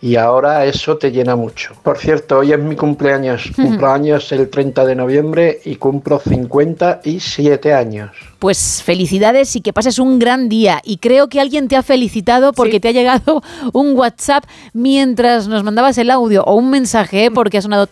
Y 0.00 0.16
ahora 0.16 0.64
eso 0.64 0.96
te 0.96 1.10
llena 1.10 1.34
mucho. 1.34 1.72
Por 1.82 1.98
cierto, 1.98 2.38
hoy 2.38 2.52
es 2.52 2.58
mi 2.58 2.76
cumpleaños, 2.76 3.50
cumpleaños 3.56 4.30
el 4.30 4.48
30 4.48 4.84
de 4.84 4.94
noviembre 4.94 5.60
y 5.64 5.76
cumplo 5.76 6.20
57 6.20 7.74
años. 7.74 8.10
Pues 8.38 8.82
felicidades 8.84 9.56
y 9.56 9.60
que 9.60 9.72
pases 9.72 9.98
un 9.98 10.20
gran 10.20 10.48
día. 10.48 10.80
Y 10.84 10.98
creo 10.98 11.28
que 11.28 11.40
alguien 11.40 11.66
te 11.66 11.74
ha 11.74 11.82
felicitado 11.82 12.52
porque 12.52 12.78
te 12.78 12.88
ha 12.88 12.92
llegado 12.92 13.42
un 13.72 13.96
WhatsApp 13.96 14.44
mientras 14.72 15.48
nos 15.48 15.64
mandabas 15.64 15.98
el 15.98 16.10
audio 16.10 16.44
o 16.44 16.54
un 16.54 16.70
mensaje 16.70 17.32
porque 17.32 17.58
ha 17.58 17.62
sonado... 17.62 17.88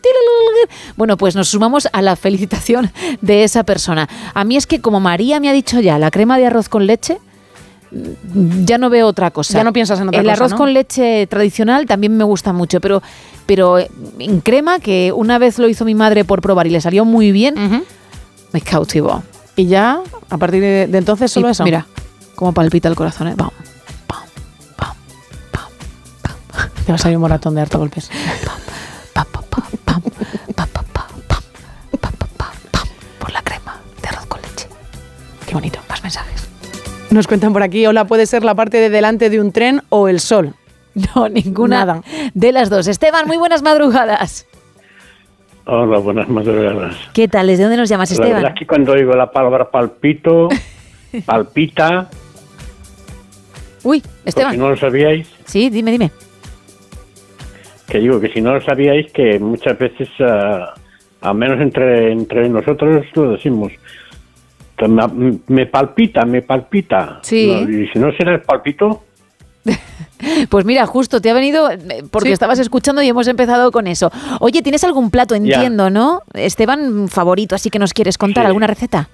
Bueno, 0.97 1.17
pues 1.17 1.35
nos 1.35 1.49
sumamos 1.49 1.89
a 1.93 2.03
la 2.03 2.15
felicitación 2.17 2.93
de 3.21 3.43
esa 3.43 3.65
persona. 3.65 4.09
A 4.35 4.45
mí 4.45 4.57
es 4.57 4.69
que 4.69 4.81
como 4.81 5.01
María 5.01 5.41
me 5.41 5.49
ha 5.49 5.53
dicho 5.53 5.81
ya, 5.81 5.99
la 5.99 6.13
crema 6.13 6.39
de 6.39 6.47
arroz 6.47 6.69
con 6.69 6.87
leche, 6.87 7.19
ya 8.65 8.79
no 8.79 8.91
veo 8.91 9.07
otra 9.07 9.31
cosa. 9.31 9.55
Ya 9.59 9.65
no 9.65 9.73
piensas 9.73 10.01
en 10.01 10.09
otra 10.09 10.21
el 10.21 10.27
cosa, 10.27 10.35
arroz 10.35 10.53
¿no? 10.53 10.59
con 10.59 10.73
leche 10.73 11.27
tradicional 11.27 11.87
también 11.87 12.17
me 12.17 12.25
gusta 12.25 12.53
mucho, 12.53 12.81
pero, 12.81 13.03
pero 13.47 13.79
en 13.79 14.41
crema, 14.41 14.79
que 14.79 15.13
una 15.15 15.39
vez 15.39 15.59
lo 15.59 15.69
hizo 15.69 15.85
mi 15.85 15.95
madre 15.95 16.25
por 16.25 16.41
probar 16.41 16.67
y 16.67 16.71
le 16.71 16.81
salió 16.81 17.05
muy 17.05 17.33
bien, 17.33 17.85
me 18.53 18.61
cautivó. 18.61 19.23
Y 19.57 19.67
ya, 19.67 20.01
a 20.29 20.39
partir 20.39 20.61
de, 20.61 20.87
de 20.87 20.99
entonces, 20.99 21.33
solo 21.33 21.49
Y 21.49 21.53
eso. 21.53 21.65
Mira, 21.65 21.87
cómo 22.35 22.53
palpita 22.53 22.89
el 22.89 22.95
corazón, 22.95 23.29
¿eh? 23.29 23.35
Te 26.87 26.93
va 26.93 26.97
a 26.97 26.99
salir 26.99 27.17
un 27.17 27.23
moratón 27.23 27.57
de 27.57 27.63
harto 27.63 27.79
golpes. 27.79 28.09
por 33.19 33.33
la 33.33 33.43
crema 33.43 33.81
de 34.01 34.09
arroz 34.09 34.27
con 34.27 34.41
leche. 34.41 34.69
Qué 35.47 35.55
bonito. 35.55 35.81
Nos 37.11 37.27
cuentan 37.27 37.53
por 37.53 37.63
aquí, 37.63 37.87
hola, 37.87 38.05
puede 38.07 38.27
ser 38.27 38.45
la 38.45 38.55
parte 38.55 38.79
de 38.79 38.91
delante 38.91 39.31
de 39.31 39.41
un 39.41 39.53
tren 39.53 39.83
o 39.89 40.09
el 40.09 40.21
sol. 40.21 40.55
No, 41.15 41.29
ninguna 41.29 41.85
Nada. 41.85 42.03
de 42.33 42.53
las 42.53 42.71
dos. 42.71 42.87
Esteban, 42.89 43.27
muy 43.27 43.37
buenas 43.37 43.63
madrugadas. 43.63 44.47
Hola, 45.67 45.99
buenas 45.99 46.27
madrugadas. 46.27 46.97
¿Qué 47.13 47.29
tal? 47.29 47.49
¿Desde 47.49 47.65
dónde 47.65 47.77
nos 47.77 47.91
llamas, 47.91 48.11
La 48.13 48.17
verdad 48.19 48.37
Esteban? 48.39 48.53
es 48.55 48.59
que 48.59 48.67
cuando 48.67 48.93
oigo 48.93 49.13
la 49.15 49.31
palabra 49.31 49.71
palpito, 49.71 50.49
palpita, 51.27 52.09
Uy, 53.83 54.03
Esteban. 54.25 54.53
si 54.53 54.59
no 54.59 54.71
lo 54.71 54.77
sabíais, 54.79 55.29
Sí, 55.45 55.69
dime, 55.69 55.91
dime. 55.91 56.11
que 57.89 57.99
digo 57.99 58.19
que 58.19 58.29
si 58.33 58.41
no 58.41 58.55
lo 58.55 58.63
sabíais, 58.63 59.13
que 59.13 59.39
muchas 59.39 59.79
veces, 59.79 60.09
ah, 60.21 60.73
al 61.21 61.35
menos 61.35 61.61
entre, 61.61 62.11
entre 62.11 62.49
nosotros, 62.49 63.05
lo 63.15 63.33
decimos. 63.33 63.71
Me, 64.89 65.39
me 65.49 65.67
palpita, 65.67 66.25
me 66.25 66.43
palpita. 66.43 67.21
Sí. 67.23 67.47
No, 67.47 67.71
y 67.71 67.89
si 67.89 67.99
no 67.99 68.13
será 68.13 68.35
el 68.35 68.43
palpito, 68.43 69.03
Pues 70.49 70.65
mira, 70.65 70.87
justo 70.87 71.21
te 71.21 71.29
ha 71.31 71.35
venido 71.35 71.71
eh, 71.71 71.79
porque 72.11 72.29
Sí. 72.29 72.33
estabas 72.35 72.59
escuchando 72.59 73.03
y 73.03 73.09
hemos 73.09 73.27
empezado 73.29 73.71
con 73.73 73.87
eso. 73.87 74.11
Oye, 74.41 74.63
¿tienes 74.63 74.83
algún 74.85 75.11
plato, 75.11 75.35
entiendo, 75.35 75.91
no? 75.91 76.23
Esteban, 76.35 77.09
favorito, 77.09 77.55
así 77.55 77.69
que 77.69 77.79
nos 77.79 77.93
quieres 77.93 78.17
contar 78.17 78.45
Sí. 78.45 78.47
alguna 78.47 78.67
receta. 78.67 79.09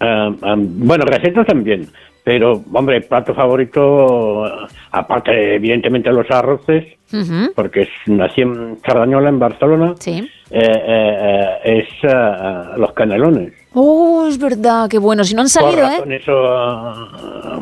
ah, 0.00 0.30
ah, 0.42 0.54
bueno, 0.58 1.04
recetas 1.04 1.46
también. 1.46 1.88
Pero, 2.24 2.62
hombre, 2.72 3.00
plato 3.00 3.34
favorito, 3.34 4.44
aparte, 4.92 5.56
evidentemente, 5.56 6.10
los 6.12 6.30
arroces, 6.30 6.84
Ujú. 7.12 7.52
porque 7.56 7.82
es, 7.82 7.88
nací 8.06 8.42
en 8.42 8.78
Sardañola, 8.86 9.28
en 9.28 9.38
Barcelona, 9.40 9.94
Sí. 9.98 10.30
eh, 10.50 10.60
eh, 10.60 11.46
eh, 11.64 11.78
es 11.82 12.12
ah, 12.12 12.74
los 12.76 12.92
canelones. 12.92 13.52
Oh, 13.74 14.26
es 14.28 14.38
verdad, 14.38 14.88
qué 14.88 14.98
bueno. 14.98 15.24
Si 15.24 15.34
no 15.34 15.40
han 15.40 15.46
Por 15.46 15.50
salido, 15.50 15.82
¿eh? 15.82 15.90
razones 15.96 16.22
ah, 16.28 17.58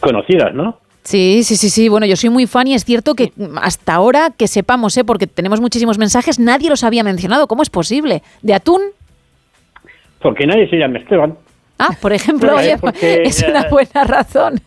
conocidas, 0.00 0.52
¿no? 0.54 0.78
Sí, 1.02 1.42
sí, 1.44 1.56
sí, 1.56 1.70
sí. 1.70 1.88
Bueno, 1.88 2.06
yo 2.06 2.16
soy 2.16 2.30
muy 2.30 2.46
fan 2.46 2.66
y 2.66 2.74
es 2.74 2.84
cierto 2.84 3.14
que 3.14 3.32
hasta 3.62 3.94
ahora 3.94 4.30
que 4.36 4.48
sepamos, 4.48 4.96
¿eh? 4.96 5.04
porque 5.04 5.26
tenemos 5.26 5.60
muchísimos 5.60 5.98
mensajes, 5.98 6.38
nadie 6.38 6.68
los 6.70 6.82
había 6.84 7.04
mencionado. 7.04 7.46
¿Cómo 7.46 7.62
es 7.62 7.70
posible? 7.70 8.22
¿De 8.42 8.54
atún? 8.54 8.80
Porque 10.20 10.46
nadie 10.46 10.68
se 10.68 10.76
llama 10.76 10.98
Esteban. 10.98 11.36
Ah, 11.78 11.90
por 12.00 12.12
ejemplo, 12.12 12.52
Bueno, 12.52 12.68
oye, 12.68 12.78
porque, 12.78 13.22
es 13.24 13.42
una 13.42 13.68
buena 13.68 14.04
razón. 14.04 14.60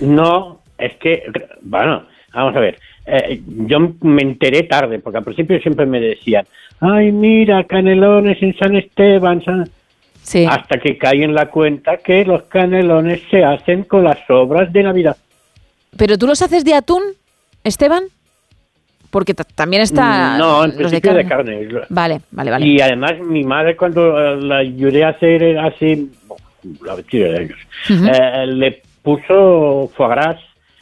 No, 0.00 0.60
es 0.78 0.94
que, 0.96 1.24
bueno, 1.62 2.04
vamos 2.32 2.56
a 2.56 2.60
ver. 2.60 2.78
eh, 3.06 3.40
yo 3.46 3.78
me 4.02 4.22
enteré 4.22 4.62
tarde, 4.64 4.98
porque 4.98 5.18
al 5.18 5.24
principio 5.24 5.58
siempre 5.60 5.86
me 5.86 6.00
decían, 6.00 6.46
ay, 6.80 7.12
mira, 7.12 7.64
canelones 7.64 8.42
en 8.42 8.56
San 8.56 8.76
Esteban. 8.76 9.42
San-". 9.44 9.68
Sí. 10.22 10.46
Hasta 10.48 10.78
que 10.78 10.96
caí 10.96 11.22
en 11.22 11.34
la 11.34 11.46
cuenta 11.50 11.98
que 11.98 12.24
los 12.24 12.44
canelones 12.44 13.20
se 13.30 13.44
hacen 13.44 13.84
con 13.84 14.04
las 14.04 14.18
obras 14.30 14.72
de 14.72 14.82
Navidad. 14.82 15.16
¿Pero 15.96 16.16
tú 16.18 16.26
los 16.26 16.40
haces 16.42 16.64
de 16.64 16.74
atún, 16.74 17.02
Esteban? 17.62 18.04
Porque 19.14 19.32
ta- 19.32 19.44
también 19.44 19.82
está... 19.82 20.34
Mm, 20.34 20.38
no, 20.38 20.64
en 20.64 20.70
los 20.70 20.76
principio 20.78 21.14
de 21.14 21.24
carne. 21.24 21.68
carne. 21.68 21.86
Vale, 21.88 22.20
vale, 22.32 22.50
vale. 22.50 22.66
Y 22.66 22.80
además 22.80 23.12
mi 23.24 23.44
madre 23.44 23.76
cuando 23.76 24.02
eh, 24.18 24.36
la 24.42 24.56
ayudé 24.56 25.04
a 25.04 25.10
hacer 25.10 25.56
hace 25.56 26.06
la 26.84 26.96
mentira 26.96 27.28
de 27.30 27.38
años, 27.38 27.58
Ujú. 27.88 28.06
eh, 28.06 28.46
le 28.48 28.82
puso 29.02 29.88
foie 29.96 30.08
gras, 30.08 30.36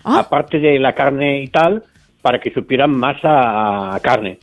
Ah. 0.05 0.21
aparte 0.21 0.59
de 0.59 0.79
la 0.79 0.95
carne 0.95 1.43
y 1.43 1.49
tal, 1.49 1.83
para 2.23 2.41
que 2.41 2.51
supieran 2.53 2.91
más 2.91 3.17
a, 3.23 3.95
a 3.95 4.01
carne. 4.01 4.39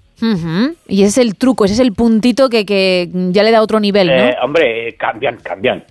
Y 0.87 1.01
ese 1.03 1.07
es 1.07 1.17
el 1.17 1.35
truco, 1.35 1.65
ese 1.65 1.73
es 1.73 1.79
el 1.79 1.93
puntito 1.93 2.47
que, 2.49 2.65
que 2.65 3.09
ya 3.31 3.41
le 3.41 3.51
da 3.51 3.61
otro 3.63 3.79
nivel, 3.79 4.07
¿no? 4.07 4.13
Eh, 4.13 4.35
hombre, 4.43 4.95
cambian, 4.97 5.37
cambian. 5.41 5.83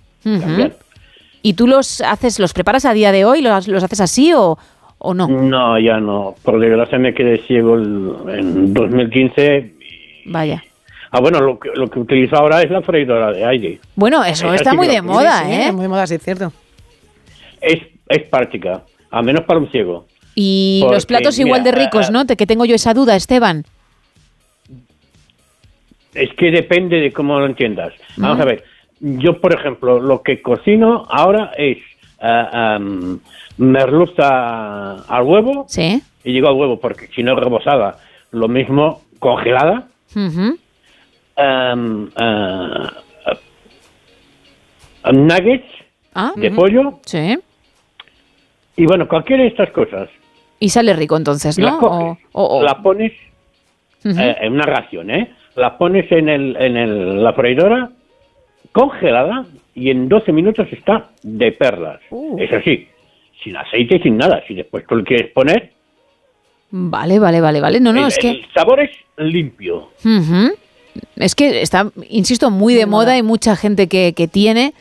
¿Y 1.42 1.54
tú 1.54 1.66
los 1.66 2.00
haces, 2.02 2.38
los 2.38 2.52
preparas 2.52 2.84
a 2.84 2.92
día 2.92 3.10
de 3.12 3.24
hoy? 3.24 3.40
¿Los, 3.42 3.68
los 3.68 3.82
haces 3.82 4.00
así 4.00 4.32
o, 4.34 4.58
o 4.98 5.14
no? 5.14 5.28
No, 5.28 5.78
ya 5.78 5.98
no. 5.98 6.34
Por 6.42 6.58
desgracia 6.60 6.98
me 6.98 7.14
quedé 7.14 7.38
ciego 7.46 7.74
el- 7.76 8.12
en 8.28 8.74
2015. 8.74 9.72
Vaya. 10.26 10.62
Ah, 11.10 11.20
bueno, 11.20 11.40
lo 11.40 11.58
que, 11.58 11.70
lo 11.74 11.88
que 11.88 12.00
utilizo 12.00 12.36
ahora 12.36 12.60
es 12.62 12.70
la 12.70 12.82
freidora 12.82 13.32
de 13.32 13.44
aire. 13.44 13.80
Bueno, 13.96 14.22
eso 14.24 14.46
Esa 14.48 14.56
está 14.56 14.74
muy 14.74 14.88
de 14.88 15.00
moda, 15.00 15.44
Sí, 15.44 15.52
sí, 15.54 15.60
¿eh? 15.62 15.72
muy 15.72 15.82
de 15.82 15.88
moda, 15.88 16.06
sí, 16.06 16.16
es 16.16 16.22
cierto. 16.22 16.52
Es, 17.60 17.80
es 18.08 18.22
práctica, 18.24 18.82
al 19.10 19.24
menos 19.24 19.44
para 19.44 19.58
un 19.58 19.70
ciego. 19.70 20.06
Y 20.34 20.80
Porque, 20.82 20.94
los 20.94 21.06
platos 21.06 21.38
igual 21.38 21.64
de 21.64 21.72
ricos, 21.72 22.08
eh, 22.10 22.12
¿no? 22.12 22.26
Te- 22.26 22.36
que 22.36 22.46
tengo 22.46 22.64
yo 22.66 22.74
esa 22.74 22.92
duda, 22.94 23.16
Esteban. 23.16 23.64
Es 26.14 26.30
que 26.34 26.50
depende 26.50 27.00
de 27.00 27.12
cómo 27.12 27.38
lo 27.38 27.46
entiendas. 27.46 27.92
Vamos 28.16 28.40
a 28.40 28.44
ver, 28.44 28.64
yo 29.00 29.40
por 29.40 29.52
ejemplo, 29.54 30.00
lo 30.00 30.22
que 30.22 30.42
cocino 30.42 31.06
ahora 31.08 31.52
es 31.56 31.78
am, 32.20 33.20
merluza 33.58 34.94
al 35.02 35.22
huevo. 35.24 35.66
Sí. 35.68 36.02
Y 36.24 36.32
digo 36.32 36.48
al 36.48 36.54
huevo 36.54 36.80
porque 36.80 37.08
si 37.08 37.22
no 37.22 37.32
es 37.34 37.38
rebozada, 37.38 37.98
lo 38.32 38.48
mismo 38.48 39.02
congelada. 39.18 39.88
Ah, 45.02 45.12
nuggets 45.12 45.66
Ah, 46.14 46.32
de 46.36 46.50
pollo. 46.50 46.98
Sí. 47.06 47.38
Y 48.76 48.86
bueno, 48.86 49.06
cualquiera 49.06 49.42
de 49.42 49.50
estas 49.50 49.70
cosas. 49.70 50.08
Y 50.58 50.70
sale 50.70 50.92
rico 50.94 51.16
entonces, 51.16 51.58
La 51.58 51.72
¿no? 51.72 51.78
coges, 51.78 52.18
O- 52.32 52.42
o- 52.42 52.58
o- 52.58 52.62
la 52.62 52.82
pones 52.82 53.12
eh, 54.04 54.36
en 54.40 54.52
una 54.54 54.64
ración, 54.64 55.10
¿eh? 55.10 55.32
La 55.54 55.78
pones 55.78 56.10
en, 56.10 56.28
el, 56.28 56.56
en 56.56 56.76
el- 56.76 57.22
la 57.22 57.32
freidora 57.34 57.90
congelada 58.72 59.44
y 59.74 59.90
en 59.90 60.08
12 60.08 60.32
minutos 60.32 60.66
está 60.72 61.10
de 61.22 61.52
perlas. 61.52 62.00
Uh. 62.10 62.36
Eso 62.40 62.56
sí, 62.64 62.88
sin 63.42 63.56
aceite 63.56 63.96
y 63.96 64.00
sin 64.00 64.16
nada. 64.16 64.42
Si 64.46 64.54
después 64.54 64.84
tú 64.86 64.96
le 64.96 65.04
quieres 65.04 65.32
poner, 65.32 65.72
Vale, 66.70 67.18
vale, 67.18 67.40
vale, 67.40 67.60
vale. 67.60 67.80
No, 67.80 67.92
no, 67.92 68.02
el, 68.02 68.08
es 68.08 68.18
que... 68.18 68.30
el 68.30 68.46
sabor 68.52 68.80
es 68.80 68.90
limpio. 69.16 69.90
Es 71.16 71.34
que 71.34 71.62
está, 71.62 71.90
insisto, 72.10 72.50
muy 72.50 72.74
de 72.74 72.86
moda 72.86 73.16
y 73.16 73.22
mucha 73.22 73.56
gente 73.56 73.86
que, 73.86 74.12
que 74.14 74.28
tiene. 74.28 74.74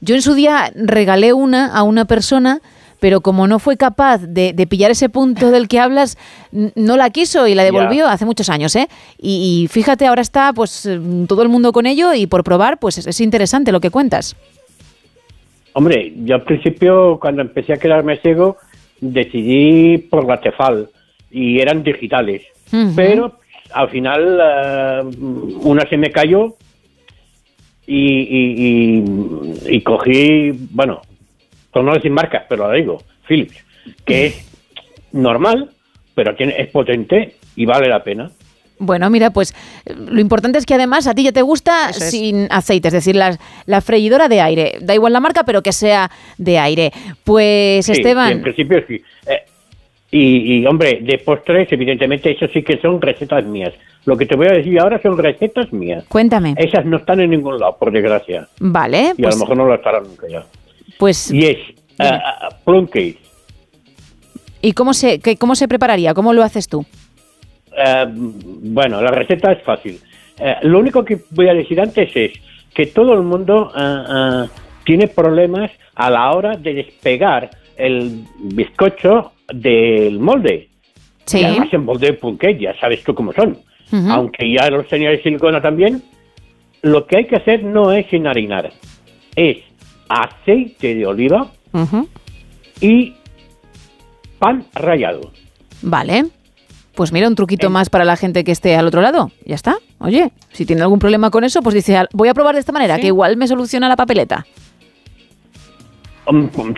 Yo 0.00 0.14
en 0.14 0.22
su 0.22 0.34
día 0.34 0.70
regalé 0.74 1.32
una 1.32 1.74
a 1.74 1.82
una 1.82 2.04
persona, 2.04 2.60
pero 3.00 3.20
como 3.20 3.48
no 3.48 3.58
fue 3.58 3.76
capaz 3.76 4.18
de, 4.18 4.52
de 4.52 4.66
pillar 4.66 4.90
ese 4.90 5.08
punto 5.08 5.50
del 5.50 5.66
que 5.66 5.80
hablas, 5.80 6.16
no 6.52 6.96
la 6.96 7.10
quiso 7.10 7.48
y 7.48 7.54
la 7.54 7.64
devolvió 7.64 8.06
hace 8.06 8.24
muchos 8.24 8.48
años, 8.48 8.76
¿eh? 8.76 8.88
Y, 9.18 9.62
y 9.64 9.68
fíjate, 9.68 10.06
ahora 10.06 10.22
está 10.22 10.52
pues 10.52 10.88
todo 11.26 11.42
el 11.42 11.48
mundo 11.48 11.72
con 11.72 11.86
ello 11.86 12.14
y 12.14 12.26
por 12.26 12.44
probar, 12.44 12.78
pues 12.78 12.98
es, 12.98 13.06
es 13.06 13.20
interesante 13.20 13.72
lo 13.72 13.80
que 13.80 13.90
cuentas. 13.90 14.36
Hombre, 15.74 16.12
yo 16.24 16.34
al 16.36 16.42
principio, 16.42 17.18
cuando 17.20 17.42
empecé 17.42 17.72
a 17.72 17.76
quedarme 17.78 18.18
ciego, 18.18 18.56
decidí 19.00 19.98
por 19.98 20.26
la 20.26 20.40
Tefal 20.40 20.88
y 21.30 21.58
eran 21.60 21.82
digitales. 21.82 22.42
Ujú. 22.72 22.92
Pero 22.94 23.38
al 23.72 23.88
final 23.88 24.38
eh, 24.42 25.02
una 25.62 25.88
se 25.88 25.96
me 25.96 26.10
cayó 26.10 26.54
y, 27.86 27.96
y, 27.96 29.02
y- 29.68 29.76
y 29.76 29.80
cogí, 29.82 30.52
bueno, 30.70 31.00
por 31.72 31.82
no 31.84 31.94
decir 31.94 32.10
marcas, 32.10 32.44
pero 32.48 32.68
lo 32.68 32.74
digo, 32.74 33.02
Philips, 33.26 33.56
que 34.04 34.26
es 34.26 34.48
normal, 35.12 35.70
pero 36.14 36.34
tiene, 36.36 36.54
es 36.58 36.68
potente 36.68 37.36
y 37.56 37.64
vale 37.64 37.88
la 37.88 38.02
pena. 38.04 38.30
Bueno, 38.84 39.08
mira, 39.10 39.30
pues 39.30 39.54
lo 39.86 40.20
importante 40.20 40.58
es 40.58 40.66
que 40.66 40.74
además 40.74 41.06
a 41.06 41.14
ti 41.14 41.22
ya 41.22 41.32
te 41.32 41.42
gusta 41.42 41.92
sin 41.92 42.48
aceite, 42.50 42.88
es 42.88 42.94
decir, 42.94 43.14
la, 43.14 43.38
la 43.66 43.80
freidora 43.80 44.28
de 44.28 44.40
aire. 44.40 44.78
Da 44.80 44.92
igual 44.94 45.12
la 45.12 45.20
marca, 45.20 45.44
pero 45.44 45.62
que 45.62 45.72
sea 45.72 46.10
de 46.36 46.58
aire. 46.58 46.92
Pues 47.22 47.86
Sí, 47.86 47.92
Esteban, 47.92 48.26
sí, 48.28 48.32
en 48.34 48.42
principio 48.42 48.78
sí. 48.88 48.94
Eh, 49.26 49.42
Y, 50.10 50.58
y, 50.58 50.66
hombre, 50.66 50.98
de 51.00 51.16
postres, 51.18 51.72
evidentemente, 51.72 52.32
eso 52.32 52.46
sí 52.52 52.62
que 52.62 52.76
son 52.82 53.00
recetas 53.00 53.44
mías. 53.46 53.72
Lo 54.04 54.16
que 54.16 54.26
te 54.26 54.34
voy 54.36 54.46
a 54.48 54.52
decir 54.52 54.78
ahora 54.80 55.00
son 55.00 55.16
recetas 55.16 55.72
mías. 55.72 56.04
Cuéntame. 56.08 56.54
Esas 56.58 56.84
no 56.84 56.98
están 56.98 57.20
en 57.20 57.30
ningún 57.30 57.58
lado, 57.58 57.76
por 57.78 57.90
desgracia. 57.92 58.46
Vale, 58.58 59.14
Y 59.16 59.22
a 59.22 59.28
pues, 59.28 59.34
lo 59.36 59.40
mejor 59.40 59.56
no 59.56 59.64
lo 59.64 59.74
estarán 59.76 60.02
nunca 60.02 60.26
ya. 60.28 60.44
pues 60.98 61.30
Y 61.30 61.46
es 61.46 61.56
ah, 62.00 62.48
plum 62.64 62.86
cake. 62.86 63.20
¿y 64.60 64.72
cómo 64.72 64.92
se, 64.92 65.18
qué- 65.20 65.36
cómo 65.36 65.54
se 65.54 65.66
prepararía? 65.68 66.14
¿Cómo 66.14 66.32
lo 66.32 66.42
haces 66.42 66.68
tú? 66.68 66.84
Eh, 67.76 68.06
bueno, 68.08 69.00
la 69.00 69.10
receta 69.10 69.52
es 69.52 69.62
fácil. 69.62 70.00
Eh, 70.38 70.56
lo 70.62 70.78
único 70.78 71.04
que 71.04 71.20
voy 71.30 71.48
a 71.48 71.54
decir 71.54 71.80
antes 71.80 72.10
es 72.14 72.32
que 72.74 72.86
todo 72.86 73.14
el 73.14 73.22
mundo 73.22 73.70
ah, 73.74 74.04
ah, 74.08 74.46
tiene 74.84 75.08
problemas 75.08 75.70
a 75.94 76.10
la 76.10 76.32
hora 76.32 76.56
de 76.56 76.74
despegar 76.74 77.50
el 77.76 78.24
bizcocho 78.38 79.32
del 79.52 80.18
molde. 80.18 80.68
Sí. 81.24 81.40
Y 81.40 81.44
además 81.44 81.68
el 81.72 81.80
molde 81.80 82.06
de 82.08 82.12
punquet, 82.14 82.58
ya 82.58 82.78
sabes 82.78 83.02
tú 83.04 83.14
cómo 83.14 83.32
son. 83.32 83.58
Aunque 84.08 84.50
ya 84.50 84.70
los 84.70 84.88
tenía 84.88 85.10
de 85.10 85.22
silicona 85.22 85.60
también, 85.60 86.02
lo 86.80 87.06
que 87.06 87.18
hay 87.18 87.26
que 87.26 87.36
hacer 87.36 87.62
no 87.62 87.92
es 87.92 88.10
enharinar, 88.10 88.72
es 89.36 89.58
aceite 90.08 90.94
de 90.94 91.06
oliva 91.06 91.50
y 92.80 93.12
pan 94.38 94.64
rallado. 94.74 95.30
Vale. 95.82 96.24
Pues 96.94 97.12
mira, 97.12 97.26
un 97.28 97.34
truquito 97.34 97.70
más 97.70 97.88
para 97.90 98.04
la 98.04 98.16
gente 98.16 98.44
que 98.44 98.52
esté 98.52 98.76
al 98.76 98.86
otro 98.86 99.00
lado. 99.00 99.30
Ya 99.46 99.54
está. 99.54 99.76
Oye, 99.98 100.30
si 100.52 100.66
tiene 100.66 100.82
algún 100.82 100.98
problema 100.98 101.30
con 101.30 101.42
eso, 101.44 101.62
pues 101.62 101.74
dice, 101.74 101.96
"Al- 101.96 102.08
voy 102.12 102.28
a 102.28 102.34
probar 102.34 102.54
de 102.54 102.60
esta 102.60 102.72
manera, 102.72 102.98
que 102.98 103.06
igual 103.06 103.36
me 103.36 103.46
soluciona 103.46 103.88
la 103.88 103.96
papeleta. 103.96 104.46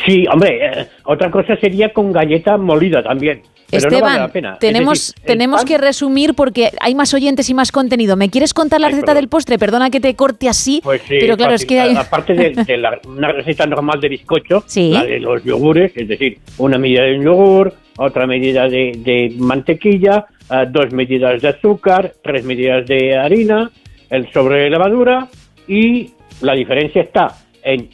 Sí, 0.06 0.24
hombre, 0.32 0.58
eh, 0.80 0.88
otra 1.04 1.30
cosa 1.30 1.54
sería 1.56 1.92
con 1.92 2.12
galleta 2.12 2.56
molida 2.56 3.02
también. 3.02 3.42
Pero 3.70 3.82
no 3.82 3.88
Esteban, 3.88 4.02
vale 4.12 4.18
la 4.20 4.28
pena. 4.32 4.58
Tenemos, 4.58 4.98
decir, 5.08 5.24
tenemos 5.26 5.60
pan- 5.62 5.66
que 5.68 5.78
resumir 5.78 6.34
porque 6.34 6.70
hay 6.80 6.94
más 6.94 7.12
oyentes 7.12 7.50
y 7.50 7.54
más 7.54 7.72
contenido. 7.72 8.16
¿Me 8.16 8.30
quieres 8.30 8.54
contar 8.54 8.80
la 8.80 8.86
Ay, 8.86 8.92
receta 8.92 9.06
perdón. 9.06 9.22
del 9.22 9.28
postre? 9.28 9.58
Perdona 9.58 9.90
que 9.90 10.00
te 10.00 10.14
corte 10.14 10.48
así, 10.48 10.80
Pues 10.82 11.02
sí, 11.02 11.16
pero 11.20 11.36
claro, 11.36 11.52
fácil. 11.52 11.64
es 11.64 11.68
que 11.68 11.80
hay... 11.80 11.96
Aparte 11.96 12.34
de, 12.34 12.50
de 12.50 12.76
la- 12.76 13.00
una 13.06 13.32
receta 13.32 13.66
normal 13.66 14.00
de 14.00 14.08
bizcocho, 14.10 14.62
Sí. 14.66 14.90
la 14.92 15.04
de 15.04 15.18
los 15.18 15.42
yogures, 15.44 15.92
es 15.96 16.08
decir, 16.08 16.38
una 16.58 16.78
medida 16.78 17.02
de 17.02 17.18
yogur, 17.22 17.74
otra 17.96 18.26
medida 18.26 18.68
de, 18.68 18.92
de 18.98 19.34
mantequilla, 19.38 20.26
ah, 20.48 20.64
dos 20.64 20.92
medidas 20.92 21.40
de 21.42 21.48
azúcar, 21.48 22.12
tres 22.22 22.44
medidas 22.44 22.86
de 22.86 23.16
harina, 23.16 23.70
el 24.10 24.30
sobre 24.32 24.64
de 24.64 24.70
levadura 24.70 25.28
y 25.66 26.10
la 26.40 26.54
diferencia 26.54 27.02
está 27.02 27.28
en 27.62 27.88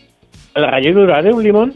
la 0.54 0.70
rellenura 0.70 1.22
de 1.22 1.32
un 1.32 1.42
limón 1.42 1.74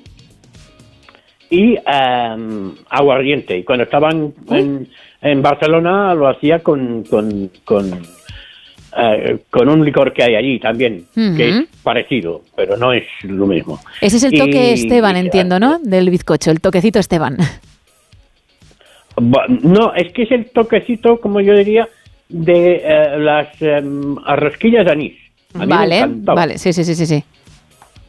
y 1.51 1.77
am, 1.87 2.75
aguardiente. 2.91 3.57
Y 3.59 3.63
cuando 3.65 3.85
estaba 3.85 4.11
en, 4.11 5.43
Barcelona 5.43 6.15
lo 6.15 6.29
hacía 6.29 6.59
con, 6.59 7.05
con, 7.05 7.51
con, 7.65 8.03
eh, 8.99 9.39
con 9.51 9.69
un 9.69 9.85
licor 9.85 10.13
que 10.13 10.25
hay 10.25 10.35
allí 10.35 10.59
también, 10.59 11.07
que 11.15 11.49
es 11.49 11.67
parecido, 11.83 12.43
pero 12.57 12.77
no 12.77 12.93
es 12.93 13.05
lo 13.23 13.47
mismo. 13.47 13.79
Ese 14.01 14.17
es 14.17 14.25
el 14.25 14.33
toque 14.33 14.71
Y- 14.71 14.75
Esteban, 14.75 15.17
entiendo, 15.17 15.61
¿no? 15.61 15.79
Del 15.79 16.11
bizcocho, 16.11 16.51
el 16.51 16.61
toquecito 16.61 16.99
Esteban. 16.99 17.37
No, 19.17 19.95
es 19.95 20.13
que 20.13 20.23
es 20.23 20.31
el 20.33 20.51
toquecito, 20.51 21.21
como 21.21 21.41
yo 21.41 21.55
diría, 21.55 21.89
de 22.29 22.83
eh, 22.85 23.19
las 23.19 23.49
rosquillas 24.39 24.85
de 24.85 24.93
anís. 24.93 25.15
A 25.55 25.67
Vale, 25.67 26.05
vale, 26.09 26.59
sí, 26.59 26.73
sí, 26.73 26.83
sí, 26.85 26.95
sí, 26.95 27.07
sí. 27.07 27.25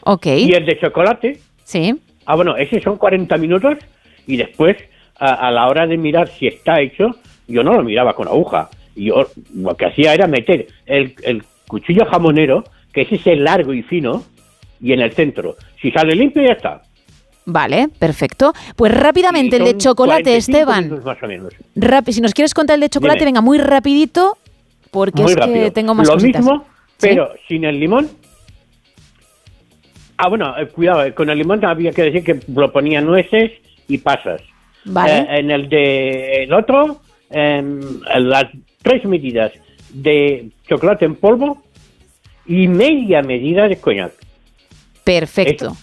Ok. 0.03 0.25
Y 0.25 0.53
el 0.53 0.65
de 0.65 0.79
chocolate. 0.79 1.39
Sí. 1.63 1.95
Ah, 2.25 2.35
bueno, 2.35 2.57
ese 2.57 2.81
son 2.81 2.97
40 2.97 3.37
minutos 3.37 3.77
y 4.25 4.37
después, 4.37 4.77
a, 5.17 5.47
a 5.47 5.51
la 5.51 5.67
hora 5.67 5.85
de 5.85 5.97
mirar 5.97 6.27
si 6.27 6.47
está 6.47 6.81
hecho, 6.81 7.15
yo 7.47 7.63
no 7.63 7.73
lo 7.73 7.83
miraba 7.83 8.13
con 8.13 8.27
aguja. 8.27 8.69
Yo 8.95 9.27
lo 9.53 9.75
que 9.75 9.85
hacía 9.85 10.13
era 10.13 10.25
meter 10.27 10.67
el, 10.85 11.13
el 11.23 11.43
cuchillo 11.67 12.05
jamonero, 12.05 12.63
que 12.93 13.01
es 13.01 13.11
ese 13.11 13.35
largo 13.35 13.73
y 13.73 13.83
fino, 13.83 14.23
y 14.81 14.93
en 14.93 15.01
el 15.01 15.11
centro. 15.11 15.55
Si 15.81 15.91
sale 15.91 16.15
limpio, 16.15 16.43
ya 16.43 16.53
está. 16.53 16.81
Vale, 17.45 17.89
perfecto. 17.99 18.53
Pues 18.75 18.91
rápidamente, 18.91 19.57
el 19.57 19.65
de 19.65 19.77
chocolate, 19.77 20.23
45 20.23 20.37
Esteban. 20.37 21.03
Más 21.03 21.21
o 21.21 21.27
menos. 21.27 21.53
Si 22.13 22.21
nos 22.21 22.33
quieres 22.33 22.53
contar 22.53 22.75
el 22.75 22.81
de 22.81 22.89
chocolate, 22.89 23.19
Dime. 23.19 23.27
venga, 23.29 23.41
muy 23.41 23.57
rapidito, 23.59 24.37
porque 24.91 25.21
Muy 25.21 25.31
es 25.31 25.37
que 25.37 25.71
tengo 25.71 25.93
más 25.93 26.07
Lo 26.07 26.13
cositas. 26.13 26.41
mismo, 26.43 26.65
¿Sí? 26.97 27.07
pero 27.09 27.31
sin 27.47 27.65
el 27.65 27.79
limón. 27.79 28.09
Ah, 30.17 30.29
bueno, 30.29 30.57
eh, 30.57 30.67
cuidado, 30.67 31.03
eh, 31.03 31.13
con 31.13 31.29
el 31.29 31.37
limón 31.37 31.63
había 31.65 31.91
que 31.91 32.03
decir 32.03 32.23
que 32.23 32.39
lo 32.51 32.71
ponía 32.71 33.01
nueces 33.01 33.51
y 33.87 33.97
pasas. 33.97 34.41
Vale. 34.85 35.17
Eh, 35.19 35.39
en 35.39 35.51
el 35.51 35.67
de 35.69 36.43
el 36.43 36.53
otro, 36.53 37.01
em, 37.29 37.81
las 38.19 38.45
tres 38.81 39.03
medidas 39.05 39.51
de 39.89 40.49
chocolate 40.67 41.05
en 41.05 41.15
polvo 41.15 41.61
y 42.45 42.67
media 42.67 43.21
medida 43.21 43.67
de 43.67 43.77
coñac. 43.77 44.13
Perfecto. 45.03 45.75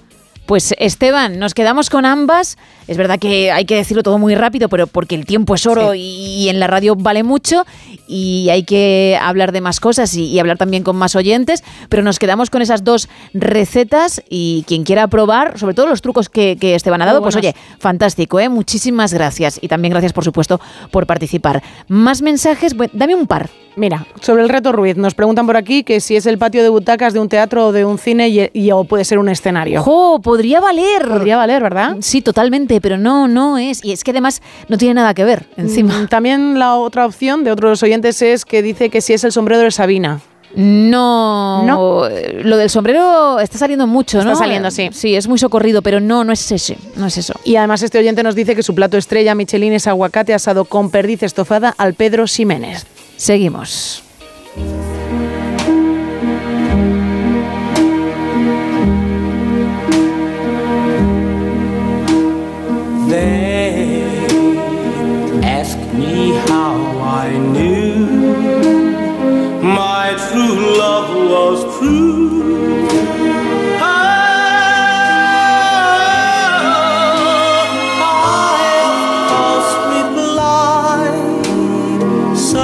Pues 0.46 0.74
Esteban, 0.78 1.38
nos 1.38 1.54
quedamos 1.54 1.88
con 1.88 2.04
ambas. 2.04 2.58
Es 2.88 2.96
verdad 2.96 3.18
que 3.18 3.52
hay 3.52 3.64
que 3.64 3.76
decirlo 3.76 4.02
todo 4.02 4.18
muy 4.18 4.34
rápido, 4.34 4.68
pero 4.68 4.86
porque 4.86 5.14
el 5.14 5.24
tiempo 5.24 5.54
es 5.54 5.66
oro 5.66 5.94
y 5.94 6.48
en 6.48 6.58
la 6.58 6.66
radio 6.66 6.96
vale 6.96 7.22
mucho 7.22 7.64
y 8.12 8.50
hay 8.50 8.64
que 8.64 9.18
hablar 9.20 9.52
de 9.52 9.60
más 9.62 9.80
cosas 9.80 10.14
y, 10.14 10.26
y 10.26 10.38
hablar 10.38 10.58
también 10.58 10.82
con 10.82 10.96
más 10.96 11.16
oyentes. 11.16 11.64
Pero 11.88 12.02
nos 12.02 12.18
quedamos 12.18 12.50
con 12.50 12.60
esas 12.62 12.84
dos 12.84 13.08
recetas 13.32 14.22
y 14.28 14.64
quien 14.66 14.84
quiera 14.84 15.06
probar, 15.08 15.58
sobre 15.58 15.74
todo 15.74 15.86
los 15.86 16.02
trucos 16.02 16.28
que, 16.28 16.56
que 16.60 16.74
Esteban 16.74 17.00
ha 17.02 17.06
dado, 17.06 17.22
pues 17.22 17.36
oye, 17.36 17.54
fantástico, 17.78 18.40
¿eh? 18.40 18.48
Muchísimas 18.48 19.12
gracias. 19.14 19.58
Y 19.62 19.68
también 19.68 19.90
gracias, 19.92 20.12
por 20.12 20.24
supuesto, 20.24 20.60
por 20.90 21.06
participar. 21.06 21.62
Más 21.88 22.22
mensajes, 22.22 22.74
dame 22.92 23.14
un 23.14 23.26
par. 23.26 23.50
Mira, 23.74 24.06
sobre 24.20 24.42
el 24.42 24.50
reto 24.50 24.70
Ruiz, 24.72 24.98
nos 24.98 25.14
preguntan 25.14 25.46
por 25.46 25.56
aquí 25.56 25.82
que 25.82 26.00
si 26.00 26.14
es 26.14 26.26
el 26.26 26.36
patio 26.36 26.62
de 26.62 26.68
butacas 26.68 27.14
de 27.14 27.20
un 27.20 27.30
teatro 27.30 27.68
o 27.68 27.72
de 27.72 27.86
un 27.86 27.96
cine 27.96 28.28
y, 28.28 28.50
y- 28.52 28.70
o 28.70 28.84
puede 28.84 29.02
ser 29.06 29.18
un 29.18 29.30
escenario. 29.30 29.82
¡Jo! 29.82 30.20
Podría 30.22 30.60
valer. 30.60 31.08
Podría 31.08 31.38
valer, 31.38 31.62
¿verdad? 31.62 31.96
Sí, 32.00 32.20
totalmente, 32.20 32.82
pero 32.82 32.98
no, 32.98 33.28
no 33.28 33.56
es. 33.56 33.82
Y 33.82 33.92
es 33.92 34.04
que 34.04 34.10
además 34.10 34.42
no 34.68 34.76
tiene 34.76 34.92
nada 34.94 35.14
que 35.14 35.24
ver 35.24 35.46
encima. 35.56 36.02
Mm, 36.02 36.08
También 36.08 36.58
la 36.58 36.74
otra 36.74 37.06
opción 37.06 37.44
de 37.44 37.50
otros 37.50 37.82
oyentes 37.82 38.01
es 38.10 38.44
que 38.44 38.62
dice 38.62 38.90
que 38.90 39.00
si 39.00 39.12
es 39.12 39.24
el 39.24 39.32
sombrero 39.32 39.62
de 39.62 39.70
Sabina. 39.70 40.20
No, 40.54 41.62
No. 41.64 42.06
eh, 42.08 42.42
lo 42.44 42.58
del 42.58 42.68
sombrero 42.68 43.40
está 43.40 43.56
saliendo 43.56 43.86
mucho, 43.86 44.18
Está 44.18 44.32
¿no? 44.32 44.36
saliendo, 44.36 44.68
Eh, 44.68 44.70
sí. 44.70 44.90
Sí, 44.92 45.14
es 45.16 45.26
muy 45.26 45.38
socorrido, 45.38 45.80
pero 45.80 45.98
no, 45.98 46.24
no 46.24 46.32
es 46.32 46.52
ese, 46.52 46.76
no 46.96 47.06
es 47.06 47.16
eso. 47.16 47.32
Y 47.44 47.56
además 47.56 47.82
este 47.82 47.98
oyente 47.98 48.22
nos 48.22 48.34
dice 48.34 48.54
que 48.54 48.62
su 48.62 48.74
plato 48.74 48.98
estrella 48.98 49.34
Michelin 49.34 49.72
es 49.72 49.86
aguacate 49.86 50.34
asado 50.34 50.66
con 50.66 50.90
perdiz 50.90 51.22
estofada 51.22 51.74
al 51.78 51.94
Pedro 51.94 52.26
Ximénez. 52.26 52.84
Seguimos. 53.16 54.02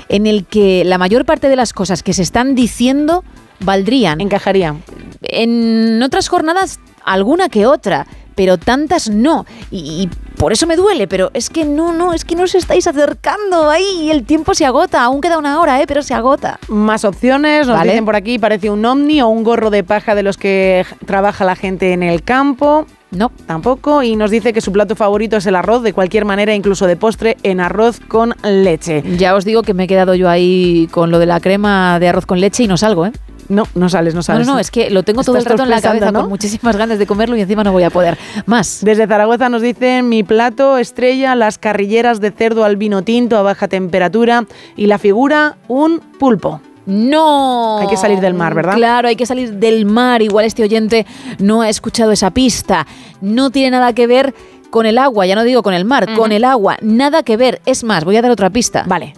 en 0.08 0.26
el 0.26 0.44
que 0.44 0.84
la 0.84 0.98
mayor 0.98 1.24
parte 1.24 1.48
de 1.48 1.56
las 1.56 1.72
cosas 1.72 2.02
que 2.02 2.12
se 2.12 2.22
están 2.22 2.54
diciendo 2.54 3.24
valdrían. 3.60 4.20
Encajarían. 4.20 4.82
En 5.22 6.02
otras 6.02 6.28
jornadas, 6.28 6.80
alguna 7.04 7.48
que 7.48 7.66
otra, 7.66 8.06
pero 8.34 8.58
tantas 8.58 9.10
no. 9.10 9.46
Y, 9.70 9.78
y 9.78 10.08
por 10.44 10.52
eso 10.52 10.66
me 10.66 10.76
duele, 10.76 11.08
pero 11.08 11.30
es 11.32 11.48
que 11.48 11.64
no, 11.64 11.94
no, 11.94 12.12
es 12.12 12.26
que 12.26 12.36
no 12.36 12.42
os 12.42 12.54
estáis 12.54 12.86
acercando 12.86 13.70
ahí 13.70 13.86
y 14.02 14.10
el 14.10 14.24
tiempo 14.24 14.52
se 14.52 14.66
agota. 14.66 15.02
Aún 15.02 15.22
queda 15.22 15.38
una 15.38 15.58
hora, 15.58 15.80
¿eh? 15.80 15.86
pero 15.88 16.02
se 16.02 16.12
agota. 16.12 16.58
Más 16.68 17.06
opciones, 17.06 17.66
nos 17.66 17.78
Vale. 17.78 17.92
dicen 17.92 18.04
por 18.04 18.14
aquí, 18.14 18.38
parece 18.38 18.68
un 18.68 18.84
ovni 18.84 19.22
o 19.22 19.28
un 19.28 19.42
gorro 19.42 19.70
de 19.70 19.82
paja 19.84 20.14
de 20.14 20.22
los 20.22 20.36
que 20.36 20.84
trabaja 21.06 21.46
la 21.46 21.56
gente 21.56 21.94
en 21.94 22.02
el 22.02 22.22
campo. 22.22 22.84
No. 23.10 23.32
Tampoco. 23.46 24.02
Y 24.02 24.16
nos 24.16 24.30
dice 24.30 24.52
que 24.52 24.60
su 24.60 24.70
plato 24.70 24.96
favorito 24.96 25.38
es 25.38 25.46
el 25.46 25.54
arroz, 25.56 25.82
de 25.82 25.94
cualquier 25.94 26.26
manera, 26.26 26.54
incluso 26.54 26.86
de 26.86 26.96
postre, 26.96 27.38
en 27.42 27.60
arroz 27.60 28.00
con 28.06 28.34
leche. 28.42 29.02
Ya 29.16 29.34
os 29.34 29.46
digo 29.46 29.62
que 29.62 29.72
me 29.72 29.84
he 29.84 29.86
quedado 29.86 30.14
yo 30.14 30.28
ahí 30.28 30.88
con 30.90 31.10
lo 31.10 31.20
de 31.20 31.26
la 31.26 31.40
crema 31.40 31.98
de 32.00 32.08
arroz 32.08 32.26
con 32.26 32.38
leche 32.38 32.64
y 32.64 32.68
no 32.68 32.76
salgo, 32.76 33.06
¿eh? 33.06 33.12
No, 33.48 33.66
no 33.74 33.88
sales, 33.88 34.14
no 34.14 34.22
sales. 34.22 34.46
no, 34.46 34.54
no, 34.54 34.58
es 34.58 34.70
que 34.70 34.90
lo 34.90 35.02
tengo 35.02 35.22
todo 35.22 35.36
el 35.36 35.44
rato 35.44 35.62
en 35.62 35.70
la 35.70 35.80
cabeza 35.80 36.10
¿no? 36.10 36.20
con 36.20 36.28
muchísimas 36.28 36.76
ganas 36.76 36.98
de 36.98 37.06
comerlo 37.06 37.36
y 37.36 37.40
encima 37.40 37.64
no 37.64 37.72
voy 37.72 37.82
a 37.82 37.90
poder. 37.90 38.18
Más. 38.46 38.80
Desde 38.82 39.06
Zaragoza 39.06 39.48
nos 39.48 39.62
dicen 39.62 40.08
mi 40.08 40.22
plato 40.22 40.78
estrella, 40.78 41.34
las 41.34 41.58
carrilleras 41.58 42.20
de 42.20 42.30
cerdo 42.30 42.64
al 42.64 42.76
vino 42.76 43.02
tinto 43.02 43.36
a 43.36 43.42
baja 43.42 43.68
temperatura 43.68 44.46
y 44.76 44.86
la 44.86 44.98
figura, 44.98 45.56
un 45.68 46.00
pulpo. 46.18 46.60
No. 46.86 47.78
Hay 47.78 47.88
que 47.88 47.96
salir 47.96 48.20
del 48.20 48.34
mar, 48.34 48.54
¿verdad? 48.54 48.74
Claro, 48.74 49.08
hay 49.08 49.16
que 49.16 49.26
salir 49.26 49.54
del 49.54 49.86
mar. 49.86 50.20
Igual 50.22 50.44
este 50.44 50.62
oyente 50.62 51.06
no 51.38 51.62
ha 51.62 51.68
escuchado 51.68 52.12
esa 52.12 52.30
pista. 52.30 52.86
No 53.20 53.50
tiene 53.50 53.70
nada 53.70 53.92
que 53.94 54.06
ver 54.06 54.34
con 54.70 54.86
el 54.86 54.98
agua, 54.98 55.24
ya 55.24 55.34
no 55.34 55.44
digo 55.44 55.62
con 55.62 55.72
el 55.72 55.84
mar, 55.84 56.14
con 56.14 56.32
el 56.32 56.44
agua. 56.44 56.76
Nada 56.82 57.22
que 57.22 57.36
ver. 57.36 57.60
Es 57.64 57.84
más, 57.84 58.04
voy 58.04 58.16
a 58.16 58.22
dar 58.22 58.30
otra 58.30 58.50
pista. 58.50 58.84
Vale. 58.86 59.14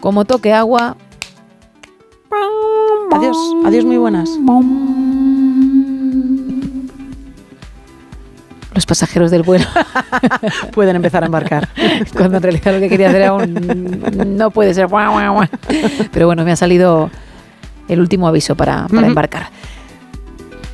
Como 0.00 0.24
toque 0.24 0.52
agua. 0.52 0.96
Adiós, 3.12 3.36
adiós, 3.64 3.84
muy 3.84 3.96
buenas. 3.96 4.30
Los 8.74 8.84
pasajeros 8.84 9.30
del 9.30 9.42
vuelo. 9.42 9.64
Pueden 10.72 10.96
empezar 10.96 11.22
a 11.22 11.26
embarcar. 11.26 11.68
Cuando 12.16 12.36
en 12.36 12.42
realidad 12.42 12.74
lo 12.74 12.80
que 12.80 12.88
quería 12.88 13.08
hacer 13.08 13.22
era 13.22 13.32
un. 13.32 14.36
No 14.36 14.50
puede 14.50 14.74
ser. 14.74 14.88
Pero 16.12 16.26
bueno, 16.26 16.44
me 16.44 16.52
ha 16.52 16.56
salido 16.56 17.10
el 17.88 18.00
último 18.00 18.28
aviso 18.28 18.54
para, 18.54 18.86
embarcar. 18.90 19.50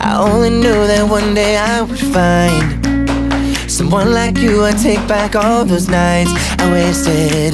I 0.00 0.16
only 0.18 0.48
knew 0.48 0.86
that 0.86 1.06
one 1.06 1.34
day 1.34 1.58
I 1.58 1.82
would 1.82 2.00
find 2.16 3.70
someone 3.70 4.14
like 4.14 4.38
you. 4.38 4.64
I'd 4.64 4.78
take 4.78 5.06
back 5.06 5.36
all 5.36 5.66
those 5.66 5.90
nights 5.90 6.32
I 6.58 6.72
wasted 6.72 7.52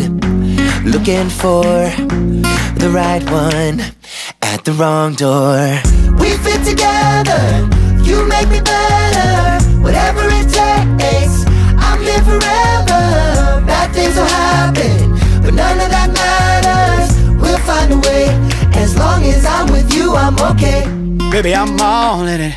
looking 0.85 1.29
for 1.29 1.65
the 2.79 2.89
right 2.95 3.25
one 3.33 3.81
at 4.43 4.65
the 4.65 4.75
wrong 4.75 5.15
door. 5.15 6.08
Together, 6.69 7.67
you 8.03 8.29
make 8.29 8.47
me 8.51 8.61
better. 8.61 9.65
Whatever 9.81 10.21
it 10.29 10.49
takes, 10.53 11.47
I'm 11.79 11.99
here 12.03 12.21
forever. 12.21 13.65
Bad 13.65 13.95
things 13.95 14.15
will 14.15 14.27
happen, 14.27 15.17
but 15.41 15.55
none 15.55 15.81
of 15.81 15.89
that 15.89 16.11
matters. 16.13 17.09
We'll 17.41 17.59
find 17.61 17.95
a 17.95 17.99
way. 18.07 18.68
As 19.31 19.45
I'm 19.47 19.67
with 19.73 19.93
you, 19.95 20.15
I'm 20.15 20.37
okay. 20.53 20.85
Baby, 21.31 21.55
I'm 21.55 21.81
all 21.81 22.27
in 22.27 22.41
it. 22.41 22.55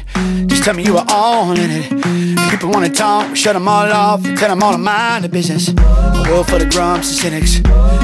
Just 0.48 0.64
tell 0.64 0.74
me 0.74 0.84
you 0.84 0.98
are 0.98 1.06
all 1.10 1.52
in 1.52 1.70
it. 1.70 2.52
People 2.52 2.70
wanna 2.70 2.90
talk, 2.90 3.36
shut 3.36 3.54
them 3.54 3.68
all 3.68 3.92
off 3.92 4.22
tell 4.42 4.50
them 4.50 4.64
all 4.64 4.72
to 4.72 4.78
mind 4.78 5.24
the 5.24 5.30
business. 5.30 5.70
A 5.70 6.24
world 6.28 6.48
full 6.48 6.62
of 6.62 6.70
grumps 6.70 7.10
and 7.10 7.18
cynics. 7.18 7.60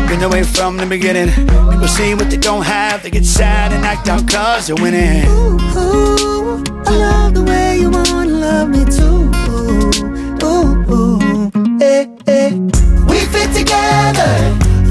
Been 0.08 0.22
away 0.24 0.44
from 0.44 0.78
the 0.78 0.86
beginning. 0.86 1.30
People 1.72 1.88
see 1.88 2.14
what 2.14 2.30
they 2.30 2.38
don't 2.38 2.64
have, 2.64 3.04
they 3.04 3.10
get 3.10 3.26
sad 3.26 3.74
and 3.74 3.84
act 3.84 4.08
out 4.08 4.28
cause 4.28 4.68
they're 4.68 4.76
winning. 4.76 5.26
Ooh, 5.28 6.64
I 6.86 6.92
love 6.92 7.34
the 7.34 7.44
way 7.44 7.80
you 7.80 7.90
wanna 7.90 8.32
love 8.32 8.70
me 8.70 8.86
too. 8.86 9.32
Ooh, 10.46 10.94
ooh, 10.94 11.52
eh, 11.82 12.06
eh. 12.28 12.52
We 13.10 13.18
fit 13.34 13.52
together, 13.54 14.34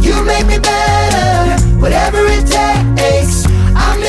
you 0.00 0.14
make 0.24 0.46
me 0.46 0.58
better. 0.58 1.62
Whatever 1.80 2.18
it 2.26 2.44
takes, 2.46 3.45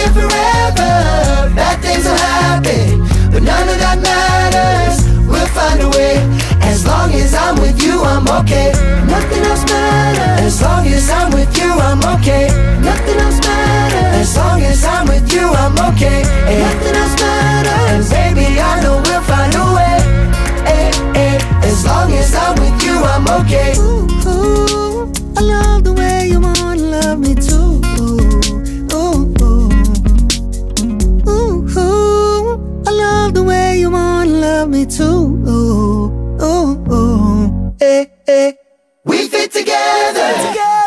Here 0.07 0.23
forever. 0.23 1.51
Bad 1.55 1.81
things 1.81 2.05
will 2.05 2.15
happen, 2.15 2.99
but 3.31 3.43
none 3.43 3.67
of 3.67 3.77
that 3.83 3.99
matters. 3.99 5.03
We'll 5.27 5.47
find 5.47 5.81
a 5.81 5.89
way. 5.89 6.15
As 6.63 6.85
long 6.85 7.11
as 7.13 7.33
I'm 7.33 7.59
with 7.59 7.81
you, 7.83 7.99
I'm 8.03 8.23
okay. 8.39 8.71
Nothing 9.03 9.43
else 9.43 9.63
matters. 9.67 10.47
As 10.47 10.61
long 10.61 10.87
as 10.87 11.09
I'm 11.09 11.31
with 11.33 11.51
you, 11.57 11.71
I'm 11.71 11.99
okay. 12.19 12.47
Nothing 12.79 13.17
else 13.19 13.39
matters. 13.43 14.15
As 14.21 14.37
long 14.37 14.61
as 14.61 14.85
I'm 14.85 15.07
with 15.07 15.33
you, 15.33 15.43
I'm 15.43 15.75
okay. 15.91 16.21
Eh, 16.23 16.59
Nothing 16.63 16.95
else 16.95 17.15
matters. 17.21 18.11
And 18.11 18.35
baby, 18.35 18.59
I 18.61 18.79
know 18.83 19.01
we'll 19.03 19.21
find 19.27 19.53
a 19.55 19.65
way. 19.75 19.97
Eh, 20.71 20.91
eh. 21.19 21.67
As 21.67 21.85
long 21.85 22.11
as 22.13 22.33
I'm 22.33 22.55
with 22.63 22.79
you, 22.83 22.95
I'm 22.95 23.27
okay. 23.43 23.75
Ooh, 23.75 24.07
ooh, 24.29 25.11
I 25.35 25.41
love 25.41 25.83
too. 34.89 35.43
Ooh, 35.47 36.39
ooh, 36.41 36.93
ooh, 36.93 37.75
eh, 37.81 38.05
eh. 38.27 38.51
We 39.05 39.27
fit 39.27 39.51
together. 39.51 40.29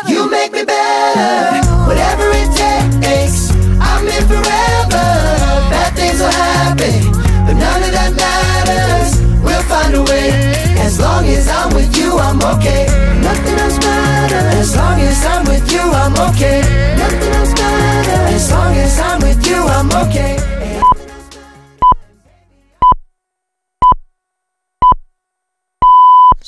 You 0.07 0.29
make 0.29 0.51
me 0.51 0.63
better. 0.63 1.67
Whatever 1.87 2.25
it 2.33 2.49
takes, 2.55 3.51
I'm 3.79 4.07
in 4.07 4.23
forever. 4.27 5.05
Bad 5.69 5.93
things 5.95 6.19
will 6.19 6.31
happen, 6.31 7.11
but 7.45 7.53
none 7.53 7.83
of 7.83 7.91
that 7.91 8.13
matters. 8.17 9.21
We'll 9.43 9.63
find 9.63 9.93
a 9.95 10.03
way. 10.03 10.29
As 10.79 10.99
long 10.99 11.25
as 11.25 11.47
I'm 11.47 11.73
with 11.73 11.95
you, 11.95 12.17
I'm 12.17 12.41
okay. 12.57 12.85
Nothing 13.21 13.59
else 13.59 13.77
matters. 13.77 14.55
As 14.55 14.75
long 14.75 14.99
as 14.99 15.25
I'm 15.25 15.45
with 15.45 15.71
you, 15.71 15.81
I'm 15.81 16.13
okay. 16.29 16.61
Nothing 16.97 17.33
else 17.33 17.53
matters. 17.53 18.35
As 18.35 18.51
long 18.51 18.75
as 18.75 18.99
I'm 18.99 19.19
with 19.21 19.47
you, 19.47 19.57
I'm 19.57 19.89
okay. 20.07 20.50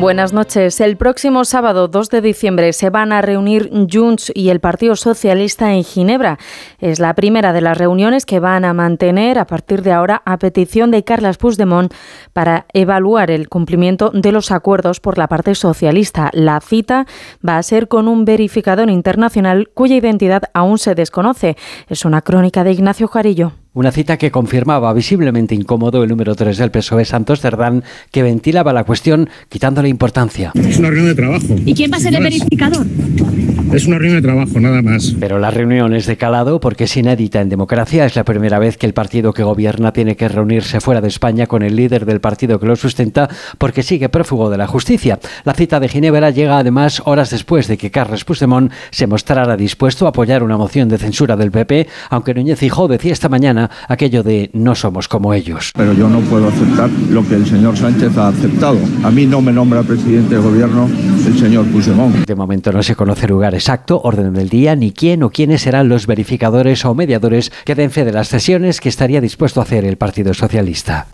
Buenas 0.00 0.32
noches. 0.32 0.80
El 0.80 0.96
próximo 0.96 1.44
sábado 1.44 1.86
2 1.86 2.08
de 2.08 2.20
diciembre 2.20 2.72
se 2.72 2.90
van 2.90 3.12
a 3.12 3.20
reunir 3.22 3.70
Junts 3.90 4.32
y 4.34 4.48
el 4.48 4.58
Partido 4.58 4.96
Socialista 4.96 5.74
en 5.74 5.84
Ginebra. 5.84 6.38
Es 6.78 6.98
la 6.98 7.14
primera 7.14 7.52
de 7.52 7.60
las 7.60 7.78
reuniones 7.78 8.26
que 8.26 8.40
van 8.40 8.64
a 8.64 8.72
mantener 8.72 9.38
a 9.38 9.46
partir 9.46 9.82
de 9.82 9.92
ahora 9.92 10.22
a 10.24 10.38
petición 10.38 10.90
de 10.90 11.04
Carles 11.04 11.36
Puigdemont 11.36 11.92
para 12.32 12.66
evaluar 12.72 13.30
el 13.30 13.48
cumplimiento 13.48 14.10
de 14.10 14.32
los 14.32 14.50
acuerdos 14.50 14.98
por 14.98 15.18
la 15.18 15.28
parte 15.28 15.54
socialista. 15.54 16.30
La 16.32 16.60
cita 16.60 17.06
va 17.46 17.58
a 17.58 17.62
ser 17.62 17.88
con 17.88 18.08
un 18.08 18.24
verificador 18.24 18.90
internacional 18.90 19.70
cuya 19.72 19.96
identidad 19.96 20.44
aún 20.54 20.78
se 20.78 20.94
desconoce. 20.94 21.56
Es 21.88 22.04
una 22.04 22.22
crónica 22.22 22.64
de 22.64 22.72
Ignacio 22.72 23.08
Jarillo. 23.08 23.52
Una 23.74 23.90
cita 23.90 24.18
que 24.18 24.30
confirmaba 24.30 24.92
visiblemente 24.92 25.54
incómodo 25.54 26.02
el 26.02 26.10
número 26.10 26.34
3 26.34 26.58
del 26.58 26.70
PSOE, 26.70 27.06
Santos 27.06 27.40
Cerdán, 27.40 27.82
que 28.10 28.22
ventilaba 28.22 28.74
la 28.74 28.84
cuestión 28.84 29.30
quitándole 29.48 29.88
importancia. 29.88 30.52
Es 30.54 30.78
una 30.78 30.90
reunión 30.90 31.08
de 31.08 31.14
trabajo. 31.14 31.46
¿Y 31.64 31.72
quién 31.72 31.90
va 31.90 31.96
a 31.96 32.00
ser 32.00 32.14
el 32.14 32.22
verificador? 32.22 32.86
Es 33.72 33.86
una 33.86 33.96
reunión 33.96 34.20
de 34.20 34.28
trabajo, 34.28 34.60
nada 34.60 34.82
más. 34.82 35.14
Pero 35.18 35.38
la 35.38 35.50
reunión 35.50 35.94
es 35.94 36.04
de 36.04 36.18
calado 36.18 36.60
porque 36.60 36.84
es 36.84 36.94
inédita 36.94 37.40
en 37.40 37.48
democracia. 37.48 38.04
Es 38.04 38.14
la 38.16 38.24
primera 38.24 38.58
vez 38.58 38.76
que 38.76 38.84
el 38.84 38.92
partido 38.92 39.32
que 39.32 39.42
gobierna 39.42 39.94
tiene 39.94 40.14
que 40.14 40.28
reunirse 40.28 40.80
fuera 40.80 41.00
de 41.00 41.08
España 41.08 41.46
con 41.46 41.62
el 41.62 41.74
líder 41.74 42.04
del 42.04 42.20
partido 42.20 42.60
que 42.60 42.66
lo 42.66 42.76
sustenta 42.76 43.30
porque 43.56 43.82
sigue 43.82 44.10
prófugo 44.10 44.50
de 44.50 44.58
la 44.58 44.66
justicia. 44.66 45.18
La 45.44 45.54
cita 45.54 45.80
de 45.80 45.88
Ginebra 45.88 46.28
llega 46.28 46.58
además 46.58 47.00
horas 47.06 47.30
después 47.30 47.66
de 47.66 47.78
que 47.78 47.90
Carles 47.90 48.26
Puigdemont 48.26 48.70
se 48.90 49.06
mostrara 49.06 49.56
dispuesto 49.56 50.04
a 50.04 50.10
apoyar 50.10 50.42
una 50.42 50.58
moción 50.58 50.90
de 50.90 50.98
censura 50.98 51.36
del 51.36 51.50
PP, 51.50 51.88
aunque 52.10 52.34
Núñez 52.34 52.58
Fijó 52.58 52.88
decía 52.88 53.14
esta 53.14 53.30
mañana 53.30 53.70
aquello 53.88 54.22
de 54.22 54.50
no 54.52 54.74
somos 54.74 55.08
como 55.08 55.32
ellos. 55.32 55.72
Pero 55.74 55.94
yo 55.94 56.10
no 56.10 56.20
puedo 56.20 56.48
aceptar 56.48 56.90
lo 57.10 57.26
que 57.26 57.36
el 57.36 57.46
señor 57.46 57.78
Sánchez 57.78 58.18
ha 58.18 58.28
aceptado. 58.28 58.78
A 59.02 59.10
mí 59.10 59.24
no 59.24 59.40
me 59.40 59.50
nombra 59.50 59.82
presidente 59.82 60.34
del 60.34 60.44
gobierno 60.44 60.90
el 61.26 61.38
señor 61.38 61.64
Puigdemont. 61.68 62.26
De 62.26 62.34
momento 62.34 62.70
no 62.70 62.82
se 62.82 62.94
conoce 62.94 63.26
lugar 63.26 63.54
exacto, 63.62 64.00
orden 64.02 64.34
del 64.34 64.48
día, 64.48 64.74
ni 64.74 64.90
quién 64.90 65.22
o 65.22 65.30
quiénes 65.30 65.62
serán 65.62 65.88
los 65.88 66.08
verificadores 66.08 66.84
o 66.84 66.94
mediadores 66.94 67.52
que 67.64 67.76
den 67.76 67.92
fe 67.92 68.04
de 68.04 68.10
las 68.10 68.26
sesiones 68.26 68.80
que 68.80 68.88
estaría 68.88 69.20
dispuesto 69.20 69.60
a 69.60 69.62
hacer 69.62 69.84
el 69.84 69.96
Partido 69.96 70.34
Socialista. 70.34 71.06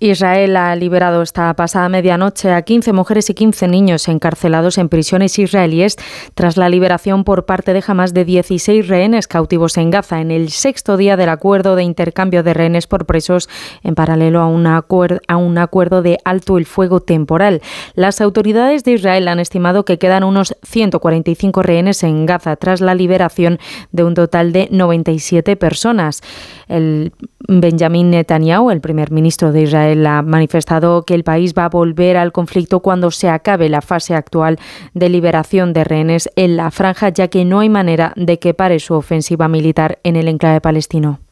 Israel 0.00 0.56
ha 0.56 0.74
liberado 0.76 1.22
esta 1.22 1.54
pasada 1.54 1.88
medianoche 1.88 2.52
a 2.52 2.62
15 2.62 2.92
mujeres 2.92 3.30
y 3.30 3.34
15 3.34 3.68
niños 3.68 4.08
encarcelados 4.08 4.78
en 4.78 4.88
prisiones 4.88 5.38
israelíes 5.38 5.96
tras 6.34 6.56
la 6.56 6.68
liberación 6.68 7.24
por 7.24 7.46
parte 7.46 7.72
de 7.72 7.82
Hamas 7.86 8.14
de 8.14 8.24
16 8.24 8.88
rehenes 8.88 9.28
cautivos 9.28 9.76
en 9.76 9.90
Gaza 9.90 10.20
en 10.20 10.30
el 10.30 10.50
sexto 10.50 10.96
día 10.96 11.16
del 11.16 11.28
acuerdo 11.28 11.76
de 11.76 11.84
intercambio 11.84 12.42
de 12.42 12.54
rehenes 12.54 12.86
por 12.86 13.06
presos 13.06 13.48
en 13.82 13.94
paralelo 13.94 14.40
a 14.40 14.46
un, 14.46 14.66
a 14.66 15.36
un 15.36 15.58
acuerdo 15.58 16.02
de 16.02 16.18
alto 16.24 16.58
el 16.58 16.66
fuego 16.66 17.00
temporal. 17.00 17.62
Las 17.94 18.20
autoridades 18.20 18.84
de 18.84 18.92
Israel 18.92 19.28
han 19.28 19.40
estimado 19.40 19.84
que 19.84 19.98
quedan 19.98 20.24
unos 20.24 20.56
145 20.62 21.62
rehenes 21.62 22.02
en 22.02 22.26
Gaza 22.26 22.56
tras 22.56 22.80
la 22.80 22.94
liberación 22.94 23.58
de 23.92 24.04
un 24.04 24.14
total 24.14 24.52
de 24.52 24.68
97 24.70 25.56
personas. 25.56 26.22
El 26.68 27.12
Benjamin 27.46 28.10
Netanyahu, 28.10 28.70
el 28.70 28.80
primer 28.80 29.10
ministro 29.10 29.43
de 29.52 29.62
Israel, 29.62 30.06
ha 30.06 30.22
manifestado 30.22 31.04
que 31.04 31.14
el 31.14 31.24
país 31.24 31.54
va 31.56 31.66
a 31.66 31.68
volver 31.68 32.16
al 32.16 32.32
conflicto 32.32 32.80
cuando 32.80 33.10
se 33.10 33.28
acabe 33.28 33.68
la 33.68 33.80
fase 33.80 34.14
actual 34.14 34.58
de 34.92 35.08
liberación 35.08 35.72
de 35.72 35.84
rehenes 35.84 36.30
en 36.36 36.56
la 36.56 36.70
franja, 36.70 37.08
ya 37.08 37.28
que 37.28 37.44
no 37.44 37.60
hay 37.60 37.68
manera 37.68 38.12
de 38.16 38.38
que 38.38 38.54
pare 38.54 38.78
su 38.78 38.94
ofensiva 38.94 39.48
militar 39.48 39.98
en 40.04 40.16
el 40.16 40.28
enclave 40.28 40.60
palestino. 40.60 41.23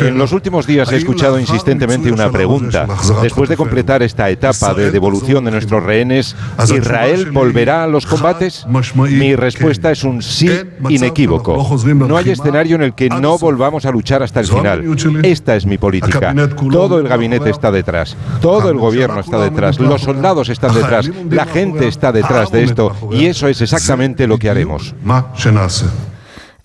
En 0.00 0.18
los 0.18 0.32
últimos 0.32 0.66
días 0.66 0.90
he 0.92 0.96
escuchado 0.96 1.38
insistentemente 1.38 2.10
una 2.10 2.30
pregunta. 2.30 2.86
Después 3.22 3.48
de 3.48 3.56
completar 3.56 4.02
esta 4.02 4.28
etapa 4.30 4.74
de 4.74 4.90
devolución 4.90 5.44
de 5.44 5.50
nuestros 5.50 5.82
rehenes, 5.82 6.36
¿Israel 6.74 7.30
volverá 7.30 7.84
a 7.84 7.86
los 7.86 8.06
combates? 8.06 8.66
Mi 8.94 9.34
respuesta 9.36 9.90
es 9.90 10.04
un 10.04 10.22
sí 10.22 10.50
inequívoco. 10.88 11.76
No 11.86 12.16
hay 12.16 12.30
escenario 12.30 12.76
en 12.76 12.82
el 12.82 12.94
que 12.94 13.08
no 13.08 13.38
volvamos 13.38 13.84
a 13.86 13.90
luchar 13.90 14.22
hasta 14.22 14.40
el 14.40 14.46
final. 14.46 14.84
Esta 15.22 15.56
es 15.56 15.66
mi 15.66 15.78
política. 15.78 16.34
Todo 16.70 16.98
el 16.98 17.08
gabinete 17.08 17.50
está 17.50 17.70
detrás. 17.70 18.16
Todo 18.40 18.70
el 18.70 18.78
gobierno 18.78 19.20
está 19.20 19.38
detrás. 19.42 19.78
Los 19.78 20.02
soldados 20.02 20.48
están 20.48 20.74
detrás. 20.74 21.10
La 21.30 21.46
gente 21.46 21.88
está 21.88 22.12
detrás 22.12 22.50
de 22.50 22.64
esto. 22.64 22.92
Y 23.10 23.26
eso 23.26 23.48
es 23.48 23.60
exactamente 23.60 24.26
lo 24.26 24.38
que 24.38 24.50
haremos. 24.50 24.94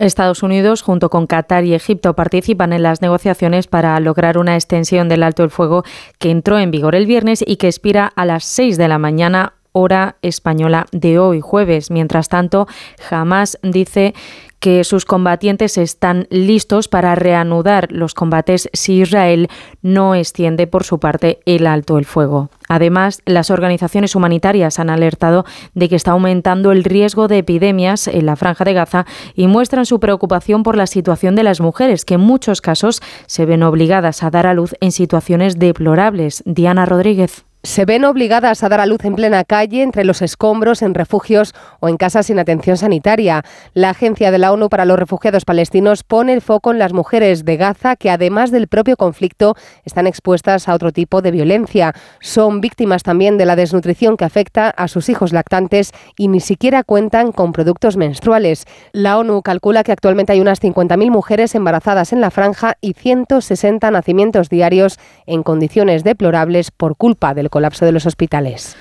Estados 0.00 0.42
Unidos, 0.42 0.80
junto 0.80 1.10
con 1.10 1.26
Qatar 1.26 1.64
y 1.64 1.74
Egipto, 1.74 2.14
participan 2.14 2.72
en 2.72 2.82
las 2.82 3.02
negociaciones 3.02 3.66
para 3.66 4.00
lograr 4.00 4.38
una 4.38 4.54
extensión 4.54 5.10
del 5.10 5.22
alto 5.22 5.44
el 5.44 5.50
fuego 5.50 5.84
que 6.18 6.30
entró 6.30 6.58
en 6.58 6.70
vigor 6.70 6.94
el 6.94 7.06
viernes 7.06 7.44
y 7.46 7.56
que 7.56 7.66
expira 7.66 8.10
a 8.16 8.24
las 8.24 8.44
6 8.44 8.78
de 8.78 8.88
la 8.88 8.98
mañana 8.98 9.52
hora 9.72 10.16
española 10.22 10.86
de 10.92 11.18
hoy 11.18 11.40
jueves. 11.40 11.90
Mientras 11.90 12.28
tanto, 12.28 12.66
Hamas 13.10 13.58
dice 13.62 14.14
que 14.60 14.84
sus 14.84 15.06
combatientes 15.06 15.78
están 15.78 16.26
listos 16.30 16.86
para 16.86 17.14
reanudar 17.14 17.90
los 17.90 18.14
combates 18.14 18.68
si 18.74 19.00
Israel 19.00 19.48
no 19.80 20.14
extiende 20.14 20.66
por 20.66 20.84
su 20.84 21.00
parte 21.00 21.40
el 21.46 21.66
alto 21.66 21.98
el 21.98 22.04
fuego. 22.04 22.50
Además, 22.68 23.22
las 23.24 23.50
organizaciones 23.50 24.14
humanitarias 24.14 24.78
han 24.78 24.90
alertado 24.90 25.46
de 25.74 25.88
que 25.88 25.96
está 25.96 26.12
aumentando 26.12 26.72
el 26.72 26.84
riesgo 26.84 27.26
de 27.26 27.38
epidemias 27.38 28.06
en 28.06 28.26
la 28.26 28.36
franja 28.36 28.64
de 28.64 28.74
Gaza 28.74 29.06
y 29.34 29.46
muestran 29.46 29.86
su 29.86 29.98
preocupación 29.98 30.62
por 30.62 30.76
la 30.76 30.86
situación 30.86 31.34
de 31.34 31.42
las 31.42 31.60
mujeres, 31.60 32.04
que 32.04 32.14
en 32.14 32.20
muchos 32.20 32.60
casos 32.60 33.02
se 33.26 33.46
ven 33.46 33.62
obligadas 33.62 34.22
a 34.22 34.30
dar 34.30 34.46
a 34.46 34.54
luz 34.54 34.74
en 34.80 34.92
situaciones 34.92 35.58
deplorables. 35.58 36.42
Diana 36.44 36.84
Rodríguez 36.84 37.44
se 37.62 37.84
ven 37.84 38.06
obligadas 38.06 38.62
a 38.62 38.68
dar 38.70 38.80
a 38.80 38.86
luz 38.86 39.04
en 39.04 39.14
plena 39.14 39.44
calle, 39.44 39.82
entre 39.82 40.04
los 40.04 40.22
escombros, 40.22 40.80
en 40.80 40.94
refugios 40.94 41.54
o 41.80 41.88
en 41.88 41.98
casas 41.98 42.26
sin 42.26 42.38
atención 42.38 42.78
sanitaria. 42.78 43.44
La 43.74 43.90
Agencia 43.90 44.30
de 44.30 44.38
la 44.38 44.52
ONU 44.52 44.70
para 44.70 44.86
los 44.86 44.98
Refugiados 44.98 45.44
Palestinos 45.44 46.02
pone 46.02 46.32
el 46.32 46.40
foco 46.40 46.70
en 46.70 46.78
las 46.78 46.94
mujeres 46.94 47.44
de 47.44 47.58
Gaza 47.58 47.96
que, 47.96 48.10
además 48.10 48.50
del 48.50 48.66
propio 48.66 48.96
conflicto, 48.96 49.56
están 49.84 50.06
expuestas 50.06 50.68
a 50.68 50.74
otro 50.74 50.90
tipo 50.90 51.20
de 51.20 51.32
violencia. 51.32 51.94
Son 52.20 52.62
víctimas 52.62 53.02
también 53.02 53.36
de 53.36 53.44
la 53.44 53.56
desnutrición 53.56 54.16
que 54.16 54.24
afecta 54.24 54.70
a 54.70 54.88
sus 54.88 55.10
hijos 55.10 55.32
lactantes 55.34 55.92
y 56.16 56.28
ni 56.28 56.40
siquiera 56.40 56.82
cuentan 56.82 57.30
con 57.30 57.52
productos 57.52 57.98
menstruales. 57.98 58.64
La 58.92 59.18
ONU 59.18 59.42
calcula 59.42 59.84
que 59.84 59.92
actualmente 59.92 60.32
hay 60.32 60.40
unas 60.40 60.62
50.000 60.62 61.10
mujeres 61.10 61.54
embarazadas 61.54 62.14
en 62.14 62.22
la 62.22 62.30
franja 62.30 62.78
y 62.80 62.94
160 62.94 63.90
nacimientos 63.90 64.48
diarios 64.48 64.98
en 65.26 65.42
condiciones 65.42 66.04
deplorables 66.04 66.70
por 66.70 66.96
culpa 66.96 67.34
del 67.34 67.49
colapso 67.50 67.84
de 67.84 67.92
los 67.92 68.06
hospitales. 68.06 68.76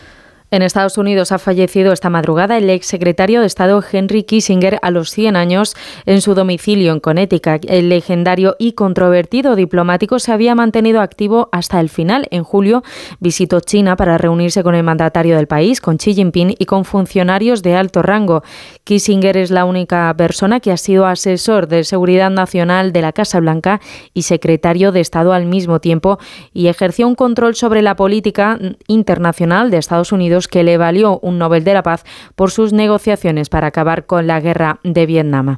En 0.51 0.63
Estados 0.63 0.97
Unidos 0.97 1.31
ha 1.31 1.37
fallecido 1.37 1.93
esta 1.93 2.09
madrugada 2.09 2.57
el 2.57 2.67
ex 2.71 2.87
secretario 2.87 3.41
de 3.41 3.45
Estado 3.45 3.83
Henry 3.91 4.23
Kissinger 4.23 4.79
a 4.81 4.89
los 4.89 5.11
100 5.11 5.35
años 5.35 5.75
en 6.07 6.21
su 6.21 6.33
domicilio 6.33 6.91
en 6.91 6.99
Connecticut. 6.99 7.65
El 7.69 7.89
legendario 7.89 8.55
y 8.57 8.71
controvertido 8.71 9.55
diplomático 9.55 10.17
se 10.17 10.31
había 10.31 10.55
mantenido 10.55 11.01
activo 11.01 11.49
hasta 11.51 11.79
el 11.79 11.89
final. 11.89 12.27
En 12.31 12.43
julio 12.43 12.81
visitó 13.19 13.59
China 13.59 13.95
para 13.95 14.17
reunirse 14.17 14.63
con 14.63 14.73
el 14.73 14.81
mandatario 14.81 15.35
del 15.35 15.45
país, 15.45 15.81
con 15.81 15.97
Xi 15.97 16.15
Jinping 16.15 16.55
y 16.57 16.65
con 16.65 16.83
funcionarios 16.83 17.61
de 17.61 17.75
alto 17.75 18.01
rango. 18.01 18.41
Kissinger 18.85 19.37
es 19.37 19.51
la 19.51 19.65
única 19.65 20.11
persona 20.17 20.59
que 20.61 20.71
ha 20.71 20.77
sido 20.77 21.05
asesor 21.05 21.67
de 21.67 21.83
seguridad 21.83 22.31
nacional 22.31 22.91
de 22.91 23.01
la 23.03 23.13
Casa 23.13 23.39
Blanca 23.39 23.81
y 24.15 24.23
secretario 24.23 24.91
de 24.91 25.01
Estado 25.01 25.31
al 25.31 25.45
mismo 25.45 25.79
tiempo 25.79 26.17
y 26.53 26.67
ejerció 26.69 27.07
un 27.07 27.13
control 27.13 27.53
sobre 27.53 27.83
la 27.83 27.95
política 27.95 28.57
internacional 28.87 29.69
de 29.69 29.77
Estados 29.77 30.11
Unidos 30.11 30.38
que 30.47 30.63
le 30.63 30.77
valió 30.77 31.19
un 31.19 31.37
Nobel 31.37 31.63
de 31.63 31.73
la 31.73 31.83
Paz 31.83 32.03
por 32.35 32.51
sus 32.51 32.73
negociaciones 32.73 33.49
para 33.49 33.67
acabar 33.67 34.05
con 34.05 34.27
la 34.27 34.39
guerra 34.39 34.79
de 34.83 35.05
Vietnam. 35.05 35.57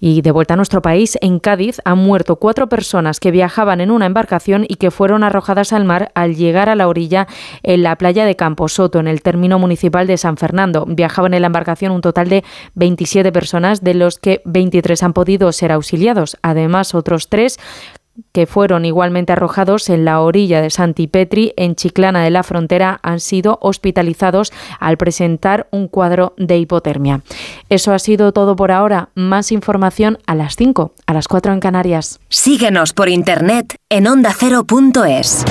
Y 0.00 0.22
de 0.22 0.30
vuelta 0.30 0.54
a 0.54 0.56
nuestro 0.56 0.82
país, 0.82 1.18
en 1.20 1.38
Cádiz 1.38 1.80
han 1.84 1.98
muerto 1.98 2.36
cuatro 2.36 2.68
personas 2.68 3.20
que 3.20 3.30
viajaban 3.30 3.80
en 3.80 3.90
una 3.90 4.06
embarcación 4.06 4.64
y 4.68 4.76
que 4.76 4.90
fueron 4.90 5.24
arrojadas 5.24 5.72
al 5.72 5.84
mar 5.84 6.10
al 6.14 6.34
llegar 6.34 6.68
a 6.68 6.74
la 6.74 6.88
orilla 6.88 7.26
en 7.62 7.82
la 7.82 7.96
playa 7.96 8.24
de 8.24 8.36
Camposoto, 8.36 8.98
en 8.98 9.08
el 9.08 9.22
término 9.22 9.58
municipal 9.58 10.06
de 10.06 10.16
San 10.16 10.36
Fernando. 10.36 10.84
Viajaban 10.86 11.34
en 11.34 11.42
la 11.42 11.46
embarcación 11.46 11.92
un 11.92 12.00
total 12.00 12.28
de 12.28 12.44
27 12.74 13.32
personas, 13.32 13.82
de 13.82 13.94
los 13.94 14.18
que 14.18 14.42
23 14.44 15.02
han 15.02 15.12
podido 15.12 15.50
ser 15.52 15.72
auxiliados. 15.72 16.36
Además, 16.42 16.94
otros 16.94 17.28
tres 17.28 17.58
que 18.32 18.46
fueron 18.46 18.84
igualmente 18.84 19.32
arrojados 19.32 19.88
en 19.88 20.04
la 20.04 20.20
orilla 20.20 20.60
de 20.60 20.70
Santipetri, 20.70 21.52
en 21.56 21.74
Chiclana 21.74 22.22
de 22.22 22.30
la 22.30 22.42
Frontera, 22.42 23.00
han 23.02 23.20
sido 23.20 23.58
hospitalizados 23.62 24.52
al 24.80 24.96
presentar 24.96 25.68
un 25.70 25.88
cuadro 25.88 26.34
de 26.36 26.58
hipotermia. 26.58 27.22
Eso 27.68 27.92
ha 27.92 27.98
sido 27.98 28.32
todo 28.32 28.56
por 28.56 28.70
ahora. 28.70 29.10
Más 29.14 29.52
información 29.52 30.18
a 30.26 30.34
las 30.34 30.56
5, 30.56 30.92
a 31.06 31.14
las 31.14 31.28
4 31.28 31.52
en 31.52 31.60
Canarias. 31.60 32.20
Síguenos 32.28 32.92
por 32.92 33.08
internet 33.08 33.76
en 33.88 34.06
ondacero.es. 34.06 35.44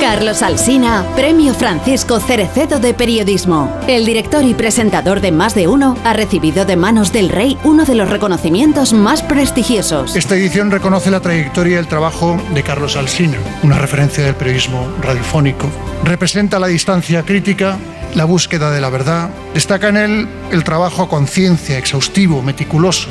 Carlos 0.00 0.40
Alsina, 0.40 1.04
Premio 1.14 1.52
Francisco 1.52 2.20
Cerecedo 2.20 2.80
de 2.80 2.94
Periodismo. 2.94 3.70
El 3.86 4.06
director 4.06 4.42
y 4.44 4.54
presentador 4.54 5.20
de 5.20 5.30
Más 5.30 5.54
de 5.54 5.68
Uno 5.68 5.94
ha 6.04 6.14
recibido 6.14 6.64
de 6.64 6.74
manos 6.74 7.12
del 7.12 7.28
rey 7.28 7.58
uno 7.64 7.84
de 7.84 7.94
los 7.94 8.08
reconocimientos 8.08 8.94
más 8.94 9.22
prestigiosos. 9.22 10.16
Esta 10.16 10.36
edición 10.36 10.70
reconoce 10.70 11.10
la 11.10 11.20
trayectoria 11.20 11.76
y 11.76 11.78
el 11.78 11.86
trabajo 11.86 12.40
de 12.54 12.62
Carlos 12.62 12.96
Alsina, 12.96 13.36
una 13.62 13.78
referencia 13.78 14.24
del 14.24 14.34
periodismo 14.34 14.88
radiofónico. 15.02 15.68
Representa 16.02 16.58
la 16.58 16.68
distancia 16.68 17.22
crítica, 17.22 17.76
la 18.14 18.24
búsqueda 18.24 18.70
de 18.70 18.80
la 18.80 18.88
verdad. 18.88 19.28
Destaca 19.52 19.88
en 19.88 19.96
él 19.98 20.28
el 20.50 20.64
trabajo 20.64 21.02
a 21.02 21.08
conciencia, 21.10 21.76
exhaustivo, 21.76 22.40
meticuloso, 22.40 23.10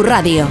radio. 0.01 0.47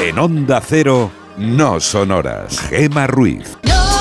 En 0.00 0.18
Onda 0.18 0.60
Cero, 0.60 1.10
no 1.38 1.80
son 1.80 2.12
horas. 2.12 2.60
Gema 2.68 3.06
Ruiz. 3.06 3.58
No 3.62 3.93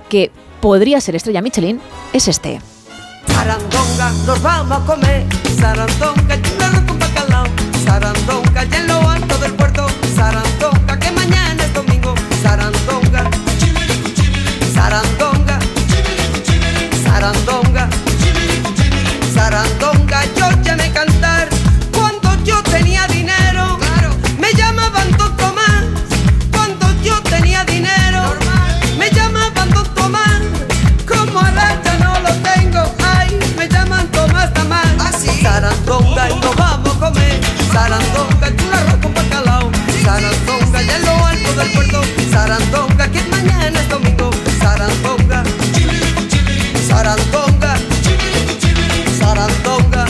que 0.09 0.31
podría 0.61 1.01
ser 1.01 1.17
estrella 1.17 1.43
Michelin 1.43 1.81
es 2.13 2.29
este. 2.29 2.61
Sarandonga, 3.27 4.13
Sarandonga 36.17 36.31
y 36.31 36.41
nos 36.41 36.57
vamos 36.57 36.97
a 36.97 36.99
comer. 36.99 37.41
Sarandonga, 37.73 38.49
un 38.49 38.75
arroz 38.75 38.97
con 39.03 39.15
bacalao. 39.15 39.71
Sarandonga, 40.03 40.83
ya 40.83 40.97
en 40.97 41.05
lo 41.05 41.27
alto 41.27 41.53
del 41.53 41.71
puerto. 41.73 42.01
Sarandonga, 42.31 43.09
que 43.09 43.23
mañana 43.25 43.79
es 43.81 43.89
domingo. 43.91 44.31
Sarandonga, 44.59 45.43
Sarandonga, 46.89 47.77
Sarandonga, 49.19 50.07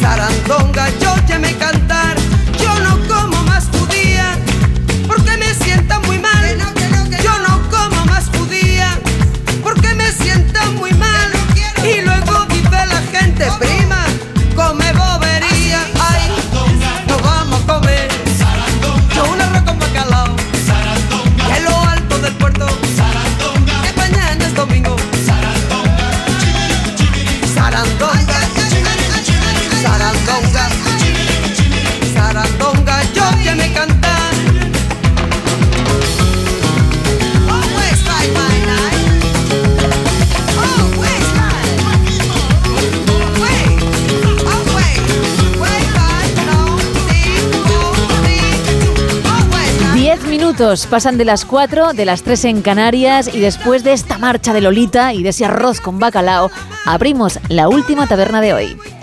Sarandonga, 0.00 0.88
pasan 50.88 51.18
de 51.18 51.26
las 51.26 51.44
4, 51.44 51.92
de 51.92 52.06
las 52.06 52.22
3 52.22 52.46
en 52.46 52.62
Canarias 52.62 53.28
y 53.32 53.40
después 53.40 53.84
de 53.84 53.92
esta 53.92 54.16
marcha 54.16 54.54
de 54.54 54.62
Lolita 54.62 55.12
y 55.12 55.22
de 55.22 55.28
ese 55.28 55.44
arroz 55.44 55.82
con 55.82 55.98
bacalao, 55.98 56.50
abrimos 56.86 57.38
la 57.48 57.68
última 57.68 58.06
taberna 58.06 58.40
de 58.40 58.54
hoy. 58.54 58.95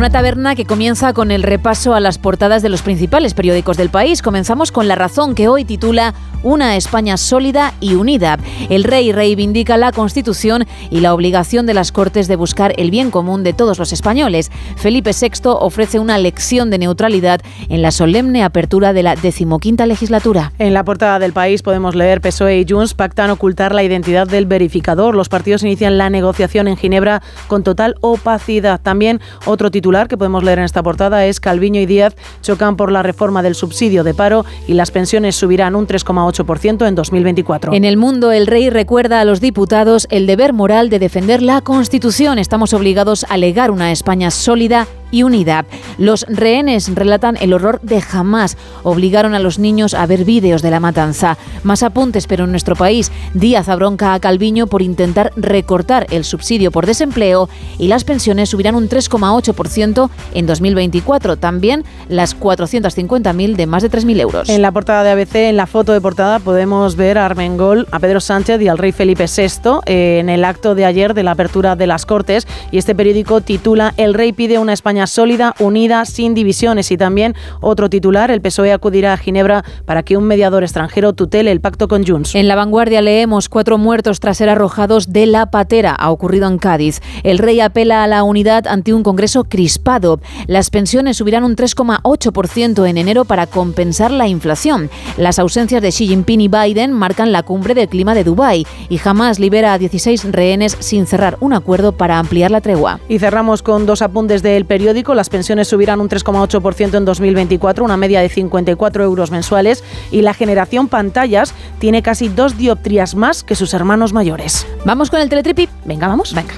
Una 0.00 0.08
taberna 0.08 0.54
que 0.54 0.64
comienza 0.64 1.12
con 1.12 1.30
el 1.30 1.42
repaso 1.42 1.92
a 1.92 2.00
las 2.00 2.16
portadas 2.16 2.62
de 2.62 2.70
los 2.70 2.80
principales 2.80 3.34
periódicos 3.34 3.76
del 3.76 3.90
país. 3.90 4.22
Comenzamos 4.22 4.72
con 4.72 4.88
La 4.88 4.94
Razón, 4.94 5.34
que 5.34 5.46
hoy 5.46 5.66
titula 5.66 6.14
Una 6.42 6.74
España 6.76 7.18
sólida 7.18 7.74
y 7.80 7.96
unida. 7.96 8.38
El 8.70 8.84
rey 8.84 9.12
reivindica 9.12 9.76
la 9.76 9.92
Constitución 9.92 10.64
y 10.88 11.00
la 11.00 11.12
obligación 11.12 11.66
de 11.66 11.74
las 11.74 11.92
Cortes 11.92 12.28
de 12.28 12.36
buscar 12.36 12.72
el 12.78 12.90
bien 12.90 13.10
común 13.10 13.44
de 13.44 13.52
todos 13.52 13.78
los 13.78 13.92
españoles. 13.92 14.50
Felipe 14.76 15.10
VI 15.12 15.50
ofrece 15.50 15.98
una 15.98 16.16
lección 16.16 16.70
de 16.70 16.78
neutralidad 16.78 17.42
en 17.68 17.82
la 17.82 17.90
solemne 17.90 18.42
apertura 18.42 18.94
de 18.94 19.02
la 19.02 19.16
decimoquinta 19.16 19.84
legislatura. 19.84 20.52
En 20.58 20.72
la 20.72 20.82
portada 20.82 21.18
del 21.18 21.34
país 21.34 21.60
podemos 21.60 21.94
leer 21.94 22.22
PSOE 22.22 22.60
y 22.60 22.66
Junts 22.66 22.94
pactan 22.94 23.28
ocultar 23.28 23.74
la 23.74 23.82
identidad 23.82 24.26
del 24.26 24.46
verificador. 24.46 25.14
Los 25.14 25.28
partidos 25.28 25.62
inician 25.62 25.98
la 25.98 26.08
negociación 26.08 26.68
en 26.68 26.78
Ginebra 26.78 27.20
con 27.48 27.64
total 27.64 27.96
opacidad. 28.00 28.80
También 28.80 29.20
otro 29.44 29.70
que 29.90 30.16
podemos 30.16 30.44
leer 30.44 30.60
en 30.60 30.64
esta 30.64 30.82
portada 30.84 31.26
es 31.26 31.40
Calviño 31.40 31.80
y 31.80 31.86
Díaz 31.86 32.14
chocan 32.42 32.76
por 32.76 32.92
la 32.92 33.02
reforma 33.02 33.42
del 33.42 33.56
subsidio 33.56 34.04
de 34.04 34.14
paro 34.14 34.44
y 34.68 34.74
las 34.74 34.92
pensiones 34.92 35.34
subirán 35.34 35.74
un 35.74 35.88
3,8% 35.88 36.86
en 36.86 36.94
2024. 36.94 37.72
En 37.72 37.84
el 37.84 37.96
mundo, 37.96 38.30
el 38.30 38.46
rey 38.46 38.70
recuerda 38.70 39.20
a 39.20 39.24
los 39.24 39.40
diputados 39.40 40.06
el 40.10 40.26
deber 40.26 40.52
moral 40.52 40.90
de 40.90 41.00
defender 41.00 41.42
la 41.42 41.60
Constitución. 41.60 42.38
Estamos 42.38 42.72
obligados 42.72 43.26
a 43.28 43.36
legar 43.36 43.72
una 43.72 43.90
España 43.90 44.30
sólida 44.30 44.86
y 45.10 45.22
unida. 45.22 45.64
Los 45.98 46.26
rehenes 46.28 46.94
relatan 46.94 47.36
el 47.40 47.52
horror 47.52 47.80
de 47.82 48.00
jamás. 48.00 48.56
Obligaron 48.82 49.34
a 49.34 49.38
los 49.38 49.58
niños 49.58 49.94
a 49.94 50.06
ver 50.06 50.24
vídeos 50.24 50.62
de 50.62 50.70
la 50.70 50.80
matanza. 50.80 51.36
Más 51.62 51.82
apuntes, 51.82 52.26
pero 52.26 52.44
en 52.44 52.50
nuestro 52.50 52.76
país, 52.76 53.10
Díaz 53.34 53.68
abronca 53.68 54.14
a 54.14 54.20
Calviño 54.20 54.66
por 54.66 54.82
intentar 54.82 55.32
recortar 55.36 56.06
el 56.10 56.24
subsidio 56.24 56.70
por 56.70 56.86
desempleo 56.86 57.48
y 57.78 57.88
las 57.88 58.04
pensiones 58.04 58.50
subirán 58.50 58.74
un 58.74 58.88
3,8% 58.88 60.10
en 60.34 60.46
2024. 60.46 61.36
También 61.36 61.84
las 62.08 62.38
450.000 62.38 63.56
de 63.56 63.66
más 63.66 63.82
de 63.82 63.90
3.000 63.90 64.20
euros. 64.20 64.48
En 64.48 64.62
la 64.62 64.72
portada 64.72 65.02
de 65.02 65.10
ABC, 65.10 65.34
en 65.36 65.56
la 65.56 65.66
foto 65.66 65.92
de 65.92 66.00
portada, 66.00 66.38
podemos 66.38 66.96
ver 66.96 67.18
a 67.18 67.26
Armengol, 67.26 67.86
a 67.90 67.98
Pedro 67.98 68.20
Sánchez 68.20 68.60
y 68.60 68.68
al 68.68 68.78
rey 68.78 68.92
Felipe 68.92 69.26
VI 69.26 69.80
eh, 69.86 70.18
en 70.20 70.28
el 70.28 70.44
acto 70.44 70.74
de 70.74 70.84
ayer 70.84 71.14
de 71.14 71.22
la 71.22 71.32
apertura 71.32 71.76
de 71.76 71.86
las 71.86 72.06
Cortes. 72.06 72.46
Y 72.70 72.78
este 72.78 72.94
periódico 72.94 73.40
titula 73.40 73.94
El 73.96 74.14
rey 74.14 74.32
pide 74.32 74.58
una 74.58 74.72
España 74.72 74.99
sólida, 75.06 75.54
unida, 75.58 76.04
sin 76.04 76.34
divisiones. 76.34 76.90
Y 76.90 76.96
también 76.96 77.34
otro 77.60 77.90
titular, 77.90 78.30
el 78.30 78.40
PSOE 78.40 78.72
acudirá 78.72 79.12
a 79.12 79.16
Ginebra 79.16 79.64
para 79.84 80.02
que 80.02 80.16
un 80.16 80.24
mediador 80.24 80.62
extranjero 80.62 81.12
tutele 81.12 81.50
el 81.50 81.60
pacto 81.60 81.88
con 81.88 82.06
Junts. 82.06 82.34
En 82.34 82.48
la 82.48 82.54
vanguardia 82.54 83.02
leemos 83.02 83.48
cuatro 83.48 83.78
muertos 83.78 84.20
tras 84.20 84.38
ser 84.38 84.48
arrojados 84.48 85.12
de 85.12 85.26
la 85.26 85.50
patera. 85.50 85.92
Ha 85.92 86.10
ocurrido 86.10 86.48
en 86.48 86.58
Cádiz. 86.58 87.00
El 87.22 87.38
rey 87.38 87.60
apela 87.60 88.04
a 88.04 88.06
la 88.06 88.22
unidad 88.22 88.66
ante 88.66 88.92
un 88.92 89.02
Congreso 89.02 89.44
crispado. 89.44 90.20
Las 90.46 90.70
pensiones 90.70 91.16
subirán 91.16 91.44
un 91.44 91.56
3,8% 91.56 92.88
en 92.88 92.98
enero 92.98 93.24
para 93.24 93.46
compensar 93.46 94.10
la 94.10 94.28
inflación. 94.28 94.90
Las 95.16 95.38
ausencias 95.38 95.82
de 95.82 95.90
Xi 95.90 96.08
Jinping 96.08 96.40
y 96.40 96.48
Biden 96.48 96.92
marcan 96.92 97.32
la 97.32 97.42
cumbre 97.42 97.74
del 97.74 97.88
clima 97.88 98.14
de 98.14 98.24
Dubái 98.24 98.66
y 98.88 98.98
jamás 98.98 99.38
libera 99.38 99.72
a 99.72 99.78
16 99.78 100.32
rehenes 100.32 100.76
sin 100.80 101.06
cerrar 101.06 101.36
un 101.40 101.52
acuerdo 101.52 101.92
para 101.92 102.18
ampliar 102.18 102.50
la 102.50 102.60
tregua. 102.60 103.00
Y 103.08 103.18
cerramos 103.18 103.62
con 103.62 103.86
dos 103.86 104.02
apuntes 104.02 104.42
del 104.42 104.64
periódico. 104.64 104.89
Las 104.90 105.28
pensiones 105.28 105.68
subirán 105.68 106.00
un 106.00 106.08
3,8% 106.08 106.96
en 106.96 107.04
2024, 107.04 107.84
una 107.84 107.96
media 107.96 108.20
de 108.20 108.28
54 108.28 109.04
euros 109.04 109.30
mensuales. 109.30 109.84
Y 110.10 110.22
la 110.22 110.34
generación 110.34 110.88
pantallas 110.88 111.54
tiene 111.78 112.02
casi 112.02 112.28
dos 112.28 112.58
dioptrías 112.58 113.14
más 113.14 113.44
que 113.44 113.54
sus 113.54 113.72
hermanos 113.72 114.12
mayores. 114.12 114.66
¿Vamos 114.84 115.10
con 115.10 115.20
el 115.20 115.28
teletripi? 115.28 115.68
Venga, 115.84 116.08
vamos. 116.08 116.34
Venga. 116.34 116.54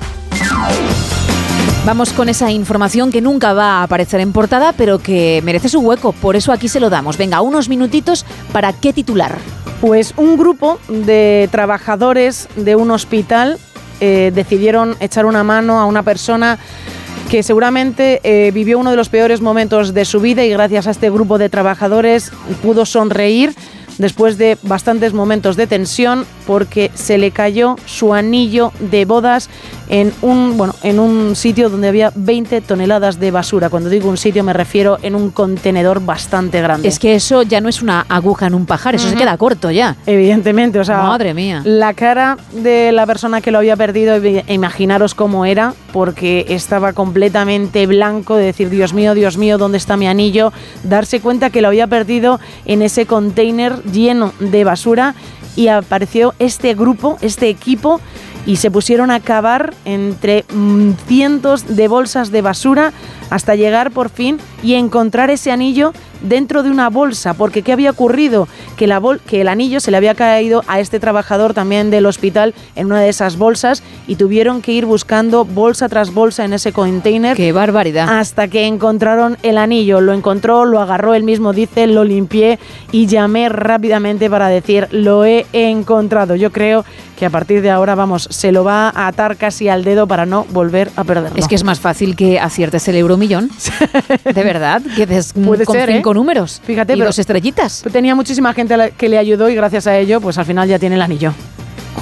Vamos 1.84 2.12
con 2.12 2.28
esa 2.30 2.50
información 2.50 3.10
que 3.10 3.20
nunca 3.20 3.52
va 3.52 3.80
a 3.80 3.82
aparecer 3.82 4.20
en 4.20 4.32
portada, 4.32 4.72
pero 4.72 4.98
que 4.98 5.42
merece 5.44 5.68
su 5.68 5.80
hueco. 5.80 6.12
Por 6.12 6.34
eso 6.34 6.52
aquí 6.52 6.68
se 6.68 6.80
lo 6.80 6.88
damos. 6.88 7.18
Venga, 7.18 7.42
unos 7.42 7.68
minutitos 7.68 8.24
para 8.50 8.72
qué 8.72 8.94
titular. 8.94 9.36
Pues 9.80 10.14
un 10.16 10.38
grupo 10.38 10.78
de 10.88 11.48
trabajadores 11.52 12.48
de 12.56 12.76
un 12.76 12.92
hospital 12.92 13.58
eh, 14.00 14.32
decidieron 14.34 14.96
echar 15.00 15.26
una 15.26 15.44
mano 15.44 15.80
a 15.80 15.84
una 15.84 16.02
persona 16.02 16.58
que 17.30 17.42
seguramente 17.42 18.20
eh, 18.24 18.50
vivió 18.52 18.78
uno 18.78 18.90
de 18.90 18.96
los 18.96 19.08
peores 19.08 19.40
momentos 19.40 19.94
de 19.94 20.04
su 20.04 20.20
vida 20.20 20.44
y 20.44 20.50
gracias 20.50 20.86
a 20.86 20.90
este 20.90 21.10
grupo 21.10 21.38
de 21.38 21.48
trabajadores 21.48 22.32
pudo 22.62 22.86
sonreír 22.86 23.54
después 23.98 24.38
de 24.38 24.58
bastantes 24.62 25.12
momentos 25.12 25.56
de 25.56 25.66
tensión 25.66 26.24
porque 26.46 26.90
se 26.94 27.18
le 27.18 27.30
cayó 27.30 27.76
su 27.86 28.14
anillo 28.14 28.72
de 28.80 29.04
bodas 29.04 29.48
en 29.88 30.12
un, 30.22 30.56
bueno, 30.56 30.74
en 30.82 30.98
un 30.98 31.36
sitio 31.36 31.68
donde 31.68 31.88
había 31.88 32.12
20 32.14 32.62
toneladas 32.62 33.20
de 33.20 33.30
basura. 33.30 33.68
Cuando 33.68 33.90
digo 33.90 34.08
un 34.08 34.16
sitio 34.16 34.42
me 34.42 34.52
refiero 34.52 34.98
en 35.02 35.14
un 35.14 35.30
contenedor 35.30 36.04
bastante 36.04 36.60
grande. 36.60 36.88
Es 36.88 36.98
que 36.98 37.14
eso 37.14 37.42
ya 37.42 37.60
no 37.60 37.68
es 37.68 37.82
una 37.82 38.06
aguja 38.08 38.46
en 38.46 38.54
un 38.54 38.66
pajar, 38.66 38.94
eso 38.94 39.08
se 39.08 39.16
queda 39.16 39.36
corto 39.36 39.70
ya. 39.70 39.96
Evidentemente, 40.06 40.78
o 40.78 40.84
sea, 40.84 41.02
Madre 41.02 41.34
mía. 41.34 41.62
La 41.64 41.94
cara 41.94 42.38
de 42.52 42.92
la 42.92 43.06
persona 43.06 43.40
que 43.40 43.50
lo 43.50 43.58
había 43.58 43.76
perdido, 43.76 44.16
imaginaros 44.48 45.14
cómo 45.14 45.44
era, 45.44 45.74
porque 45.92 46.46
estaba 46.48 46.92
completamente 46.92 47.86
blanco, 47.86 48.36
de 48.36 48.46
decir, 48.46 48.70
Dios 48.70 48.94
mío, 48.94 49.14
Dios 49.14 49.36
mío, 49.36 49.58
¿dónde 49.58 49.78
está 49.78 49.96
mi 49.96 50.06
anillo? 50.06 50.52
Darse 50.84 51.20
cuenta 51.20 51.50
que 51.50 51.60
lo 51.60 51.68
había 51.68 51.86
perdido 51.86 52.40
en 52.64 52.82
ese 52.82 53.06
container 53.06 53.81
lleno 53.90 54.32
de 54.38 54.64
basura 54.64 55.14
y 55.56 55.68
apareció 55.68 56.34
este 56.38 56.74
grupo, 56.74 57.18
este 57.20 57.48
equipo 57.48 58.00
y 58.46 58.56
se 58.56 58.70
pusieron 58.70 59.10
a 59.10 59.20
cavar 59.20 59.74
entre 59.84 60.44
mm, 60.52 60.92
cientos 61.06 61.76
de 61.76 61.88
bolsas 61.88 62.30
de 62.30 62.42
basura 62.42 62.92
hasta 63.30 63.54
llegar 63.54 63.90
por 63.92 64.10
fin 64.10 64.38
y 64.62 64.74
encontrar 64.74 65.30
ese 65.30 65.50
anillo 65.50 65.92
dentro 66.22 66.62
de 66.62 66.70
una 66.70 66.88
bolsa, 66.88 67.34
porque 67.34 67.62
¿qué 67.62 67.72
había 67.72 67.90
ocurrido? 67.90 68.48
Que, 68.76 68.86
la 68.86 68.98
bol 68.98 69.20
que 69.20 69.40
el 69.40 69.48
anillo 69.48 69.80
se 69.80 69.90
le 69.90 69.96
había 69.96 70.14
caído 70.14 70.62
a 70.66 70.80
este 70.80 71.00
trabajador 71.00 71.54
también 71.54 71.90
del 71.90 72.06
hospital 72.06 72.54
en 72.76 72.86
una 72.86 73.00
de 73.00 73.08
esas 73.08 73.36
bolsas 73.36 73.82
y 74.06 74.16
tuvieron 74.16 74.62
que 74.62 74.72
ir 74.72 74.86
buscando 74.86 75.44
bolsa 75.44 75.88
tras 75.88 76.12
bolsa 76.12 76.44
en 76.44 76.52
ese 76.52 76.72
container. 76.72 77.36
¡Qué 77.36 77.52
barbaridad! 77.52 78.18
Hasta 78.18 78.48
que 78.48 78.66
encontraron 78.66 79.36
el 79.42 79.58
anillo, 79.58 80.00
lo 80.00 80.12
encontró, 80.12 80.64
lo 80.64 80.80
agarró 80.80 81.14
él 81.14 81.24
mismo, 81.24 81.52
dice, 81.52 81.86
lo 81.86 82.04
limpié 82.04 82.58
y 82.92 83.06
llamé 83.06 83.48
rápidamente 83.48 84.30
para 84.30 84.48
decir, 84.48 84.88
lo 84.90 85.24
he 85.24 85.46
encontrado. 85.52 86.36
Yo 86.36 86.52
creo 86.52 86.84
que 87.18 87.26
a 87.26 87.30
partir 87.30 87.62
de 87.62 87.70
ahora, 87.70 87.94
vamos, 87.94 88.26
se 88.32 88.50
lo 88.52 88.64
va 88.64 88.88
a 88.88 89.06
atar 89.06 89.36
casi 89.36 89.68
al 89.68 89.84
dedo 89.84 90.06
para 90.06 90.26
no 90.26 90.44
volver 90.50 90.90
a 90.96 91.04
perderlo. 91.04 91.38
Es 91.38 91.46
que 91.48 91.54
es 91.54 91.62
más 91.64 91.78
fácil 91.80 92.16
que 92.16 92.40
aciertes 92.40 92.88
el 92.88 92.96
euromillón. 92.96 93.50
de 94.24 94.42
verdad, 94.44 94.82
que 94.96 95.06
des 95.06 95.32
Puede 95.34 95.64
con 95.64 95.76
ser, 95.76 95.90
¿eh? 95.90 95.94
cinco 95.96 96.12
números. 96.14 96.60
Fíjate, 96.64 96.94
y 96.94 96.96
pero- 96.96 97.06
dos 97.06 97.18
estrellitas. 97.18 97.84
Tenía 97.92 98.14
muchísima 98.14 98.52
gente 98.54 98.74
que 98.98 99.08
le 99.08 99.18
ayudó 99.18 99.48
y 99.48 99.54
gracias 99.54 99.86
a 99.86 99.96
ello, 99.96 100.20
pues 100.20 100.38
al 100.38 100.44
final 100.46 100.68
ya 100.68 100.78
tiene 100.78 100.96
el 100.96 101.02
anillo. 101.02 101.32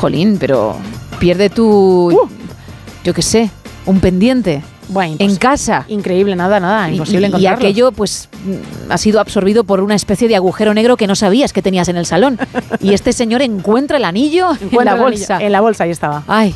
Jolín, 0.00 0.38
pero 0.38 0.76
pierde 1.18 1.50
tu. 1.50 2.16
Yo 3.04 3.12
qué 3.12 3.22
sé, 3.22 3.50
un 3.84 4.00
pendiente. 4.00 4.62
Bueno, 4.88 5.16
en 5.18 5.36
casa. 5.36 5.84
Increíble, 5.88 6.34
nada, 6.36 6.58
nada, 6.58 6.88
Y- 6.88 6.94
imposible 6.94 7.20
y, 7.20 7.24
y 7.24 7.26
encontrarlo. 7.28 7.56
aquello, 7.58 7.92
pues, 7.92 8.28
ha 8.88 8.98
sido 8.98 9.20
absorbido 9.20 9.64
por 9.64 9.80
una 9.80 9.94
especie 9.94 10.28
de 10.28 10.36
agujero 10.36 10.74
negro 10.74 10.96
que 10.96 11.06
no 11.06 11.14
sabías 11.14 11.52
que 11.52 11.62
tenías 11.62 11.88
en 11.88 11.96
el 11.96 12.06
salón. 12.06 12.38
y 12.80 12.94
este 12.94 13.12
señor 13.12 13.42
encuentra 13.42 13.96
el 13.98 14.04
anillo 14.04 14.48
en 14.60 14.84
la 14.84 14.92
anillo. 14.92 15.04
bolsa. 15.04 15.38
En 15.40 15.52
la 15.52 15.60
bolsa, 15.60 15.84
ahí 15.84 15.90
estaba. 15.90 16.22
Ay. 16.26 16.54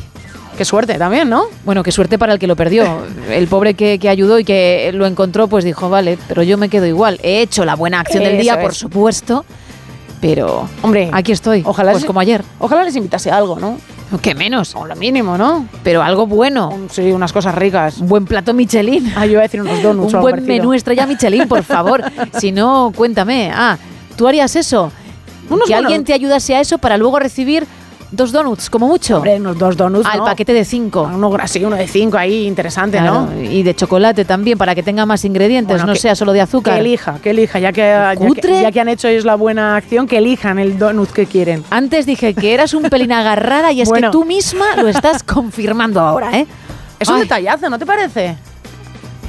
Qué 0.57 0.63
suerte 0.63 0.93
también, 0.97 1.29
¿no? 1.29 1.43
Bueno, 1.65 1.83
qué 1.83 1.91
suerte 1.91 2.17
para 2.17 2.31
el 2.31 2.39
que 2.39 2.47
lo 2.47 2.55
perdió. 2.55 2.99
El 3.29 3.45
pobre 3.47 3.73
que, 3.73 3.99
que 3.99 4.07
ayudó 4.07 4.39
y 4.39 4.45
que 4.45 4.89
lo 4.93 5.05
encontró, 5.05 5.49
pues 5.49 5.65
dijo, 5.65 5.89
vale, 5.89 6.17
pero 6.29 6.43
yo 6.43 6.57
me 6.57 6.69
quedo 6.69 6.85
igual. 6.85 7.19
He 7.23 7.41
hecho 7.41 7.65
la 7.65 7.75
buena 7.75 7.99
acción 7.99 8.23
del 8.23 8.37
día, 8.39 8.61
por 8.61 8.71
es. 8.71 8.77
supuesto, 8.77 9.43
pero 10.21 10.67
Hombre, 10.81 11.09
aquí 11.11 11.33
estoy. 11.33 11.61
ojalá 11.65 11.91
pues 11.91 12.03
les- 12.03 12.07
como 12.07 12.21
ayer. 12.21 12.41
Ojalá 12.59 12.85
les 12.85 12.95
invitase 12.95 13.29
a 13.31 13.35
algo, 13.37 13.59
¿no? 13.59 13.77
¿Qué 14.21 14.35
menos? 14.35 14.75
O 14.75 14.85
lo 14.85 14.95
mínimo, 14.95 15.37
¿no? 15.37 15.67
Pero 15.83 16.01
algo 16.03 16.25
bueno. 16.27 16.77
Sí, 16.91 17.11
unas 17.11 17.33
cosas 17.33 17.55
ricas. 17.55 17.97
Un 17.97 18.07
buen 18.07 18.25
plato 18.25 18.53
Michelin. 18.53 19.11
Ah, 19.15 19.25
yo 19.25 19.33
iba 19.33 19.41
a 19.41 19.43
decir 19.43 19.61
unos 19.61 19.81
donuts 19.81 20.13
Un 20.13 20.21
buen 20.21 20.45
menú 20.45 20.73
estrella 20.73 21.05
Michelin, 21.05 21.47
por 21.47 21.63
favor. 21.63 22.03
si 22.39 22.51
no, 22.51 22.91
cuéntame. 22.95 23.51
Ah, 23.53 23.77
¿tú 24.15 24.27
harías 24.27 24.55
eso? 24.55 24.91
Unos 25.49 25.65
que 25.67 25.73
buenos- 25.73 25.85
alguien 25.89 26.03
te 26.03 26.13
ayudase 26.13 26.55
a 26.55 26.61
eso 26.61 26.77
para 26.77 26.97
luego 26.97 27.19
recibir 27.19 27.67
dos 28.15 28.31
donuts, 28.31 28.69
como 28.69 28.87
mucho. 28.87 29.17
Hombre, 29.17 29.35
unos 29.37 29.57
dos 29.57 29.75
donuts, 29.77 30.07
Al 30.07 30.19
¿no? 30.19 30.25
paquete 30.25 30.53
de 30.53 30.65
cinco. 30.65 31.03
Uno, 31.13 31.35
sí, 31.47 31.63
uno 31.63 31.75
de 31.75 31.87
cinco 31.87 32.17
ahí, 32.17 32.45
interesante, 32.47 32.97
Claro, 32.97 33.27
¿no? 33.31 33.41
Y 33.41 33.63
de 33.63 33.75
chocolate 33.75 34.25
también, 34.25 34.57
para 34.57 34.73
que 34.75 34.83
tenga 34.83 35.05
más 35.05 35.23
ingredientes, 35.25 35.73
Bueno, 35.75 35.87
no 35.87 35.93
que- 35.93 35.99
sea 35.99 36.15
solo 36.15 36.33
de 36.33 36.41
azúcar. 36.41 36.75
Que 36.75 36.79
elija, 36.81 37.19
que 37.21 37.29
elija, 37.31 37.59
ya 37.59 37.71
que, 37.71 37.81
ya 37.81 38.15
que, 38.15 38.61
ya 38.61 38.71
que 38.71 38.79
han 38.79 38.89
hecho 38.89 39.07
ellos 39.07 39.25
la 39.25 39.35
buena 39.35 39.75
acción, 39.75 40.07
que 40.07 40.17
elijan 40.17 40.59
el 40.59 40.77
donut 40.77 41.09
que 41.11 41.25
quieren. 41.25 41.63
Antes 41.69 42.05
dije 42.05 42.33
que 42.33 42.53
eras 42.53 42.73
un 42.73 42.83
pelín 42.83 43.11
agarrada 43.11 43.71
y 43.71 43.81
es 43.81 43.89
Bueno. 43.89 44.09
que 44.09 44.11
tú 44.11 44.25
misma 44.25 44.75
lo 44.77 44.87
estás 44.87 45.23
confirmando 45.23 45.99
ahora, 45.99 46.37
¿eh? 46.37 46.47
Es 46.99 47.09
un 47.09 47.15
Ay. 47.15 47.21
detallazo, 47.23 47.69
¿no 47.69 47.77
te 47.77 47.85
parece? 47.85 48.35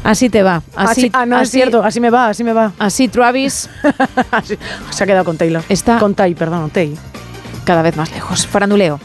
Así 0.05 0.31
te 0.31 0.41
va. 0.45 0.63
Así, 0.77 1.11
ah, 1.13 1.27
no, 1.27 1.35
es 1.37 1.43
así- 1.49 1.51
cierto, 1.59 1.83
así 1.83 1.99
me 1.99 2.11
va, 2.11 2.29
así 2.29 2.45
me 2.45 2.53
va. 2.53 2.71
Así 2.79 3.09
Travis 3.09 3.69
Así- 4.31 4.57
se 4.91 5.03
ha 5.03 5.07
quedado 5.07 5.25
con 5.25 5.37
Taylor. 5.37 5.65
está 5.69 5.99
Con 5.99 6.15
Tai, 6.15 6.33
perdón, 6.37 6.71
Tai. 6.71 6.95
Cada 7.67 7.83
vez 7.83 7.97
más 7.99 8.11
lejos. 8.12 8.47
Faranduleo. 8.47 8.99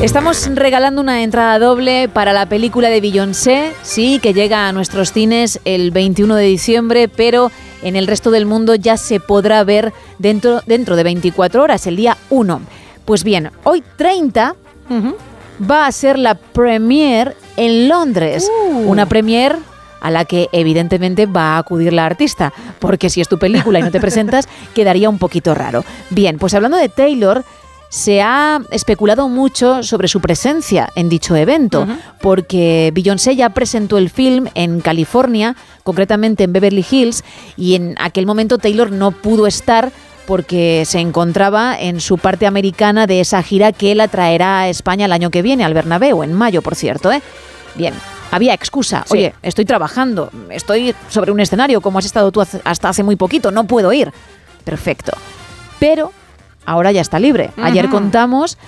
Estamos 0.00 0.48
regalando 0.54 1.00
una 1.00 1.22
entrada 1.22 1.58
doble 1.58 2.08
para 2.08 2.32
la 2.32 2.46
película 2.46 2.88
de 2.88 3.00
Beyoncé, 3.00 3.72
sí, 3.82 4.20
que 4.22 4.32
llega 4.32 4.68
a 4.68 4.72
nuestros 4.72 5.12
cines 5.12 5.58
el 5.64 5.90
21 5.90 6.36
de 6.36 6.44
diciembre, 6.44 7.08
pero 7.08 7.50
en 7.82 7.96
el 7.96 8.06
resto 8.06 8.30
del 8.30 8.46
mundo 8.46 8.74
ya 8.74 8.96
se 8.98 9.20
podrá 9.20 9.64
ver 9.64 9.92
dentro, 10.18 10.60
dentro 10.66 10.96
de 10.96 11.02
24 11.02 11.62
horas, 11.62 11.86
el 11.86 11.96
día 11.96 12.16
1. 12.30 12.60
Pues 13.04 13.24
bien, 13.24 13.50
hoy 13.64 13.82
30 13.96 14.54
va 15.68 15.86
a 15.86 15.92
ser 15.92 16.18
la 16.18 16.34
premiere 16.34 17.34
en 17.56 17.88
Londres. 17.88 18.48
Uh. 18.70 18.90
Una 18.90 19.06
premiere 19.06 19.56
a 20.06 20.10
la 20.10 20.24
que 20.24 20.48
evidentemente 20.52 21.26
va 21.26 21.56
a 21.56 21.58
acudir 21.58 21.92
la 21.92 22.06
artista, 22.06 22.52
porque 22.78 23.10
si 23.10 23.20
es 23.20 23.28
tu 23.28 23.38
película 23.38 23.80
y 23.80 23.82
no 23.82 23.90
te 23.90 24.00
presentas, 24.00 24.48
quedaría 24.74 25.10
un 25.10 25.18
poquito 25.18 25.52
raro. 25.52 25.84
Bien, 26.10 26.38
pues 26.38 26.54
hablando 26.54 26.76
de 26.76 26.88
Taylor, 26.88 27.44
se 27.88 28.22
ha 28.22 28.60
especulado 28.70 29.28
mucho 29.28 29.82
sobre 29.82 30.06
su 30.06 30.20
presencia 30.20 30.90
en 30.94 31.08
dicho 31.08 31.34
evento, 31.34 31.88
porque 32.20 32.92
Beyoncé 32.94 33.34
ya 33.34 33.50
presentó 33.50 33.98
el 33.98 34.10
film 34.10 34.46
en 34.54 34.80
California, 34.80 35.56
concretamente 35.82 36.44
en 36.44 36.52
Beverly 36.52 36.86
Hills, 36.88 37.24
y 37.56 37.74
en 37.74 37.96
aquel 37.98 38.26
momento 38.26 38.58
Taylor 38.58 38.92
no 38.92 39.10
pudo 39.10 39.48
estar 39.48 39.90
porque 40.26 40.84
se 40.86 41.00
encontraba 41.00 41.76
en 41.78 42.00
su 42.00 42.18
parte 42.18 42.46
americana 42.46 43.06
de 43.06 43.20
esa 43.20 43.42
gira 43.42 43.72
que 43.72 43.94
la 43.94 44.08
traerá 44.08 44.60
a 44.60 44.68
España 44.68 45.06
el 45.06 45.12
año 45.12 45.30
que 45.30 45.42
viene, 45.42 45.64
al 45.64 45.74
Bernabéu, 45.74 46.22
en 46.22 46.32
mayo, 46.32 46.62
por 46.62 46.74
cierto. 46.74 47.10
¿eh? 47.10 47.22
Bien, 47.76 47.94
había 48.30 48.54
excusa. 48.54 49.04
Sí. 49.06 49.14
Oye, 49.14 49.34
estoy 49.42 49.64
trabajando, 49.64 50.30
estoy 50.50 50.94
sobre 51.08 51.32
un 51.32 51.40
escenario 51.40 51.80
como 51.80 51.98
has 51.98 52.06
estado 52.06 52.30
tú 52.32 52.40
hasta 52.40 52.88
hace 52.88 53.02
muy 53.02 53.16
poquito, 53.16 53.50
no 53.50 53.64
puedo 53.64 53.92
ir. 53.92 54.12
Perfecto. 54.64 55.12
Pero 55.78 56.12
ahora 56.64 56.92
ya 56.92 57.00
está 57.00 57.18
libre. 57.18 57.50
Ayer 57.56 57.88
contamos 57.88 58.58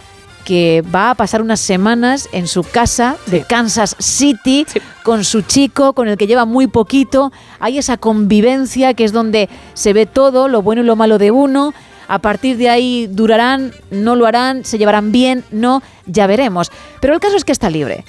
que 0.45 0.83
va 0.95 1.11
a 1.11 1.15
pasar 1.15 1.43
unas 1.43 1.61
semanas 1.61 2.29
en 2.33 2.47
su 2.47 2.63
casa 2.63 3.17
de 3.27 3.43
Kansas 3.43 3.97
City 3.99 4.65
con 5.03 5.25
su 5.25 5.43
chico, 5.43 5.93
con 5.93 6.09
el 6.09 6.17
que 6.17 6.27
lleva 6.27 6.47
muy 6.47 6.67
poquito. 6.69 7.33
Hay 7.61 7.77
esa 7.77 7.99
convivencia 7.99 8.95
que 8.95 9.05
es 9.05 9.13
donde 9.13 9.51
se 9.75 9.93
ve 9.93 10.07
todo, 10.07 10.49
lo 10.49 10.63
bueno 10.63 10.81
y 10.81 10.85
lo 10.85 10.97
malo 10.97 11.19
de 11.19 11.31
uno. 11.31 11.75
A 12.09 12.21
partir 12.21 12.57
de 12.57 12.71
ahí 12.71 13.07
durarán, 13.11 13.73
no 13.91 14.17
lo 14.17 14.25
harán, 14.25 14.65
se 14.65 14.79
llevarán 14.79 15.13
bien, 15.13 15.45
no, 15.51 15.83
ya 16.07 16.27
veremos. 16.27 16.73
Pero 17.03 17.13
el 17.13 17.21
caso 17.21 17.37
es 17.37 17.45
que 17.45 17.53
está 17.53 17.69
libre. 17.69 18.07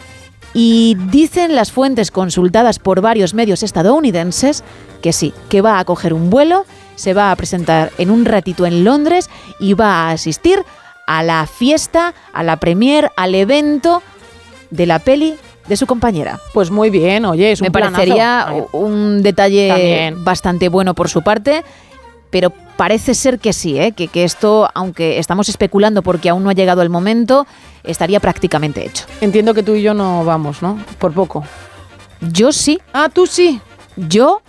Y 0.54 0.96
dicen 1.12 1.56
las 1.56 1.72
fuentes 1.72 2.12
consultadas 2.12 2.80
por 2.80 3.02
varios 3.02 3.34
medios 3.34 3.64
estadounidenses 3.64 4.64
que 5.02 5.14
sí, 5.14 5.34
que 5.50 5.62
va 5.62 5.80
a 5.80 5.86
coger 5.86 6.14
un 6.14 6.30
vuelo, 6.30 6.66
se 6.96 7.14
va 7.14 7.32
a 7.32 7.36
presentar 7.36 7.92
en 7.98 8.12
un 8.12 8.26
ratito 8.26 8.66
en 8.66 8.84
Londres 8.84 9.30
y 9.60 9.74
va 9.74 10.08
a 10.08 10.12
asistir 10.12 10.64
a 11.08 11.24
la 11.24 11.48
fiesta, 11.48 12.14
a 12.34 12.44
la 12.44 12.58
premier, 12.58 13.12
al 13.16 13.36
evento 13.36 14.02
de 14.70 14.86
la 14.86 15.00
peli 15.00 15.36
de 15.68 15.78
su 15.78 15.86
compañera. 15.88 16.40
Pues 16.54 16.72
muy 16.72 16.90
bien, 16.90 17.26
oye, 17.26 17.52
es 17.52 17.62
un 17.62 17.66
Me 17.66 17.72
planazo. 17.72 17.94
parecería 17.96 18.48
un 18.74 19.22
detalle 19.22 19.68
También. 19.70 20.24
bastante 20.24 20.68
bueno 20.68 20.94
por 20.96 21.10
su 21.10 21.22
parte, 21.22 21.64
pero 22.30 22.52
parece 22.78 23.14
ser 23.14 23.40
que 23.40 23.54
sí, 23.54 23.80
¿eh? 23.80 23.92
que, 23.92 24.08
que 24.08 24.24
esto, 24.24 24.70
aunque 24.74 25.20
estamos 25.20 25.50
especulando 25.50 26.02
porque 26.02 26.30
aún 26.30 26.44
no 26.44 26.50
ha 26.50 26.54
llegado 26.54 26.82
el 26.82 26.90
momento, 26.90 27.46
estaría 27.84 28.20
prácticamente 28.20 28.86
hecho. 28.86 29.06
Entiendo 29.22 29.54
que 29.54 29.64
tú 29.64 29.76
y 29.76 29.82
yo 29.82 29.94
no 29.94 30.24
vamos, 30.26 30.62
¿no? 30.62 30.78
Por 31.00 31.14
poco. 31.14 31.44
Yo 32.22 32.52
sí. 32.52 32.80
Ah, 32.94 33.10
tú 33.14 33.26
sí. 33.28 33.60
Yo 33.96 34.42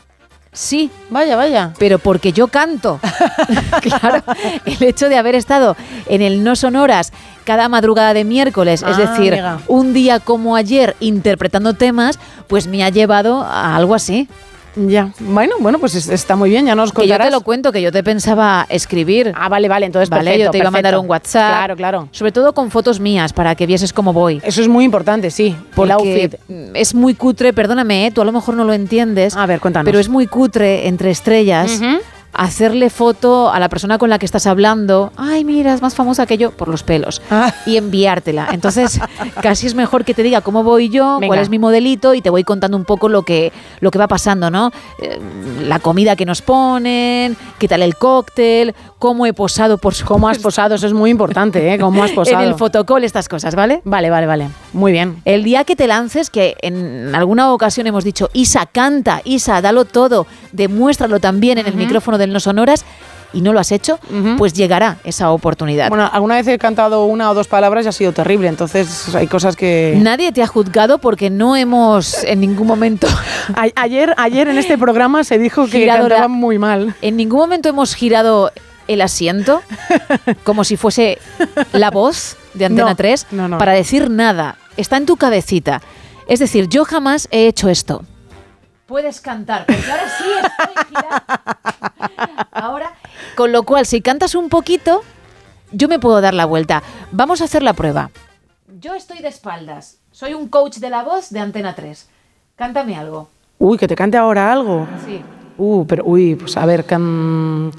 sí. 0.52 0.90
Vaya, 1.08 1.36
vaya. 1.36 1.72
Pero 1.78 1.98
porque 1.98 2.32
yo 2.32 2.48
canto. 2.48 3.00
claro, 3.80 4.22
el 4.64 4.82
hecho 4.82 5.08
de 5.08 5.16
haber 5.16 5.34
estado 5.34 5.76
en 6.06 6.22
el 6.22 6.42
No 6.44 6.56
Sonoras 6.56 7.12
cada 7.44 7.68
madrugada 7.68 8.14
de 8.14 8.24
miércoles, 8.24 8.82
es 8.82 8.96
Ah, 8.96 9.00
decir, 9.00 9.32
amiga. 9.32 9.60
un 9.66 9.92
día 9.92 10.20
como 10.20 10.54
ayer 10.56 10.94
interpretando 11.00 11.74
temas, 11.74 12.18
pues 12.46 12.66
me 12.66 12.84
ha 12.84 12.90
llevado 12.90 13.42
a 13.42 13.74
algo 13.76 13.94
así. 13.94 14.28
Ya. 14.76 15.10
Bueno, 15.18 15.56
bueno, 15.60 15.78
pues 15.78 15.94
es- 15.94 16.08
está 16.08 16.36
muy 16.36 16.50
bien, 16.50 16.66
ya 16.66 16.74
nos 16.74 16.92
Que 16.92 17.02
yo 17.02 17.14
contarás. 17.14 17.26
te 17.26 17.30
lo 17.32 17.40
cuento, 17.42 17.72
que 17.72 17.82
yo 17.82 17.90
te 17.90 18.02
pensaba 18.04 18.66
escribir. 18.68 19.32
Ah, 19.34 19.48
vale, 19.48 19.68
vale, 19.68 19.86
entonces 19.86 20.08
Vale, 20.08 20.22
perfecto, 20.24 20.44
yo 20.46 20.50
te 20.52 20.58
iba 20.58 20.68
a 20.68 20.70
mandar 20.70 20.98
un 20.98 21.08
WhatsApp. 21.08 21.50
Claro, 21.56 21.76
claro. 21.76 22.08
Sobre 22.12 22.32
todo 22.32 22.52
con 22.52 22.70
fotos 22.70 23.00
mías, 23.00 23.32
para 23.32 23.54
que 23.54 23.66
vieses 23.66 23.92
cómo 23.92 24.12
voy. 24.12 24.40
Eso 24.44 24.60
es 24.60 24.68
muy 24.68 24.84
importante, 24.84 25.30
sí. 25.30 25.48
el 25.48 25.56
Porque 25.74 25.92
outfit. 25.92 26.34
es 26.74 26.94
muy 26.94 27.14
cutre, 27.14 27.52
perdóname, 27.52 28.06
¿eh? 28.06 28.10
tú 28.10 28.20
a 28.22 28.24
lo 28.24 28.32
mejor 28.32 28.54
no 28.54 28.64
lo 28.64 28.72
entiendes. 28.72 29.36
A 29.36 29.46
ver, 29.46 29.60
cuéntanos. 29.60 29.84
Pero 29.86 29.98
es 29.98 30.08
muy 30.08 30.26
cutre 30.26 30.86
entre 30.88 31.10
estrellas 31.10 31.72
Ujú. 31.80 31.98
Hacerle 32.32 32.90
foto 32.90 33.50
a 33.50 33.58
la 33.58 33.68
persona 33.68 33.98
con 33.98 34.10
la 34.10 34.18
que 34.18 34.26
estás 34.26 34.46
hablando. 34.46 35.12
Ay, 35.16 35.44
mira, 35.44 35.74
es 35.74 35.82
más 35.82 35.94
famosa 35.94 36.26
que 36.26 36.38
yo 36.38 36.50
por 36.52 36.68
los 36.68 36.82
pelos. 36.82 37.20
Ah. 37.30 37.52
Y 37.66 37.76
enviártela. 37.76 38.48
Entonces, 38.52 39.00
casi 39.42 39.66
es 39.66 39.74
mejor 39.74 40.04
que 40.04 40.14
te 40.14 40.22
diga 40.22 40.40
cómo 40.40 40.62
voy 40.62 40.88
yo, 40.88 41.18
Venga. 41.18 41.28
cuál 41.28 41.40
es 41.40 41.48
mi 41.48 41.58
modelito 41.58 42.14
y 42.14 42.22
te 42.22 42.30
voy 42.30 42.44
contando 42.44 42.76
un 42.76 42.84
poco 42.84 43.08
lo 43.08 43.22
que, 43.22 43.52
lo 43.80 43.90
que 43.90 43.98
va 43.98 44.08
pasando, 44.08 44.50
¿no? 44.50 44.70
Eh, 45.00 45.18
la 45.66 45.78
comida 45.80 46.16
que 46.16 46.24
nos 46.24 46.42
ponen, 46.42 47.36
qué 47.58 47.68
tal 47.68 47.82
el 47.82 47.96
cóctel, 47.96 48.74
cómo 49.00 49.26
he 49.26 49.32
posado 49.32 49.78
por 49.78 49.94
su 49.94 50.04
¿Cómo 50.04 50.28
has 50.28 50.38
posado? 50.46 50.76
Eso 50.76 50.86
es 50.86 50.92
muy 50.92 51.10
importante, 51.10 51.74
¿eh? 51.74 51.78
¿Cómo 51.80 52.04
has 52.04 52.12
posado? 52.12 52.40
en 52.42 52.48
el 52.48 52.54
fotocall, 52.54 53.02
estas 53.02 53.28
cosas, 53.28 53.56
¿vale? 53.56 53.80
Vale, 53.84 54.10
vale, 54.10 54.26
vale. 54.26 54.50
Muy 54.72 54.92
bien. 54.92 55.16
El 55.24 55.42
día 55.42 55.64
que 55.64 55.74
te 55.74 55.88
lances, 55.88 56.30
que 56.30 56.54
en 56.62 57.12
alguna 57.16 57.52
ocasión 57.52 57.88
hemos 57.88 58.04
dicho, 58.04 58.30
Isa, 58.32 58.66
canta, 58.66 59.22
Isa, 59.24 59.60
dalo 59.60 59.86
todo, 59.86 60.28
demuéstralo 60.52 61.18
también 61.18 61.58
en 61.58 61.66
el 61.66 61.74
micrófono 61.74 62.18
del 62.18 62.32
No 62.32 62.38
Sonoras, 62.38 62.84
y 63.32 63.42
no 63.42 63.52
lo 63.52 63.60
has 63.60 63.70
hecho, 63.72 63.98
pues 64.38 64.52
llegará 64.54 64.98
esa 65.04 65.30
oportunidad. 65.30 65.88
Bueno, 65.88 66.10
alguna 66.12 66.34
vez 66.34 66.48
he 66.48 66.58
cantado 66.58 67.04
una 67.04 67.30
o 67.30 67.34
dos 67.34 67.46
palabras 67.46 67.84
y 67.86 67.88
ha 67.88 67.92
sido 67.92 68.12
terrible, 68.12 68.48
entonces 68.48 69.14
hay 69.14 69.28
cosas 69.28 69.54
que... 69.54 69.96
Nadie 70.02 70.32
te 70.32 70.42
ha 70.42 70.48
juzgado 70.48 70.98
porque 70.98 71.30
no 71.30 71.54
hemos 71.56 72.24
en 72.24 72.40
ningún 72.40 72.66
momento... 72.66 73.06
Ayer, 73.76 74.14
ayer 74.16 74.48
en 74.48 74.58
este 74.58 74.76
programa 74.78 75.24
se 75.24 75.38
dijo 75.38 75.66
que 75.66 75.78
Girado 75.78 76.04
la- 76.08 76.16
cantaba 76.16 76.28
muy 76.28 76.58
mal. 76.58 76.94
En 77.02 77.16
ningún 77.16 77.38
momento 77.38 77.68
hemos 77.68 77.94
girado 77.94 78.50
el 78.92 79.00
asiento 79.02 79.62
como 80.44 80.64
si 80.64 80.76
fuese 80.76 81.18
la 81.72 81.90
voz 81.90 82.36
de 82.54 82.64
Antena 82.66 82.90
No, 82.90 82.96
3 82.96 83.26
no, 83.30 83.48
no. 83.48 83.58
para 83.58 83.72
decir 83.72 84.10
nada. 84.10 84.56
Está 84.76 84.96
en 84.96 85.06
tu 85.06 85.16
cabecita. 85.16 85.80
Es 86.26 86.38
decir, 86.40 86.68
yo 86.68 86.84
jamás 86.84 87.28
he 87.30 87.46
hecho 87.46 87.68
esto. 87.68 88.02
Puedes 88.86 89.20
cantar, 89.20 89.66
porque 89.66 89.90
ahora 89.90 90.04
sí 90.18 90.24
estoy 90.42 90.84
girando. 90.88 92.46
Ahora, 92.52 92.92
con 93.36 93.52
lo 93.52 93.62
cual, 93.62 93.86
si 93.86 94.00
cantas 94.00 94.34
un 94.34 94.48
poquito, 94.48 95.02
yo 95.70 95.86
me 95.88 95.98
puedo 96.00 96.20
dar 96.20 96.34
la 96.34 96.44
vuelta. 96.44 96.82
Vamos 97.12 97.40
a 97.40 97.44
hacer 97.44 97.62
la 97.62 97.72
prueba. 97.74 98.10
Yo 98.80 98.94
estoy 98.94 99.18
de 99.20 99.28
espaldas. 99.28 99.98
Soy 100.10 100.34
un 100.34 100.48
coach 100.48 100.78
de 100.78 100.90
la 100.90 101.04
voz 101.04 101.30
de 101.30 101.38
Antena 101.40 101.74
3. 101.76 102.08
Cántame 102.56 102.96
algo. 102.96 103.28
Uy, 103.58 103.78
que 103.78 103.86
te 103.86 103.94
cante 103.94 104.16
ahora 104.16 104.50
algo. 104.52 104.88
Sí. 105.06 105.22
Uh, 105.58 105.86
pero 105.86 106.04
uy, 106.06 106.34
pues 106.34 106.56
a 106.56 106.64
ver, 106.66 106.84
can- 106.84 107.70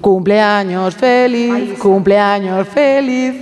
cumpleaños 0.00 0.94
feliz, 0.94 1.78
cumpleaños 1.78 2.66
feliz. 2.68 3.34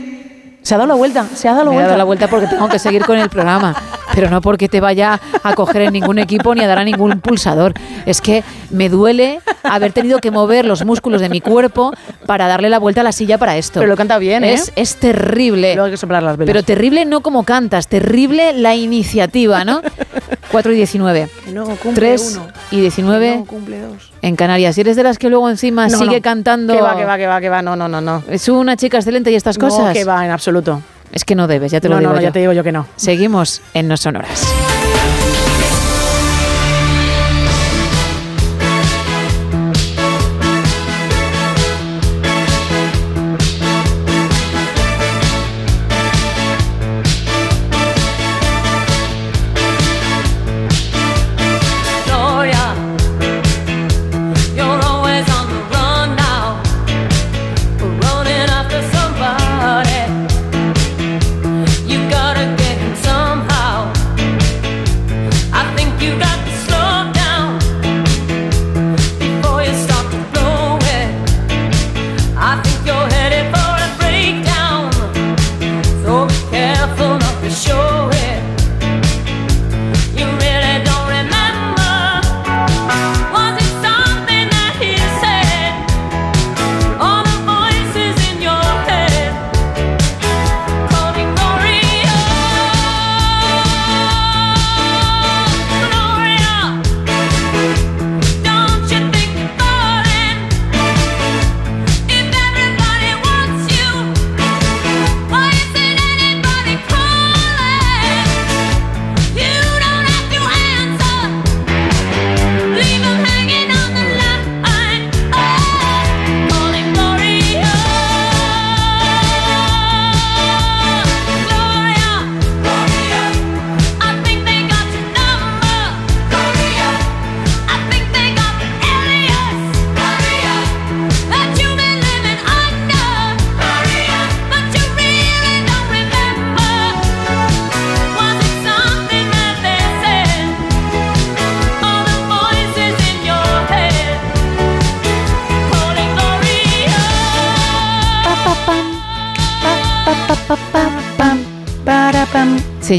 Se 0.63 0.75
ha 0.75 0.79
dado 0.79 0.89
la 0.89 0.95
vuelta, 0.97 1.25
se 1.35 1.49
ha 1.49 1.53
dado 1.53 1.65
la 1.65 1.71
Me 1.71 1.77
he 1.77 1.79
vuelta. 1.79 1.89
dado 1.89 1.99
la 1.99 2.05
vuelta 2.05 2.29
porque 2.29 2.47
tengo 2.47 2.69
que 2.69 2.79
seguir 2.79 3.03
con 3.07 3.17
el 3.19 3.31
programa, 3.31 3.75
pero 4.15 4.29
no 4.29 4.43
porque 4.43 4.69
te 4.69 4.81
vaya 4.83 5.19
a 5.43 5.55
coger 5.55 5.83
en 5.83 5.95
ningún 5.95 6.19
equipo 6.19 6.55
ni 6.55 6.61
a 6.63 6.67
dar 6.67 6.79
a 6.79 6.85
ningún 6.85 7.21
pulsador. 7.21 7.73
Es 8.05 8.21
que 8.21 8.45
me 8.69 8.91
duele 8.91 9.41
haber 9.63 9.93
tenido 9.93 10.19
que 10.19 10.31
mover 10.31 10.67
los 10.67 10.85
músculos 10.85 11.23
de 11.23 11.31
mi 11.31 11.41
cuerpo 11.41 11.93
para 12.27 12.49
darle 12.49 12.69
la 12.69 12.79
vuelta 12.79 13.01
a 13.01 13.05
la 13.05 13.13
silla 13.13 13.39
para 13.39 13.57
esto. 13.57 13.81
Pero 13.81 13.89
lo 13.89 13.97
canta 13.97 14.19
bien, 14.19 14.45
¿eh? 14.45 14.53
Es, 14.55 14.73
es 14.77 14.97
terrible. 14.97 15.73
Luego 15.75 15.87
hay 15.87 15.93
que 15.93 15.97
soplar 15.97 16.23
las 16.23 16.37
velas. 16.37 16.53
Pero 16.53 16.63
terrible 16.63 17.07
no 17.07 17.23
como 17.23 17.45
cantas, 17.45 17.89
terrible 17.89 18.53
la 18.53 18.75
iniciativa, 18.75 19.65
¿no? 19.65 19.81
4 20.53 20.73
y 20.73 20.77
19. 20.77 21.29
Que 21.47 21.53
no, 21.53 21.65
cumple 21.65 21.93
3 21.95 22.37
uno. 22.37 22.49
y 22.73 22.81
19 22.81 23.31
Que 23.33 23.39
no, 23.39 23.45
cumple 23.47 23.81
dos. 23.81 24.13
En 24.23 24.37
Canarias. 24.37 24.75
Si 24.75 24.81
eres 24.81 24.97
de 24.97 25.03
las 25.03 25.19
que 25.19 25.29
luego 25.29 25.49
encima 25.49 25.89
No, 25.89 25.99
sigue 25.99 26.17
no. 26.17 26.23
cantando... 26.23 26.75
Que 26.75 26.81
va, 26.81 26.97
que 26.97 27.05
va, 27.05 27.17
que 27.19 27.27
va, 27.27 27.41
que 27.41 27.49
va. 27.49 27.63
No, 27.63 27.77
no, 27.77 27.89
no, 27.89 28.01
no. 28.01 28.23
Es 28.29 28.49
una 28.49 28.77
chica 28.77 28.99
excelente 28.99 29.31
y 29.31 29.35
estas 29.35 29.59
cosas. 29.59 29.87
No, 29.87 29.93
que 29.93 30.05
va, 30.05 30.25
en 30.25 30.31
absoluto. 30.31 30.83
Es 31.13 31.25
que 31.25 31.35
no 31.35 31.47
debes, 31.47 31.73
ya 31.73 31.81
te 31.81 31.89
lo 31.89 31.95
no, 31.97 32.01
digo 32.01 32.11
no, 32.13 32.17
no, 32.17 32.21
yo. 32.23 32.29
ya 32.29 32.33
te 32.33 32.39
digo 32.41 32.53
yo 32.53 32.63
que 32.63 32.73
no. 32.73 32.87
Seguimos 32.97 33.63
en 33.75 33.89
No 33.89 33.97
Sonoras. 33.97 34.47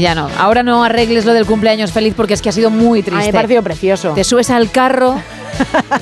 Sí, 0.00 0.04
ya 0.04 0.14
no. 0.14 0.28
Ahora 0.38 0.62
no 0.62 0.82
arregles 0.82 1.24
lo 1.26 1.32
del 1.32 1.46
cumpleaños 1.46 1.92
feliz 1.92 2.14
porque 2.16 2.34
es 2.34 2.42
que 2.42 2.48
ha 2.48 2.52
sido 2.52 2.70
muy 2.70 3.00
mí 3.00 3.04
me 3.10 3.16
triste. 3.16 3.28
ha 3.30 3.32
parecido 3.32 3.62
precioso. 3.62 4.12
Te 4.14 4.24
subes 4.24 4.50
al 4.50 4.70
carro 4.70 5.20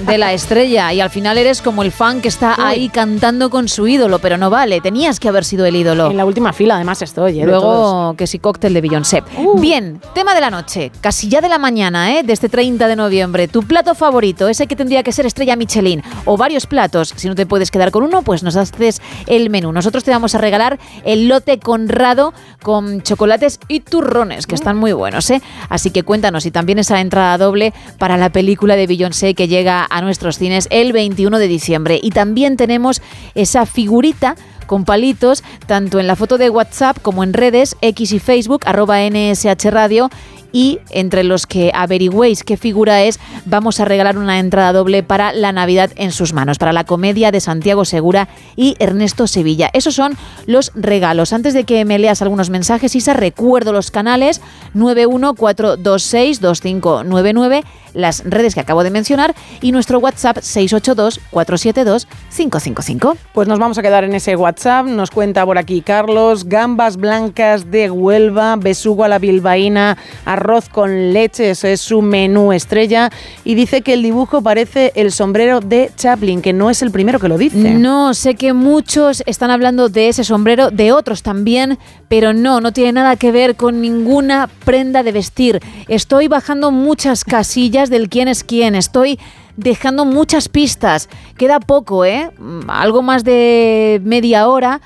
de 0.07 0.19
la 0.19 0.33
estrella 0.33 0.93
y 0.93 1.01
al 1.01 1.11
final 1.11 1.39
eres 1.39 1.63
como 1.63 1.83
el 1.83 1.93
fan 1.93 2.21
que 2.21 2.29
está 2.29 2.55
Uy. 2.59 2.65
ahí 2.65 2.89
cantando 2.89 3.51
con 3.51 3.69
su 3.69 3.87
ídolo, 3.87 4.19
pero 4.19 4.37
no 4.37 4.51
vale, 4.51 4.81
tenías 4.81 5.21
que 5.21 5.29
haber 5.29 5.45
sido 5.45 5.67
el 5.67 5.77
ídolo. 5.77 6.11
En 6.11 6.17
la 6.17 6.25
última 6.25 6.53
fila, 6.53 6.77
además, 6.77 7.03
estoy. 7.03 7.41
¿eh? 7.41 7.45
Luego, 7.45 8.15
que 8.17 8.27
si 8.27 8.39
cóctel 8.39 8.75
de 8.75 8.81
Beyoncé. 8.81 9.23
Bien, 9.57 10.01
tema 10.15 10.35
de 10.35 10.41
la 10.41 10.51
noche, 10.51 10.93
casi 11.01 11.29
ya 11.29 11.41
de 11.41 11.49
la 11.49 11.59
mañana, 11.59 12.19
¿eh? 12.19 12.23
de 12.23 12.33
este 12.33 12.49
30 12.49 12.89
de 12.89 12.97
noviembre. 12.97 13.49
Tu 13.49 13.63
plato 13.63 13.95
favorito, 13.95 14.49
ese 14.49 14.67
que 14.67 14.77
tendría 14.77 15.03
que 15.03 15.13
ser 15.13 15.27
estrella 15.27 15.57
Michelin, 15.57 16.03
o 16.25 16.37
varios 16.37 16.67
platos. 16.67 17.13
Si 17.17 17.29
no 17.29 17.35
te 17.35 17.47
puedes 17.47 17.71
quedar 17.71 17.91
con 17.91 18.03
uno, 18.03 18.23
pues 18.23 18.43
nos 18.43 18.57
haces 18.57 19.01
el 19.27 19.51
menú. 19.51 19.73
Nosotros 19.73 20.05
te 20.05 20.11
vamos 20.11 20.35
a 20.35 20.39
regalar 20.39 20.79
el 21.05 21.29
lote 21.29 21.59
Conrado 21.59 22.33
con 22.63 23.03
chocolates 23.03 23.59
y 23.69 23.81
turrones, 23.81 24.47
que 24.47 24.55
están 24.55 24.77
muy 24.77 24.93
buenos, 24.93 25.31
¿eh? 25.31 25.43
Así 25.69 25.91
que 25.91 26.03
cuéntanos, 26.03 26.47
y 26.47 26.51
también 26.51 26.79
esa 26.79 27.01
entrada 27.01 27.37
doble 27.39 27.73
para 27.99 28.17
la 28.17 28.31
película 28.31 28.77
de 28.77 28.87
Beyoncé 28.87 29.35
que 29.35 29.48
llega 29.49 29.87
a 29.89 30.01
nuestros 30.03 30.39
cines 30.39 30.69
el 30.71 30.93
21 30.93 31.39
de 31.39 31.49
diciembre. 31.49 31.99
Y 32.03 32.11
también 32.11 32.57
tenemos 32.57 33.03
esa 33.35 33.67
figurita 33.67 34.37
con 34.67 34.85
palitos, 34.85 35.43
tanto 35.67 35.99
en 35.99 36.07
la 36.07 36.15
foto 36.15 36.39
de 36.39 36.51
WhatsApp 36.51 36.99
como 37.03 37.25
en 37.25 37.33
redes, 37.33 37.77
X 37.81 38.13
y 38.13 38.19
Facebook, 38.21 38.61
arroba 38.67 38.99
NSH 39.01 39.71
Radio. 39.71 40.11
Y 40.53 40.79
entre 40.91 41.25
los 41.25 41.47
que 41.47 41.73
averigüéis 41.75 42.45
qué 42.45 42.57
figura 42.57 43.03
es, 43.03 43.19
vamos 43.45 43.81
a 43.81 43.85
regalar 43.85 44.17
una 44.17 44.39
entrada 44.39 44.73
doble 44.73 45.03
para 45.03 45.33
la 45.33 45.53
Navidad 45.53 45.91
en 45.97 46.13
sus 46.13 46.33
manos, 46.33 46.59
para 46.59 46.73
la 46.73 46.85
comedia 46.85 47.31
de 47.31 47.41
Santiago 47.41 47.85
Segura 47.85 48.29
y 48.57 48.77
Ernesto 48.79 49.27
Sevilla. 49.27 49.69
Esos 49.73 49.95
son 49.95 50.17
los 50.47 50.73
regalos. 50.75 51.33
Antes 51.33 51.55
de 51.55 51.65
que 51.65 51.85
me 51.85 51.99
leas 51.99 52.23
algunos 52.23 52.51
mensajes, 52.51 52.95
Isa, 52.95 53.15
recuerdo 53.15 53.73
los 53.73 53.91
canales 53.91 54.41
914262599, 54.75 57.65
las 57.95 58.23
redes 58.25 58.55
que 58.55 58.61
acabo 58.61 58.85
de 58.85 58.91
mencionar 58.91 59.35
y 59.61 59.73
nuestro 59.73 59.99
WhatsApp 59.99 60.37
682472555. 60.39 63.17
Pues 63.33 63.49
nos 63.49 63.59
vamos 63.59 63.79
a 63.79 63.83
quedar 63.83 64.05
en 64.05 64.15
ese 64.15 64.37
WhatsApp. 64.37 64.87
Nos 64.87 65.11
cuenta 65.11 65.45
por 65.45 65.59
aquí 65.59 65.83
Carlos, 65.83 66.45
gambas 66.45 66.97
blancas 66.97 67.69
de 67.71 67.91
Huelva, 67.91 68.57
besugo 68.57 69.05
a 69.05 69.09
la 69.09 69.19
bilbaína, 69.19 69.99
arroz 70.39 70.69
con 70.69 71.13
leche, 71.13 71.51
es 71.51 71.81
su 71.81 72.03
menú 72.03 72.53
estrella. 72.53 73.11
Y 73.45 73.55
dice 73.55 73.83
que 73.83 73.95
el 73.95 74.03
dibujo 74.03 74.43
parece 74.43 74.93
el 74.95 75.13
sombrero 75.13 75.61
de 75.61 75.91
Chaplin, 75.97 76.41
que 76.43 76.53
no 76.53 76.71
es 76.71 76.83
el 76.83 76.91
primero 76.91 77.19
que 77.21 77.29
lo 77.29 77.39
dice. 77.39 77.75
No, 77.75 78.15
sé 78.15 78.35
que 78.35 78.53
muchos 78.53 79.23
están 79.27 79.51
hablando 79.51 79.89
de 79.89 80.09
ese 80.09 80.25
sombrero, 80.25 80.71
de 80.71 80.93
otros 80.93 81.23
también, 81.23 81.79
pero 82.09 82.33
no, 82.33 82.61
no 82.61 82.73
tiene 82.73 82.93
nada 82.93 83.17
que 83.17 83.31
ver 83.31 83.57
con 83.57 83.81
ninguna 83.81 84.49
prenda 84.65 85.03
de 85.03 85.13
vestir. 85.13 85.61
Estoy 85.89 86.29
bajando 86.29 86.71
muchas 86.71 87.25
casillas 87.25 87.91
del 87.91 88.09
quién 88.09 88.29
es 88.29 88.45
quién, 88.45 88.75
estoy 88.75 89.19
dejando 89.57 90.05
muchas 90.05 90.49
pistas. 90.49 91.09
Queda 91.37 91.61
poco, 91.61 92.05
¿eh? 92.05 92.31
Mm, 92.39 92.71
Algo 92.71 93.03
más 93.03 93.25
de 93.25 94.01
media 94.05 94.49
hora 94.49 94.81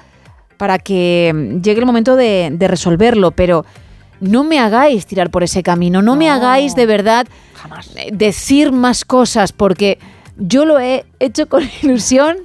para 0.57 0.79
que 0.79 1.59
llegue 1.63 1.81
el 1.81 1.87
momento 1.87 2.17
de, 2.17 2.51
de 2.53 2.69
resolverlo, 2.69 3.33
pero 3.33 3.65
no 4.23 4.44
me 4.44 4.60
hagáis 4.60 5.05
tirar 5.05 5.31
por 5.31 5.42
ese 5.42 5.65
camino, 5.65 6.01
no, 6.01 6.15
me 6.15 6.31
hagáis 6.31 6.76
de 6.76 6.86
verdad 6.86 7.26
eh, 7.97 8.10
decir 8.12 8.70
más 8.70 9.05
cosas, 9.05 9.52
porque 9.52 9.99
yo 10.36 10.65
lo 10.65 10.78
he 10.78 11.05
hecho 11.18 11.49
con 11.49 11.68
ilusión 11.83 12.36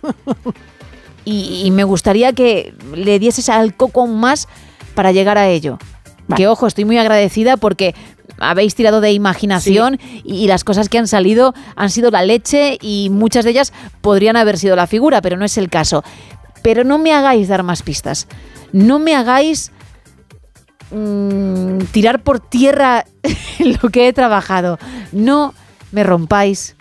y, 1.23 1.61
y 1.64 1.72
me 1.72 1.83
gustaría 1.83 2.33
que 2.33 2.73
le 2.95 3.19
dieses 3.19 3.47
al 3.49 3.75
coco 3.75 4.01
aún 4.01 4.19
más 4.19 4.47
para 4.95 5.11
llegar 5.11 5.38
a 5.38 5.47
ello. 5.47 5.77
Que 6.35 6.47
ojo, 6.47 6.67
estoy 6.67 6.83
muy 6.83 6.97
agradecida 6.97 7.56
porque 7.56 7.95
habéis 8.39 8.75
tirado 8.75 8.99
de 8.99 9.11
imaginación 9.11 9.99
y, 10.25 10.35
y 10.35 10.47
las 10.47 10.64
cosas 10.64 10.89
que 10.89 10.97
han 10.97 11.07
salido 11.07 11.53
han 11.75 11.89
sido 11.89 12.11
la 12.11 12.23
leche 12.23 12.77
y 12.81 13.09
muchas 13.11 13.45
de 13.45 13.51
ellas 13.51 13.72
podrían 14.01 14.35
haber 14.35 14.57
sido 14.57 14.75
la 14.75 14.88
figura, 14.88 15.22
pero 15.22 15.38
no 15.38 15.45
es 15.45 15.57
el 15.57 15.69
caso. 15.69 16.03
Pero 16.64 16.83
no 16.83 16.97
me 16.97 17.14
hagáis 17.14 17.47
dar 17.47 17.61
más 17.64 17.83
pistas. 17.83 18.27
No 18.73 18.99
me 18.99 19.15
hagáis 19.15 19.72
mm, 20.91 21.80
tirar 21.91 22.22
por 22.22 22.40
tierra 22.40 23.06
lo 23.59 23.90
que 23.90 24.07
he 24.07 24.14
trabajado. 24.14 24.80
No 25.11 25.53
me 25.91 26.03
rompáis 26.03 26.75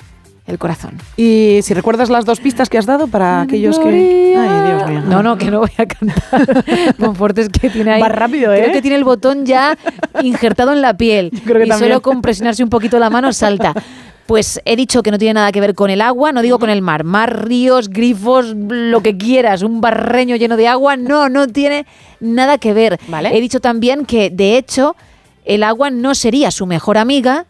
el 0.47 0.59
corazón. 0.59 0.99
Y 1.17 1.59
si 1.62 1.75
recuerdas 1.75 2.09
las 2.09 2.25
dos 2.25 2.39
pistas 2.39 2.68
que 2.68 2.78
has 2.78 2.86
dado 2.86 3.09
para 3.09 3.43
aquellos 3.43 3.78
que... 3.78 4.35
Ay, 4.36 4.70
Dios 4.70 4.89
mío. 4.89 5.02
No, 5.09 5.23
no, 5.23 5.36
que 5.36 5.51
no 5.51 5.60
voy 5.60 5.73
a 5.76 5.86
cantar. 5.86 6.65
Monforte 6.99 7.43
es 7.43 7.49
que 7.49 7.68
tiene 7.68 7.94
ahí. 7.94 8.01
Va 8.01 8.09
rápido, 8.09 8.52
¿eh? 8.52 8.60
Creo 8.60 8.73
que 8.73 8.83
tiene 8.83 8.97
el 8.97 9.05
botón 9.05 9.44
ya 9.44 9.76
injertado 10.23 10.73
en 10.73 10.83
la 10.83 10.97
piel. 10.97 11.31
creo 11.44 11.59
que 11.59 11.67
y 11.67 11.68
también. 11.68 11.91
solo 11.91 12.02
con 12.02 12.23
presionarse 12.23 12.62
un 12.62 12.70
poquito 12.70 12.99
la 12.99 13.10
mano 13.10 13.33
salta. 13.33 13.75
Pues 14.27 14.61
he 14.65 14.75
dicho 14.75 15.05
que 15.05 15.13
no 15.13 15.19
tiene 15.19 15.35
nada 15.35 15.53
que 15.53 15.61
ver 15.61 15.75
con 15.75 15.89
el 15.89 16.01
agua, 16.01 16.33
no 16.33 16.43
digo 16.43 16.59
con 16.59 16.69
el 16.69 16.83
mar. 16.83 17.05
Mar, 17.05 17.47
ríos, 17.47 17.89
grifos, 17.89 18.55
lo 18.57 19.01
que 19.01 19.17
quieras, 19.17 19.63
un 19.63 19.81
barreño 19.81 20.35
lleno 20.35 20.57
de 20.57 20.67
agua, 20.67 20.97
no, 20.97 21.29
no 21.29 21.47
tiene 21.47 21.87
nada 22.19 22.59
que 22.59 22.75
ver. 22.75 22.99
He 23.33 23.41
dicho 23.41 23.61
también 23.61 24.05
que, 24.05 24.31
de 24.31 24.59
hecho, 24.59 24.97
el 25.45 25.63
agua 25.63 25.91
no 25.91 26.17
sería 26.17 26.51
su 26.51 26.67
mejor 26.67 26.99
amiga. 26.99 27.47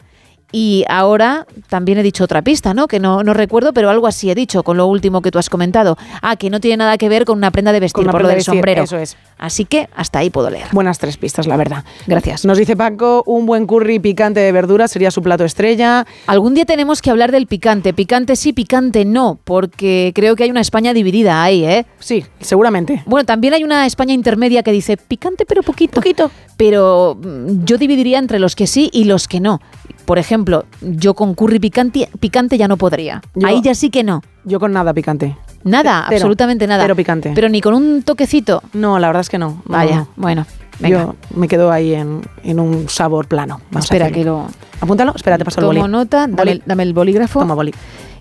Y 0.52 0.84
ahora 0.89 1.47
también 1.68 1.99
he 1.99 2.02
dicho 2.02 2.25
otra 2.25 2.42
pista, 2.42 2.73
¿no? 2.73 2.86
Que 2.86 3.00
no, 3.00 3.23
no 3.23 3.34
recuerdo, 3.34 3.73
pero 3.73 3.91
algo 3.91 4.07
así 4.07 4.31
he 4.31 4.34
dicho 4.34 4.62
con 4.62 4.76
lo 4.76 4.86
último 4.86 5.20
que 5.20 5.31
tú 5.31 5.39
has 5.39 5.50
comentado. 5.50 5.99
Ah, 6.23 6.36
que 6.36 6.50
no 6.50 6.60
tiene 6.60 6.78
nada 6.78 6.99
que 6.99 7.08
ver 7.08 7.25
con 7.25 7.39
una 7.39 7.50
prenda 7.50 7.73
de 7.73 7.81
vestir, 7.81 8.07
por 8.07 8.23
lo 8.23 8.28
de 8.28 8.34
del 8.34 8.36
vestir, 8.36 8.55
sombrero. 8.55 8.84
eso 8.84 8.97
es. 8.97 9.16
Así 9.39 9.65
que 9.65 9.89
hasta 9.94 10.20
ahí 10.20 10.31
puedo 10.31 10.49
leer. 10.49 10.68
Buenas 10.73 10.99
tres 10.99 11.16
pistas, 11.16 11.47
la 11.47 11.57
verdad. 11.57 11.84
Gracias. 12.07 12.44
Nos 12.44 12.58
dice 12.58 12.76
Paco, 12.76 13.23
un 13.26 13.44
buen 13.44 13.66
curry 13.66 13.99
picante 13.99 14.41
de 14.41 14.52
verduras 14.52 14.91
sería 14.91 15.10
su 15.10 15.23
plato 15.23 15.44
estrella. 15.44 16.07
Algún 16.26 16.55
día 16.55 16.65
tenemos 16.65 17.02
que 17.02 17.10
hablar 17.10 17.33
del 17.33 17.47
picante. 17.47 17.92
Picante 17.92 18.36
sí, 18.36 18.52
picante 18.52 19.05
no, 19.05 19.39
porque 19.44 20.12
creo 20.15 20.36
que 20.36 20.44
hay 20.44 20.50
una 20.50 20.60
España 20.60 20.94
dividida 20.94 21.42
ahí, 21.42 21.65
¿eh? 21.65 21.86
Sí, 21.99 22.25
seguramente. 22.41 23.02
Bueno, 23.07 23.26
también 23.26 23.55
hay 23.55 23.65
una 23.65 23.84
España 23.86 24.15
intermedia 24.15 24.62
que 24.62 24.73
dice 24.73 24.97
picante 24.97 25.44
pero 25.44 25.62
poquito. 25.62 25.97
Poquito. 25.97 26.31
Pero 26.57 27.18
mm, 27.20 27.65
yo 27.65 27.78
dividiría 27.78 28.18
entre 28.18 28.39
los 28.39 28.55
que 28.57 28.66
sí 28.66 28.91
y 28.92 29.05
los 29.05 29.28
que 29.28 29.41
no. 29.41 29.60
Por 30.07 30.18
ejemplo, 30.18 30.65
yo 30.81 31.12
con 31.15 31.35
curry 31.35 31.59
picante, 31.59 32.09
picante 32.20 32.57
ya 32.57 32.68
no 32.68 32.76
podría. 32.78 33.20
Yo- 33.35 33.47
ahí 33.47 33.60
ya 33.62 33.75
sí 33.75 33.91
que 33.91 34.02
no. 34.05 34.23
Yo 34.44 34.59
con 34.60 34.73
nada 34.73 34.94
picante. 34.94 35.36
Nada, 35.65 36.05
Cero. 36.09 36.17
absolutamente 36.18 36.67
nada. 36.68 36.85
Cero 36.85 36.94
picante. 36.97 37.33
Pero 37.35 37.49
ni 37.49 37.60
con 37.60 37.75
un 37.75 38.02
toquecito. 38.05 38.62
No, 38.73 38.99
la 39.01 39.09
verdad 39.09 39.23
es 39.23 39.28
que 39.28 39.39
no. 39.39 39.62
No, 39.67 39.76
Vaya, 39.76 39.97
no. 39.97 40.09
bueno. 40.17 40.47
Venga. 40.78 40.99
Yo 41.05 41.17
me 41.35 41.49
quedo 41.49 41.73
ahí 41.73 41.94
en, 41.94 42.20
en 42.44 42.60
un 42.60 42.89
sabor 42.89 43.26
plano. 43.26 43.60
vamos 43.70 43.85
a 43.85 43.86
Espera, 43.86 44.07
decirlo. 44.09 44.47
que 44.47 44.47
lo. 44.55 44.81
Apúntalo, 44.83 45.12
espera, 45.17 45.39
te 45.39 45.44
paso 45.44 45.59
el 45.60 45.67
Tomo 45.67 45.81
boli. 45.81 45.91
nota, 45.91 46.18
dame, 46.28 46.35
Boli. 46.36 46.62
dame 46.67 46.83
el 46.83 46.93
bolígrafo. 46.93 47.41
Toma 47.41 47.55
boli. 47.55 47.75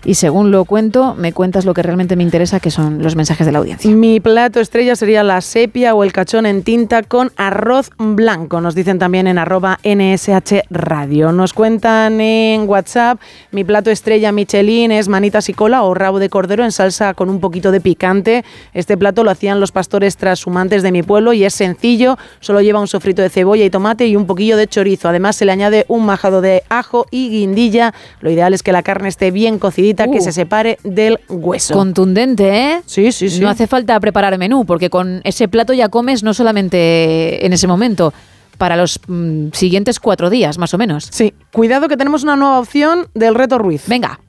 Y 0.06 0.14
según 0.14 0.52
lo 0.52 0.64
cuento, 0.64 1.16
me 1.16 1.32
cuentas 1.32 1.64
lo 1.64 1.74
que 1.74 1.82
realmente 1.82 2.14
me 2.14 2.22
interesa, 2.22 2.60
que 2.60 2.70
son 2.70 3.02
los 3.02 3.16
mensajes 3.16 3.44
de 3.44 3.50
la 3.50 3.58
audiencia. 3.58 3.90
Mi 3.90 4.20
plato 4.20 4.60
estrella 4.60 4.94
sería 4.94 5.24
la 5.24 5.40
sepia 5.40 5.96
o 5.96 6.04
el 6.04 6.12
cachón 6.12 6.46
en 6.46 6.62
tinta 6.62 7.02
con 7.02 7.32
arroz 7.36 7.90
blanco. 7.98 8.60
Nos 8.60 8.76
dicen 8.76 9.00
también 9.00 9.26
en 9.26 9.36
arroba 9.36 9.80
NSH 9.82 10.62
Radio. 10.70 11.32
Nos 11.32 11.52
cuentan 11.52 12.20
en 12.20 12.68
WhatsApp, 12.68 13.20
mi 13.50 13.64
plato 13.64 13.90
estrella 13.90 14.30
Michelin 14.30 14.92
es 14.92 15.08
manitas 15.08 15.48
y 15.48 15.54
cola 15.54 15.82
o 15.82 15.92
rabo 15.92 16.20
de 16.20 16.28
cordero 16.28 16.62
en 16.62 16.70
salsa 16.70 17.14
con 17.14 17.28
un 17.28 17.40
poquito 17.40 17.72
de 17.72 17.80
picante. 17.80 18.44
Este 18.74 18.96
plato 18.96 19.24
lo 19.24 19.32
hacían 19.32 19.58
los 19.58 19.72
pastores 19.72 20.16
trashumantes 20.16 20.84
de 20.84 20.92
mi 20.92 21.02
pueblo 21.02 21.32
y 21.32 21.42
es 21.42 21.54
sencillo, 21.54 22.16
solo 22.38 22.60
lleva 22.60 22.78
un 22.78 22.86
sofrito 22.86 23.22
de 23.22 23.28
cebolla 23.28 23.64
y 23.64 23.70
tomate 23.70 24.06
y 24.06 24.14
un 24.14 24.26
poquillo 24.26 24.56
de 24.56 24.68
chorizo. 24.68 25.08
Además 25.08 25.34
se 25.34 25.46
le 25.46 25.50
añade 25.50 25.84
un 25.88 26.06
majado 26.06 26.42
de 26.42 26.62
ajo 26.68 27.06
y 27.10 27.28
guindilla. 27.30 27.92
Lo 28.20 28.30
ideal 28.30 28.54
es 28.54 28.62
que 28.62 28.70
la 28.70 28.84
carne 28.84 29.08
esté 29.08 29.32
bien 29.32 29.58
cocidita, 29.58 29.95
que 30.04 30.18
Uh. 30.18 30.22
se 30.22 30.32
separe 30.32 30.78
del 30.84 31.18
hueso. 31.28 31.74
Contundente, 31.74 32.48
¿eh? 32.72 32.82
Sí, 32.86 33.10
sí, 33.12 33.28
sí. 33.30 33.40
No 33.40 33.48
hace 33.48 33.66
falta 33.66 33.98
preparar 34.00 34.36
menú, 34.38 34.64
porque 34.64 34.90
con 34.90 35.20
ese 35.24 35.48
plato 35.48 35.72
ya 35.72 35.88
comes 35.88 36.22
no 36.22 36.34
solamente 36.34 37.44
en 37.44 37.52
ese 37.52 37.66
momento, 37.66 38.12
para 38.58 38.76
los 38.76 39.00
mm, 39.06 39.48
siguientes 39.52 39.98
cuatro 40.00 40.30
días, 40.30 40.58
más 40.58 40.72
o 40.74 40.78
menos. 40.78 41.08
Sí, 41.10 41.34
cuidado 41.52 41.88
que 41.88 41.96
tenemos 41.96 42.22
una 42.22 42.36
nueva 42.36 42.58
opción 42.58 43.08
del 43.14 43.34
reto 43.34 43.58
Ruiz. 43.58 43.84
Venga. 43.86 44.20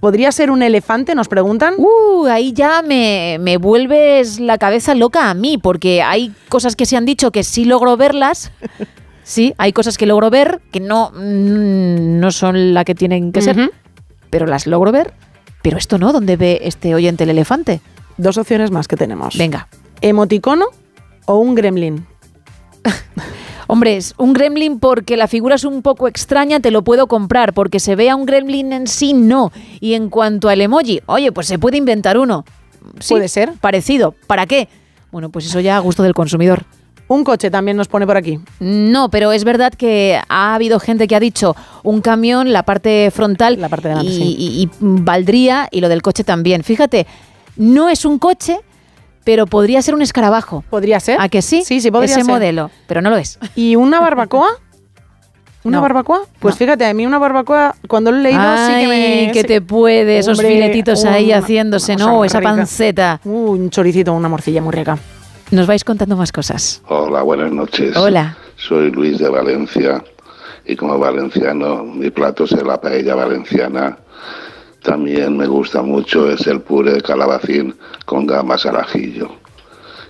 ¿Podría 0.00 0.32
ser 0.32 0.50
un 0.50 0.62
elefante? 0.62 1.14
Nos 1.14 1.28
preguntan. 1.28 1.74
Uh, 1.76 2.24
ahí 2.26 2.54
ya 2.54 2.80
me, 2.80 3.36
me 3.38 3.58
vuelves 3.58 4.40
la 4.40 4.56
cabeza 4.56 4.94
loca 4.94 5.28
a 5.28 5.34
mí, 5.34 5.58
porque 5.58 6.00
hay 6.00 6.32
cosas 6.48 6.74
que 6.74 6.86
se 6.86 6.96
han 6.96 7.04
dicho 7.04 7.30
que 7.30 7.44
sí 7.44 7.64
logro 7.64 7.96
verlas. 7.96 8.50
Sí, 9.22 9.54
hay 9.58 9.72
cosas 9.72 9.96
que 9.96 10.06
logro 10.06 10.28
ver 10.28 10.60
que 10.72 10.80
no, 10.80 11.12
mm, 11.14 12.18
no 12.18 12.32
son 12.32 12.74
la 12.74 12.84
que 12.84 12.96
tienen 12.96 13.30
que 13.30 13.42
ser, 13.42 13.56
Ujú. 13.56 13.70
Pero 14.30 14.46
las 14.46 14.66
logro 14.66 14.92
ver. 14.92 15.12
Pero 15.62 15.76
esto 15.76 15.98
no, 15.98 16.12
¿dónde 16.12 16.36
ve 16.36 16.60
este 16.62 16.94
oyente 16.94 17.24
el 17.24 17.30
elefante? 17.30 17.80
Dos 18.16 18.38
opciones 18.38 18.70
más 18.70 18.88
que 18.88 18.96
tenemos. 18.96 19.36
Venga. 19.36 19.68
¿Emoticono 20.00 20.66
o 21.26 21.36
un 21.36 21.54
gremlin? 21.54 22.06
Hombre, 23.66 23.96
es 23.96 24.14
un 24.16 24.32
gremlin 24.32 24.80
porque 24.80 25.16
la 25.16 25.28
figura 25.28 25.54
es 25.54 25.64
un 25.64 25.82
poco 25.82 26.08
extraña, 26.08 26.60
te 26.60 26.70
lo 26.70 26.82
puedo 26.82 27.06
comprar, 27.06 27.52
porque 27.52 27.78
se 27.78 27.94
vea 27.94 28.16
un 28.16 28.26
gremlin 28.26 28.72
en 28.72 28.86
sí, 28.86 29.12
no. 29.12 29.52
Y 29.78 29.94
en 29.94 30.10
cuanto 30.10 30.48
al 30.48 30.60
emoji, 30.60 31.02
oye, 31.06 31.30
pues 31.30 31.46
se 31.46 31.58
puede 31.58 31.76
inventar 31.76 32.18
uno. 32.18 32.44
Sí, 32.98 33.14
Puede 33.14 33.28
ser. 33.28 33.52
Parecido. 33.60 34.14
¿Para 34.26 34.46
qué? 34.46 34.68
Bueno, 35.12 35.30
pues 35.30 35.46
eso 35.46 35.60
ya 35.60 35.76
a 35.76 35.80
gusto 35.80 36.02
del 36.02 36.14
consumidor. 36.14 36.64
Un 37.12 37.24
coche 37.24 37.50
también 37.50 37.76
nos 37.76 37.88
pone 37.88 38.06
por 38.06 38.16
aquí. 38.16 38.38
No, 38.60 39.10
pero 39.10 39.32
es 39.32 39.42
verdad 39.42 39.72
que 39.72 40.20
ha 40.28 40.54
habido 40.54 40.78
gente 40.78 41.08
que 41.08 41.16
ha 41.16 41.20
dicho 41.20 41.56
un 41.82 42.00
camión, 42.02 42.52
la 42.52 42.62
parte 42.62 43.10
frontal 43.12 43.60
La 43.60 43.68
parte 43.68 43.88
de 43.88 43.94
delante, 43.94 44.12
y, 44.12 44.16
sí. 44.16 44.36
y- 44.38 44.62
y 44.62 44.70
valdría 44.80 45.66
y 45.72 45.80
lo 45.80 45.88
del 45.88 46.02
coche 46.02 46.22
también. 46.22 46.62
Fíjate, 46.62 47.08
no 47.56 47.88
es 47.88 48.04
un 48.04 48.20
coche, 48.20 48.58
pero 49.24 49.46
podría 49.46 49.82
ser 49.82 49.94
un 49.94 50.02
escarabajo. 50.02 50.62
¿Podría 50.70 51.00
ser? 51.00 51.20
¿A 51.20 51.28
que 51.28 51.42
sí? 51.42 51.62
Sí, 51.64 51.80
sí, 51.80 51.90
podría 51.90 52.14
Ese 52.14 52.24
ser. 52.24 52.32
modelo, 52.32 52.70
pero 52.86 53.02
no 53.02 53.10
lo 53.10 53.16
es. 53.16 53.40
¿Y 53.56 53.74
una 53.74 53.98
barbacoa? 53.98 54.46
¿Una 55.64 55.78
No. 55.78 55.82
barbacoa? 55.82 56.20
Pues 56.38 56.54
fíjate, 56.54 56.86
a 56.86 56.94
mí 56.94 57.04
una 57.06 57.18
barbacoa, 57.18 57.74
cuando 57.88 58.12
lo 58.12 58.18
he 58.18 58.22
leído, 58.22 58.56
sí 58.68 58.72
que 58.72 58.86
me. 58.86 59.30
Que 59.32 59.40
sí- 59.42 59.46
te 59.48 59.60
puede, 59.60 60.18
esos 60.18 60.38
Hombre, 60.38 60.54
filetitos 60.54 61.04
ahí 61.04 61.32
haciéndose, 61.32 61.96
¿no? 61.96 62.24
Esa 62.24 62.38
rica. 62.38 62.50
panceta. 62.54 63.20
Uh, 63.24 63.50
un 63.50 63.68
choricito, 63.68 64.12
una 64.14 64.28
morcilla 64.28 64.62
muy 64.62 64.72
rica. 64.72 64.96
Nos 65.50 65.66
vais 65.66 65.82
contando 65.82 66.16
más 66.16 66.30
cosas. 66.30 66.80
Hola, 66.86 67.22
buenas 67.22 67.50
noches. 67.50 67.96
Hola. 67.96 68.36
Soy 68.56 68.92
Luis 68.92 69.18
de 69.18 69.28
Valencia 69.28 70.02
y 70.64 70.76
como 70.76 70.96
valenciano 70.96 71.82
mi 71.82 72.08
plato 72.10 72.44
es 72.44 72.52
la 72.52 72.80
paella 72.80 73.16
valenciana. 73.16 73.98
También 74.82 75.36
me 75.36 75.48
gusta 75.48 75.82
mucho 75.82 76.30
es 76.30 76.46
el 76.46 76.60
puré 76.60 76.92
de 76.92 77.00
calabacín 77.02 77.74
con 78.04 78.26
gambas 78.26 78.64
al 78.64 78.76
ajillo 78.76 79.28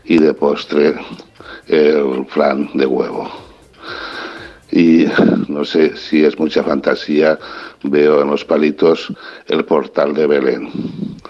y 0.04 0.18
de 0.18 0.34
postre 0.34 0.94
el 1.68 2.26
flan 2.28 2.68
de 2.74 2.84
huevo. 2.84 3.30
Y 4.70 5.06
no 5.48 5.64
sé 5.64 5.96
si 5.96 6.22
es 6.22 6.38
mucha 6.38 6.62
fantasía, 6.62 7.38
veo 7.82 8.20
en 8.20 8.28
los 8.28 8.44
palitos 8.44 9.10
el 9.46 9.64
portal 9.64 10.12
de 10.12 10.26
Belén. 10.26 10.70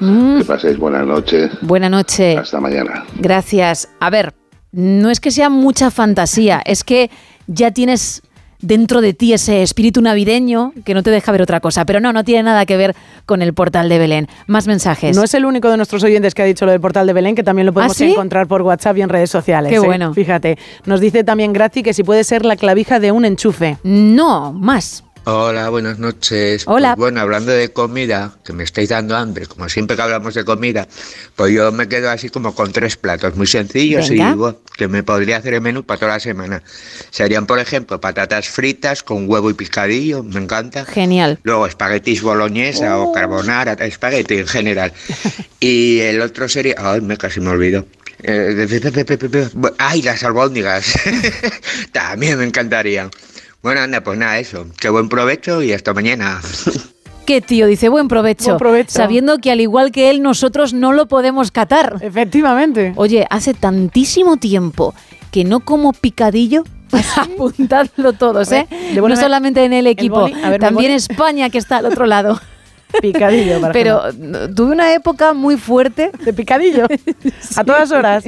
Mm, 0.01 0.39
Que 0.39 0.45
paséis 0.45 0.79
buena 0.79 1.03
noche. 1.03 1.51
buena 1.63 1.89
noche. 1.89 2.37
Hasta 2.39 2.61
mañana. 2.61 3.05
Gracias. 3.17 3.89
A 4.01 4.11
ver, 4.11 4.35
no 4.73 5.11
es 5.11 5.21
que 5.21 5.31
sea 5.31 5.51
mucha 5.51 5.91
fantasía, 5.91 6.63
es 6.65 6.85
que 6.85 7.11
ya 7.47 7.71
tienes 7.71 8.23
dentro 8.63 9.01
de 9.01 9.15
ti 9.15 9.33
ese 9.33 9.63
espíritu 9.63 10.03
navideño 10.03 10.75
que 10.85 10.93
no 10.93 11.03
te 11.03 11.11
deja 11.11 11.33
ver 11.33 11.41
otra 11.43 11.61
cosa. 11.61 11.87
Pero 11.87 11.99
no, 11.99 12.13
no 12.13 12.25
tiene 12.25 12.43
nada 12.43 12.67
que 12.67 12.77
ver 12.77 12.95
con 13.25 13.41
el 13.41 13.55
portal 13.55 13.89
de 13.89 13.99
Belén. 13.99 14.29
Más 14.47 14.67
mensajes. 14.67 15.17
No 15.17 15.25
es 15.25 15.33
el 15.35 15.47
único 15.47 15.71
de 15.71 15.77
nuestros 15.79 16.03
oyentes 16.05 16.35
que 16.35 16.43
ha 16.43 16.45
dicho 16.45 16.67
lo 16.67 16.73
del 16.73 16.81
portal 16.81 17.07
de 17.07 17.13
Belén, 17.15 17.35
que 17.35 17.43
también 17.43 17.65
lo 17.67 17.73
podemos 17.73 17.97
¿Ah, 17.97 17.99
sí? 17.99 18.11
encontrar 18.13 18.47
por 18.49 18.61
WhatsApp 18.63 18.99
y 18.99 19.03
en 19.03 19.09
redes 19.09 19.31
sociales. 19.31 19.71
Qué 19.71 19.77
¿eh? 19.77 19.81
bueno. 19.81 20.13
Fíjate. 20.13 20.59
Nos 20.85 21.01
dice 21.01 21.25
también 21.25 21.53
Graci 21.55 21.83
que 21.83 21.95
si 21.95 22.03
puede 22.05 22.23
ser 22.23 22.45
la 22.45 22.57
clavija 22.57 23.01
de 23.01 23.13
un 23.13 23.25
enchufe. 23.25 23.79
No, 23.83 24.53
más. 24.53 25.05
Hola, 25.25 25.69
buenas 25.69 25.99
noches. 25.99 26.65
Hola. 26.67 26.97
Pues 26.97 26.99
bueno, 26.99 27.21
hablando 27.21 27.53
de 27.53 27.71
comida, 27.73 28.33
que 28.43 28.55
me 28.55 28.65
estáis 28.65 28.89
dando 28.89 29.15
hambre, 29.17 29.47
como 29.47 29.69
siempre 29.69 29.95
que 29.95 30.03
hablamos 30.03 30.33
de 30.33 30.45
comida, 30.45 30.89
pues 31.37 31.53
yo 31.53 31.71
me 31.73 31.89
quedo 31.89 32.11
así 32.11 32.31
como 32.31 32.55
con 32.55 32.73
tres 32.73 32.97
platos 32.97 33.37
muy 33.37 33.47
sencillos 33.47 34.09
Venga. 34.09 34.31
y 34.31 34.35
bueno, 34.35 34.59
que 34.77 34.89
me 34.89 35.03
podría 35.03 35.37
hacer 35.37 35.53
el 35.55 35.61
menú 35.61 35.85
para 35.85 36.01
toda 36.01 36.13
la 36.13 36.21
semana. 36.21 36.63
Serían, 37.11 37.47
por 37.47 37.59
ejemplo, 37.59 38.01
patatas 38.01 38.49
fritas 38.49 39.03
con 39.03 39.29
huevo 39.29 39.51
y 39.51 39.55
picadillo, 39.55 40.23
me 40.23 40.41
encanta. 40.41 40.87
Genial. 40.87 41.39
Luego 41.43 41.67
espaguetis 41.67 42.23
boloñesa 42.23 42.99
o 42.99 43.13
carbonara, 43.13 43.75
espagueti 43.75 44.39
en 44.39 44.47
general. 44.47 44.93
Y 45.61 46.01
el 46.01 46.23
otro 46.23 46.49
sería, 46.49 46.77
ay, 46.79 47.03
me 47.03 47.19
casi 47.19 47.41
me 47.41 47.51
olvido. 47.51 47.85
Eh, 48.23 48.67
ay, 49.79 50.03
las 50.03 50.25
albóndigas. 50.25 50.95
También 51.93 52.39
me 52.39 52.45
encantarían. 52.45 53.11
Bueno, 53.63 53.83
anda, 53.83 54.03
pues 54.03 54.19
nada, 54.19 54.39
eso. 54.39 54.67
Que 54.81 54.89
buen 54.89 55.09
provecho 55.09 55.63
y 55.63 55.73
hasta 55.73 55.93
mañana. 55.93 56.41
¿Qué 57.27 57.41
tío? 57.41 57.67
Dice 57.67 57.89
buen 57.89 58.09
provecho. 58.09 58.47
Buen 58.47 58.59
provecho. 58.59 58.91
Sabiendo 58.91 59.39
que 59.39 59.53
al 59.53 59.61
igual 59.61 59.93
que 59.93 60.11
él, 60.11 60.23
nosotros 60.23 60.73
no 60.73 60.93
lo 60.93 61.07
podemos 61.07 61.51
catar. 61.51 61.99
Efectivamente. 62.01 62.93
Oye, 62.97 63.27
hace 63.31 63.55
tantísimo 63.55 64.39
tiempo 64.39 64.95
que 65.31 65.45
no 65.45 65.61
como 65.61 65.93
picadillo. 65.93 66.65
Apuntadlo 67.17 68.15
todos, 68.15 68.51
¿eh? 68.51 68.67
No 68.95 69.15
solamente 69.15 69.65
en 69.65 69.73
el 69.73 69.87
equipo, 69.87 70.23
boli. 70.23 70.35
A 70.43 70.51
ver, 70.51 70.53
¿me 70.53 70.59
también 70.59 70.91
boli? 70.91 70.97
España 70.97 71.51
que 71.51 71.59
está 71.59 71.77
al 71.77 71.87
otro 71.87 72.07
lado. 72.07 72.41
Picadillo, 73.01 73.61
para 73.61 73.73
Pero 73.73 74.03
tuve 74.55 74.73
una 74.73 74.93
época 74.95 75.33
muy 75.33 75.57
fuerte. 75.57 76.11
De 76.25 76.33
picadillo. 76.33 76.87
A 77.57 77.65
todas 77.65 77.91
horas. 77.93 78.25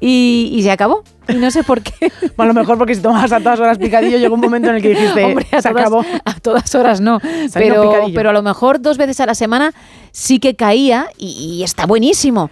Y, 0.00 0.50
y 0.52 0.62
se 0.62 0.70
acabó. 0.70 1.02
Y 1.28 1.34
no 1.34 1.50
sé 1.50 1.62
por 1.62 1.82
qué. 1.82 2.12
A 2.36 2.44
lo 2.44 2.54
mejor 2.54 2.78
porque 2.78 2.94
si 2.94 3.00
tomabas 3.00 3.32
a 3.32 3.38
todas 3.38 3.60
horas 3.60 3.78
picadillo, 3.78 4.18
llegó 4.18 4.34
un 4.34 4.40
momento 4.40 4.68
en 4.68 4.76
el 4.76 4.82
que 4.82 4.90
dijiste, 4.90 5.24
Hombre, 5.24 5.46
se 5.50 5.62
todas, 5.62 5.66
acabó. 5.66 6.04
a 6.24 6.34
todas 6.40 6.74
horas 6.74 7.00
no. 7.00 7.20
Pero, 7.54 8.06
pero 8.14 8.30
a 8.30 8.32
lo 8.32 8.42
mejor 8.42 8.80
dos 8.80 8.96
veces 8.98 9.20
a 9.20 9.26
la 9.26 9.34
semana 9.34 9.72
sí 10.10 10.38
que 10.40 10.56
caía 10.56 11.08
y, 11.18 11.28
y 11.58 11.62
está 11.62 11.86
buenísimo. 11.86 12.50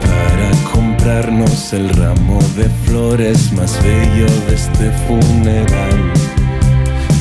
Para 0.00 0.72
comprarnos 0.72 1.72
el 1.72 1.88
ramo 1.88 2.38
de 2.56 2.68
flores 2.84 3.52
más 3.54 3.76
bello 3.82 4.26
de 4.46 4.54
este 4.54 4.92
funeral. 5.08 6.12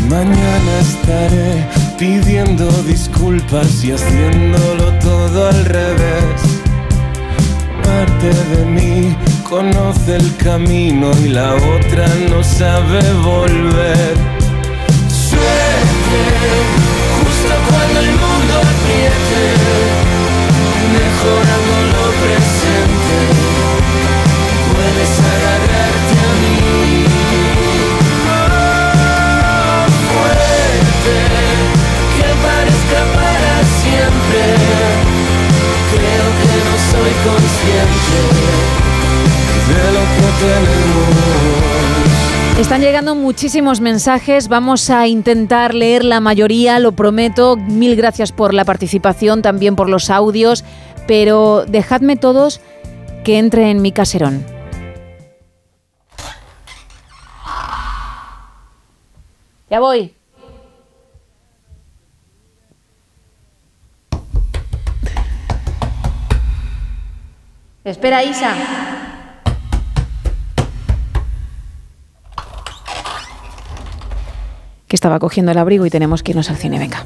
Mañana 0.07 0.71
estaré 0.81 1.65
pidiendo 1.97 2.69
disculpas 2.83 3.83
y 3.83 3.93
haciéndolo 3.93 4.93
todo 4.99 5.47
al 5.47 5.65
revés. 5.65 6.41
Parte 7.83 8.29
de 8.51 8.65
mí 8.65 9.15
conoce 9.49 10.17
el 10.17 10.35
camino 10.35 11.09
y 11.25 11.29
la 11.29 11.55
otra 11.55 12.07
no 12.29 12.43
sabe 12.43 13.01
volver. 13.23 14.15
Suerte, 15.09 16.88
el 17.99 18.11
mundo 18.11 18.55
quiete, 18.85 19.43
mejorando 20.95 21.75
lo 21.93 22.05
presente, 22.23 23.17
puedes 24.71 25.13
agarrarte 25.33 26.15
a 26.27 26.33
mí. 26.41 26.57
Oh, 28.31 29.85
fuerte, 30.11 31.17
que 32.15 32.29
parezca 32.47 32.99
para 33.19 33.55
siempre, 33.79 34.43
creo 35.93 36.27
que 36.39 36.53
no 36.67 36.75
soy 36.91 37.13
consciente 37.27 38.19
de 39.69 39.83
lo 39.95 40.03
que 40.15 40.27
tenemos. 40.41 41.98
Están 42.59 42.81
llegando 42.81 43.15
muchísimos 43.15 43.79
mensajes, 43.79 44.49
vamos 44.49 44.89
a 44.89 45.07
intentar 45.07 45.73
leer 45.73 46.03
la 46.03 46.19
mayoría, 46.19 46.77
lo 46.79 46.91
prometo. 46.91 47.55
Mil 47.55 47.95
gracias 47.95 48.33
por 48.33 48.53
la 48.53 48.65
participación, 48.65 49.41
también 49.41 49.77
por 49.77 49.87
los 49.87 50.09
audios, 50.09 50.65
pero 51.07 51.63
dejadme 51.65 52.17
todos 52.17 52.59
que 53.23 53.37
entre 53.39 53.71
en 53.71 53.81
mi 53.81 53.93
caserón. 53.93 54.45
Ya 59.69 59.79
voy. 59.79 60.13
Espera, 67.85 68.21
Isa. 68.21 68.98
Que 74.89 74.95
estaba 74.95 75.19
cogiendo 75.19 75.51
el 75.51 75.57
abrigo 75.59 75.85
y 75.85 75.91
tenemos 75.91 76.23
que 76.23 76.31
irnos 76.31 76.49
al 76.49 76.57
cine, 76.57 76.79
venga. 76.79 77.05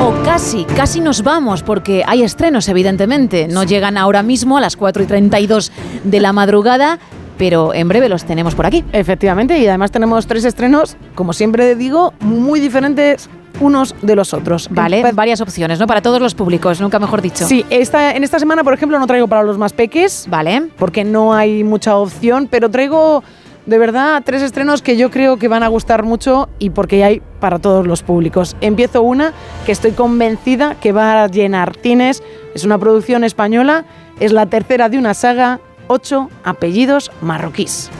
O 0.00 0.22
casi, 0.24 0.64
casi 0.64 1.00
nos 1.00 1.22
vamos, 1.22 1.62
porque 1.62 2.02
hay 2.06 2.22
estrenos, 2.22 2.66
evidentemente. 2.70 3.46
No 3.46 3.64
llegan 3.64 3.98
ahora 3.98 4.22
mismo 4.22 4.56
a 4.56 4.62
las 4.62 4.76
4 4.76 5.02
y 5.02 5.06
32 5.06 5.70
de 6.04 6.20
la 6.20 6.32
madrugada, 6.32 6.98
pero 7.36 7.74
en 7.74 7.88
breve 7.88 8.08
los 8.08 8.24
tenemos 8.24 8.54
por 8.54 8.64
aquí. 8.64 8.86
Efectivamente, 8.92 9.58
y 9.58 9.66
además 9.66 9.90
tenemos 9.90 10.26
tres 10.26 10.46
estrenos, 10.46 10.96
como 11.14 11.34
siempre 11.34 11.76
digo, 11.76 12.14
muy 12.20 12.58
diferentes 12.58 13.28
unos 13.60 13.94
de 14.02 14.16
los 14.16 14.34
otros. 14.34 14.68
Vale, 14.70 15.12
varias 15.12 15.40
opciones, 15.40 15.78
¿no? 15.78 15.86
Para 15.86 16.02
todos 16.02 16.20
los 16.20 16.34
públicos, 16.34 16.80
nunca 16.80 16.98
mejor 16.98 17.22
dicho. 17.22 17.46
Sí, 17.46 17.64
esta, 17.70 18.12
en 18.12 18.24
esta 18.24 18.38
semana, 18.38 18.64
por 18.64 18.74
ejemplo, 18.74 18.98
no 18.98 19.06
traigo 19.06 19.28
para 19.28 19.42
los 19.42 19.58
más 19.58 19.72
peques. 19.72 20.26
Vale. 20.28 20.70
Porque 20.78 21.04
no 21.04 21.34
hay 21.34 21.64
mucha 21.64 21.96
opción, 21.96 22.48
pero 22.50 22.70
traigo 22.70 23.22
de 23.66 23.78
verdad 23.78 24.22
tres 24.24 24.42
estrenos 24.42 24.82
que 24.82 24.96
yo 24.96 25.10
creo 25.10 25.36
que 25.36 25.48
van 25.48 25.62
a 25.62 25.68
gustar 25.68 26.02
mucho 26.02 26.48
y 26.58 26.70
porque 26.70 27.04
hay 27.04 27.22
para 27.40 27.58
todos 27.58 27.86
los 27.86 28.02
públicos. 28.02 28.56
Empiezo 28.60 29.02
una 29.02 29.32
que 29.64 29.72
estoy 29.72 29.92
convencida 29.92 30.74
que 30.80 30.92
va 30.92 31.24
a 31.24 31.28
llenar 31.28 31.76
cines. 31.76 32.22
Es 32.54 32.64
una 32.64 32.78
producción 32.78 33.24
española, 33.24 33.84
es 34.20 34.32
la 34.32 34.46
tercera 34.46 34.88
de 34.88 34.98
una 34.98 35.14
saga, 35.14 35.60
ocho 35.86 36.28
apellidos 36.44 37.10
marroquíes. 37.20 37.90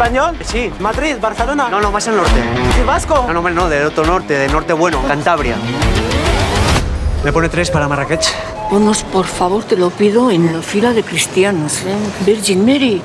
¿Español? 0.00 0.34
Sí. 0.46 0.72
¿Madrid? 0.80 1.16
¿Barcelona? 1.20 1.68
No, 1.68 1.78
no, 1.78 1.92
más 1.92 2.08
al 2.08 2.16
norte. 2.16 2.42
¿Y 2.80 2.86
vasco? 2.86 3.26
No, 3.28 3.34
no, 3.34 3.50
no, 3.50 3.68
del 3.68 3.84
otro 3.84 4.06
norte, 4.06 4.32
del 4.32 4.50
norte 4.50 4.72
bueno, 4.72 5.02
Cantabria. 5.06 5.56
¿Me 7.22 7.30
pone 7.30 7.50
tres 7.50 7.70
para 7.70 7.86
Marrakech? 7.86 8.32
Ponos, 8.70 9.02
por 9.02 9.26
favor, 9.26 9.62
te 9.64 9.76
lo 9.76 9.90
pido, 9.90 10.30
en 10.30 10.54
la 10.54 10.62
fila 10.62 10.94
de 10.94 11.02
cristianos. 11.02 11.82
¿eh? 11.84 11.98
Virgin 12.24 12.64
Mary. 12.64 13.02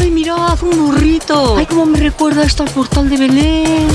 ¡Ay, 0.00 0.10
mirad, 0.12 0.62
un 0.62 0.86
burrito! 0.86 1.58
¡Ay, 1.58 1.66
cómo 1.66 1.84
me 1.84 1.98
recuerda 1.98 2.44
esto 2.44 2.62
al 2.62 2.70
portal 2.70 3.10
de 3.10 3.18
Belén! 3.18 3.88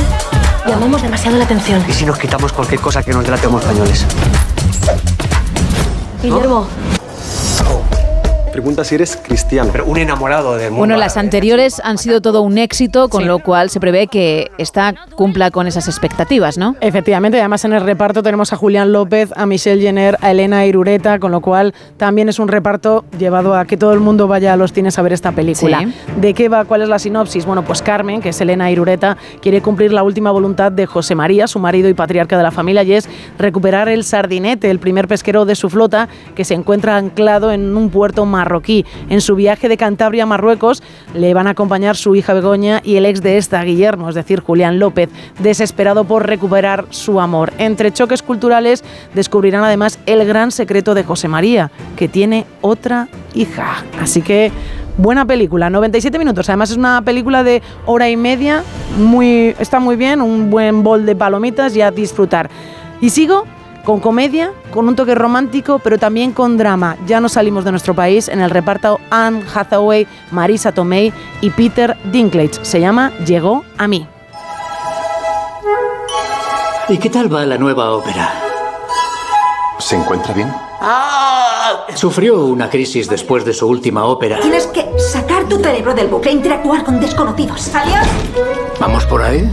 Llamamos 0.68 1.02
demasiado 1.02 1.35
la 1.35 1.45
atención. 1.45 1.84
¿Y 1.88 1.93
si 1.93 2.06
nos 2.06 2.19
quitamos 2.19 2.53
cualquier 2.53 2.80
cosa 2.80 3.02
que 3.02 3.11
nos 3.11 3.24
delate 3.24 3.48
como 3.48 3.58
españoles? 3.58 4.06
Guillermo, 6.22 6.68
Pregunta 8.53 8.83
si 8.83 8.93
eres 8.93 9.17
cristiano. 9.17 9.72
Pero 9.72 9.85
un 9.85 9.98
enamorado 9.98 10.56
del 10.56 10.69
mundo. 10.69 10.77
Bueno, 10.77 10.95
las 10.95 11.17
anteriores 11.17 11.82
han 11.83 11.98
sido 11.98 12.22
todo 12.22 12.43
un 12.43 12.59
éxito, 12.59 13.09
con 13.09 13.25
lo 13.25 13.40
cual 13.40 13.72
se 13.72 13.80
prevé 13.80 14.06
que 14.06 14.51
esta 14.59 14.93
cumpla 15.15 15.49
con 15.49 15.65
esas 15.65 15.88
expectativas, 15.88 16.59
¿no? 16.59 16.75
Efectivamente, 16.80 17.40
además 17.40 17.65
en 17.65 17.73
el 17.73 17.82
reparto 17.82 18.22
tenemos 18.22 18.53
a 18.53 18.56
Julián 18.56 18.91
López, 18.91 19.32
a 19.35 19.48
Michelle 19.48 19.82
Jenner, 19.82 20.19
a 20.22 20.30
Elena 20.30 20.67
Irureta, 20.67 21.17
con 21.17 21.32
lo 21.32 21.41
cual 21.41 21.73
también 21.98 22.30
es 22.30 22.38
un 22.38 22.48
reparto 22.48 23.06
llevado 23.17 23.56
a 23.56 23.65
que 23.65 23.75
todo 23.75 23.91
el 23.91 23.99
mundo 23.99 24.27
vaya 24.27 24.53
a 24.53 24.56
los 24.56 24.72
cines 24.72 24.99
a 24.99 25.01
ver 25.01 25.14
esta 25.14 25.32
película. 25.32 25.80
Sí. 25.80 25.93
¿De 26.22 26.35
qué 26.35 26.48
va? 26.48 26.65
¿Cuál 26.65 26.83
es 26.83 26.90
la 26.90 26.99
sinopsis? 26.99 27.48
Bueno, 27.48 27.64
pues 27.64 27.82
Carmen, 27.82 28.22
que 28.22 28.30
es 28.30 28.40
Elena 28.40 28.69
Irureta, 28.69 29.17
quiere 29.41 29.64
cumplir 29.64 29.91
la 29.91 30.03
última 30.03 30.30
voluntad 30.30 30.72
de 30.72 30.85
José 30.85 31.15
María, 31.15 31.48
su 31.48 31.57
marido 31.57 31.90
y 31.90 31.95
patriarca 31.95 32.38
de 32.38 32.43
la 32.43 32.51
familia, 32.51 32.83
y 32.83 32.93
es 32.93 33.09
recuperar 33.40 33.90
el 33.90 34.03
Sardinete, 34.03 34.69
el 34.69 34.77
primer 34.77 35.07
pesquero 35.07 35.45
de 35.45 35.56
su 35.56 35.72
flota, 35.72 36.07
que 36.35 36.45
se 36.45 36.53
encuentra 36.53 36.98
anclado 36.98 37.51
en 37.51 37.75
un 37.75 37.90
puerto 37.90 38.25
marroquí. 38.43 38.85
En 39.09 39.22
su 39.22 39.35
viaje 39.35 39.69
de 39.69 39.77
Cantabria 39.77 40.23
a 40.23 40.25
Marruecos 40.25 40.83
le 41.13 41.33
van 41.33 41.47
a 41.47 41.51
acompañar 41.51 41.95
su 41.95 42.15
hija 42.15 42.33
Begoña 42.33 42.81
y 42.83 42.97
el 42.97 43.05
ex 43.05 43.22
de 43.22 43.38
esta, 43.38 43.63
Guillermo, 43.63 44.09
es 44.09 44.15
decir, 44.15 44.41
Julián 44.41 44.80
López, 44.80 45.09
desesperado 45.39 46.03
por 46.03 46.27
recuperar 46.27 46.85
su 46.89 47.22
amor. 47.22 47.53
Entre 47.57 47.93
choques 47.93 48.22
culturales 48.22 48.83
descubrirán 49.13 49.63
además 49.63 49.97
el 50.05 50.25
gran 50.25 50.51
secreto 50.51 50.93
de 50.93 51.03
José 51.03 51.30
María, 51.30 51.72
que 51.95 52.09
tiene 52.09 52.45
otra 52.59 53.07
hija. 53.33 53.83
Así 54.01 54.22
que 54.22 54.51
buena 54.97 55.25
película, 55.25 55.69
97 55.69 56.19
minutos. 56.19 56.49
Además 56.49 56.72
es 56.72 56.77
una 56.77 57.01
película 57.01 57.43
de 57.43 57.61
hora 57.85 58.09
y 58.09 58.17
media, 58.17 58.63
muy, 58.97 59.55
está 59.57 59.80
muy 59.80 59.95
bien, 59.95 60.22
un 60.22 60.49
buen 60.49 60.83
bol 60.83 61.05
de 61.05 61.15
palomitas 61.15 61.75
y 61.77 61.81
a 61.81 61.91
disfrutar. 61.91 62.49
Y 62.99 63.09
sigo 63.09 63.45
con 63.84 64.00
comedia, 64.00 64.52
con 64.72 64.88
un 64.88 64.95
toque 64.95 65.16
romántico, 65.16 65.80
pero 65.80 65.98
también 65.98 66.32
con 66.32 66.58
drama. 66.58 66.98
Ya 67.06 67.20
no 67.20 67.30
salimos 67.30 67.66
de 67.66 67.72
nuestro 67.72 67.94
país 67.94 68.28
en 68.28 68.42
el 68.42 68.50
reparto 68.50 69.00
Anne 69.10 69.44
Hathaway, 69.53 70.08
Marisa 70.32 70.72
Tomei 70.72 71.14
y 71.42 71.50
Peter 71.50 71.98
Dinklage. 72.12 72.64
Se 72.64 72.80
llama 72.80 73.12
Llegó 73.26 73.64
a 73.78 73.88
mí. 73.88 74.08
¿Y 76.90 76.98
qué 76.98 77.10
tal 77.10 77.34
va 77.34 77.45
la 77.45 77.58
nueva 77.58 77.92
ópera? 77.92 78.34
¿Se 79.80 79.95
encuentra 79.95 80.34
bien? 80.34 80.53
Sufrió 81.95 82.45
una 82.45 82.70
crisis 82.70 83.08
después 83.10 83.45
de 83.45 83.53
su 83.53 83.68
última 83.68 84.06
ópera. 84.06 84.40
Tienes 84.40 84.68
que 84.68 84.86
sacar 84.98 85.48
tu 85.48 85.58
cerebro 85.58 85.94
del 85.94 86.08
bucle 86.08 86.32
e 86.32 86.34
interactuar 86.34 86.84
con 86.84 87.00
desconocidos. 87.00 87.74
¿Adiós? 87.74 88.06
¿Vamos 88.80 89.06
por 89.06 89.22
ahí? 89.22 89.50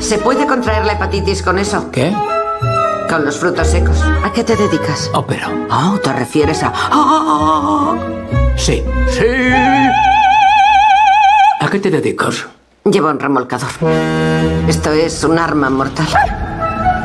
¿Se 0.00 0.18
puede 0.18 0.46
contraer 0.46 0.84
la 0.84 0.94
hepatitis 0.94 1.42
con 1.42 1.58
eso? 1.58 1.90
¿Qué? 1.92 2.12
Con 3.08 3.24
los 3.24 3.38
frutos 3.38 3.68
secos. 3.68 4.02
¿A 4.24 4.32
qué 4.32 4.42
te 4.44 4.56
dedicas? 4.56 5.10
Ópera. 5.14 5.48
Ah, 5.70 5.94
¿te 6.02 6.12
refieres 6.12 6.62
a...? 6.62 6.72
Ah, 6.74 7.94
Sí. 8.56 8.84
Sí. 9.10 9.24
¿A 11.60 11.68
qué 11.70 11.78
te 11.78 11.90
dedicas? 11.90 12.46
Llevo 12.84 13.08
un 13.10 13.18
remolcador. 13.20 13.68
Esto 14.68 14.92
es 14.92 15.24
un 15.24 15.38
arma 15.38 15.70
mortal. 15.70 16.06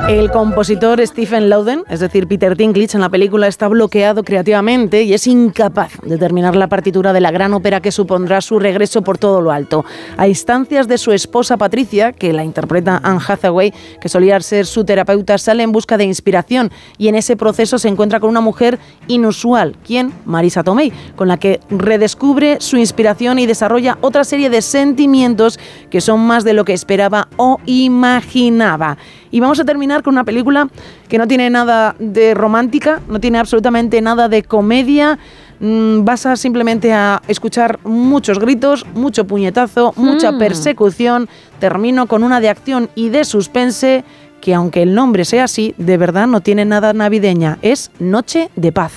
El 0.09 0.31
compositor 0.31 1.05
Stephen 1.05 1.51
Louden, 1.51 1.83
es 1.87 1.99
decir, 1.99 2.27
Peter 2.27 2.57
Dinklage, 2.57 2.95
en 2.95 3.01
la 3.01 3.09
película 3.09 3.47
está 3.47 3.67
bloqueado 3.67 4.23
creativamente 4.23 5.03
y 5.03 5.13
es 5.13 5.27
incapaz 5.27 5.91
de 6.01 6.17
terminar 6.17 6.55
la 6.55 6.65
partitura 6.65 7.13
de 7.13 7.21
la 7.21 7.29
gran 7.29 7.53
ópera 7.53 7.79
que 7.79 7.91
supondrá 7.91 8.41
su 8.41 8.57
regreso 8.57 9.03
por 9.03 9.19
todo 9.19 9.39
lo 9.39 9.51
alto. 9.51 9.85
A 10.17 10.27
instancias 10.27 10.87
de 10.87 10.97
su 10.97 11.11
esposa 11.11 11.57
Patricia, 11.57 12.11
que 12.11 12.33
la 12.33 12.43
interpreta 12.43 12.99
Anne 13.03 13.19
Hathaway, 13.25 13.71
que 14.01 14.09
solía 14.09 14.39
ser 14.39 14.65
su 14.65 14.83
terapeuta, 14.83 15.37
sale 15.37 15.61
en 15.61 15.71
busca 15.71 15.95
de 15.95 16.05
inspiración 16.05 16.71
y 16.97 17.07
en 17.07 17.13
ese 17.13 17.37
proceso 17.37 17.77
se 17.77 17.87
encuentra 17.87 18.19
con 18.19 18.31
una 18.31 18.41
mujer 18.41 18.79
inusual, 19.07 19.77
quien 19.85 20.11
Marisa 20.25 20.63
Tomei, 20.63 20.91
con 21.15 21.27
la 21.27 21.37
que 21.37 21.59
redescubre 21.69 22.57
su 22.61 22.77
inspiración 22.77 23.37
y 23.37 23.45
desarrolla 23.45 23.99
otra 24.01 24.23
serie 24.23 24.49
de 24.49 24.63
sentimientos 24.63 25.59
que 25.91 26.01
son 26.01 26.21
más 26.21 26.43
de 26.43 26.53
lo 26.53 26.65
que 26.65 26.73
esperaba 26.73 27.27
o 27.37 27.59
imaginaba. 27.67 28.97
Y 29.31 29.39
vamos 29.39 29.59
a 29.59 29.65
terminar 29.65 30.03
con 30.03 30.13
una 30.13 30.23
película 30.23 30.67
que 31.07 31.17
no 31.17 31.27
tiene 31.27 31.49
nada 31.49 31.95
de 31.99 32.33
romántica, 32.33 32.99
no 33.07 33.19
tiene 33.19 33.37
absolutamente 33.39 34.01
nada 34.01 34.27
de 34.27 34.43
comedia. 34.43 35.19
Mm, 35.59 36.05
Vas 36.05 36.25
a 36.25 36.35
simplemente 36.35 36.93
a 36.93 37.21
escuchar 37.27 37.79
muchos 37.83 38.39
gritos, 38.39 38.85
mucho 38.95 39.25
puñetazo, 39.27 39.93
mucha 39.97 40.31
Mm. 40.31 40.39
persecución. 40.39 41.29
Termino 41.59 42.07
con 42.07 42.23
una 42.23 42.39
de 42.39 42.49
acción 42.49 42.89
y 42.95 43.09
de 43.09 43.23
suspense 43.25 44.03
que 44.41 44.55
aunque 44.55 44.81
el 44.83 44.95
nombre 44.95 45.25
sea 45.25 45.43
así, 45.43 45.75
de 45.77 45.97
verdad 45.97 46.25
no 46.27 46.39
tiene 46.39 46.63
nada 46.63 46.93
navideña. 46.93 47.57
Es 47.61 47.91
Noche 47.99 48.49
de 48.55 48.71
Paz. 48.71 48.93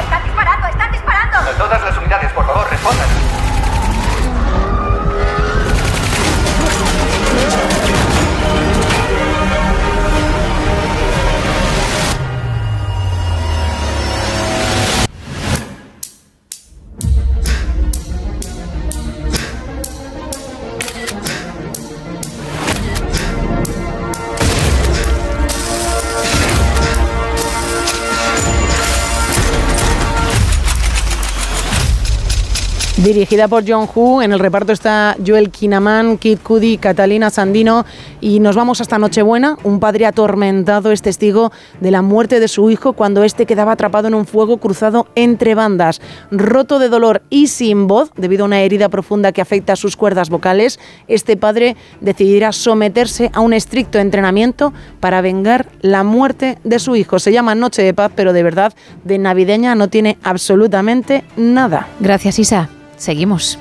¡Están 0.00 0.22
disparando! 0.24 0.68
¡Están 0.68 0.92
disparando! 0.92 1.38
Todas 1.58 1.82
las 1.82 1.98
unidades, 1.98 2.32
por 2.32 2.46
favor, 2.46 2.64
respondan. 2.70 3.33
Dirigida 33.04 33.48
por 33.48 33.64
John 33.68 33.86
Hu, 33.94 34.22
en 34.22 34.32
el 34.32 34.38
reparto 34.38 34.72
está 34.72 35.14
Joel 35.24 35.50
Kinnaman, 35.50 36.16
Kid 36.16 36.38
Cudi, 36.42 36.78
Catalina 36.78 37.28
Sandino 37.28 37.84
y 38.22 38.40
nos 38.40 38.56
vamos 38.56 38.80
hasta 38.80 38.98
Nochebuena. 38.98 39.58
Un 39.62 39.78
padre 39.78 40.06
atormentado 40.06 40.90
es 40.90 41.02
testigo 41.02 41.52
de 41.82 41.90
la 41.90 42.00
muerte 42.00 42.40
de 42.40 42.48
su 42.48 42.70
hijo 42.70 42.94
cuando 42.94 43.22
éste 43.22 43.44
quedaba 43.44 43.72
atrapado 43.72 44.08
en 44.08 44.14
un 44.14 44.24
fuego 44.24 44.56
cruzado 44.56 45.06
entre 45.16 45.54
bandas. 45.54 46.00
Roto 46.30 46.78
de 46.78 46.88
dolor 46.88 47.20
y 47.28 47.48
sin 47.48 47.88
voz 47.88 48.10
debido 48.16 48.44
a 48.44 48.46
una 48.46 48.62
herida 48.62 48.88
profunda 48.88 49.32
que 49.32 49.42
afecta 49.42 49.74
a 49.74 49.76
sus 49.76 49.98
cuerdas 49.98 50.30
vocales, 50.30 50.80
este 51.06 51.36
padre 51.36 51.76
decidirá 52.00 52.52
someterse 52.52 53.30
a 53.34 53.40
un 53.40 53.52
estricto 53.52 53.98
entrenamiento 53.98 54.72
para 55.00 55.20
vengar 55.20 55.68
la 55.82 56.04
muerte 56.04 56.56
de 56.64 56.78
su 56.78 56.96
hijo. 56.96 57.18
Se 57.18 57.32
llama 57.32 57.54
Noche 57.54 57.82
de 57.82 57.92
Paz, 57.92 58.12
pero 58.16 58.32
de 58.32 58.42
verdad 58.42 58.72
de 59.04 59.18
navideña 59.18 59.74
no 59.74 59.88
tiene 59.88 60.16
absolutamente 60.22 61.22
nada. 61.36 61.86
Gracias, 62.00 62.38
Isa. 62.38 62.70
Seguimos. 62.96 63.58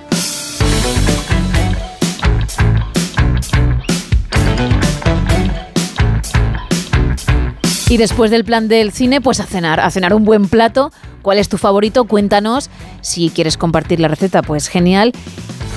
Y 7.90 7.98
después 7.98 8.32
del 8.32 8.44
plan 8.44 8.68
del 8.68 8.92
cine, 8.92 9.22
pues 9.22 9.40
a 9.40 9.46
cenar, 9.46 9.80
a 9.80 9.92
cenar 9.92 10.16
un 10.16 10.26
buen 10.26 10.48
plato. 10.48 10.92
¿Cuál 11.22 11.38
es 11.38 11.48
tu 11.48 11.60
favorito? 11.60 12.06
Cuéntanos. 12.06 12.72
Si 13.02 13.30
quieres 13.30 13.56
compartir 13.56 14.00
la 14.00 14.08
receta, 14.08 14.42
pues 14.42 14.68
genial. 14.68 15.12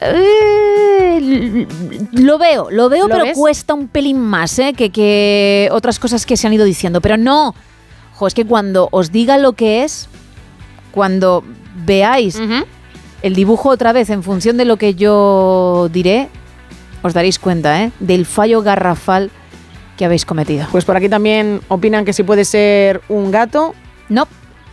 Eh, 0.01 1.67
lo 2.13 2.39
veo, 2.39 2.71
lo 2.71 2.89
veo, 2.89 3.09
¿Lo 3.09 3.15
pero 3.15 3.25
ves? 3.25 3.37
cuesta 3.37 3.75
un 3.75 3.89
pelín 3.89 4.19
más 4.21 4.59
¿eh? 4.59 4.73
que, 4.77 4.91
que 4.91 5.69
otras 5.73 5.99
cosas 5.99 6.27
que 6.27 6.37
se 6.37 6.47
han 6.47 6.53
ido 6.53 6.65
diciendo. 6.65 7.01
Pero 7.01 7.17
no, 7.17 7.55
jo, 8.15 8.27
es 8.27 8.35
que 8.35 8.45
cuando 8.45 8.89
os 8.93 9.13
diga 9.13 9.39
lo 9.39 9.53
que 9.53 9.85
es, 9.85 10.09
cuando 10.93 11.45
veáis 11.85 12.41
el 13.23 13.35
dibujo 13.35 13.69
otra 13.71 13.93
vez 13.93 14.11
en 14.11 14.23
función 14.23 14.57
de 14.57 14.65
lo 14.65 14.77
que 14.77 14.95
yo 14.95 15.89
diré, 15.93 16.29
os 17.03 17.15
daréis 17.15 17.39
cuenta 17.39 17.83
¿eh? 17.83 17.91
del 18.01 18.27
fallo 18.27 18.63
garrafal 18.63 19.31
que 19.97 20.05
habéis 20.05 20.25
cometido. 20.25 20.67
Pues 20.73 20.85
por 20.85 20.97
aquí 20.97 21.09
también 21.09 21.61
opinan 21.69 22.05
que 22.05 22.13
si 22.13 22.23
puede 22.23 22.45
ser 22.45 23.01
un 23.09 23.31
gato. 23.31 23.75
No. 24.09 24.27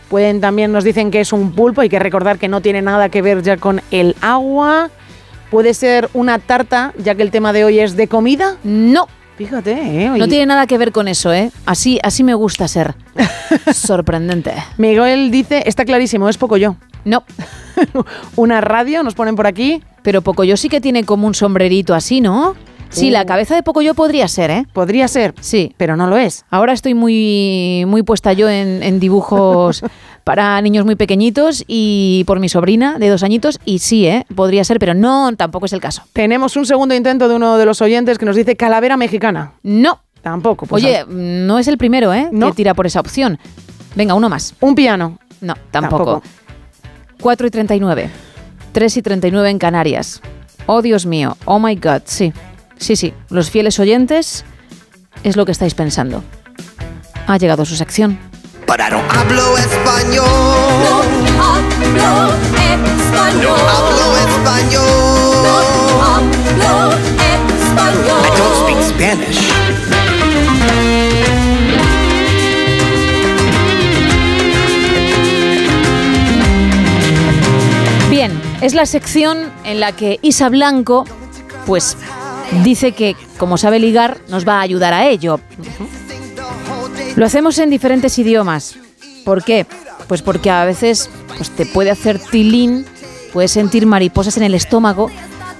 Pueden 0.08 0.40
también 0.40 0.72
nos 0.72 0.84
dicen 0.84 1.10
que 1.10 1.20
es 1.20 1.32
un 1.32 1.52
pulpo, 1.52 1.80
hay 1.80 1.88
que 1.88 1.98
recordar 1.98 2.38
que 2.38 2.46
no 2.48 2.60
tiene 2.60 2.82
nada 2.82 3.08
que 3.08 3.22
ver 3.22 3.42
ya 3.42 3.56
con 3.56 3.80
el 3.90 4.14
agua. 4.20 4.90
Puede 5.52 5.74
ser 5.74 6.08
una 6.14 6.38
tarta, 6.38 6.94
ya 6.96 7.14
que 7.14 7.20
el 7.20 7.30
tema 7.30 7.52
de 7.52 7.62
hoy 7.62 7.78
es 7.78 7.94
de 7.94 8.08
comida. 8.08 8.56
No. 8.64 9.06
Fíjate, 9.36 9.72
¿eh? 9.72 10.10
No 10.16 10.26
tiene 10.26 10.46
nada 10.46 10.66
que 10.66 10.78
ver 10.78 10.92
con 10.92 11.08
eso, 11.08 11.30
¿eh? 11.30 11.50
Así, 11.66 12.00
así 12.02 12.24
me 12.24 12.32
gusta 12.32 12.66
ser. 12.68 12.94
Sorprendente. 13.74 14.54
Miguel 14.78 15.30
dice, 15.30 15.62
está 15.66 15.84
clarísimo, 15.84 16.30
es 16.30 16.38
poco 16.38 16.56
yo. 16.56 16.76
No. 17.04 17.24
Una 18.36 18.62
radio, 18.62 19.02
nos 19.02 19.14
ponen 19.14 19.36
por 19.36 19.46
aquí. 19.46 19.82
Pero 20.00 20.22
poco 20.22 20.42
yo 20.42 20.56
sí 20.56 20.70
que 20.70 20.80
tiene 20.80 21.04
como 21.04 21.26
un 21.26 21.34
sombrerito 21.34 21.94
así, 21.94 22.22
¿no? 22.22 22.56
Sí, 22.92 23.08
Uh. 23.08 23.12
la 23.12 23.24
cabeza 23.26 23.54
de 23.54 23.62
Pocoyo 23.62 23.94
podría 23.94 24.28
ser, 24.28 24.50
¿eh? 24.50 24.66
Podría 24.72 25.08
ser. 25.08 25.34
Sí. 25.40 25.74
Pero 25.76 25.96
no 25.96 26.06
lo 26.06 26.16
es. 26.18 26.44
Ahora 26.50 26.72
estoy 26.72 26.94
muy, 26.94 27.84
muy 27.86 28.02
puesta 28.02 28.32
yo 28.32 28.48
en, 28.48 28.82
en 28.82 29.00
dibujos 29.00 29.82
para 30.24 30.60
niños 30.60 30.84
muy 30.84 30.94
pequeñitos 30.94 31.64
y 31.66 32.22
por 32.26 32.38
mi 32.38 32.48
sobrina 32.48 32.98
de 32.98 33.08
dos 33.08 33.22
añitos. 33.22 33.58
Y 33.64 33.78
sí, 33.80 34.06
¿eh? 34.06 34.24
Podría 34.34 34.62
ser, 34.64 34.78
pero 34.78 34.94
no, 34.94 35.34
tampoco 35.36 35.66
es 35.66 35.72
el 35.72 35.80
caso. 35.80 36.02
Tenemos 36.12 36.56
un 36.56 36.66
segundo 36.66 36.94
intento 36.94 37.28
de 37.28 37.34
uno 37.34 37.56
de 37.56 37.64
los 37.66 37.80
oyentes 37.82 38.18
que 38.18 38.26
nos 38.26 38.36
dice 38.36 38.56
calavera 38.56 38.96
mexicana. 38.96 39.52
No. 39.62 40.00
Tampoco. 40.22 40.66
pues 40.66 40.84
Oye, 40.84 41.04
no 41.08 41.58
es 41.58 41.66
el 41.66 41.78
primero, 41.78 42.14
¿eh? 42.14 42.28
No. 42.30 42.48
Que 42.48 42.52
tira 42.56 42.74
por 42.74 42.86
esa 42.86 43.00
opción. 43.00 43.38
Venga, 43.96 44.14
uno 44.14 44.28
más. 44.28 44.54
Un 44.60 44.76
piano. 44.76 45.18
No, 45.40 45.54
tampoco. 45.72 46.04
Tampoco. 46.04 46.22
4 47.20 47.46
y 47.46 47.50
39. 47.50 48.10
3 48.70 48.96
y 48.98 49.02
39 49.02 49.50
en 49.50 49.58
Canarias. 49.58 50.20
Oh, 50.66 50.80
Dios 50.80 51.06
mío. 51.06 51.36
Oh, 51.44 51.58
my 51.58 51.74
God. 51.74 52.02
Sí. 52.04 52.32
Sí, 52.78 52.96
sí. 52.96 53.14
Los 53.28 53.50
fieles 53.50 53.78
oyentes 53.78 54.44
es 55.22 55.36
lo 55.36 55.46
que 55.46 55.52
estáis 55.52 55.74
pensando. 55.74 56.22
Ha 57.26 57.36
llegado 57.38 57.64
su 57.64 57.76
sección. 57.76 58.18
Pero 58.66 58.88
no 58.90 59.02
hablo 59.10 59.58
español. 59.58 60.24
No 61.36 61.42
hablo 61.44 62.34
español. 62.34 63.42
No 63.44 63.68
hablo 63.68 64.16
español. 64.18 64.82
No 65.42 66.02
hablo 66.02 66.92
español. 66.92 68.22
I 68.24 68.30
don't 68.38 68.56
speak 68.56 68.80
Spanish. 68.82 69.52
Bien, 78.10 78.30
es 78.60 78.74
la 78.74 78.86
sección 78.86 79.50
en 79.64 79.80
la 79.80 79.92
que 79.92 80.18
Isa 80.22 80.48
Blanco, 80.48 81.04
pues, 81.66 81.96
dice 82.62 82.92
que, 82.92 83.16
como 83.38 83.56
sabe 83.56 83.78
ligar, 83.78 84.18
nos 84.28 84.46
va 84.46 84.58
a 84.58 84.62
ayudar 84.62 84.94
a 84.94 85.08
ello. 85.08 85.40
Lo 87.16 87.26
hacemos 87.26 87.58
en 87.58 87.70
diferentes 87.70 88.18
idiomas. 88.18 88.76
¿Por 89.24 89.44
qué? 89.44 89.66
Pues 90.08 90.22
porque 90.22 90.50
a 90.50 90.64
veces 90.64 91.10
pues, 91.36 91.50
te 91.50 91.66
puede 91.66 91.90
hacer 91.90 92.18
tilín, 92.18 92.86
puedes 93.32 93.52
sentir 93.52 93.86
mariposas 93.86 94.36
en 94.36 94.42
el 94.42 94.54
estómago 94.54 95.10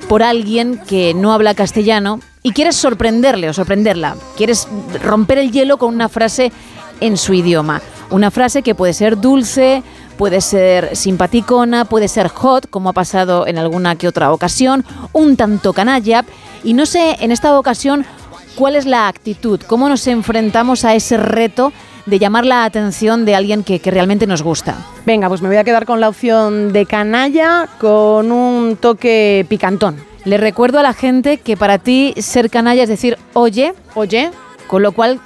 por 0.08 0.22
alguien 0.22 0.80
que 0.86 1.14
no 1.14 1.32
habla 1.32 1.54
castellano 1.54 2.20
y 2.42 2.52
quieres 2.52 2.76
sorprenderle 2.76 3.48
o 3.48 3.52
sorprenderla. 3.52 4.16
Quieres 4.36 4.68
romper 5.02 5.38
el 5.38 5.52
hielo 5.52 5.78
con 5.78 5.94
una 5.94 6.08
frase 6.08 6.52
en 7.00 7.16
su 7.16 7.34
idioma. 7.34 7.82
Una 8.10 8.30
frase 8.30 8.62
que 8.62 8.74
puede 8.74 8.92
ser 8.92 9.20
dulce, 9.20 9.82
puede 10.16 10.40
ser 10.40 10.94
simpaticona, 10.96 11.84
puede 11.84 12.08
ser 12.08 12.28
hot, 12.28 12.68
como 12.68 12.90
ha 12.90 12.92
pasado 12.92 13.46
en 13.46 13.58
alguna 13.58 13.96
que 13.96 14.08
otra 14.08 14.32
ocasión, 14.32 14.84
un 15.12 15.36
tanto 15.36 15.72
canalla. 15.72 16.24
Y 16.64 16.74
no 16.74 16.86
sé 16.86 17.16
en 17.20 17.32
esta 17.32 17.58
ocasión 17.58 18.04
cuál 18.56 18.76
es 18.76 18.86
la 18.86 19.08
actitud, 19.08 19.60
cómo 19.66 19.88
nos 19.88 20.06
enfrentamos 20.06 20.84
a 20.84 20.94
ese 20.94 21.16
reto 21.16 21.72
de 22.06 22.18
llamar 22.18 22.44
la 22.44 22.64
atención 22.64 23.24
de 23.24 23.34
alguien 23.34 23.62
que, 23.64 23.78
que 23.78 23.90
realmente 23.90 24.26
nos 24.26 24.42
gusta. 24.42 24.76
Venga, 25.06 25.28
pues 25.28 25.40
me 25.42 25.48
voy 25.48 25.56
a 25.56 25.64
quedar 25.64 25.86
con 25.86 26.00
la 26.00 26.08
opción 26.08 26.72
de 26.72 26.86
canalla 26.86 27.68
con 27.78 28.32
un 28.32 28.76
toque 28.76 29.46
picantón. 29.48 29.96
Le 30.24 30.36
recuerdo 30.36 30.78
a 30.78 30.82
la 30.82 30.94
gente 30.94 31.38
que 31.38 31.56
para 31.56 31.78
ti 31.78 32.14
ser 32.18 32.50
canalla 32.50 32.82
es 32.82 32.88
decir, 32.88 33.18
oye, 33.32 33.74
oye, 33.94 34.30
con 34.68 34.82
lo 34.82 34.92
cual 34.92 35.20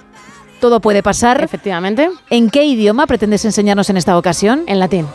todo 0.61 0.81
puede 0.81 1.03
pasar. 1.03 1.43
Efectivamente. 1.43 2.11
¿En 2.31 2.51
qué 2.51 2.65
idioma 2.65 3.07
pretendes 3.07 3.45
enseñarnos 3.45 3.91
en 3.91 3.99
esta 3.99 4.17
ocasión? 4.17 4.65
En 4.67 4.79
latín. 4.79 5.07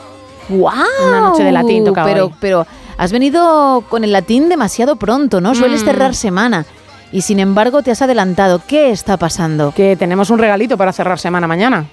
¡Wow! 0.49 0.69
Una 1.07 1.21
noche 1.21 1.43
de 1.43 1.51
latín 1.51 1.83
tocaba 1.83 2.07
pero, 2.07 2.25
hoy. 2.25 2.33
pero 2.39 2.67
has 3.01 3.11
venido 3.11 3.83
con 3.89 4.03
el 4.03 4.11
latín 4.11 4.47
demasiado 4.47 4.95
pronto, 4.95 5.41
¿no? 5.41 5.55
Sueles 5.55 5.81
Mm. 5.81 5.85
cerrar 5.85 6.13
semana. 6.15 6.65
Y 7.11 7.21
sin 7.21 7.39
embargo 7.39 7.81
te 7.81 7.89
has 7.89 8.01
adelantado. 8.03 8.61
¿Qué 8.67 8.91
está 8.91 9.17
pasando? 9.17 9.71
Que 9.75 9.95
tenemos 9.95 10.29
un 10.29 10.37
regalito 10.37 10.77
para 10.77 10.93
cerrar 10.93 11.17
semana 11.17 11.47
mañana. 11.47 11.87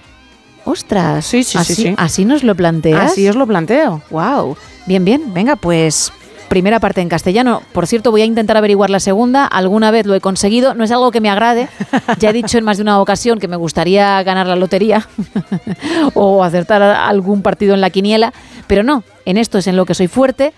Ostras, 0.67 1.25
Sí, 1.25 1.45
sí, 1.45 1.53
sí, 1.53 1.59
así, 1.59 1.75
sí. 1.75 1.95
así 1.97 2.25
nos 2.27 2.43
lo 2.45 2.55
planteas. 2.55 3.13
Así 3.13 3.27
os 3.27 3.37
lo 3.37 3.47
planteo. 3.47 4.03
Wow. 4.11 4.57
Bien, 4.87 5.03
bien. 5.05 5.33
Venga, 5.33 5.57
pues 5.57 6.13
primera 6.51 6.79
parte 6.79 7.01
en 7.01 7.09
castellano. 7.09 7.63
Por 7.73 7.87
cierto, 7.87 8.11
voy 8.11 8.21
a 8.21 8.27
intentar 8.27 8.59
averiguar 8.59 8.91
la 8.91 9.01
segunda. 9.01 9.47
Alguna 9.47 9.91
vez 9.91 10.05
lo 10.05 10.15
he 10.15 10.21
conseguido. 10.21 10.75
No 10.75 10.85
es 10.85 10.91
algo 10.91 11.11
que 11.11 11.23
me 11.23 11.31
agrade. 11.31 11.69
Ya 12.19 12.31
he 12.31 12.33
dicho 12.35 12.59
en 12.59 12.65
más 12.65 12.77
de 12.77 12.83
una 12.83 13.01
ocasión 13.01 13.39
que 13.39 13.49
me 13.49 13.57
gustaría 13.57 14.23
ganar 14.25 14.47
la 14.47 14.57
lotería 14.57 15.09
o 16.15 16.45
acertar 16.45 16.83
algún 16.83 17.41
partido 17.43 17.73
en 17.75 17.81
la 17.81 17.89
quiniela. 17.91 18.33
Pero 18.67 18.83
no, 18.83 19.05
en 19.25 19.39
esto 19.39 19.57
es 19.59 19.67
en 19.69 19.77
lo 19.77 19.87
que 19.87 19.95
soy 19.95 20.09
fuerte. 20.09 20.53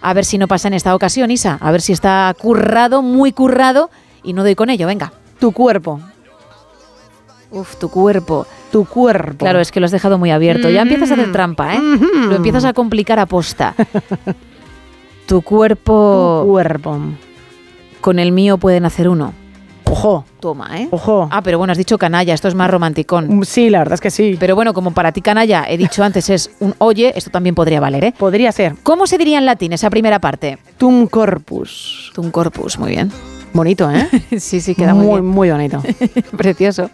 A 0.00 0.14
ver 0.14 0.24
si 0.24 0.38
no 0.38 0.48
pasa 0.48 0.68
en 0.68 0.74
esta 0.74 0.94
ocasión, 0.94 1.30
Isa. 1.30 1.58
A 1.60 1.70
ver 1.70 1.80
si 1.80 1.92
está 1.92 2.34
currado, 2.38 3.02
muy 3.02 3.32
currado. 3.32 3.90
Y 4.22 4.32
no 4.32 4.42
doy 4.42 4.54
con 4.54 4.70
ello. 4.70 4.86
Venga. 4.86 5.12
Tu 5.38 5.52
cuerpo. 5.52 6.00
Uf, 7.50 7.76
tu 7.76 7.88
cuerpo. 7.88 8.46
Tu 8.72 8.84
cuerpo. 8.84 9.38
Claro, 9.38 9.60
es 9.60 9.70
que 9.70 9.80
lo 9.80 9.86
has 9.86 9.92
dejado 9.92 10.18
muy 10.18 10.30
abierto. 10.30 10.68
Ya 10.68 10.82
empiezas 10.82 11.10
a 11.10 11.14
hacer 11.14 11.32
trampa, 11.32 11.74
¿eh? 11.74 11.80
Lo 12.28 12.36
empiezas 12.36 12.64
a 12.64 12.72
complicar 12.72 13.18
a 13.18 13.26
posta. 13.26 13.74
tu 15.26 15.42
cuerpo. 15.42 16.42
Tu 16.42 16.50
cuerpo. 16.50 16.98
Con 18.00 18.18
el 18.18 18.32
mío 18.32 18.58
pueden 18.58 18.84
hacer 18.84 19.08
uno. 19.08 19.32
Ojo. 19.90 20.24
Toma, 20.40 20.80
¿eh? 20.80 20.88
Ojo. 20.90 21.28
Ah, 21.30 21.42
pero 21.42 21.58
bueno, 21.58 21.70
has 21.72 21.78
dicho 21.78 21.96
canalla, 21.98 22.34
esto 22.34 22.48
es 22.48 22.54
más 22.54 22.70
romanticón. 22.70 23.44
Sí, 23.44 23.70
la 23.70 23.78
verdad 23.78 23.94
es 23.94 24.00
que 24.00 24.10
sí. 24.10 24.36
Pero 24.38 24.54
bueno, 24.54 24.74
como 24.74 24.92
para 24.92 25.12
ti 25.12 25.20
canalla 25.22 25.64
he 25.68 25.76
dicho 25.78 26.02
antes 26.02 26.28
es 26.30 26.50
un 26.60 26.74
oye, 26.78 27.12
esto 27.16 27.30
también 27.30 27.54
podría 27.54 27.80
valer, 27.80 28.04
¿eh? 28.04 28.14
Podría 28.16 28.52
ser. 28.52 28.74
¿Cómo 28.82 29.06
se 29.06 29.16
diría 29.18 29.38
en 29.38 29.46
latín 29.46 29.72
esa 29.72 29.88
primera 29.90 30.18
parte? 30.20 30.58
Tum 30.76 31.06
corpus. 31.06 32.10
Tum 32.14 32.30
corpus, 32.30 32.78
muy 32.78 32.90
bien. 32.90 33.10
Bonito, 33.52 33.90
¿eh? 33.90 34.08
sí, 34.40 34.60
sí, 34.60 34.74
queda 34.74 34.92
muy, 34.92 35.22
muy, 35.22 35.48
bien. 35.48 35.70
muy 35.70 35.70
bonito. 35.70 35.82
Precioso. 36.36 36.90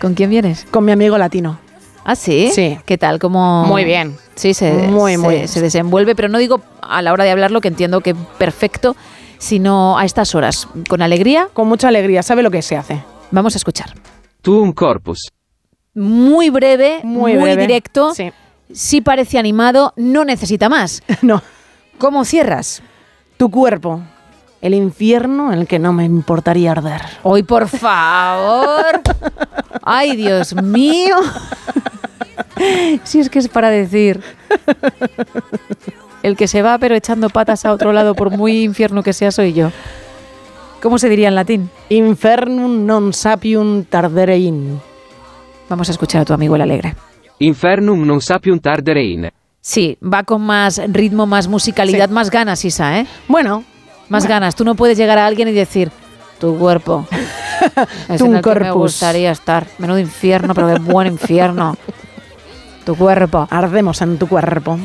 ¿Con 0.00 0.14
quién 0.14 0.30
vienes? 0.30 0.64
Con 0.70 0.84
mi 0.84 0.92
amigo 0.92 1.18
latino. 1.18 1.58
¿Ah, 2.04 2.14
sí? 2.16 2.50
Sí. 2.54 2.78
¿Qué 2.86 2.96
tal? 2.96 3.18
¿Cómo... 3.18 3.64
Muy 3.66 3.84
bien. 3.84 4.16
Sí, 4.34 4.54
se, 4.54 4.72
Muy, 4.72 5.12
se- 5.12 5.18
muy 5.18 5.48
se 5.48 5.60
desenvuelve, 5.60 6.14
pero 6.14 6.28
no 6.28 6.38
digo 6.38 6.62
a 6.80 7.02
la 7.02 7.12
hora 7.12 7.24
de 7.24 7.30
hablarlo, 7.32 7.60
que 7.60 7.68
entiendo 7.68 8.00
que 8.00 8.14
perfecto, 8.14 8.96
sino 9.38 9.98
a 9.98 10.04
estas 10.04 10.34
horas. 10.34 10.68
¿Con 10.88 11.02
alegría? 11.02 11.48
Con 11.52 11.68
mucha 11.68 11.88
alegría. 11.88 12.22
¿Sabe 12.22 12.42
lo 12.42 12.50
que 12.50 12.62
se 12.62 12.76
hace? 12.76 13.02
Vamos 13.30 13.54
a 13.54 13.58
escuchar. 13.58 13.94
Tum 14.42 14.72
corpus. 14.72 15.30
Muy 15.94 16.50
breve, 16.50 17.00
muy, 17.02 17.32
Muy 17.34 17.42
breve. 17.42 17.62
directo. 17.62 18.14
Sí. 18.14 18.30
Sí 18.72 19.00
parece 19.00 19.38
animado, 19.38 19.92
no 19.96 20.24
necesita 20.24 20.68
más. 20.68 21.02
No. 21.22 21.42
¿Cómo 21.98 22.24
cierras? 22.24 22.82
Tu 23.36 23.50
cuerpo. 23.50 24.00
El 24.60 24.74
infierno 24.74 25.52
en 25.52 25.60
el 25.60 25.66
que 25.66 25.78
no 25.78 25.92
me 25.92 26.04
importaría 26.04 26.72
arder. 26.72 27.00
Hoy, 27.22 27.42
por 27.44 27.68
favor. 27.68 29.00
Ay, 29.82 30.16
Dios 30.16 30.54
mío. 30.54 31.16
Si 33.04 33.20
es 33.20 33.30
que 33.30 33.38
es 33.38 33.46
para 33.48 33.70
decir. 33.70 34.20
El 36.22 36.36
que 36.36 36.48
se 36.48 36.62
va 36.62 36.78
pero 36.78 36.94
echando 36.94 37.30
patas 37.30 37.64
a 37.64 37.72
otro 37.72 37.92
lado, 37.92 38.14
por 38.14 38.30
muy 38.30 38.62
infierno 38.64 39.02
que 39.02 39.12
sea, 39.12 39.30
soy 39.30 39.52
yo. 39.52 39.70
¿Cómo 40.82 40.98
se 40.98 41.08
diría 41.08 41.28
en 41.28 41.34
latín? 41.34 41.70
Infernum 41.90 42.86
non 42.86 43.10
sapium 43.10 43.82
tarderein. 43.82 44.78
Vamos 45.68 45.88
a 45.88 45.92
escuchar 45.92 46.22
a 46.22 46.24
tu 46.24 46.32
amigo 46.32 46.54
el 46.54 46.62
alegre. 46.62 46.94
Infernum 47.42 48.06
non 48.06 48.22
sapium 48.22 48.62
tarderein. 48.62 49.30
Sí, 49.60 49.98
va 49.98 50.22
con 50.22 50.42
más 50.42 50.80
ritmo, 50.94 51.26
más 51.26 51.48
musicalidad, 51.48 52.08
más 52.10 52.30
ganas, 52.30 52.64
Isa, 52.64 53.00
¿eh? 53.00 53.06
Bueno. 53.26 53.64
Más 54.08 54.26
ganas. 54.26 54.54
Tú 54.54 54.64
no 54.64 54.74
puedes 54.74 54.96
llegar 54.96 55.18
a 55.18 55.26
alguien 55.26 55.48
y 55.48 55.52
decir, 55.52 55.90
tu 56.38 56.56
cuerpo. 56.56 57.06
es 58.08 58.18
Tu 58.18 58.26
en 58.26 58.36
el 58.36 58.42
que 58.42 58.54
me 58.54 58.70
gustaría 58.70 59.30
estar. 59.32 59.66
Menudo 59.78 59.98
infierno, 59.98 60.54
pero 60.54 60.68
qué 60.72 60.78
buen 60.78 61.08
infierno. 61.08 61.76
Tu 62.86 62.96
cuerpo. 62.96 63.46
Ardemos 63.50 64.00
en 64.00 64.16
tu 64.16 64.26
cuerpo. 64.26 64.78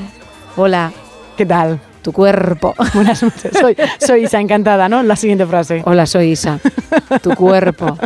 Hola, 0.58 0.92
¿Qué 1.38 1.46
tal? 1.46 1.80
tu 2.04 2.12
cuerpo. 2.12 2.76
Buenas 2.94 3.24
noches. 3.24 3.52
Soy, 3.60 3.76
soy 3.98 4.26
Isa 4.26 4.40
encantada, 4.40 4.88
¿no? 4.90 5.02
La 5.02 5.16
siguiente 5.16 5.46
frase. 5.46 5.82
Hola, 5.86 6.06
soy 6.06 6.32
Isa. 6.32 6.60
Tu 7.22 7.30
cuerpo. 7.36 7.98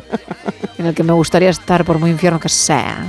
En 0.78 0.86
el 0.86 0.94
que 0.94 1.04
me 1.04 1.14
gustaría 1.14 1.50
estar 1.50 1.84
por 1.84 1.98
muy 1.98 2.12
infierno 2.12 2.40
que 2.40 2.48
sea. 2.48 3.04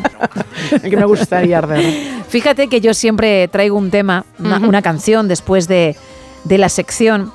El 0.72 0.90
que 0.90 0.96
me 0.96 1.04
gustaría 1.04 1.58
arder. 1.58 1.84
Fíjate 2.28 2.68
que 2.68 2.80
yo 2.80 2.94
siempre 2.94 3.46
traigo 3.48 3.76
un 3.76 3.90
tema, 3.90 4.24
una, 4.38 4.80
canción 4.80 5.28
después 5.28 5.68
de, 5.68 5.94
de 6.44 6.58
la 6.58 6.70
sección 6.70 7.30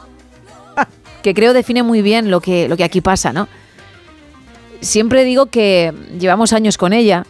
que 1.21 1.33
creo 1.33 1.53
define 1.53 1.83
muy 1.83 2.01
bien 2.01 2.31
lo 2.31 2.41
que, 2.41 2.67
lo 2.67 2.75
que 2.75 2.83
aquí 2.83 2.99
pasa, 2.99 3.31
¿no? 3.31 3.47
Siempre 4.81 5.23
digo 5.23 5.45
que 5.45 5.93
llevamos 6.19 6.51
años 6.51 6.77
con 6.77 6.91
ella, 6.91 7.25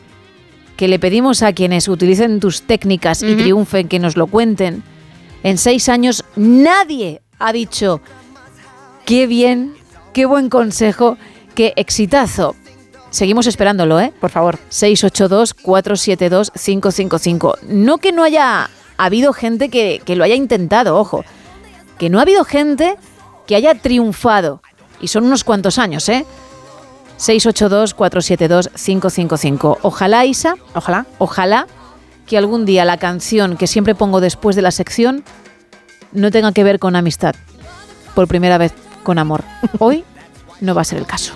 que 0.78 0.88
le 0.88 0.98
pedimos 0.98 1.44
a 1.44 1.54
quienes 1.54 1.88
utilicen 1.88 2.40
tus 2.40 2.64
técnicas 2.64 3.22
y 3.22 3.36
triunfen 3.36 3.88
que 3.88 4.00
nos 4.00 4.18
lo 4.18 4.26
cuenten. 4.26 4.82
En 5.44 5.58
seis 5.58 5.88
años 5.90 6.24
nadie 6.36 7.22
ha 7.40 7.52
dicho 7.54 8.02
qué 9.06 9.28
bien, 9.28 9.74
qué 10.14 10.26
buen 10.26 10.50
consejo, 10.50 11.18
qué 11.56 11.74
exitazo. 11.76 12.56
Seguimos 13.10 13.46
esperándolo, 13.48 14.00
¿eh? 14.00 14.14
Por 14.20 14.30
favor. 14.32 14.58
682-472-555. 14.72 17.60
No 17.68 17.98
que 18.00 18.12
no 18.12 18.24
haya 18.24 18.70
habido 18.98 19.34
gente 19.34 19.70
que, 19.70 20.02
que 20.04 20.16
lo 20.16 20.24
haya 20.24 20.34
intentado, 20.36 20.98
ojo. 20.98 21.24
Que 21.98 22.10
no 22.10 22.18
ha 22.20 22.24
habido 22.24 22.44
gente 22.44 22.98
que 23.46 23.56
haya 23.56 23.76
triunfado. 23.76 24.62
Y 25.00 25.10
son 25.10 25.26
unos 25.26 25.44
cuantos 25.44 25.78
años, 25.78 26.10
¿eh? 26.10 26.26
682-472-555. 27.20 29.78
Ojalá, 29.82 30.26
Isa, 30.26 30.56
Ojalá. 30.74 31.06
ojalá 31.20 31.68
que 32.34 32.38
algún 32.40 32.66
día 32.66 32.84
la 32.84 32.98
canción 32.98 33.58
que 33.58 33.68
siempre 33.68 33.94
pongo 33.94 34.20
después 34.20 34.56
de 34.56 34.64
la 34.64 34.72
sección 34.72 35.24
no 36.14 36.32
tenga 36.32 36.52
que 36.52 36.64
ver 36.64 36.80
con 36.80 36.96
amistad. 36.96 37.36
Por 38.16 38.28
primera 38.28 38.58
vez 38.58 38.74
con 39.04 39.20
amor. 39.20 39.44
Hoy 39.78 40.04
no 40.60 40.74
va 40.74 40.82
a 40.82 40.84
ser 40.84 40.98
el 40.98 41.06
caso. 41.06 41.36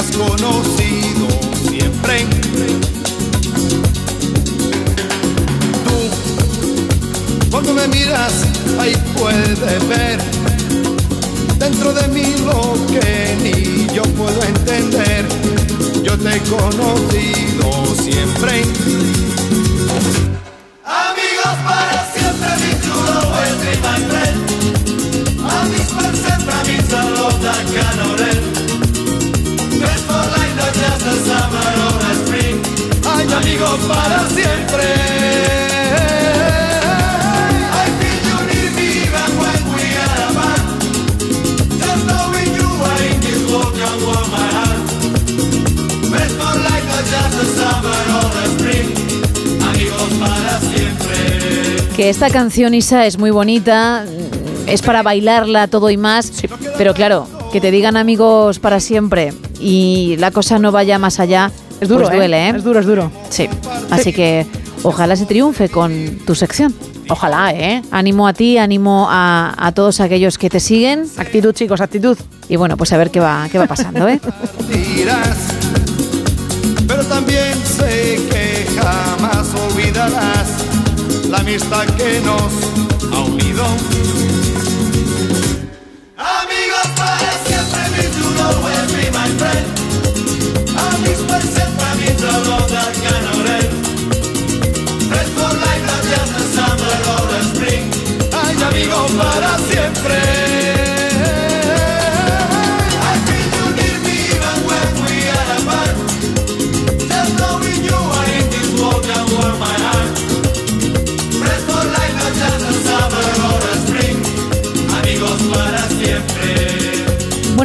Has 0.00 0.16
conocido 0.16 1.28
siempre. 1.68 2.24
Tú, 5.84 7.50
cuando 7.50 7.74
me 7.74 7.86
miras, 7.88 8.32
ahí 8.78 8.96
puedes 9.18 9.60
ver 9.60 10.18
dentro 11.58 11.92
de 11.92 12.08
mí 12.08 12.34
lo 12.46 12.74
que 12.86 13.36
ni 13.42 13.94
yo 13.94 14.02
puedo 14.14 14.42
entender. 14.42 15.26
Yo 16.02 16.16
te 16.18 16.34
he 16.34 16.40
conocido 16.48 17.94
siempre. 18.02 18.64
Life, 31.02 31.06
not 31.06 31.06
just 31.06 31.06
a 31.06 31.14
summer 31.26 31.68
or 31.86 32.00
a 32.00 32.14
spring. 32.14 32.56
Ay, 33.06 33.26
amigos 33.32 33.80
para 33.88 34.28
siempre. 34.28 34.84
I 37.72 37.86
feel 37.98 38.20
you 38.28 38.38
need 38.50 38.72
me 38.76 38.86
even 39.04 39.30
when 39.40 39.60
we 39.74 39.84
are 39.96 40.20
apart. 40.30 40.64
Just 41.78 42.02
knowing 42.06 42.50
you 42.54 42.70
are 42.90 43.02
in 43.12 43.20
this 43.20 43.40
world 43.50 43.72
can 43.74 43.96
warm 44.04 44.28
my 44.30 44.46
heart. 44.56 44.78
Friends 46.10 46.34
for 46.34 46.54
life, 46.68 46.86
not 46.86 47.04
just 47.14 47.34
a 47.38 47.46
summer 47.58 48.00
or 48.18 48.30
a 48.36 48.46
spring. 48.54 48.88
Amigos 49.62 50.10
para 50.20 50.60
siempre. 50.60 51.96
Que 51.96 52.10
esta 52.10 52.30
canción, 52.30 52.74
Isa, 52.74 53.06
es 53.06 53.18
muy 53.18 53.30
bonita, 53.30 54.04
es 54.66 54.82
para 54.82 55.02
bailarla 55.02 55.66
todo 55.68 55.90
y 55.90 55.96
más, 55.96 56.32
pero 56.78 56.94
claro, 56.94 57.26
que 57.52 57.60
te 57.60 57.70
digan 57.70 57.96
amigos 57.96 58.58
para 58.58 58.80
siempre 58.80 59.32
y 59.58 60.16
la 60.18 60.30
cosa 60.30 60.58
no 60.58 60.72
vaya 60.72 60.98
más 60.98 61.20
allá, 61.20 61.50
Es 61.80 61.88
duro, 61.88 62.04
pues 62.04 62.16
duele, 62.16 62.48
¿eh? 62.48 62.52
Es 62.56 62.64
duro, 62.64 62.80
es 62.80 62.86
duro. 62.86 63.10
Sí, 63.28 63.48
así 63.90 64.12
que 64.12 64.46
ojalá 64.82 65.16
se 65.16 65.26
triunfe 65.26 65.68
con 65.68 66.18
tu 66.26 66.34
sección. 66.34 66.74
Ojalá, 67.08 67.52
¿eh? 67.52 67.82
Ánimo 67.90 68.28
a 68.28 68.32
ti, 68.32 68.56
ánimo 68.56 69.08
a, 69.10 69.54
a 69.56 69.72
todos 69.72 70.00
aquellos 70.00 70.38
que 70.38 70.48
te 70.48 70.60
siguen. 70.60 71.06
Actitud, 71.16 71.52
chicos, 71.52 71.80
actitud. 71.80 72.16
Y 72.48 72.56
bueno, 72.56 72.76
pues 72.76 72.92
a 72.92 72.98
ver 72.98 73.10
qué 73.10 73.18
va, 73.18 73.48
qué 73.50 73.58
va 73.58 73.66
pasando, 73.66 74.06
¿eh? 74.06 74.20
pero 76.86 77.04
también 77.04 77.54
sé 77.64 78.20
que 78.30 78.66
jamás 78.80 79.48
olvidarás 79.54 80.48
la 81.28 81.38
amistad 81.38 81.84
que 81.96 82.20
nos 82.20 82.80
Amigos 83.12 83.89
para 99.16 99.58
siempre. 99.58 100.49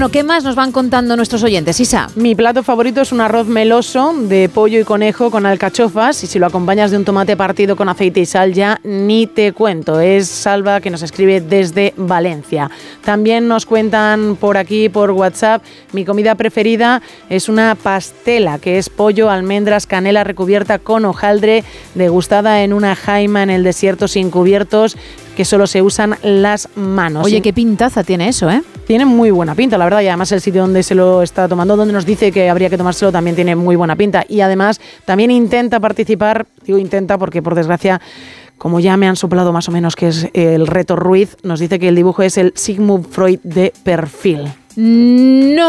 ¿Qué 0.10 0.24
más 0.24 0.44
nos 0.44 0.56
van 0.56 0.72
contando 0.72 1.16
nuestros 1.16 1.42
oyentes, 1.44 1.80
Isa? 1.80 2.08
Mi 2.16 2.36
plato 2.36 2.64
favorito 2.64 3.02
es 3.02 3.12
un 3.12 3.22
arroz 3.22 3.48
meloso 3.48 4.14
de 4.14 4.50
pollo 4.50 4.80
y 4.80 4.84
conejo 4.84 5.32
con 5.32 5.46
alcachofas 5.46 6.24
y 6.24 6.28
si 6.28 6.38
lo 6.38 6.46
acompañas 6.46 6.92
de 6.92 6.98
un 6.98 7.06
tomate 7.06 7.36
partido 7.36 7.76
con 7.76 7.90
aceite 7.90 8.20
y 8.20 8.26
sal 8.26 8.54
ya 8.54 8.80
ni 8.84 9.26
te 9.26 9.54
cuento. 9.54 10.00
Es 10.00 10.28
Salva 10.28 10.82
que 10.82 10.92
nos 10.92 11.02
escribe 11.02 11.42
desde 11.42 11.94
Valencia. 11.98 12.70
También 13.04 13.48
nos 13.48 13.66
cuentan 13.66 14.36
por 14.36 14.58
aquí, 14.58 14.90
por 14.90 15.12
WhatsApp, 15.12 15.64
mi 15.92 16.06
comida 16.06 16.36
preferida 16.36 17.02
es 17.30 17.50
una 17.50 17.74
pastela 17.76 18.60
que 18.60 18.78
es 18.78 18.90
pollo, 18.90 19.30
almendras, 19.30 19.88
canela 19.88 20.24
recubierta 20.24 20.78
con 20.78 21.06
hojaldre, 21.06 21.64
degustada 21.96 22.64
en 22.64 22.74
una 22.74 22.96
jaima 22.96 23.44
en 23.44 23.50
el 23.50 23.64
desierto 23.64 24.08
sin 24.08 24.30
cubiertos 24.30 24.98
que 25.36 25.46
solo 25.46 25.68
se 25.68 25.82
usan 25.82 26.16
las 26.24 26.70
manos. 26.76 27.26
Oye, 27.26 27.42
qué 27.42 27.54
pintaza 27.54 28.04
tiene 28.04 28.28
eso, 28.30 28.50
¿eh? 28.50 28.64
Tiene 28.88 29.06
muy 29.06 29.32
buena 29.32 29.54
pinta, 29.56 29.78
la 29.78 29.86
verdad, 29.86 30.02
y 30.02 30.08
además 30.08 30.32
el 30.32 30.42
sitio 30.42 30.62
donde 30.62 30.82
se 30.84 30.96
lo 30.96 31.22
está 31.22 31.48
tomando, 31.48 31.76
donde 31.76 31.94
nos 31.94 32.06
dice 32.06 32.32
que 32.32 32.50
habría 32.50 32.70
que 32.70 32.78
tomárselo, 32.78 33.12
también 33.12 33.36
tiene 33.36 33.56
muy 33.56 33.76
buena 33.76 33.96
pinta. 33.96 34.26
Y 34.28 34.42
además 34.42 34.80
también 35.06 35.32
intenta 35.32 35.80
participar, 35.80 36.48
digo 36.66 36.78
intenta 36.78 37.18
porque 37.18 37.42
por 37.42 37.56
desgracia, 37.56 38.02
como 38.58 38.80
ya 38.80 38.96
me 38.98 39.08
han 39.08 39.16
soplado 39.16 39.52
más 39.52 39.68
o 39.70 39.72
menos 39.72 39.96
que 39.96 40.08
es 40.08 40.30
el 40.34 40.68
reto 40.68 40.96
Ruiz, 40.96 41.38
nos 41.44 41.60
dice 41.60 41.80
que 41.80 41.90
el 41.90 41.96
dibujo 41.96 42.24
es 42.24 42.38
el 42.38 42.54
Sigmund 42.56 43.08
Freud 43.10 43.40
de 43.44 43.74
perfil. 43.84 44.54
No, 45.56 45.66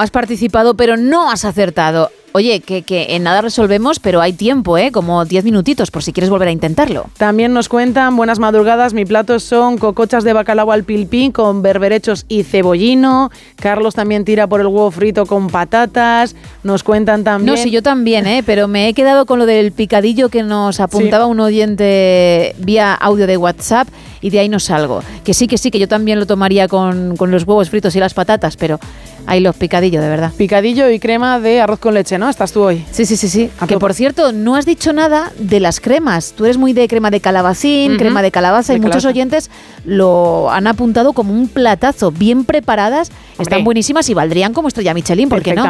has 0.00 0.10
participado, 0.10 0.74
pero 0.74 0.96
no 0.96 1.30
has 1.30 1.44
acertado. 1.44 2.10
Oye, 2.32 2.60
que, 2.60 2.82
que 2.82 3.16
en 3.16 3.22
nada 3.22 3.40
resolvemos, 3.40 3.98
pero 3.98 4.20
hay 4.20 4.32
tiempo, 4.32 4.76
¿eh? 4.76 4.92
Como 4.92 5.24
10 5.24 5.44
minutitos, 5.44 5.90
por 5.90 6.02
si 6.02 6.12
quieres 6.12 6.30
volver 6.30 6.48
a 6.48 6.50
intentarlo. 6.52 7.06
También 7.16 7.52
nos 7.52 7.68
cuentan, 7.68 8.16
buenas 8.16 8.38
madrugadas, 8.38 8.92
mi 8.94 9.04
plato 9.04 9.40
son 9.40 9.78
cocochas 9.78 10.24
de 10.24 10.32
bacalao 10.32 10.70
al 10.70 10.84
pilpín 10.84 11.32
con 11.32 11.62
berberechos 11.62 12.26
y 12.28 12.42
cebollino. 12.42 13.30
Carlos 13.56 13.94
también 13.94 14.24
tira 14.24 14.46
por 14.46 14.60
el 14.60 14.66
huevo 14.66 14.90
frito 14.90 15.26
con 15.26 15.48
patatas. 15.48 16.36
Nos 16.62 16.82
cuentan 16.82 17.24
también... 17.24 17.56
No, 17.56 17.62
sí, 17.62 17.70
yo 17.70 17.82
también, 17.82 18.26
¿eh? 18.26 18.42
pero 18.44 18.68
me 18.68 18.88
he 18.88 18.94
quedado 18.94 19.26
con 19.26 19.38
lo 19.38 19.46
del 19.46 19.72
picadillo 19.72 20.28
que 20.28 20.42
nos 20.42 20.80
apuntaba 20.80 21.26
un 21.26 21.40
oyente 21.40 22.54
vía 22.58 22.94
audio 22.94 23.26
de 23.26 23.36
WhatsApp 23.36 23.88
y 24.20 24.30
de 24.30 24.40
ahí 24.40 24.48
no 24.48 24.60
salgo. 24.60 25.02
Que 25.24 25.34
sí, 25.34 25.46
que 25.46 25.58
sí, 25.58 25.70
que 25.70 25.78
yo 25.78 25.88
también 25.88 26.18
lo 26.18 26.26
tomaría 26.26 26.68
con, 26.68 27.16
con 27.16 27.30
los 27.30 27.44
huevos 27.44 27.70
fritos 27.70 27.94
y 27.96 28.00
las 28.00 28.14
patatas, 28.14 28.56
pero 28.56 28.78
ahí 29.28 29.40
los 29.40 29.54
picadillos, 29.54 30.02
de 30.02 30.08
verdad. 30.08 30.32
Picadillo 30.36 30.90
y 30.90 30.98
crema 30.98 31.38
de 31.38 31.60
arroz 31.60 31.78
con 31.78 31.94
leche, 31.94 32.18
¿no? 32.18 32.30
Estás 32.30 32.50
tú 32.50 32.62
hoy. 32.62 32.84
Sí, 32.90 33.04
sí, 33.04 33.16
sí, 33.16 33.28
sí. 33.28 33.50
Que 33.68 33.78
por 33.78 33.92
cierto, 33.92 34.32
no 34.32 34.56
has 34.56 34.64
dicho 34.64 34.92
nada 34.92 35.32
de 35.38 35.60
las 35.60 35.80
cremas. 35.80 36.32
Tú 36.32 36.46
eres 36.46 36.56
muy 36.56 36.72
de 36.72 36.88
crema 36.88 37.10
de 37.10 37.20
calabacín, 37.20 37.98
crema 37.98 38.22
de 38.22 38.30
calabaza, 38.30 38.72
De 38.72 38.78
y 38.78 38.82
muchos 38.82 39.04
oyentes 39.04 39.50
lo 39.84 40.50
han 40.50 40.66
apuntado 40.66 41.12
como 41.12 41.32
un 41.32 41.48
platazo, 41.48 42.10
bien 42.10 42.44
preparadas, 42.44 43.12
están 43.38 43.64
buenísimas 43.64 44.08
y 44.08 44.14
valdrían 44.14 44.52
como 44.54 44.68
estrella 44.68 44.94
Michelin, 44.94 45.28
¿por 45.28 45.42
qué 45.42 45.54
no? 45.54 45.64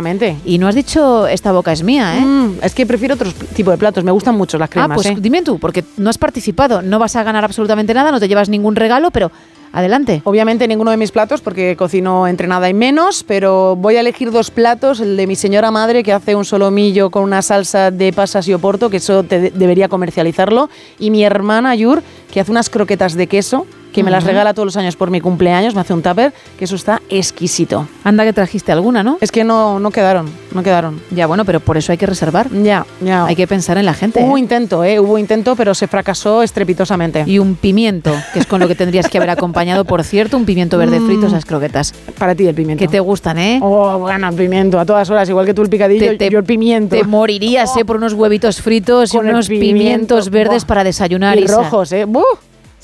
Y 0.44 0.58
no 0.58 0.68
has 0.68 0.74
dicho 0.74 1.26
esta 1.26 1.52
boca 1.52 1.72
es 1.72 1.82
mía, 1.82 2.16
¿eh? 2.16 2.20
Mm, 2.20 2.58
es 2.62 2.74
que 2.74 2.86
prefiero 2.86 3.14
otros 3.14 3.34
tipo 3.34 3.70
de 3.70 3.76
platos, 3.76 4.04
me 4.04 4.12
gustan 4.12 4.36
mucho 4.36 4.56
las 4.58 4.70
cremas. 4.70 4.90
ah, 4.90 4.94
pues 4.94 5.06
¿eh? 5.06 5.16
dime 5.18 5.42
tú, 5.42 5.58
porque 5.58 5.84
no 5.96 6.10
has 6.10 6.18
participado, 6.18 6.80
no 6.82 6.98
vas 6.98 7.16
a 7.16 7.24
ganar 7.24 7.44
absolutamente 7.44 7.92
nada, 7.92 8.12
no 8.12 8.20
te 8.20 8.28
llevas 8.28 8.48
ningún 8.48 8.76
regalo, 8.76 9.10
pero 9.10 9.30
adelante. 9.72 10.22
Obviamente 10.24 10.68
ninguno 10.68 10.90
de 10.90 10.96
mis 10.96 11.12
platos 11.12 11.40
porque 11.40 11.76
cocino 11.76 12.26
entre 12.26 12.46
nada 12.46 12.68
y 12.68 12.74
menos, 12.74 13.24
pero 13.24 13.76
voy 13.76 13.96
a 13.96 14.00
elegir 14.00 14.30
dos 14.30 14.50
platos, 14.50 15.00
el 15.00 15.16
de 15.16 15.26
mi 15.26 15.36
señora 15.36 15.70
madre 15.70 16.02
que 16.02 16.12
hace 16.12 16.34
un 16.34 16.44
solomillo 16.44 17.10
con 17.10 17.22
una 17.22 17.42
salsa 17.42 17.90
de 17.90 18.12
pasas 18.12 18.48
y 18.48 18.54
oporto, 18.54 18.90
que 18.90 18.98
eso 18.98 19.22
debería 19.22 19.88
comercializarlo, 19.88 20.70
y 20.98 21.10
mi 21.10 21.24
hermana 21.24 21.74
Yur 21.74 22.02
que 22.32 22.40
hace 22.40 22.50
unas 22.50 22.70
croquetas 22.70 23.14
de 23.14 23.26
queso 23.26 23.66
que 23.92 24.02
me 24.04 24.10
las 24.10 24.24
regala 24.24 24.54
todos 24.54 24.66
los 24.66 24.76
años 24.76 24.96
por 24.96 25.10
mi 25.10 25.20
cumpleaños, 25.20 25.74
me 25.74 25.80
hace 25.80 25.92
un 25.94 26.02
tupper, 26.02 26.32
que 26.58 26.64
eso 26.66 26.76
está 26.76 27.00
exquisito. 27.08 27.88
Anda 28.04 28.24
que 28.24 28.32
trajiste 28.32 28.70
alguna, 28.72 29.02
¿no? 29.02 29.18
Es 29.20 29.32
que 29.32 29.44
no, 29.44 29.80
no 29.80 29.90
quedaron, 29.90 30.30
no 30.54 30.62
quedaron. 30.62 31.00
Ya, 31.10 31.26
bueno, 31.26 31.44
pero 31.44 31.60
por 31.60 31.76
eso 31.76 31.90
hay 31.92 31.98
que 31.98 32.06
reservar. 32.06 32.48
Ya, 32.50 32.86
ya. 33.00 33.24
Hay 33.26 33.34
que 33.34 33.46
pensar 33.46 33.76
en 33.78 33.86
la 33.86 33.94
gente. 33.94 34.22
Hubo 34.22 34.36
¿eh? 34.36 34.40
intento, 34.40 34.84
¿eh? 34.84 35.00
Hubo 35.00 35.18
intento, 35.18 35.56
pero 35.56 35.74
se 35.74 35.86
fracasó 35.88 36.42
estrepitosamente. 36.42 37.24
Y 37.26 37.38
un 37.38 37.54
pimiento, 37.56 38.14
que 38.32 38.38
es 38.40 38.46
con 38.46 38.60
lo 38.60 38.68
que 38.68 38.74
tendrías 38.74 39.08
que 39.08 39.18
haber 39.18 39.30
acompañado, 39.30 39.84
por 39.84 40.04
cierto, 40.04 40.36
un 40.36 40.44
pimiento 40.44 40.78
verde 40.78 41.00
Mm. 41.00 41.06
frito, 41.06 41.26
esas 41.26 41.44
croquetas. 41.44 41.92
Para 42.18 42.34
ti 42.34 42.46
el 42.46 42.54
pimiento. 42.54 42.82
Que 42.82 42.88
te 42.88 43.00
gustan, 43.00 43.38
¿eh? 43.38 43.58
Oh, 43.62 43.98
bueno, 43.98 44.28
el 44.28 44.34
pimiento, 44.34 44.78
a 44.78 44.86
todas 44.86 45.08
horas, 45.10 45.28
igual 45.28 45.46
que 45.46 45.54
tú 45.54 45.62
el 45.62 45.68
picadillo, 45.70 46.06
Te- 46.12 46.16
te- 46.16 46.30
yo 46.30 46.38
el 46.38 46.44
pimiento. 46.44 46.94
Te 46.96 47.04
morirías, 47.04 47.76
¿eh? 47.76 47.84
Por 47.84 47.96
unos 47.96 48.12
huevitos 48.12 48.60
fritos 48.62 49.14
y 49.14 49.16
unos 49.16 49.48
pimiento. 49.48 49.78
pimientos 49.78 50.30
verdes 50.30 50.64
para 50.64 50.84
desayunar. 50.84 51.38
y 51.38 51.44
Isa. 51.44 51.56
rojos, 51.56 51.92
¿eh? 51.92 52.04
¡Buh! 52.04 52.22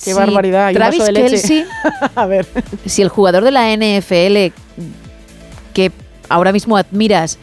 ¡Qué 0.02 0.10
Si 0.10 0.12
barbaridad! 0.12 0.68
Y 0.68 0.72
un 0.72 0.74
Travis 0.76 0.98
vaso 1.00 1.12
de 1.12 1.20
leche. 1.20 1.30
Kelce, 1.36 1.66
a 2.16 2.26
ver. 2.26 2.46
si 2.86 3.02
el 3.02 3.08
jugador 3.08 3.44
de 3.44 3.50
la 3.52 3.70
NFL 3.74 4.52
que 5.72 5.92
ahora 6.28 6.52
mismo 6.52 6.76
admiras 6.76 7.38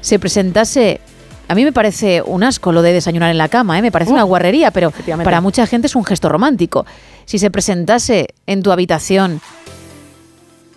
se 0.00 0.18
presentase. 0.18 1.00
A 1.48 1.54
mí 1.54 1.64
me 1.64 1.72
parece 1.72 2.22
un 2.24 2.44
asco 2.44 2.72
lo 2.72 2.80
de 2.82 2.92
desayunar 2.94 3.30
en 3.30 3.36
la 3.36 3.48
cama, 3.48 3.78
¿eh? 3.78 3.82
me 3.82 3.92
parece 3.92 4.10
una 4.12 4.22
guarrería, 4.22 4.70
pero 4.70 4.90
para 5.22 5.40
mucha 5.42 5.66
gente 5.66 5.86
es 5.86 5.94
un 5.94 6.04
gesto 6.04 6.28
romántico. 6.30 6.86
Si 7.26 7.38
se 7.38 7.50
presentase 7.50 8.28
en 8.46 8.62
tu 8.62 8.72
habitación, 8.72 9.40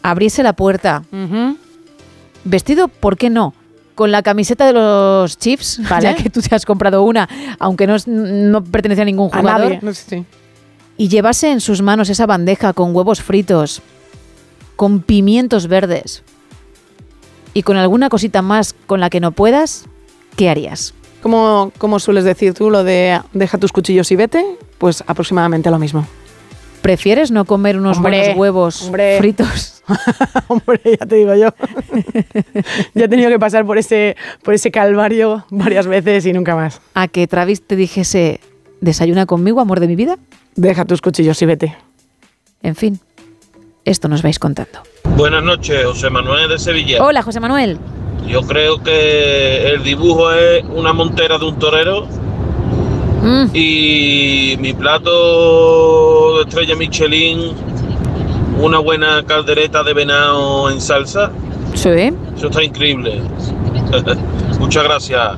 abriese 0.03 0.43
la 0.43 0.53
puerta, 0.53 1.03
vestido, 2.43 2.87
¿por 2.89 3.17
qué 3.17 3.29
no? 3.29 3.53
Con 3.95 4.11
la 4.11 4.21
camiseta 4.21 4.65
de 4.67 4.73
los 4.73 5.37
Chiefs, 5.37 5.79
Vale. 5.89 6.03
ya 6.03 6.15
que 6.15 6.29
tú 6.29 6.41
te 6.41 6.53
has 6.53 6.65
comprado 6.65 7.03
una, 7.03 7.29
aunque 7.59 7.87
no, 7.87 8.63
pertenece 8.65 9.01
a 9.03 9.05
ningún 9.05 9.29
A 9.33 9.39
jugador, 9.39 9.65
nadie. 9.65 9.79
No 9.81 9.93
sé 9.93 10.03
si- 10.09 10.25
y 10.97 11.07
llevase 11.09 11.51
en 11.51 11.61
sus 11.61 11.81
manos 11.81 12.09
esa 12.09 12.25
bandeja 12.25 12.73
con 12.73 12.95
huevos 12.95 13.21
fritos, 13.21 13.81
con 14.75 15.01
pimientos 15.01 15.67
verdes 15.67 16.23
y 17.53 17.63
con 17.63 17.77
alguna 17.77 18.09
cosita 18.09 18.41
más 18.41 18.75
con 18.85 18.99
la 18.99 19.09
que 19.09 19.19
no 19.19 19.31
puedas, 19.31 19.85
¿qué 20.35 20.49
harías? 20.49 20.93
¿Cómo, 21.21 21.71
cómo 21.77 21.99
sueles 21.99 22.23
decir 22.23 22.53
tú 22.53 22.69
lo 22.69 22.83
de 22.83 23.19
deja 23.33 23.57
tus 23.57 23.71
cuchillos 23.71 24.11
y 24.11 24.15
vete? 24.15 24.45
Pues 24.77 25.03
aproximadamente 25.07 25.71
lo 25.71 25.79
mismo. 25.79 26.05
¿Prefieres 26.81 27.31
no 27.31 27.45
comer 27.45 27.77
unos 27.77 27.97
Hombre, 27.97 28.19
buenos 28.19 28.37
huevos 28.37 28.81
hombre. 28.83 29.17
fritos? 29.17 29.81
Hombre, 30.47 30.79
ya 30.83 31.05
te 31.05 31.15
digo 31.15 31.33
yo. 31.33 31.49
ya 32.93 33.05
he 33.05 33.07
tenido 33.07 33.31
que 33.31 33.39
pasar 33.39 33.65
por 33.65 33.79
ese, 33.79 34.15
por 34.43 34.53
ese 34.53 34.69
calvario 34.69 35.45
varias 35.49 35.87
veces 35.87 36.27
y 36.27 36.33
nunca 36.33 36.55
más. 36.55 36.81
¿A 36.93 37.07
que 37.07 37.25
Travis 37.25 37.63
te 37.63 37.75
dijese, 37.75 38.39
desayuna 38.81 39.25
conmigo, 39.25 39.59
amor 39.61 39.79
de 39.79 39.87
mi 39.87 39.95
vida? 39.95 40.17
Deja 40.55 40.85
tus 40.85 41.01
cuchillos 41.01 41.41
y 41.41 41.45
vete. 41.45 41.75
En 42.63 42.75
fin, 42.75 42.99
esto 43.83 44.07
nos 44.07 44.21
vais 44.21 44.39
contando. 44.39 44.79
Buenas 45.17 45.43
noches, 45.43 45.83
José 45.85 46.09
Manuel 46.09 46.49
de 46.49 46.57
Sevilla. 46.59 47.03
Hola, 47.03 47.21
José 47.21 47.39
Manuel. 47.39 47.77
Yo 48.27 48.41
creo 48.41 48.81
que 48.81 49.67
el 49.67 49.83
dibujo 49.83 50.31
es 50.31 50.63
una 50.73 50.93
montera 50.93 51.37
de 51.37 51.45
un 51.45 51.59
torero 51.59 52.07
Mm. 53.21 53.49
y 53.55 54.55
mi 54.59 54.73
plato 54.73 56.37
de 56.37 56.43
estrella 56.43 56.75
Michelin, 56.75 57.53
una 58.61 58.77
buena 58.79 59.23
caldereta 59.25 59.83
de 59.83 59.93
venado 59.93 60.69
en 60.69 60.79
salsa. 60.79 61.31
Sí. 61.73 61.89
Eso 61.89 62.47
está 62.49 62.63
increíble. 62.63 63.21
Muchas 64.59 64.83
gracias. 64.83 65.37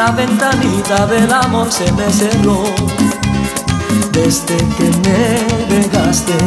La 0.06 0.12
ventanita 0.12 1.08
del 1.08 1.34
amor 1.34 1.72
se 1.72 1.92
me 1.94 2.08
cerró. 2.12 2.64
Desde 4.12 4.56
que 4.78 4.88
me 5.04 5.76
dejaste, 5.76 6.38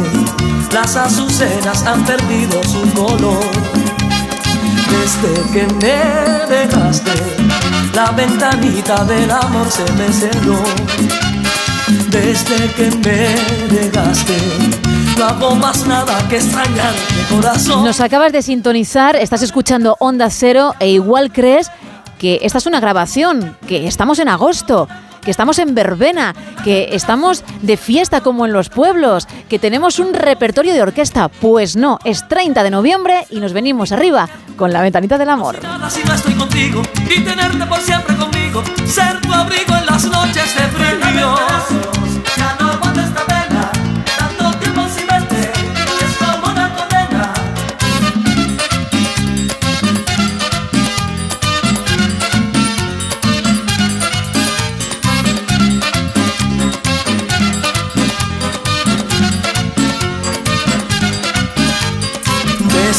las 0.71 0.95
azucenas 0.95 1.85
han 1.85 2.05
perdido 2.05 2.63
su 2.63 2.81
color. 2.93 3.43
Desde 4.93 5.33
que 5.51 5.67
me 5.81 6.55
dejaste, 6.55 7.11
la 7.93 8.11
ventanita 8.11 9.03
del 9.03 9.29
amor 9.29 9.67
se 9.69 9.91
me 9.93 10.07
cerró. 10.13 10.63
Desde 12.09 12.71
que 12.75 12.89
me 13.03 13.77
dejaste, 13.77 14.37
no 15.17 15.25
hago 15.25 15.55
más 15.55 15.85
nada 15.85 16.17
que 16.29 16.37
extrañarte, 16.37 17.13
corazón. 17.29 17.83
Nos 17.83 17.99
acabas 17.99 18.31
de 18.31 18.41
sintonizar, 18.41 19.17
estás 19.17 19.41
escuchando 19.41 19.97
Onda 19.99 20.29
Cero 20.29 20.75
e 20.79 20.91
igual 20.91 21.33
crees 21.33 21.69
que 22.19 22.39
esta 22.43 22.59
es 22.59 22.67
una 22.67 22.79
grabación, 22.79 23.57
que 23.67 23.87
estamos 23.87 24.19
en 24.19 24.29
agosto, 24.29 24.87
que 25.21 25.31
estamos 25.31 25.57
en 25.59 25.73
verbena, 25.73 26.35
que 26.63 26.89
estamos 26.91 27.43
de 27.61 27.77
fiesta 27.77 28.21
como 28.21 28.45
en 28.45 28.53
los 28.53 28.69
pueblos, 28.69 29.27
que 29.49 29.59
tenemos 29.59 29.99
un 29.99 30.13
repertorio 30.13 30.73
de 30.73 30.81
orquesta. 30.81 31.29
Pues 31.29 31.75
no, 31.75 31.99
es 32.03 32.27
30 32.27 32.61
de 32.63 32.69
noviembre 32.69 33.25
y 33.29 33.39
nos 33.39 33.53
venimos 33.53 33.91
arriba 33.91 34.29
con 34.55 34.71
la 34.71 34.81
ventanita 34.81 35.17
del 35.17 35.29
amor. 35.29 35.59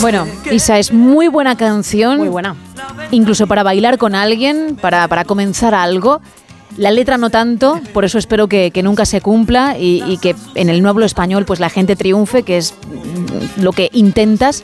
Bueno, 0.00 0.26
Isa, 0.50 0.78
es 0.78 0.92
muy 0.92 1.28
buena 1.28 1.56
canción. 1.56 2.18
Muy 2.18 2.28
buena. 2.28 2.56
Incluso 3.10 3.46
para 3.46 3.62
bailar 3.62 3.98
con 3.98 4.14
alguien, 4.14 4.78
para, 4.80 5.06
para 5.08 5.24
comenzar 5.24 5.74
algo. 5.74 6.20
La 6.76 6.90
letra 6.90 7.18
no 7.18 7.30
tanto, 7.30 7.80
por 7.92 8.04
eso 8.04 8.16
espero 8.16 8.48
que, 8.48 8.70
que 8.70 8.82
nunca 8.82 9.04
se 9.04 9.20
cumpla 9.20 9.76
y, 9.76 10.02
y 10.06 10.18
que 10.18 10.36
en 10.54 10.68
el 10.70 10.82
nuevo 10.82 11.00
español 11.02 11.44
pues 11.44 11.58
la 11.58 11.68
gente 11.68 11.96
triunfe, 11.96 12.44
que 12.44 12.58
es 12.58 12.74
mm, 12.86 13.62
lo 13.62 13.72
que 13.72 13.90
intentas. 13.92 14.62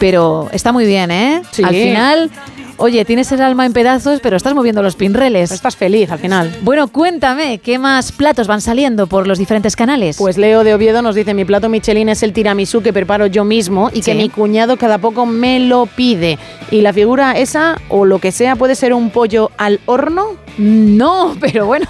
Pero 0.00 0.48
está 0.52 0.72
muy 0.72 0.84
bien, 0.84 1.10
¿eh? 1.10 1.42
Sí. 1.52 1.62
Al 1.62 1.74
final, 1.74 2.30
oye, 2.78 3.04
tienes 3.04 3.30
el 3.32 3.42
alma 3.42 3.66
en 3.66 3.72
pedazos, 3.72 4.20
pero 4.20 4.36
estás 4.36 4.54
moviendo 4.54 4.82
los 4.82 4.96
pinreles. 4.96 5.50
Estás 5.50 5.76
feliz 5.76 6.10
al 6.10 6.18
final. 6.18 6.56
Bueno, 6.62 6.88
cuéntame, 6.88 7.58
¿qué 7.58 7.78
más 7.78 8.12
platos 8.12 8.46
van 8.46 8.60
saliendo 8.60 9.06
por 9.06 9.26
los 9.26 9.38
diferentes 9.38 9.76
canales? 9.76 10.16
Pues 10.16 10.38
Leo 10.38 10.64
de 10.64 10.74
Oviedo 10.74 11.02
nos 11.02 11.14
dice, 11.14 11.34
mi 11.34 11.44
plato 11.44 11.68
Michelin 11.68 12.08
es 12.08 12.22
el 12.22 12.32
tiramisú 12.32 12.82
que 12.82 12.92
preparo 12.92 13.26
yo 13.26 13.44
mismo 13.44 13.90
y 13.92 14.00
que 14.00 14.14
mi 14.14 14.28
cuñado 14.28 14.76
cada 14.76 14.98
poco 14.98 15.26
me 15.26 15.60
lo 15.60 15.86
pide. 15.86 16.38
Y 16.70 16.80
la 16.80 16.92
figura 16.92 17.32
esa, 17.32 17.80
o 17.88 18.04
lo 18.04 18.18
que 18.18 18.32
sea, 18.32 18.56
puede 18.56 18.74
ser 18.74 18.94
un 18.94 19.10
pollo 19.10 19.50
al 19.58 19.80
horno. 19.86 20.36
No, 20.58 21.36
pero 21.40 21.66
bueno, 21.66 21.86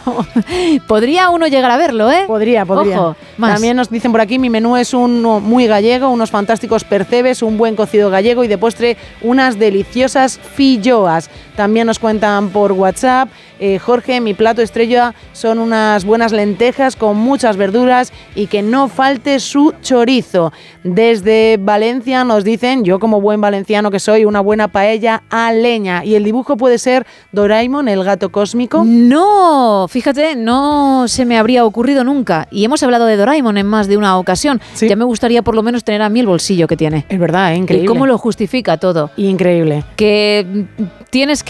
podría 0.86 1.30
uno 1.30 1.46
llegar 1.46 1.70
a 1.70 1.76
verlo, 1.76 2.10
¿eh? 2.10 2.24
Podría, 2.26 2.64
podría. 2.64 3.00
Ojo, 3.00 3.16
más. 3.36 3.54
También 3.54 3.76
nos 3.76 3.90
dicen 3.90 4.12
por 4.12 4.20
aquí, 4.20 4.38
mi 4.38 4.50
menú 4.50 4.76
es 4.76 4.94
uno 4.94 5.40
muy 5.40 5.66
gallego, 5.66 6.08
unos 6.10 6.30
fantásticos 6.30 6.84
percebes, 6.84 7.42
un 7.42 7.58
buen 7.58 7.76
cocido 7.76 8.10
gallego 8.10 8.44
y 8.44 8.48
de 8.48 8.58
postre 8.58 8.96
unas 9.22 9.58
deliciosas 9.58 10.38
filloas. 10.78 11.28
También 11.58 11.88
nos 11.88 11.98
cuentan 11.98 12.50
por 12.50 12.70
WhatsApp, 12.70 13.30
eh, 13.60 13.78
Jorge, 13.78 14.20
mi 14.20 14.34
plato 14.34 14.62
estrella 14.62 15.14
son 15.32 15.58
unas 15.58 16.04
buenas 16.04 16.32
lentejas 16.32 16.94
con 16.94 17.16
muchas 17.16 17.56
verduras 17.56 18.12
y 18.34 18.46
que 18.46 18.62
no 18.62 18.88
falte 18.88 19.40
su 19.40 19.74
chorizo. 19.82 20.52
Desde 20.84 21.58
Valencia 21.60 22.22
nos 22.24 22.44
dicen, 22.44 22.84
yo 22.84 23.00
como 23.00 23.20
buen 23.20 23.40
valenciano 23.40 23.90
que 23.90 23.98
soy, 23.98 24.24
una 24.24 24.40
buena 24.40 24.68
paella 24.68 25.24
a 25.30 25.52
leña. 25.52 26.04
Y 26.04 26.14
el 26.14 26.24
dibujo 26.24 26.56
puede 26.56 26.78
ser 26.78 27.06
Doraemon, 27.32 27.88
el 27.88 28.04
gato 28.04 28.30
cósmico. 28.30 28.84
No, 28.84 29.86
fíjate, 29.88 30.36
no 30.36 31.08
se 31.08 31.24
me 31.24 31.38
habría 31.38 31.64
ocurrido 31.64 32.04
nunca. 32.04 32.46
Y 32.50 32.64
hemos 32.64 32.82
hablado 32.82 33.06
de 33.06 33.16
Doraemon 33.16 33.58
en 33.58 33.66
más 33.66 33.88
de 33.88 33.96
una 33.96 34.16
ocasión. 34.18 34.60
Ya 34.80 34.94
me 34.94 35.04
gustaría 35.04 35.42
por 35.42 35.54
lo 35.56 35.62
menos 35.62 35.82
tener 35.82 36.02
a 36.02 36.08
mí 36.08 36.20
el 36.20 36.26
bolsillo 36.26 36.68
que 36.68 36.76
tiene. 36.76 37.06
Es 37.08 37.18
verdad, 37.18 37.52
¿eh? 37.52 37.56
increíble. 37.56 37.84
¿Y 37.84 37.88
cómo 37.88 38.06
lo 38.06 38.16
justifica 38.18 38.76
todo? 38.76 39.10
Increíble. 39.16 39.84
Que 39.96 40.66
tienes 41.10 41.42
que 41.42 41.47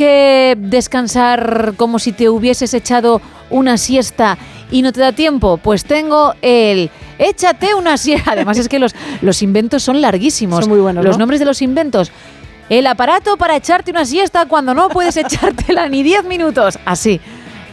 descansar 0.58 1.74
como 1.76 1.98
si 1.98 2.12
te 2.12 2.28
hubieses 2.28 2.74
echado 2.74 3.20
una 3.50 3.78
siesta 3.78 4.38
y 4.70 4.82
no 4.82 4.92
te 4.92 5.00
da 5.00 5.12
tiempo. 5.12 5.56
Pues 5.58 5.84
tengo 5.84 6.34
el 6.42 6.90
échate 7.18 7.74
una 7.74 7.96
siesta. 7.96 8.32
Además 8.32 8.58
es 8.58 8.68
que 8.68 8.78
los, 8.78 8.94
los 9.22 9.42
inventos 9.42 9.82
son 9.82 10.00
larguísimos. 10.00 10.60
Son 10.60 10.68
muy 10.68 10.80
buenos, 10.80 11.04
Los 11.04 11.16
¿no? 11.16 11.20
nombres 11.20 11.40
de 11.40 11.46
los 11.46 11.62
inventos. 11.62 12.10
El 12.68 12.86
aparato 12.86 13.36
para 13.38 13.56
echarte 13.56 13.90
una 13.90 14.04
siesta 14.04 14.46
cuando 14.46 14.74
no 14.74 14.88
puedes 14.88 15.16
echártela 15.18 15.88
ni 15.88 16.02
10 16.02 16.24
minutos. 16.24 16.78
Así. 16.84 17.20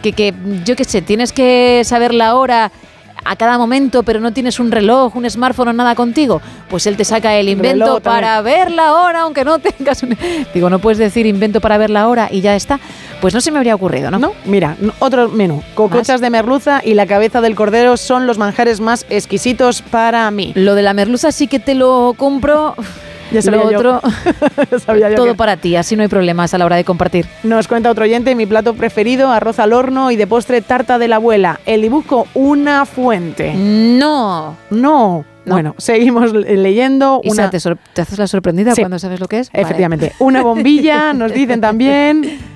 Que, 0.02 0.14
que 0.14 0.34
yo 0.64 0.76
qué 0.76 0.84
sé, 0.84 1.02
tienes 1.02 1.34
que 1.34 1.82
saber 1.84 2.14
la 2.14 2.36
hora 2.36 2.72
a 3.26 3.36
cada 3.36 3.58
momento, 3.58 4.04
pero 4.04 4.20
no 4.20 4.32
tienes 4.32 4.60
un 4.60 4.72
reloj, 4.72 5.16
un 5.16 5.30
smartphone 5.30 5.70
o 5.70 5.74
nada 5.74 5.96
contigo, 5.96 6.42
pues 6.70 6.86
él 6.88 6.96
te 6.96 7.04
saca 7.04 7.36
el 7.36 7.50
invento 7.50 8.00
para 8.00 8.40
ver 8.42 8.72
la 8.72 8.94
hora, 8.94 9.22
aunque 9.22 9.44
no 9.44 9.60
tengas 9.78 10.04
un... 10.04 10.16
Digo, 10.54 10.70
no 10.70 10.80
puedes 10.80 11.00
decir 11.00 11.26
invento 11.26 11.60
para 11.60 11.78
ver 11.78 11.90
la 11.90 12.08
hora 12.08 12.30
y 12.32 12.42
ya 12.42 12.56
está. 12.56 12.80
Pues 13.22 13.34
no 13.34 13.42
se 13.42 13.52
me 13.52 13.58
habría 13.58 13.76
ocurrido, 13.76 14.12
¿no? 14.12 14.20
¿No? 14.20 14.34
Mira, 14.46 14.78
otro 15.00 15.30
menú. 15.30 15.64
Cocochas 15.74 16.22
de 16.22 16.30
merluza 16.30 16.82
y 16.84 16.94
la 16.94 17.08
cabeza 17.08 17.42
del 17.42 17.56
cordero 17.56 17.98
son 17.98 18.28
los 18.28 18.38
manjares 18.38 18.80
más 18.80 19.06
exquisitos 19.10 19.82
para 19.82 20.30
mí. 20.32 20.54
Lo 20.56 20.76
de 20.76 20.84
la 20.84 20.94
merluza 20.94 21.32
sí 21.32 21.48
que 21.48 21.60
te 21.60 21.74
lo 21.76 22.14
compro. 22.18 22.76
Ya 23.32 23.42
sabía 23.42 23.64
lo 23.64 23.72
yo. 23.72 23.78
otro, 23.80 24.02
Sabía 24.86 25.10
yo 25.10 25.16
todo 25.16 25.26
que- 25.28 25.36
para 25.36 25.58
ti, 25.58 25.76
así 25.76 25.96
no 25.96 26.04
hay 26.04 26.08
problemas 26.08 26.54
a 26.54 26.58
la 26.58 26.66
hora 26.66 26.76
de 26.76 26.84
compartir. 26.84 27.26
Nos 27.44 27.68
cuenta 27.68 27.90
otro 27.90 28.04
oyente, 28.06 28.36
mi 28.36 28.46
plato 28.46 28.74
preferido, 28.76 29.32
arroz 29.32 29.60
al 29.60 29.74
horno 29.74 30.12
y 30.12 30.16
de 30.16 30.28
postre 30.28 30.62
tarta 30.62 30.98
de 31.00 31.08
la 31.08 31.16
abuela. 31.18 31.60
El 31.66 31.82
dibujo, 31.82 32.28
una 32.34 32.86
fuente. 32.86 33.54
No. 33.56 34.56
No. 34.70 35.26
Bueno, 35.46 35.76
seguimos 35.78 36.34
le- 36.34 36.58
leyendo. 36.58 37.22
Isa, 37.24 37.44
Una... 37.44 37.50
¿te, 37.52 38.02
haces 38.02 38.18
la 38.18 38.26
sorprendida 38.28 38.74
Sí. 38.74 38.82
cuando 38.82 38.98
sabes 38.98 39.20
lo 39.20 39.28
que 39.28 39.40
es? 39.40 39.52
Vale. 39.52 39.64
Efectivamente. 39.64 40.14
Una 40.20 40.42
bombilla, 40.42 41.14
nos 41.14 41.32
dicen 41.34 41.62
también. 41.62 42.40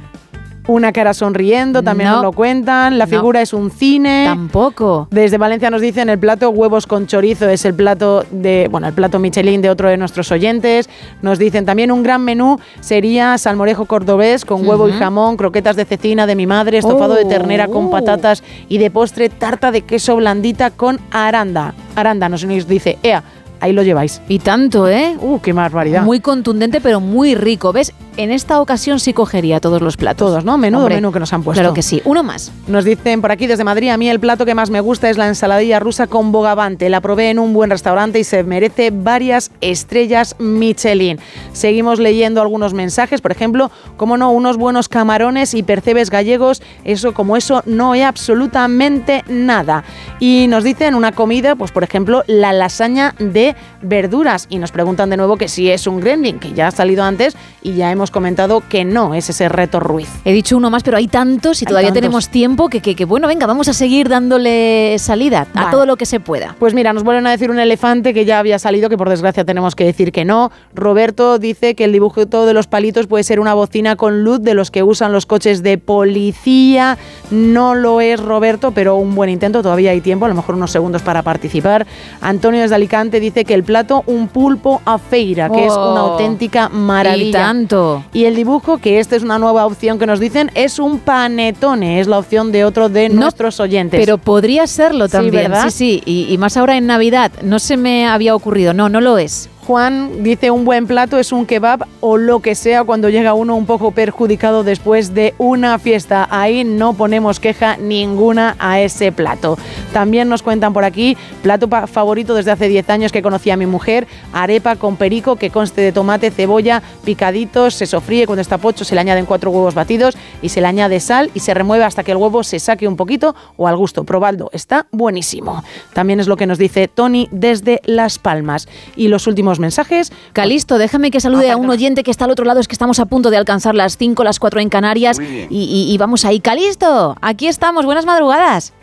Una 0.70 0.92
cara 0.92 1.16
sonriendo, 1.16 1.82
también 1.82 2.10
No. 2.12 2.18
nos 2.18 2.24
lo 2.26 2.32
cuentan. 2.32 3.00
La 3.00 3.06
No. 3.08 3.10
figura 3.10 3.42
es 3.42 3.54
un 3.54 3.72
cine. 3.72 4.26
Tampoco. 4.28 5.08
Desde 5.10 5.40
Valencia 5.40 5.72
nos 5.72 5.82
dicen 5.82 6.10
el 6.10 6.20
plato 6.20 6.52
huevos 6.52 6.86
con 6.86 7.08
chorizo 7.08 7.50
es 7.50 7.66
el 7.66 7.74
plato 7.74 8.24
de, 8.30 8.68
bueno, 8.70 8.86
el 8.88 8.94
plato 8.94 9.18
Michelin 9.18 9.64
de 9.64 9.72
otro 9.72 9.90
de 9.90 9.98
nuestros 9.98 10.32
oyentes. 10.32 10.88
Nos 11.24 11.40
dicen 11.40 11.66
también 11.66 11.92
un 11.92 12.04
gran 12.04 12.24
menú 12.24 12.60
sería 12.82 13.36
salmorejo 13.40 13.86
cordobés 13.86 14.46
con 14.46 14.68
huevo 14.68 14.88
y 14.88 14.92
jamón, 14.92 15.38
croquetas 15.38 15.76
de 15.76 15.86
cecina 15.86 16.28
de 16.28 16.36
mi 16.36 16.46
madre, 16.46 16.78
estofado 16.78 17.16
de 17.16 17.26
ternera 17.26 17.68
con 17.68 17.86
Oh. 17.86 17.90
patatas 17.90 18.44
y 18.68 18.78
de 18.78 18.92
postre 18.92 19.30
tarta 19.30 19.72
de 19.72 19.82
queso 19.82 20.18
blandita 20.18 20.70
con 20.70 21.00
aranda. 21.10 21.74
Aranda 21.96 22.30
nos 22.30 22.46
dice, 22.68 23.00
ea, 23.02 23.24
ahí 23.60 23.74
lo 23.74 23.84
lleváis. 23.84 24.22
Y 24.28 24.40
tanto, 24.40 24.88
¿eh? 24.88 25.18
Uh, 25.20 25.40
qué 25.40 25.54
barbaridad. 25.54 26.04
Muy 26.04 26.20
contundente, 26.20 26.82
pero 26.82 27.00
muy 27.00 27.36
rico. 27.36 27.74
¿Ves? 27.74 27.94
En 28.18 28.32
esta 28.32 28.60
ocasión 28.60 29.00
sí 29.00 29.14
cogería 29.14 29.60
todos 29.60 29.82
los 29.82 29.96
platos. 29.96 30.20
Todos, 30.20 30.44
¿no? 30.44 30.58
Menudo 30.58 30.82
Hombre, 30.82 30.96
menú 30.96 31.14
que 31.14 31.20
nos 31.20 31.32
han 31.32 31.44
puesto. 31.44 31.62
Claro 31.62 31.74
que 31.74 31.82
sí. 31.82 32.02
Uno 32.04 32.24
más. 32.24 32.52
Nos 32.68 32.84
dicen 32.84 33.22
por 33.22 33.32
aquí 33.32 33.48
desde 33.48 33.64
Madrid, 33.64 33.90
a 33.90 33.98
mí 33.98 34.10
el 34.10 34.20
plato 34.20 34.46
que 34.46 34.54
más 34.54 34.70
me 34.70 34.82
gusta 34.82 35.10
es 35.10 35.18
la 35.18 35.28
ensaladilla 35.28 35.80
rusa 35.80 36.08
con 36.08 36.34
bogavante. 36.34 36.90
La 36.90 37.00
probé 37.00 37.30
en 37.30 37.40
un 37.40 37.54
buen 37.54 37.70
restaurante 37.70 38.20
y 38.20 38.26
se 38.26 38.44
merece 38.44 38.92
varias 38.92 39.52
estrellas 39.62 40.36
Michelin. 40.40 41.20
Seguimos 41.54 42.00
leyendo 42.00 42.42
algunos 42.42 42.74
mensajes, 42.74 43.22
por 43.22 43.32
ejemplo, 43.32 43.72
como 43.96 44.18
no, 44.18 44.32
unos 44.32 44.58
buenos 44.58 44.90
camarones 44.90 45.54
y 45.54 45.64
percebes 45.64 46.10
gallegos, 46.10 46.62
eso 46.84 47.14
como 47.14 47.38
eso 47.38 47.64
no 47.66 47.94
hay 47.94 48.02
absolutamente 48.02 49.24
nada. 49.28 49.84
Y 50.20 50.48
nos 50.50 50.64
dicen 50.64 50.96
una 50.96 51.14
comida, 51.14 51.56
pues 51.56 51.72
por 51.72 51.84
ejemplo, 51.84 52.24
la 52.28 52.52
lasaña 52.52 53.16
de 53.20 53.49
verduras 53.82 54.46
y 54.50 54.60
nos 54.60 54.72
preguntan 54.72 55.10
de 55.10 55.18
nuevo 55.18 55.38
que 55.38 55.48
si 55.48 55.70
es 55.70 55.88
un 55.88 56.00
gremlin, 56.00 56.40
que 56.40 56.54
ya 56.54 56.68
ha 56.68 56.72
salido 56.72 57.04
antes 57.04 57.36
y 57.62 57.74
ya 57.74 57.92
hemos 57.92 58.12
comentado 58.12 58.62
que 58.70 58.86
no 58.86 59.14
es 59.14 59.30
ese 59.30 59.50
reto 59.50 59.80
Ruiz. 59.80 60.10
He 60.26 60.34
dicho 60.34 60.56
uno 60.58 60.70
más, 60.70 60.84
pero 60.84 60.98
hay 60.98 61.08
tantos 61.08 61.62
y 61.62 61.66
Hay 61.66 61.70
todavía 61.70 61.90
tantos. 61.90 62.02
tenemos 62.02 62.30
tiempo 62.30 62.70
que, 62.70 62.82
que, 62.82 62.96
que, 62.96 63.06
bueno, 63.06 63.28
venga, 63.28 63.48
vamos 63.48 63.68
a 63.68 63.74
seguir 63.74 64.10
dándole 64.10 64.96
salida 65.00 65.48
a 65.56 65.72
todo 65.72 65.86
lo 65.86 65.96
que 65.98 66.06
se 66.06 66.20
pueda. 66.20 66.56
Pues 66.60 66.74
mira, 66.74 66.94
nos 66.94 67.04
vuelven 67.04 67.26
a 67.28 67.32
decir 67.32 67.50
un 67.50 67.60
elefante 67.60 68.14
que 68.14 68.26
ya 68.26 68.40
había 68.40 68.60
salido, 68.60 68.90
que 68.90 68.98
por 68.98 69.10
desgracia 69.10 69.46
tenemos 69.46 69.76
que 69.76 69.86
decir 69.86 70.12
que 70.12 70.26
no. 70.26 70.52
Roberto 70.74 71.40
dice 71.40 71.76
que 71.76 71.86
el 71.86 71.92
dibujo 71.92 72.20
de 72.26 72.54
los 72.54 72.68
palitos 72.68 73.08
puede 73.08 73.24
ser 73.24 73.40
una 73.40 73.54
bocina 73.54 73.96
con 73.96 74.24
luz 74.24 74.42
de 74.42 74.54
los 74.54 74.72
que 74.72 74.84
usan 74.84 75.12
los 75.12 75.26
coches 75.26 75.64
de 75.64 75.78
policía. 75.78 76.98
No 77.32 77.76
lo 77.76 78.02
es 78.02 78.20
Roberto, 78.20 78.72
pero 78.72 78.96
un 78.96 79.16
buen 79.16 79.30
intento, 79.30 79.62
todavía 79.62 79.92
hay 79.92 80.02
tiempo, 80.02 80.26
a 80.26 80.30
lo 80.30 80.36
mejor 80.36 80.56
unos 80.56 80.72
segundos 80.72 81.02
para 81.02 81.22
participar. 81.24 81.88
Antonio 82.22 82.62
desde 82.62 82.76
Alicante 82.76 83.20
dice 83.20 83.39
que 83.46 83.54
el 83.54 83.64
plato 83.64 84.04
un 84.08 84.28
pulpo 84.28 84.82
a 84.86 84.98
feira, 84.98 85.50
que 85.50 85.66
es 85.66 85.74
Oh, 85.76 85.92
una 85.92 86.02
auténtica 86.02 86.70
maravilla. 86.70 87.26
Y 87.30 87.32
tanto. 87.32 88.04
Y 88.14 88.26
el 88.26 88.36
dibujo, 88.36 88.78
que 88.80 89.00
esta 89.00 89.16
es 89.16 89.24
una 89.24 89.40
nueva 89.40 89.66
opción 89.66 90.00
que 90.00 90.06
nos 90.06 90.20
dicen, 90.20 90.52
es 90.56 90.80
un 90.80 91.00
panetone, 91.00 92.00
es 92.00 92.08
la 92.08 92.18
opción 92.18 92.52
de 92.52 92.66
otro 92.66 92.90
de 92.90 93.10
No, 93.10 93.22
nuestros 93.22 93.60
oyentes. 93.60 94.00
Pero 94.00 94.18
podría 94.18 94.68
serlo 94.68 95.06
Sí, 95.08 95.12
también. 95.12 95.44
¿verdad? 95.52 95.64
Sí, 95.70 95.72
sí, 95.72 96.02
y, 96.06 96.34
y 96.34 96.38
más 96.38 96.58
ahora 96.58 96.78
en 96.78 96.88
Navidad. 96.88 97.32
No 97.44 97.60
se 97.60 97.78
me 97.78 98.08
había 98.08 98.36
ocurrido. 98.36 98.74
No, 98.74 98.90
no 98.90 99.02
lo 99.02 99.18
es. 99.18 99.50
Juan 99.70 100.24
dice 100.24 100.50
un 100.50 100.66
buen 100.66 100.88
plato 100.88 101.20
es 101.20 101.32
un 101.32 101.46
kebab 101.46 101.86
o 102.00 102.18
lo 102.18 102.40
que 102.40 102.56
sea 102.56 102.84
cuando 102.84 103.08
llega 103.08 103.36
uno 103.36 103.56
un 103.56 103.68
poco 103.68 103.92
perjudicado 103.92 104.64
después 104.64 105.14
de 105.14 105.36
una 105.38 105.78
fiesta. 105.78 106.28
Ahí 106.32 106.64
no 106.64 106.96
ponemos 106.96 107.40
queja 107.40 107.78
ninguna 107.78 108.56
a 108.58 108.80
ese 108.80 109.12
plato. 109.12 109.60
También 109.94 110.28
nos 110.28 110.42
cuentan 110.42 110.74
por 110.74 110.86
aquí, 110.86 111.16
plato 111.44 111.68
favorito 111.86 112.34
desde 112.34 112.50
hace 112.50 112.68
10 112.68 112.90
años 112.90 113.12
que 113.12 113.22
conocí 113.22 113.52
a 113.52 113.58
mi 113.58 113.68
mujer, 113.68 114.08
arepa 114.34 114.76
con 114.76 114.96
perico 114.96 115.36
que 115.36 115.52
conste 115.52 115.82
de 115.82 115.92
tomate, 115.92 116.32
cebolla, 116.32 116.82
picaditos, 117.06 117.76
se 117.76 117.86
sofríe 117.86 118.26
cuando 118.26 118.42
está 118.42 118.58
pocho, 118.58 118.84
se 118.84 118.96
le 118.96 119.02
añaden 119.02 119.28
cuatro 119.28 119.52
huevos 119.52 119.76
batidos 119.76 120.18
y 120.42 120.50
se 120.50 120.62
le 120.62 120.68
añade 120.68 121.00
sal 121.00 121.30
y 121.36 121.42
se 121.42 121.54
remueve 121.54 121.84
hasta 121.84 122.04
que 122.04 122.14
el 122.14 122.18
huevo 122.18 122.44
se 122.44 122.58
saque 122.58 122.88
un 122.88 122.96
poquito 122.96 123.36
o 123.56 123.68
al 123.68 123.78
gusto. 123.78 124.04
Probadlo, 124.04 124.50
está 124.52 124.88
buenísimo. 124.92 125.64
También 125.94 126.20
es 126.20 126.28
lo 126.28 126.38
que 126.38 126.48
nos 126.48 126.58
dice 126.58 126.88
Tony 126.88 127.28
desde 127.30 127.82
Las 127.86 128.18
Palmas. 128.18 128.68
Y 128.96 129.10
los 129.10 129.28
últimos 129.28 129.59
mensajes. 129.60 130.12
Calisto, 130.34 130.78
déjame 130.78 131.12
que 131.12 131.20
salude 131.20 131.52
a 131.52 131.58
un 131.58 131.70
oyente 131.70 132.04
que 132.04 132.12
está 132.12 132.26
al 132.26 132.32
otro 132.32 132.46
lado. 132.46 132.60
Es 132.60 132.68
que 132.68 132.74
estamos 132.74 133.00
a 133.00 133.06
punto 133.06 133.30
de 133.30 133.38
alcanzar 133.38 133.76
las 133.76 133.98
5, 133.98 134.24
las 134.24 134.40
4 134.40 134.60
en 134.60 134.70
Canarias. 134.70 135.20
Y, 135.20 135.48
y- 135.50 135.94
y 135.94 135.98
vamos 135.98 136.26
ahí. 136.26 136.40
Calisto, 136.40 137.16
aquí 137.22 137.48
estamos. 137.48 137.86
Buenas 137.86 138.06
madrugadas. 138.06 138.74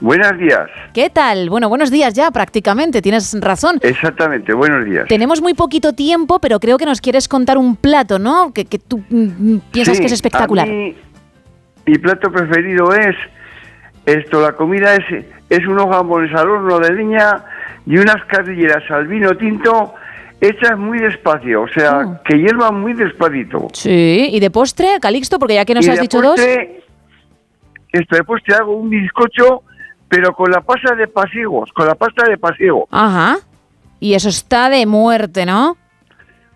Buenos 0.00 0.38
días. 0.38 0.68
¿Qué 0.94 1.10
tal? 1.10 1.50
Bueno, 1.50 1.68
buenos 1.68 1.90
días 1.90 2.14
ya 2.14 2.30
prácticamente. 2.30 3.02
Tienes 3.02 3.36
razón. 3.40 3.80
Exactamente, 3.82 4.54
buenos 4.54 4.84
días. 4.84 5.06
Tenemos 5.08 5.42
muy 5.42 5.54
poquito 5.54 5.92
tiempo, 5.92 6.38
pero 6.38 6.60
creo 6.60 6.78
que 6.78 6.86
nos 6.86 7.00
quieres 7.00 7.26
contar 7.26 7.58
un 7.58 7.74
plato, 7.74 8.20
¿no? 8.20 8.52
Que, 8.52 8.64
que 8.64 8.78
tú 8.78 9.02
mm, 9.10 9.56
piensas 9.72 9.96
Sí, 9.96 10.00
que 10.00 10.06
es 10.06 10.12
espectacular. 10.12 10.68
a 10.68 10.70
mí, 10.70 10.94
mi 11.86 11.98
plato 11.98 12.30
preferido 12.30 12.92
es 12.94 13.16
esto, 14.06 14.40
la 14.40 14.52
comida 14.52 14.94
es, 14.94 15.24
es 15.50 15.66
unos 15.66 15.86
jamones 15.86 16.32
al 16.32 16.48
horno 16.48 16.78
de 16.78 16.92
leña 16.92 17.44
y 17.86 17.96
unas 17.98 18.24
carrilleras 18.26 18.82
al 18.90 19.06
vino 19.06 19.30
tinto 19.36 19.94
hechas 20.40 20.78
muy 20.78 20.98
despacio, 20.98 21.62
o 21.62 21.68
sea, 21.68 21.98
Oh. 22.06 22.20
que 22.24 22.38
hiervan 22.38 22.80
muy 22.80 22.92
despacito. 22.94 23.68
Sí, 23.72 24.28
y 24.32 24.38
de 24.40 24.50
postre, 24.50 24.98
Calixto, 25.00 25.38
porque 25.38 25.54
ya 25.54 25.64
que 25.64 25.74
nos 25.74 25.86
Y 25.86 25.90
has 25.90 25.96
de 25.96 26.02
dicho 26.02 26.20
dos. 26.20 26.36
postre, 26.36 26.84
Esto 27.92 28.16
de 28.16 28.24
postre 28.24 28.54
hago 28.54 28.76
un 28.76 28.88
bizcocho, 28.90 29.62
pero 30.08 30.32
con 30.34 30.50
la 30.50 30.60
pasta 30.60 30.94
de 30.94 31.06
pasigos, 31.08 31.72
con 31.72 31.86
la 31.86 31.94
pasta 31.94 32.28
de 32.28 32.36
pasiego, 32.38 32.86
Ajá. 32.90 33.36
Y 34.00 34.14
eso 34.14 34.28
está 34.28 34.68
de 34.70 34.86
muerte, 34.86 35.44
¿no? 35.46 35.76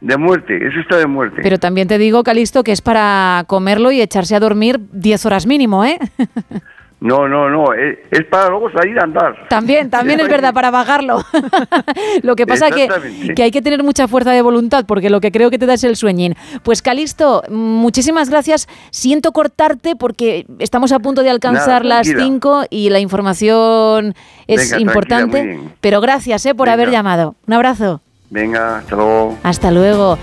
de 0.01 0.17
muerte, 0.17 0.57
eso 0.57 0.81
está 0.81 0.97
de 0.97 1.07
muerte. 1.07 1.41
Pero 1.45 1.59
también 1.59 1.87
te 1.87 1.97
digo, 1.97 2.25
Calixto, 2.25 2.65
que 2.65 2.73
es 2.73 2.81
para 2.83 3.45
comerlo 3.47 3.93
y 3.93 4.01
echarse 4.01 4.35
a 4.35 4.41
dormir 4.41 4.81
10 4.93 5.27
horas 5.27 5.47
mínimo, 5.47 5.85
¿eh? 5.85 5.97
No, 7.03 7.27
no, 7.29 7.51
no, 7.51 7.75
es, 7.75 7.99
es 8.13 8.25
para 8.27 8.49
luego 8.49 8.71
salir 8.71 8.97
a 9.01 9.03
andar. 9.03 9.49
También, 9.49 9.91
también 9.91 10.21
es 10.21 10.29
verdad, 10.29 10.55
para 10.55 10.71
bajarlo. 10.71 11.25
lo 12.23 12.37
que 12.37 12.47
pasa 12.47 12.71
que, 12.71 12.89
que 13.35 13.43
hay 13.43 13.51
que 13.51 13.61
tener 13.61 13.83
mucha 13.83 14.07
fuerza 14.07 14.31
de 14.31 14.41
voluntad, 14.41 14.85
porque 14.87 15.11
lo 15.11 15.21
que 15.21 15.33
creo 15.33 15.51
que 15.51 15.59
te 15.59 15.67
da 15.67 15.75
es 15.75 15.83
el 15.83 15.97
sueñín. 15.97 16.37
Pues 16.63 16.81
Calixto, 16.81 17.43
muchísimas 17.51 18.31
gracias. 18.31 18.69
Siento 18.93 19.33
cortarte 19.33 19.97
porque 19.97 20.47
estamos 20.61 20.93
a 20.93 21.01
punto 21.01 21.25
de 21.25 21.31
alcanzar 21.31 21.83
Nada, 21.83 21.97
las 21.97 22.07
tranquila. 22.07 22.25
5 22.25 22.65
y 22.71 22.91
la 22.91 23.01
información 23.01 24.15
es 24.47 24.71
Venga, 24.71 24.81
importante. 24.81 25.61
Pero 25.81 26.01
gracias 26.01 26.47
eh, 26.47 26.55
por 26.55 26.69
haber 26.69 26.93
llamado. 26.93 27.35
Un 27.49 27.55
abrazo. 27.55 28.01
Venga, 28.31 28.79
hasta 28.79 28.95
luego. 28.95 29.39
Hasta 29.43 29.71
luego. 29.73 30.19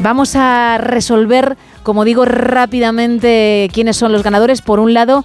Vamos 0.00 0.34
a 0.34 0.78
resolver, 0.78 1.56
como 1.84 2.04
digo, 2.04 2.24
rápidamente 2.24 3.70
quiénes 3.72 3.96
son 3.96 4.10
los 4.10 4.24
ganadores. 4.24 4.62
Por 4.62 4.80
un 4.80 4.92
lado, 4.94 5.24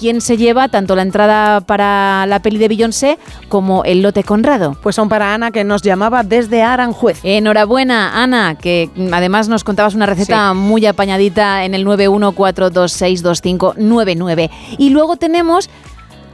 quién 0.00 0.20
se 0.22 0.38
lleva 0.38 0.68
tanto 0.68 0.96
la 0.96 1.02
entrada 1.02 1.60
para 1.60 2.24
la 2.26 2.40
peli 2.40 2.56
de 2.56 2.68
Beyoncé 2.68 3.18
como 3.50 3.84
el 3.84 4.00
lote 4.00 4.24
Conrado. 4.24 4.74
Pues 4.82 4.96
son 4.96 5.10
para 5.10 5.34
Ana 5.34 5.50
que 5.50 5.62
nos 5.62 5.82
llamaba 5.82 6.22
desde 6.22 6.62
Aranjuez. 6.62 7.20
Enhorabuena, 7.22 8.22
Ana, 8.22 8.54
que 8.54 8.88
además 9.12 9.48
nos 9.48 9.62
contabas 9.62 9.94
una 9.94 10.06
receta 10.06 10.54
muy 10.54 10.86
apañadita 10.86 11.66
en 11.66 11.74
el 11.74 11.86
914262599. 11.86 14.48
Y 14.78 14.88
luego 14.88 15.16
tenemos, 15.16 15.68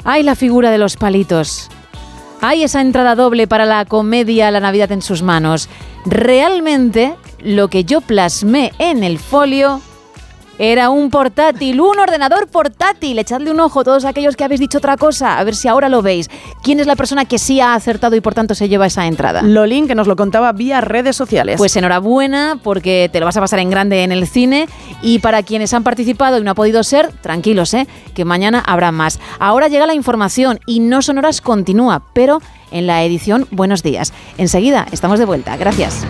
ay, 0.04 0.22
la 0.22 0.36
figura 0.36 0.70
de 0.70 0.78
los 0.78 0.96
palitos. 0.96 1.68
Hay 2.40 2.62
esa 2.62 2.80
entrada 2.80 3.16
doble 3.16 3.48
para 3.48 3.66
la 3.66 3.84
comedia 3.84 4.52
La 4.52 4.60
Navidad 4.60 4.92
en 4.92 5.02
sus 5.02 5.22
manos. 5.22 5.68
Realmente, 6.04 7.16
lo 7.42 7.66
que 7.66 7.84
yo 7.84 8.00
plasmé 8.00 8.70
en 8.78 9.02
el 9.02 9.18
folio 9.18 9.80
era 10.58 10.90
un 10.90 11.10
portátil, 11.10 11.80
un 11.80 11.98
ordenador 11.98 12.48
portátil. 12.48 13.18
Echadle 13.18 13.50
un 13.50 13.60
ojo 13.60 13.84
todos 13.84 14.04
aquellos 14.04 14.36
que 14.36 14.44
habéis 14.44 14.60
dicho 14.60 14.78
otra 14.78 14.96
cosa, 14.96 15.38
a 15.38 15.44
ver 15.44 15.54
si 15.54 15.68
ahora 15.68 15.88
lo 15.88 16.02
veis. 16.02 16.30
¿Quién 16.62 16.80
es 16.80 16.86
la 16.86 16.96
persona 16.96 17.24
que 17.24 17.38
sí 17.38 17.60
ha 17.60 17.74
acertado 17.74 18.16
y 18.16 18.20
por 18.20 18.34
tanto 18.34 18.54
se 18.54 18.68
lleva 18.68 18.86
esa 18.86 19.06
entrada? 19.06 19.42
Lolín, 19.42 19.86
que 19.86 19.94
nos 19.94 20.06
lo 20.06 20.16
contaba 20.16 20.52
vía 20.52 20.80
redes 20.80 21.16
sociales. 21.16 21.58
Pues 21.58 21.76
enhorabuena 21.76 22.58
porque 22.62 23.10
te 23.12 23.20
lo 23.20 23.26
vas 23.26 23.36
a 23.36 23.40
pasar 23.40 23.58
en 23.58 23.70
grande 23.70 24.02
en 24.02 24.12
el 24.12 24.26
cine 24.26 24.68
y 25.02 25.18
para 25.18 25.42
quienes 25.42 25.74
han 25.74 25.84
participado 25.84 26.38
y 26.38 26.42
no 26.42 26.50
ha 26.50 26.54
podido 26.54 26.82
ser, 26.82 27.12
tranquilos, 27.12 27.74
¿eh? 27.74 27.86
que 28.14 28.24
mañana 28.24 28.62
habrá 28.66 28.92
más. 28.92 29.20
Ahora 29.38 29.68
llega 29.68 29.86
la 29.86 29.94
información 29.94 30.60
y 30.66 30.80
No 30.80 31.02
Sonoras 31.02 31.40
continúa, 31.40 32.02
pero 32.14 32.40
en 32.70 32.86
la 32.86 33.04
edición 33.04 33.46
Buenos 33.50 33.82
Días. 33.82 34.12
Enseguida 34.38 34.86
estamos 34.90 35.18
de 35.18 35.24
vuelta. 35.24 35.56
Gracias. 35.56 36.06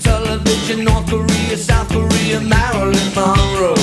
Studebaker, 0.00 0.42
Television, 0.42 0.84
North 0.84 1.10
Korea, 1.10 1.56
South 1.56 1.88
Korea, 1.88 2.40
Marilyn 2.40 3.14
Monroe. 3.14 3.74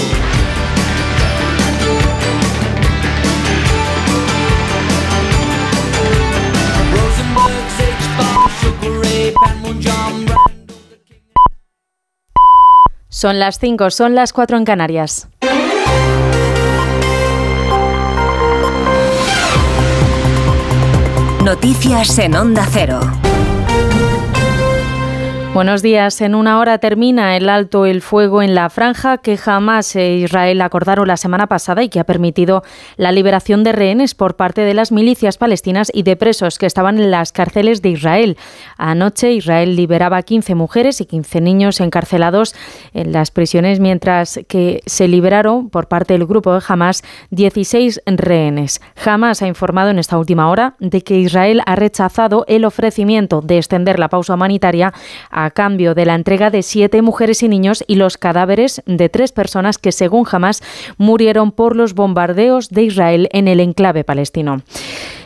Rosenberg, 6.94 7.66
Sage 7.78 8.08
Bomb, 8.18 8.50
Sugar 8.60 9.02
Ray, 9.04 9.34
Panmunjom, 9.34 10.26
Son 13.10 13.40
las 13.40 13.60
5, 13.60 13.90
son 13.92 14.16
las 14.16 14.34
4 14.34 14.58
en 14.58 14.66
Canarias. 14.66 15.28
Noticias 21.44 22.20
en 22.20 22.36
Onda 22.36 22.68
Cero. 22.72 23.00
Buenos 25.52 25.82
días. 25.82 26.22
En 26.22 26.36
una 26.36 26.60
hora 26.60 26.78
termina 26.78 27.36
el 27.36 27.50
alto 27.50 27.88
el 27.88 28.03
fuego 28.03 28.44
en 28.44 28.53
la 28.53 28.69
franja 28.69 29.18
que 29.18 29.36
jamás 29.36 29.95
e 29.95 30.18
Israel 30.18 30.61
acordaron 30.61 31.08
la 31.08 31.18
semana 31.18 31.48
pasada 31.48 31.82
y 31.82 31.90
que 31.90 32.00
ha 32.00 32.03
permitido 32.03 32.64
la 32.98 33.11
liberación 33.11 33.64
de 33.64 33.72
rehenes 33.72 34.14
por 34.14 34.36
parte 34.36 34.61
de 34.61 34.76
las 34.76 34.92
milicias 34.92 35.40
palestinas 35.40 35.92
y 35.92 36.03
de 36.03 36.16
presos 36.16 36.60
que 36.60 36.68
estaban 36.68 37.00
en 37.00 37.10
las 37.10 37.32
cárceles 37.32 37.82
de 37.82 37.90
Israel. 37.90 38.38
Anoche 38.78 39.32
Israel 39.34 39.76
liberaba 39.76 40.18
a 40.18 40.22
15 40.22 40.53
mujeres 40.53 41.02
y 41.02 41.08
15 41.08 41.42
niños 41.42 41.80
encarcelados 41.82 42.53
en 42.94 43.11
las 43.11 43.32
prisiones, 43.32 43.80
mientras 43.80 44.40
que 44.48 44.82
se 44.86 45.08
liberaron 45.08 45.72
por 45.72 45.88
parte 45.88 46.14
del 46.14 46.28
grupo 46.28 46.53
de 46.53 46.61
Hamas 46.66 47.03
16 47.32 48.03
rehenes. 48.06 48.82
Hamas 49.03 49.42
ha 49.42 49.48
informado 49.48 49.90
en 49.90 49.98
esta 49.98 50.19
última 50.19 50.48
hora 50.52 50.76
de 50.80 51.02
que 51.02 51.18
Israel 51.18 51.64
ha 51.66 51.76
rechazado 51.76 52.45
el 52.48 52.66
ofrecimiento 52.66 53.42
de 53.42 53.58
extender 53.58 53.98
la 53.98 54.10
pausa 54.10 54.36
humanitaria 54.36 54.94
cambio 55.51 55.95
de 55.95 56.06
la 56.06 56.16
entrega 56.16 56.50
de 56.50 56.64
siete 56.64 57.01
mujeres 57.01 57.43
y 57.43 57.48
niños 57.50 57.84
y 57.88 57.95
los 57.95 58.18
cadáveres 58.18 58.82
de 58.85 59.09
tres 59.09 59.32
personas 59.32 59.77
que, 59.77 59.92
según 59.92 60.26
Hamas, 60.32 60.64
murieron 60.98 61.51
por 61.51 61.76
los 61.76 61.93
bombardeos 61.93 62.69
de 62.69 62.84
Israel 62.84 63.30
en 63.32 63.48
el 63.48 63.59
enclave 63.59 64.03
palestino. 64.03 64.61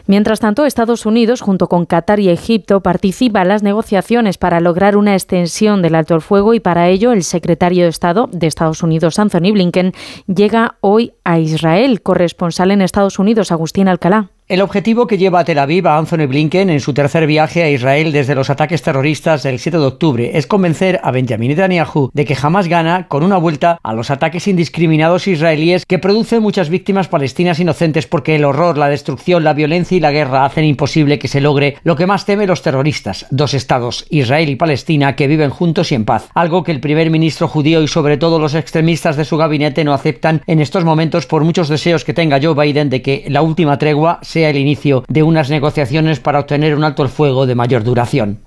Mientras 0.06 0.42
tanto, 0.42 0.66
Estados 0.66 1.06
Unidos, 1.06 1.40
junto 1.40 1.67
con 1.67 1.85
Qatar 1.85 2.19
y 2.19 2.27
Egipto, 2.30 2.82
participa 2.82 3.42
en 3.42 3.48
las 3.48 3.64
negociaciones 3.64 4.38
para 4.38 4.59
lograr 4.59 4.98
una 4.98 5.14
extensión 5.14 5.82
del 5.82 5.95
alto 5.95 6.16
el 6.16 6.22
fuego 6.22 6.53
y 6.53 6.59
para 6.59 6.90
ello 6.90 7.14
el 7.14 7.24
secretario 7.24 7.83
de 7.83 7.90
Estado 7.90 8.30
de 8.32 8.48
Estados 8.48 8.83
Unidos, 8.83 9.17
Anthony 9.17 9.53
Blinken, 9.53 9.93
llega 10.27 10.75
hoy 10.82 11.14
a 11.24 11.40
Israel. 11.40 12.01
Corresponsal 12.01 12.72
en 12.72 12.82
Estados 12.82 13.17
Unidos, 13.17 13.51
Agustín 13.51 13.88
Alcalá. 13.88 14.30
El 14.53 14.61
objetivo 14.61 15.07
que 15.07 15.17
lleva 15.17 15.40
a 15.40 15.45
Tel 15.45 15.57
Aviv 15.57 15.88
a 15.88 15.98
Anthony 15.98 16.27
Blinken 16.27 16.69
en 16.69 16.80
su 16.80 16.93
tercer 16.93 17.25
viaje 17.25 17.64
a 17.64 17.72
Israel 17.72 18.11
desde 18.11 18.35
los 18.35 18.51
ataques 18.51 18.83
terroristas 18.83 19.41
del 19.41 19.57
7 19.57 19.80
de 19.80 19.83
octubre 19.83 20.38
es 20.38 20.45
convencer 20.45 20.99
a 21.01 21.09
Benjamin 21.09 21.49
Netanyahu 21.49 22.11
de 22.14 22.23
que 22.23 22.35
jamás 22.35 22.67
gana 22.67 23.07
con 23.07 23.23
una 23.23 23.38
vuelta 23.38 23.80
a 23.82 23.93
los 23.95 24.11
ataques 24.11 24.48
indiscriminados 24.48 25.27
israelíes 25.27 25.88
que 25.88 25.98
producen 25.98 26.43
muchas 26.43 26.69
víctimas 26.69 27.07
palestinas 27.07 27.59
inocentes 27.59 28.06
porque 28.06 28.35
el 28.35 28.45
horror, 28.45 28.77
la 28.77 28.90
destrucción, 28.90 29.43
la 29.43 29.56
violencia 29.56 29.98
y 29.98 29.99
la 29.99 30.11
guerra 30.11 30.45
hacen 30.45 30.65
imposible 30.65 31.17
que 31.17 31.27
se 31.27 31.41
logre 31.41 31.77
lo 31.83 31.95
que 31.95 32.06
más 32.06 32.27
temen 32.27 32.48
los 32.48 32.61
terroristas, 32.61 33.25
dos 33.32 33.56
estados, 33.56 34.06
Israel 34.11 34.49
y 34.49 34.56
Palestina, 34.56 35.15
que 35.15 35.25
viven 35.25 35.49
juntos 35.49 35.91
y 35.91 35.95
en 35.95 36.06
paz, 36.06 36.30
algo 36.35 36.64
que 36.64 36.72
el 36.72 36.80
primer 36.80 37.09
ministro 37.09 37.48
judío 37.48 37.82
y 37.82 37.88
sobre 37.88 38.17
todo 38.17 38.38
los 38.38 38.53
extremistas 38.53 39.17
de 39.17 39.25
su 39.25 39.35
gabinete 39.35 39.83
no 39.83 39.95
aceptan 39.95 40.43
en 40.45 40.59
estos 40.59 40.85
momentos 40.85 41.25
por 41.25 41.43
muchos 41.43 41.69
deseos 41.69 42.06
que 42.06 42.14
tenga 42.14 42.40
Joe 42.40 42.53
Biden 42.53 42.91
de 42.91 43.01
que 43.01 43.25
la 43.30 43.41
última 43.41 43.80
tregua 43.80 44.19
sea 44.22 44.42
el 44.49 44.57
inicio 44.57 45.03
de 45.07 45.23
unas 45.23 45.49
negociaciones 45.49 46.19
para 46.19 46.39
obtener 46.39 46.75
un 46.75 46.83
alto 46.83 47.03
el 47.03 47.09
fuego 47.09 47.45
de 47.45 47.55
mayor 47.55 47.83
duración. 47.83 48.39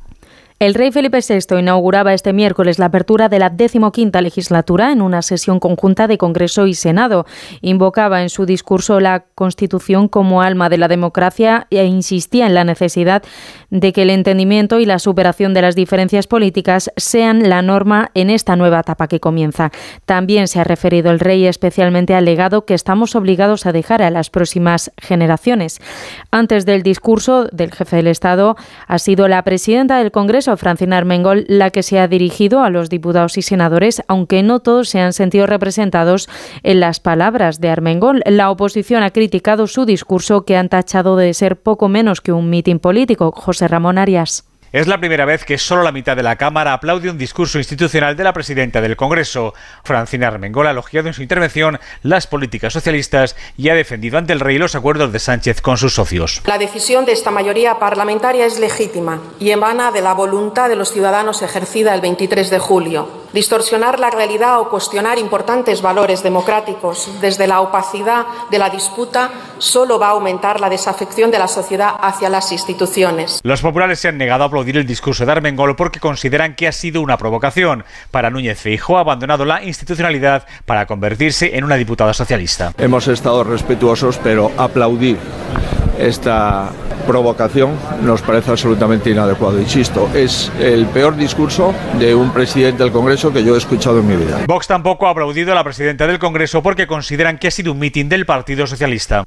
El 0.59 0.73
rey 0.73 0.91
Felipe 0.91 1.19
VI 1.19 1.59
inauguraba 1.59 2.15
este 2.15 2.33
miércoles 2.33 2.79
la 2.79 2.87
apertura 2.87 3.29
de 3.29 3.39
la 3.39 3.51
decimoquinta 3.51 4.23
legislatura 4.23 4.91
en 4.91 5.03
una 5.03 5.21
sesión 5.21 5.61
conjunta 5.61 6.07
de 6.07 6.17
Congreso 6.17 6.67
y 6.67 6.73
Senado. 6.73 7.27
Invocaba 7.61 8.23
en 8.23 8.31
su 8.31 8.47
discurso 8.47 8.99
la 8.99 9.27
Constitución 9.35 10.09
como 10.09 10.41
alma 10.41 10.71
de 10.71 10.79
la 10.79 10.89
democracia 10.89 11.67
e 11.69 11.85
insistía 11.85 12.47
en 12.47 12.55
la 12.55 12.65
necesidad 12.65 13.23
de 13.69 13.93
que 13.93 14.01
el 14.01 14.09
entendimiento 14.09 14.81
y 14.81 14.87
la 14.87 14.99
superación 14.99 15.53
de 15.53 15.61
las 15.61 15.77
diferencias 15.77 16.27
políticas 16.27 16.91
sean 16.97 17.51
la 17.51 17.61
norma 17.61 18.11
en 18.15 18.31
esta 18.31 18.57
nueva 18.57 18.81
etapa 18.81 19.09
que 19.09 19.21
comienza. 19.21 19.73
También 20.07 20.49
se 20.49 20.59
ha 20.59 20.65
referido 20.65 21.11
el 21.11 21.21
rey 21.21 21.47
especialmente 21.47 22.15
al 22.15 22.25
legado 22.25 22.65
que 22.65 22.73
estamos 22.73 23.15
obligados 23.15 23.67
a 23.67 23.73
dejar 23.73 24.01
a 24.01 24.11
las 24.11 24.31
próximas 24.31 24.91
generaciones. 24.97 25.83
Antes 26.31 26.65
del 26.65 26.83
discurso 26.83 27.45
del 27.53 27.73
jefe 27.73 27.97
del 27.97 28.07
Estado 28.07 28.57
ha 28.87 28.99
sido 28.99 29.29
la 29.29 29.43
presidenta 29.43 29.99
del 29.99 30.13
Congreso 30.13 30.46
Francina 30.57 30.99
Armengol, 30.99 31.45
la 31.49 31.71
que 31.71 31.83
se 31.83 31.99
ha 31.99 32.07
dirigido 32.07 32.63
a 32.63 32.71
los 32.71 32.89
diputados 32.89 33.37
y 33.39 33.43
senadores, 33.43 34.03
aunque 34.07 34.43
no 34.43 34.61
todos 34.61 34.89
se 34.89 35.01
han 35.01 35.13
sentido 35.13 35.47
representados 35.47 36.29
en 36.63 36.81
las 36.81 37.01
palabras 37.01 37.61
de 37.61 37.71
Armengol. 37.71 38.23
La 38.27 38.51
oposición 38.51 39.03
ha 39.03 39.11
criticado 39.11 39.67
su 39.67 39.85
discurso, 39.85 40.45
que 40.45 40.57
han 40.57 40.69
tachado 40.69 41.17
de 41.17 41.35
ser 41.35 41.57
poco 41.57 41.89
menos 41.89 42.21
que 42.21 42.33
un 42.33 42.51
mitin 42.51 42.79
político. 42.79 43.33
José 43.33 43.67
Ramón 43.67 43.99
Arias. 43.99 44.45
Es 44.73 44.89
la 44.89 44.99
primera 44.99 45.25
vez 45.25 45.45
que 45.45 45.59
solo 45.59 45.85
la 45.85 45.93
mitad 45.93 46.17
de 46.17 46.25
la 46.25 46.35
Cámara 46.35 46.73
aplaude 46.73 47.09
un 47.09 47.17
discurso 47.17 47.59
institucional 47.59 48.17
de 48.17 48.25
la 48.25 48.33
presidenta 48.33 48.81
del 48.81 48.97
Congreso. 48.97 49.55
Francina 49.85 50.27
Armengol 50.27 50.67
ha 50.67 50.73
elogiado 50.73 51.07
en 51.07 51.15
su 51.15 51.23
intervención 51.23 51.79
las 52.03 52.27
políticas 52.27 52.73
socialistas 52.73 53.37
y 53.57 53.69
ha 53.69 53.75
defendido 53.75 54.19
ante 54.19 54.33
el 54.33 54.41
rey 54.41 54.59
los 54.59 54.75
acuerdos 54.75 55.13
de 55.13 55.21
Sánchez 55.21 55.61
con 55.61 55.79
sus 55.79 55.95
socios. 55.95 56.43
La 56.47 56.59
decisión 56.59 57.05
de 57.05 57.13
esta 57.13 57.31
mayoría 57.31 57.79
parlamentaria 57.79 58.45
es 58.45 58.59
legítima 58.59 59.21
y 59.39 59.51
emana 59.51 59.93
de 59.93 60.03
la 60.03 60.15
voluntad 60.15 60.69
de 60.69 60.77
los 60.77 60.91
ciudadanos 60.91 61.43
ejercida 61.43 61.95
el 61.95 62.01
23 62.01 62.51
de 62.51 62.59
julio. 62.59 63.27
Distorsionar 63.33 64.01
la 64.01 64.11
realidad 64.11 64.61
o 64.61 64.71
cuestionar 64.71 65.19
importantes 65.19 65.83
valores 65.83 66.23
democráticos 66.23 67.11
desde 67.21 67.47
la 67.47 67.61
opacidad 67.61 68.25
de 68.51 68.59
la 68.59 68.71
disputa 68.71 69.31
solo 69.59 69.99
va 69.99 70.09
a 70.09 70.11
aumentar 70.13 70.61
la 70.61 70.71
desafección 70.71 71.31
de 71.31 71.39
la 71.39 71.47
sociedad 71.49 71.91
hacia 72.01 72.31
las 72.31 72.51
instituciones. 72.51 73.41
Los 73.43 73.61
populares 73.61 74.01
se 74.01 74.09
han 74.09 74.17
negado 74.17 74.45
a 74.45 74.51
aplaudir 74.57 74.79
el 74.79 74.87
discurso 74.87 75.27
de 75.27 75.33
Armengol 75.33 75.77
porque 75.77 76.01
consideran 76.01 76.55
que 76.55 76.67
ha 76.67 76.73
sido 76.73 77.03
una 77.03 77.19
provocación. 77.19 77.85
Para 78.11 78.31
Núñez 78.31 78.59
Feijóo 78.59 78.97
ha 78.97 79.01
abandonado 79.01 79.45
la 79.45 79.63
institucionalidad 79.63 80.47
para 80.65 80.87
convertirse 80.87 81.59
en 81.59 81.65
una 81.65 81.77
diputada 81.77 82.15
socialista. 82.15 82.73
Hemos 82.79 83.07
estado 83.07 83.45
respetuosos, 83.45 84.17
pero 84.17 84.51
aplaudir 84.57 85.19
esta 85.99 86.71
provocación 87.07 87.79
nos 88.03 88.23
parece 88.23 88.51
absolutamente 88.51 89.11
inadecuado. 89.11 89.61
Insisto, 89.61 90.09
es 90.15 90.51
el 90.59 90.87
peor 90.87 91.17
discurso 91.17 91.75
de 91.99 92.15
un 92.15 92.33
presidente 92.33 92.83
del 92.83 92.93
Congreso 92.93 93.31
que 93.31 93.45
yo 93.45 93.57
he 93.57 93.59
escuchado 93.59 94.01
en 94.01 94.07
mi 94.07 94.17
vida. 94.17 94.41
Vox 94.47 94.67
tampoco 94.67 95.07
ha 95.07 95.11
aplaudido 95.11 95.53
a 95.53 95.55
la 95.55 95.65
presidenta 95.65 96.07
del 96.07 96.19
Congreso 96.19 96.63
porque 96.63 96.87
consideran 96.87 97.37
que 97.37 97.49
ha 97.49 97.51
sido 97.51 97.73
un 97.73 97.79
mitin 97.79 98.09
del 98.09 98.25
Partido 98.25 98.67
Socialista. 98.67 99.25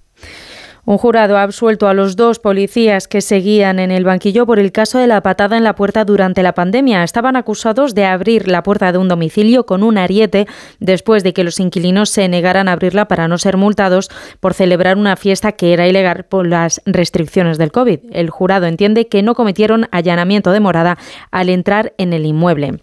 Un 0.90 0.98
jurado 0.98 1.38
ha 1.38 1.44
absuelto 1.44 1.88
a 1.88 1.94
los 1.94 2.16
dos 2.16 2.40
policías 2.40 3.08
que 3.08 3.22
seguían 3.22 3.78
en 3.78 3.92
el 3.92 4.06
banquillo 4.06 4.48
por 4.48 4.58
el 4.58 4.72
caso 4.72 4.98
de 4.98 5.06
la 5.06 5.22
patada 5.22 5.56
en 5.56 5.64
la 5.64 5.76
puerta 5.76 6.04
durante 6.04 6.42
la 6.42 6.56
pandemia. 6.56 7.04
Estaban 7.04 7.36
acusados 7.36 7.94
de 7.94 8.06
abrir 8.06 8.48
la 8.48 8.64
puerta 8.64 8.92
de 8.92 8.98
un 8.98 9.08
domicilio 9.08 9.68
con 9.68 9.84
un 9.84 10.00
ariete 10.00 10.48
después 10.80 11.24
de 11.24 11.32
que 11.32 11.44
los 11.44 11.60
inquilinos 11.60 12.10
se 12.10 12.28
negaran 12.28 12.68
a 12.68 12.72
abrirla 12.72 13.08
para 13.08 13.28
no 13.28 13.38
ser 13.38 13.56
multados 13.56 14.10
por 14.40 14.56
celebrar 14.56 14.98
una 14.98 15.16
fiesta 15.16 15.52
que 15.52 15.74
era 15.74 15.88
ilegal 15.88 16.24
por 16.24 16.48
las 16.48 16.82
restricciones 16.88 17.60
del 17.60 17.72
COVID. 17.72 18.00
El 18.12 18.32
jurado 18.32 18.66
entiende 18.66 19.08
que 19.08 19.22
no 19.22 19.36
cometieron 19.36 19.88
allanamiento 19.92 20.52
de 20.52 20.60
morada 20.60 20.98
al 21.30 21.50
entrar 21.50 21.94
en 22.00 22.14
el 22.14 22.26
inmueble. 22.26 22.80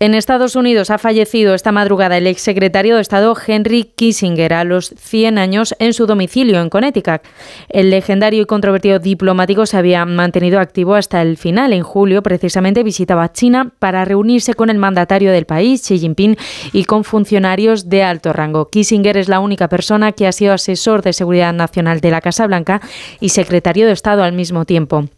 En 0.00 0.14
Estados 0.14 0.54
Unidos 0.54 0.90
ha 0.90 0.98
fallecido 0.98 1.54
esta 1.54 1.72
madrugada 1.72 2.18
el 2.18 2.28
exsecretario 2.28 2.94
de 2.94 3.02
Estado 3.02 3.36
Henry 3.44 3.82
Kissinger 3.82 4.54
a 4.54 4.62
los 4.62 4.94
100 4.96 5.38
años 5.38 5.74
en 5.80 5.92
su 5.92 6.06
domicilio 6.06 6.60
en 6.60 6.70
Connecticut. 6.70 7.22
El 7.68 7.90
legendario 7.90 8.42
y 8.42 8.46
controvertido 8.46 9.00
diplomático 9.00 9.66
se 9.66 9.76
había 9.76 10.04
mantenido 10.04 10.60
activo 10.60 10.94
hasta 10.94 11.20
el 11.20 11.36
final. 11.36 11.72
En 11.72 11.82
julio, 11.82 12.22
precisamente, 12.22 12.84
visitaba 12.84 13.32
China 13.32 13.72
para 13.80 14.04
reunirse 14.04 14.54
con 14.54 14.70
el 14.70 14.78
mandatario 14.78 15.32
del 15.32 15.46
país, 15.46 15.82
Xi 15.82 15.98
Jinping, 15.98 16.36
y 16.72 16.84
con 16.84 17.02
funcionarios 17.02 17.88
de 17.88 18.04
alto 18.04 18.32
rango. 18.32 18.70
Kissinger 18.70 19.16
es 19.16 19.28
la 19.28 19.40
única 19.40 19.68
persona 19.68 20.12
que 20.12 20.28
ha 20.28 20.32
sido 20.32 20.52
asesor 20.52 21.02
de 21.02 21.12
seguridad 21.12 21.52
nacional 21.52 22.00
de 22.00 22.12
la 22.12 22.20
Casa 22.20 22.46
Blanca 22.46 22.80
y 23.18 23.30
secretario 23.30 23.88
de 23.88 23.94
Estado 23.94 24.22
al 24.22 24.32
mismo 24.32 24.64
tiempo 24.64 25.08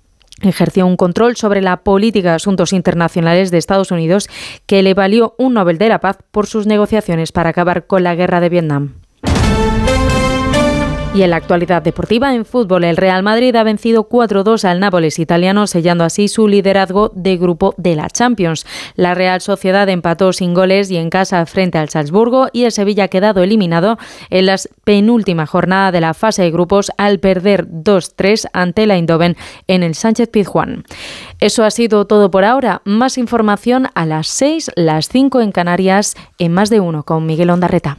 ejerció 0.40 0.86
un 0.86 0.96
control 0.96 1.36
sobre 1.36 1.60
la 1.60 1.78
política 1.78 2.30
de 2.30 2.36
asuntos 2.36 2.72
internacionales 2.72 3.50
de 3.50 3.58
Estados 3.58 3.90
Unidos 3.90 4.28
que 4.66 4.82
le 4.82 4.94
valió 4.94 5.34
un 5.38 5.54
Nobel 5.54 5.78
de 5.78 5.88
la 5.88 6.00
Paz 6.00 6.18
por 6.30 6.46
sus 6.46 6.66
negociaciones 6.66 7.32
para 7.32 7.50
acabar 7.50 7.86
con 7.86 8.02
la 8.02 8.14
guerra 8.14 8.40
de 8.40 8.48
Vietnam. 8.48 8.94
Y 11.12 11.22
en 11.22 11.30
la 11.30 11.36
actualidad 11.36 11.82
deportiva, 11.82 12.32
en 12.32 12.44
fútbol, 12.44 12.84
el 12.84 12.96
Real 12.96 13.24
Madrid 13.24 13.56
ha 13.56 13.64
vencido 13.64 14.08
4-2 14.08 14.62
al 14.62 14.78
Nápoles 14.78 15.18
italiano, 15.18 15.66
sellando 15.66 16.04
así 16.04 16.28
su 16.28 16.46
liderazgo 16.46 17.10
de 17.16 17.36
grupo 17.36 17.74
de 17.78 17.96
la 17.96 18.08
Champions. 18.08 18.64
La 18.94 19.14
Real 19.14 19.40
Sociedad 19.40 19.88
empató 19.88 20.32
sin 20.32 20.54
goles 20.54 20.88
y 20.88 20.98
en 20.98 21.10
casa 21.10 21.44
frente 21.46 21.78
al 21.78 21.88
Salzburgo 21.88 22.46
y 22.52 22.62
el 22.62 22.70
Sevilla 22.70 23.04
ha 23.04 23.08
quedado 23.08 23.42
eliminado 23.42 23.98
en 24.30 24.46
la 24.46 24.54
penúltima 24.84 25.46
jornada 25.46 25.90
de 25.90 26.00
la 26.00 26.14
fase 26.14 26.42
de 26.42 26.52
grupos 26.52 26.92
al 26.96 27.18
perder 27.18 27.66
2-3 27.66 28.48
ante 28.52 28.86
la 28.86 28.94
Eindhoven 28.94 29.36
en 29.66 29.82
el 29.82 29.96
Sánchez 29.96 30.28
Pizjuán. 30.28 30.84
Eso 31.40 31.64
ha 31.64 31.72
sido 31.72 32.06
todo 32.06 32.30
por 32.30 32.44
ahora. 32.44 32.82
Más 32.84 33.18
información 33.18 33.88
a 33.96 34.06
las 34.06 34.28
6, 34.28 34.70
las 34.76 35.08
5 35.08 35.40
en 35.40 35.50
Canarias, 35.50 36.14
en 36.38 36.52
más 36.52 36.70
de 36.70 36.78
uno 36.78 37.02
con 37.02 37.26
Miguel 37.26 37.50
Ondarreta. 37.50 37.98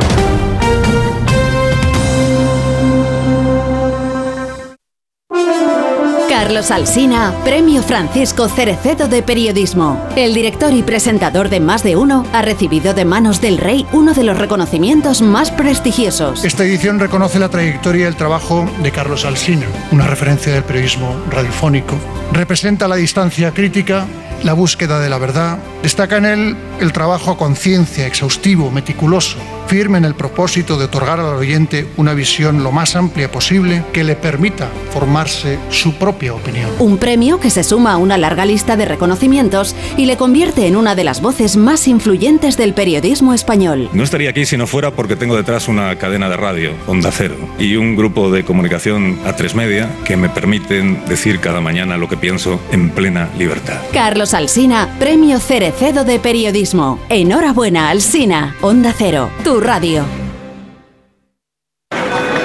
Carlos 6.41 6.71
Alsina, 6.71 7.35
Premio 7.43 7.83
Francisco 7.83 8.49
Cerecedo 8.49 9.07
de 9.07 9.21
Periodismo. 9.21 10.03
El 10.15 10.33
director 10.33 10.73
y 10.73 10.81
presentador 10.81 11.49
de 11.49 11.59
Más 11.59 11.83
de 11.83 11.95
Uno 11.95 12.25
ha 12.33 12.41
recibido 12.41 12.95
de 12.95 13.05
manos 13.05 13.41
del 13.41 13.59
rey 13.59 13.85
uno 13.93 14.15
de 14.15 14.23
los 14.23 14.35
reconocimientos 14.39 15.21
más 15.21 15.51
prestigiosos. 15.51 16.43
Esta 16.43 16.63
edición 16.63 16.99
reconoce 16.99 17.37
la 17.37 17.49
trayectoria 17.49 18.05
y 18.05 18.07
el 18.07 18.15
trabajo 18.15 18.67
de 18.81 18.91
Carlos 18.91 19.23
Alsina, 19.23 19.67
una 19.91 20.07
referencia 20.07 20.51
del 20.51 20.63
periodismo 20.63 21.15
radiofónico. 21.29 21.95
Representa 22.31 22.87
la 22.87 22.95
distancia 22.95 23.53
crítica, 23.53 24.07
la 24.43 24.53
búsqueda 24.53 24.99
de 24.99 25.09
la 25.09 25.17
verdad. 25.17 25.57
Destaca 25.83 26.17
en 26.17 26.25
él 26.25 26.57
el 26.79 26.93
trabajo 26.93 27.31
a 27.31 27.37
conciencia, 27.37 28.07
exhaustivo, 28.07 28.71
meticuloso, 28.71 29.37
firme 29.67 29.97
en 29.97 30.05
el 30.05 30.15
propósito 30.15 30.77
de 30.77 30.85
otorgar 30.85 31.19
al 31.19 31.35
oyente 31.35 31.87
una 31.97 32.13
visión 32.13 32.63
lo 32.63 32.71
más 32.71 32.95
amplia 32.95 33.31
posible 33.31 33.83
que 33.93 34.03
le 34.03 34.15
permita 34.15 34.69
formarse 34.93 35.59
su 35.69 35.95
propia 35.95 36.33
opinión. 36.33 36.69
Un 36.79 36.97
premio 36.97 37.39
que 37.39 37.49
se 37.49 37.63
suma 37.63 37.93
a 37.93 37.97
una 37.97 38.17
larga 38.17 38.45
lista 38.45 38.75
de 38.75 38.85
reconocimientos 38.85 39.75
y 39.97 40.05
le 40.05 40.17
convierte 40.17 40.67
en 40.67 40.75
una 40.75 40.95
de 40.95 41.03
las 41.03 41.21
voces 41.21 41.55
más 41.55 41.87
influyentes 41.87 42.57
del 42.57 42.73
periodismo 42.73 43.33
español. 43.33 43.89
No 43.93 44.03
estaría 44.03 44.31
aquí 44.31 44.45
si 44.45 44.57
no 44.57 44.67
fuera 44.67 44.91
porque 44.91 45.15
tengo 45.15 45.35
detrás 45.35 45.67
una 45.67 45.95
cadena 45.97 46.29
de 46.29 46.37
radio, 46.37 46.71
Onda 46.87 47.11
Cero, 47.11 47.35
y 47.59 47.75
un 47.75 47.95
grupo 47.95 48.31
de 48.31 48.43
comunicación 48.43 49.19
a 49.25 49.35
tres 49.35 49.55
media 49.55 49.89
que 50.03 50.17
me 50.17 50.29
permiten 50.29 51.05
decir 51.07 51.39
cada 51.39 51.61
mañana 51.61 51.97
lo 51.97 52.09
que 52.09 52.17
pienso 52.17 52.59
en 52.71 52.89
plena 52.89 53.29
libertad. 53.37 53.79
Carlos 53.93 54.30
Alsina, 54.33 54.95
Premio 54.99 55.39
Cerecedo 55.39 56.03
de 56.03 56.19
Periodismo. 56.19 56.99
Enhorabuena, 57.09 57.89
Alsina. 57.89 58.55
Onda 58.61 58.93
Cero, 58.97 59.29
tu 59.43 59.59
radio. 59.59 60.05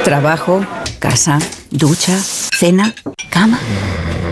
Trabajo, 0.05 0.65
casa, 0.99 1.39
ducha, 1.71 2.17
cena, 2.19 2.95
cama. 3.31 3.59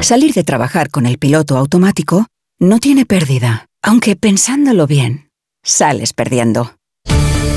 Salir 0.01 0.33
de 0.33 0.45
trabajar 0.45 0.91
con 0.91 1.07
el 1.07 1.19
piloto 1.19 1.57
automático 1.57 2.27
no 2.59 2.79
tiene 2.79 3.07
pérdida, 3.07 3.67
aunque 3.83 4.17
pensándolo 4.17 4.87
bien, 4.87 5.31
sales 5.63 6.13
perdiendo. 6.13 6.77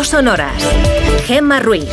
No 0.00 0.04
son 0.04 0.28
horas. 0.28 0.54
Gemma 1.26 1.60
Ruiz. 1.60 1.84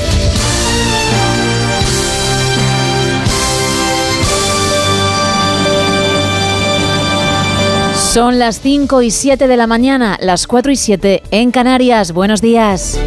Son 8.13 8.39
las 8.39 8.61
5 8.61 9.01
y 9.01 9.11
7 9.11 9.49
de 9.49 9.57
la 9.57 9.67
mañana, 9.67 10.17
las 10.21 10.47
4 10.47 10.71
y 10.71 10.77
7 10.77 11.23
en 11.31 11.51
Canarias. 11.51 12.13
Buenos 12.13 12.39
días. 12.39 12.97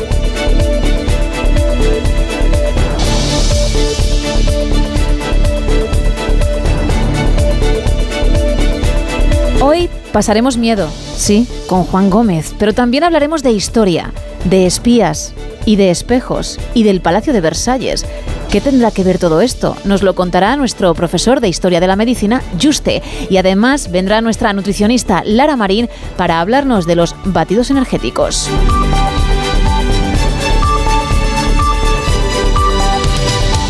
Hoy 9.62 9.88
pasaremos 10.12 10.58
miedo, 10.58 10.90
sí, 11.16 11.48
con 11.68 11.84
Juan 11.84 12.10
Gómez, 12.10 12.54
pero 12.58 12.74
también 12.74 13.04
hablaremos 13.04 13.42
de 13.42 13.52
historia, 13.52 14.12
de 14.44 14.66
espías 14.66 15.34
y 15.64 15.76
de 15.76 15.90
espejos 15.90 16.58
y 16.74 16.82
del 16.82 17.00
Palacio 17.00 17.32
de 17.32 17.40
Versalles. 17.40 18.06
¿Qué 18.50 18.60
tendrá 18.60 18.90
que 18.90 19.04
ver 19.04 19.18
todo 19.18 19.40
esto? 19.40 19.76
Nos 19.84 20.02
lo 20.02 20.14
contará 20.14 20.56
nuestro 20.56 20.92
profesor 20.94 21.40
de 21.40 21.48
Historia 21.48 21.80
de 21.80 21.86
la 21.86 21.96
Medicina, 21.96 22.42
Juste, 22.60 23.02
y 23.28 23.36
además 23.36 23.90
vendrá 23.92 24.20
nuestra 24.20 24.52
nutricionista 24.52 25.22
Lara 25.24 25.56
Marín 25.56 25.88
para 26.16 26.40
hablarnos 26.40 26.86
de 26.86 26.96
los 26.96 27.14
batidos 27.24 27.70
energéticos. 27.70 28.50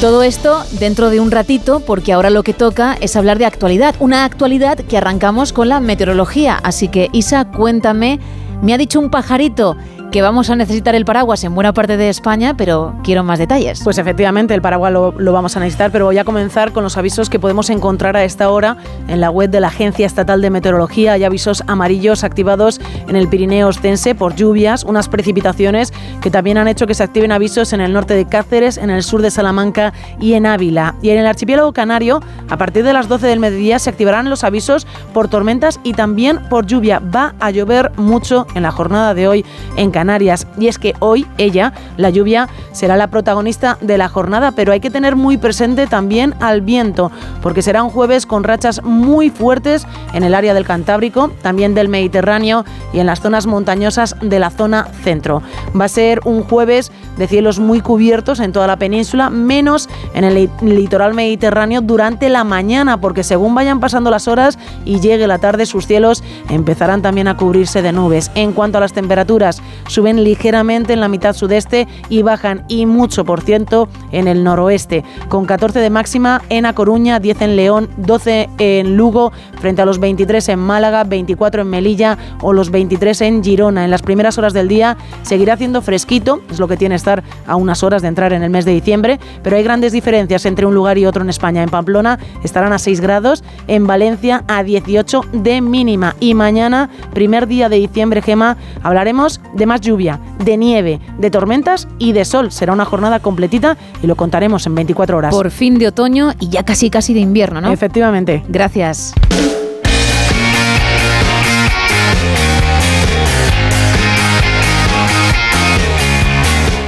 Todo 0.00 0.22
esto 0.22 0.64
dentro 0.78 1.10
de 1.10 1.20
un 1.20 1.30
ratito, 1.30 1.80
porque 1.80 2.14
ahora 2.14 2.30
lo 2.30 2.42
que 2.42 2.54
toca 2.54 2.96
es 3.02 3.16
hablar 3.16 3.36
de 3.36 3.44
actualidad. 3.44 3.94
Una 4.00 4.24
actualidad 4.24 4.78
que 4.78 4.96
arrancamos 4.96 5.52
con 5.52 5.68
la 5.68 5.78
meteorología. 5.80 6.58
Así 6.62 6.88
que, 6.88 7.10
Isa, 7.12 7.44
cuéntame. 7.50 8.18
Me 8.62 8.72
ha 8.72 8.78
dicho 8.78 8.98
un 8.98 9.10
pajarito 9.10 9.76
que 10.10 10.22
vamos 10.22 10.50
a 10.50 10.56
necesitar 10.56 10.94
el 10.94 11.04
paraguas 11.04 11.44
en 11.44 11.54
buena 11.54 11.72
parte 11.72 11.96
de 11.96 12.08
España, 12.08 12.54
pero 12.56 12.94
quiero 13.04 13.22
más 13.22 13.38
detalles. 13.38 13.80
Pues 13.84 13.98
efectivamente, 13.98 14.54
el 14.54 14.60
paraguas 14.60 14.92
lo, 14.92 15.12
lo, 15.12 15.32
vamos 15.32 15.56
a 15.56 15.60
necesitar, 15.60 15.92
pero 15.92 16.06
voy 16.06 16.18
a 16.18 16.24
comenzar 16.24 16.72
con 16.72 16.82
los 16.82 16.96
avisos 16.96 17.30
que 17.30 17.38
podemos 17.38 17.70
encontrar 17.70 18.16
a 18.16 18.24
esta 18.24 18.50
hora 18.50 18.76
en 19.06 19.20
la 19.20 19.30
web 19.30 19.50
de 19.50 19.60
la 19.60 19.68
Agencia 19.68 20.06
Estatal 20.06 20.42
de 20.42 20.50
Meteorología. 20.50 21.12
Hay 21.12 21.24
avisos 21.24 21.62
amarillos 21.68 22.24
activados 22.24 22.80
en 23.06 23.14
el 23.14 23.28
Pirineo 23.28 23.68
Ostense 23.68 24.14
por 24.14 24.34
lluvias, 24.34 24.82
unas 24.84 25.08
precipitaciones 25.08 25.92
que 26.20 26.30
también 26.30 26.58
han 26.58 26.66
hecho 26.66 26.86
que 26.86 26.94
se 26.94 27.04
activen 27.04 27.30
avisos 27.30 27.72
en 27.72 27.80
el 27.80 27.92
norte 27.92 28.14
de 28.14 28.26
Cáceres, 28.26 28.78
en 28.78 28.90
el 28.90 29.04
sur 29.04 29.22
de 29.22 29.30
Salamanca 29.30 29.92
y 30.18 30.32
en 30.32 30.46
Ávila. 30.46 30.96
Y 31.02 31.10
en 31.10 31.18
el 31.18 31.26
archipiélago 31.26 31.72
canario, 31.72 32.20
a 32.48 32.56
partir 32.56 32.82
de 32.84 32.92
las 32.92 33.06
12 33.06 33.28
del 33.28 33.38
mediodía, 33.38 33.78
se 33.78 33.90
activarán 33.90 34.28
los 34.28 34.42
avisos 34.42 34.86
por 35.14 35.28
tormentas 35.28 35.78
y 35.84 35.92
también 35.92 36.40
por 36.48 36.66
lluvia. 36.66 36.98
Va 36.98 37.34
a 37.38 37.50
llover 37.50 37.92
mucho 37.96 38.46
en 38.56 38.64
la 38.64 38.72
jornada 38.72 39.14
de 39.14 39.28
hoy 39.28 39.44
en 39.76 39.90
Canarias. 39.90 39.99
Canarias. 40.00 40.46
Y 40.58 40.68
es 40.68 40.78
que 40.78 40.94
hoy 41.00 41.26
ella, 41.36 41.74
la 41.98 42.08
lluvia, 42.08 42.48
será 42.72 42.96
la 42.96 43.08
protagonista 43.08 43.76
de 43.82 43.98
la 43.98 44.08
jornada, 44.08 44.50
pero 44.52 44.72
hay 44.72 44.80
que 44.80 44.88
tener 44.88 45.14
muy 45.14 45.36
presente 45.36 45.86
también 45.86 46.34
al 46.40 46.62
viento, 46.62 47.10
porque 47.42 47.60
será 47.60 47.82
un 47.82 47.90
jueves 47.90 48.24
con 48.24 48.42
rachas 48.42 48.82
muy 48.82 49.28
fuertes 49.28 49.86
en 50.14 50.22
el 50.22 50.34
área 50.34 50.54
del 50.54 50.64
Cantábrico, 50.64 51.30
también 51.42 51.74
del 51.74 51.88
Mediterráneo 51.88 52.64
y 52.94 53.00
en 53.00 53.06
las 53.06 53.20
zonas 53.20 53.46
montañosas 53.46 54.16
de 54.22 54.38
la 54.38 54.48
zona 54.48 54.88
centro. 55.04 55.42
Va 55.78 55.84
a 55.84 55.88
ser 55.88 56.22
un 56.24 56.44
jueves 56.44 56.90
de 57.18 57.26
cielos 57.26 57.58
muy 57.58 57.82
cubiertos 57.82 58.40
en 58.40 58.52
toda 58.52 58.66
la 58.66 58.78
península, 58.78 59.28
menos 59.28 59.90
en 60.14 60.24
el 60.24 60.48
litoral 60.62 61.12
mediterráneo 61.12 61.82
durante 61.82 62.30
la 62.30 62.42
mañana, 62.44 63.02
porque 63.02 63.22
según 63.22 63.54
vayan 63.54 63.80
pasando 63.80 64.10
las 64.10 64.28
horas 64.28 64.58
y 64.86 65.00
llegue 65.00 65.26
la 65.26 65.36
tarde, 65.36 65.66
sus 65.66 65.86
cielos 65.86 66.24
empezarán 66.48 67.02
también 67.02 67.28
a 67.28 67.36
cubrirse 67.36 67.82
de 67.82 67.92
nubes. 67.92 68.30
En 68.34 68.54
cuanto 68.54 68.78
a 68.78 68.80
las 68.80 68.94
temperaturas, 68.94 69.60
suben 69.90 70.22
ligeramente 70.22 70.92
en 70.92 71.00
la 71.00 71.08
mitad 71.08 71.34
sudeste 71.34 71.88
y 72.08 72.22
bajan 72.22 72.64
y 72.68 72.86
mucho 72.86 73.24
por 73.24 73.40
ciento 73.40 73.88
en 74.12 74.28
el 74.28 74.44
noroeste, 74.44 75.04
con 75.28 75.46
14 75.46 75.80
de 75.80 75.90
máxima 75.90 76.42
en 76.48 76.64
A 76.64 76.72
Coruña, 76.74 77.18
10 77.18 77.42
en 77.42 77.56
León, 77.56 77.88
12 77.96 78.48
en 78.58 78.96
Lugo, 78.96 79.32
frente 79.60 79.82
a 79.82 79.84
los 79.84 79.98
23 79.98 80.48
en 80.50 80.58
Málaga, 80.60 81.04
24 81.04 81.62
en 81.62 81.68
Melilla 81.68 82.16
o 82.40 82.52
los 82.52 82.70
23 82.70 83.20
en 83.22 83.44
Girona. 83.44 83.84
En 83.84 83.90
las 83.90 84.02
primeras 84.02 84.38
horas 84.38 84.52
del 84.52 84.68
día 84.68 84.96
seguirá 85.22 85.54
haciendo 85.54 85.82
fresquito, 85.82 86.40
es 86.50 86.60
lo 86.60 86.68
que 86.68 86.76
tiene 86.76 86.94
estar 86.94 87.24
a 87.46 87.56
unas 87.56 87.82
horas 87.82 88.02
de 88.02 88.08
entrar 88.08 88.32
en 88.32 88.42
el 88.44 88.50
mes 88.50 88.64
de 88.64 88.72
diciembre, 88.72 89.18
pero 89.42 89.56
hay 89.56 89.64
grandes 89.64 89.92
diferencias 89.92 90.46
entre 90.46 90.66
un 90.66 90.74
lugar 90.74 90.98
y 90.98 91.06
otro 91.06 91.22
en 91.22 91.30
España. 91.30 91.62
En 91.62 91.68
Pamplona 91.68 92.18
estarán 92.44 92.72
a 92.72 92.78
6 92.78 93.00
grados, 93.00 93.42
en 93.66 93.86
Valencia 93.86 94.44
a 94.46 94.62
18 94.62 95.22
de 95.32 95.60
mínima 95.60 96.14
y 96.20 96.34
mañana, 96.34 96.88
primer 97.12 97.48
día 97.48 97.68
de 97.68 97.76
diciembre, 97.76 98.22
Gema, 98.22 98.56
hablaremos 98.82 99.40
de 99.54 99.66
más 99.66 99.79
lluvia, 99.80 100.20
de 100.44 100.56
nieve, 100.56 101.00
de 101.18 101.30
tormentas 101.30 101.88
y 101.98 102.12
de 102.12 102.24
sol. 102.24 102.52
Será 102.52 102.72
una 102.72 102.84
jornada 102.84 103.20
completita 103.20 103.76
y 104.02 104.06
lo 104.06 104.16
contaremos 104.16 104.66
en 104.66 104.74
24 104.74 105.16
horas. 105.16 105.34
Por 105.34 105.50
fin 105.50 105.78
de 105.78 105.88
otoño 105.88 106.32
y 106.40 106.48
ya 106.48 106.64
casi 106.64 106.90
casi 106.90 107.14
de 107.14 107.20
invierno, 107.20 107.60
¿no? 107.60 107.72
Efectivamente. 107.72 108.42
Gracias. 108.48 109.14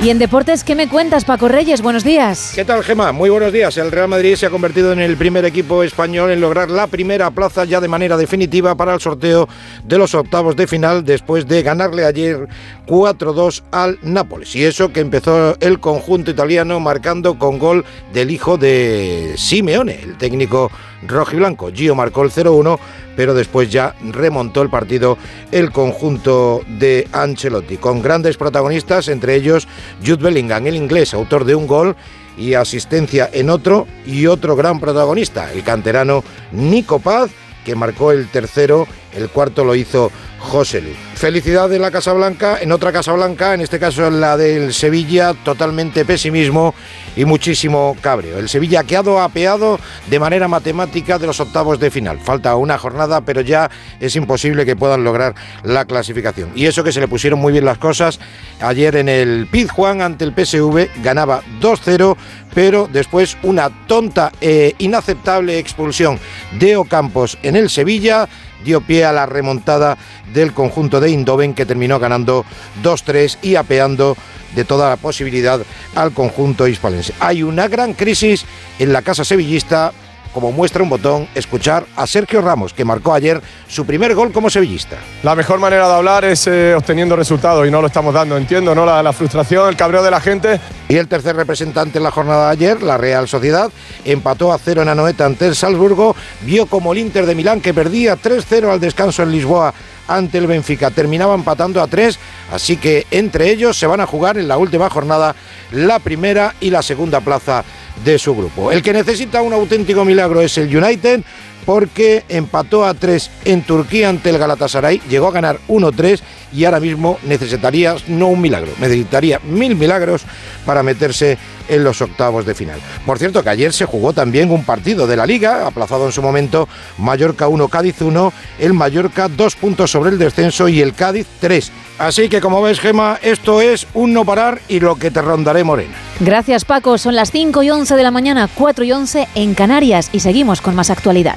Y 0.02 0.10
en 0.10 0.18
deportes, 0.18 0.64
¿qué 0.64 0.74
me 0.74 0.88
cuentas, 0.88 1.24
Paco 1.24 1.46
Reyes? 1.46 1.80
Buenos 1.80 2.02
días. 2.02 2.50
¿Qué 2.56 2.64
tal, 2.64 2.82
Gema? 2.82 3.12
Muy 3.12 3.30
buenos 3.30 3.52
días. 3.52 3.76
El 3.76 3.92
Real 3.92 4.08
Madrid 4.08 4.34
se 4.34 4.46
ha 4.46 4.50
convertido 4.50 4.92
en 4.92 4.98
el 4.98 5.16
primer 5.16 5.44
equipo 5.44 5.84
español 5.84 6.32
en 6.32 6.40
lograr 6.40 6.72
la 6.72 6.88
primera 6.88 7.30
plaza 7.30 7.64
ya 7.64 7.80
de 7.80 7.86
manera 7.86 8.16
definitiva 8.16 8.74
para 8.74 8.94
el 8.94 9.00
sorteo 9.00 9.48
de 9.84 9.98
los 9.98 10.12
octavos 10.16 10.56
de 10.56 10.66
final 10.66 11.04
después 11.04 11.46
de 11.46 11.62
ganarle 11.62 12.04
ayer 12.04 12.48
4-2 12.88 13.62
al 13.70 14.00
Nápoles. 14.02 14.56
Y 14.56 14.64
eso 14.64 14.92
que 14.92 14.98
empezó 14.98 15.56
el 15.60 15.78
conjunto 15.78 16.32
italiano 16.32 16.80
marcando 16.80 17.38
con 17.38 17.60
gol 17.60 17.84
del 18.12 18.32
hijo 18.32 18.58
de 18.58 19.34
Simeone, 19.36 20.00
el 20.02 20.18
técnico 20.18 20.72
rojiblanco. 21.06 21.70
Gio 21.72 21.94
marcó 21.94 22.22
el 22.22 22.30
0-1, 22.30 22.78
pero 23.16 23.34
después 23.34 23.70
ya 23.70 23.94
remontó 24.02 24.62
el 24.62 24.70
partido 24.70 25.18
el 25.50 25.70
conjunto 25.72 26.62
de 26.66 27.08
Ancelotti, 27.12 27.76
con 27.76 28.02
grandes 28.02 28.36
protagonistas, 28.36 29.08
entre 29.08 29.34
ellos 29.34 29.68
Jude 30.04 30.22
Bellingham, 30.22 30.66
el 30.66 30.76
inglés, 30.76 31.14
autor 31.14 31.44
de 31.44 31.54
un 31.54 31.66
gol 31.66 31.96
y 32.36 32.54
asistencia 32.54 33.28
en 33.32 33.50
otro, 33.50 33.86
y 34.06 34.26
otro 34.26 34.56
gran 34.56 34.80
protagonista, 34.80 35.52
el 35.52 35.62
canterano 35.62 36.24
Nico 36.52 36.98
Paz, 36.98 37.30
que 37.64 37.74
marcó 37.74 38.12
el 38.12 38.28
tercero, 38.28 38.86
el 39.14 39.28
cuarto 39.28 39.64
lo 39.64 39.74
hizo 39.74 40.10
José 40.38 40.80
Lu. 40.80 40.90
Felicidad 41.14 41.68
de 41.68 41.78
la 41.78 41.92
Casa 41.92 42.12
Blanca, 42.12 42.58
en 42.60 42.72
otra 42.72 42.92
Casa 42.92 43.12
Blanca, 43.12 43.54
en 43.54 43.60
este 43.60 43.78
caso 43.78 44.10
la 44.10 44.36
del 44.36 44.74
Sevilla, 44.74 45.34
totalmente 45.34 46.04
pesimismo 46.04 46.74
y 47.14 47.24
muchísimo 47.24 47.96
cabreo. 48.00 48.38
El 48.38 48.48
Sevilla 48.48 48.80
ha 48.80 48.84
quedado 48.84 49.20
apeado 49.20 49.78
de 50.08 50.18
manera 50.18 50.48
matemática 50.48 51.18
de 51.18 51.28
los 51.28 51.38
octavos 51.38 51.78
de 51.78 51.92
final. 51.92 52.18
Falta 52.18 52.56
una 52.56 52.76
jornada, 52.76 53.20
pero 53.20 53.40
ya 53.40 53.70
es 54.00 54.16
imposible 54.16 54.66
que 54.66 54.74
puedan 54.74 55.04
lograr 55.04 55.34
la 55.62 55.84
clasificación. 55.84 56.50
Y 56.56 56.66
eso 56.66 56.82
que 56.82 56.92
se 56.92 57.00
le 57.00 57.06
pusieron 57.06 57.38
muy 57.38 57.52
bien 57.52 57.64
las 57.64 57.78
cosas 57.78 58.18
ayer 58.60 58.96
en 58.96 59.08
el 59.08 59.46
Pizjuán 59.46 60.02
ante 60.02 60.24
el 60.24 60.34
PSV, 60.34 61.02
ganaba 61.02 61.42
2-0, 61.60 62.16
pero 62.52 62.88
después 62.92 63.36
una 63.44 63.70
tonta 63.86 64.32
e 64.40 64.74
inaceptable 64.78 65.58
expulsión 65.58 66.18
de 66.58 66.76
Ocampos 66.76 67.38
en 67.42 67.56
el 67.56 67.70
Sevilla 67.70 68.28
dio 68.64 68.80
pie 68.80 69.04
a 69.04 69.12
la 69.12 69.26
remontada 69.26 69.96
del 70.32 70.52
conjunto 70.52 71.00
de 71.00 71.10
Indoven 71.10 71.54
que 71.54 71.66
terminó 71.66 71.98
ganando 71.98 72.44
2-3 72.82 73.38
y 73.42 73.56
apeando 73.56 74.16
de 74.54 74.64
toda 74.64 74.88
la 74.88 74.96
posibilidad 74.96 75.60
al 75.94 76.12
conjunto 76.12 76.68
hispalense. 76.68 77.14
Hay 77.20 77.42
una 77.42 77.68
gran 77.68 77.94
crisis 77.94 78.44
en 78.78 78.92
la 78.92 79.02
casa 79.02 79.24
sevillista, 79.24 79.92
como 80.32 80.52
muestra 80.52 80.82
un 80.82 80.88
botón, 80.88 81.28
escuchar 81.34 81.84
a 81.96 82.06
Sergio 82.06 82.40
Ramos, 82.40 82.72
que 82.72 82.84
marcó 82.84 83.14
ayer 83.14 83.40
su 83.68 83.84
primer 83.84 84.14
gol 84.14 84.32
como 84.32 84.50
sevillista. 84.50 84.96
La 85.22 85.34
mejor 85.34 85.58
manera 85.58 85.88
de 85.88 85.94
hablar 85.94 86.24
es 86.24 86.46
eh, 86.46 86.74
obteniendo 86.74 87.16
resultados 87.16 87.66
y 87.66 87.70
no 87.70 87.80
lo 87.80 87.86
estamos 87.86 88.14
dando. 88.14 88.36
Entiendo, 88.36 88.74
¿no? 88.74 88.86
La, 88.86 89.02
la 89.02 89.12
frustración, 89.12 89.68
el 89.68 89.76
cabreo 89.76 90.02
de 90.02 90.10
la 90.10 90.20
gente. 90.20 90.60
Y 90.88 90.96
el 90.96 91.08
tercer 91.08 91.36
representante 91.36 91.98
en 91.98 92.04
la 92.04 92.10
jornada 92.10 92.46
de 92.46 92.52
ayer, 92.52 92.82
la 92.82 92.98
Real 92.98 93.26
Sociedad, 93.28 93.70
empató 94.04 94.52
a 94.52 94.58
cero 94.58 94.82
en 94.82 94.88
Anoeta 94.88 95.24
ante 95.24 95.46
el 95.46 95.56
Salzburgo, 95.56 96.14
vio 96.42 96.66
como 96.66 96.92
el 96.92 96.98
Inter 96.98 97.24
de 97.24 97.34
Milán, 97.34 97.60
que 97.60 97.72
perdía 97.72 98.16
3-0 98.16 98.70
al 98.70 98.80
descanso 98.80 99.22
en 99.22 99.32
Lisboa 99.32 99.72
ante 100.16 100.38
el 100.38 100.46
Benfica, 100.46 100.90
terminaba 100.90 101.34
empatando 101.34 101.82
a 101.82 101.86
tres, 101.86 102.18
así 102.52 102.76
que 102.76 103.06
entre 103.10 103.50
ellos 103.50 103.78
se 103.78 103.86
van 103.86 104.00
a 104.00 104.06
jugar 104.06 104.38
en 104.38 104.48
la 104.48 104.58
última 104.58 104.90
jornada 104.90 105.34
la 105.70 105.98
primera 105.98 106.54
y 106.60 106.70
la 106.70 106.82
segunda 106.82 107.20
plaza 107.20 107.64
de 108.04 108.18
su 108.18 108.34
grupo. 108.34 108.72
El 108.72 108.82
que 108.82 108.92
necesita 108.92 109.42
un 109.42 109.52
auténtico 109.52 110.04
milagro 110.04 110.40
es 110.40 110.56
el 110.58 110.74
United, 110.74 111.22
porque 111.64 112.24
empató 112.28 112.84
a 112.84 112.94
3 112.94 113.30
en 113.44 113.62
Turquía 113.62 114.08
ante 114.08 114.30
el 114.30 114.38
Galatasaray, 114.38 115.00
llegó 115.08 115.28
a 115.28 115.32
ganar 115.32 115.58
1-3 115.68 116.20
y 116.52 116.64
ahora 116.64 116.80
mismo 116.80 117.18
necesitaría 117.24 117.96
no 118.08 118.28
un 118.28 118.40
milagro, 118.40 118.72
necesitaría 118.78 119.40
mil 119.44 119.74
milagros 119.76 120.22
para 120.66 120.82
meterse 120.82 121.38
en 121.68 121.84
los 121.84 122.02
octavos 122.02 122.44
de 122.44 122.54
final. 122.54 122.78
Por 123.06 123.18
cierto 123.18 123.42
que 123.42 123.50
ayer 123.50 123.72
se 123.72 123.86
jugó 123.86 124.12
también 124.12 124.50
un 124.50 124.64
partido 124.64 125.06
de 125.06 125.16
la 125.16 125.26
liga, 125.26 125.66
aplazado 125.66 126.06
en 126.06 126.12
su 126.12 126.22
momento, 126.22 126.68
Mallorca 126.98 127.48
1, 127.48 127.68
Cádiz 127.68 128.02
1, 128.02 128.32
el 128.58 128.74
Mallorca 128.74 129.28
2 129.28 129.56
puntos 129.56 129.90
sobre 129.90 130.10
el 130.10 130.18
descenso 130.18 130.68
y 130.68 130.80
el 130.80 130.94
Cádiz 130.94 131.26
3. 131.40 131.72
Así 131.98 132.28
que 132.28 132.40
como 132.40 132.60
ves, 132.62 132.80
Gema, 132.80 133.18
esto 133.22 133.60
es 133.60 133.86
un 133.94 134.12
no 134.12 134.24
parar 134.24 134.60
y 134.68 134.80
lo 134.80 134.96
que 134.96 135.10
te 135.10 135.22
rondaré 135.22 135.64
morena. 135.64 135.94
Gracias 136.20 136.64
Paco, 136.64 136.98
son 136.98 137.14
las 137.14 137.30
5 137.30 137.62
y 137.62 137.70
11 137.70 137.94
de 137.94 138.02
la 138.02 138.10
mañana, 138.10 138.48
4 138.52 138.84
y 138.84 138.92
11 138.92 139.28
en 139.34 139.54
Canarias 139.54 140.10
y 140.12 140.20
seguimos 140.20 140.60
con 140.60 140.74
más 140.74 140.90
actualidad. 140.90 141.36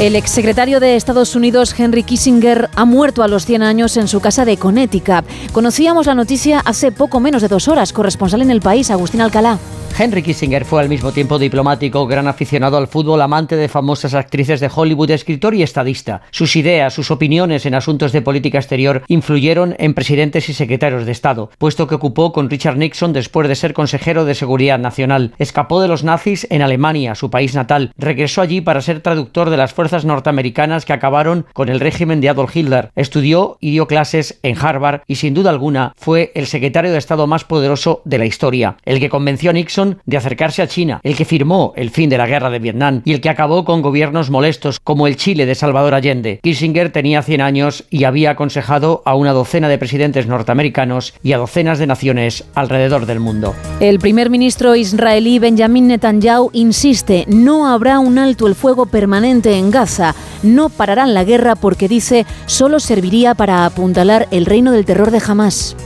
El 0.00 0.14
exsecretario 0.14 0.78
de 0.78 0.94
Estados 0.94 1.34
Unidos, 1.34 1.74
Henry 1.76 2.04
Kissinger, 2.04 2.70
ha 2.76 2.84
muerto 2.84 3.24
a 3.24 3.28
los 3.28 3.44
100 3.44 3.64
años 3.64 3.96
en 3.96 4.06
su 4.06 4.20
casa 4.20 4.44
de 4.44 4.56
Connecticut. 4.56 5.24
Conocíamos 5.52 6.06
la 6.06 6.14
noticia 6.14 6.60
hace 6.60 6.92
poco 6.92 7.18
menos 7.18 7.42
de 7.42 7.48
dos 7.48 7.66
horas. 7.66 7.92
Corresponsal 7.92 8.40
en 8.42 8.52
el 8.52 8.60
país, 8.60 8.92
Agustín 8.92 9.20
Alcalá. 9.20 9.58
Henry 10.00 10.22
Kissinger 10.22 10.64
fue 10.64 10.80
al 10.80 10.88
mismo 10.88 11.10
tiempo 11.10 11.40
diplomático, 11.40 12.06
gran 12.06 12.28
aficionado 12.28 12.76
al 12.76 12.86
fútbol, 12.86 13.20
amante 13.20 13.56
de 13.56 13.68
famosas 13.68 14.14
actrices 14.14 14.60
de 14.60 14.70
Hollywood, 14.72 15.10
escritor 15.10 15.56
y 15.56 15.64
estadista. 15.64 16.22
Sus 16.30 16.54
ideas, 16.54 16.94
sus 16.94 17.10
opiniones 17.10 17.66
en 17.66 17.74
asuntos 17.74 18.12
de 18.12 18.22
política 18.22 18.58
exterior 18.58 19.02
influyeron 19.08 19.74
en 19.80 19.94
presidentes 19.94 20.48
y 20.50 20.54
secretarios 20.54 21.04
de 21.04 21.10
Estado, 21.10 21.50
puesto 21.58 21.88
que 21.88 21.96
ocupó 21.96 22.32
con 22.32 22.48
Richard 22.48 22.76
Nixon 22.76 23.12
después 23.12 23.48
de 23.48 23.56
ser 23.56 23.74
consejero 23.74 24.24
de 24.24 24.36
Seguridad 24.36 24.78
Nacional. 24.78 25.32
Escapó 25.40 25.82
de 25.82 25.88
los 25.88 26.04
nazis 26.04 26.46
en 26.48 26.62
Alemania, 26.62 27.16
su 27.16 27.28
país 27.28 27.56
natal. 27.56 27.92
Regresó 27.98 28.40
allí 28.40 28.60
para 28.60 28.82
ser 28.82 29.00
traductor 29.00 29.50
de 29.50 29.56
las 29.56 29.72
fuerzas 29.72 30.04
norteamericanas 30.04 30.84
que 30.84 30.92
acabaron 30.92 31.44
con 31.54 31.68
el 31.68 31.80
régimen 31.80 32.20
de 32.20 32.28
Adolf 32.28 32.54
Hitler. 32.54 32.92
Estudió 32.94 33.58
y 33.60 33.72
dio 33.72 33.88
clases 33.88 34.38
en 34.44 34.56
Harvard 34.56 35.00
y 35.08 35.16
sin 35.16 35.34
duda 35.34 35.50
alguna 35.50 35.92
fue 35.96 36.30
el 36.36 36.46
secretario 36.46 36.92
de 36.92 36.98
Estado 36.98 37.26
más 37.26 37.42
poderoso 37.42 38.00
de 38.04 38.18
la 38.18 38.26
historia, 38.26 38.76
el 38.84 39.00
que 39.00 39.10
convenció 39.10 39.50
a 39.50 39.54
Nixon 39.54 39.87
de 40.04 40.16
acercarse 40.16 40.62
a 40.62 40.68
China, 40.68 41.00
el 41.02 41.16
que 41.16 41.24
firmó 41.24 41.72
el 41.76 41.90
fin 41.90 42.10
de 42.10 42.18
la 42.18 42.26
guerra 42.26 42.50
de 42.50 42.58
Vietnam 42.58 43.02
y 43.04 43.12
el 43.12 43.20
que 43.20 43.30
acabó 43.30 43.64
con 43.64 43.82
gobiernos 43.82 44.30
molestos 44.30 44.78
como 44.80 45.06
el 45.06 45.16
Chile 45.16 45.46
de 45.46 45.54
Salvador 45.54 45.94
Allende. 45.94 46.40
Kissinger 46.42 46.90
tenía 46.90 47.22
100 47.22 47.40
años 47.40 47.84
y 47.90 48.04
había 48.04 48.30
aconsejado 48.30 49.02
a 49.04 49.14
una 49.14 49.32
docena 49.32 49.68
de 49.68 49.78
presidentes 49.78 50.26
norteamericanos 50.26 51.14
y 51.22 51.32
a 51.32 51.38
docenas 51.38 51.78
de 51.78 51.86
naciones 51.86 52.44
alrededor 52.54 53.06
del 53.06 53.20
mundo. 53.20 53.54
El 53.80 53.98
primer 53.98 54.30
ministro 54.30 54.74
israelí 54.74 55.38
Benjamin 55.38 55.88
Netanyahu 55.88 56.50
insiste, 56.52 57.24
no 57.28 57.68
habrá 57.68 57.98
un 57.98 58.18
alto 58.18 58.46
el 58.46 58.54
fuego 58.54 58.86
permanente 58.86 59.56
en 59.56 59.70
Gaza, 59.70 60.14
no 60.42 60.68
pararán 60.68 61.14
la 61.14 61.24
guerra 61.24 61.54
porque 61.56 61.88
dice 61.88 62.26
solo 62.46 62.80
serviría 62.80 63.34
para 63.34 63.64
apuntalar 63.64 64.28
el 64.30 64.46
reino 64.46 64.72
del 64.72 64.84
terror 64.84 65.10
de 65.10 65.22
Hamas. 65.26 65.76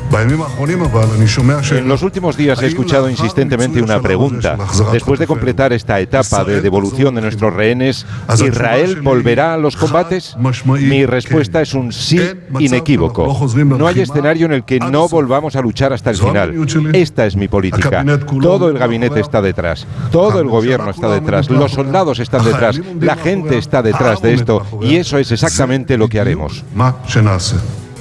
En 1.71 1.89
los 1.89 2.03
últimos 2.03 2.37
días 2.37 2.63
he 2.63 2.67
escuchado 2.67 3.11
insistentemente 3.11 3.83
una 3.83 3.92
pregunta. 4.01 4.57
Después 4.93 5.19
de 5.19 5.27
completar 5.27 5.73
esta 5.73 6.01
etapa 6.01 6.45
de 6.45 6.61
devolución 6.61 7.15
de 7.15 7.21
nuestros 7.23 7.53
rehenes, 7.53 8.07
¿Israel 8.45 9.01
volverá 9.03 9.55
a 9.55 9.59
los 9.59 9.77
combates? 9.77 10.37
Mi 10.65 11.07
respuesta 11.07 11.61
es 11.62 11.75
un 11.75 11.93
sí 11.93 12.21
inequívoco. 12.59 13.47
No 13.65 13.87
hay 13.87 14.01
escenario 14.01 14.47
en 14.47 14.53
el 14.53 14.65
que 14.65 14.79
no 14.79 15.09
volvamos 15.09 15.57
a 15.57 15.62
luchar 15.62 15.93
hasta 15.93 16.11
el 16.11 16.17
final. 16.17 16.55
Esta 16.93 17.27
es 17.27 17.37
mi 17.37 17.49
política. 17.49 18.05
Todo 18.41 18.69
el 18.69 18.79
gabinete 18.79 19.21
está 19.21 19.43
detrás. 19.43 19.87
Todo 20.11 20.41
el 20.41 20.49
gobierno 20.49 20.91
está 20.91 21.09
detrás. 21.09 21.51
Los 21.51 21.73
soldados 21.73 22.19
están 22.19 22.45
detrás. 22.45 22.81
La 23.01 23.17
gente 23.17 23.59
está 23.59 23.83
detrás 23.83 24.23
de 24.23 24.35
esto. 24.35 24.65
Y 24.83 24.97
eso 24.97 25.19
es 25.19 25.31
exactamente 25.33 25.97
lo 25.97 26.09
que 26.09 26.21
haremos. 26.21 26.65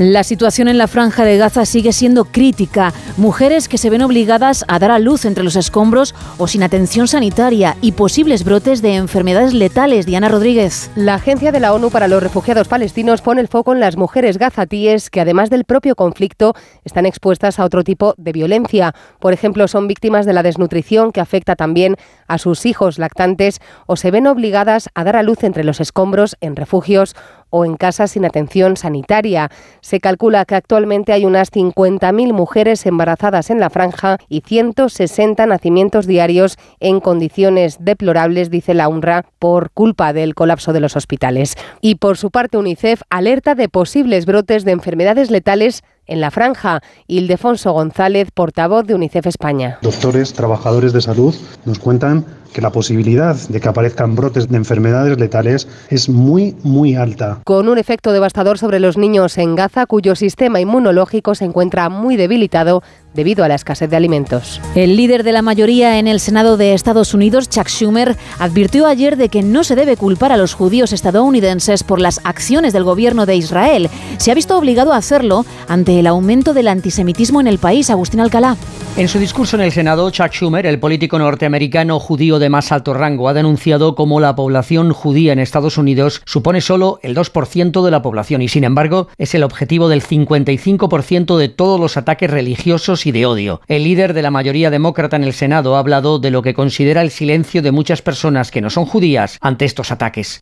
La 0.01 0.23
situación 0.23 0.67
en 0.67 0.79
la 0.79 0.87
franja 0.87 1.23
de 1.25 1.37
Gaza 1.37 1.63
sigue 1.63 1.93
siendo 1.93 2.25
crítica. 2.25 2.91
Mujeres 3.17 3.67
que 3.67 3.77
se 3.77 3.91
ven 3.91 4.01
obligadas 4.01 4.65
a 4.67 4.79
dar 4.79 4.89
a 4.89 4.97
luz 4.97 5.25
entre 5.25 5.43
los 5.43 5.55
escombros 5.55 6.15
o 6.39 6.47
sin 6.47 6.63
atención 6.63 7.07
sanitaria 7.07 7.77
y 7.81 7.91
posibles 7.91 8.43
brotes 8.43 8.81
de 8.81 8.95
enfermedades 8.95 9.53
letales. 9.53 10.07
Diana 10.07 10.27
Rodríguez. 10.27 10.89
La 10.95 11.13
Agencia 11.13 11.51
de 11.51 11.59
la 11.59 11.71
ONU 11.71 11.91
para 11.91 12.07
los 12.07 12.23
Refugiados 12.23 12.67
Palestinos 12.67 13.21
pone 13.21 13.41
el 13.41 13.47
foco 13.47 13.73
en 13.73 13.79
las 13.79 13.95
mujeres 13.95 14.39
gazatíes 14.39 15.11
que 15.11 15.21
además 15.21 15.51
del 15.51 15.65
propio 15.65 15.95
conflicto 15.95 16.55
están 16.83 17.05
expuestas 17.05 17.59
a 17.59 17.65
otro 17.65 17.83
tipo 17.83 18.15
de 18.17 18.31
violencia. 18.31 18.95
Por 19.19 19.33
ejemplo, 19.33 19.67
son 19.67 19.87
víctimas 19.87 20.25
de 20.25 20.33
la 20.33 20.41
desnutrición 20.41 21.11
que 21.11 21.21
afecta 21.21 21.55
también 21.55 21.95
a 22.27 22.39
sus 22.39 22.65
hijos 22.65 22.97
lactantes 22.97 23.59
o 23.85 23.95
se 23.95 24.09
ven 24.09 24.25
obligadas 24.25 24.89
a 24.95 25.03
dar 25.03 25.15
a 25.15 25.21
luz 25.21 25.43
entre 25.43 25.63
los 25.63 25.79
escombros 25.79 26.37
en 26.41 26.55
refugios 26.55 27.15
o 27.51 27.63
en 27.63 27.77
casas 27.77 28.11
sin 28.11 28.25
atención 28.25 28.75
sanitaria. 28.75 29.51
Se 29.81 29.99
calcula 29.99 30.45
que 30.45 30.55
actualmente 30.55 31.13
hay 31.13 31.25
unas 31.25 31.51
50.000 31.51 32.33
mujeres 32.33 32.85
embarazadas 32.87 33.51
en 33.51 33.59
la 33.59 33.69
franja 33.69 34.17
y 34.27 34.41
160 34.41 35.45
nacimientos 35.45 36.07
diarios 36.07 36.57
en 36.79 36.99
condiciones 36.99 37.77
deplorables, 37.79 38.49
dice 38.49 38.73
la 38.73 38.87
UNRWA, 38.87 39.25
por 39.37 39.69
culpa 39.71 40.13
del 40.13 40.33
colapso 40.33 40.73
de 40.73 40.79
los 40.79 40.95
hospitales. 40.95 41.55
Y 41.81 41.95
por 41.95 42.17
su 42.17 42.31
parte, 42.31 42.57
UNICEF 42.57 43.03
alerta 43.09 43.53
de 43.53 43.69
posibles 43.69 44.25
brotes 44.25 44.65
de 44.65 44.71
enfermedades 44.71 45.29
letales 45.29 45.83
en 46.07 46.21
la 46.21 46.31
franja. 46.31 46.81
Ildefonso 47.07 47.71
González, 47.73 48.29
portavoz 48.33 48.85
de 48.85 48.95
UNICEF 48.95 49.27
España. 49.27 49.77
Doctores, 49.81 50.33
trabajadores 50.33 50.93
de 50.93 51.01
salud 51.01 51.35
nos 51.65 51.79
cuentan 51.79 52.25
que 52.53 52.61
la 52.61 52.71
posibilidad 52.71 53.35
de 53.35 53.59
que 53.59 53.69
aparezcan 53.69 54.15
brotes 54.15 54.49
de 54.49 54.57
enfermedades 54.57 55.17
letales 55.19 55.67
es 55.89 56.09
muy, 56.09 56.55
muy 56.63 56.95
alta. 56.95 57.39
Con 57.43 57.69
un 57.69 57.77
efecto 57.77 58.11
devastador 58.11 58.57
sobre 58.57 58.79
los 58.79 58.97
niños 58.97 59.37
en 59.37 59.55
Gaza, 59.55 59.85
cuyo 59.85 60.15
sistema 60.15 60.59
inmunológico 60.59 61.35
se 61.35 61.45
encuentra 61.45 61.89
muy 61.89 62.17
debilitado 62.17 62.83
debido 63.13 63.43
a 63.43 63.47
la 63.47 63.55
escasez 63.55 63.89
de 63.89 63.97
alimentos. 63.97 64.61
El 64.75 64.95
líder 64.95 65.23
de 65.23 65.31
la 65.31 65.41
mayoría 65.41 65.99
en 65.99 66.07
el 66.07 66.19
Senado 66.19 66.57
de 66.57 66.73
Estados 66.73 67.13
Unidos, 67.13 67.49
Chuck 67.49 67.67
Schumer, 67.67 68.15
advirtió 68.39 68.87
ayer 68.87 69.17
de 69.17 69.29
que 69.29 69.41
no 69.41 69.63
se 69.63 69.75
debe 69.75 69.97
culpar 69.97 70.31
a 70.31 70.37
los 70.37 70.53
judíos 70.53 70.93
estadounidenses 70.93 71.83
por 71.83 71.99
las 71.99 72.21
acciones 72.23 72.73
del 72.73 72.83
gobierno 72.83 73.25
de 73.25 73.35
Israel. 73.35 73.89
Se 74.17 74.31
ha 74.31 74.35
visto 74.35 74.57
obligado 74.57 74.93
a 74.93 74.97
hacerlo 74.97 75.45
ante 75.67 75.99
el 75.99 76.07
aumento 76.07 76.53
del 76.53 76.67
antisemitismo 76.67 77.41
en 77.41 77.47
el 77.47 77.57
país. 77.57 77.89
Agustín 77.89 78.19
Alcalá. 78.19 78.57
En 78.97 79.07
su 79.07 79.19
discurso 79.19 79.55
en 79.55 79.61
el 79.61 79.71
Senado, 79.71 80.09
Chuck 80.09 80.31
Schumer, 80.33 80.65
el 80.65 80.79
político 80.79 81.17
norteamericano 81.17 81.99
judío 81.99 82.39
de 82.39 82.49
más 82.49 82.73
alto 82.73 82.93
rango, 82.93 83.29
ha 83.29 83.33
denunciado 83.33 83.95
cómo 83.95 84.19
la 84.19 84.35
población 84.35 84.91
judía 84.91 85.31
en 85.31 85.39
Estados 85.39 85.77
Unidos 85.77 86.21
supone 86.25 86.59
solo 86.59 86.99
el 87.01 87.15
2% 87.15 87.85
de 87.85 87.91
la 87.91 88.01
población 88.01 88.41
y, 88.41 88.49
sin 88.49 88.65
embargo, 88.65 89.07
es 89.17 89.33
el 89.33 89.43
objetivo 89.43 89.87
del 89.87 90.03
55% 90.03 91.37
de 91.37 91.47
todos 91.47 91.79
los 91.79 91.95
ataques 91.95 92.29
religiosos 92.29 93.00
y 93.05 93.11
de 93.11 93.25
odio. 93.25 93.61
El 93.67 93.83
líder 93.83 94.13
de 94.13 94.21
la 94.21 94.31
mayoría 94.31 94.69
demócrata 94.69 95.15
en 95.15 95.23
el 95.23 95.33
Senado 95.33 95.75
ha 95.75 95.79
hablado 95.79 96.19
de 96.19 96.31
lo 96.31 96.41
que 96.41 96.53
considera 96.53 97.01
el 97.01 97.11
silencio 97.11 97.61
de 97.61 97.71
muchas 97.71 98.01
personas 98.01 98.51
que 98.51 98.61
no 98.61 98.69
son 98.69 98.85
judías 98.85 99.37
ante 99.41 99.65
estos 99.65 99.91
ataques. 99.91 100.41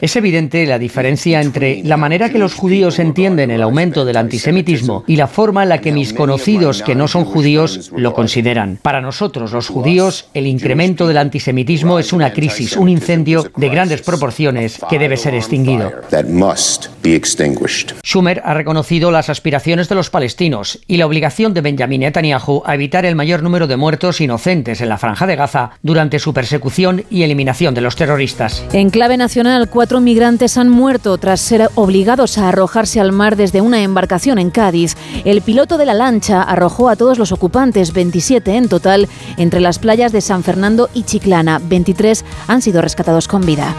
Es 0.00 0.16
evidente 0.16 0.66
la 0.66 0.78
diferencia 0.78 1.40
entre 1.40 1.82
la 1.84 1.96
manera 1.96 2.30
que 2.30 2.38
los 2.38 2.54
judíos 2.54 2.98
entienden 2.98 3.50
el 3.50 3.62
aumento 3.62 4.04
del 4.04 4.16
antisemitismo 4.16 5.04
y 5.06 5.16
la 5.16 5.26
forma 5.26 5.62
en 5.62 5.68
la 5.68 5.80
que 5.80 5.92
mis 5.92 6.12
conocidos 6.12 6.82
que 6.82 6.94
no 6.94 7.08
son 7.08 7.24
judíos 7.24 7.90
lo 7.96 8.12
consideran. 8.14 8.78
Para 8.82 9.00
nosotros, 9.00 9.52
los 9.52 9.68
judíos, 9.68 10.26
el 10.34 10.46
incremento 10.46 11.06
del 11.06 11.18
antisemitismo 11.18 11.98
es 11.98 12.12
una 12.12 12.32
crisis, 12.32 12.76
un 12.76 12.88
incendio 12.88 13.44
de 13.56 13.68
grandes 13.68 14.02
proporciones 14.02 14.78
que 14.88 14.98
debe 14.98 15.16
ser 15.16 15.34
extinguido. 15.34 15.92
Schumer 18.04 18.42
ha 18.44 18.54
reconocido 18.54 19.10
las 19.10 19.28
aspiraciones 19.28 19.88
de 19.88 19.93
los 19.94 20.10
palestinos 20.10 20.80
y 20.86 20.96
la 20.96 21.06
obligación 21.06 21.54
de 21.54 21.60
Benjamin 21.60 22.00
Netanyahu 22.00 22.62
a 22.64 22.74
evitar 22.74 23.04
el 23.04 23.14
mayor 23.14 23.42
número 23.42 23.66
de 23.66 23.76
muertos 23.76 24.20
inocentes 24.20 24.80
en 24.80 24.88
la 24.88 24.98
franja 24.98 25.26
de 25.26 25.36
Gaza 25.36 25.70
durante 25.82 26.18
su 26.18 26.34
persecución 26.34 27.04
y 27.10 27.22
eliminación 27.22 27.74
de 27.74 27.80
los 27.80 27.96
terroristas. 27.96 28.64
En 28.72 28.90
clave 28.90 29.16
nacional, 29.16 29.68
cuatro 29.70 30.00
migrantes 30.00 30.58
han 30.58 30.68
muerto 30.68 31.16
tras 31.18 31.40
ser 31.40 31.68
obligados 31.74 32.38
a 32.38 32.48
arrojarse 32.48 33.00
al 33.00 33.12
mar 33.12 33.36
desde 33.36 33.60
una 33.60 33.82
embarcación 33.82 34.38
en 34.38 34.50
Cádiz. 34.50 34.96
El 35.24 35.42
piloto 35.42 35.78
de 35.78 35.86
la 35.86 35.94
lancha 35.94 36.42
arrojó 36.42 36.88
a 36.88 36.96
todos 36.96 37.18
los 37.18 37.32
ocupantes, 37.32 37.92
27 37.92 38.56
en 38.56 38.68
total, 38.68 39.08
entre 39.36 39.60
las 39.60 39.78
playas 39.78 40.12
de 40.12 40.20
San 40.20 40.42
Fernando 40.42 40.88
y 40.94 41.04
Chiclana. 41.04 41.60
23 41.62 42.24
han 42.48 42.62
sido 42.62 42.82
rescatados 42.82 43.28
con 43.28 43.44
vida. 43.44 43.74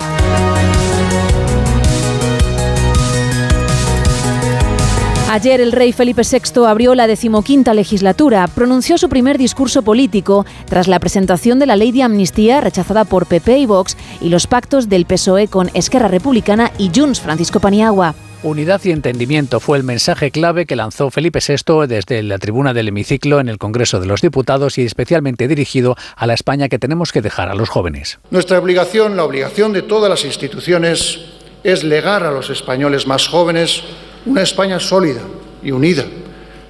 Ayer 5.35 5.59
el 5.59 5.73
rey 5.73 5.91
Felipe 5.91 6.21
VI 6.21 6.65
abrió 6.65 6.95
la 6.95 7.07
decimoquinta 7.07 7.73
legislatura, 7.73 8.47
pronunció 8.47 8.97
su 8.97 9.09
primer 9.09 9.37
discurso 9.37 9.81
político 9.81 10.45
tras 10.65 10.87
la 10.87 10.97
presentación 10.97 11.59
de 11.59 11.65
la 11.65 11.75
ley 11.75 11.91
de 11.91 12.03
amnistía 12.03 12.61
rechazada 12.61 13.03
por 13.03 13.25
PP 13.25 13.57
y 13.57 13.65
Vox 13.65 13.97
y 14.21 14.29
los 14.29 14.47
pactos 14.47 14.87
del 14.87 15.05
PSOE 15.05 15.49
con 15.49 15.69
Esquerra 15.73 16.07
Republicana 16.07 16.71
y 16.77 16.89
Junts 16.95 17.19
Francisco 17.19 17.59
Paniagua. 17.59 18.15
Unidad 18.43 18.79
y 18.85 18.91
entendimiento 18.91 19.59
fue 19.59 19.77
el 19.77 19.83
mensaje 19.83 20.31
clave 20.31 20.65
que 20.65 20.77
lanzó 20.77 21.11
Felipe 21.11 21.39
VI 21.45 21.85
desde 21.85 22.23
la 22.23 22.37
tribuna 22.37 22.73
del 22.73 22.87
hemiciclo 22.87 23.41
en 23.41 23.49
el 23.49 23.57
Congreso 23.57 23.99
de 23.99 24.05
los 24.05 24.21
Diputados 24.21 24.77
y 24.77 24.83
especialmente 24.83 25.49
dirigido 25.49 25.97
a 26.15 26.27
la 26.27 26.33
España 26.33 26.69
que 26.69 26.79
tenemos 26.79 27.11
que 27.11 27.21
dejar 27.21 27.49
a 27.49 27.55
los 27.55 27.67
jóvenes. 27.67 28.19
Nuestra 28.31 28.57
obligación, 28.57 29.17
la 29.17 29.25
obligación 29.25 29.73
de 29.73 29.81
todas 29.81 30.09
las 30.09 30.23
instituciones, 30.23 31.25
es 31.65 31.83
legar 31.83 32.23
a 32.23 32.31
los 32.31 32.49
españoles 32.49 33.05
más 33.05 33.27
jóvenes 33.27 33.83
una 34.25 34.41
España 34.41 34.79
sólida 34.79 35.21
y 35.63 35.71
unida, 35.71 36.05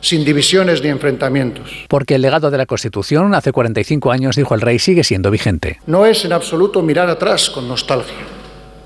sin 0.01 0.23
divisiones 0.23 0.81
ni 0.83 0.89
enfrentamientos. 0.89 1.85
Porque 1.87 2.15
el 2.15 2.21
legado 2.21 2.51
de 2.51 2.57
la 2.57 2.65
Constitución 2.65 3.33
hace 3.33 3.51
45 3.51 4.11
años, 4.11 4.35
dijo 4.35 4.53
el 4.53 4.61
rey, 4.61 4.79
sigue 4.79 5.03
siendo 5.03 5.31
vigente. 5.31 5.79
No 5.87 6.05
es 6.05 6.25
en 6.25 6.33
absoluto 6.33 6.81
mirar 6.81 7.09
atrás 7.09 7.49
con 7.49 7.67
nostalgia. 7.67 8.13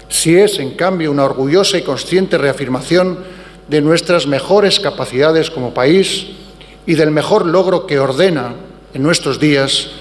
Sí 0.07 0.35
es, 0.35 0.59
en 0.59 0.71
cambio, 0.71 1.11
una 1.11 1.25
orgullosa 1.25 1.77
y 1.77 1.83
consciente 1.83 2.37
reafirmación 2.37 3.19
de 3.67 3.81
nuestras 3.81 4.25
mejores 4.25 4.79
capacidades 4.79 5.51
como 5.51 5.73
país 5.73 6.27
y 6.85 6.95
del 6.95 7.11
mejor 7.11 7.45
logro 7.45 7.85
que 7.85 7.99
ordena 7.99 8.55
en 8.93 9.03
nuestros 9.03 9.39
días 9.39 9.91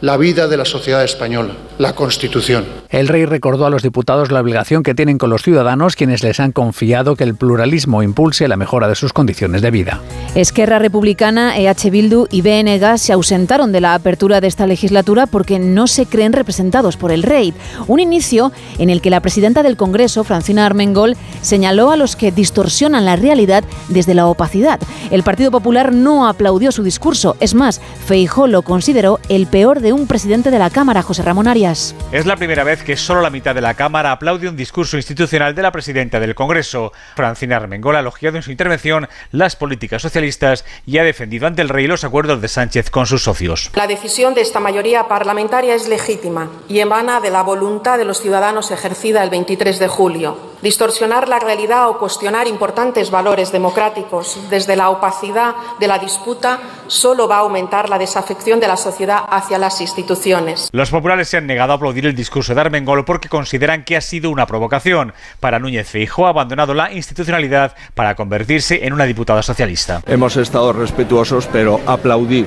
la 0.00 0.16
vida 0.16 0.46
de 0.46 0.56
la 0.56 0.64
sociedad 0.64 1.02
española, 1.02 1.54
la 1.78 1.94
Constitución. 1.94 2.64
El 2.88 3.08
rey 3.08 3.26
recordó 3.26 3.66
a 3.66 3.70
los 3.70 3.82
diputados 3.82 4.30
la 4.30 4.40
obligación 4.40 4.82
que 4.82 4.94
tienen 4.94 5.18
con 5.18 5.30
los 5.30 5.42
ciudadanos 5.42 5.96
quienes 5.96 6.22
les 6.22 6.40
han 6.40 6.52
confiado 6.52 7.16
que 7.16 7.24
el 7.24 7.34
pluralismo 7.34 8.02
impulse 8.02 8.48
la 8.48 8.56
mejora 8.56 8.88
de 8.88 8.94
sus 8.94 9.12
condiciones 9.12 9.60
de 9.60 9.70
vida. 9.70 10.00
Esquerra 10.34 10.78
Republicana, 10.78 11.58
EH 11.58 11.90
Bildu 11.90 12.26
y 12.30 12.42
BNG 12.42 12.98
se 12.98 13.12
ausentaron 13.12 13.72
de 13.72 13.80
la 13.80 13.94
apertura 13.94 14.40
de 14.40 14.46
esta 14.46 14.66
legislatura 14.66 15.26
porque 15.26 15.58
no 15.58 15.86
se 15.86 16.06
creen 16.06 16.32
representados 16.32 16.96
por 16.96 17.12
el 17.12 17.22
rey. 17.22 17.52
Un 17.86 18.00
inicio 18.00 18.52
en 18.78 18.90
el 18.90 19.00
que 19.00 19.10
la 19.10 19.20
presidenta 19.20 19.62
del 19.62 19.76
Congreso, 19.76 20.24
Francina 20.24 20.64
Armengol, 20.64 21.16
señaló 21.42 21.90
a 21.90 21.96
los 21.96 22.16
que 22.16 22.32
distorsionan 22.32 23.04
la 23.04 23.16
realidad 23.16 23.64
desde 23.88 24.14
la 24.14 24.26
opacidad. 24.26 24.80
El 25.10 25.22
Partido 25.22 25.50
Popular 25.50 25.92
no 25.92 26.26
aplaudió 26.28 26.72
su 26.72 26.82
discurso. 26.82 27.36
Es 27.40 27.54
más, 27.54 27.80
Feijó 28.06 28.46
lo 28.46 28.62
consideró 28.62 29.20
el 29.28 29.46
peor 29.46 29.80
de 29.80 29.92
un 29.92 30.06
presidente 30.06 30.50
de 30.50 30.58
la 30.58 30.70
Cámara, 30.70 31.02
José 31.02 31.22
Ramón 31.22 31.48
Arias. 31.48 31.65
Es 31.66 32.26
la 32.26 32.36
primera 32.36 32.62
vez 32.62 32.84
que 32.84 32.96
solo 32.96 33.20
la 33.20 33.30
mitad 33.30 33.52
de 33.52 33.60
la 33.60 33.74
Cámara 33.74 34.12
aplaude 34.12 34.48
un 34.48 34.56
discurso 34.56 34.96
institucional 34.96 35.52
de 35.52 35.62
la 35.62 35.72
presidenta 35.72 36.20
del 36.20 36.36
Congreso. 36.36 36.92
Francina 37.16 37.56
Armengol 37.56 37.96
ha 37.96 38.00
elogiado 38.00 38.36
en 38.36 38.44
su 38.44 38.52
intervención 38.52 39.08
las 39.32 39.56
políticas 39.56 40.02
socialistas 40.02 40.64
y 40.86 40.98
ha 40.98 41.02
defendido 41.02 41.48
ante 41.48 41.62
el 41.62 41.68
rey 41.68 41.88
los 41.88 42.04
acuerdos 42.04 42.40
de 42.40 42.46
Sánchez 42.46 42.90
con 42.90 43.06
sus 43.06 43.24
socios. 43.24 43.72
La 43.74 43.88
decisión 43.88 44.34
de 44.34 44.42
esta 44.42 44.60
mayoría 44.60 45.08
parlamentaria 45.08 45.74
es 45.74 45.88
legítima 45.88 46.50
y 46.68 46.78
emana 46.78 47.20
de 47.20 47.30
la 47.30 47.42
voluntad 47.42 47.98
de 47.98 48.04
los 48.04 48.20
ciudadanos 48.20 48.70
ejercida 48.70 49.24
el 49.24 49.30
23 49.30 49.80
de 49.80 49.88
julio. 49.88 50.56
Distorsionar 50.62 51.28
la 51.28 51.38
realidad 51.38 51.88
o 51.88 51.98
cuestionar 51.98 52.48
importantes 52.48 53.10
valores 53.10 53.52
democráticos 53.52 54.38
desde 54.48 54.74
la 54.74 54.88
opacidad 54.88 55.54
de 55.78 55.86
la 55.86 55.98
disputa 55.98 56.60
solo 56.86 57.28
va 57.28 57.36
a 57.36 57.40
aumentar 57.40 57.90
la 57.90 57.98
desafección 57.98 58.58
de 58.58 58.68
la 58.68 58.76
sociedad 58.76 59.20
hacia 59.28 59.58
las 59.58 59.80
instituciones. 59.80 60.70
Los 60.72 60.90
populares 60.90 61.28
se 61.28 61.36
han 61.36 61.46
negado 61.46 61.55
a 61.58 61.74
aplaudir 61.74 62.06
el 62.06 62.14
discurso 62.14 62.54
de 62.54 62.60
Armengol 62.60 63.04
porque 63.04 63.28
consideran 63.28 63.84
que 63.84 63.96
ha 63.96 64.00
sido 64.00 64.30
una 64.30 64.46
provocación. 64.46 65.12
Para 65.40 65.58
Núñez 65.58 65.88
Feijóo 65.88 66.26
ha 66.26 66.30
abandonado 66.30 66.74
la 66.74 66.92
institucionalidad 66.92 67.74
para 67.94 68.14
convertirse 68.14 68.86
en 68.86 68.92
una 68.92 69.04
diputada 69.04 69.42
socialista. 69.42 70.02
Hemos 70.06 70.36
estado 70.36 70.72
respetuosos, 70.72 71.48
pero 71.52 71.80
aplaudir 71.86 72.46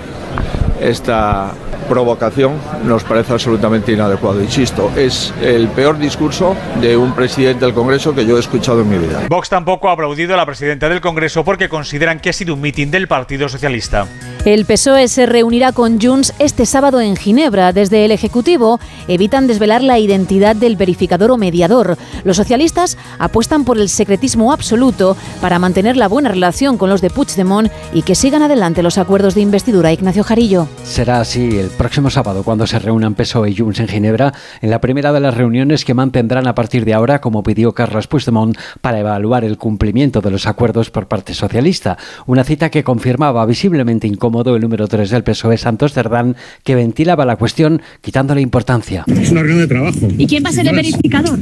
esta 0.80 1.52
provocación 1.88 2.54
nos 2.86 3.04
parece 3.04 3.34
absolutamente 3.34 3.92
inadecuado. 3.92 4.42
Insisto, 4.42 4.92
es 4.96 5.34
el 5.42 5.68
peor 5.70 5.98
discurso 5.98 6.56
de 6.82 6.96
un 6.96 7.14
presidente 7.14 7.66
del 7.66 7.74
Congreso 7.74 8.14
que 8.14 8.26
yo 8.26 8.38
he 8.38 8.40
escuchado 8.40 8.82
en 8.82 8.90
mi 8.90 8.98
vida. 8.98 9.22
Vox 9.28 9.50
tampoco 9.50 9.90
ha 9.90 9.94
aplaudido 9.94 10.34
a 10.34 10.38
la 10.38 10.46
presidenta 10.46 10.88
del 10.88 11.02
Congreso 11.02 11.44
porque 11.44 11.68
consideran 11.68 12.20
que 12.20 12.30
ha 12.30 12.34
sido 12.34 12.54
un 12.54 12.62
mitin 12.62 12.92
del 12.92 13.08
Partido 13.08 13.50
Socialista. 13.50 14.08
El 14.46 14.66
PSOE 14.66 15.10
se 15.10 15.26
reunirá 15.26 15.74
con 15.74 16.00
Junts 16.00 16.34
este 16.40 16.66
sábado 16.66 17.02
en 17.02 17.18
Ginebra. 17.18 17.74
Desde 17.74 18.06
el 18.06 18.12
Ejecutivo 18.12 18.80
evitan 19.10 19.48
desvelar 19.48 19.84
la 19.84 20.00
identidad 20.00 20.56
del 20.56 20.78
verificador 20.78 21.32
o 21.32 21.38
mediador. 21.38 21.98
Los 22.24 22.38
socialistas 22.38 22.98
apuestan 23.18 23.66
por 23.66 23.78
el 23.78 23.90
secretismo 23.90 24.54
absoluto 24.54 25.18
para 25.42 25.60
mantener 25.60 25.98
la 25.98 26.08
buena 26.08 26.30
relación 26.30 26.78
con 26.78 26.90
los 26.90 27.02
de 27.02 27.10
Puigdemont 27.10 27.70
y 27.94 28.04
que 28.04 28.16
sigan 28.16 28.42
adelante 28.42 28.82
los 28.82 28.98
acuerdos 28.98 29.36
de 29.36 29.42
investidura. 29.42 29.92
Ignacio 29.92 30.24
Jarillo. 30.24 30.69
Será 30.84 31.20
así 31.20 31.58
el 31.60 31.68
próximo 31.68 32.10
sábado 32.10 32.44
cuando 32.44 32.66
se 32.66 32.80
reúnan 32.80 33.14
PSOE 33.14 33.52
y 33.52 33.56
Junts 33.56 33.80
en 33.80 33.88
Ginebra, 33.88 34.34
en 34.62 34.70
la 34.70 34.82
primera 34.82 35.14
de 35.14 35.20
las 35.20 35.36
reuniones 35.36 35.86
que 35.86 35.94
mantendrán 35.94 36.48
a 36.48 36.56
partir 36.56 36.84
de 36.84 36.94
ahora, 36.94 37.22
como 37.22 37.44
pidió 37.44 37.74
Carlos 37.74 38.08
Puigdemont, 38.08 38.58
para 38.82 39.00
evaluar 39.00 39.44
el 39.44 39.58
cumplimiento 39.58 40.20
de 40.22 40.32
los 40.32 40.48
acuerdos 40.48 40.90
por 40.90 41.08
parte 41.08 41.34
socialista. 41.34 41.98
Una 42.26 42.44
cita 42.44 42.70
que 42.70 42.84
confirmaba 42.84 43.46
visiblemente 43.46 44.08
incómodo 44.08 44.56
el 44.56 44.62
número 44.62 44.88
3 44.88 45.10
del 45.10 45.24
PSOE, 45.24 45.58
Santos 45.58 45.94
Cerdán, 45.94 46.36
que 46.64 46.76
ventilaba 46.76 47.26
la 47.26 47.36
cuestión 47.36 47.82
quitándole 48.02 48.42
importancia. 48.42 49.06
Es 49.08 49.32
una 49.32 49.42
reunión 49.42 49.60
de 49.60 49.68
trabajo. 49.68 50.08
¿Y 50.18 50.28
quién 50.28 50.44
va 50.44 50.50
a 50.50 50.54
ser 50.54 50.68
el 50.68 50.76
verificador? 50.76 51.40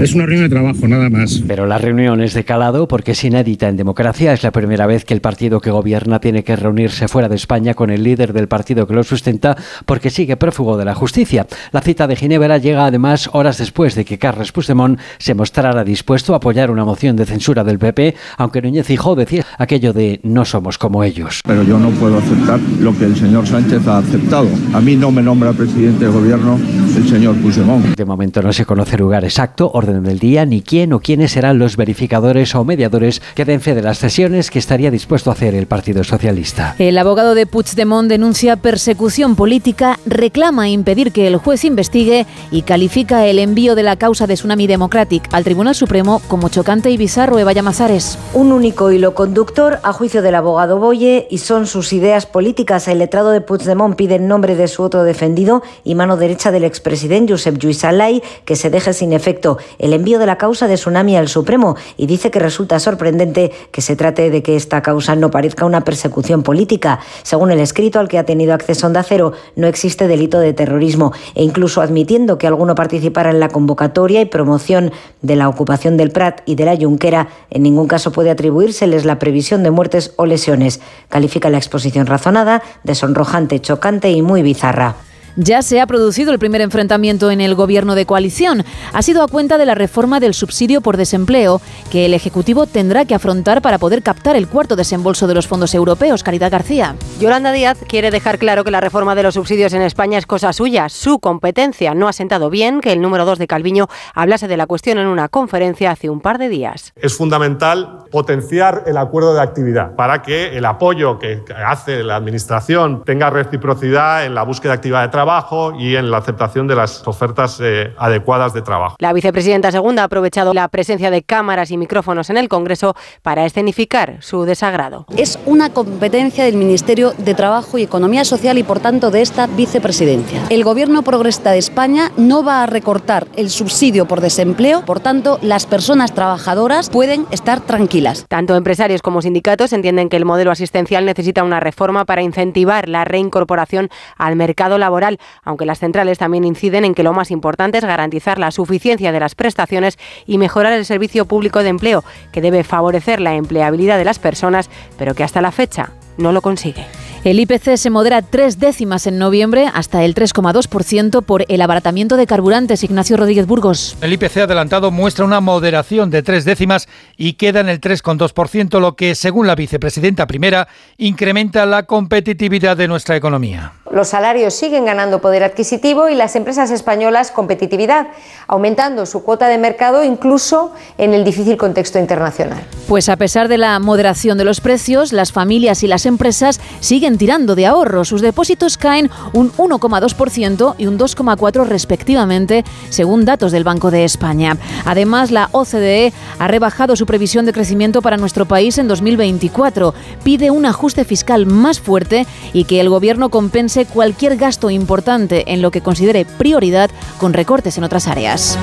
Es 0.00 0.12
una 0.12 0.26
reunión 0.26 0.50
de 0.50 0.54
trabajo, 0.54 0.88
nada 0.88 1.08
más. 1.08 1.40
Pero 1.46 1.66
la 1.66 1.78
reunión 1.78 2.20
es 2.20 2.34
de 2.34 2.44
calado 2.44 2.88
porque 2.88 3.12
es 3.12 3.24
inédita 3.24 3.68
en 3.68 3.76
democracia. 3.76 4.32
Es 4.32 4.42
la 4.42 4.50
primera 4.50 4.86
vez 4.86 5.04
que 5.04 5.14
el 5.14 5.20
partido 5.20 5.60
que 5.60 5.70
gobierna 5.70 6.20
tiene 6.20 6.42
que 6.42 6.56
reunirse 6.56 7.06
fuera 7.06 7.28
de 7.28 7.36
España 7.36 7.74
con 7.74 7.90
el 7.90 8.02
líder 8.02 8.32
del 8.34 8.48
partido 8.48 8.86
que 8.86 8.92
lo 8.92 9.02
sustenta 9.02 9.56
porque 9.86 10.10
sigue 10.10 10.36
prófugo 10.36 10.76
de 10.76 10.84
la 10.84 10.94
justicia. 10.94 11.46
La 11.72 11.80
cita 11.80 12.06
de 12.06 12.16
Ginebra 12.16 12.58
llega 12.58 12.84
además 12.84 13.30
horas 13.32 13.56
después 13.56 13.94
de 13.94 14.04
que 14.04 14.18
Carles 14.18 14.52
Puigdemont 14.52 14.98
se 15.18 15.34
mostrara 15.34 15.84
dispuesto 15.84 16.34
a 16.34 16.36
apoyar 16.36 16.70
una 16.70 16.84
moción 16.84 17.16
de 17.16 17.24
censura 17.24 17.64
del 17.64 17.78
PP, 17.78 18.14
aunque 18.36 18.60
Núñez 18.60 18.86
Fijó 18.86 19.14
decía 19.14 19.46
aquello 19.58 19.92
de 19.92 20.20
no 20.22 20.44
somos 20.44 20.76
como 20.76 21.04
ellos. 21.04 21.40
Pero 21.44 21.62
yo 21.62 21.78
no 21.78 21.90
puedo 21.90 22.18
aceptar 22.18 22.60
lo 22.80 22.96
que 22.96 23.04
el 23.04 23.16
señor 23.16 23.46
Sánchez 23.46 23.86
ha 23.86 23.98
aceptado. 23.98 24.48
A 24.72 24.80
mí 24.80 24.96
no 24.96 25.10
me 25.10 25.22
nombra 25.22 25.52
presidente 25.52 26.06
de 26.06 26.10
gobierno 26.10 26.58
el 26.96 27.08
señor 27.08 27.36
Puigdemont. 27.36 27.96
De 27.96 28.04
momento 28.04 28.42
no 28.42 28.52
se 28.52 28.66
conoce 28.66 28.98
lugar 28.98 29.24
exacto, 29.24 29.70
orden 29.72 30.02
del 30.02 30.18
día, 30.18 30.44
ni 30.44 30.62
quién 30.62 30.92
o 30.92 31.00
quiénes 31.00 31.32
serán 31.32 31.58
los 31.58 31.76
verificadores 31.76 32.54
o 32.54 32.64
mediadores 32.64 33.22
que 33.34 33.44
den 33.44 33.60
fe 33.60 33.74
de 33.74 33.82
las 33.82 33.98
sesiones 33.98 34.50
que 34.50 34.58
estaría 34.58 34.90
dispuesto 34.90 35.30
a 35.30 35.34
hacer 35.34 35.54
el 35.54 35.66
Partido 35.66 36.04
Socialista. 36.04 36.74
El 36.78 36.98
abogado 36.98 37.34
de 37.34 37.46
Puigdemont 37.46 38.08
denuncia 38.08 38.23
persecución 38.62 39.36
política, 39.36 39.98
reclama 40.06 40.68
impedir 40.68 41.12
que 41.12 41.26
el 41.26 41.36
juez 41.36 41.64
investigue 41.64 42.26
y 42.50 42.62
califica 42.62 43.26
el 43.26 43.38
envío 43.38 43.74
de 43.74 43.82
la 43.82 43.96
causa 43.96 44.26
de 44.26 44.34
Tsunami 44.34 44.66
Democratic 44.66 45.28
al 45.32 45.44
Tribunal 45.44 45.74
Supremo 45.74 46.22
como 46.28 46.48
chocante 46.48 46.90
y 46.90 46.96
bizarro. 46.96 47.38
Eva 47.38 47.52
Llamazares. 47.52 48.18
Un 48.32 48.52
único 48.52 48.90
hilo 48.90 49.14
conductor 49.14 49.78
a 49.82 49.92
juicio 49.92 50.22
del 50.22 50.36
abogado 50.36 50.78
Boye 50.78 51.26
y 51.30 51.38
son 51.38 51.66
sus 51.66 51.92
ideas 51.92 52.24
políticas. 52.24 52.88
El 52.88 52.98
letrado 53.00 53.30
de 53.30 53.42
Puigdemont 53.42 53.94
pide 53.94 54.14
en 54.14 54.26
nombre 54.26 54.56
de 54.56 54.68
su 54.68 54.82
otro 54.82 55.04
defendido 55.04 55.62
y 55.84 55.94
mano 55.94 56.16
derecha 56.16 56.50
del 56.50 56.64
expresidente 56.64 57.32
Josep 57.32 57.58
Lluís 57.58 57.84
Alay 57.84 58.22
que 58.44 58.56
se 58.56 58.70
deje 58.70 58.94
sin 58.94 59.12
efecto 59.12 59.58
el 59.78 59.92
envío 59.92 60.18
de 60.18 60.26
la 60.26 60.38
causa 60.38 60.66
de 60.66 60.76
Tsunami 60.76 61.16
al 61.16 61.28
Supremo 61.28 61.76
y 61.96 62.06
dice 62.06 62.30
que 62.30 62.38
resulta 62.38 62.78
sorprendente 62.78 63.52
que 63.70 63.82
se 63.82 63.96
trate 63.96 64.30
de 64.30 64.42
que 64.42 64.56
esta 64.56 64.82
causa 64.82 65.14
no 65.14 65.30
parezca 65.30 65.66
una 65.66 65.82
persecución 65.82 66.42
política. 66.42 67.00
Según 67.22 67.50
el 67.50 67.60
escrito 67.60 68.00
al 68.00 68.08
que 68.08 68.13
ha 68.16 68.24
tenido 68.24 68.54
acceso 68.54 68.86
Onda 68.86 69.02
Cero, 69.02 69.32
no 69.56 69.66
existe 69.66 70.08
delito 70.08 70.38
de 70.38 70.52
terrorismo 70.52 71.12
e 71.34 71.42
incluso 71.42 71.80
admitiendo 71.80 72.38
que 72.38 72.46
alguno 72.46 72.74
participara 72.74 73.30
en 73.30 73.40
la 73.40 73.48
convocatoria 73.48 74.20
y 74.20 74.26
promoción 74.26 74.92
de 75.22 75.36
la 75.36 75.48
ocupación 75.48 75.96
del 75.96 76.10
Prat 76.10 76.40
y 76.46 76.54
de 76.54 76.64
la 76.64 76.76
Junquera, 76.76 77.28
en 77.50 77.62
ningún 77.62 77.88
caso 77.88 78.12
puede 78.12 78.30
atribuírseles 78.30 79.04
la 79.04 79.18
previsión 79.18 79.62
de 79.62 79.70
muertes 79.70 80.12
o 80.16 80.26
lesiones. 80.26 80.80
Califica 81.08 81.50
la 81.50 81.58
exposición 81.58 82.06
razonada, 82.06 82.62
desonrojante, 82.82 83.60
chocante 83.60 84.10
y 84.10 84.22
muy 84.22 84.42
bizarra. 84.42 84.96
Ya 85.36 85.62
se 85.62 85.80
ha 85.80 85.86
producido 85.88 86.32
el 86.32 86.38
primer 86.38 86.60
enfrentamiento 86.60 87.28
en 87.32 87.40
el 87.40 87.56
gobierno 87.56 87.96
de 87.96 88.06
coalición. 88.06 88.64
Ha 88.92 89.02
sido 89.02 89.20
a 89.20 89.26
cuenta 89.26 89.58
de 89.58 89.66
la 89.66 89.74
reforma 89.74 90.20
del 90.20 90.32
subsidio 90.32 90.80
por 90.80 90.96
desempleo 90.96 91.60
que 91.90 92.06
el 92.06 92.14
Ejecutivo 92.14 92.66
tendrá 92.66 93.04
que 93.04 93.16
afrontar 93.16 93.60
para 93.60 93.78
poder 93.78 94.04
captar 94.04 94.36
el 94.36 94.46
cuarto 94.46 94.76
desembolso 94.76 95.26
de 95.26 95.34
los 95.34 95.48
fondos 95.48 95.74
europeos. 95.74 96.22
Caridad 96.22 96.52
García. 96.52 96.94
Yolanda 97.18 97.50
Díaz 97.50 97.78
quiere 97.88 98.12
dejar 98.12 98.38
claro 98.38 98.62
que 98.62 98.70
la 98.70 98.80
reforma 98.80 99.16
de 99.16 99.24
los 99.24 99.34
subsidios 99.34 99.72
en 99.72 99.82
España 99.82 100.18
es 100.18 100.26
cosa 100.26 100.52
suya, 100.52 100.88
su 100.88 101.18
competencia. 101.18 101.94
No 101.94 102.06
ha 102.06 102.12
sentado 102.12 102.48
bien 102.48 102.80
que 102.80 102.92
el 102.92 103.00
número 103.00 103.24
2 103.24 103.40
de 103.40 103.48
Calviño 103.48 103.88
hablase 104.14 104.46
de 104.46 104.56
la 104.56 104.68
cuestión 104.68 104.98
en 104.98 105.08
una 105.08 105.28
conferencia 105.28 105.90
hace 105.90 106.10
un 106.10 106.20
par 106.20 106.38
de 106.38 106.48
días. 106.48 106.92
Es 106.94 107.16
fundamental 107.16 108.04
potenciar 108.12 108.84
el 108.86 108.96
acuerdo 108.96 109.34
de 109.34 109.40
actividad 109.40 109.96
para 109.96 110.22
que 110.22 110.56
el 110.56 110.64
apoyo 110.64 111.18
que 111.18 111.42
hace 111.66 112.04
la 112.04 112.14
Administración 112.14 113.02
tenga 113.04 113.30
reciprocidad 113.30 114.24
en 114.24 114.36
la 114.36 114.44
búsqueda 114.44 114.72
de 114.72 114.76
actividad 114.76 115.02
de 115.02 115.08
trabajo 115.08 115.23
trabajo 115.24 115.72
y 115.78 115.96
en 115.96 116.10
la 116.10 116.18
aceptación 116.18 116.68
de 116.68 116.76
las 116.76 117.02
ofertas 117.08 117.58
eh, 117.58 117.94
adecuadas 117.96 118.52
de 118.52 118.60
trabajo. 118.60 118.96
La 118.98 119.14
vicepresidenta 119.14 119.72
segunda 119.72 120.02
ha 120.02 120.04
aprovechado 120.04 120.52
la 120.52 120.68
presencia 120.68 121.10
de 121.10 121.22
cámaras 121.22 121.70
y 121.70 121.78
micrófonos 121.78 122.28
en 122.28 122.36
el 122.36 122.50
Congreso 122.50 122.94
para 123.22 123.46
escenificar 123.46 124.18
su 124.20 124.44
desagrado. 124.44 125.06
Es 125.16 125.38
una 125.46 125.70
competencia 125.70 126.44
del 126.44 126.56
Ministerio 126.56 127.14
de 127.16 127.34
Trabajo 127.34 127.78
y 127.78 127.84
Economía 127.84 128.26
Social 128.26 128.58
y 128.58 128.64
por 128.64 128.80
tanto 128.80 129.10
de 129.10 129.22
esta 129.22 129.46
vicepresidencia. 129.46 130.42
El 130.50 130.62
Gobierno 130.62 131.00
progresista 131.00 131.52
de 131.52 131.58
España 131.58 132.12
no 132.18 132.44
va 132.44 132.62
a 132.62 132.66
recortar 132.66 133.26
el 133.34 133.48
subsidio 133.48 134.06
por 134.06 134.20
desempleo, 134.20 134.84
por 134.84 135.00
tanto 135.00 135.38
las 135.40 135.64
personas 135.64 136.12
trabajadoras 136.12 136.90
pueden 136.90 137.24
estar 137.30 137.60
tranquilas. 137.60 138.26
Tanto 138.28 138.56
empresarios 138.56 139.00
como 139.00 139.22
sindicatos 139.22 139.72
entienden 139.72 140.10
que 140.10 140.18
el 140.18 140.26
modelo 140.26 140.50
asistencial 140.50 141.06
necesita 141.06 141.42
una 141.44 141.60
reforma 141.60 142.04
para 142.04 142.20
incentivar 142.20 142.90
la 142.90 143.06
reincorporación 143.06 143.88
al 144.18 144.36
mercado 144.36 144.76
laboral 144.76 145.13
aunque 145.42 145.66
las 145.66 145.78
centrales 145.78 146.18
también 146.18 146.44
inciden 146.44 146.84
en 146.84 146.94
que 146.94 147.02
lo 147.02 147.12
más 147.12 147.30
importante 147.30 147.78
es 147.78 147.84
garantizar 147.84 148.38
la 148.38 148.50
suficiencia 148.50 149.12
de 149.12 149.20
las 149.20 149.34
prestaciones 149.34 149.98
y 150.26 150.38
mejorar 150.38 150.72
el 150.72 150.84
servicio 150.84 151.26
público 151.26 151.62
de 151.62 151.68
empleo, 151.68 152.04
que 152.32 152.40
debe 152.40 152.64
favorecer 152.64 153.20
la 153.20 153.34
empleabilidad 153.34 153.98
de 153.98 154.04
las 154.04 154.18
personas, 154.18 154.70
pero 154.98 155.14
que 155.14 155.24
hasta 155.24 155.40
la 155.40 155.52
fecha 155.52 155.92
no 156.16 156.32
lo 156.32 156.42
consigue. 156.42 156.86
El 157.24 157.40
IPC 157.40 157.78
se 157.78 157.88
modera 157.88 158.20
tres 158.20 158.58
décimas 158.58 159.06
en 159.06 159.18
noviembre 159.18 159.70
hasta 159.72 160.04
el 160.04 160.14
3,2% 160.14 161.22
por 161.22 161.46
el 161.48 161.62
abaratamiento 161.62 162.18
de 162.18 162.26
carburantes. 162.26 162.84
Ignacio 162.84 163.16
Rodríguez 163.16 163.46
Burgos. 163.46 163.96
El 164.02 164.12
IPC 164.12 164.36
adelantado 164.42 164.90
muestra 164.90 165.24
una 165.24 165.40
moderación 165.40 166.10
de 166.10 166.22
tres 166.22 166.44
décimas 166.44 166.86
y 167.16 167.32
queda 167.32 167.60
en 167.60 167.70
el 167.70 167.80
3,2%, 167.80 168.78
lo 168.78 168.94
que, 168.94 169.14
según 169.14 169.46
la 169.46 169.54
vicepresidenta 169.54 170.26
primera, 170.26 170.68
incrementa 170.98 171.64
la 171.64 171.84
competitividad 171.84 172.76
de 172.76 172.88
nuestra 172.88 173.16
economía. 173.16 173.72
Los 173.94 174.08
salarios 174.08 174.54
siguen 174.54 174.86
ganando 174.86 175.20
poder 175.20 175.44
adquisitivo 175.44 176.08
y 176.08 176.16
las 176.16 176.34
empresas 176.34 176.72
españolas 176.72 177.30
competitividad, 177.30 178.08
aumentando 178.48 179.06
su 179.06 179.22
cuota 179.22 179.46
de 179.46 179.56
mercado 179.56 180.02
incluso 180.02 180.72
en 180.98 181.14
el 181.14 181.22
difícil 181.22 181.56
contexto 181.56 182.00
internacional. 182.00 182.60
Pues 182.88 183.08
a 183.08 183.14
pesar 183.14 183.46
de 183.46 183.56
la 183.56 183.78
moderación 183.78 184.36
de 184.36 184.44
los 184.44 184.60
precios, 184.60 185.12
las 185.12 185.30
familias 185.30 185.84
y 185.84 185.86
las 185.86 186.06
empresas 186.06 186.60
siguen 186.80 187.18
tirando 187.18 187.54
de 187.54 187.66
ahorro. 187.66 188.04
Sus 188.04 188.20
depósitos 188.20 188.76
caen 188.76 189.10
un 189.32 189.52
1,2% 189.52 190.74
y 190.76 190.86
un 190.86 190.98
2,4% 190.98 191.64
respectivamente, 191.64 192.64
según 192.90 193.24
datos 193.24 193.52
del 193.52 193.62
Banco 193.62 193.92
de 193.92 194.04
España. 194.04 194.56
Además, 194.84 195.30
la 195.30 195.50
OCDE 195.52 196.12
ha 196.40 196.48
rebajado 196.48 196.96
su 196.96 197.06
previsión 197.06 197.46
de 197.46 197.52
crecimiento 197.52 198.02
para 198.02 198.16
nuestro 198.16 198.44
país 198.44 198.76
en 198.78 198.88
2024. 198.88 199.94
Pide 200.24 200.50
un 200.50 200.66
ajuste 200.66 201.04
fiscal 201.04 201.46
más 201.46 201.78
fuerte 201.78 202.26
y 202.52 202.64
que 202.64 202.80
el 202.80 202.88
Gobierno 202.88 203.28
compense 203.28 203.83
cualquier 203.84 204.36
gasto 204.36 204.70
importante 204.70 205.52
en 205.52 205.62
lo 205.62 205.70
que 205.70 205.80
considere 205.80 206.24
prioridad 206.24 206.90
con 207.18 207.32
recortes 207.32 207.78
en 207.78 207.84
otras 207.84 208.08
áreas. 208.08 208.58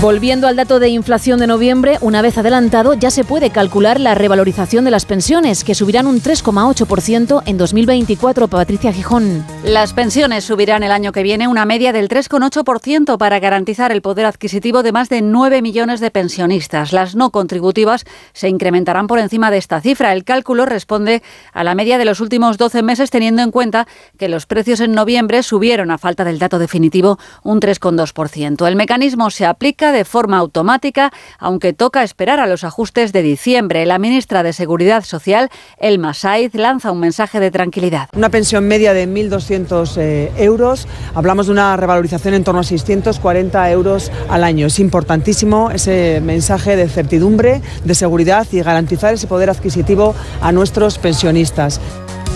Volviendo 0.00 0.46
al 0.46 0.54
dato 0.54 0.78
de 0.78 0.90
inflación 0.90 1.40
de 1.40 1.48
noviembre, 1.48 1.98
una 2.02 2.22
vez 2.22 2.38
adelantado, 2.38 2.94
ya 2.94 3.10
se 3.10 3.24
puede 3.24 3.50
calcular 3.50 3.98
la 3.98 4.14
revalorización 4.14 4.84
de 4.84 4.92
las 4.92 5.06
pensiones, 5.06 5.64
que 5.64 5.74
subirán 5.74 6.06
un 6.06 6.22
3,8% 6.22 7.42
en 7.44 7.58
2024. 7.58 8.46
Patricia 8.46 8.92
Gijón. 8.92 9.44
Las 9.64 9.94
pensiones 9.94 10.44
subirán 10.44 10.84
el 10.84 10.92
año 10.92 11.10
que 11.10 11.24
viene 11.24 11.48
una 11.48 11.64
media 11.64 11.92
del 11.92 12.08
3,8% 12.08 13.18
para 13.18 13.40
garantizar 13.40 13.90
el 13.90 14.00
poder 14.00 14.26
adquisitivo 14.26 14.84
de 14.84 14.92
más 14.92 15.08
de 15.08 15.20
9 15.20 15.62
millones 15.62 15.98
de 15.98 16.12
pensionistas. 16.12 16.92
Las 16.92 17.16
no 17.16 17.30
contributivas 17.30 18.04
se 18.32 18.48
incrementarán 18.48 19.08
por 19.08 19.18
encima 19.18 19.50
de 19.50 19.58
esta 19.58 19.80
cifra. 19.80 20.12
El 20.12 20.22
cálculo 20.22 20.64
responde 20.64 21.24
a 21.52 21.64
la 21.64 21.74
media 21.74 21.98
de 21.98 22.04
los 22.04 22.20
últimos 22.20 22.56
12 22.56 22.84
meses, 22.84 23.10
teniendo 23.10 23.42
en 23.42 23.50
cuenta 23.50 23.88
que 24.16 24.28
los 24.28 24.46
precios 24.46 24.78
en 24.78 24.92
noviembre 24.92 25.42
subieron, 25.42 25.90
a 25.90 25.98
falta 25.98 26.22
del 26.22 26.38
dato 26.38 26.60
definitivo, 26.60 27.18
un 27.42 27.58
3,2%. 27.58 28.68
El 28.68 28.76
mecanismo 28.76 29.30
se 29.30 29.44
aplica 29.44 29.87
de 29.92 30.04
forma 30.04 30.38
automática, 30.38 31.12
aunque 31.38 31.72
toca 31.72 32.02
esperar 32.02 32.40
a 32.40 32.46
los 32.46 32.64
ajustes 32.64 33.12
de 33.12 33.22
diciembre. 33.22 33.86
La 33.86 33.98
ministra 33.98 34.42
de 34.42 34.52
Seguridad 34.52 35.04
Social, 35.04 35.50
Elma 35.78 36.14
Saiz, 36.14 36.54
lanza 36.54 36.92
un 36.92 37.00
mensaje 37.00 37.40
de 37.40 37.50
tranquilidad. 37.50 38.08
Una 38.16 38.30
pensión 38.30 38.66
media 38.66 38.92
de 38.92 39.08
1.200 39.08 39.96
eh, 39.96 40.32
euros. 40.38 40.86
Hablamos 41.14 41.46
de 41.46 41.52
una 41.52 41.76
revalorización 41.76 42.34
en 42.34 42.44
torno 42.44 42.60
a 42.60 42.64
640 42.64 43.70
euros 43.70 44.10
al 44.28 44.44
año. 44.44 44.66
Es 44.66 44.78
importantísimo 44.78 45.70
ese 45.70 46.20
mensaje 46.22 46.76
de 46.76 46.88
certidumbre, 46.88 47.62
de 47.84 47.94
seguridad 47.94 48.46
y 48.52 48.60
garantizar 48.60 49.14
ese 49.14 49.26
poder 49.26 49.50
adquisitivo 49.50 50.14
a 50.40 50.52
nuestros 50.52 50.98
pensionistas. 50.98 51.80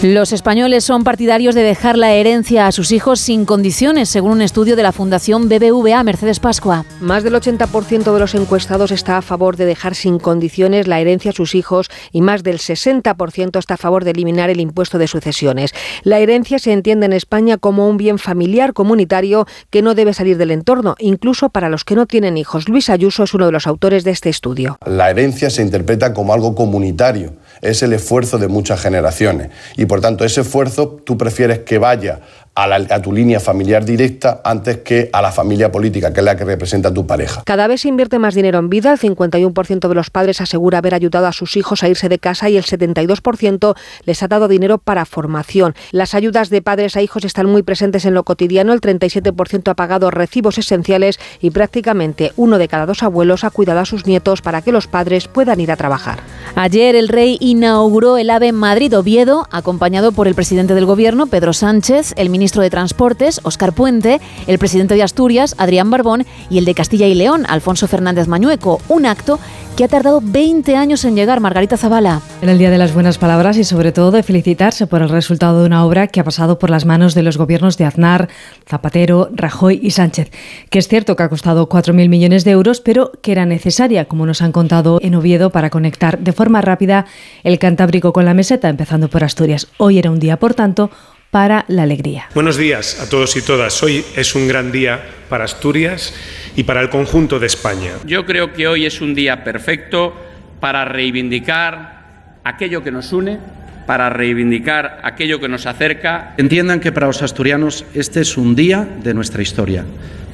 Los 0.03 0.33
españoles 0.33 0.83
son 0.83 1.05
partidarios 1.05 1.55
de 1.55 1.63
dejar 1.63 1.97
la 1.97 2.13
herencia 2.13 2.67
a 2.67 2.73
sus 2.73 2.91
hijos 2.91 3.21
sin 3.21 3.45
condiciones, 3.45 4.09
según 4.09 4.33
un 4.33 4.43
estudio 4.43 4.75
de 4.75 4.83
la 4.83 4.91
Fundación 4.91 5.49
BBVA 5.49 6.03
Mercedes 6.03 6.41
Pascua. 6.41 6.85
Más 7.01 7.23
del 7.23 7.35
80% 7.35 8.13
de 8.13 8.19
los 8.19 8.35
encuestados 8.35 8.91
está 8.91 9.17
a 9.17 9.23
favor 9.23 9.57
de 9.57 9.65
dejar 9.65 9.95
sin 9.95 10.19
condiciones 10.19 10.89
la 10.89 10.99
herencia 10.99 11.31
a 11.31 11.35
sus 11.35 11.55
hijos 11.55 11.89
y 12.11 12.21
más 12.21 12.43
del 12.43 12.59
60% 12.59 13.61
está 13.61 13.75
a 13.75 13.77
favor 13.77 14.03
de 14.03 14.11
eliminar 14.11 14.51
el 14.51 14.59
impuesto 14.59 14.99
de 14.99 15.07
sucesiones. 15.07 15.73
La 16.03 16.19
herencia 16.19 16.59
se 16.59 16.73
entiende 16.73 17.07
en 17.07 17.13
España 17.13 17.57
como 17.57 17.89
un 17.89 17.97
bien 17.97 18.19
familiar 18.19 18.73
comunitario 18.73 19.47
que 19.71 19.83
no 19.83 19.95
debe 19.95 20.15
salir 20.15 20.37
del 20.37 20.51
entorno, 20.51 20.97
incluso 20.99 21.51
para 21.51 21.69
los 21.69 21.85
que 21.85 21.95
no 21.95 22.07
tienen 22.07 22.37
hijos. 22.37 22.69
Luis 22.69 22.91
Ayuso 22.91 23.23
es 23.23 23.35
uno 23.35 23.47
de 23.47 23.53
los 23.53 23.69
autores 23.69 24.03
de 24.03 24.11
este 24.11 24.31
estudio. 24.31 24.79
La 24.85 25.11
herencia 25.11 25.49
se 25.49 25.63
interpreta 25.63 26.13
como 26.13 26.35
algo 26.35 26.57
comunitario 26.57 27.35
es 27.62 27.82
el 27.82 27.92
esfuerzo 27.94 28.39
de 28.39 28.49
muchas 28.49 28.81
generaciones. 28.81 29.49
Y 29.76 29.86
por 29.86 30.00
tanto, 30.00 30.24
ese 30.24 30.42
esfuerzo 30.42 31.00
tú 31.05 31.16
prefieres 31.16 31.60
que 31.60 31.78
vaya 31.78 32.20
a, 32.55 33.03
tu 33.03 33.13
línea 33.13 33.41
familiar 33.41 33.85
directa 33.85 34.43
antes 34.45 34.79
que 34.79 35.09
a 35.13 35.23
la 35.23 35.33
familia 35.33 35.73
política, 35.73 36.13
que 36.13 36.21
es 36.21 36.25
la 36.25 36.37
que 36.37 36.45
representa 36.45 36.91
a 36.91 36.95
tu 36.95 37.07
pareja. 37.07 37.43
Cada 37.45 37.67
vez 37.67 37.83
se 37.83 37.89
invierte 37.89 38.19
más 38.19 38.35
dinero 38.35 38.59
en 38.59 38.69
vida. 38.69 38.93
El 38.93 38.99
51% 38.99 39.89
de 39.89 39.95
los 39.95 40.11
padres 40.11 40.41
asegura 40.41 40.79
haber 40.79 40.95
ayudado 40.95 41.27
a 41.27 41.33
sus 41.33 41.57
hijos 41.57 41.83
a 41.83 41.89
irse 41.89 42.09
de 42.09 42.19
casa 42.19 42.51
y 42.51 42.57
el 42.57 42.65
72% 42.65 43.75
les 44.05 44.23
ha 44.23 44.29
dado 44.29 44.49
dinero 44.49 44.79
para 44.79 45.07
formación. 45.07 45.75
Las 45.93 46.15
ayudas 46.15 46.51
de 46.51 46.61
padres 46.61 46.97
a 46.97 47.03
hijos 47.03 47.25
están 47.25 47.47
muy 47.47 47.63
presentes 47.63 48.05
en 48.05 48.15
lo 48.15 48.25
cotidiano. 48.25 48.73
El 48.73 48.81
37% 48.81 49.71
ha 49.71 49.75
pagado 49.75 50.11
recibos 50.11 50.59
esenciales 50.59 51.19
y 51.41 51.51
prácticamente 51.51 52.33
uno 52.37 52.59
de 52.59 52.69
cada 52.69 52.87
dos 52.87 53.03
abuelos 53.03 53.45
ha 53.45 53.51
cuidado 53.51 53.81
a 53.81 53.87
sus 53.87 54.07
nietos 54.07 54.43
para 54.43 54.61
que 54.61 54.73
los 54.73 54.89
padres 54.89 55.27
puedan 55.27 55.61
ir 55.61 55.73
a 55.73 55.77
trabajar. 55.77 56.21
Ayer 56.55 56.97
el 56.97 57.09
rey 57.09 57.39
inauguró 57.41 58.19
el 58.19 58.29
AVE 58.29 58.53
Madrid-Oviedo, 58.53 59.49
acompañado 59.51 60.13
por 60.13 60.29
el 60.29 60.35
presidente 60.35 60.75
del 60.75 60.85
gobierno, 60.85 61.27
Pedro 61.27 61.55
Sánchez, 61.55 62.13
el 62.17 62.29
ministro 62.29 62.42
ministro 62.43 62.61
de 62.61 62.71
Transportes, 62.71 63.41
Óscar 63.45 63.73
Puente, 63.73 64.21
el 64.49 64.59
presidente 64.59 64.97
de 64.97 65.05
Asturias, 65.05 65.55
Adrián 65.59 65.91
Barbón, 65.91 66.27
y 66.51 66.59
el 66.59 66.65
de 66.65 66.75
Castilla 66.75 67.07
y 67.07 67.15
León, 67.15 67.45
Alfonso 67.49 67.87
Fernández 67.87 68.27
Mañueco. 68.27 68.81
Un 68.89 69.07
acto 69.07 69.39
que 69.77 69.85
ha 69.85 69.89
tardado 69.89 70.21
20 70.21 70.75
años 70.77 71.05
en 71.05 71.15
llegar, 71.15 71.39
Margarita 71.39 71.77
Zavala. 71.77 72.21
En 72.43 72.49
el 72.49 72.59
Día 72.59 72.71
de 72.71 72.79
las 72.79 72.93
Buenas 72.93 73.17
Palabras 73.17 73.57
y 73.59 73.65
sobre 73.65 73.93
todo 73.93 74.11
de 74.11 74.25
felicitarse 74.25 74.89
por 74.89 75.03
el 75.03 75.09
resultado 75.09 75.61
de 75.61 75.67
una 75.67 75.87
obra 75.87 76.09
que 76.09 76.19
ha 76.19 76.25
pasado 76.25 76.59
por 76.59 76.69
las 76.69 76.85
manos 76.85 77.15
de 77.15 77.23
los 77.23 77.39
gobiernos 77.39 77.79
de 77.79 77.85
Aznar, 77.85 78.29
Zapatero, 78.69 79.31
Rajoy 79.33 79.79
y 79.81 79.93
Sánchez, 79.93 80.33
que 80.69 80.81
es 80.81 80.89
cierto 80.89 81.15
que 81.15 81.23
ha 81.23 81.29
costado 81.29 81.69
4.000 81.69 82.09
millones 82.09 82.45
de 82.45 82.51
euros, 82.51 82.81
pero 82.81 83.12
que 83.23 83.31
era 83.31 83.47
necesaria, 83.47 84.07
como 84.07 84.27
nos 84.27 84.43
han 84.43 84.51
contado 84.51 84.99
en 85.01 85.15
Oviedo, 85.15 85.51
para 85.51 85.71
conectar 85.71 86.19
de 86.19 86.33
forma 86.33 86.61
rápida 86.61 87.07
el 87.45 87.61
Cantábrico 87.61 88.12
con 88.12 88.25
la 88.25 88.35
meseta, 88.35 88.69
empezando 88.69 89.09
por 89.09 89.23
Asturias. 89.23 89.69
Hoy 89.79 89.99
era 89.99 90.11
un 90.11 90.19
día, 90.19 90.39
por 90.39 90.55
tanto, 90.55 90.91
para 91.33 91.65
la 91.69 91.85
alegría. 91.85 92.28
Buenos 92.35 92.59
días 92.59 93.01
a 93.01 93.09
todos 93.09 93.36
y 93.36 93.41
todas. 93.41 93.83
Hoy 93.83 94.05
es 94.17 94.35
un 94.35 94.47
gran 94.47 94.70
día 94.70 95.02
para 95.31 95.44
Asturias 95.44 96.12
y 96.57 96.65
para 96.65 96.83
el 96.83 96.91
conjunto 96.91 97.39
de 97.39 97.47
España. 97.47 97.93
Yo 98.05 98.27
creo 98.27 98.52
que 98.52 98.69
hoy 98.69 98.85
es 98.85 99.01
un 99.01 99.15
día 99.15 99.43
perfecto 99.43 100.15
para 100.61 100.85
reivindicar 100.85 102.41
aquello 102.44 102.85
que 102.85 102.91
nos 102.91 103.15
une, 103.15 103.39
para 103.86 104.11
reivindicar 104.11 105.01
aquello 105.05 105.41
que 105.41 105.49
nos 105.49 105.65
acerca. 105.65 106.35
Entiendan 106.36 106.81
que 106.81 106.93
para 106.93 107.07
los 107.07 107.23
asturianos 107.23 107.86
este 107.94 108.20
es 108.20 108.36
un 108.36 108.55
día 108.55 108.86
de 109.02 109.15
nuestra 109.15 109.41
historia, 109.41 109.86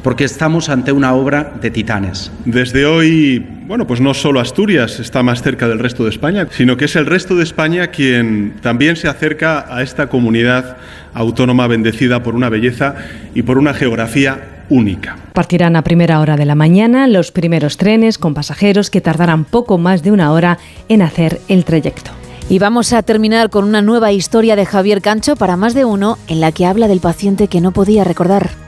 porque 0.02 0.25
estamos 0.25 0.68
ante 0.68 0.93
una 0.93 1.15
obra 1.15 1.52
de 1.60 1.70
titanes. 1.70 2.31
Desde 2.44 2.86
hoy, 2.86 3.44
bueno, 3.67 3.86
pues 3.86 4.01
no 4.01 4.15
solo 4.15 4.41
Asturias 4.41 5.01
está 5.01 5.23
más 5.23 5.43
cerca 5.43 5.68
del 5.68 5.78
resto 5.78 6.05
de 6.05 6.10
España, 6.10 6.47
sino 6.51 6.77
que 6.77 6.86
es 6.86 6.97
el 6.97 7.07
resto 7.07 7.35
de 7.35 7.44
España 7.44 7.89
quien 7.89 8.55
también 8.62 8.97
se 8.97 9.09
acerca 9.09 9.67
a 9.75 9.83
esta 9.83 10.09
comunidad 10.09 10.77
autónoma 11.15 11.67
bendecida 11.67 12.23
por 12.23 12.35
una 12.35 12.49
belleza 12.49 12.94
y 13.35 13.43
por 13.43 13.59
una 13.59 13.75
geografía 13.75 14.65
única. 14.68 15.17
Partirán 15.33 15.77
a 15.77 15.83
primera 15.83 16.20
hora 16.20 16.36
de 16.36 16.44
la 16.44 16.55
mañana 16.55 17.07
los 17.07 17.33
primeros 17.33 17.77
trenes 17.77 18.18
con 18.18 18.35
pasajeros 18.35 18.91
que 18.91 19.01
tardarán 19.01 19.44
poco 19.44 19.78
más 19.78 20.02
de 20.02 20.12
una 20.12 20.33
hora 20.33 20.59
en 20.89 21.02
hacer 21.02 21.41
el 21.49 21.65
trayecto. 21.65 22.10
Y 22.51 22.59
vamos 22.59 22.93
a 22.93 23.02
terminar 23.02 23.51
con 23.51 23.65
una 23.65 23.83
nueva 23.83 24.12
historia 24.12 24.57
de 24.57 24.65
Javier 24.65 25.02
Cancho 25.02 25.36
para 25.36 25.57
más 25.57 25.75
de 25.75 25.85
uno 25.85 26.18
en 26.28 26.41
la 26.41 26.51
que 26.52 26.65
habla 26.65 26.89
del 26.89 27.01
paciente 27.01 27.49
que 27.49 27.60
no 27.60 27.73
podía 27.73 28.05
recordar. 28.05 28.68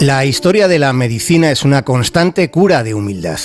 La 0.00 0.24
historia 0.24 0.68
de 0.68 0.78
la 0.78 0.92
medicina 0.92 1.50
es 1.50 1.64
una 1.64 1.82
constante 1.82 2.52
cura 2.52 2.84
de 2.84 2.94
humildad. 2.94 3.40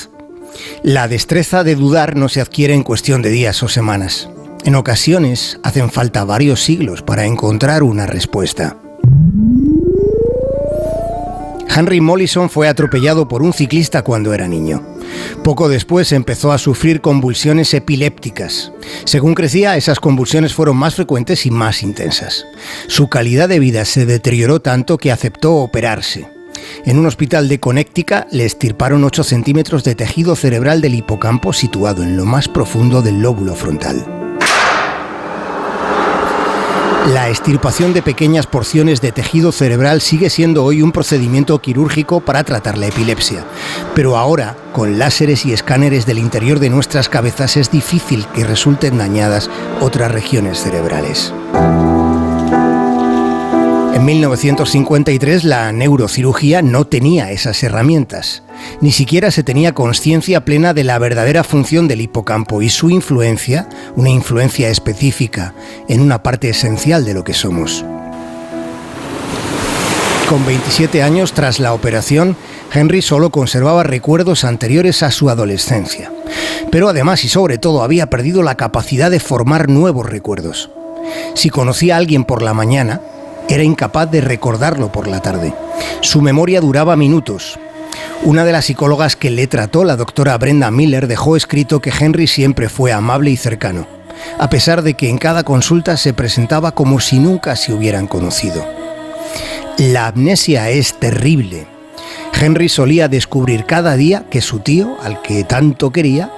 La 0.84 1.08
destreza 1.08 1.64
de 1.64 1.74
dudar 1.74 2.16
no 2.16 2.30
se 2.30 2.42
adquiere 2.42 2.76
en 2.76 2.84
cuestión 2.84 3.24
de 3.24 3.32
días 3.32 3.64
o 3.64 3.68
semanas. 3.68 4.30
En 4.64 4.76
ocasiones 4.76 5.60
hacen 5.64 5.90
falta 5.90 6.26
varios 6.26 6.62
siglos 6.62 7.02
para 7.02 7.26
encontrar 7.26 7.82
una 7.82 8.06
respuesta. 8.06 8.78
Henry 11.76 12.02
Mollison 12.02 12.52
fue 12.52 12.68
atropellado 12.68 13.28
por 13.28 13.42
un 13.42 13.52
ciclista 13.52 14.04
cuando 14.04 14.32
era 14.32 14.48
niño. 14.48 14.84
Poco 15.44 15.70
después 15.70 16.12
empezó 16.12 16.52
a 16.52 16.60
sufrir 16.60 17.02
convulsiones 17.02 17.74
epilépticas. 17.74 18.72
Según 19.06 19.34
crecía, 19.34 19.76
esas 19.76 20.00
convulsiones 20.00 20.54
fueron 20.54 20.78
más 20.78 20.94
frecuentes 20.94 21.48
y 21.48 21.52
más 21.52 21.82
intensas. 21.82 22.46
Su 22.88 23.10
calidad 23.10 23.50
de 23.50 23.58
vida 23.58 23.86
se 23.86 24.06
deterioró 24.06 24.62
tanto 24.62 25.00
que 25.00 25.12
aceptó 25.12 25.56
operarse. 25.56 26.33
En 26.86 27.00
un 27.00 27.06
hospital 27.06 27.48
de 27.48 27.60
Connecticut 27.60 28.26
le 28.32 28.46
estirparon 28.46 29.04
8 29.04 29.24
centímetros 29.24 29.84
de 29.84 29.96
tejido 29.96 30.36
cerebral 30.36 30.82
del 30.82 30.96
hipocampo 30.96 31.54
situado 31.54 32.04
en 32.04 32.18
lo 32.18 32.26
más 32.26 32.48
profundo 32.48 33.02
del 33.02 33.22
lóbulo 33.22 33.56
frontal. 33.56 34.06
La 37.12 37.28
extirpación 37.28 37.94
de 37.94 38.02
pequeñas 38.02 38.48
porciones 38.48 39.02
de 39.02 39.12
tejido 39.12 39.52
cerebral 39.52 40.00
sigue 40.00 40.30
siendo 40.30 40.64
hoy 40.64 40.82
un 40.82 40.94
procedimiento 40.94 41.60
quirúrgico 41.60 42.22
para 42.22 42.46
tratar 42.46 42.78
la 42.78 42.88
epilepsia, 42.88 43.44
pero 43.94 44.16
ahora, 44.16 44.56
con 44.72 44.98
láseres 44.98 45.46
y 45.46 45.52
escáneres 45.52 46.06
del 46.06 46.18
interior 46.18 46.60
de 46.60 46.70
nuestras 46.70 47.10
cabezas, 47.10 47.58
es 47.58 47.70
difícil 47.70 48.26
que 48.34 48.46
resulten 48.46 48.98
dañadas 48.98 49.50
otras 49.82 50.14
regiones 50.14 50.60
cerebrales. 50.60 51.34
En 53.94 54.06
1953 54.06 55.44
la 55.44 55.72
neurocirugía 55.72 56.64
no 56.64 56.88
tenía 56.88 57.30
esas 57.30 57.62
herramientas. 57.62 58.42
Ni 58.82 58.92
siquiera 58.92 59.30
se 59.30 59.44
tenía 59.44 59.74
conciencia 59.74 60.44
plena 60.44 60.74
de 60.74 60.84
la 60.84 60.98
verdadera 60.98 61.44
función 61.44 61.88
del 61.88 62.02
hipocampo 62.02 62.64
y 62.64 62.70
su 62.70 62.90
influencia, 62.90 63.70
una 63.96 64.10
influencia 64.10 64.70
específica, 64.70 65.54
en 65.88 66.02
una 66.02 66.24
parte 66.24 66.50
esencial 66.50 67.06
de 67.06 67.14
lo 67.14 67.24
que 67.24 67.36
somos. 67.36 67.86
Con 70.28 70.44
27 70.48 71.04
años 71.04 71.34
tras 71.34 71.60
la 71.60 71.74
operación, 71.74 72.36
Henry 72.74 73.04
solo 73.04 73.30
conservaba 73.30 73.84
recuerdos 73.84 74.44
anteriores 74.44 75.04
a 75.04 75.12
su 75.12 75.30
adolescencia. 75.30 76.12
Pero 76.72 76.90
además 76.90 77.24
y 77.24 77.30
sobre 77.30 77.60
todo 77.60 77.84
había 77.84 78.10
perdido 78.10 78.42
la 78.42 78.56
capacidad 78.56 79.12
de 79.12 79.20
formar 79.20 79.70
nuevos 79.70 80.10
recuerdos. 80.10 80.72
Si 81.36 81.52
conocía 81.52 81.94
a 81.94 81.98
alguien 82.00 82.24
por 82.24 82.42
la 82.42 82.56
mañana, 82.56 83.02
era 83.50 83.64
incapaz 83.64 84.10
de 84.10 84.22
recordarlo 84.22 84.92
por 84.92 85.08
la 85.08 85.22
tarde. 85.22 85.54
Su 86.02 86.22
memoria 86.22 86.62
duraba 86.62 86.96
minutos. 86.96 87.60
Una 88.24 88.46
de 88.46 88.52
las 88.52 88.66
psicólogas 88.66 89.16
que 89.16 89.30
le 89.30 89.48
trató, 89.48 89.84
la 89.84 89.96
doctora 89.96 90.38
Brenda 90.38 90.72
Miller, 90.72 91.08
dejó 91.08 91.36
escrito 91.36 91.82
que 91.82 91.92
Henry 91.98 92.28
siempre 92.28 92.70
fue 92.70 92.92
amable 92.92 93.32
y 93.32 93.38
cercano, 93.38 93.86
a 94.40 94.50
pesar 94.50 94.82
de 94.82 94.94
que 94.94 95.10
en 95.10 95.18
cada 95.18 95.44
consulta 95.44 95.98
se 95.98 96.14
presentaba 96.14 96.72
como 96.72 97.00
si 97.00 97.20
nunca 97.20 97.56
se 97.56 97.74
hubieran 97.74 98.08
conocido. 98.08 98.66
La 99.78 100.08
amnesia 100.08 100.70
es 100.70 101.00
terrible. 101.00 101.68
Henry 102.40 102.70
solía 102.70 103.08
descubrir 103.08 103.66
cada 103.66 103.96
día 103.96 104.26
que 104.30 104.42
su 104.42 104.60
tío, 104.60 104.98
al 105.04 105.22
que 105.22 105.44
tanto 105.44 105.92
quería, 105.92 106.32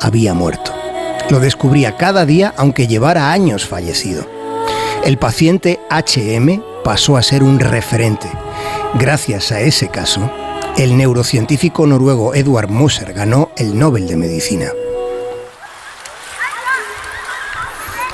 había 0.00 0.34
muerto. 0.34 0.72
Lo 1.30 1.40
descubría 1.40 1.96
cada 1.96 2.24
día 2.26 2.54
aunque 2.56 2.86
llevara 2.86 3.32
años 3.32 3.66
fallecido. 3.66 4.37
El 5.04 5.16
paciente 5.18 5.80
HM 5.90 6.62
pasó 6.84 7.16
a 7.16 7.22
ser 7.22 7.42
un 7.42 7.60
referente. 7.60 8.28
Gracias 8.94 9.52
a 9.52 9.60
ese 9.60 9.88
caso, 9.88 10.30
el 10.76 10.96
neurocientífico 10.96 11.86
noruego 11.86 12.34
Edward 12.34 12.68
Moser 12.68 13.12
ganó 13.12 13.50
el 13.56 13.78
Nobel 13.78 14.06
de 14.06 14.16
Medicina. 14.16 14.70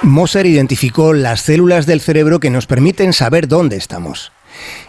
Moser 0.03 0.47
identificó 0.47 1.15
las 1.15 1.41
células 1.41 1.87
del 1.87 2.01
cerebro 2.01 2.39
que 2.39 2.51
nos 2.51 2.67
permiten 2.67 3.13
saber 3.13 3.49
dónde 3.49 3.77
estamos. 3.77 4.33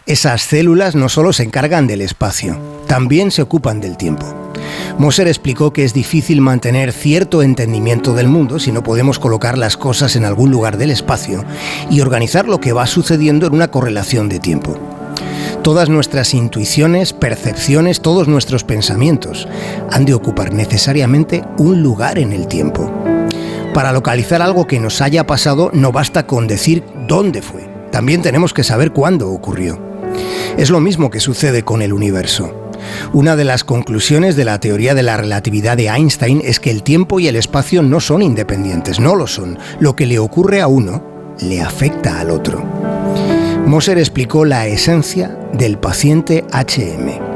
Esas 0.05 0.41
células 0.41 0.95
no 0.95 1.09
solo 1.09 1.33
se 1.33 1.43
encargan 1.43 1.87
del 1.87 2.01
espacio, 2.01 2.59
también 2.87 3.31
se 3.31 3.41
ocupan 3.41 3.79
del 3.79 3.97
tiempo. 3.97 4.53
Moser 4.97 5.27
explicó 5.27 5.73
que 5.73 5.83
es 5.83 5.93
difícil 5.93 6.41
mantener 6.41 6.93
cierto 6.93 7.41
entendimiento 7.41 8.13
del 8.13 8.27
mundo 8.27 8.59
si 8.59 8.71
no 8.71 8.83
podemos 8.83 9.19
colocar 9.19 9.57
las 9.57 9.77
cosas 9.77 10.15
en 10.15 10.25
algún 10.25 10.51
lugar 10.51 10.77
del 10.77 10.91
espacio 10.91 11.43
y 11.89 12.01
organizar 12.01 12.47
lo 12.47 12.59
que 12.59 12.73
va 12.73 12.87
sucediendo 12.87 13.47
en 13.47 13.53
una 13.53 13.69
correlación 13.69 14.29
de 14.29 14.39
tiempo. 14.39 14.79
Todas 15.63 15.89
nuestras 15.89 16.33
intuiciones, 16.33 17.11
percepciones, 17.11 18.01
todos 18.01 18.27
nuestros 18.27 18.63
pensamientos 18.63 19.47
han 19.91 20.05
de 20.05 20.13
ocupar 20.13 20.53
necesariamente 20.53 21.43
un 21.57 21.81
lugar 21.81 22.19
en 22.19 22.33
el 22.33 22.47
tiempo. 22.47 22.91
Para 23.73 23.91
localizar 23.91 24.41
algo 24.41 24.67
que 24.67 24.79
nos 24.79 25.01
haya 25.01 25.25
pasado 25.25 25.71
no 25.73 25.91
basta 25.91 26.27
con 26.27 26.47
decir 26.47 26.83
dónde 27.07 27.41
fue, 27.41 27.67
también 27.91 28.21
tenemos 28.21 28.53
que 28.53 28.63
saber 28.63 28.91
cuándo 28.91 29.31
ocurrió. 29.31 29.79
Es 30.57 30.69
lo 30.69 30.79
mismo 30.79 31.09
que 31.09 31.19
sucede 31.19 31.63
con 31.63 31.81
el 31.81 31.91
universo. 31.91 32.64
Una 33.13 33.35
de 33.35 33.43
las 33.45 33.63
conclusiones 33.63 34.35
de 34.35 34.45
la 34.45 34.59
teoría 34.59 34.93
de 34.93 35.03
la 35.03 35.17
relatividad 35.17 35.77
de 35.77 35.87
Einstein 35.87 36.41
es 36.43 36.59
que 36.59 36.71
el 36.71 36.83
tiempo 36.83 37.19
y 37.19 37.27
el 37.27 37.35
espacio 37.35 37.81
no 37.81 37.99
son 37.99 38.21
independientes, 38.21 38.99
no 38.99 39.15
lo 39.15 39.27
son. 39.27 39.57
Lo 39.79 39.95
que 39.95 40.05
le 40.05 40.19
ocurre 40.19 40.61
a 40.61 40.67
uno 40.67 41.03
le 41.39 41.61
afecta 41.61 42.19
al 42.19 42.31
otro. 42.31 42.63
Moser 43.65 43.97
explicó 43.97 44.45
la 44.45 44.67
esencia 44.67 45.37
del 45.53 45.77
paciente 45.77 46.43
HM. 46.51 47.35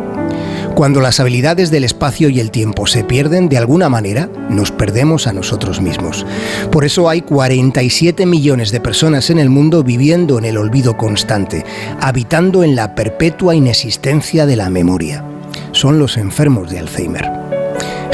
Cuando 0.75 1.01
las 1.01 1.19
habilidades 1.19 1.71
del 1.71 1.83
espacio 1.83 2.29
y 2.29 2.39
el 2.39 2.51
tiempo 2.51 2.87
se 2.87 3.03
pierden 3.03 3.49
de 3.49 3.57
alguna 3.57 3.89
manera, 3.89 4.29
nos 4.49 4.71
perdemos 4.71 5.27
a 5.27 5.33
nosotros 5.33 5.81
mismos. 5.81 6.25
Por 6.71 6.85
eso 6.85 7.09
hay 7.09 7.21
47 7.21 8.25
millones 8.25 8.71
de 8.71 8.79
personas 8.79 9.29
en 9.29 9.39
el 9.39 9.49
mundo 9.49 9.83
viviendo 9.83 10.37
en 10.37 10.45
el 10.45 10.57
olvido 10.57 10.95
constante, 10.95 11.65
habitando 11.99 12.63
en 12.63 12.77
la 12.77 12.95
perpetua 12.95 13.55
inexistencia 13.55 14.45
de 14.45 14.55
la 14.55 14.69
memoria. 14.69 15.25
Son 15.71 15.99
los 15.99 16.17
enfermos 16.17 16.69
de 16.69 16.79
Alzheimer. 16.79 17.29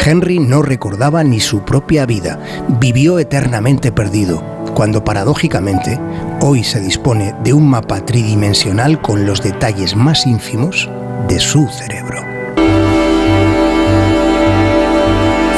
Henry 0.06 0.40
no 0.40 0.62
recordaba 0.62 1.24
ni 1.24 1.40
su 1.40 1.62
propia 1.62 2.06
vida, 2.06 2.40
vivió 2.80 3.18
eternamente 3.18 3.92
perdido, 3.92 4.44
cuando 4.76 5.04
paradójicamente 5.04 6.00
hoy 6.42 6.64
se 6.64 6.80
dispone 6.80 7.34
de 7.44 7.54
un 7.54 7.68
mapa 7.68 8.06
tridimensional 8.06 9.02
con 9.02 9.26
los 9.26 9.42
detalles 9.42 9.96
más 9.96 10.28
ínfimos 10.28 10.90
de 11.28 11.40
su 11.40 11.68
cerebro. 11.70 12.22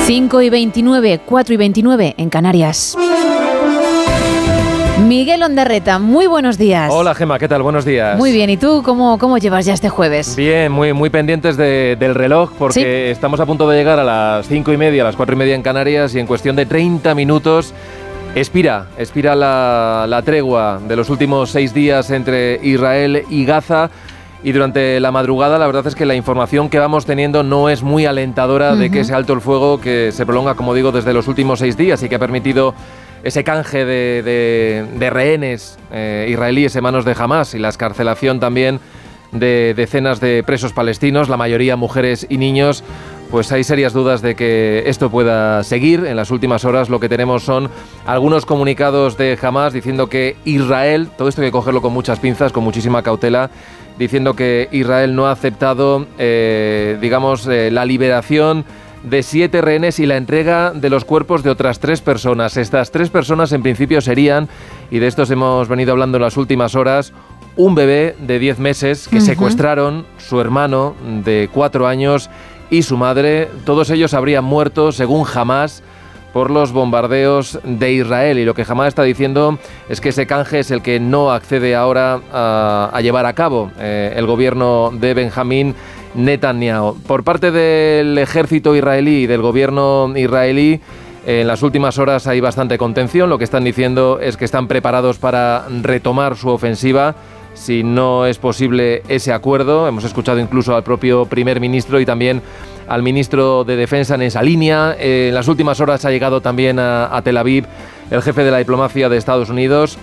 5 0.06 0.42
y 0.42 0.50
29, 0.50 1.22
4 1.26 1.53
y 1.53 1.58
29 1.58 2.16
en 2.17 2.30
Canarias. 2.30 2.95
Miguel 5.06 5.43
Ondarreta, 5.43 6.00
muy 6.00 6.26
buenos 6.26 6.58
días. 6.58 6.92
Hola 6.92 7.14
Gema, 7.14 7.38
¿qué 7.38 7.48
tal? 7.48 7.61
Buenos 7.61 7.85
días. 7.85 8.17
Muy 8.17 8.32
bien, 8.32 8.50
¿y 8.50 8.58
tú 8.58 8.82
cómo, 8.84 9.17
cómo 9.19 9.38
llevas 9.38 9.66
ya 9.66 9.74
este 9.74 9.90
jueves? 9.90 10.35
Bien, 10.35 10.72
muy, 10.72 10.92
muy 10.92 11.09
pendientes 11.09 11.56
del 11.56 12.16
reloj 12.16 12.51
porque 12.58 13.11
estamos 13.11 13.40
a 13.40 13.45
punto 13.45 13.69
de 13.69 13.77
llegar 13.77 14.00
a 14.00 14.03
las 14.03 14.48
5 14.48 14.74
y 14.74 14.77
media, 14.77 15.03
a 15.03 15.06
las 15.06 15.16
4 15.16 15.35
y 15.35 15.38
media 15.38 15.56
en 15.56 15.61
Canarias 15.61 16.16
y 16.16 16.19
en 16.19 16.26
cuestión 16.26 16.56
de 16.56 16.66
30 16.66 17.14
minutos 17.14 17.74
expira, 18.35 18.88
expira 18.98 19.35
la, 19.35 20.06
la 20.09 20.24
tregua 20.24 20.80
de 20.85 20.95
los 20.95 21.09
últimos 21.09 21.51
seis 21.51 21.74
días 21.74 22.09
entre 22.09 22.59
Israel 22.64 23.24
y 23.30 23.45
Gaza 23.45 23.90
y 24.43 24.51
durante 24.51 25.00
la 25.00 25.11
madrugada 25.11 25.58
la 25.58 25.66
verdad 25.67 25.88
es 25.88 25.95
que 25.95 26.06
la 26.06 26.16
información 26.16 26.69
que 26.69 26.80
vamos 26.80 27.06
teniendo 27.06 27.43
no 27.43 27.69
es 27.69 27.84
muy 27.84 28.06
alentadora 28.06 28.76
de 28.76 28.92
que 28.92 29.01
ese 29.01 29.14
alto 29.14 29.34
el 29.34 29.42
fuego 29.42 29.80
que 29.80 30.11
se 30.11 30.26
prolonga, 30.26 30.56
como 30.56 30.74
digo, 30.74 30.92
desde 30.92 31.14
los 31.14 31.27
últimos 31.27 31.59
seis 31.59 31.77
días 31.77 32.01
y 32.03 32.09
que 32.09 32.16
ha 32.16 32.19
permitido 32.19 32.74
ese 33.24 33.44
canje 33.44 33.86
de, 33.86 35.10
rehenes 35.12 35.78
eh, 35.92 36.28
israelíes 36.30 36.76
en 36.76 36.84
manos 36.84 37.06
de 37.06 37.16
Hamas 37.18 37.54
y 37.54 37.60
la 37.60 37.70
escarcelación 37.70 38.40
también 38.40 38.80
de 39.32 39.74
decenas 39.76 40.20
de 40.20 40.44
presos 40.44 40.74
palestinos, 40.74 41.30
la 41.30 41.38
mayoría 41.38 41.76
mujeres 41.76 42.26
y 42.30 42.38
niños, 42.38 42.84
pues 43.30 43.52
hay 43.52 43.64
serias 43.64 43.94
dudas 43.94 44.22
de 44.22 44.36
que 44.36 44.84
esto 44.86 45.10
pueda 45.10 45.64
seguir. 45.64 46.06
En 46.06 46.16
las 46.16 46.32
últimas 46.32 46.64
horas 46.66 46.90
lo 46.90 47.00
que 47.00 47.10
tenemos 47.10 47.44
son 47.44 47.70
algunos 48.06 48.46
comunicados 48.46 49.18
de 49.18 49.38
Hamas 49.42 49.74
diciendo 49.74 50.08
que 50.08 50.38
Israel, 50.46 51.10
todo 51.18 51.28
esto 51.28 51.42
hay 51.42 51.50
que 51.50 51.52
cogerlo 51.52 51.82
con 51.82 51.94
muchas 51.94 52.20
pinzas, 52.20 52.52
con 52.52 52.64
muchísima 52.64 53.04
cautela, 53.04 53.50
diciendo 53.98 54.36
que 54.36 54.70
Israel 54.72 55.16
no 55.16 55.28
ha 55.28 55.32
aceptado, 55.32 56.08
eh, 56.18 56.98
digamos, 57.02 57.48
eh, 57.48 57.70
la 57.72 57.84
liberación 57.86 58.64
de 59.03 59.24
siete 59.24 59.61
rehenes 59.61 60.00
y 60.00 60.06
la 60.06 60.17
entrega 60.17 60.72
de 60.72 60.90
los 60.90 61.06
cuerpos 61.06 61.43
de 61.43 61.50
otras 61.50 61.80
tres 61.80 62.01
personas. 62.01 62.58
Estas 62.58 62.92
tres 62.92 63.09
personas 63.09 63.51
en 63.51 63.61
principio 63.61 64.01
serían, 64.01 64.48
y 64.92 65.00
de 65.00 65.08
estos 65.08 65.32
hemos 65.32 65.67
venido 65.67 65.92
hablando 65.92 66.17
en 66.17 66.24
las 66.24 66.38
últimas 66.38 66.76
horas, 66.76 67.14
un 67.56 67.76
bebé 67.76 68.16
de 68.19 68.40
10 68.40 68.59
meses 68.59 69.08
que 69.08 69.19
secuestraron, 69.19 70.06
su 70.17 70.40
hermano 70.40 70.95
de 71.26 71.50
4 71.51 71.88
años 71.88 72.30
y 72.69 72.84
su 72.84 72.98
madre. 72.98 73.50
Todos 73.66 73.90
ellos 73.90 74.14
habrían 74.14 74.43
muerto, 74.43 74.92
según 74.92 75.26
Hamas, 75.34 75.84
por 76.34 76.51
los 76.51 76.72
bombardeos 76.72 77.59
de 77.64 77.93
Israel. 77.93 78.38
Y 78.38 78.45
lo 78.45 78.53
que 78.53 78.64
Hamas 78.67 78.90
está 78.90 79.03
diciendo 79.03 79.58
es 79.90 80.00
que 80.00 80.09
ese 80.09 80.27
canje 80.27 80.59
es 80.59 80.69
el 80.69 80.84
que 80.84 81.00
no 81.00 81.32
accede 81.32 81.76
ahora 81.76 82.19
a, 82.32 83.00
llevar 83.01 83.26
a 83.26 83.34
cabo 83.34 83.72
eh, 83.80 84.14
el 84.16 84.27
gobierno 84.27 84.92
de 84.93 85.16
Benjamín 85.16 85.74
Netanyahu. 86.16 86.98
Por 87.08 87.24
parte 87.24 87.52
del 87.52 88.18
ejército 88.18 88.76
israelí 88.76 89.24
y 89.24 89.27
del 89.27 89.42
gobierno 89.42 90.11
israelí, 90.16 90.82
en 91.26 91.48
las 91.48 91.61
últimas 91.61 91.98
horas 91.98 92.26
hay 92.27 92.40
bastante 92.40 92.77
contención. 92.77 93.30
Lo 93.30 93.38
que 93.38 93.44
están 93.44 93.64
diciendo 93.64 94.19
es 94.22 94.38
que 94.38 94.45
están 94.45 94.68
preparados 94.68 95.18
para 95.18 95.66
retomar 95.82 96.38
su 96.38 96.50
ofensiva 96.50 97.16
si 97.58 97.84
no 97.84 98.26
es 98.26 98.38
posible 98.38 99.03
ese 99.10 99.34
acuerdo. 99.34 99.88
Hemos 99.88 100.03
escuchado 100.03 100.40
incluso 100.40 100.76
al 100.76 100.84
propio 100.84 101.26
primer 101.26 101.60
ministro 101.60 102.00
y 102.00 102.06
también 102.06 102.42
al 102.88 103.03
ministro 103.03 103.64
de 103.64 103.76
Defensa 103.76 104.16
en 104.16 104.22
esa 104.22 104.42
línea. 104.42 104.95
en 104.98 105.34
las 105.34 105.48
últimas 105.48 105.80
horas 105.82 106.06
ha 106.06 106.11
llegado 106.11 106.40
también 106.40 106.80
a, 106.80 107.19
Tel 107.24 107.38
Aviv 107.38 107.66
el 108.10 108.22
jefe 108.22 108.44
de 108.44 108.52
la 108.52 108.60
diplomacia 108.60 109.10
de 109.10 109.18
Estados 109.18 109.50
Unidos, 109.50 109.98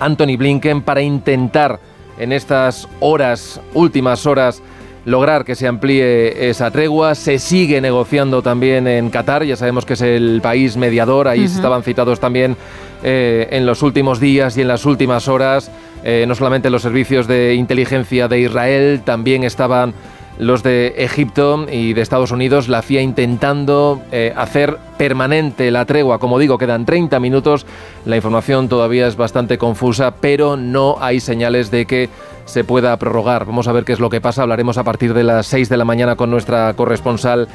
Anthony 0.00 0.36
Blinken, 0.36 0.82
para 0.82 1.00
intentar 1.00 1.78
en 2.18 2.32
estas 2.32 2.88
horas, 2.98 3.60
últimas 3.72 4.26
horas, 4.26 4.62
lograr 5.06 5.44
que 5.44 5.54
se 5.54 5.66
amplíe 5.66 6.50
esa 6.50 6.70
tregua. 6.70 7.14
Se 7.14 7.38
sigue 7.38 7.80
negociando 7.80 8.42
también 8.42 8.86
en 8.86 9.08
Qatar, 9.08 9.44
ya 9.44 9.56
sabemos 9.56 9.86
que 9.86 9.94
es 9.94 10.02
el 10.02 10.40
país 10.42 10.76
mediador, 10.76 11.28
ahí 11.28 11.44
estaban 11.44 11.82
citados 11.82 12.20
también 12.20 12.56
eh, 13.02 13.46
en 13.52 13.64
los 13.64 13.82
últimos 13.82 14.20
días 14.20 14.58
y 14.58 14.62
en 14.62 14.68
las 14.68 14.84
últimas 14.84 15.28
horas. 15.28 15.70
Eh, 16.04 16.24
no 16.28 16.34
solamente 16.34 16.70
los 16.70 16.82
servicios 16.82 17.26
de 17.26 17.54
inteligencia 17.54 18.28
de 18.28 18.40
Israel, 18.40 19.00
también 19.04 19.44
estaban 19.44 19.94
los 20.38 20.62
de 20.62 20.94
Egipto 20.98 21.66
y 21.70 21.92
de 21.92 22.02
Estados 22.02 22.30
Unidos, 22.30 22.68
la 22.68 22.82
CIA 22.82 23.02
intentando 23.02 24.02
eh, 24.12 24.32
hacer 24.36 24.78
permanente 24.98 25.70
la 25.70 25.84
tregua. 25.84 26.18
Como 26.18 26.38
digo, 26.38 26.58
quedan 26.58 26.84
30 26.84 27.18
minutos, 27.20 27.66
la 28.04 28.16
información 28.16 28.68
todavía 28.68 29.06
es 29.06 29.16
bastante 29.16 29.58
confusa, 29.58 30.14
pero 30.20 30.56
no 30.56 30.96
hay 31.00 31.20
señales 31.20 31.70
de 31.70 31.86
que 31.86 32.08
se 32.46 32.64
pueda 32.64 32.96
prorrogar. 32.96 33.44
Vamos 33.44 33.68
a 33.68 33.72
ver 33.72 33.84
qué 33.84 33.92
es 33.92 34.00
lo 34.00 34.08
que 34.08 34.20
pasa. 34.20 34.42
Hablaremos 34.42 34.78
a 34.78 34.84
partir 34.84 35.12
de 35.12 35.24
las 35.24 35.46
6 35.48 35.68
de 35.68 35.76
la 35.76 35.84
mañana 35.84 36.16
con 36.16 36.30
nuestra 36.30 36.72
corresponsal, 36.74 37.48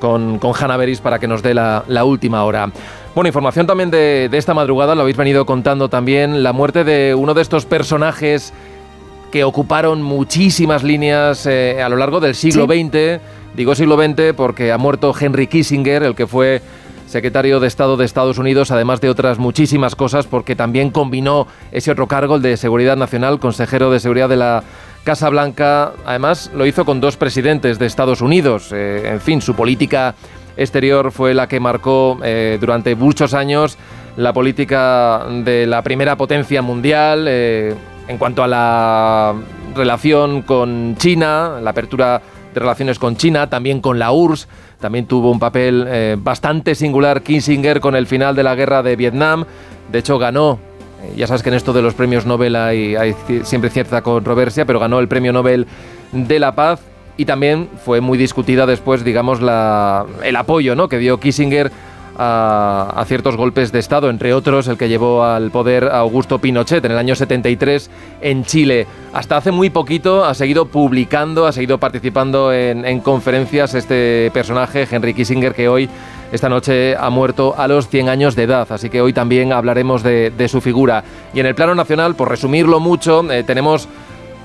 con, 0.00 0.38
con 0.38 0.52
Hanna 0.58 0.76
Beris, 0.76 1.00
para 1.00 1.18
que 1.18 1.28
nos 1.28 1.42
dé 1.42 1.54
la, 1.54 1.84
última 2.04 2.44
hora. 2.44 2.70
Bueno, 3.14 3.28
información 3.28 3.66
también 3.66 3.90
de, 3.90 4.28
esta 4.32 4.54
madrugada, 4.54 4.94
lo 4.94 5.02
habéis 5.02 5.16
venido 5.16 5.44
contando 5.44 5.88
también, 5.88 6.42
la 6.42 6.52
muerte 6.52 6.84
de 6.84 7.14
uno 7.14 7.34
de 7.34 7.42
estos 7.42 7.66
personajes 7.66 8.52
que 9.30 9.44
ocuparon 9.44 10.02
muchísimas 10.02 10.82
líneas 10.82 11.46
eh, 11.46 11.82
a 11.82 11.88
lo 11.88 11.96
largo 11.96 12.20
del 12.20 12.34
siglo 12.34 12.66
XX. 12.66 13.20
Digo 13.54 13.74
siglo 13.74 13.96
XX 13.96 14.34
porque 14.36 14.72
ha 14.72 14.78
muerto 14.78 15.14
Henry 15.18 15.46
Kissinger, 15.46 16.02
el 16.02 16.14
que 16.14 16.26
fue 16.26 16.62
secretario 17.06 17.58
de 17.58 17.66
Estado 17.66 17.96
de 17.96 18.04
Estados 18.04 18.38
Unidos, 18.38 18.70
además 18.70 19.00
de 19.00 19.08
otras 19.08 19.38
muchísimas 19.38 19.94
cosas, 19.94 20.26
porque 20.26 20.54
también 20.54 20.90
combinó 20.90 21.46
ese 21.72 21.90
otro 21.90 22.06
cargo, 22.06 22.36
el 22.36 22.42
de 22.42 22.56
Seguridad 22.56 22.96
Nacional, 22.96 23.40
consejero 23.40 23.90
de 23.90 23.98
Seguridad 23.98 24.28
de 24.28 24.36
la 24.36 24.62
Casa 25.04 25.28
Blanca. 25.30 25.92
Además, 26.04 26.50
lo 26.54 26.66
hizo 26.66 26.84
con 26.84 27.00
dos 27.00 27.16
presidentes 27.16 27.78
de 27.78 27.86
Estados 27.86 28.20
Unidos. 28.20 28.70
Eh, 28.72 29.08
en 29.10 29.20
fin, 29.20 29.40
su 29.40 29.54
política 29.54 30.14
exterior 30.56 31.10
fue 31.10 31.34
la 31.34 31.48
que 31.48 31.60
marcó 31.60 32.18
eh, 32.22 32.58
durante 32.60 32.94
muchos 32.94 33.32
años 33.32 33.78
la 34.16 34.32
política 34.32 35.24
de 35.44 35.66
la 35.66 35.82
primera 35.82 36.16
potencia 36.16 36.60
mundial 36.60 37.26
eh, 37.28 37.74
en 38.08 38.18
cuanto 38.18 38.42
a 38.42 38.48
la 38.48 39.34
relación 39.74 40.42
con 40.42 40.96
China, 40.96 41.60
la 41.62 41.70
apertura 41.70 42.20
de 42.52 42.60
relaciones 42.60 42.98
con 42.98 43.16
China, 43.16 43.48
también 43.48 43.80
con 43.80 43.98
la 43.98 44.10
URSS. 44.10 44.48
También 44.80 45.06
tuvo 45.06 45.30
un 45.30 45.38
papel 45.38 45.84
eh, 45.88 46.16
bastante 46.18 46.74
singular 46.74 47.22
Kissinger 47.22 47.80
con 47.80 47.94
el 47.94 48.06
final 48.06 48.34
de 48.34 48.42
la 48.42 48.54
guerra 48.54 48.82
de 48.82 48.96
Vietnam. 48.96 49.44
De 49.92 49.98
hecho, 49.98 50.18
ganó 50.18 50.58
ya 51.16 51.26
sabes 51.26 51.42
que 51.42 51.48
en 51.48 51.54
esto 51.54 51.72
de 51.72 51.82
los 51.82 51.94
premios 51.94 52.26
Nobel 52.26 52.56
hay, 52.56 52.96
hay, 52.96 53.14
siempre 53.44 53.70
cierta 53.70 54.02
controversia, 54.02 54.64
pero 54.64 54.80
ganó 54.80 54.98
el 54.98 55.08
premio 55.08 55.32
Nobel 55.32 55.66
de 56.12 56.38
la 56.38 56.54
Paz 56.54 56.80
y 57.16 57.24
también 57.24 57.68
fue 57.84 58.00
muy 58.00 58.18
discutida 58.18 58.66
después, 58.66 59.04
digamos, 59.04 59.40
la, 59.40 60.06
el 60.22 60.36
apoyo 60.36 60.74
¿no? 60.74 60.88
que 60.88 60.98
dio 60.98 61.18
Kissinger 61.18 61.70
a, 62.18 63.04
ciertos 63.06 63.36
golpes 63.36 63.72
de 63.72 63.78
Estado, 63.78 64.10
entre 64.10 64.34
otros 64.34 64.68
el 64.68 64.76
que 64.76 64.88
llevó 64.88 65.24
al 65.24 65.50
poder 65.50 65.84
a 65.84 65.98
Augusto 66.00 66.38
Pinochet 66.38 66.84
en 66.84 66.92
el 66.92 66.98
año 66.98 67.14
73 67.14 67.90
en 68.20 68.44
Chile. 68.44 68.86
Hasta 69.12 69.36
hace 69.36 69.50
muy 69.50 69.70
poquito 69.70 70.24
ha 70.24 70.34
seguido 70.34 70.66
publicando, 70.66 71.46
ha 71.46 71.52
seguido 71.52 71.78
participando 71.78 72.52
en, 72.52 73.00
conferencias 73.00 73.74
este 73.74 74.30
personaje, 74.34 74.86
Henry 74.90 75.14
Kissinger, 75.14 75.54
que 75.54 75.68
hoy, 75.68 75.88
esta 76.32 76.48
noche, 76.48 76.96
ha 76.96 77.08
muerto 77.08 77.54
a 77.56 77.68
los 77.68 77.88
100 77.88 78.08
años 78.08 78.34
de 78.36 78.42
edad. 78.42 78.66
Así 78.70 78.90
que 78.90 79.00
hoy 79.00 79.12
también 79.12 79.52
hablaremos 79.52 80.02
de, 80.02 80.48
su 80.48 80.60
figura. 80.60 81.04
Y 81.32 81.40
en 81.40 81.46
el 81.46 81.54
plano 81.54 81.74
nacional, 81.74 82.16
por 82.16 82.28
resumirlo 82.28 82.80
mucho, 82.80 83.30
eh, 83.30 83.44
tenemos 83.44 83.88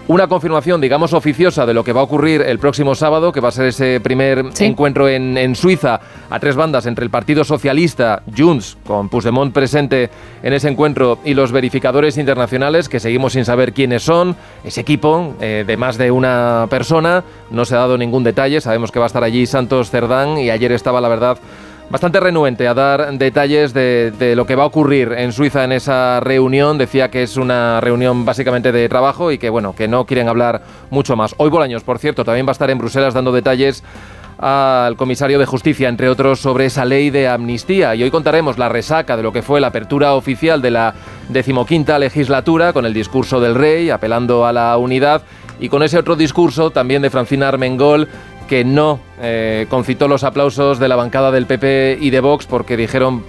una 0.08 0.28
confirmación, 0.28 0.82
digamos, 0.82 1.14
oficiosa 1.14 1.66
de 1.66 1.74
lo 1.74 1.84
que 1.84 1.94
va 1.94 2.02
a 2.02 2.04
ocurrir 2.04 2.42
el 2.42 2.60
próximo 2.60 2.94
sábado, 2.94 3.32
que 3.32 3.40
va 3.40 3.50
a 3.50 3.52
ser 3.52 3.68
ese 3.68 4.02
primer 4.02 4.46
encuentro 4.60 5.08
en, 5.08 5.56
Suiza 5.56 6.02
a 6.30 6.40
tres 6.40 6.56
bandas 6.56 6.86
entre 6.86 7.06
el 7.06 7.10
Partido 7.10 7.44
Socialista, 7.44 8.24
Junts, 8.36 8.78
con 8.86 9.08
Puigdemont 9.08 9.54
presente 9.54 10.10
en 10.42 10.54
ese 10.54 10.68
encuentro, 10.68 11.20
y 11.24 11.34
los 11.34 11.52
verificadores 11.52 12.18
internacionales, 12.18 12.90
que 12.90 13.00
seguimos 13.00 13.34
sin 13.34 13.46
saber 13.46 13.74
quiénes 13.74 14.04
son. 14.04 14.36
Ese 14.64 14.82
equipo 14.82 15.36
eh, 15.40 15.64
de 15.66 15.78
más 15.78 15.98
de 15.98 16.12
una 16.12 16.68
persona, 16.70 17.24
no 17.50 17.64
se 17.64 17.76
ha 17.76 17.80
dado 17.80 17.98
ningún 17.98 18.24
detalle, 18.24 18.60
sabemos 18.60 18.92
que 18.92 19.00
va 19.00 19.06
a 19.06 19.08
estar 19.08 19.24
allí 19.24 19.46
Santos 19.46 19.90
Cerdán, 19.90 20.38
y 20.38 20.50
ayer 20.50 20.72
estaba, 20.74 21.00
la 21.00 21.10
verdad, 21.10 21.38
bastante 21.90 22.20
renuente 22.20 22.68
a 22.68 22.74
dar 22.74 23.12
detalles 23.18 23.74
de, 23.74 24.34
lo 24.36 24.46
que 24.46 24.56
va 24.56 24.64
a 24.64 24.68
ocurrir 24.68 25.14
en 25.14 25.32
Suiza 25.32 25.64
en 25.64 25.72
esa 25.72 26.20
reunión. 26.20 26.78
Decía 26.78 27.10
que 27.10 27.24
es 27.24 27.38
una 27.38 27.82
reunión 27.82 28.26
básicamente 28.26 28.72
de 28.72 28.90
trabajo 28.90 29.32
y 29.32 29.38
que 29.38 29.50
bueno, 29.50 29.76
que 29.76 29.88
no 29.88 30.06
quieren 30.06 30.30
hablar 30.30 30.62
mucho 30.90 31.16
más. 31.16 31.36
Hoy 31.38 31.50
Bolaños, 31.50 31.84
por 31.84 32.00
cierto, 32.00 32.26
también 32.26 32.46
va 32.46 32.52
a 32.52 32.54
estar 32.54 32.70
en 32.70 32.78
Bruselas 32.78 33.14
dando 33.14 33.32
detalles 33.32 33.84
al 34.40 34.98
comisario 34.98 35.40
de 35.40 35.46
justicia, 35.46 35.88
entre 35.88 36.10
otros, 36.10 36.40
sobre 36.40 36.66
esa 36.66 36.86
ley 36.86 37.10
de 37.10 37.28
amnistía. 37.28 37.96
Y 37.96 38.04
hoy 38.04 38.12
contaremos 38.12 38.58
la 38.58 38.70
resaca 38.70 39.16
de 39.16 39.24
lo 39.24 39.32
que 39.32 39.42
fue 39.42 39.62
la 39.62 39.68
apertura 39.68 40.16
oficial 40.16 40.62
de 40.62 40.72
la 40.72 40.94
decimoquinta 41.30 42.00
legislatura, 42.00 42.74
con 42.74 42.86
el 42.86 42.94
discurso 42.94 43.40
del 43.40 43.56
rey, 43.56 43.90
apelando 43.90 44.46
a 44.46 44.52
la 44.52 44.76
unidad, 44.78 45.22
y 45.60 45.70
con 45.70 45.84
ese 45.84 45.98
otro 45.98 46.16
discurso 46.16 46.72
también 46.72 47.02
de 47.02 47.10
Francina 47.10 47.48
Armengol, 47.48 48.10
que 48.48 48.64
no 48.64 49.00
eh, 49.22 49.66
concitó 49.70 50.08
los 50.08 50.24
aplausos 50.24 50.80
de 50.80 50.88
la 50.88 50.96
bancada 50.96 51.32
del 51.32 51.46
PP 51.46 51.98
y 52.02 52.10
de 52.10 52.20
Vox 52.20 52.46
porque 52.46 52.78
dijeron 52.78 53.24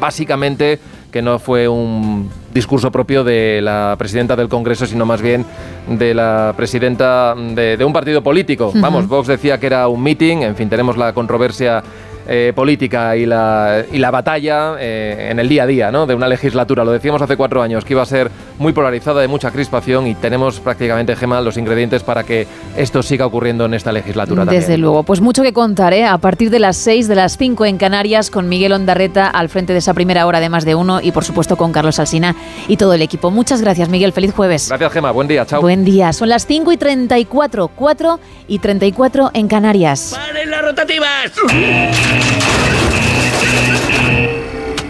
básicamente 0.00 0.78
que 1.10 1.22
no 1.22 1.38
fue 1.38 1.68
un 1.68 2.30
discurso 2.52 2.90
propio 2.90 3.24
de 3.24 3.60
la 3.62 3.96
presidenta 3.98 4.36
del 4.36 4.48
Congreso, 4.48 4.86
sino 4.86 5.06
más 5.06 5.22
bien 5.22 5.44
de 5.88 6.12
la 6.12 6.52
presidenta 6.56 7.34
de, 7.34 7.82
un 7.84 7.92
partido 7.92 8.22
político. 8.22 8.72
Vamos, 8.74 9.08
Vox 9.08 9.28
decía 9.28 9.58
que 9.58 9.66
era 9.66 9.88
un 9.88 10.02
meeting, 10.02 10.38
en 10.38 10.54
fin, 10.54 10.68
tenemos 10.68 10.96
la 10.96 11.12
controversia 11.14 11.82
eh, 12.30 12.52
política 12.54 13.16
y 13.16 13.24
la, 13.24 13.84
y 13.90 13.98
la 13.98 14.10
batalla 14.10 14.74
eh, 14.78 15.28
en 15.30 15.38
el 15.38 15.48
día 15.48 15.62
a 15.62 15.66
día 15.66 15.90
¿no? 15.90 16.06
de 16.06 16.14
una 16.14 16.28
legislatura. 16.28 16.84
Lo 16.84 16.92
decíamos 16.92 17.22
hace 17.22 17.36
cuatro 17.36 17.62
años, 17.62 17.86
que 17.86 17.94
iba 17.94 18.02
a 18.02 18.06
ser 18.06 18.30
muy 18.58 18.74
polarizada, 18.74 19.22
de 19.22 19.28
mucha 19.28 19.50
crispación 19.50 20.06
y 20.06 20.14
tenemos 20.14 20.60
prácticamente, 20.60 21.16
Gema, 21.16 21.40
los 21.40 21.56
ingredientes 21.56 22.02
para 22.02 22.24
que 22.24 22.46
esto 22.76 23.02
siga 23.02 23.24
ocurriendo 23.24 23.64
en 23.64 23.72
esta 23.72 23.92
legislatura. 23.92 24.44
Desde 24.44 24.76
luego, 24.76 25.04
pues 25.04 25.22
mucho 25.22 25.42
que 25.42 25.54
contar, 25.54 25.94
¿eh? 25.94 26.04
a 26.04 26.18
partir 26.18 26.50
de 26.50 26.58
las 26.58 26.76
seis, 26.76 27.08
de 27.08 27.14
las 27.14 27.38
cinco 27.38 27.64
en 27.64 27.78
Canarias, 27.78 28.30
con 28.30 28.48
Miguel 28.48 28.72
Ondarreta 28.72 29.28
al 29.28 29.48
frente 29.48 29.72
de 29.72 29.78
esa 29.78 29.94
primera 29.94 30.26
hora 30.26 30.40
de 30.40 30.50
más 30.50 30.66
de 30.66 30.74
uno 30.74 31.00
y 31.00 31.12
por 31.12 31.24
supuesto 31.24 31.56
con 31.56 31.72
Carlos 31.72 31.98
Alsina 31.98 32.36
y 32.68 32.76
todo 32.76 32.92
el 32.92 33.00
equipo. 33.00 33.30
Muchas 33.30 33.62
gracias, 33.62 33.88
Miguel. 33.88 34.12
Feliz 34.12 34.34
jueves. 34.34 34.68
Gracias, 34.68 34.92
Gema. 34.92 35.12
Buen 35.12 35.28
día. 35.28 35.46
Chao. 35.46 35.60
Buen 35.62 35.84
día. 35.84 36.12
Son 36.12 36.28
las 36.28 36.46
5 36.46 36.72
y 36.72 36.76
34, 36.76 37.68
4 37.68 38.20
y 38.48 38.58
34 38.58 39.30
en 39.32 39.48
Canarias. 39.48 40.14
¡Paren 40.14 40.50
las 40.50 40.62
rotativas! 40.62 41.32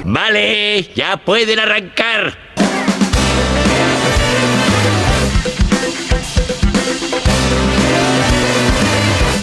Vale, 0.04 0.82
ya 0.94 1.16
pueden 1.18 1.58
arrancar. 1.58 2.48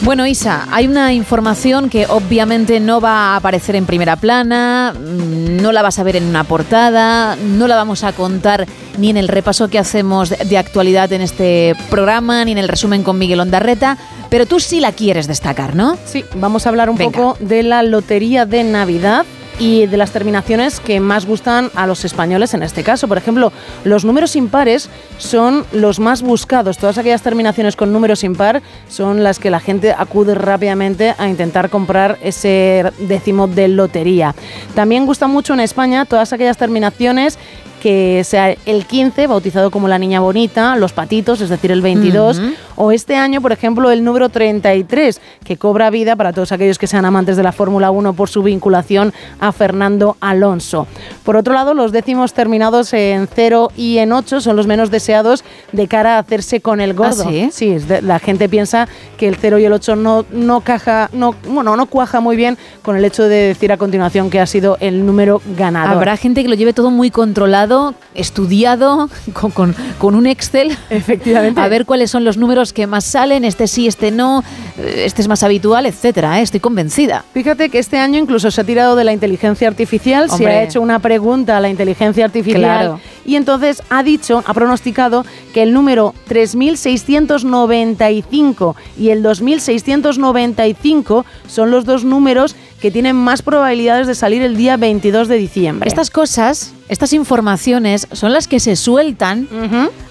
Bueno, 0.05 0.27
Isa, 0.27 0.67
hay 0.69 0.85
una 0.85 1.13
información 1.13 1.89
que 1.89 2.05
obviamente 2.05 2.79
no 2.79 3.01
va 3.01 3.33
a 3.33 3.37
aparecer 3.37 3.75
en 3.75 3.87
primera 3.87 4.15
plana, 4.15 4.93
mm, 4.93 5.59
no 5.59 5.71
la 5.71 5.81
vas 5.81 5.97
a 5.97 6.03
ver 6.03 6.15
en 6.15 6.25
una 6.25 6.43
portada, 6.43 7.35
no 7.35 7.67
la 7.67 7.75
vamos 7.75 8.03
a 8.03 8.13
contar 8.13 8.67
ni 8.99 9.09
en 9.09 9.17
el 9.17 9.27
repaso 9.27 9.67
que 9.67 9.79
hacemos 9.79 10.29
de 10.29 10.57
actualidad 10.59 11.11
en 11.11 11.21
este 11.21 11.75
programa, 11.89 12.45
ni 12.45 12.51
en 12.51 12.59
el 12.59 12.67
resumen 12.67 13.01
con 13.01 13.17
Miguel 13.17 13.39
Ondarreta, 13.39 13.97
pero 14.35 14.45
tú 14.45 14.59
sí 14.59 14.81
la 14.81 14.91
quieres 14.91 15.27
destacar, 15.27 15.77
¿no? 15.77 15.97
Sí, 16.03 16.25
vamos 16.35 16.65
a 16.65 16.69
hablar 16.69 16.89
un 16.89 16.97
poco 16.97 17.37
de 17.39 17.63
la 17.63 17.83
Lotería 17.83 18.45
de 18.45 18.65
Navidad 18.65 19.25
y 19.59 19.85
de 19.85 19.95
las 19.95 20.11
terminaciones 20.11 20.81
que 20.81 20.99
más 20.99 21.25
gustan 21.25 21.71
a 21.73 21.87
los 21.87 22.03
españoles 22.03 22.53
en 22.53 22.61
este 22.61 22.83
caso. 22.83 23.07
Por 23.07 23.17
ejemplo, 23.17 23.53
los 23.85 24.03
números 24.03 24.35
impares 24.35 24.89
son 25.17 25.65
los 25.71 26.01
más 26.01 26.21
buscados. 26.21 26.77
Todas 26.77 26.97
aquellas 26.97 27.21
terminaciones 27.21 27.77
con 27.77 27.93
números 27.93 28.25
impar 28.25 28.61
son 28.89 29.23
las 29.23 29.39
que 29.39 29.49
la 29.49 29.61
gente 29.61 29.95
acude 29.97 30.35
rápidamente 30.35 31.15
a 31.17 31.29
intentar 31.29 31.69
comprar 31.69 32.17
ese 32.21 32.91
décimo 32.99 33.47
de 33.47 33.69
lotería. 33.69 34.35
También 34.75 35.05
gusta 35.05 35.27
mucho 35.27 35.53
en 35.53 35.61
España 35.61 36.03
todas 36.03 36.33
aquellas 36.33 36.57
terminaciones 36.57 37.39
que 37.85 38.23
sea 38.23 38.55
el 38.65 38.87
15, 38.87 39.27
bautizado 39.27 39.69
como 39.69 39.87
la 39.87 39.99
niña 39.99 40.19
bonita, 40.19 40.75
los 40.75 40.91
patitos, 40.91 41.39
es 41.41 41.49
decir, 41.49 41.71
el 41.71 41.83
22, 41.83 42.41
o 42.77 42.91
este 42.91 43.15
año, 43.15 43.41
por 43.41 43.51
ejemplo, 43.51 43.91
el 43.91 44.03
número 44.03 44.29
33, 44.29 45.21
que 45.43 45.57
cobra 45.57 45.91
vida 45.91 46.15
para 46.15 46.33
todos 46.33 46.51
aquellos 46.51 46.79
que 46.79 46.87
sean 46.87 47.05
amantes 47.05 47.37
de 47.37 47.43
la 47.43 47.51
Fórmula 47.51 47.91
1 47.91 48.13
por 48.13 48.27
su 48.27 48.41
vinculación 48.41 49.13
a 49.39 49.51
Fernando 49.51 50.17
Alonso. 50.19 50.87
Por 51.23 51.37
otro 51.37 51.53
lado, 51.53 51.75
los 51.75 51.91
décimos 51.91 52.33
terminados 52.33 52.91
en 52.93 53.27
0 53.31 53.71
y 53.77 53.99
en 53.99 54.13
8 54.13 54.41
son 54.41 54.55
los 54.55 54.65
menos 54.65 54.89
deseados 54.89 55.43
de 55.71 55.87
cara 55.87 56.15
a 56.15 56.19
hacerse 56.21 56.61
con 56.61 56.81
el 56.81 56.95
gordo. 56.95 57.25
¿Ah, 57.27 57.49
sí? 57.51 57.77
la 58.01 58.17
gente 58.17 58.49
piensa 58.49 58.87
que 59.17 59.27
el 59.27 59.35
0 59.35 59.59
y 59.59 59.65
el 59.65 59.73
8 59.73 59.95
no, 59.95 60.25
no 60.31 60.61
caja, 60.61 61.11
no, 61.13 61.35
bueno, 61.47 61.75
no 61.75 61.85
cuaja 61.85 62.19
muy 62.19 62.35
bien 62.35 62.57
con 62.81 62.95
el 62.95 63.05
hecho 63.05 63.21
de 63.21 63.49
decir 63.49 63.71
a 63.71 63.77
continuación 63.77 64.31
que 64.31 64.39
ha 64.39 64.47
sido 64.47 64.77
el 64.79 65.05
número 65.05 65.39
ganador. 65.55 65.97
Habrá 65.97 66.17
gente 66.17 66.41
que 66.41 66.49
lo 66.49 66.55
lleve 66.55 66.73
todo 66.73 66.89
muy 66.89 67.11
controlado 67.11 67.74
estudiado, 68.13 69.09
con, 69.33 69.75
con, 69.97 70.15
un 70.15 70.27
Excel. 70.27 70.77
Efectivamente. 70.89 71.59
A 71.59 71.67
ver 71.67 71.85
cuáles 71.85 72.11
son 72.11 72.23
los 72.23 72.37
números 72.37 72.73
que 72.73 72.87
más 72.87 73.05
salen, 73.05 73.45
este 73.45 73.67
sí, 73.67 73.87
este 73.87 74.11
no, 74.11 74.43
eh, 74.77 75.03
este 75.05 75.21
es 75.21 75.27
más 75.27 75.43
habitual, 75.43 75.85
etcétera. 75.85 76.39
¿eh? 76.39 76.43
Estoy 76.43 76.59
convencida. 76.59 77.23
Fíjate 77.33 77.69
que 77.69 77.79
este 77.79 77.97
año 77.97 78.19
incluso 78.19 78.51
se 78.51 78.61
ha 78.61 78.63
tirado 78.63 78.95
de 78.95 79.03
la 79.03 79.13
inteligencia 79.13 79.67
artificial, 79.67 80.29
se 80.29 80.47
ha 80.47 80.63
hecho 80.63 80.81
una 80.81 80.99
pregunta 80.99 81.57
a 81.57 81.59
la 81.59 81.69
inteligencia 81.69 82.25
artificial 82.25 82.99
y 83.25 83.35
entonces 83.35 83.81
ha 83.89 84.03
dicho, 84.03 84.43
ha 84.45 84.53
pronosticado 84.53 85.25
que 85.53 85.63
el 85.63 85.73
número 85.73 86.13
3695 86.27 88.75
y 88.97 89.09
el 89.09 89.23
2695 89.23 91.25
son 91.47 91.71
los 91.71 91.85
dos 91.85 92.03
números 92.03 92.55
que 92.85 92.91
tienen 92.91 93.15
más 93.15 93.41
probabilidades 93.41 94.05
de 94.05 94.13
salir 94.13 94.43
el 94.43 94.55
día 94.55 94.77
22 94.77 95.27
de 95.27 95.37
diciembre. 95.37 95.87
Estas 95.87 96.11
cosas, 96.11 96.71
estas 96.87 97.13
informaciones 97.13 98.07
son 98.11 98.31
las 98.31 98.47
que 98.47 98.59
se 98.59 98.75
sueltan, 98.75 99.47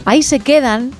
ahí 0.04 0.24
se 0.24 0.40
quedan 0.40 0.90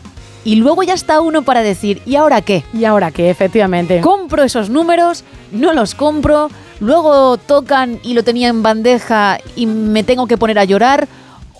y 0.44 0.54
luego 0.54 0.84
ya 0.84 0.94
está 0.94 1.20
uno 1.20 1.42
para 1.42 1.62
decir, 1.62 2.00
¿y 2.06 2.14
ahora 2.14 2.42
qué? 2.42 2.62
¿Y 2.72 2.84
ahora 2.84 3.10
qué? 3.10 3.28
Efectivamente. 3.28 4.00
¿Compro 4.02 4.44
esos 4.44 4.70
números? 4.70 5.24
¿No 5.50 5.72
los 5.72 5.96
compro? 5.96 6.48
Luego 6.78 7.38
tocan 7.38 7.98
y 8.04 8.14
lo 8.14 8.22
tenía 8.22 8.46
en 8.46 8.62
bandeja 8.62 9.38
y 9.56 9.66
me 9.66 10.04
tengo 10.04 10.28
que 10.28 10.38
poner 10.38 10.60
a 10.60 10.64
llorar 10.64 11.08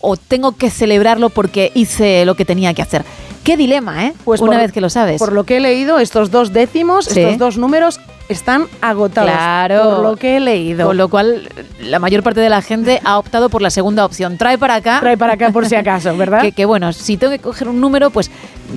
o 0.00 0.16
tengo 0.16 0.52
que 0.52 0.70
celebrarlo 0.70 1.28
porque 1.28 1.72
hice 1.74 2.24
lo 2.24 2.36
que 2.36 2.44
tenía 2.44 2.72
que 2.72 2.82
hacer. 2.82 3.04
Qué 3.42 3.56
dilema, 3.56 4.06
¿eh? 4.06 4.14
Pues 4.24 4.40
una 4.40 4.58
vez 4.58 4.70
que 4.70 4.80
lo 4.80 4.90
sabes. 4.90 5.18
Por 5.18 5.32
lo 5.32 5.42
que 5.42 5.56
he 5.56 5.60
leído, 5.60 5.98
estos 5.98 6.30
dos 6.30 6.52
décimos, 6.52 7.08
estos 7.08 7.36
dos 7.36 7.58
números 7.58 7.98
están 8.28 8.66
agotados. 8.80 9.30
Claro. 9.30 9.82
Por 9.82 10.02
lo 10.02 10.16
que 10.16 10.36
he 10.36 10.40
leído. 10.40 10.86
Con 10.86 10.96
lo 10.96 11.08
cual, 11.08 11.48
la 11.80 11.98
mayor 11.98 12.22
parte 12.22 12.40
de 12.40 12.48
la 12.48 12.62
gente 12.62 13.00
ha 13.04 13.18
optado 13.18 13.48
por 13.48 13.62
la 13.62 13.70
segunda 13.70 14.04
opción. 14.04 14.38
Trae 14.38 14.58
para 14.58 14.76
acá. 14.76 15.00
Trae 15.00 15.16
para 15.16 15.34
acá 15.34 15.50
por 15.50 15.66
si 15.66 15.74
acaso, 15.74 16.16
¿verdad? 16.16 16.40
que, 16.40 16.52
que, 16.52 16.64
bueno, 16.64 16.92
si 16.92 17.16
tengo 17.16 17.32
que 17.32 17.38
coger 17.38 17.68
un 17.68 17.80
número, 17.80 18.10
pues 18.10 18.30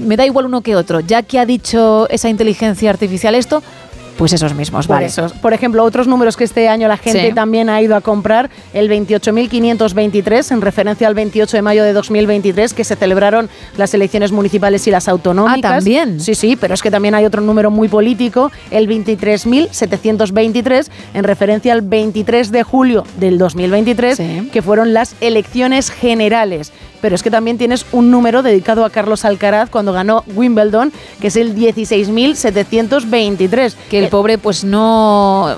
me 0.05 0.17
da 0.17 0.25
igual 0.25 0.45
uno 0.45 0.61
que 0.61 0.75
otro. 0.75 0.99
Ya 0.99 1.21
que 1.23 1.39
ha 1.39 1.45
dicho 1.45 2.07
esa 2.09 2.29
inteligencia 2.29 2.89
artificial 2.89 3.35
esto, 3.35 3.63
pues 4.17 4.33
esos 4.33 4.53
mismos, 4.53 4.87
vale. 4.87 5.07
Por 5.41 5.53
ejemplo, 5.53 5.83
otros 5.83 6.07
números 6.07 6.35
que 6.35 6.43
este 6.43 6.67
año 6.67 6.87
la 6.87 6.97
gente 6.97 7.31
también 7.33 7.69
ha 7.69 7.79
ido 7.81 7.95
a 7.95 8.01
comprar, 8.01 8.49
el 8.73 8.89
28.523, 8.89 10.51
en 10.51 10.61
referencia 10.61 11.07
al 11.07 11.13
28 11.13 11.57
de 11.57 11.61
mayo 11.61 11.83
de 11.83 11.93
2023, 11.93 12.73
que 12.73 12.83
se 12.83 12.95
celebraron 12.95 13.49
las 13.77 13.93
elecciones 13.93 14.31
municipales 14.31 14.87
y 14.87 14.91
las 14.91 15.07
autonómicas. 15.07 15.71
Ah, 15.71 15.75
también. 15.75 16.19
Sí, 16.19 16.35
sí, 16.35 16.55
pero 16.55 16.73
es 16.73 16.81
que 16.81 16.91
también 16.91 17.15
hay 17.15 17.25
otro 17.25 17.41
número 17.41 17.71
muy 17.71 17.87
político, 17.87 18.51
el 18.71 18.89
23.723, 18.89 20.87
en 21.13 21.23
referencia 21.23 21.73
al 21.73 21.81
23 21.81 22.51
de 22.51 22.63
julio 22.63 23.03
del 23.19 23.37
2023, 23.37 24.21
que 24.51 24.61
fueron 24.61 24.93
las 24.93 25.15
elecciones 25.21 25.91
generales 25.91 26.71
pero 27.07 27.15
es 27.15 27.23
que 27.23 27.31
también 27.31 27.57
tienes 27.57 27.85
un 27.93 28.11
número 28.11 28.43
dedicado 28.43 28.83
a 28.83 28.89
Carlos 28.89 29.23
Alcaraz 29.23 29.69
cuando 29.69 29.93
ganó 29.93 30.25
Wimbledon, 30.35 30.91
que 31.21 31.27
es 31.27 31.37
el 31.37 31.55
16.723. 31.55 33.75
Que 33.89 33.99
el 33.99 34.09
pobre 34.09 34.37
pues 34.37 34.65
no 34.65 35.55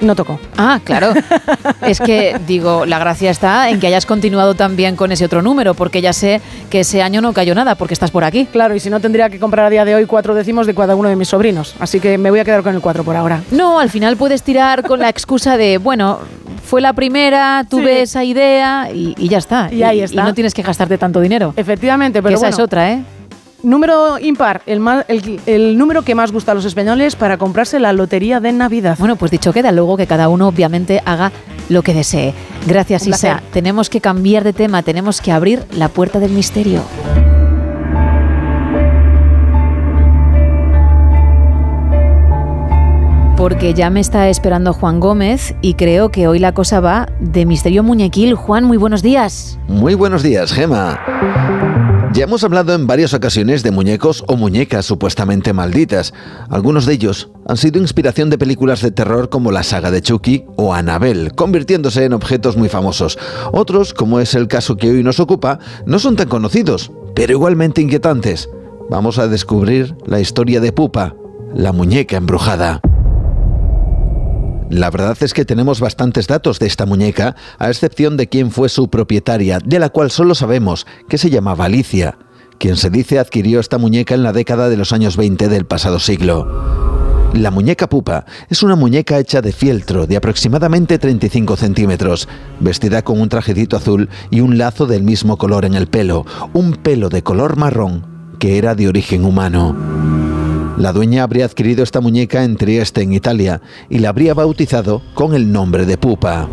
no 0.06 0.16
tocó. 0.16 0.40
Ah, 0.58 0.80
claro. 0.84 1.14
es 1.82 2.00
que, 2.00 2.40
digo, 2.46 2.86
la 2.86 3.00
gracia 3.00 3.32
está 3.32 3.70
en 3.70 3.80
que 3.80 3.88
hayas 3.88 4.06
continuado 4.06 4.56
también 4.56 4.96
con 4.96 5.12
ese 5.12 5.26
otro 5.26 5.42
número, 5.42 5.74
porque 5.74 6.02
ya 6.02 6.14
sé 6.14 6.42
que 6.70 6.82
ese 6.82 7.02
año 7.02 7.22
no 7.22 7.34
cayó 7.34 7.56
nada, 7.56 7.76
porque 7.76 7.94
estás 7.94 8.12
por 8.12 8.24
aquí. 8.24 8.46
Claro, 8.46 8.76
y 8.76 8.80
si 8.80 8.90
no 8.90 9.00
tendría 9.00 9.30
que 9.30 9.40
comprar 9.40 9.66
a 9.66 9.70
día 9.70 9.86
de 9.86 9.96
hoy 9.96 10.06
cuatro 10.06 10.36
décimos 10.36 10.68
de 10.68 10.76
cada 10.76 10.96
uno 10.96 11.10
de 11.10 11.16
mis 11.16 11.30
sobrinos. 11.30 11.76
Así 11.80 12.00
que 12.00 12.18
me 12.18 12.30
voy 12.30 12.40
a 12.40 12.46
quedar 12.46 12.64
con 12.64 12.76
el 12.76 12.82
cuatro 12.82 13.04
por 13.04 13.16
ahora. 13.16 13.42
No, 13.52 13.80
al 13.80 13.90
final 13.90 14.18
puedes 14.18 14.44
tirar 14.44 14.84
con 14.84 15.00
la 15.00 15.10
excusa 15.10 15.58
de, 15.58 15.78
bueno, 15.78 16.20
fue 16.64 16.82
la 16.82 16.94
primera, 16.94 17.66
tuve 17.70 18.02
esa 18.02 18.24
idea 18.24 18.90
y, 18.92 19.28
ya 19.28 19.38
está. 19.38 19.70
Y, 19.72 19.84
ahí 19.84 20.02
está. 20.02 20.22
Y 20.22 20.26
no 20.26 20.34
tienes 20.34 20.54
que 20.54 20.62
gastarte 20.62 20.98
tanto 20.98 21.20
dinero. 21.20 21.54
Efectivamente, 21.56 22.22
pero 22.22 22.36
esa 22.36 22.50
es 22.50 22.60
otra, 22.60 22.92
¿eh? 22.92 23.04
Número 23.64 24.20
impar, 24.20 24.62
el, 24.68 25.40
el, 25.46 25.78
número 25.78 26.02
que 26.02 26.16
más 26.16 26.34
gusta 26.34 26.52
a 26.52 26.56
los 26.56 26.66
españoles 26.66 27.16
para 27.16 27.38
comprarse 27.38 27.80
la 27.80 27.94
lotería 27.94 28.42
de 28.42 28.52
Navidad. 28.52 28.98
Bueno, 29.00 29.16
pues 29.16 29.32
dicho 29.32 29.54
queda, 29.54 29.72
luego 29.72 29.96
que 29.96 30.06
cada 30.06 30.28
uno 30.28 30.50
obviamente 30.50 31.02
haga 31.06 31.32
lo 31.70 31.82
que 31.82 31.94
desee. 31.94 32.34
Gracias, 32.68 33.08
Isa. 33.08 33.42
Tenemos 33.54 33.90
que 33.90 34.02
cambiar 34.02 34.44
de 34.44 34.52
tema, 34.52 34.84
tenemos 34.84 35.22
que 35.22 35.32
abrir 35.32 35.64
la 35.72 35.88
puerta 35.88 36.20
del 36.20 36.32
misterio. 36.32 36.84
porque 43.44 43.74
ya 43.74 43.90
me 43.90 44.00
está 44.00 44.30
esperando 44.30 44.72
Juan 44.72 45.02
Gómez 45.02 45.54
y 45.62 45.74
creo 45.74 46.12
que 46.12 46.30
hoy 46.30 46.40
la 46.40 46.54
cosa 46.54 46.80
va 46.80 47.10
de 47.20 47.46
misterio 47.46 47.84
muñequil. 47.84 48.36
Juan, 48.36 48.64
muy 48.64 48.78
buenos 48.78 49.04
días. 49.04 49.60
Muy 49.68 49.96
buenos 49.96 50.24
días, 50.24 50.54
Gema. 50.54 50.98
Ya 52.14 52.26
hemos 52.26 52.44
hablado 52.44 52.76
en 52.76 52.86
varias 52.86 53.16
ocasiones 53.16 53.64
de 53.64 53.72
muñecos 53.72 54.24
o 54.28 54.38
muñecas 54.38 54.86
supuestamente 54.86 55.52
malditas. 55.52 56.14
Algunos 56.48 56.86
de 56.86 56.94
ellos 56.94 57.32
han 57.48 57.58
sido 57.58 57.82
inspiración 57.82 58.30
de 58.30 58.38
películas 58.38 58.84
de 58.84 58.92
terror 58.92 59.30
como 59.30 59.52
la 59.52 59.64
saga 59.64 59.90
de 59.90 60.04
Chucky 60.04 60.46
o 60.56 60.76
Annabelle, 60.76 61.32
convirtiéndose 61.32 62.06
en 62.06 62.14
objetos 62.14 62.56
muy 62.56 62.70
famosos. 62.70 63.18
Otros, 63.52 63.96
como 63.96 64.20
es 64.20 64.36
el 64.36 64.48
caso 64.48 64.78
que 64.78 64.92
hoy 64.92 65.02
nos 65.02 65.20
ocupa, 65.20 65.58
no 65.88 65.98
son 65.98 66.16
tan 66.16 66.30
conocidos, 66.30 66.92
pero 67.16 67.34
igualmente 67.34 67.82
inquietantes. 67.82 68.48
Vamos 68.92 69.18
a 69.18 69.28
descubrir 69.28 69.96
la 70.06 70.20
historia 70.20 70.62
de 70.62 70.72
Pupa, 70.72 71.16
la 71.56 71.72
muñeca 71.72 72.18
embrujada. 72.18 72.80
La 74.74 74.90
verdad 74.90 75.16
es 75.22 75.36
que 75.36 75.46
tenemos 75.46 75.80
bastantes 75.80 76.26
datos 76.26 76.58
de 76.58 76.66
esta 76.66 76.88
muñeca, 76.88 77.36
a 77.60 77.70
excepción 77.70 78.18
de 78.18 78.28
quién 78.28 78.50
fue 78.50 78.70
su 78.70 78.90
propietaria, 78.90 79.60
de 79.64 79.78
la 79.78 79.90
cual 79.90 80.10
solo 80.10 80.34
sabemos 80.34 80.88
que 81.08 81.20
se 81.20 81.30
llamaba 81.30 81.66
Alicia, 81.66 82.18
quien 82.58 82.76
se 82.76 82.90
dice 82.90 83.20
adquirió 83.20 83.60
esta 83.60 83.78
muñeca 83.78 84.16
en 84.16 84.24
la 84.24 84.34
década 84.34 84.70
de 84.70 84.78
los 84.78 84.92
años 84.92 85.16
20 85.16 85.48
del 85.48 85.68
pasado 85.68 86.00
siglo. 86.00 87.30
La 87.34 87.52
muñeca 87.52 87.88
pupa 87.88 88.26
es 88.50 88.64
una 88.64 88.76
muñeca 88.76 89.20
hecha 89.20 89.44
de 89.44 89.52
fieltro 89.52 90.08
de 90.08 90.18
aproximadamente 90.18 90.98
35 90.98 91.56
centímetros, 91.56 92.28
vestida 92.60 93.04
con 93.04 93.22
un 93.22 93.30
trajecito 93.30 93.78
azul 93.78 94.10
y 94.32 94.40
un 94.40 94.58
lazo 94.58 94.88
del 94.88 95.04
mismo 95.04 95.38
color 95.38 95.66
en 95.66 95.76
el 95.76 95.86
pelo, 95.86 96.26
un 96.54 96.78
pelo 96.78 97.10
de 97.10 97.22
color 97.22 97.58
marrón 97.58 98.08
que 98.40 98.58
era 98.58 98.74
de 98.74 98.88
origen 98.88 99.24
humano. 99.24 100.23
La 100.78 100.92
dueña 100.92 101.24
habría 101.24 101.46
adquirido 101.46 101.84
esta 101.84 102.02
muñeca 102.02 102.44
en 102.44 102.58
Trieste, 102.58 103.04
en 103.04 103.14
Italia, 103.14 103.62
y 103.90 104.00
la 104.00 104.10
habría 104.10 104.34
bautizado 104.34 105.04
con 105.14 105.36
el 105.36 105.52
nombre 105.52 105.86
de 105.86 105.98
Pupa. 105.98 106.50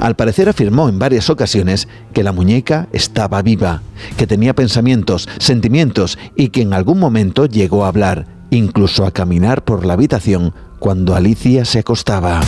Al 0.00 0.14
parecer 0.14 0.48
afirmó 0.50 0.90
en 0.90 0.98
varias 0.98 1.30
ocasiones 1.30 1.88
que 2.12 2.22
la 2.22 2.32
muñeca 2.32 2.88
estaba 2.92 3.40
viva, 3.40 3.80
que 4.18 4.26
tenía 4.26 4.54
pensamientos, 4.54 5.26
sentimientos 5.38 6.18
y 6.36 6.48
que 6.48 6.60
en 6.60 6.74
algún 6.74 6.98
momento 6.98 7.46
llegó 7.46 7.84
a 7.84 7.88
hablar, 7.88 8.26
incluso 8.50 9.06
a 9.06 9.10
caminar 9.10 9.64
por 9.64 9.86
la 9.86 9.94
habitación 9.94 10.52
cuando 10.78 11.16
Alicia 11.16 11.64
se 11.64 11.78
acostaba. 11.78 12.42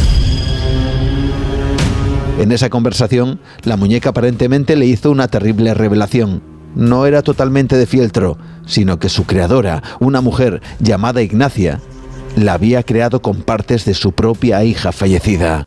En 2.38 2.52
esa 2.52 2.68
conversación, 2.68 3.40
la 3.64 3.78
muñeca 3.78 4.10
aparentemente 4.10 4.76
le 4.76 4.84
hizo 4.84 5.10
una 5.10 5.28
terrible 5.28 5.72
revelación 5.72 6.42
no 6.76 7.06
era 7.06 7.22
totalmente 7.22 7.78
de 7.78 7.86
fieltro, 7.86 8.36
sino 8.66 8.98
que 8.98 9.08
su 9.08 9.24
creadora, 9.24 9.82
una 10.00 10.20
mujer 10.20 10.60
llamada 10.78 11.22
Ignacia, 11.22 11.80
la 12.36 12.52
había 12.52 12.82
creado 12.82 13.22
con 13.22 13.42
partes 13.42 13.84
de 13.84 13.94
su 13.94 14.12
propia 14.12 14.62
hija 14.64 14.92
fallecida. 14.92 15.64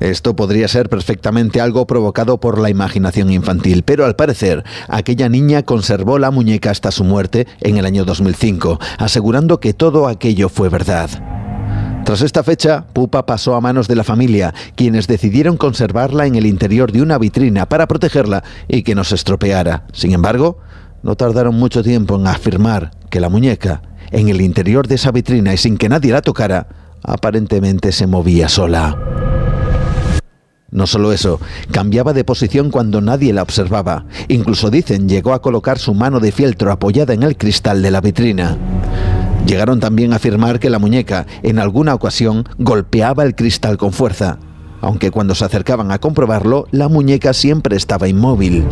Esto 0.00 0.34
podría 0.34 0.66
ser 0.66 0.88
perfectamente 0.88 1.60
algo 1.60 1.86
provocado 1.86 2.40
por 2.40 2.58
la 2.58 2.70
imaginación 2.70 3.30
infantil, 3.30 3.82
pero 3.82 4.06
al 4.06 4.16
parecer 4.16 4.64
aquella 4.88 5.28
niña 5.28 5.62
conservó 5.62 6.18
la 6.18 6.30
muñeca 6.30 6.70
hasta 6.70 6.90
su 6.90 7.04
muerte 7.04 7.46
en 7.60 7.76
el 7.76 7.84
año 7.84 8.06
2005, 8.06 8.80
asegurando 8.98 9.60
que 9.60 9.74
todo 9.74 10.08
aquello 10.08 10.48
fue 10.48 10.70
verdad. 10.70 11.10
Tras 12.06 12.22
esta 12.22 12.42
fecha, 12.42 12.86
Pupa 12.94 13.26
pasó 13.26 13.54
a 13.54 13.60
manos 13.60 13.86
de 13.86 13.94
la 13.94 14.04
familia, 14.04 14.54
quienes 14.74 15.06
decidieron 15.06 15.58
conservarla 15.58 16.24
en 16.24 16.34
el 16.34 16.46
interior 16.46 16.92
de 16.92 17.02
una 17.02 17.18
vitrina 17.18 17.68
para 17.68 17.86
protegerla 17.86 18.42
y 18.68 18.82
que 18.82 18.94
no 18.94 19.04
se 19.04 19.16
estropeara. 19.16 19.84
Sin 19.92 20.12
embargo, 20.12 20.58
no 21.02 21.16
tardaron 21.16 21.54
mucho 21.54 21.82
tiempo 21.82 22.16
en 22.16 22.26
afirmar 22.26 22.90
que 23.10 23.20
la 23.20 23.28
muñeca, 23.28 23.82
en 24.10 24.28
el 24.28 24.40
interior 24.40 24.86
de 24.86 24.96
esa 24.96 25.12
vitrina 25.12 25.54
y 25.54 25.56
sin 25.56 25.76
que 25.76 25.88
nadie 25.88 26.12
la 26.12 26.22
tocara, 26.22 26.68
aparentemente 27.02 27.92
se 27.92 28.06
movía 28.06 28.48
sola. 28.48 28.98
No 30.70 30.86
solo 30.86 31.12
eso, 31.12 31.40
cambiaba 31.72 32.12
de 32.12 32.22
posición 32.22 32.70
cuando 32.70 33.00
nadie 33.00 33.32
la 33.32 33.42
observaba. 33.42 34.04
Incluso 34.28 34.70
dicen 34.70 35.08
llegó 35.08 35.32
a 35.32 35.42
colocar 35.42 35.78
su 35.78 35.94
mano 35.94 36.20
de 36.20 36.30
fieltro 36.30 36.70
apoyada 36.70 37.12
en 37.12 37.24
el 37.24 37.36
cristal 37.36 37.82
de 37.82 37.90
la 37.90 38.00
vitrina. 38.00 38.56
Llegaron 39.46 39.80
también 39.80 40.12
a 40.12 40.16
afirmar 40.16 40.60
que 40.60 40.70
la 40.70 40.78
muñeca 40.78 41.26
en 41.42 41.58
alguna 41.58 41.94
ocasión 41.94 42.44
golpeaba 42.58 43.24
el 43.24 43.34
cristal 43.34 43.78
con 43.78 43.92
fuerza, 43.92 44.38
aunque 44.80 45.10
cuando 45.10 45.34
se 45.34 45.44
acercaban 45.44 45.90
a 45.90 45.98
comprobarlo, 45.98 46.66
la 46.70 46.88
muñeca 46.88 47.32
siempre 47.32 47.76
estaba 47.76 48.06
inmóvil. 48.06 48.64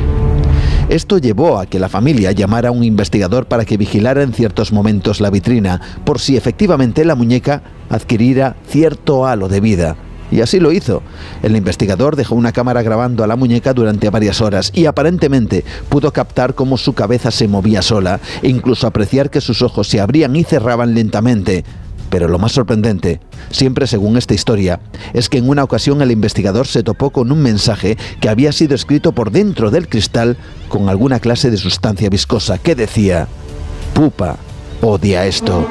Esto 0.88 1.18
llevó 1.18 1.58
a 1.58 1.66
que 1.66 1.78
la 1.78 1.90
familia 1.90 2.32
llamara 2.32 2.70
a 2.70 2.72
un 2.72 2.82
investigador 2.82 3.44
para 3.44 3.66
que 3.66 3.76
vigilara 3.76 4.22
en 4.22 4.32
ciertos 4.32 4.72
momentos 4.72 5.20
la 5.20 5.28
vitrina, 5.28 5.82
por 6.04 6.18
si 6.18 6.38
efectivamente 6.38 7.04
la 7.04 7.14
muñeca 7.14 7.62
adquiriera 7.90 8.56
cierto 8.66 9.26
halo 9.26 9.48
de 9.48 9.60
vida. 9.60 9.96
Y 10.30 10.40
así 10.40 10.60
lo 10.60 10.72
hizo. 10.72 11.02
El 11.42 11.56
investigador 11.56 12.16
dejó 12.16 12.34
una 12.36 12.52
cámara 12.52 12.80
grabando 12.80 13.22
a 13.22 13.26
la 13.26 13.36
muñeca 13.36 13.74
durante 13.74 14.08
varias 14.08 14.40
horas 14.40 14.70
y 14.74 14.86
aparentemente 14.86 15.62
pudo 15.90 16.10
captar 16.10 16.54
cómo 16.54 16.78
su 16.78 16.94
cabeza 16.94 17.30
se 17.30 17.48
movía 17.48 17.82
sola 17.82 18.20
e 18.42 18.48
incluso 18.48 18.86
apreciar 18.86 19.28
que 19.28 19.42
sus 19.42 19.60
ojos 19.60 19.88
se 19.88 20.00
abrían 20.00 20.36
y 20.36 20.44
cerraban 20.44 20.94
lentamente. 20.94 21.64
Pero 22.10 22.28
lo 22.28 22.38
más 22.38 22.52
sorprendente, 22.52 23.20
siempre 23.50 23.86
según 23.86 24.16
esta 24.16 24.34
historia, 24.34 24.80
es 25.12 25.28
que 25.28 25.38
en 25.38 25.48
una 25.48 25.64
ocasión 25.64 26.00
el 26.02 26.10
investigador 26.10 26.66
se 26.66 26.82
topó 26.82 27.10
con 27.10 27.30
un 27.32 27.42
mensaje 27.42 27.96
que 28.20 28.28
había 28.28 28.52
sido 28.52 28.74
escrito 28.74 29.12
por 29.12 29.30
dentro 29.30 29.70
del 29.70 29.88
cristal 29.88 30.36
con 30.68 30.88
alguna 30.88 31.20
clase 31.20 31.50
de 31.50 31.56
sustancia 31.56 32.08
viscosa 32.08 32.58
que 32.58 32.74
decía, 32.74 33.28
Pupa 33.94 34.36
odia 34.80 35.26
esto. 35.26 35.66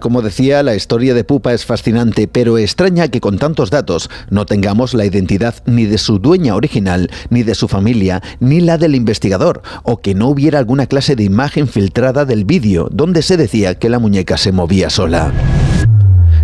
Como 0.00 0.22
decía, 0.22 0.62
la 0.62 0.74
historia 0.74 1.14
de 1.14 1.24
Pupa 1.24 1.52
es 1.52 1.64
fascinante, 1.64 2.28
pero 2.28 2.58
extraña 2.58 3.08
que 3.08 3.20
con 3.20 3.38
tantos 3.38 3.70
datos 3.70 4.10
no 4.30 4.46
tengamos 4.46 4.94
la 4.94 5.04
identidad 5.04 5.54
ni 5.66 5.84
de 5.84 5.98
su 5.98 6.18
dueña 6.18 6.54
original, 6.54 7.10
ni 7.30 7.42
de 7.42 7.54
su 7.54 7.68
familia, 7.68 8.22
ni 8.40 8.60
la 8.60 8.78
del 8.78 8.94
investigador, 8.94 9.62
o 9.82 10.00
que 10.00 10.14
no 10.14 10.28
hubiera 10.28 10.58
alguna 10.58 10.86
clase 10.86 11.16
de 11.16 11.24
imagen 11.24 11.68
filtrada 11.68 12.24
del 12.24 12.44
vídeo 12.44 12.88
donde 12.90 13.22
se 13.22 13.36
decía 13.36 13.74
que 13.74 13.88
la 13.88 13.98
muñeca 13.98 14.36
se 14.36 14.52
movía 14.52 14.90
sola. 14.90 15.32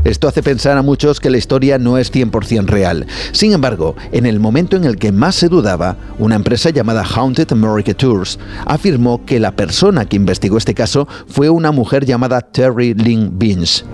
Esto 0.08 0.26
hace 0.26 0.42
pensar 0.42 0.78
a 0.78 0.82
muchos 0.82 1.20
que 1.20 1.28
la 1.28 1.36
historia 1.36 1.76
no 1.76 1.98
es 1.98 2.10
100% 2.10 2.64
real. 2.64 3.06
Sin 3.32 3.52
embargo, 3.52 3.94
en 4.10 4.24
el 4.24 4.40
momento 4.40 4.74
en 4.74 4.84
el 4.84 4.96
que 4.96 5.12
más 5.12 5.34
se 5.34 5.50
dudaba, 5.50 5.98
una 6.18 6.34
empresa 6.34 6.70
llamada 6.70 7.04
Haunted 7.04 7.52
America 7.52 7.92
Tours 7.92 8.38
afirmó 8.64 9.26
que 9.26 9.38
la 9.38 9.52
persona 9.52 10.06
que 10.06 10.16
investigó 10.16 10.56
este 10.56 10.72
caso 10.72 11.06
fue 11.26 11.50
una 11.50 11.72
mujer 11.72 12.06
llamada 12.06 12.40
Terry 12.40 12.94
Lynn 12.94 13.38
Beans. 13.38 13.84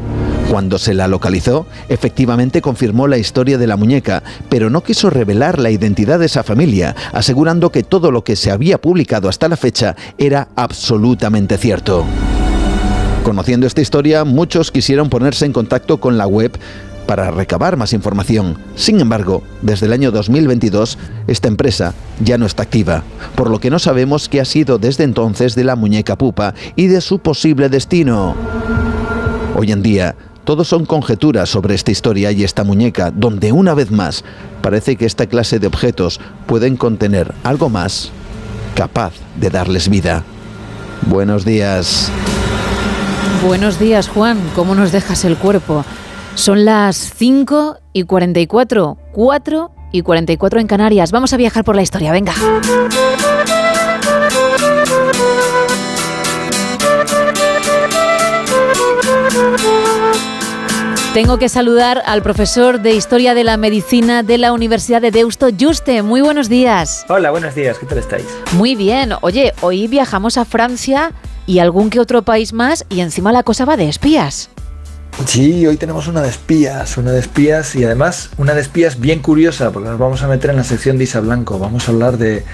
Cuando 0.48 0.78
se 0.78 0.94
la 0.94 1.08
localizó, 1.08 1.66
efectivamente 1.88 2.62
confirmó 2.62 3.08
la 3.08 3.18
historia 3.18 3.58
de 3.58 3.66
la 3.66 3.76
muñeca, 3.76 4.22
pero 4.48 4.70
no 4.70 4.84
quiso 4.84 5.10
revelar 5.10 5.58
la 5.58 5.70
identidad 5.70 6.20
de 6.20 6.26
esa 6.26 6.44
familia, 6.44 6.94
asegurando 7.12 7.72
que 7.72 7.82
todo 7.82 8.12
lo 8.12 8.22
que 8.22 8.36
se 8.36 8.52
había 8.52 8.80
publicado 8.80 9.28
hasta 9.28 9.48
la 9.48 9.56
fecha 9.56 9.96
era 10.16 10.46
absolutamente 10.54 11.58
cierto. 11.58 12.04
Conociendo 13.24 13.66
esta 13.66 13.80
historia, 13.80 14.24
muchos 14.24 14.70
quisieron 14.70 15.08
ponerse 15.08 15.46
en 15.46 15.54
contacto 15.54 15.98
con 15.98 16.18
la 16.18 16.26
web 16.26 16.52
para 17.06 17.30
recabar 17.30 17.78
más 17.78 17.94
información. 17.94 18.58
Sin 18.76 19.00
embargo, 19.00 19.42
desde 19.62 19.86
el 19.86 19.94
año 19.94 20.10
2022, 20.10 20.98
esta 21.26 21.48
empresa 21.48 21.94
ya 22.22 22.36
no 22.36 22.44
está 22.44 22.64
activa, 22.64 23.02
por 23.34 23.48
lo 23.48 23.60
que 23.60 23.70
no 23.70 23.78
sabemos 23.78 24.28
qué 24.28 24.42
ha 24.42 24.44
sido 24.44 24.76
desde 24.76 25.04
entonces 25.04 25.54
de 25.54 25.64
la 25.64 25.74
muñeca 25.74 26.18
pupa 26.18 26.52
y 26.76 26.86
de 26.88 27.00
su 27.00 27.18
posible 27.18 27.70
destino. 27.70 28.36
Hoy 29.56 29.72
en 29.72 29.82
día, 29.82 30.16
todo 30.44 30.62
son 30.62 30.84
conjeturas 30.84 31.48
sobre 31.48 31.74
esta 31.74 31.92
historia 31.92 32.30
y 32.30 32.44
esta 32.44 32.62
muñeca, 32.62 33.10
donde 33.10 33.52
una 33.52 33.72
vez 33.72 33.90
más 33.90 34.22
parece 34.60 34.96
que 34.96 35.06
esta 35.06 35.26
clase 35.26 35.58
de 35.58 35.66
objetos 35.66 36.20
pueden 36.44 36.76
contener 36.76 37.32
algo 37.42 37.70
más 37.70 38.10
capaz 38.74 39.14
de 39.40 39.48
darles 39.48 39.88
vida. 39.88 40.24
Buenos 41.06 41.46
días. 41.46 42.12
Buenos 43.42 43.78
días, 43.78 44.08
Juan. 44.08 44.38
¿Cómo 44.54 44.74
nos 44.74 44.92
dejas 44.92 45.24
el 45.24 45.36
cuerpo? 45.36 45.84
Son 46.34 46.64
las 46.64 46.96
5 46.96 47.78
y 47.92 48.04
44, 48.04 48.98
4 49.12 49.70
y 49.92 50.02
44 50.02 50.60
en 50.60 50.66
Canarias. 50.66 51.12
Vamos 51.12 51.32
a 51.32 51.36
viajar 51.36 51.64
por 51.64 51.76
la 51.76 51.82
historia, 51.82 52.12
venga. 52.12 52.34
Tengo 61.14 61.38
que 61.38 61.48
saludar 61.48 62.02
al 62.06 62.22
profesor 62.24 62.80
de 62.80 62.94
Historia 62.94 63.34
de 63.34 63.44
la 63.44 63.56
Medicina 63.56 64.24
de 64.24 64.36
la 64.36 64.52
Universidad 64.52 65.00
de 65.00 65.12
Deusto, 65.12 65.46
Juste. 65.56 66.02
Muy 66.02 66.20
buenos 66.20 66.48
días. 66.48 67.06
Hola, 67.08 67.30
buenos 67.30 67.54
días. 67.54 67.78
¿Qué 67.78 67.86
tal 67.86 67.98
estáis? 67.98 68.26
Muy 68.54 68.74
bien. 68.74 69.12
Oye, 69.20 69.52
hoy 69.60 69.86
viajamos 69.86 70.38
a 70.38 70.44
Francia 70.44 71.12
y 71.46 71.58
algún 71.58 71.90
que 71.90 72.00
otro 72.00 72.22
país 72.22 72.52
más 72.52 72.84
y 72.88 73.00
encima 73.00 73.32
la 73.32 73.42
cosa 73.42 73.64
va 73.64 73.76
de 73.76 73.88
espías. 73.88 74.50
Sí, 75.26 75.64
hoy 75.66 75.76
tenemos 75.76 76.08
una 76.08 76.22
de 76.22 76.28
espías, 76.28 76.98
una 76.98 77.12
de 77.12 77.20
espías 77.20 77.76
y 77.76 77.84
además 77.84 78.30
una 78.36 78.52
de 78.52 78.60
espías 78.60 78.98
bien 78.98 79.20
curiosa 79.20 79.70
porque 79.70 79.88
nos 79.88 79.98
vamos 79.98 80.22
a 80.22 80.28
meter 80.28 80.50
en 80.50 80.56
la 80.56 80.64
sección 80.64 80.98
de 80.98 81.04
Isa 81.04 81.20
Blanco, 81.20 81.58
vamos 81.58 81.88
a 81.88 81.92
hablar 81.92 82.18
de, 82.18 82.44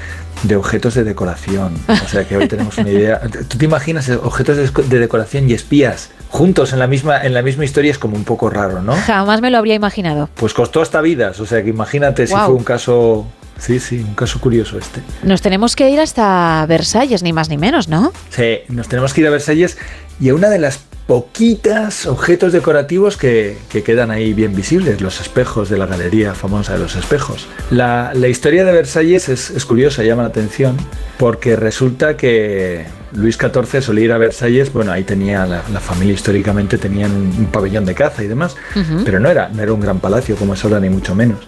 objetos 0.54 0.94
de 0.94 1.02
decoración, 1.02 1.74
o 1.88 2.08
sea 2.08 2.28
que 2.28 2.36
hoy 2.36 2.48
tenemos 2.48 2.76
una 2.76 2.90
idea. 2.90 3.20
¿Tú 3.48 3.56
te 3.56 3.64
imaginas 3.64 4.08
objetos 4.10 4.56
de, 4.56 4.98
decoración 4.98 5.48
y 5.48 5.54
espías 5.54 6.10
juntos 6.28 6.72
en 6.72 6.78
la 6.78 6.86
misma 6.86 7.24
en 7.24 7.34
la 7.34 7.42
misma 7.42 7.64
historia 7.64 7.90
es 7.90 7.98
como 7.98 8.14
un 8.14 8.24
poco 8.24 8.50
raro, 8.50 8.82
¿no? 8.82 8.94
Jamás 8.94 9.40
me 9.40 9.50
lo 9.50 9.58
habría 9.58 9.74
imaginado. 9.74 10.28
Pues 10.34 10.52
costó 10.52 10.82
hasta 10.82 11.00
vidas, 11.00 11.40
o 11.40 11.46
sea 11.46 11.62
que 11.62 11.70
imagínate 11.70 12.26
si 12.26 12.34
fue 12.34 12.54
un 12.54 12.64
caso 12.64 13.26
Sí, 13.60 13.78
sí, 13.78 13.98
un 13.98 14.14
caso 14.14 14.40
curioso 14.40 14.78
este. 14.78 15.02
Nos 15.22 15.42
tenemos 15.42 15.76
que 15.76 15.90
ir 15.90 16.00
hasta 16.00 16.64
Versalles, 16.66 17.22
ni 17.22 17.32
más 17.32 17.50
ni 17.50 17.58
menos, 17.58 17.88
¿no? 17.88 18.12
Sí, 18.30 18.60
nos 18.68 18.88
tenemos 18.88 19.12
que 19.12 19.20
ir 19.20 19.26
a 19.26 19.30
Versalles 19.30 19.76
y 20.18 20.30
a 20.30 20.34
una 20.34 20.48
de 20.48 20.58
las 20.58 20.80
poquitas 21.06 22.06
objetos 22.06 22.52
decorativos 22.52 23.16
que, 23.16 23.58
quedan 23.84 24.12
ahí 24.12 24.32
bien 24.32 24.54
visibles, 24.54 25.00
los 25.00 25.20
espejos 25.20 25.68
de 25.68 25.76
la 25.76 25.86
galería 25.86 26.34
famosa 26.34 26.74
de 26.74 26.78
los 26.78 26.94
espejos. 26.94 27.48
La, 27.72 28.12
historia 28.28 28.64
de 28.64 28.70
Versalles 28.70 29.28
es, 29.28 29.64
curiosa, 29.64 30.04
llama 30.04 30.22
la 30.22 30.28
atención, 30.28 30.76
porque 31.18 31.56
resulta 31.56 32.16
que 32.16 32.86
Luis 33.12 33.36
XIV 33.36 33.82
solía 33.82 34.04
ir 34.04 34.12
a 34.12 34.18
Versalles, 34.18 34.72
bueno, 34.72 34.92
ahí 34.92 35.02
tenía 35.02 35.46
la, 35.46 35.80
familia 35.80 36.14
históricamente 36.14 36.78
tenían 36.78 37.10
un, 37.10 37.46
pabellón 37.46 37.84
de 37.86 37.94
caza 37.94 38.22
y 38.22 38.28
demás, 38.28 38.56
pero 39.04 39.18
no 39.18 39.28
era, 39.28 39.48
no 39.48 39.64
era 39.64 39.72
un 39.72 39.80
gran 39.80 39.98
palacio 39.98 40.36
como 40.36 40.54
es 40.54 40.62
ahora, 40.62 40.78
ni 40.78 40.90
mucho 40.90 41.16
menos. 41.16 41.40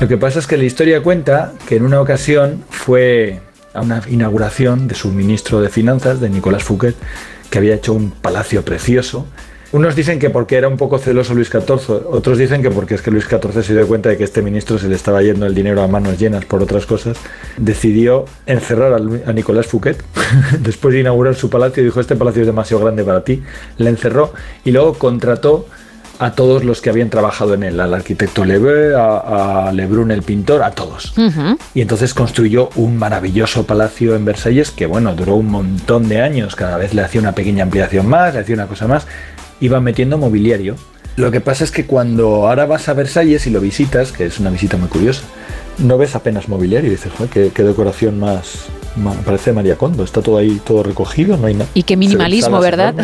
Lo 0.00 0.08
que 0.08 0.16
pasa 0.16 0.38
es 0.38 0.46
que 0.46 0.56
la 0.56 0.64
historia 0.64 1.02
cuenta 1.02 1.52
que 1.68 1.76
en 1.76 1.84
una 1.84 2.00
ocasión 2.00 2.64
fue 2.70 3.40
a 3.74 3.82
una 3.82 4.02
inauguración 4.08 4.88
de 4.88 4.94
su 4.94 5.12
ministro 5.12 5.60
de 5.60 5.68
Finanzas, 5.68 6.20
de 6.20 6.30
Nicolás 6.30 6.64
Fouquet, 6.64 6.94
que 7.50 7.58
había 7.58 7.74
hecho 7.74 7.92
un 7.92 8.10
palacio 8.10 8.64
precioso. 8.64 9.26
Unos 9.72 9.94
dicen 9.94 10.18
que 10.18 10.30
porque 10.30 10.56
era 10.56 10.68
un 10.68 10.78
poco 10.78 10.98
celoso 10.98 11.34
Luis 11.34 11.48
XIV, 11.48 12.06
otros 12.10 12.38
dicen 12.38 12.62
que 12.62 12.70
porque 12.70 12.94
es 12.94 13.02
que 13.02 13.10
Luis 13.10 13.26
XIV 13.26 13.62
se 13.62 13.74
dio 13.74 13.86
cuenta 13.86 14.08
de 14.08 14.16
que 14.16 14.24
este 14.24 14.40
ministro 14.40 14.78
se 14.78 14.88
le 14.88 14.96
estaba 14.96 15.22
yendo 15.22 15.44
el 15.44 15.54
dinero 15.54 15.82
a 15.82 15.86
manos 15.86 16.18
llenas 16.18 16.46
por 16.46 16.62
otras 16.62 16.86
cosas, 16.86 17.18
decidió 17.58 18.24
encerrar 18.46 18.94
a, 18.94 19.32
Nicolás 19.34 19.66
Fouquet. 19.66 20.02
Después 20.60 20.94
de 20.94 21.00
inaugurar 21.00 21.34
su 21.34 21.50
palacio, 21.50 21.84
dijo, 21.84 22.00
este 22.00 22.16
palacio 22.16 22.40
es 22.40 22.46
demasiado 22.46 22.82
grande 22.82 23.04
para 23.04 23.22
ti, 23.22 23.42
le 23.76 23.90
encerró 23.90 24.32
y 24.64 24.72
luego 24.72 24.94
contrató 24.94 25.66
a 26.20 26.32
todos 26.32 26.64
los 26.64 26.82
que 26.82 26.90
habían 26.90 27.08
trabajado 27.08 27.54
en 27.54 27.62
él, 27.62 27.80
al 27.80 27.94
arquitecto 27.94 28.44
Lebrun, 28.44 28.92
a, 28.94 29.72
Lebrun 29.72 30.10
el 30.10 30.22
pintor, 30.22 30.62
a 30.62 30.70
todos. 30.70 31.14
Y 31.72 31.80
entonces 31.80 32.12
construyó 32.12 32.68
un 32.74 32.98
maravilloso 32.98 33.64
palacio 33.64 34.14
en 34.14 34.26
Versalles 34.26 34.70
que, 34.70 34.84
bueno, 34.84 35.14
duró 35.14 35.36
un 35.36 35.46
montón 35.46 36.10
de 36.10 36.20
años, 36.20 36.56
cada 36.56 36.76
vez 36.76 36.92
le 36.92 37.00
hacía 37.00 37.22
una 37.22 37.32
pequeña 37.32 37.64
ampliación 37.64 38.06
más, 38.06 38.34
le 38.34 38.40
hacía 38.40 38.54
una 38.54 38.66
cosa 38.66 38.86
más, 38.86 39.06
iba 39.60 39.80
metiendo 39.80 40.18
mobiliario. 40.18 40.76
Lo 41.16 41.30
que 41.30 41.40
pasa 41.40 41.64
es 41.64 41.70
que 41.70 41.86
cuando 41.86 42.46
ahora 42.46 42.66
vas 42.66 42.90
a 42.90 42.92
Versalles 42.92 43.46
y 43.46 43.50
lo 43.50 43.62
visitas, 43.62 44.12
que 44.12 44.26
es 44.26 44.38
una 44.38 44.50
visita 44.50 44.76
muy 44.76 44.88
curiosa, 44.88 45.22
no 45.78 45.96
ves 45.96 46.14
apenas 46.14 46.50
mobiliario 46.50 46.88
y 46.88 46.96
dices, 46.96 47.12
qué, 47.32 47.50
qué 47.54 47.62
decoración 47.62 48.20
más, 48.20 48.66
parece 49.24 49.52
María 49.52 49.76
Condo, 49.76 50.04
está 50.04 50.22
todo 50.22 50.38
ahí, 50.38 50.60
todo 50.64 50.82
recogido, 50.82 51.36
no 51.36 51.46
hay 51.46 51.54
nada. 51.54 51.70
Y 51.74 51.82
qué 51.82 51.96
minimalismo, 51.96 52.60
¿verdad? 52.60 52.94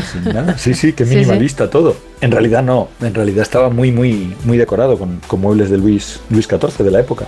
Sí, 0.57 0.75
sí, 0.75 0.92
qué 0.92 1.05
minimalista 1.07 1.70
todo. 1.70 1.97
En 2.20 2.31
realidad 2.31 2.62
no, 2.62 2.89
en 3.00 3.15
realidad 3.15 3.42
estaba 3.42 3.68
muy, 3.68 3.92
muy, 3.92 4.34
muy 4.44 4.58
decorado 4.58 4.99
con, 4.99 5.20
muebles 5.39 5.70
de 5.70 5.78
Luis, 5.78 6.20
Luis 6.31 6.47
XIV 6.47 6.84
de 6.84 6.91
la 6.91 7.00
época. 7.00 7.26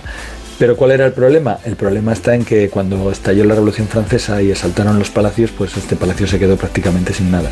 Pero 0.57 0.75
¿cuál 0.75 0.91
era 0.91 1.05
el 1.05 1.13
problema? 1.13 1.57
El 1.63 1.75
problema 1.75 2.11
está 2.11 2.35
en 2.35 2.43
que 2.43 2.69
cuando 2.69 3.11
estalló 3.11 3.45
la 3.45 3.53
Revolución 3.53 3.87
Francesa 3.87 4.41
y 4.41 4.51
asaltaron 4.51 4.99
los 4.99 5.09
palacios, 5.09 5.51
pues 5.57 5.77
este 5.77 5.95
palacio 5.95 6.27
se 6.27 6.37
quedó 6.37 6.57
prácticamente 6.57 7.13
sin 7.13 7.31
nada. 7.31 7.49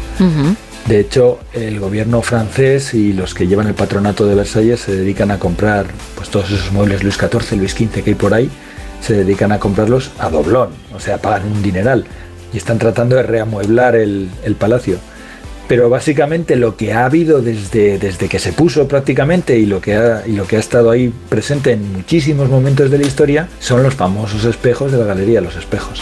De 0.88 1.00
hecho, 1.00 1.40
el 1.54 1.80
gobierno 1.80 2.22
francés 2.22 2.94
y 2.94 3.14
los 3.14 3.34
que 3.34 3.48
llevan 3.48 3.68
el 3.68 3.76
patronato 3.76 4.26
de 4.26 4.36
Versalles 4.36 4.82
se 4.82 4.96
dedican 4.96 5.32
a 5.32 5.40
comprar 5.40 5.86
pues, 6.16 6.30
todos 6.30 6.50
esos 6.52 6.72
muebles 6.72 7.04
Luis 7.04 7.16
XIV, 7.16 7.58
Luis 7.58 7.72
XV 7.72 8.04
que 8.04 8.10
hay 8.12 8.16
por 8.16 8.34
ahí 8.34 8.50
se 9.02 9.14
dedican 9.14 9.52
a 9.52 9.60
comprarlos 9.60 10.12
a 10.20 10.30
doblón, 10.30 10.70
o 10.94 11.00
sea, 11.00 11.18
pagan 11.20 11.48
un 11.48 11.62
dineral 11.62 12.06
y 12.54 12.58
están 12.58 12.80
tratando 12.80 13.16
de 13.16 13.24
reamueblar 13.24 13.96
el, 13.96 14.30
palacio. 14.60 14.98
Pero 15.68 15.90
básicamente 15.90 16.56
lo 16.56 16.78
que 16.78 16.94
ha 16.94 17.06
habido 17.06 17.42
desde, 17.42 17.98
desde 17.98 18.30
que 18.30 18.40
se 18.40 18.54
puso 18.54 18.88
prácticamente 18.88 19.60
y 19.60 19.66
lo, 19.66 19.82
que 19.82 19.96
ha, 19.96 20.24
y 20.26 20.32
lo 20.32 20.48
que 20.48 20.56
ha 20.56 20.60
estado 20.60 20.92
ahí 20.92 21.14
presente 21.28 21.74
en 21.74 21.92
muchísimos 21.92 22.50
momentos 22.50 22.90
de 22.90 22.98
la 22.98 23.06
historia 23.06 23.50
son 23.60 23.84
los 23.84 23.94
famosos 23.94 24.46
espejos 24.46 24.94
de 24.94 24.98
la 24.98 25.04
galería, 25.04 25.42
los 25.42 25.58
espejos. 25.58 26.02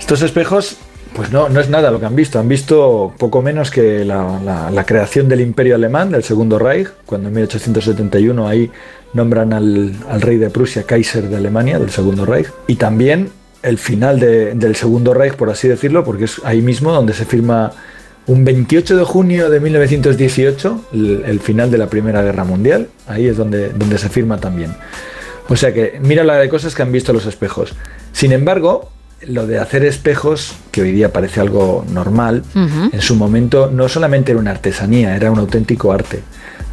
Estos 0.00 0.22
espejos 0.22 0.78
pues 1.16 1.32
no, 1.32 1.48
no 1.48 1.60
es 1.60 1.70
nada 1.70 1.90
lo 1.90 1.98
que 1.98 2.04
han 2.04 2.14
visto. 2.14 2.38
Han 2.38 2.48
visto 2.48 3.14
poco 3.16 3.40
menos 3.40 3.70
que 3.70 4.04
la, 4.04 4.84
creación 4.86 5.28
del 5.30 5.40
imperio 5.40 5.74
alemán, 5.74 6.10
del 6.10 6.22
Segundo 6.22 6.58
Reich, 6.58 6.88
cuando 7.06 7.28
en 7.28 7.34
1871 7.34 8.46
ahí 8.46 8.70
nombran 9.14 9.54
al, 9.54 9.94
rey 10.20 10.36
de 10.36 10.50
Prusia 10.50 10.82
Kaiser 10.82 11.30
de 11.30 11.36
Alemania, 11.36 11.78
del 11.78 11.90
Segundo 11.90 12.26
Reich, 12.26 12.48
y 12.66 12.76
también 12.76 13.30
el 13.62 13.78
final 13.78 14.20
del 14.20 14.76
Segundo 14.76 15.14
Reich, 15.14 15.32
por 15.34 15.48
así 15.48 15.66
decirlo, 15.68 16.04
porque 16.04 16.24
es 16.24 16.42
ahí 16.44 16.60
mismo 16.60 16.92
donde 16.92 17.14
se 17.14 17.24
firma 17.24 17.72
un 18.26 18.44
28 18.44 18.98
de 18.98 19.04
junio 19.04 19.48
de 19.48 19.58
1918, 19.58 20.84
el, 20.92 21.40
final 21.40 21.70
de 21.70 21.78
la 21.78 21.86
Primera 21.86 22.20
Guerra 22.20 22.44
Mundial, 22.44 22.88
ahí 23.06 23.26
es 23.26 23.38
donde, 23.38 23.70
donde 23.70 23.96
se 23.96 24.10
firma 24.10 24.36
también. 24.38 24.74
O 25.48 25.56
sea 25.56 25.72
que 25.72 25.98
mira 26.02 26.24
la 26.24 26.36
de 26.36 26.50
cosas 26.50 26.74
que 26.74 26.82
han 26.82 26.92
visto 26.92 27.14
los 27.14 27.24
espejos. 27.24 27.72
Sin 28.12 28.32
embargo, 28.32 28.90
lo 29.22 29.46
de 29.46 29.58
hacer 29.58 29.84
espejos, 29.84 30.54
que 30.70 30.82
hoy 30.82 30.92
día 30.92 31.12
parece 31.12 31.40
algo 31.40 31.84
normal, 31.90 32.42
en 32.54 33.00
su 33.00 33.16
momento 33.16 33.70
no 33.72 33.88
solamente 33.88 34.32
era 34.32 34.40
una 34.40 34.50
artesanía, 34.50 35.16
era 35.16 35.30
un 35.30 35.38
auténtico 35.38 35.92
arte 35.92 36.22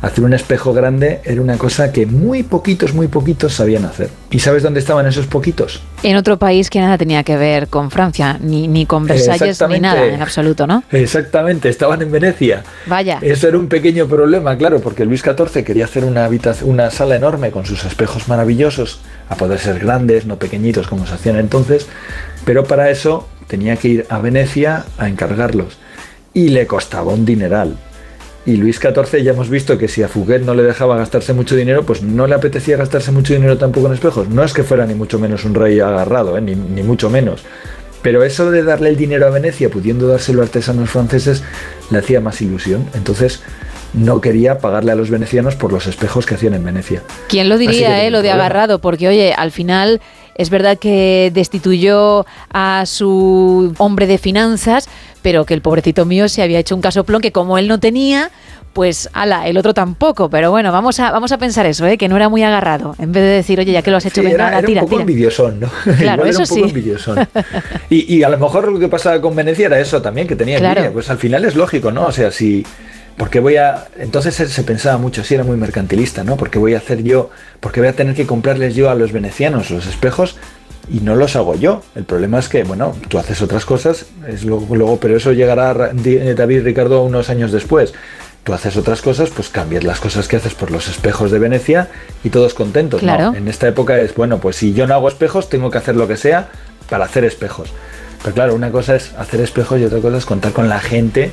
hacer 0.04 0.26
un 0.26 0.34
espejo 0.34 0.74
grande 0.74 1.22
era 1.24 1.42
una 1.42 1.58
cosa 1.58 1.94
que 1.94 2.06
muy 2.06 2.44
poquitos, 2.44 2.94
muy 2.94 3.08
poquitos 3.08 3.54
sabían 3.54 3.86
hacer. 3.86 4.10
¿Y 4.32 4.40
sabes 4.40 4.62
dónde 4.62 4.82
estaban 4.82 5.08
esos 5.08 5.28
poquitos? 5.28 5.82
En 6.04 6.18
otro 6.18 6.38
país 6.38 6.70
que 6.70 6.82
nada 6.82 6.98
tenía 6.98 7.24
que 7.24 7.38
ver 7.38 7.70
con 7.70 7.90
Francia, 7.90 8.38
ni, 8.42 8.68
ni 8.68 8.86
con 8.86 9.06
Versalles, 9.06 9.64
ni 9.70 9.80
nada, 9.80 10.06
en 10.06 10.22
absoluto, 10.22 10.68
¿no? 10.68 10.84
Exactamente, 10.92 11.70
estaban 11.70 12.02
en 12.02 12.12
Venecia. 12.12 12.64
Vaya. 12.86 13.20
Eso 13.22 13.48
era 13.48 13.58
un 13.58 13.68
pequeño 13.68 14.06
problema, 14.08 14.58
claro, 14.58 14.82
porque 14.82 15.06
Luis 15.06 15.22
XIV 15.22 15.64
quería 15.64 15.86
hacer 15.86 16.04
una, 16.04 16.30
una 16.64 16.92
sala 16.92 17.16
enorme 17.16 17.52
con 17.52 17.66
sus 17.66 17.86
espejos 17.86 18.28
maravillosos, 18.28 19.00
a 19.30 19.36
poder 19.36 19.58
ser 19.58 19.80
grandes, 19.80 20.26
no 20.26 20.38
pequeñitos 20.38 20.88
como 20.88 21.08
se 21.08 21.14
hacían 21.14 21.38
entonces, 21.38 21.88
pero 22.46 22.64
para 22.66 22.90
eso 22.90 23.28
tenía 23.48 23.76
que 23.76 23.88
ir 23.88 24.06
a 24.10 24.20
Venecia 24.20 24.86
a 24.98 25.08
encargarlos. 25.08 25.78
Y 26.34 26.50
le 26.50 26.66
costaba 26.66 27.14
un 27.14 27.26
dineral. 27.26 27.78
Y 28.46 28.58
Luis 28.58 28.80
XIV 28.80 29.22
ya 29.22 29.32
hemos 29.32 29.50
visto 29.50 29.78
que 29.78 29.88
si 29.88 30.04
a 30.04 30.10
Fouquet 30.10 30.42
no 30.42 30.54
le 30.54 30.64
dejaba 30.64 30.98
gastarse 30.98 31.34
mucho 31.34 31.56
dinero, 31.56 31.84
pues 31.86 32.02
no 32.02 32.28
le 32.28 32.36
apetecía 32.36 32.76
gastarse 32.76 33.12
mucho 33.12 33.34
dinero 33.34 33.58
tampoco 33.58 33.88
en 33.88 33.94
espejos. 33.94 34.28
No 34.28 34.44
es 34.44 34.54
que 34.54 34.64
fuera 34.64 34.86
ni 34.86 34.96
mucho 34.96 35.18
menos 35.18 35.46
un 35.46 35.56
rey 35.56 35.80
agarrado, 35.80 36.38
¿eh? 36.38 36.42
ni, 36.42 36.56
ni 36.56 36.84
mucho 36.84 37.10
menos. 37.10 37.44
Pero 38.02 38.24
eso 38.24 38.52
de 38.52 38.64
darle 38.64 38.90
el 38.90 38.98
dinero 38.98 39.28
a 39.28 39.30
Venecia, 39.30 39.70
pudiendo 39.70 40.08
dárselo 40.08 40.42
a 40.42 40.46
artesanos 40.46 40.90
franceses, 40.90 41.42
le 41.90 42.00
hacía 42.00 42.20
más 42.20 42.42
ilusión. 42.42 42.86
Entonces 42.96 43.42
no 43.94 44.20
quería 44.20 44.58
pagarle 44.58 44.92
a 44.92 44.96
los 44.96 45.10
venecianos 45.10 45.56
por 45.56 45.72
los 45.72 45.88
espejos 45.88 46.26
que 46.26 46.36
hacían 46.36 46.54
en 46.54 46.66
Venecia. 46.66 47.02
¿Quién 47.30 47.48
lo 47.48 47.58
diría, 47.58 48.04
eh, 48.04 48.12
lo 48.12 48.22
de 48.22 48.32
agarrado? 48.32 48.80
Porque, 48.80 49.08
oye, 49.08 49.34
al 49.34 49.52
final 49.52 50.02
es 50.36 50.50
verdad 50.50 50.78
que 50.78 51.32
destituyó 51.34 52.26
a 52.52 52.86
su 52.86 53.74
hombre 53.78 54.08
de 54.08 54.18
finanzas, 54.18 54.90
pero 55.22 55.46
que 55.46 55.54
el 55.54 55.62
pobrecito 55.62 56.06
mío 56.06 56.28
se 56.30 56.42
había 56.42 56.60
hecho 56.60 56.76
un 56.76 56.82
casoplón 56.82 57.22
que 57.22 57.32
como 57.32 57.58
él 57.58 57.68
no 57.68 57.80
tenía, 57.80 58.32
pues 58.74 59.10
ala, 59.14 59.48
el 59.48 59.58
otro 59.58 59.74
tampoco. 59.74 60.30
Pero 60.30 60.52
bueno, 60.52 60.72
vamos 60.72 61.00
a, 61.00 61.12
vamos 61.12 61.32
a 61.32 61.38
pensar 61.38 61.66
eso, 61.66 61.86
¿eh? 61.86 61.98
que 61.98 62.08
no 62.08 62.16
era 62.16 62.30
muy 62.30 62.44
agarrado. 62.44 62.96
En 63.00 63.12
vez 63.12 63.24
de 63.24 63.30
decir, 63.30 63.60
oye, 63.60 63.72
ya 63.72 63.82
que 63.82 63.92
lo 63.92 63.98
has 63.98 64.06
hecho, 64.06 64.22
sí, 64.22 64.28
venga, 64.28 64.50
era, 64.50 64.64
tira, 64.64 64.82
un 64.84 64.90
poco 64.90 65.02
envidiosón, 65.02 65.60
¿no? 65.60 65.70
Claro, 65.98 66.26
eso 66.26 66.44
era 66.44 66.54
un 66.54 66.60
poco 66.60 66.68
envidiosón. 66.68 67.28
Y, 67.90 68.16
y, 68.16 68.24
a 68.24 68.30
lo 68.30 68.38
mejor 68.38 68.72
lo 68.72 68.80
que 68.80 68.88
pasaba 68.88 69.22
con 69.22 69.36
Venecia 69.36 69.68
era 69.68 69.80
eso 69.80 70.02
también, 70.02 70.28
que 70.28 70.36
tenía 70.36 70.58
claro. 70.58 70.92
Pues 70.92 71.10
al 71.10 71.18
final 71.18 71.46
es 71.46 71.56
lógico, 71.56 71.92
¿no? 71.92 72.08
O 72.08 72.12
sea, 72.12 72.32
si 72.32 72.66
porque 73.18 73.40
voy 73.40 73.58
a 73.58 73.86
entonces 73.98 74.36
se 74.36 74.64
pensaba 74.64 74.98
mucho 74.98 75.24
si 75.24 75.36
era 75.36 75.44
muy 75.44 75.56
mercantilista 75.56 76.24
no 76.24 76.36
porque 76.36 76.58
voy 76.58 76.74
a 76.74 76.78
hacer 76.78 77.04
yo 77.04 77.30
porque 77.60 77.80
voy 77.80 77.90
a 77.90 77.94
tener 77.94 78.16
que 78.16 78.26
comprarles 78.26 78.76
yo 78.76 78.90
a 78.90 78.96
los 78.96 79.12
venecianos 79.12 79.70
los 79.70 79.86
espejos 79.86 80.38
y 80.90 81.00
no 81.00 81.16
los 81.16 81.36
hago 81.36 81.56
yo. 81.56 81.82
El 81.96 82.04
problema 82.04 82.40
es 82.40 82.50
que, 82.50 82.64
bueno, 82.64 82.96
tú 83.08 83.18
haces 83.18 83.42
otras 83.42 83.66
cosas, 83.66 84.06
es 84.28 84.44
luego, 84.44 84.98
pero 84.98 85.18
eso 85.18 85.32
llegará 85.32 85.74
David 85.74 86.64
Ricardo 86.64 87.04
unos 87.04 87.30
años 87.30 87.52
después. 87.52 87.94
Tú 88.44 88.54
haces 88.54 88.76
otras 88.76 89.02
cosas, 89.02 89.30
pues 89.30 89.48
cambias 89.48 89.86
las 89.86 90.02
cosas 90.02 90.28
que 90.28 90.36
haces 90.36 90.54
por 90.54 90.70
los 90.70 90.90
espejos 90.90 91.32
de 91.32 91.40
Venecia 91.40 91.90
y 92.26 92.30
todos 92.30 92.54
contentos. 92.54 93.00
Claro. 93.00 93.34
En 93.34 93.48
esta 93.48 93.70
época 93.70 93.98
es, 94.00 94.14
bueno, 94.16 94.40
pues 94.40 94.58
si 94.58 94.74
yo 94.74 94.86
no 94.86 94.96
hago 94.96 95.08
espejos, 95.08 95.48
tengo 95.48 95.72
que 95.72 95.78
hacer 95.78 95.96
lo 95.96 96.10
que 96.10 96.18
sea 96.18 96.50
para 96.90 97.06
hacer 97.06 97.24
espejos. 97.24 97.70
Pero 98.22 98.36
claro, 98.36 98.56
una 98.56 98.70
cosa 98.70 98.96
es 98.96 99.14
hacer 99.18 99.40
espejos 99.40 99.80
y 99.80 99.86
otra 99.86 100.00
cosa 100.00 100.18
es 100.18 100.26
contar 100.26 100.52
con 100.52 100.68
la 100.68 100.82
gente 100.82 101.32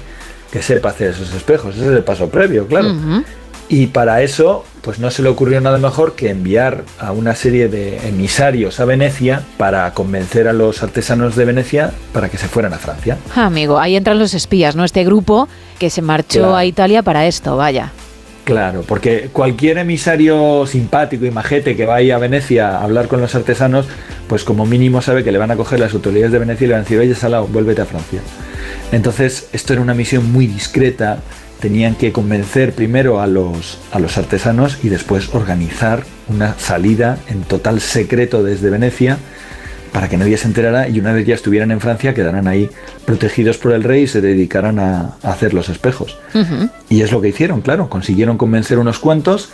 que 0.50 0.62
sepa 0.62 0.90
hacer 0.90 1.10
esos 1.10 1.32
espejos. 1.34 1.76
Ese 1.76 1.86
es 1.86 1.92
el 1.92 2.04
paso 2.04 2.28
previo, 2.28 2.66
claro. 2.66 2.94
Y 3.68 3.86
para 3.86 4.20
eso, 4.20 4.64
pues 4.80 4.98
no 4.98 5.12
se 5.12 5.22
le 5.22 5.28
ocurrió 5.28 5.60
nada 5.60 5.78
mejor 5.78 6.16
que 6.16 6.28
enviar 6.28 6.82
a 6.98 7.12
una 7.12 7.36
serie 7.36 7.68
de 7.68 7.98
emisarios 8.08 8.80
a 8.80 8.84
Venecia 8.84 9.42
para 9.58 9.94
convencer 9.94 10.48
a 10.48 10.52
los 10.52 10.82
artesanos 10.82 11.36
de 11.36 11.44
Venecia 11.44 11.92
para 12.12 12.28
que 12.28 12.36
se 12.36 12.48
fueran 12.48 12.72
a 12.72 12.78
Francia. 12.78 13.16
Ah, 13.36 13.46
amigo, 13.46 13.78
ahí 13.78 13.94
entran 13.94 14.18
los 14.18 14.34
espías, 14.34 14.74
¿no? 14.74 14.84
Este 14.84 15.04
grupo 15.04 15.48
que 15.78 15.88
se 15.88 16.02
marchó 16.02 16.56
a 16.56 16.64
Italia 16.64 17.04
para 17.04 17.28
esto, 17.28 17.56
vaya. 17.56 17.92
Claro, 18.42 18.82
porque 18.82 19.30
cualquier 19.32 19.78
emisario 19.78 20.66
simpático 20.66 21.24
y 21.24 21.30
majete 21.30 21.76
que 21.76 21.86
vaya 21.86 22.16
a 22.16 22.18
Venecia 22.18 22.70
a 22.70 22.82
hablar 22.82 23.06
con 23.06 23.20
los 23.20 23.36
artesanos, 23.36 23.86
pues 24.26 24.42
como 24.42 24.66
mínimo 24.66 25.00
sabe 25.00 25.22
que 25.22 25.30
le 25.30 25.38
van 25.38 25.52
a 25.52 25.56
coger 25.56 25.78
las 25.78 25.94
autoridades 25.94 26.32
de 26.32 26.40
Venecia 26.40 26.64
y 26.64 26.68
le 26.68 26.72
van 26.72 26.80
a 26.80 26.82
decir, 26.82 26.98
oye, 26.98 27.14
Salao, 27.14 27.46
vuélvete 27.46 27.82
a 27.82 27.86
Francia. 27.86 28.20
Entonces, 28.92 29.48
esto 29.52 29.72
era 29.72 29.82
una 29.82 29.94
misión 29.94 30.32
muy 30.32 30.46
discreta 30.46 31.20
tenían 31.60 31.94
que 31.94 32.10
convencer 32.10 32.72
primero 32.72 33.20
a 33.20 33.26
los, 33.26 33.78
a 33.92 34.00
los 34.00 34.18
artesanos 34.18 34.78
y 34.82 34.88
después 34.88 35.32
organizar 35.34 36.02
una 36.28 36.58
salida 36.58 37.18
en 37.28 37.42
total 37.42 37.80
secreto 37.80 38.42
desde 38.42 38.70
Venecia 38.70 39.18
para 39.92 40.08
que 40.08 40.16
nadie 40.16 40.36
se 40.36 40.46
enterara 40.46 40.88
y 40.88 40.98
una 41.00 41.12
vez 41.12 41.26
ya 41.26 41.34
estuvieran 41.34 41.70
en 41.70 41.80
Francia 41.80 42.14
quedaran 42.14 42.48
ahí 42.48 42.70
protegidos 43.04 43.58
por 43.58 43.72
el 43.72 43.82
rey 43.82 44.04
y 44.04 44.06
se 44.06 44.20
dedicaran 44.20 44.78
a, 44.78 45.16
hacer 45.22 45.52
los 45.52 45.68
espejos. 45.68 46.16
Y 46.88 47.02
es 47.02 47.12
lo 47.12 47.20
que 47.20 47.28
hicieron, 47.28 47.60
claro, 47.60 47.88
consiguieron 47.88 48.38
convencer 48.38 48.78
unos 48.78 48.98
cuantos 48.98 49.50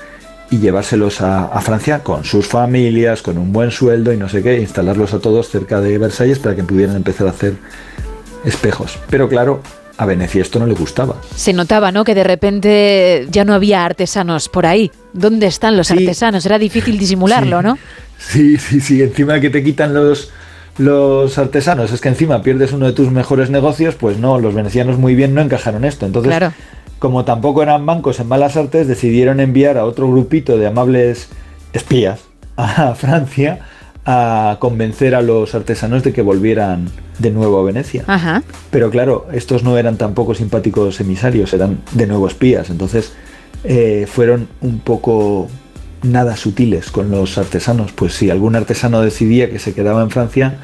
y 0.51 0.59
llevárselos 0.59 1.23
a, 1.23 1.47
a, 1.47 1.61
Francia 1.61 2.05
con 2.05 2.25
sus 2.25 2.47
familias, 2.47 3.23
con 3.23 3.39
un 3.39 3.53
buen 3.53 3.71
sueldo 3.73 4.13
y 4.13 4.17
no 4.17 4.29
sé 4.29 4.43
qué, 4.43 4.61
instalarlos 4.61 5.13
a 5.15 5.19
todos 5.19 5.49
cerca 5.49 5.81
de 5.81 5.99
Versalles 5.99 6.39
para 6.39 6.55
que 6.55 6.63
pudieran 6.63 6.95
empezar 6.95 7.27
a 7.27 7.31
hacer 7.31 7.55
espejos. 8.45 8.99
Pero 9.11 9.29
claro, 9.29 9.63
a 9.97 10.07
Venecia 10.07 10.43
esto 10.43 10.59
no 10.59 10.67
le 10.67 10.75
gustaba. 10.75 11.17
Se 11.35 11.53
notaba, 11.53 11.91
¿no? 11.93 12.05
Que 12.05 12.15
de 12.15 12.25
repente 12.25 13.27
ya 13.31 13.45
no 13.45 13.55
había 13.55 13.85
artesanos 13.85 14.49
por 14.49 14.67
ahí. 14.67 14.91
¿Dónde 15.13 15.47
están 15.47 15.77
los 15.77 15.91
artesanos? 15.91 16.45
Era 16.45 16.59
difícil 16.59 16.99
disimularlo, 16.99 17.63
¿no? 17.63 17.79
Sí, 18.19 18.59
sí, 18.59 18.81
sí. 18.81 19.03
Encima 19.03 19.41
que 19.41 19.51
te 19.51 19.65
quitan 19.65 19.95
los, 19.95 20.31
los 20.79 21.39
artesanos, 21.39 21.93
es 21.93 22.01
que 22.01 22.09
encima 22.09 22.43
pierdes 22.43 22.73
uno 22.73 22.87
de 22.87 22.93
tus 22.93 23.11
mejores 23.11 23.51
negocios, 23.51 23.95
pues 23.95 24.19
no, 24.19 24.39
los 24.39 24.55
venecianos 24.55 24.99
muy 24.99 25.15
bien 25.15 25.35
no 25.35 25.41
encajaron 25.41 25.85
esto. 25.85 26.05
Entonces, 26.07 26.35
como 26.99 27.25
tampoco 27.25 27.63
eran 27.63 27.87
bancos 27.87 28.21
en 28.21 28.29
malas 28.29 28.57
artes, 28.57 28.89
decidieron 28.89 29.41
enviar 29.41 29.79
a 29.79 29.85
otro 29.85 30.11
grupito 30.11 30.59
de 30.59 30.67
amables 30.67 31.29
espías 31.73 32.21
a 32.57 32.95
Francia 32.95 33.61
a 34.07 34.57
convencer 34.61 35.17
a 35.17 35.21
los 35.21 35.55
artesanos 35.57 36.05
de 36.05 36.13
que 36.13 36.23
volvieran 36.23 36.89
de 37.19 37.33
nuevo 37.33 37.59
a 37.59 37.65
Venecia. 37.65 38.05
Pero 38.71 38.91
claro, 38.91 39.27
estos 39.33 39.65
no 39.65 39.77
eran 39.77 39.97
tampoco 39.97 40.35
simpáticos 40.35 41.01
emisarios, 41.01 41.53
eran 41.53 41.81
de 41.93 42.07
nuevo 42.07 42.29
espías, 42.29 42.71
entonces 42.71 43.13
eh, 43.65 44.07
fueron 44.09 44.49
un 44.61 44.79
poco 44.79 45.49
nada 46.03 46.37
sutiles 46.37 46.93
con 46.93 47.11
los 47.11 47.37
artesanos, 47.37 47.91
pues 47.93 48.15
si 48.15 48.31
algún 48.31 48.55
artesano 48.55 49.01
decidía 49.01 49.51
que 49.51 49.59
se 49.59 49.75
quedaba 49.75 50.03
en 50.03 50.11
Francia, 50.11 50.59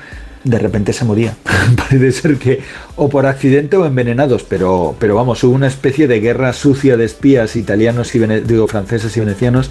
de 0.45 0.59
repente 0.59 0.93
se 0.93 1.05
moría. 1.05 1.35
Parece 1.77 2.13
ser 2.13 2.37
que 2.37 2.61
o 2.97 3.09
por 3.09 3.27
accidente 3.27 3.77
o 3.77 3.87
envenenados, 3.87 4.43
pero, 4.43 4.95
pero 4.99 5.15
vamos, 5.15 5.43
hubo 5.45 5.55
una 5.55 5.67
especie 5.67 6.09
de 6.09 6.21
guerra 6.21 6.53
sucia 6.53 6.97
de 6.97 7.05
espías 7.05 7.57
italianos 7.57 8.15
y 8.15 8.19
digo, 8.19 8.67
franceses 8.69 9.17
y 9.17 9.21
venecianos 9.21 9.71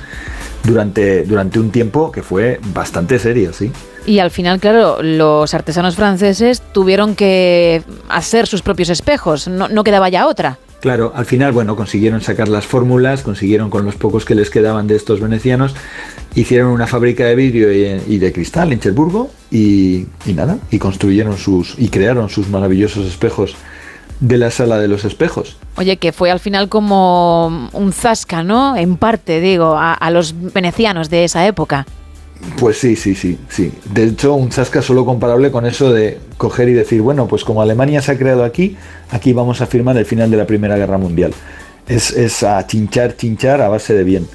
durante, 0.63 1.23
durante 1.23 1.59
un 1.59 1.71
tiempo 1.71 2.11
que 2.11 2.23
fue 2.23 2.59
bastante 2.73 3.19
serio, 3.19 3.53
sí. 3.53 3.71
Y 4.05 4.19
al 4.19 4.31
final, 4.31 4.59
claro, 4.59 5.03
los 5.03 5.53
artesanos 5.53 5.95
franceses 5.95 6.61
tuvieron 6.71 7.15
que 7.15 7.83
hacer 8.09 8.47
sus 8.47 8.63
propios 8.63 8.89
espejos, 8.89 9.47
no, 9.47 9.67
no 9.67 9.83
quedaba 9.83 10.09
ya 10.09 10.27
otra. 10.27 10.57
Claro, 10.81 11.13
al 11.15 11.25
final, 11.25 11.51
bueno, 11.51 11.75
consiguieron 11.75 12.21
sacar 12.21 12.49
las 12.49 12.65
fórmulas, 12.65 13.21
consiguieron 13.21 13.69
con 13.69 13.85
los 13.85 13.95
pocos 13.95 14.25
que 14.25 14.33
les 14.33 14.49
quedaban 14.49 14.87
de 14.87 14.95
estos 14.95 15.21
venecianos, 15.21 15.75
hicieron 16.33 16.71
una 16.71 16.87
fábrica 16.87 17.23
de 17.25 17.35
vidrio 17.35 17.71
y, 17.71 18.17
de 18.17 18.33
cristal 18.33 18.73
en 18.73 18.79
Cherburgo 18.79 19.29
y, 19.51 20.07
y, 20.25 20.33
nada, 20.33 20.57
y 20.71 20.79
construyeron 20.79 21.37
sus 21.37 21.75
y 21.77 21.89
crearon 21.89 22.29
sus 22.29 22.49
maravillosos 22.49 23.05
espejos 23.05 23.55
de 24.21 24.37
la 24.37 24.51
sala 24.51 24.79
de 24.79 24.87
los 24.87 25.03
espejos. 25.03 25.57
Oye, 25.75 25.97
que 25.97 26.11
fue 26.11 26.31
al 26.31 26.39
final 26.39 26.69
como 26.69 27.69
un 27.73 27.91
zasca, 27.91 28.43
¿no? 28.43 28.77
En 28.77 28.95
parte, 28.95 29.41
digo, 29.41 29.75
a, 29.77 30.09
los 30.11 30.33
venecianos 30.53 31.09
de 31.09 31.25
esa 31.25 31.45
época. 31.45 31.85
Pues 32.59 32.77
sí, 32.77 32.95
sí, 32.95 33.15
sí, 33.15 33.37
sí. 33.49 33.71
De 33.93 34.05
hecho, 34.05 34.35
un 34.35 34.51
zasca 34.51 34.81
solo 34.81 35.05
comparable 35.05 35.51
con 35.51 35.65
eso 35.65 35.91
de 35.91 36.19
coger 36.37 36.69
y 36.69 36.73
decir, 36.73 37.01
bueno, 37.01 37.27
pues 37.27 37.43
como 37.43 37.61
Alemania 37.61 38.01
se 38.01 38.11
ha 38.11 38.17
creado 38.17 38.43
aquí, 38.43 38.77
aquí 39.09 39.33
vamos 39.33 39.61
a 39.61 39.65
firmar 39.65 39.97
el 39.97 40.05
final 40.05 40.29
de 40.31 40.37
la 40.37 40.45
Primera 40.45 40.77
Guerra 40.77 40.97
Mundial. 40.97 41.33
Es, 41.87 42.11
es 42.11 42.43
a 42.43 42.65
chinchar, 42.65 43.15
chinchar 43.15 43.61
a 43.61 43.69
base 43.69 43.93
de 43.93 44.03
bien. 44.03 44.27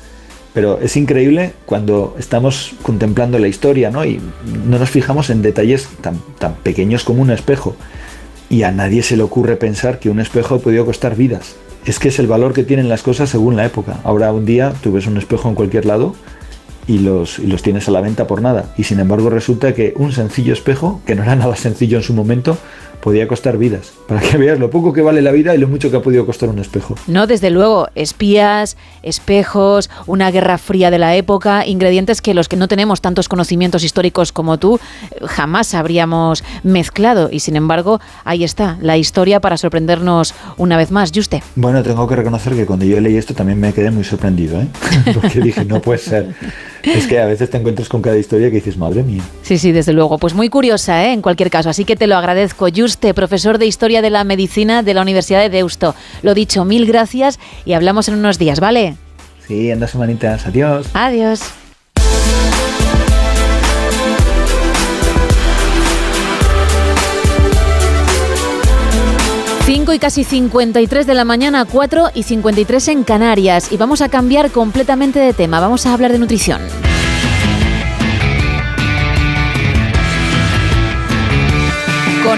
Pero 0.54 0.80
es 0.80 0.96
increíble 0.96 1.52
cuando 1.66 2.16
estamos 2.18 2.72
contemplando 2.82 3.38
la 3.38 3.48
historia, 3.48 3.90
¿no? 3.90 4.04
Y 4.04 4.20
no 4.66 4.78
nos 4.78 4.90
fijamos 4.90 5.28
en 5.30 5.42
detalles 5.42 5.88
tan, 6.00 6.18
tan 6.38 6.54
pequeños 6.54 7.04
como 7.04 7.22
un 7.22 7.30
espejo. 7.30 7.76
Y 8.48 8.62
a 8.62 8.72
nadie 8.72 9.02
se 9.02 9.16
le 9.16 9.22
ocurre 9.22 9.56
pensar 9.56 9.98
que 9.98 10.08
un 10.08 10.18
espejo 10.18 10.54
ha 10.54 10.58
podido 10.58 10.86
costar 10.86 11.14
vidas. 11.14 11.56
Es 11.84 11.98
que 11.98 12.08
es 12.08 12.18
el 12.18 12.26
valor 12.26 12.54
que 12.54 12.64
tienen 12.64 12.88
las 12.88 13.02
cosas 13.02 13.28
según 13.28 13.56
la 13.56 13.66
época. 13.66 14.00
Ahora 14.02 14.32
un 14.32 14.46
día 14.46 14.72
tú 14.82 14.92
ves 14.92 15.06
un 15.06 15.18
espejo 15.18 15.48
en 15.48 15.54
cualquier 15.54 15.84
lado 15.84 16.14
y 16.86 16.98
los, 16.98 17.38
los 17.40 17.62
tienes 17.62 17.88
a 17.88 17.90
la 17.90 18.00
venta 18.00 18.26
por 18.26 18.42
nada. 18.42 18.72
Y 18.76 18.84
sin 18.84 19.00
embargo 19.00 19.30
resulta 19.30 19.74
que 19.74 19.92
un 19.96 20.12
sencillo 20.12 20.52
espejo, 20.52 21.00
que 21.06 21.14
no 21.14 21.22
era 21.22 21.36
nada 21.36 21.56
sencillo 21.56 21.98
en 21.98 22.04
su 22.04 22.14
momento, 22.14 22.58
podía 23.00 23.28
costar 23.28 23.58
vidas. 23.58 23.92
Para 24.08 24.20
que 24.20 24.36
veas 24.38 24.58
lo 24.58 24.70
poco 24.70 24.92
que 24.92 25.02
vale 25.02 25.22
la 25.22 25.32
vida 25.32 25.54
y 25.54 25.58
lo 25.58 25.68
mucho 25.68 25.90
que 25.90 25.96
ha 25.96 26.02
podido 26.02 26.26
costar 26.26 26.48
un 26.48 26.58
espejo. 26.58 26.94
No, 27.06 27.26
desde 27.26 27.50
luego, 27.50 27.88
espías, 27.94 28.76
espejos, 29.02 29.90
una 30.06 30.30
guerra 30.30 30.58
fría 30.58 30.90
de 30.90 30.98
la 30.98 31.16
época, 31.16 31.66
ingredientes 31.66 32.22
que 32.22 32.34
los 32.34 32.48
que 32.48 32.56
no 32.56 32.68
tenemos 32.68 33.00
tantos 33.00 33.28
conocimientos 33.28 33.82
históricos 33.82 34.32
como 34.32 34.58
tú 34.58 34.78
jamás 35.24 35.74
habríamos 35.74 36.44
mezclado. 36.62 37.28
Y 37.32 37.40
sin 37.40 37.56
embargo, 37.56 38.00
ahí 38.24 38.44
está, 38.44 38.78
la 38.80 38.96
historia 38.96 39.40
para 39.40 39.56
sorprendernos 39.56 40.34
una 40.56 40.76
vez 40.76 40.90
más. 40.90 41.10
Juste. 41.14 41.42
Bueno, 41.54 41.82
tengo 41.82 42.06
que 42.06 42.16
reconocer 42.16 42.54
que 42.54 42.66
cuando 42.66 42.84
yo 42.84 43.00
leí 43.00 43.16
esto 43.16 43.34
también 43.34 43.58
me 43.58 43.72
quedé 43.72 43.90
muy 43.90 44.04
sorprendido, 44.04 44.60
¿eh? 44.60 44.68
porque 45.20 45.40
dije, 45.40 45.64
no 45.64 45.80
puede 45.80 45.98
ser. 45.98 46.34
Es 46.82 47.06
que 47.06 47.18
a 47.18 47.26
veces 47.26 47.50
te 47.50 47.56
encuentras 47.56 47.88
con 47.88 48.00
cada 48.00 48.16
historia 48.16 48.48
que 48.48 48.56
dices, 48.56 48.76
madre 48.76 49.02
mía. 49.02 49.22
Sí, 49.42 49.58
sí, 49.58 49.72
desde 49.72 49.92
luego. 49.92 50.18
Pues 50.18 50.34
muy 50.34 50.48
curiosa, 50.48 51.04
¿eh? 51.04 51.12
en 51.12 51.22
cualquier 51.22 51.50
caso. 51.50 51.68
Así 51.68 51.84
que 51.84 51.96
te 51.96 52.06
lo 52.06 52.16
agradezco. 52.16 52.68
Juste, 52.74 52.85
profesor 53.14 53.58
de 53.58 53.66
Historia 53.66 54.02
de 54.02 54.10
la 54.10 54.24
Medicina 54.24 54.82
de 54.82 54.94
la 54.94 55.02
Universidad 55.02 55.40
de 55.40 55.50
Deusto. 55.50 55.94
Lo 56.22 56.34
dicho, 56.34 56.64
mil 56.64 56.86
gracias 56.86 57.38
y 57.64 57.72
hablamos 57.72 58.08
en 58.08 58.14
unos 58.14 58.38
días, 58.38 58.60
¿vale? 58.60 58.96
Sí, 59.46 59.70
en 59.70 59.80
dos 59.80 59.90
semanitas. 59.90 60.46
Adiós. 60.46 60.88
Adiós. 60.94 61.40
Cinco 69.64 69.92
y 69.92 69.98
casi 69.98 70.22
53 70.22 71.06
de 71.08 71.14
la 71.14 71.24
mañana, 71.24 71.64
4 71.64 72.10
y 72.14 72.22
53 72.22 72.88
en 72.88 73.02
Canarias. 73.02 73.72
Y 73.72 73.76
vamos 73.76 74.00
a 74.00 74.08
cambiar 74.08 74.52
completamente 74.52 75.18
de 75.18 75.32
tema. 75.32 75.58
Vamos 75.58 75.86
a 75.86 75.92
hablar 75.92 76.12
de 76.12 76.20
nutrición. 76.20 76.60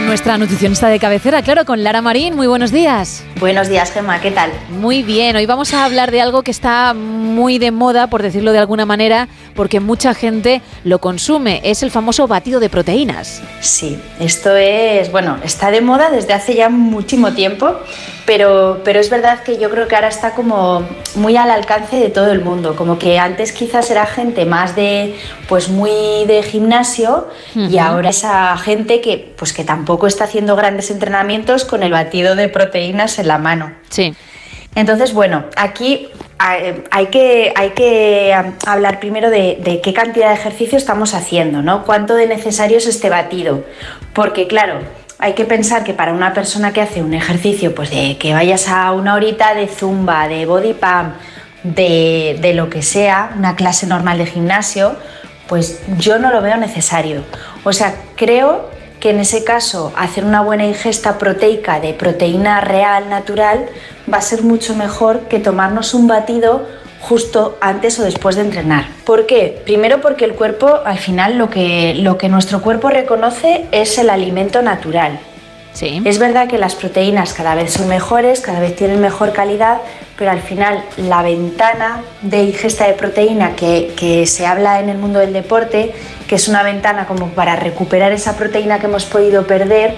Nuestra 0.08 0.38
nutricionista 0.38 0.88
de 0.88 0.98
cabecera, 0.98 1.42
claro, 1.42 1.66
con 1.66 1.84
Lara 1.84 2.00
Marín. 2.00 2.34
Muy 2.34 2.46
buenos 2.46 2.72
días. 2.72 3.22
Buenos 3.40 3.68
días, 3.68 3.92
Gemma, 3.92 4.22
¿qué 4.22 4.30
tal? 4.30 4.50
Muy 4.70 5.02
bien, 5.02 5.36
hoy 5.36 5.44
vamos 5.44 5.74
a 5.74 5.84
hablar 5.84 6.10
de 6.10 6.22
algo 6.22 6.42
que 6.42 6.50
está 6.50 6.94
muy 6.94 7.58
de 7.58 7.72
moda, 7.72 8.06
por 8.06 8.22
decirlo 8.22 8.52
de 8.52 8.58
alguna 8.58 8.86
manera, 8.86 9.28
porque 9.58 9.80
mucha 9.80 10.14
gente 10.14 10.62
lo 10.84 11.00
consume. 11.00 11.60
Es 11.64 11.82
el 11.82 11.90
famoso 11.90 12.28
batido 12.28 12.60
de 12.60 12.70
proteínas. 12.70 13.42
Sí, 13.60 14.00
esto 14.20 14.54
es, 14.54 15.10
bueno, 15.10 15.36
está 15.42 15.72
de 15.72 15.80
moda 15.80 16.10
desde 16.10 16.32
hace 16.32 16.54
ya 16.54 16.68
muchísimo 16.68 17.32
tiempo, 17.32 17.74
pero, 18.24 18.82
pero 18.84 19.00
es 19.00 19.10
verdad 19.10 19.42
que 19.42 19.58
yo 19.58 19.68
creo 19.68 19.88
que 19.88 19.96
ahora 19.96 20.06
está 20.06 20.36
como 20.36 20.86
muy 21.16 21.36
al 21.36 21.50
alcance 21.50 21.96
de 21.96 22.08
todo 22.08 22.30
el 22.30 22.40
mundo. 22.40 22.76
Como 22.76 23.00
que 23.00 23.18
antes 23.18 23.50
quizás 23.50 23.90
era 23.90 24.06
gente 24.06 24.44
más 24.44 24.76
de, 24.76 25.18
pues 25.48 25.68
muy 25.68 26.24
de 26.28 26.44
gimnasio 26.44 27.26
y 27.56 27.78
ahora 27.78 28.10
esa 28.10 28.56
gente 28.58 29.00
que, 29.00 29.34
pues 29.36 29.52
que 29.52 29.64
tampoco 29.64 30.06
está 30.06 30.22
haciendo 30.22 30.54
grandes 30.54 30.92
entrenamientos 30.92 31.64
con 31.64 31.82
el 31.82 31.90
batido 31.90 32.36
de 32.36 32.48
proteínas 32.48 33.18
en 33.18 33.26
la 33.26 33.38
mano. 33.38 33.72
Sí. 33.88 34.14
Entonces, 34.78 35.12
bueno, 35.12 35.42
aquí 35.56 36.08
hay 36.38 37.06
que, 37.06 37.52
hay 37.56 37.70
que 37.70 38.32
hablar 38.64 39.00
primero 39.00 39.28
de, 39.28 39.80
qué 39.82 39.92
cantidad 39.92 40.28
de 40.28 40.34
ejercicio 40.34 40.78
estamos 40.78 41.14
haciendo, 41.14 41.62
¿no? 41.62 41.84
¿Cuánto 41.84 42.14
de 42.14 42.28
necesario 42.28 42.78
es 42.78 42.86
este 42.86 43.10
batido? 43.10 43.64
Porque, 44.12 44.46
claro, 44.46 44.78
hay 45.18 45.32
que 45.32 45.44
pensar 45.46 45.82
que 45.82 45.94
para 45.94 46.12
una 46.12 46.32
persona 46.32 46.72
que 46.72 46.80
hace 46.80 47.02
un 47.02 47.12
ejercicio, 47.12 47.74
pues 47.74 47.90
de 47.90 48.18
que 48.18 48.32
vayas 48.34 48.68
a 48.68 48.92
una 48.92 49.14
horita 49.14 49.52
de 49.52 49.66
zumba, 49.66 50.28
de 50.28 50.46
body 50.46 50.74
pump, 50.74 51.14
de, 51.64 52.38
de 52.40 52.54
lo 52.54 52.70
que 52.70 52.82
sea, 52.82 53.32
una 53.36 53.56
clase 53.56 53.88
normal 53.88 54.18
de 54.18 54.26
gimnasio, 54.26 54.94
pues 55.48 55.82
yo 55.98 56.20
no 56.20 56.32
lo 56.32 56.40
veo 56.40 56.56
necesario. 56.56 57.24
O 57.64 57.72
sea, 57.72 57.96
creo 58.14 58.70
que 59.00 59.10
en 59.10 59.20
ese 59.20 59.44
caso 59.44 59.92
hacer 59.96 60.24
una 60.24 60.42
buena 60.42 60.64
ingesta 60.66 61.18
proteica 61.18 61.80
de 61.80 61.94
proteína 61.94 62.60
real, 62.60 63.08
natural, 63.08 63.66
va 64.12 64.18
a 64.18 64.22
ser 64.22 64.42
mucho 64.42 64.74
mejor 64.74 65.20
que 65.28 65.38
tomarnos 65.38 65.94
un 65.94 66.06
batido 66.06 66.66
justo 67.00 67.56
antes 67.60 67.98
o 67.98 68.02
después 68.02 68.36
de 68.36 68.42
entrenar. 68.42 68.86
¿Por 69.04 69.26
qué? 69.26 69.62
Primero 69.64 70.00
porque 70.00 70.24
el 70.24 70.34
cuerpo, 70.34 70.80
al 70.84 70.98
final, 70.98 71.38
lo 71.38 71.48
que, 71.48 71.94
lo 71.94 72.18
que 72.18 72.28
nuestro 72.28 72.60
cuerpo 72.60 72.90
reconoce 72.90 73.66
es 73.72 73.98
el 73.98 74.10
alimento 74.10 74.62
natural. 74.62 75.20
Sí. 75.78 76.02
Es 76.04 76.18
verdad 76.18 76.48
que 76.48 76.58
las 76.58 76.74
proteínas 76.74 77.34
cada 77.34 77.54
vez 77.54 77.72
son 77.72 77.86
mejores, 77.86 78.40
cada 78.40 78.58
vez 78.58 78.74
tienen 78.74 79.00
mejor 79.00 79.32
calidad, 79.32 79.78
pero 80.16 80.32
al 80.32 80.40
final 80.40 80.82
la 80.96 81.22
ventana 81.22 82.02
de 82.22 82.42
ingesta 82.42 82.86
de 82.88 82.94
proteína 82.94 83.54
que, 83.54 83.94
que 83.96 84.26
se 84.26 84.44
habla 84.44 84.80
en 84.80 84.88
el 84.88 84.98
mundo 84.98 85.20
del 85.20 85.32
deporte 85.32 85.94
que 86.28 86.34
es 86.36 86.46
una 86.46 86.62
ventana 86.62 87.06
como 87.06 87.28
para 87.28 87.56
recuperar 87.56 88.12
esa 88.12 88.36
proteína 88.36 88.78
que 88.78 88.86
hemos 88.86 89.06
podido 89.06 89.46
perder, 89.46 89.94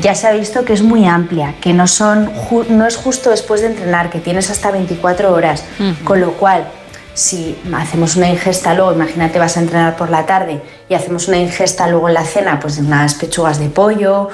ya 0.00 0.14
se 0.14 0.28
ha 0.28 0.32
visto 0.32 0.64
que 0.64 0.74
es 0.74 0.82
muy 0.82 1.06
amplia, 1.06 1.54
que 1.60 1.72
no, 1.72 1.86
son, 1.86 2.30
no 2.68 2.86
es 2.86 2.96
justo 2.96 3.30
después 3.30 3.62
de 3.62 3.68
entrenar, 3.68 4.10
que 4.10 4.20
tienes 4.20 4.50
hasta 4.50 4.70
24 4.70 5.32
horas, 5.32 5.64
con 6.04 6.20
lo 6.20 6.32
cual 6.32 6.66
si 7.14 7.58
hacemos 7.74 8.16
una 8.16 8.28
ingesta 8.28 8.74
luego, 8.74 8.92
imagínate 8.92 9.38
vas 9.38 9.56
a 9.56 9.60
entrenar 9.60 9.96
por 9.96 10.10
la 10.10 10.24
tarde 10.24 10.62
y 10.88 10.94
hacemos 10.94 11.28
una 11.28 11.38
ingesta 11.38 11.86
luego 11.88 12.08
en 12.08 12.14
la 12.14 12.24
cena, 12.24 12.58
pues 12.60 12.76
de 12.76 12.82
unas 12.82 13.14
pechugas 13.14 13.58
de 13.58 13.68
pollo, 13.68 14.28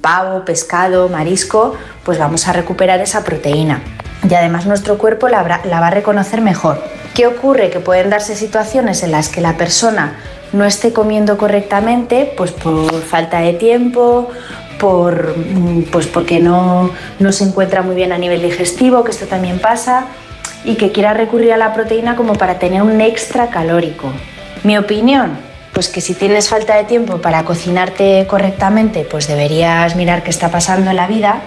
pavo, 0.00 0.44
pescado, 0.44 1.08
marisco, 1.08 1.74
pues 2.04 2.18
vamos 2.18 2.48
a 2.48 2.52
recuperar 2.52 3.00
esa 3.00 3.24
proteína. 3.24 3.82
Y 4.28 4.34
además 4.34 4.66
nuestro 4.66 4.98
cuerpo 4.98 5.28
la, 5.28 5.62
la 5.64 5.80
va 5.80 5.86
a 5.86 5.90
reconocer 5.90 6.40
mejor. 6.40 6.82
¿Qué 7.14 7.26
ocurre? 7.26 7.70
Que 7.70 7.80
pueden 7.80 8.10
darse 8.10 8.34
situaciones 8.34 9.02
en 9.02 9.12
las 9.12 9.28
que 9.28 9.40
la 9.40 9.56
persona 9.56 10.16
no 10.52 10.64
esté 10.64 10.92
comiendo 10.92 11.36
correctamente, 11.36 12.32
pues 12.36 12.52
por 12.52 13.02
falta 13.02 13.40
de 13.40 13.52
tiempo, 13.54 14.30
por, 14.78 15.36
mm, 15.36 15.84
pues 15.90 16.06
porque 16.06 16.40
no, 16.40 16.90
no 17.18 17.32
se 17.32 17.44
encuentra 17.44 17.82
muy 17.82 17.94
bien 17.94 18.12
a 18.12 18.18
nivel 18.18 18.42
digestivo, 18.42 19.04
que 19.04 19.10
esto 19.10 19.26
también 19.26 19.58
pasa, 19.58 20.06
y 20.64 20.76
que 20.76 20.92
quiera 20.92 21.14
recurrir 21.14 21.52
a 21.52 21.56
la 21.56 21.74
proteína 21.74 22.16
como 22.16 22.34
para 22.34 22.58
tener 22.58 22.82
un 22.82 23.00
extra 23.00 23.48
calórico. 23.48 24.10
Mi 24.64 24.76
opinión, 24.76 25.38
pues 25.78 25.88
que 25.88 26.00
si 26.00 26.14
tienes 26.14 26.48
falta 26.48 26.74
de 26.74 26.82
tiempo 26.82 27.18
para 27.18 27.44
cocinarte 27.44 28.26
correctamente, 28.26 29.06
pues 29.08 29.28
deberías 29.28 29.94
mirar 29.94 30.24
qué 30.24 30.30
está 30.30 30.50
pasando 30.50 30.90
en 30.90 30.96
la 30.96 31.06
vida. 31.06 31.40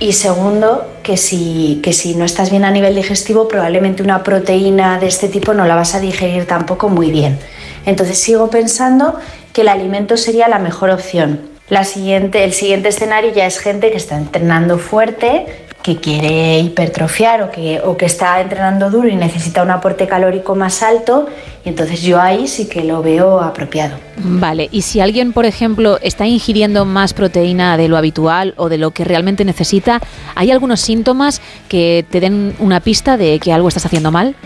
Y 0.00 0.14
segundo, 0.14 0.90
que 1.02 1.18
si, 1.18 1.80
que 1.82 1.92
si 1.92 2.14
no 2.14 2.24
estás 2.24 2.48
bien 2.48 2.64
a 2.64 2.70
nivel 2.70 2.94
digestivo, 2.94 3.46
probablemente 3.46 4.02
una 4.02 4.22
proteína 4.22 4.98
de 4.98 5.08
este 5.08 5.28
tipo 5.28 5.52
no 5.52 5.66
la 5.66 5.74
vas 5.74 5.94
a 5.94 6.00
digerir 6.00 6.46
tampoco 6.46 6.88
muy 6.88 7.10
bien. 7.10 7.38
Entonces 7.84 8.16
sigo 8.16 8.48
pensando 8.48 9.18
que 9.52 9.60
el 9.60 9.68
alimento 9.68 10.16
sería 10.16 10.48
la 10.48 10.58
mejor 10.58 10.88
opción. 10.88 11.53
La 11.70 11.84
siguiente, 11.84 12.44
el 12.44 12.52
siguiente 12.52 12.90
escenario 12.90 13.32
ya 13.32 13.46
es 13.46 13.58
gente 13.58 13.90
que 13.90 13.96
está 13.96 14.18
entrenando 14.18 14.78
fuerte, 14.78 15.46
que 15.82 15.96
quiere 15.96 16.58
hipertrofiar 16.60 17.42
o 17.42 17.50
que, 17.50 17.80
o 17.82 17.96
que 17.96 18.04
está 18.04 18.40
entrenando 18.40 18.90
duro 18.90 19.08
y 19.08 19.16
necesita 19.16 19.62
un 19.62 19.70
aporte 19.70 20.06
calórico 20.06 20.54
más 20.54 20.82
alto, 20.82 21.26
y 21.64 21.70
entonces 21.70 22.02
yo 22.02 22.20
ahí 22.20 22.48
sí 22.48 22.68
que 22.68 22.84
lo 22.84 23.02
veo 23.02 23.40
apropiado. 23.40 23.96
Vale, 24.16 24.68
y 24.72 24.82
si 24.82 25.00
alguien, 25.00 25.32
por 25.32 25.46
ejemplo, 25.46 25.98
está 26.02 26.26
ingiriendo 26.26 26.84
más 26.84 27.14
proteína 27.14 27.76
de 27.78 27.88
lo 27.88 27.96
habitual 27.96 28.52
o 28.56 28.68
de 28.68 28.78
lo 28.78 28.92
que 28.92 29.04
realmente 29.04 29.44
necesita, 29.44 30.00
¿hay 30.34 30.50
algunos 30.50 30.80
síntomas 30.80 31.40
que 31.68 32.04
te 32.10 32.20
den 32.20 32.54
una 32.58 32.80
pista 32.80 33.16
de 33.16 33.38
que 33.38 33.52
algo 33.52 33.68
estás 33.68 33.86
haciendo 33.86 34.10
mal? 34.10 34.36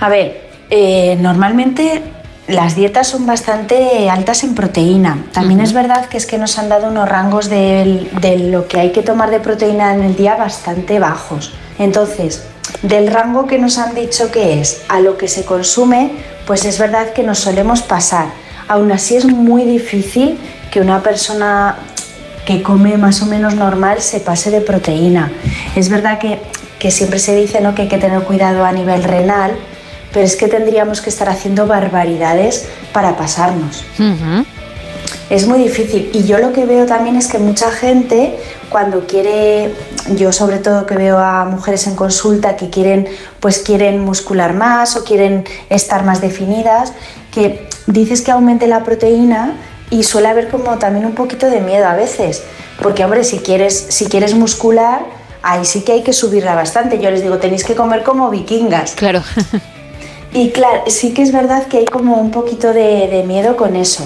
A 0.00 0.08
ver, 0.08 0.48
eh, 0.70 1.16
normalmente 1.20 2.02
las 2.46 2.76
dietas 2.76 3.08
son 3.08 3.26
bastante 3.26 4.10
altas 4.10 4.44
en 4.44 4.54
proteína. 4.54 5.24
También 5.32 5.60
es 5.60 5.72
verdad 5.72 6.06
que 6.06 6.18
es 6.18 6.26
que 6.26 6.36
nos 6.36 6.58
han 6.58 6.68
dado 6.68 6.88
unos 6.88 7.08
rangos 7.08 7.48
de, 7.48 8.08
lo 8.50 8.68
que 8.68 8.80
hay 8.80 8.92
que 8.92 9.02
tomar 9.02 9.30
de 9.30 9.40
proteína 9.40 9.94
en 9.94 10.02
el 10.02 10.14
día 10.14 10.36
bastante 10.36 10.98
bajos. 10.98 11.54
Entonces, 11.78 12.44
del 12.82 13.08
rango 13.08 13.46
que 13.46 13.58
nos 13.58 13.78
han 13.78 13.94
dicho 13.94 14.30
que 14.30 14.60
es 14.60 14.82
a 14.88 15.00
lo 15.00 15.16
que 15.16 15.28
se 15.28 15.44
consume, 15.44 16.12
pues 16.46 16.64
es 16.66 16.78
verdad 16.78 17.12
que 17.14 17.22
nos 17.22 17.38
solemos 17.38 17.80
pasar. 17.82 18.26
Aún 18.68 18.92
así 18.92 19.16
es 19.16 19.24
muy 19.24 19.64
difícil 19.64 20.38
que 20.70 20.80
una 20.80 21.02
persona 21.02 21.76
que 22.44 22.62
come 22.62 22.98
más 22.98 23.22
o 23.22 23.26
menos 23.26 23.54
normal 23.54 24.02
se 24.02 24.20
pase 24.20 24.50
de 24.50 24.60
proteína. 24.60 25.32
Es 25.76 25.88
verdad 25.88 26.18
que, 26.18 26.40
que 26.78 26.90
siempre 26.90 27.18
se 27.18 27.34
dice 27.34 27.62
¿no? 27.62 27.74
que 27.74 27.82
hay 27.82 27.88
que 27.88 27.96
tener 27.96 28.20
cuidado 28.22 28.66
a 28.66 28.72
nivel 28.72 29.02
renal, 29.02 29.52
pero 30.14 30.24
es 30.24 30.36
que 30.36 30.46
tendríamos 30.46 31.00
que 31.00 31.10
estar 31.10 31.28
haciendo 31.28 31.66
barbaridades 31.66 32.66
para 32.92 33.16
pasarnos. 33.16 33.84
Es 35.28 35.46
muy 35.48 35.58
difícil 35.58 36.10
y 36.12 36.22
yo 36.22 36.38
lo 36.38 36.52
que 36.52 36.64
veo 36.64 36.86
también 36.86 37.16
es 37.16 37.26
que 37.26 37.38
mucha 37.38 37.70
gente 37.72 38.38
cuando 38.70 39.06
quiere, 39.06 39.74
yo 40.16 40.32
sobre 40.32 40.58
todo 40.58 40.86
que 40.86 40.94
veo 40.96 41.18
a 41.18 41.44
mujeres 41.44 41.86
en 41.88 41.96
consulta 41.96 42.56
que 42.56 42.70
quieren, 42.70 43.08
pues 43.40 43.58
quieren 43.58 44.00
muscular 44.00 44.54
más 44.54 44.96
o 44.96 45.04
quieren 45.04 45.44
estar 45.68 46.04
más 46.04 46.20
definidas, 46.20 46.92
que 47.32 47.66
dices 47.86 48.22
que 48.22 48.30
aumente 48.30 48.68
la 48.68 48.84
proteína 48.84 49.56
y 49.90 50.04
suele 50.04 50.28
haber 50.28 50.48
como 50.48 50.78
también 50.78 51.06
un 51.06 51.14
poquito 51.14 51.50
de 51.50 51.60
miedo 51.60 51.86
a 51.86 51.94
veces, 51.94 52.44
porque 52.80 53.04
hombre, 53.04 53.24
si 53.24 53.38
quieres, 53.38 53.86
si 53.88 54.06
quieres 54.06 54.34
muscular, 54.34 55.04
ahí 55.42 55.64
sí 55.64 55.82
que 55.82 55.92
hay 55.92 56.02
que 56.02 56.12
subirla 56.12 56.54
bastante. 56.54 57.00
Yo 57.00 57.10
les 57.10 57.22
digo, 57.22 57.38
tenéis 57.38 57.64
que 57.64 57.74
comer 57.74 58.02
como 58.02 58.30
vikingas. 58.30 58.92
Claro. 58.92 59.22
Y 60.34 60.50
claro, 60.50 60.82
sí 60.88 61.14
que 61.14 61.22
es 61.22 61.30
verdad 61.30 61.68
que 61.68 61.78
hay 61.78 61.84
como 61.84 62.16
un 62.16 62.32
poquito 62.32 62.72
de, 62.72 63.22
miedo 63.24 63.56
con 63.56 63.76
eso. 63.76 64.04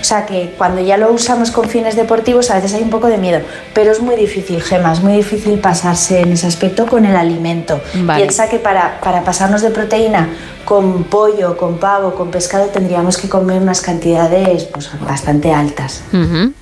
O 0.00 0.04
sea 0.04 0.26
que 0.26 0.54
cuando 0.56 0.80
ya 0.80 0.96
lo 0.96 1.12
usamos 1.12 1.50
con 1.50 1.68
fines 1.68 1.96
deportivos 1.96 2.50
a 2.50 2.56
veces 2.56 2.74
hay 2.74 2.82
un 2.82 2.90
poco 2.90 3.08
de 3.08 3.18
miedo, 3.18 3.40
pero 3.74 3.92
es 3.92 4.00
muy 4.00 4.16
difícil, 4.16 4.62
Gema, 4.62 4.92
es 4.92 5.00
muy 5.00 5.14
difícil 5.14 5.58
pasarse 5.58 6.20
en 6.20 6.32
ese 6.32 6.46
aspecto 6.46 6.86
con 6.86 7.04
el 7.04 7.16
alimento. 7.16 7.80
Piensa 8.16 8.48
que 8.48 8.58
para, 8.58 9.00
para 9.00 9.22
pasarnos 9.24 9.62
de 9.62 9.70
proteína 9.70 10.28
con 10.64 11.04
pollo, 11.04 11.56
con 11.56 11.78
pavo, 11.78 12.14
con 12.14 12.30
pescado 12.30 12.66
tendríamos 12.66 13.18
que 13.18 13.28
comer 13.28 13.60
unas 13.60 13.80
cantidades 13.80 14.64
pues, 14.64 14.90
bastante 15.00 15.52
altas. 15.52 16.04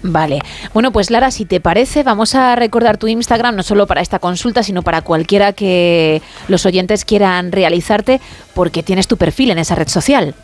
vale. 0.02 0.38
Bueno, 0.72 0.92
pues 0.92 1.10
Lara, 1.10 1.30
si 1.30 1.44
te 1.44 1.60
parece, 1.60 2.02
vamos 2.02 2.34
a 2.34 2.56
recordar 2.56 2.96
tu 2.96 3.06
Instagram, 3.06 3.54
no 3.54 3.62
solo 3.62 3.86
para 3.86 4.00
esta 4.00 4.18
consulta, 4.18 4.62
sino 4.62 4.82
para 4.82 5.02
cualquiera 5.02 5.52
que 5.52 6.22
los 6.48 6.64
oyentes 6.66 7.04
quieran 7.04 7.52
realizarte, 7.52 8.20
porque 8.54 8.82
tienes 8.82 9.08
tu 9.08 9.16
perfil 9.16 9.50
en 9.50 9.58
esa 9.58 9.74
red 9.74 9.88
social. 9.88 10.34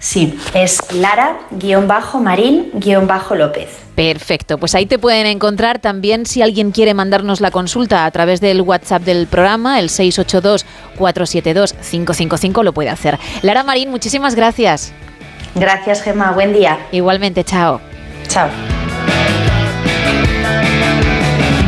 Sí, 0.00 0.36
es 0.54 0.80
Lara-Marín-López. 0.92 3.68
Perfecto, 3.94 4.56
pues 4.56 4.74
ahí 4.74 4.86
te 4.86 4.98
pueden 4.98 5.26
encontrar 5.26 5.78
también 5.78 6.24
si 6.24 6.40
alguien 6.40 6.70
quiere 6.70 6.94
mandarnos 6.94 7.42
la 7.42 7.50
consulta 7.50 8.06
a 8.06 8.10
través 8.10 8.40
del 8.40 8.62
WhatsApp 8.62 9.02
del 9.02 9.26
programa, 9.26 9.78
el 9.78 9.90
682-472-555, 9.90 12.64
lo 12.64 12.72
puede 12.72 12.88
hacer. 12.88 13.18
Lara 13.42 13.62
Marín, 13.62 13.90
muchísimas 13.90 14.34
gracias. 14.34 14.94
Gracias, 15.54 16.00
Gemma, 16.02 16.32
buen 16.32 16.54
día. 16.54 16.78
Igualmente, 16.92 17.44
chao. 17.44 17.82
Chao. 18.26 18.48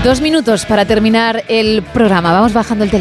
Dos 0.03 0.21
minutos 0.21 0.67
para 0.67 0.85
terminar 0.85 1.45
el 1.47 1.85
programa. 1.93 2.33
Vamos 2.33 2.53
bajando 2.53 2.83
el 2.83 2.91
teléfono. 2.91 2.91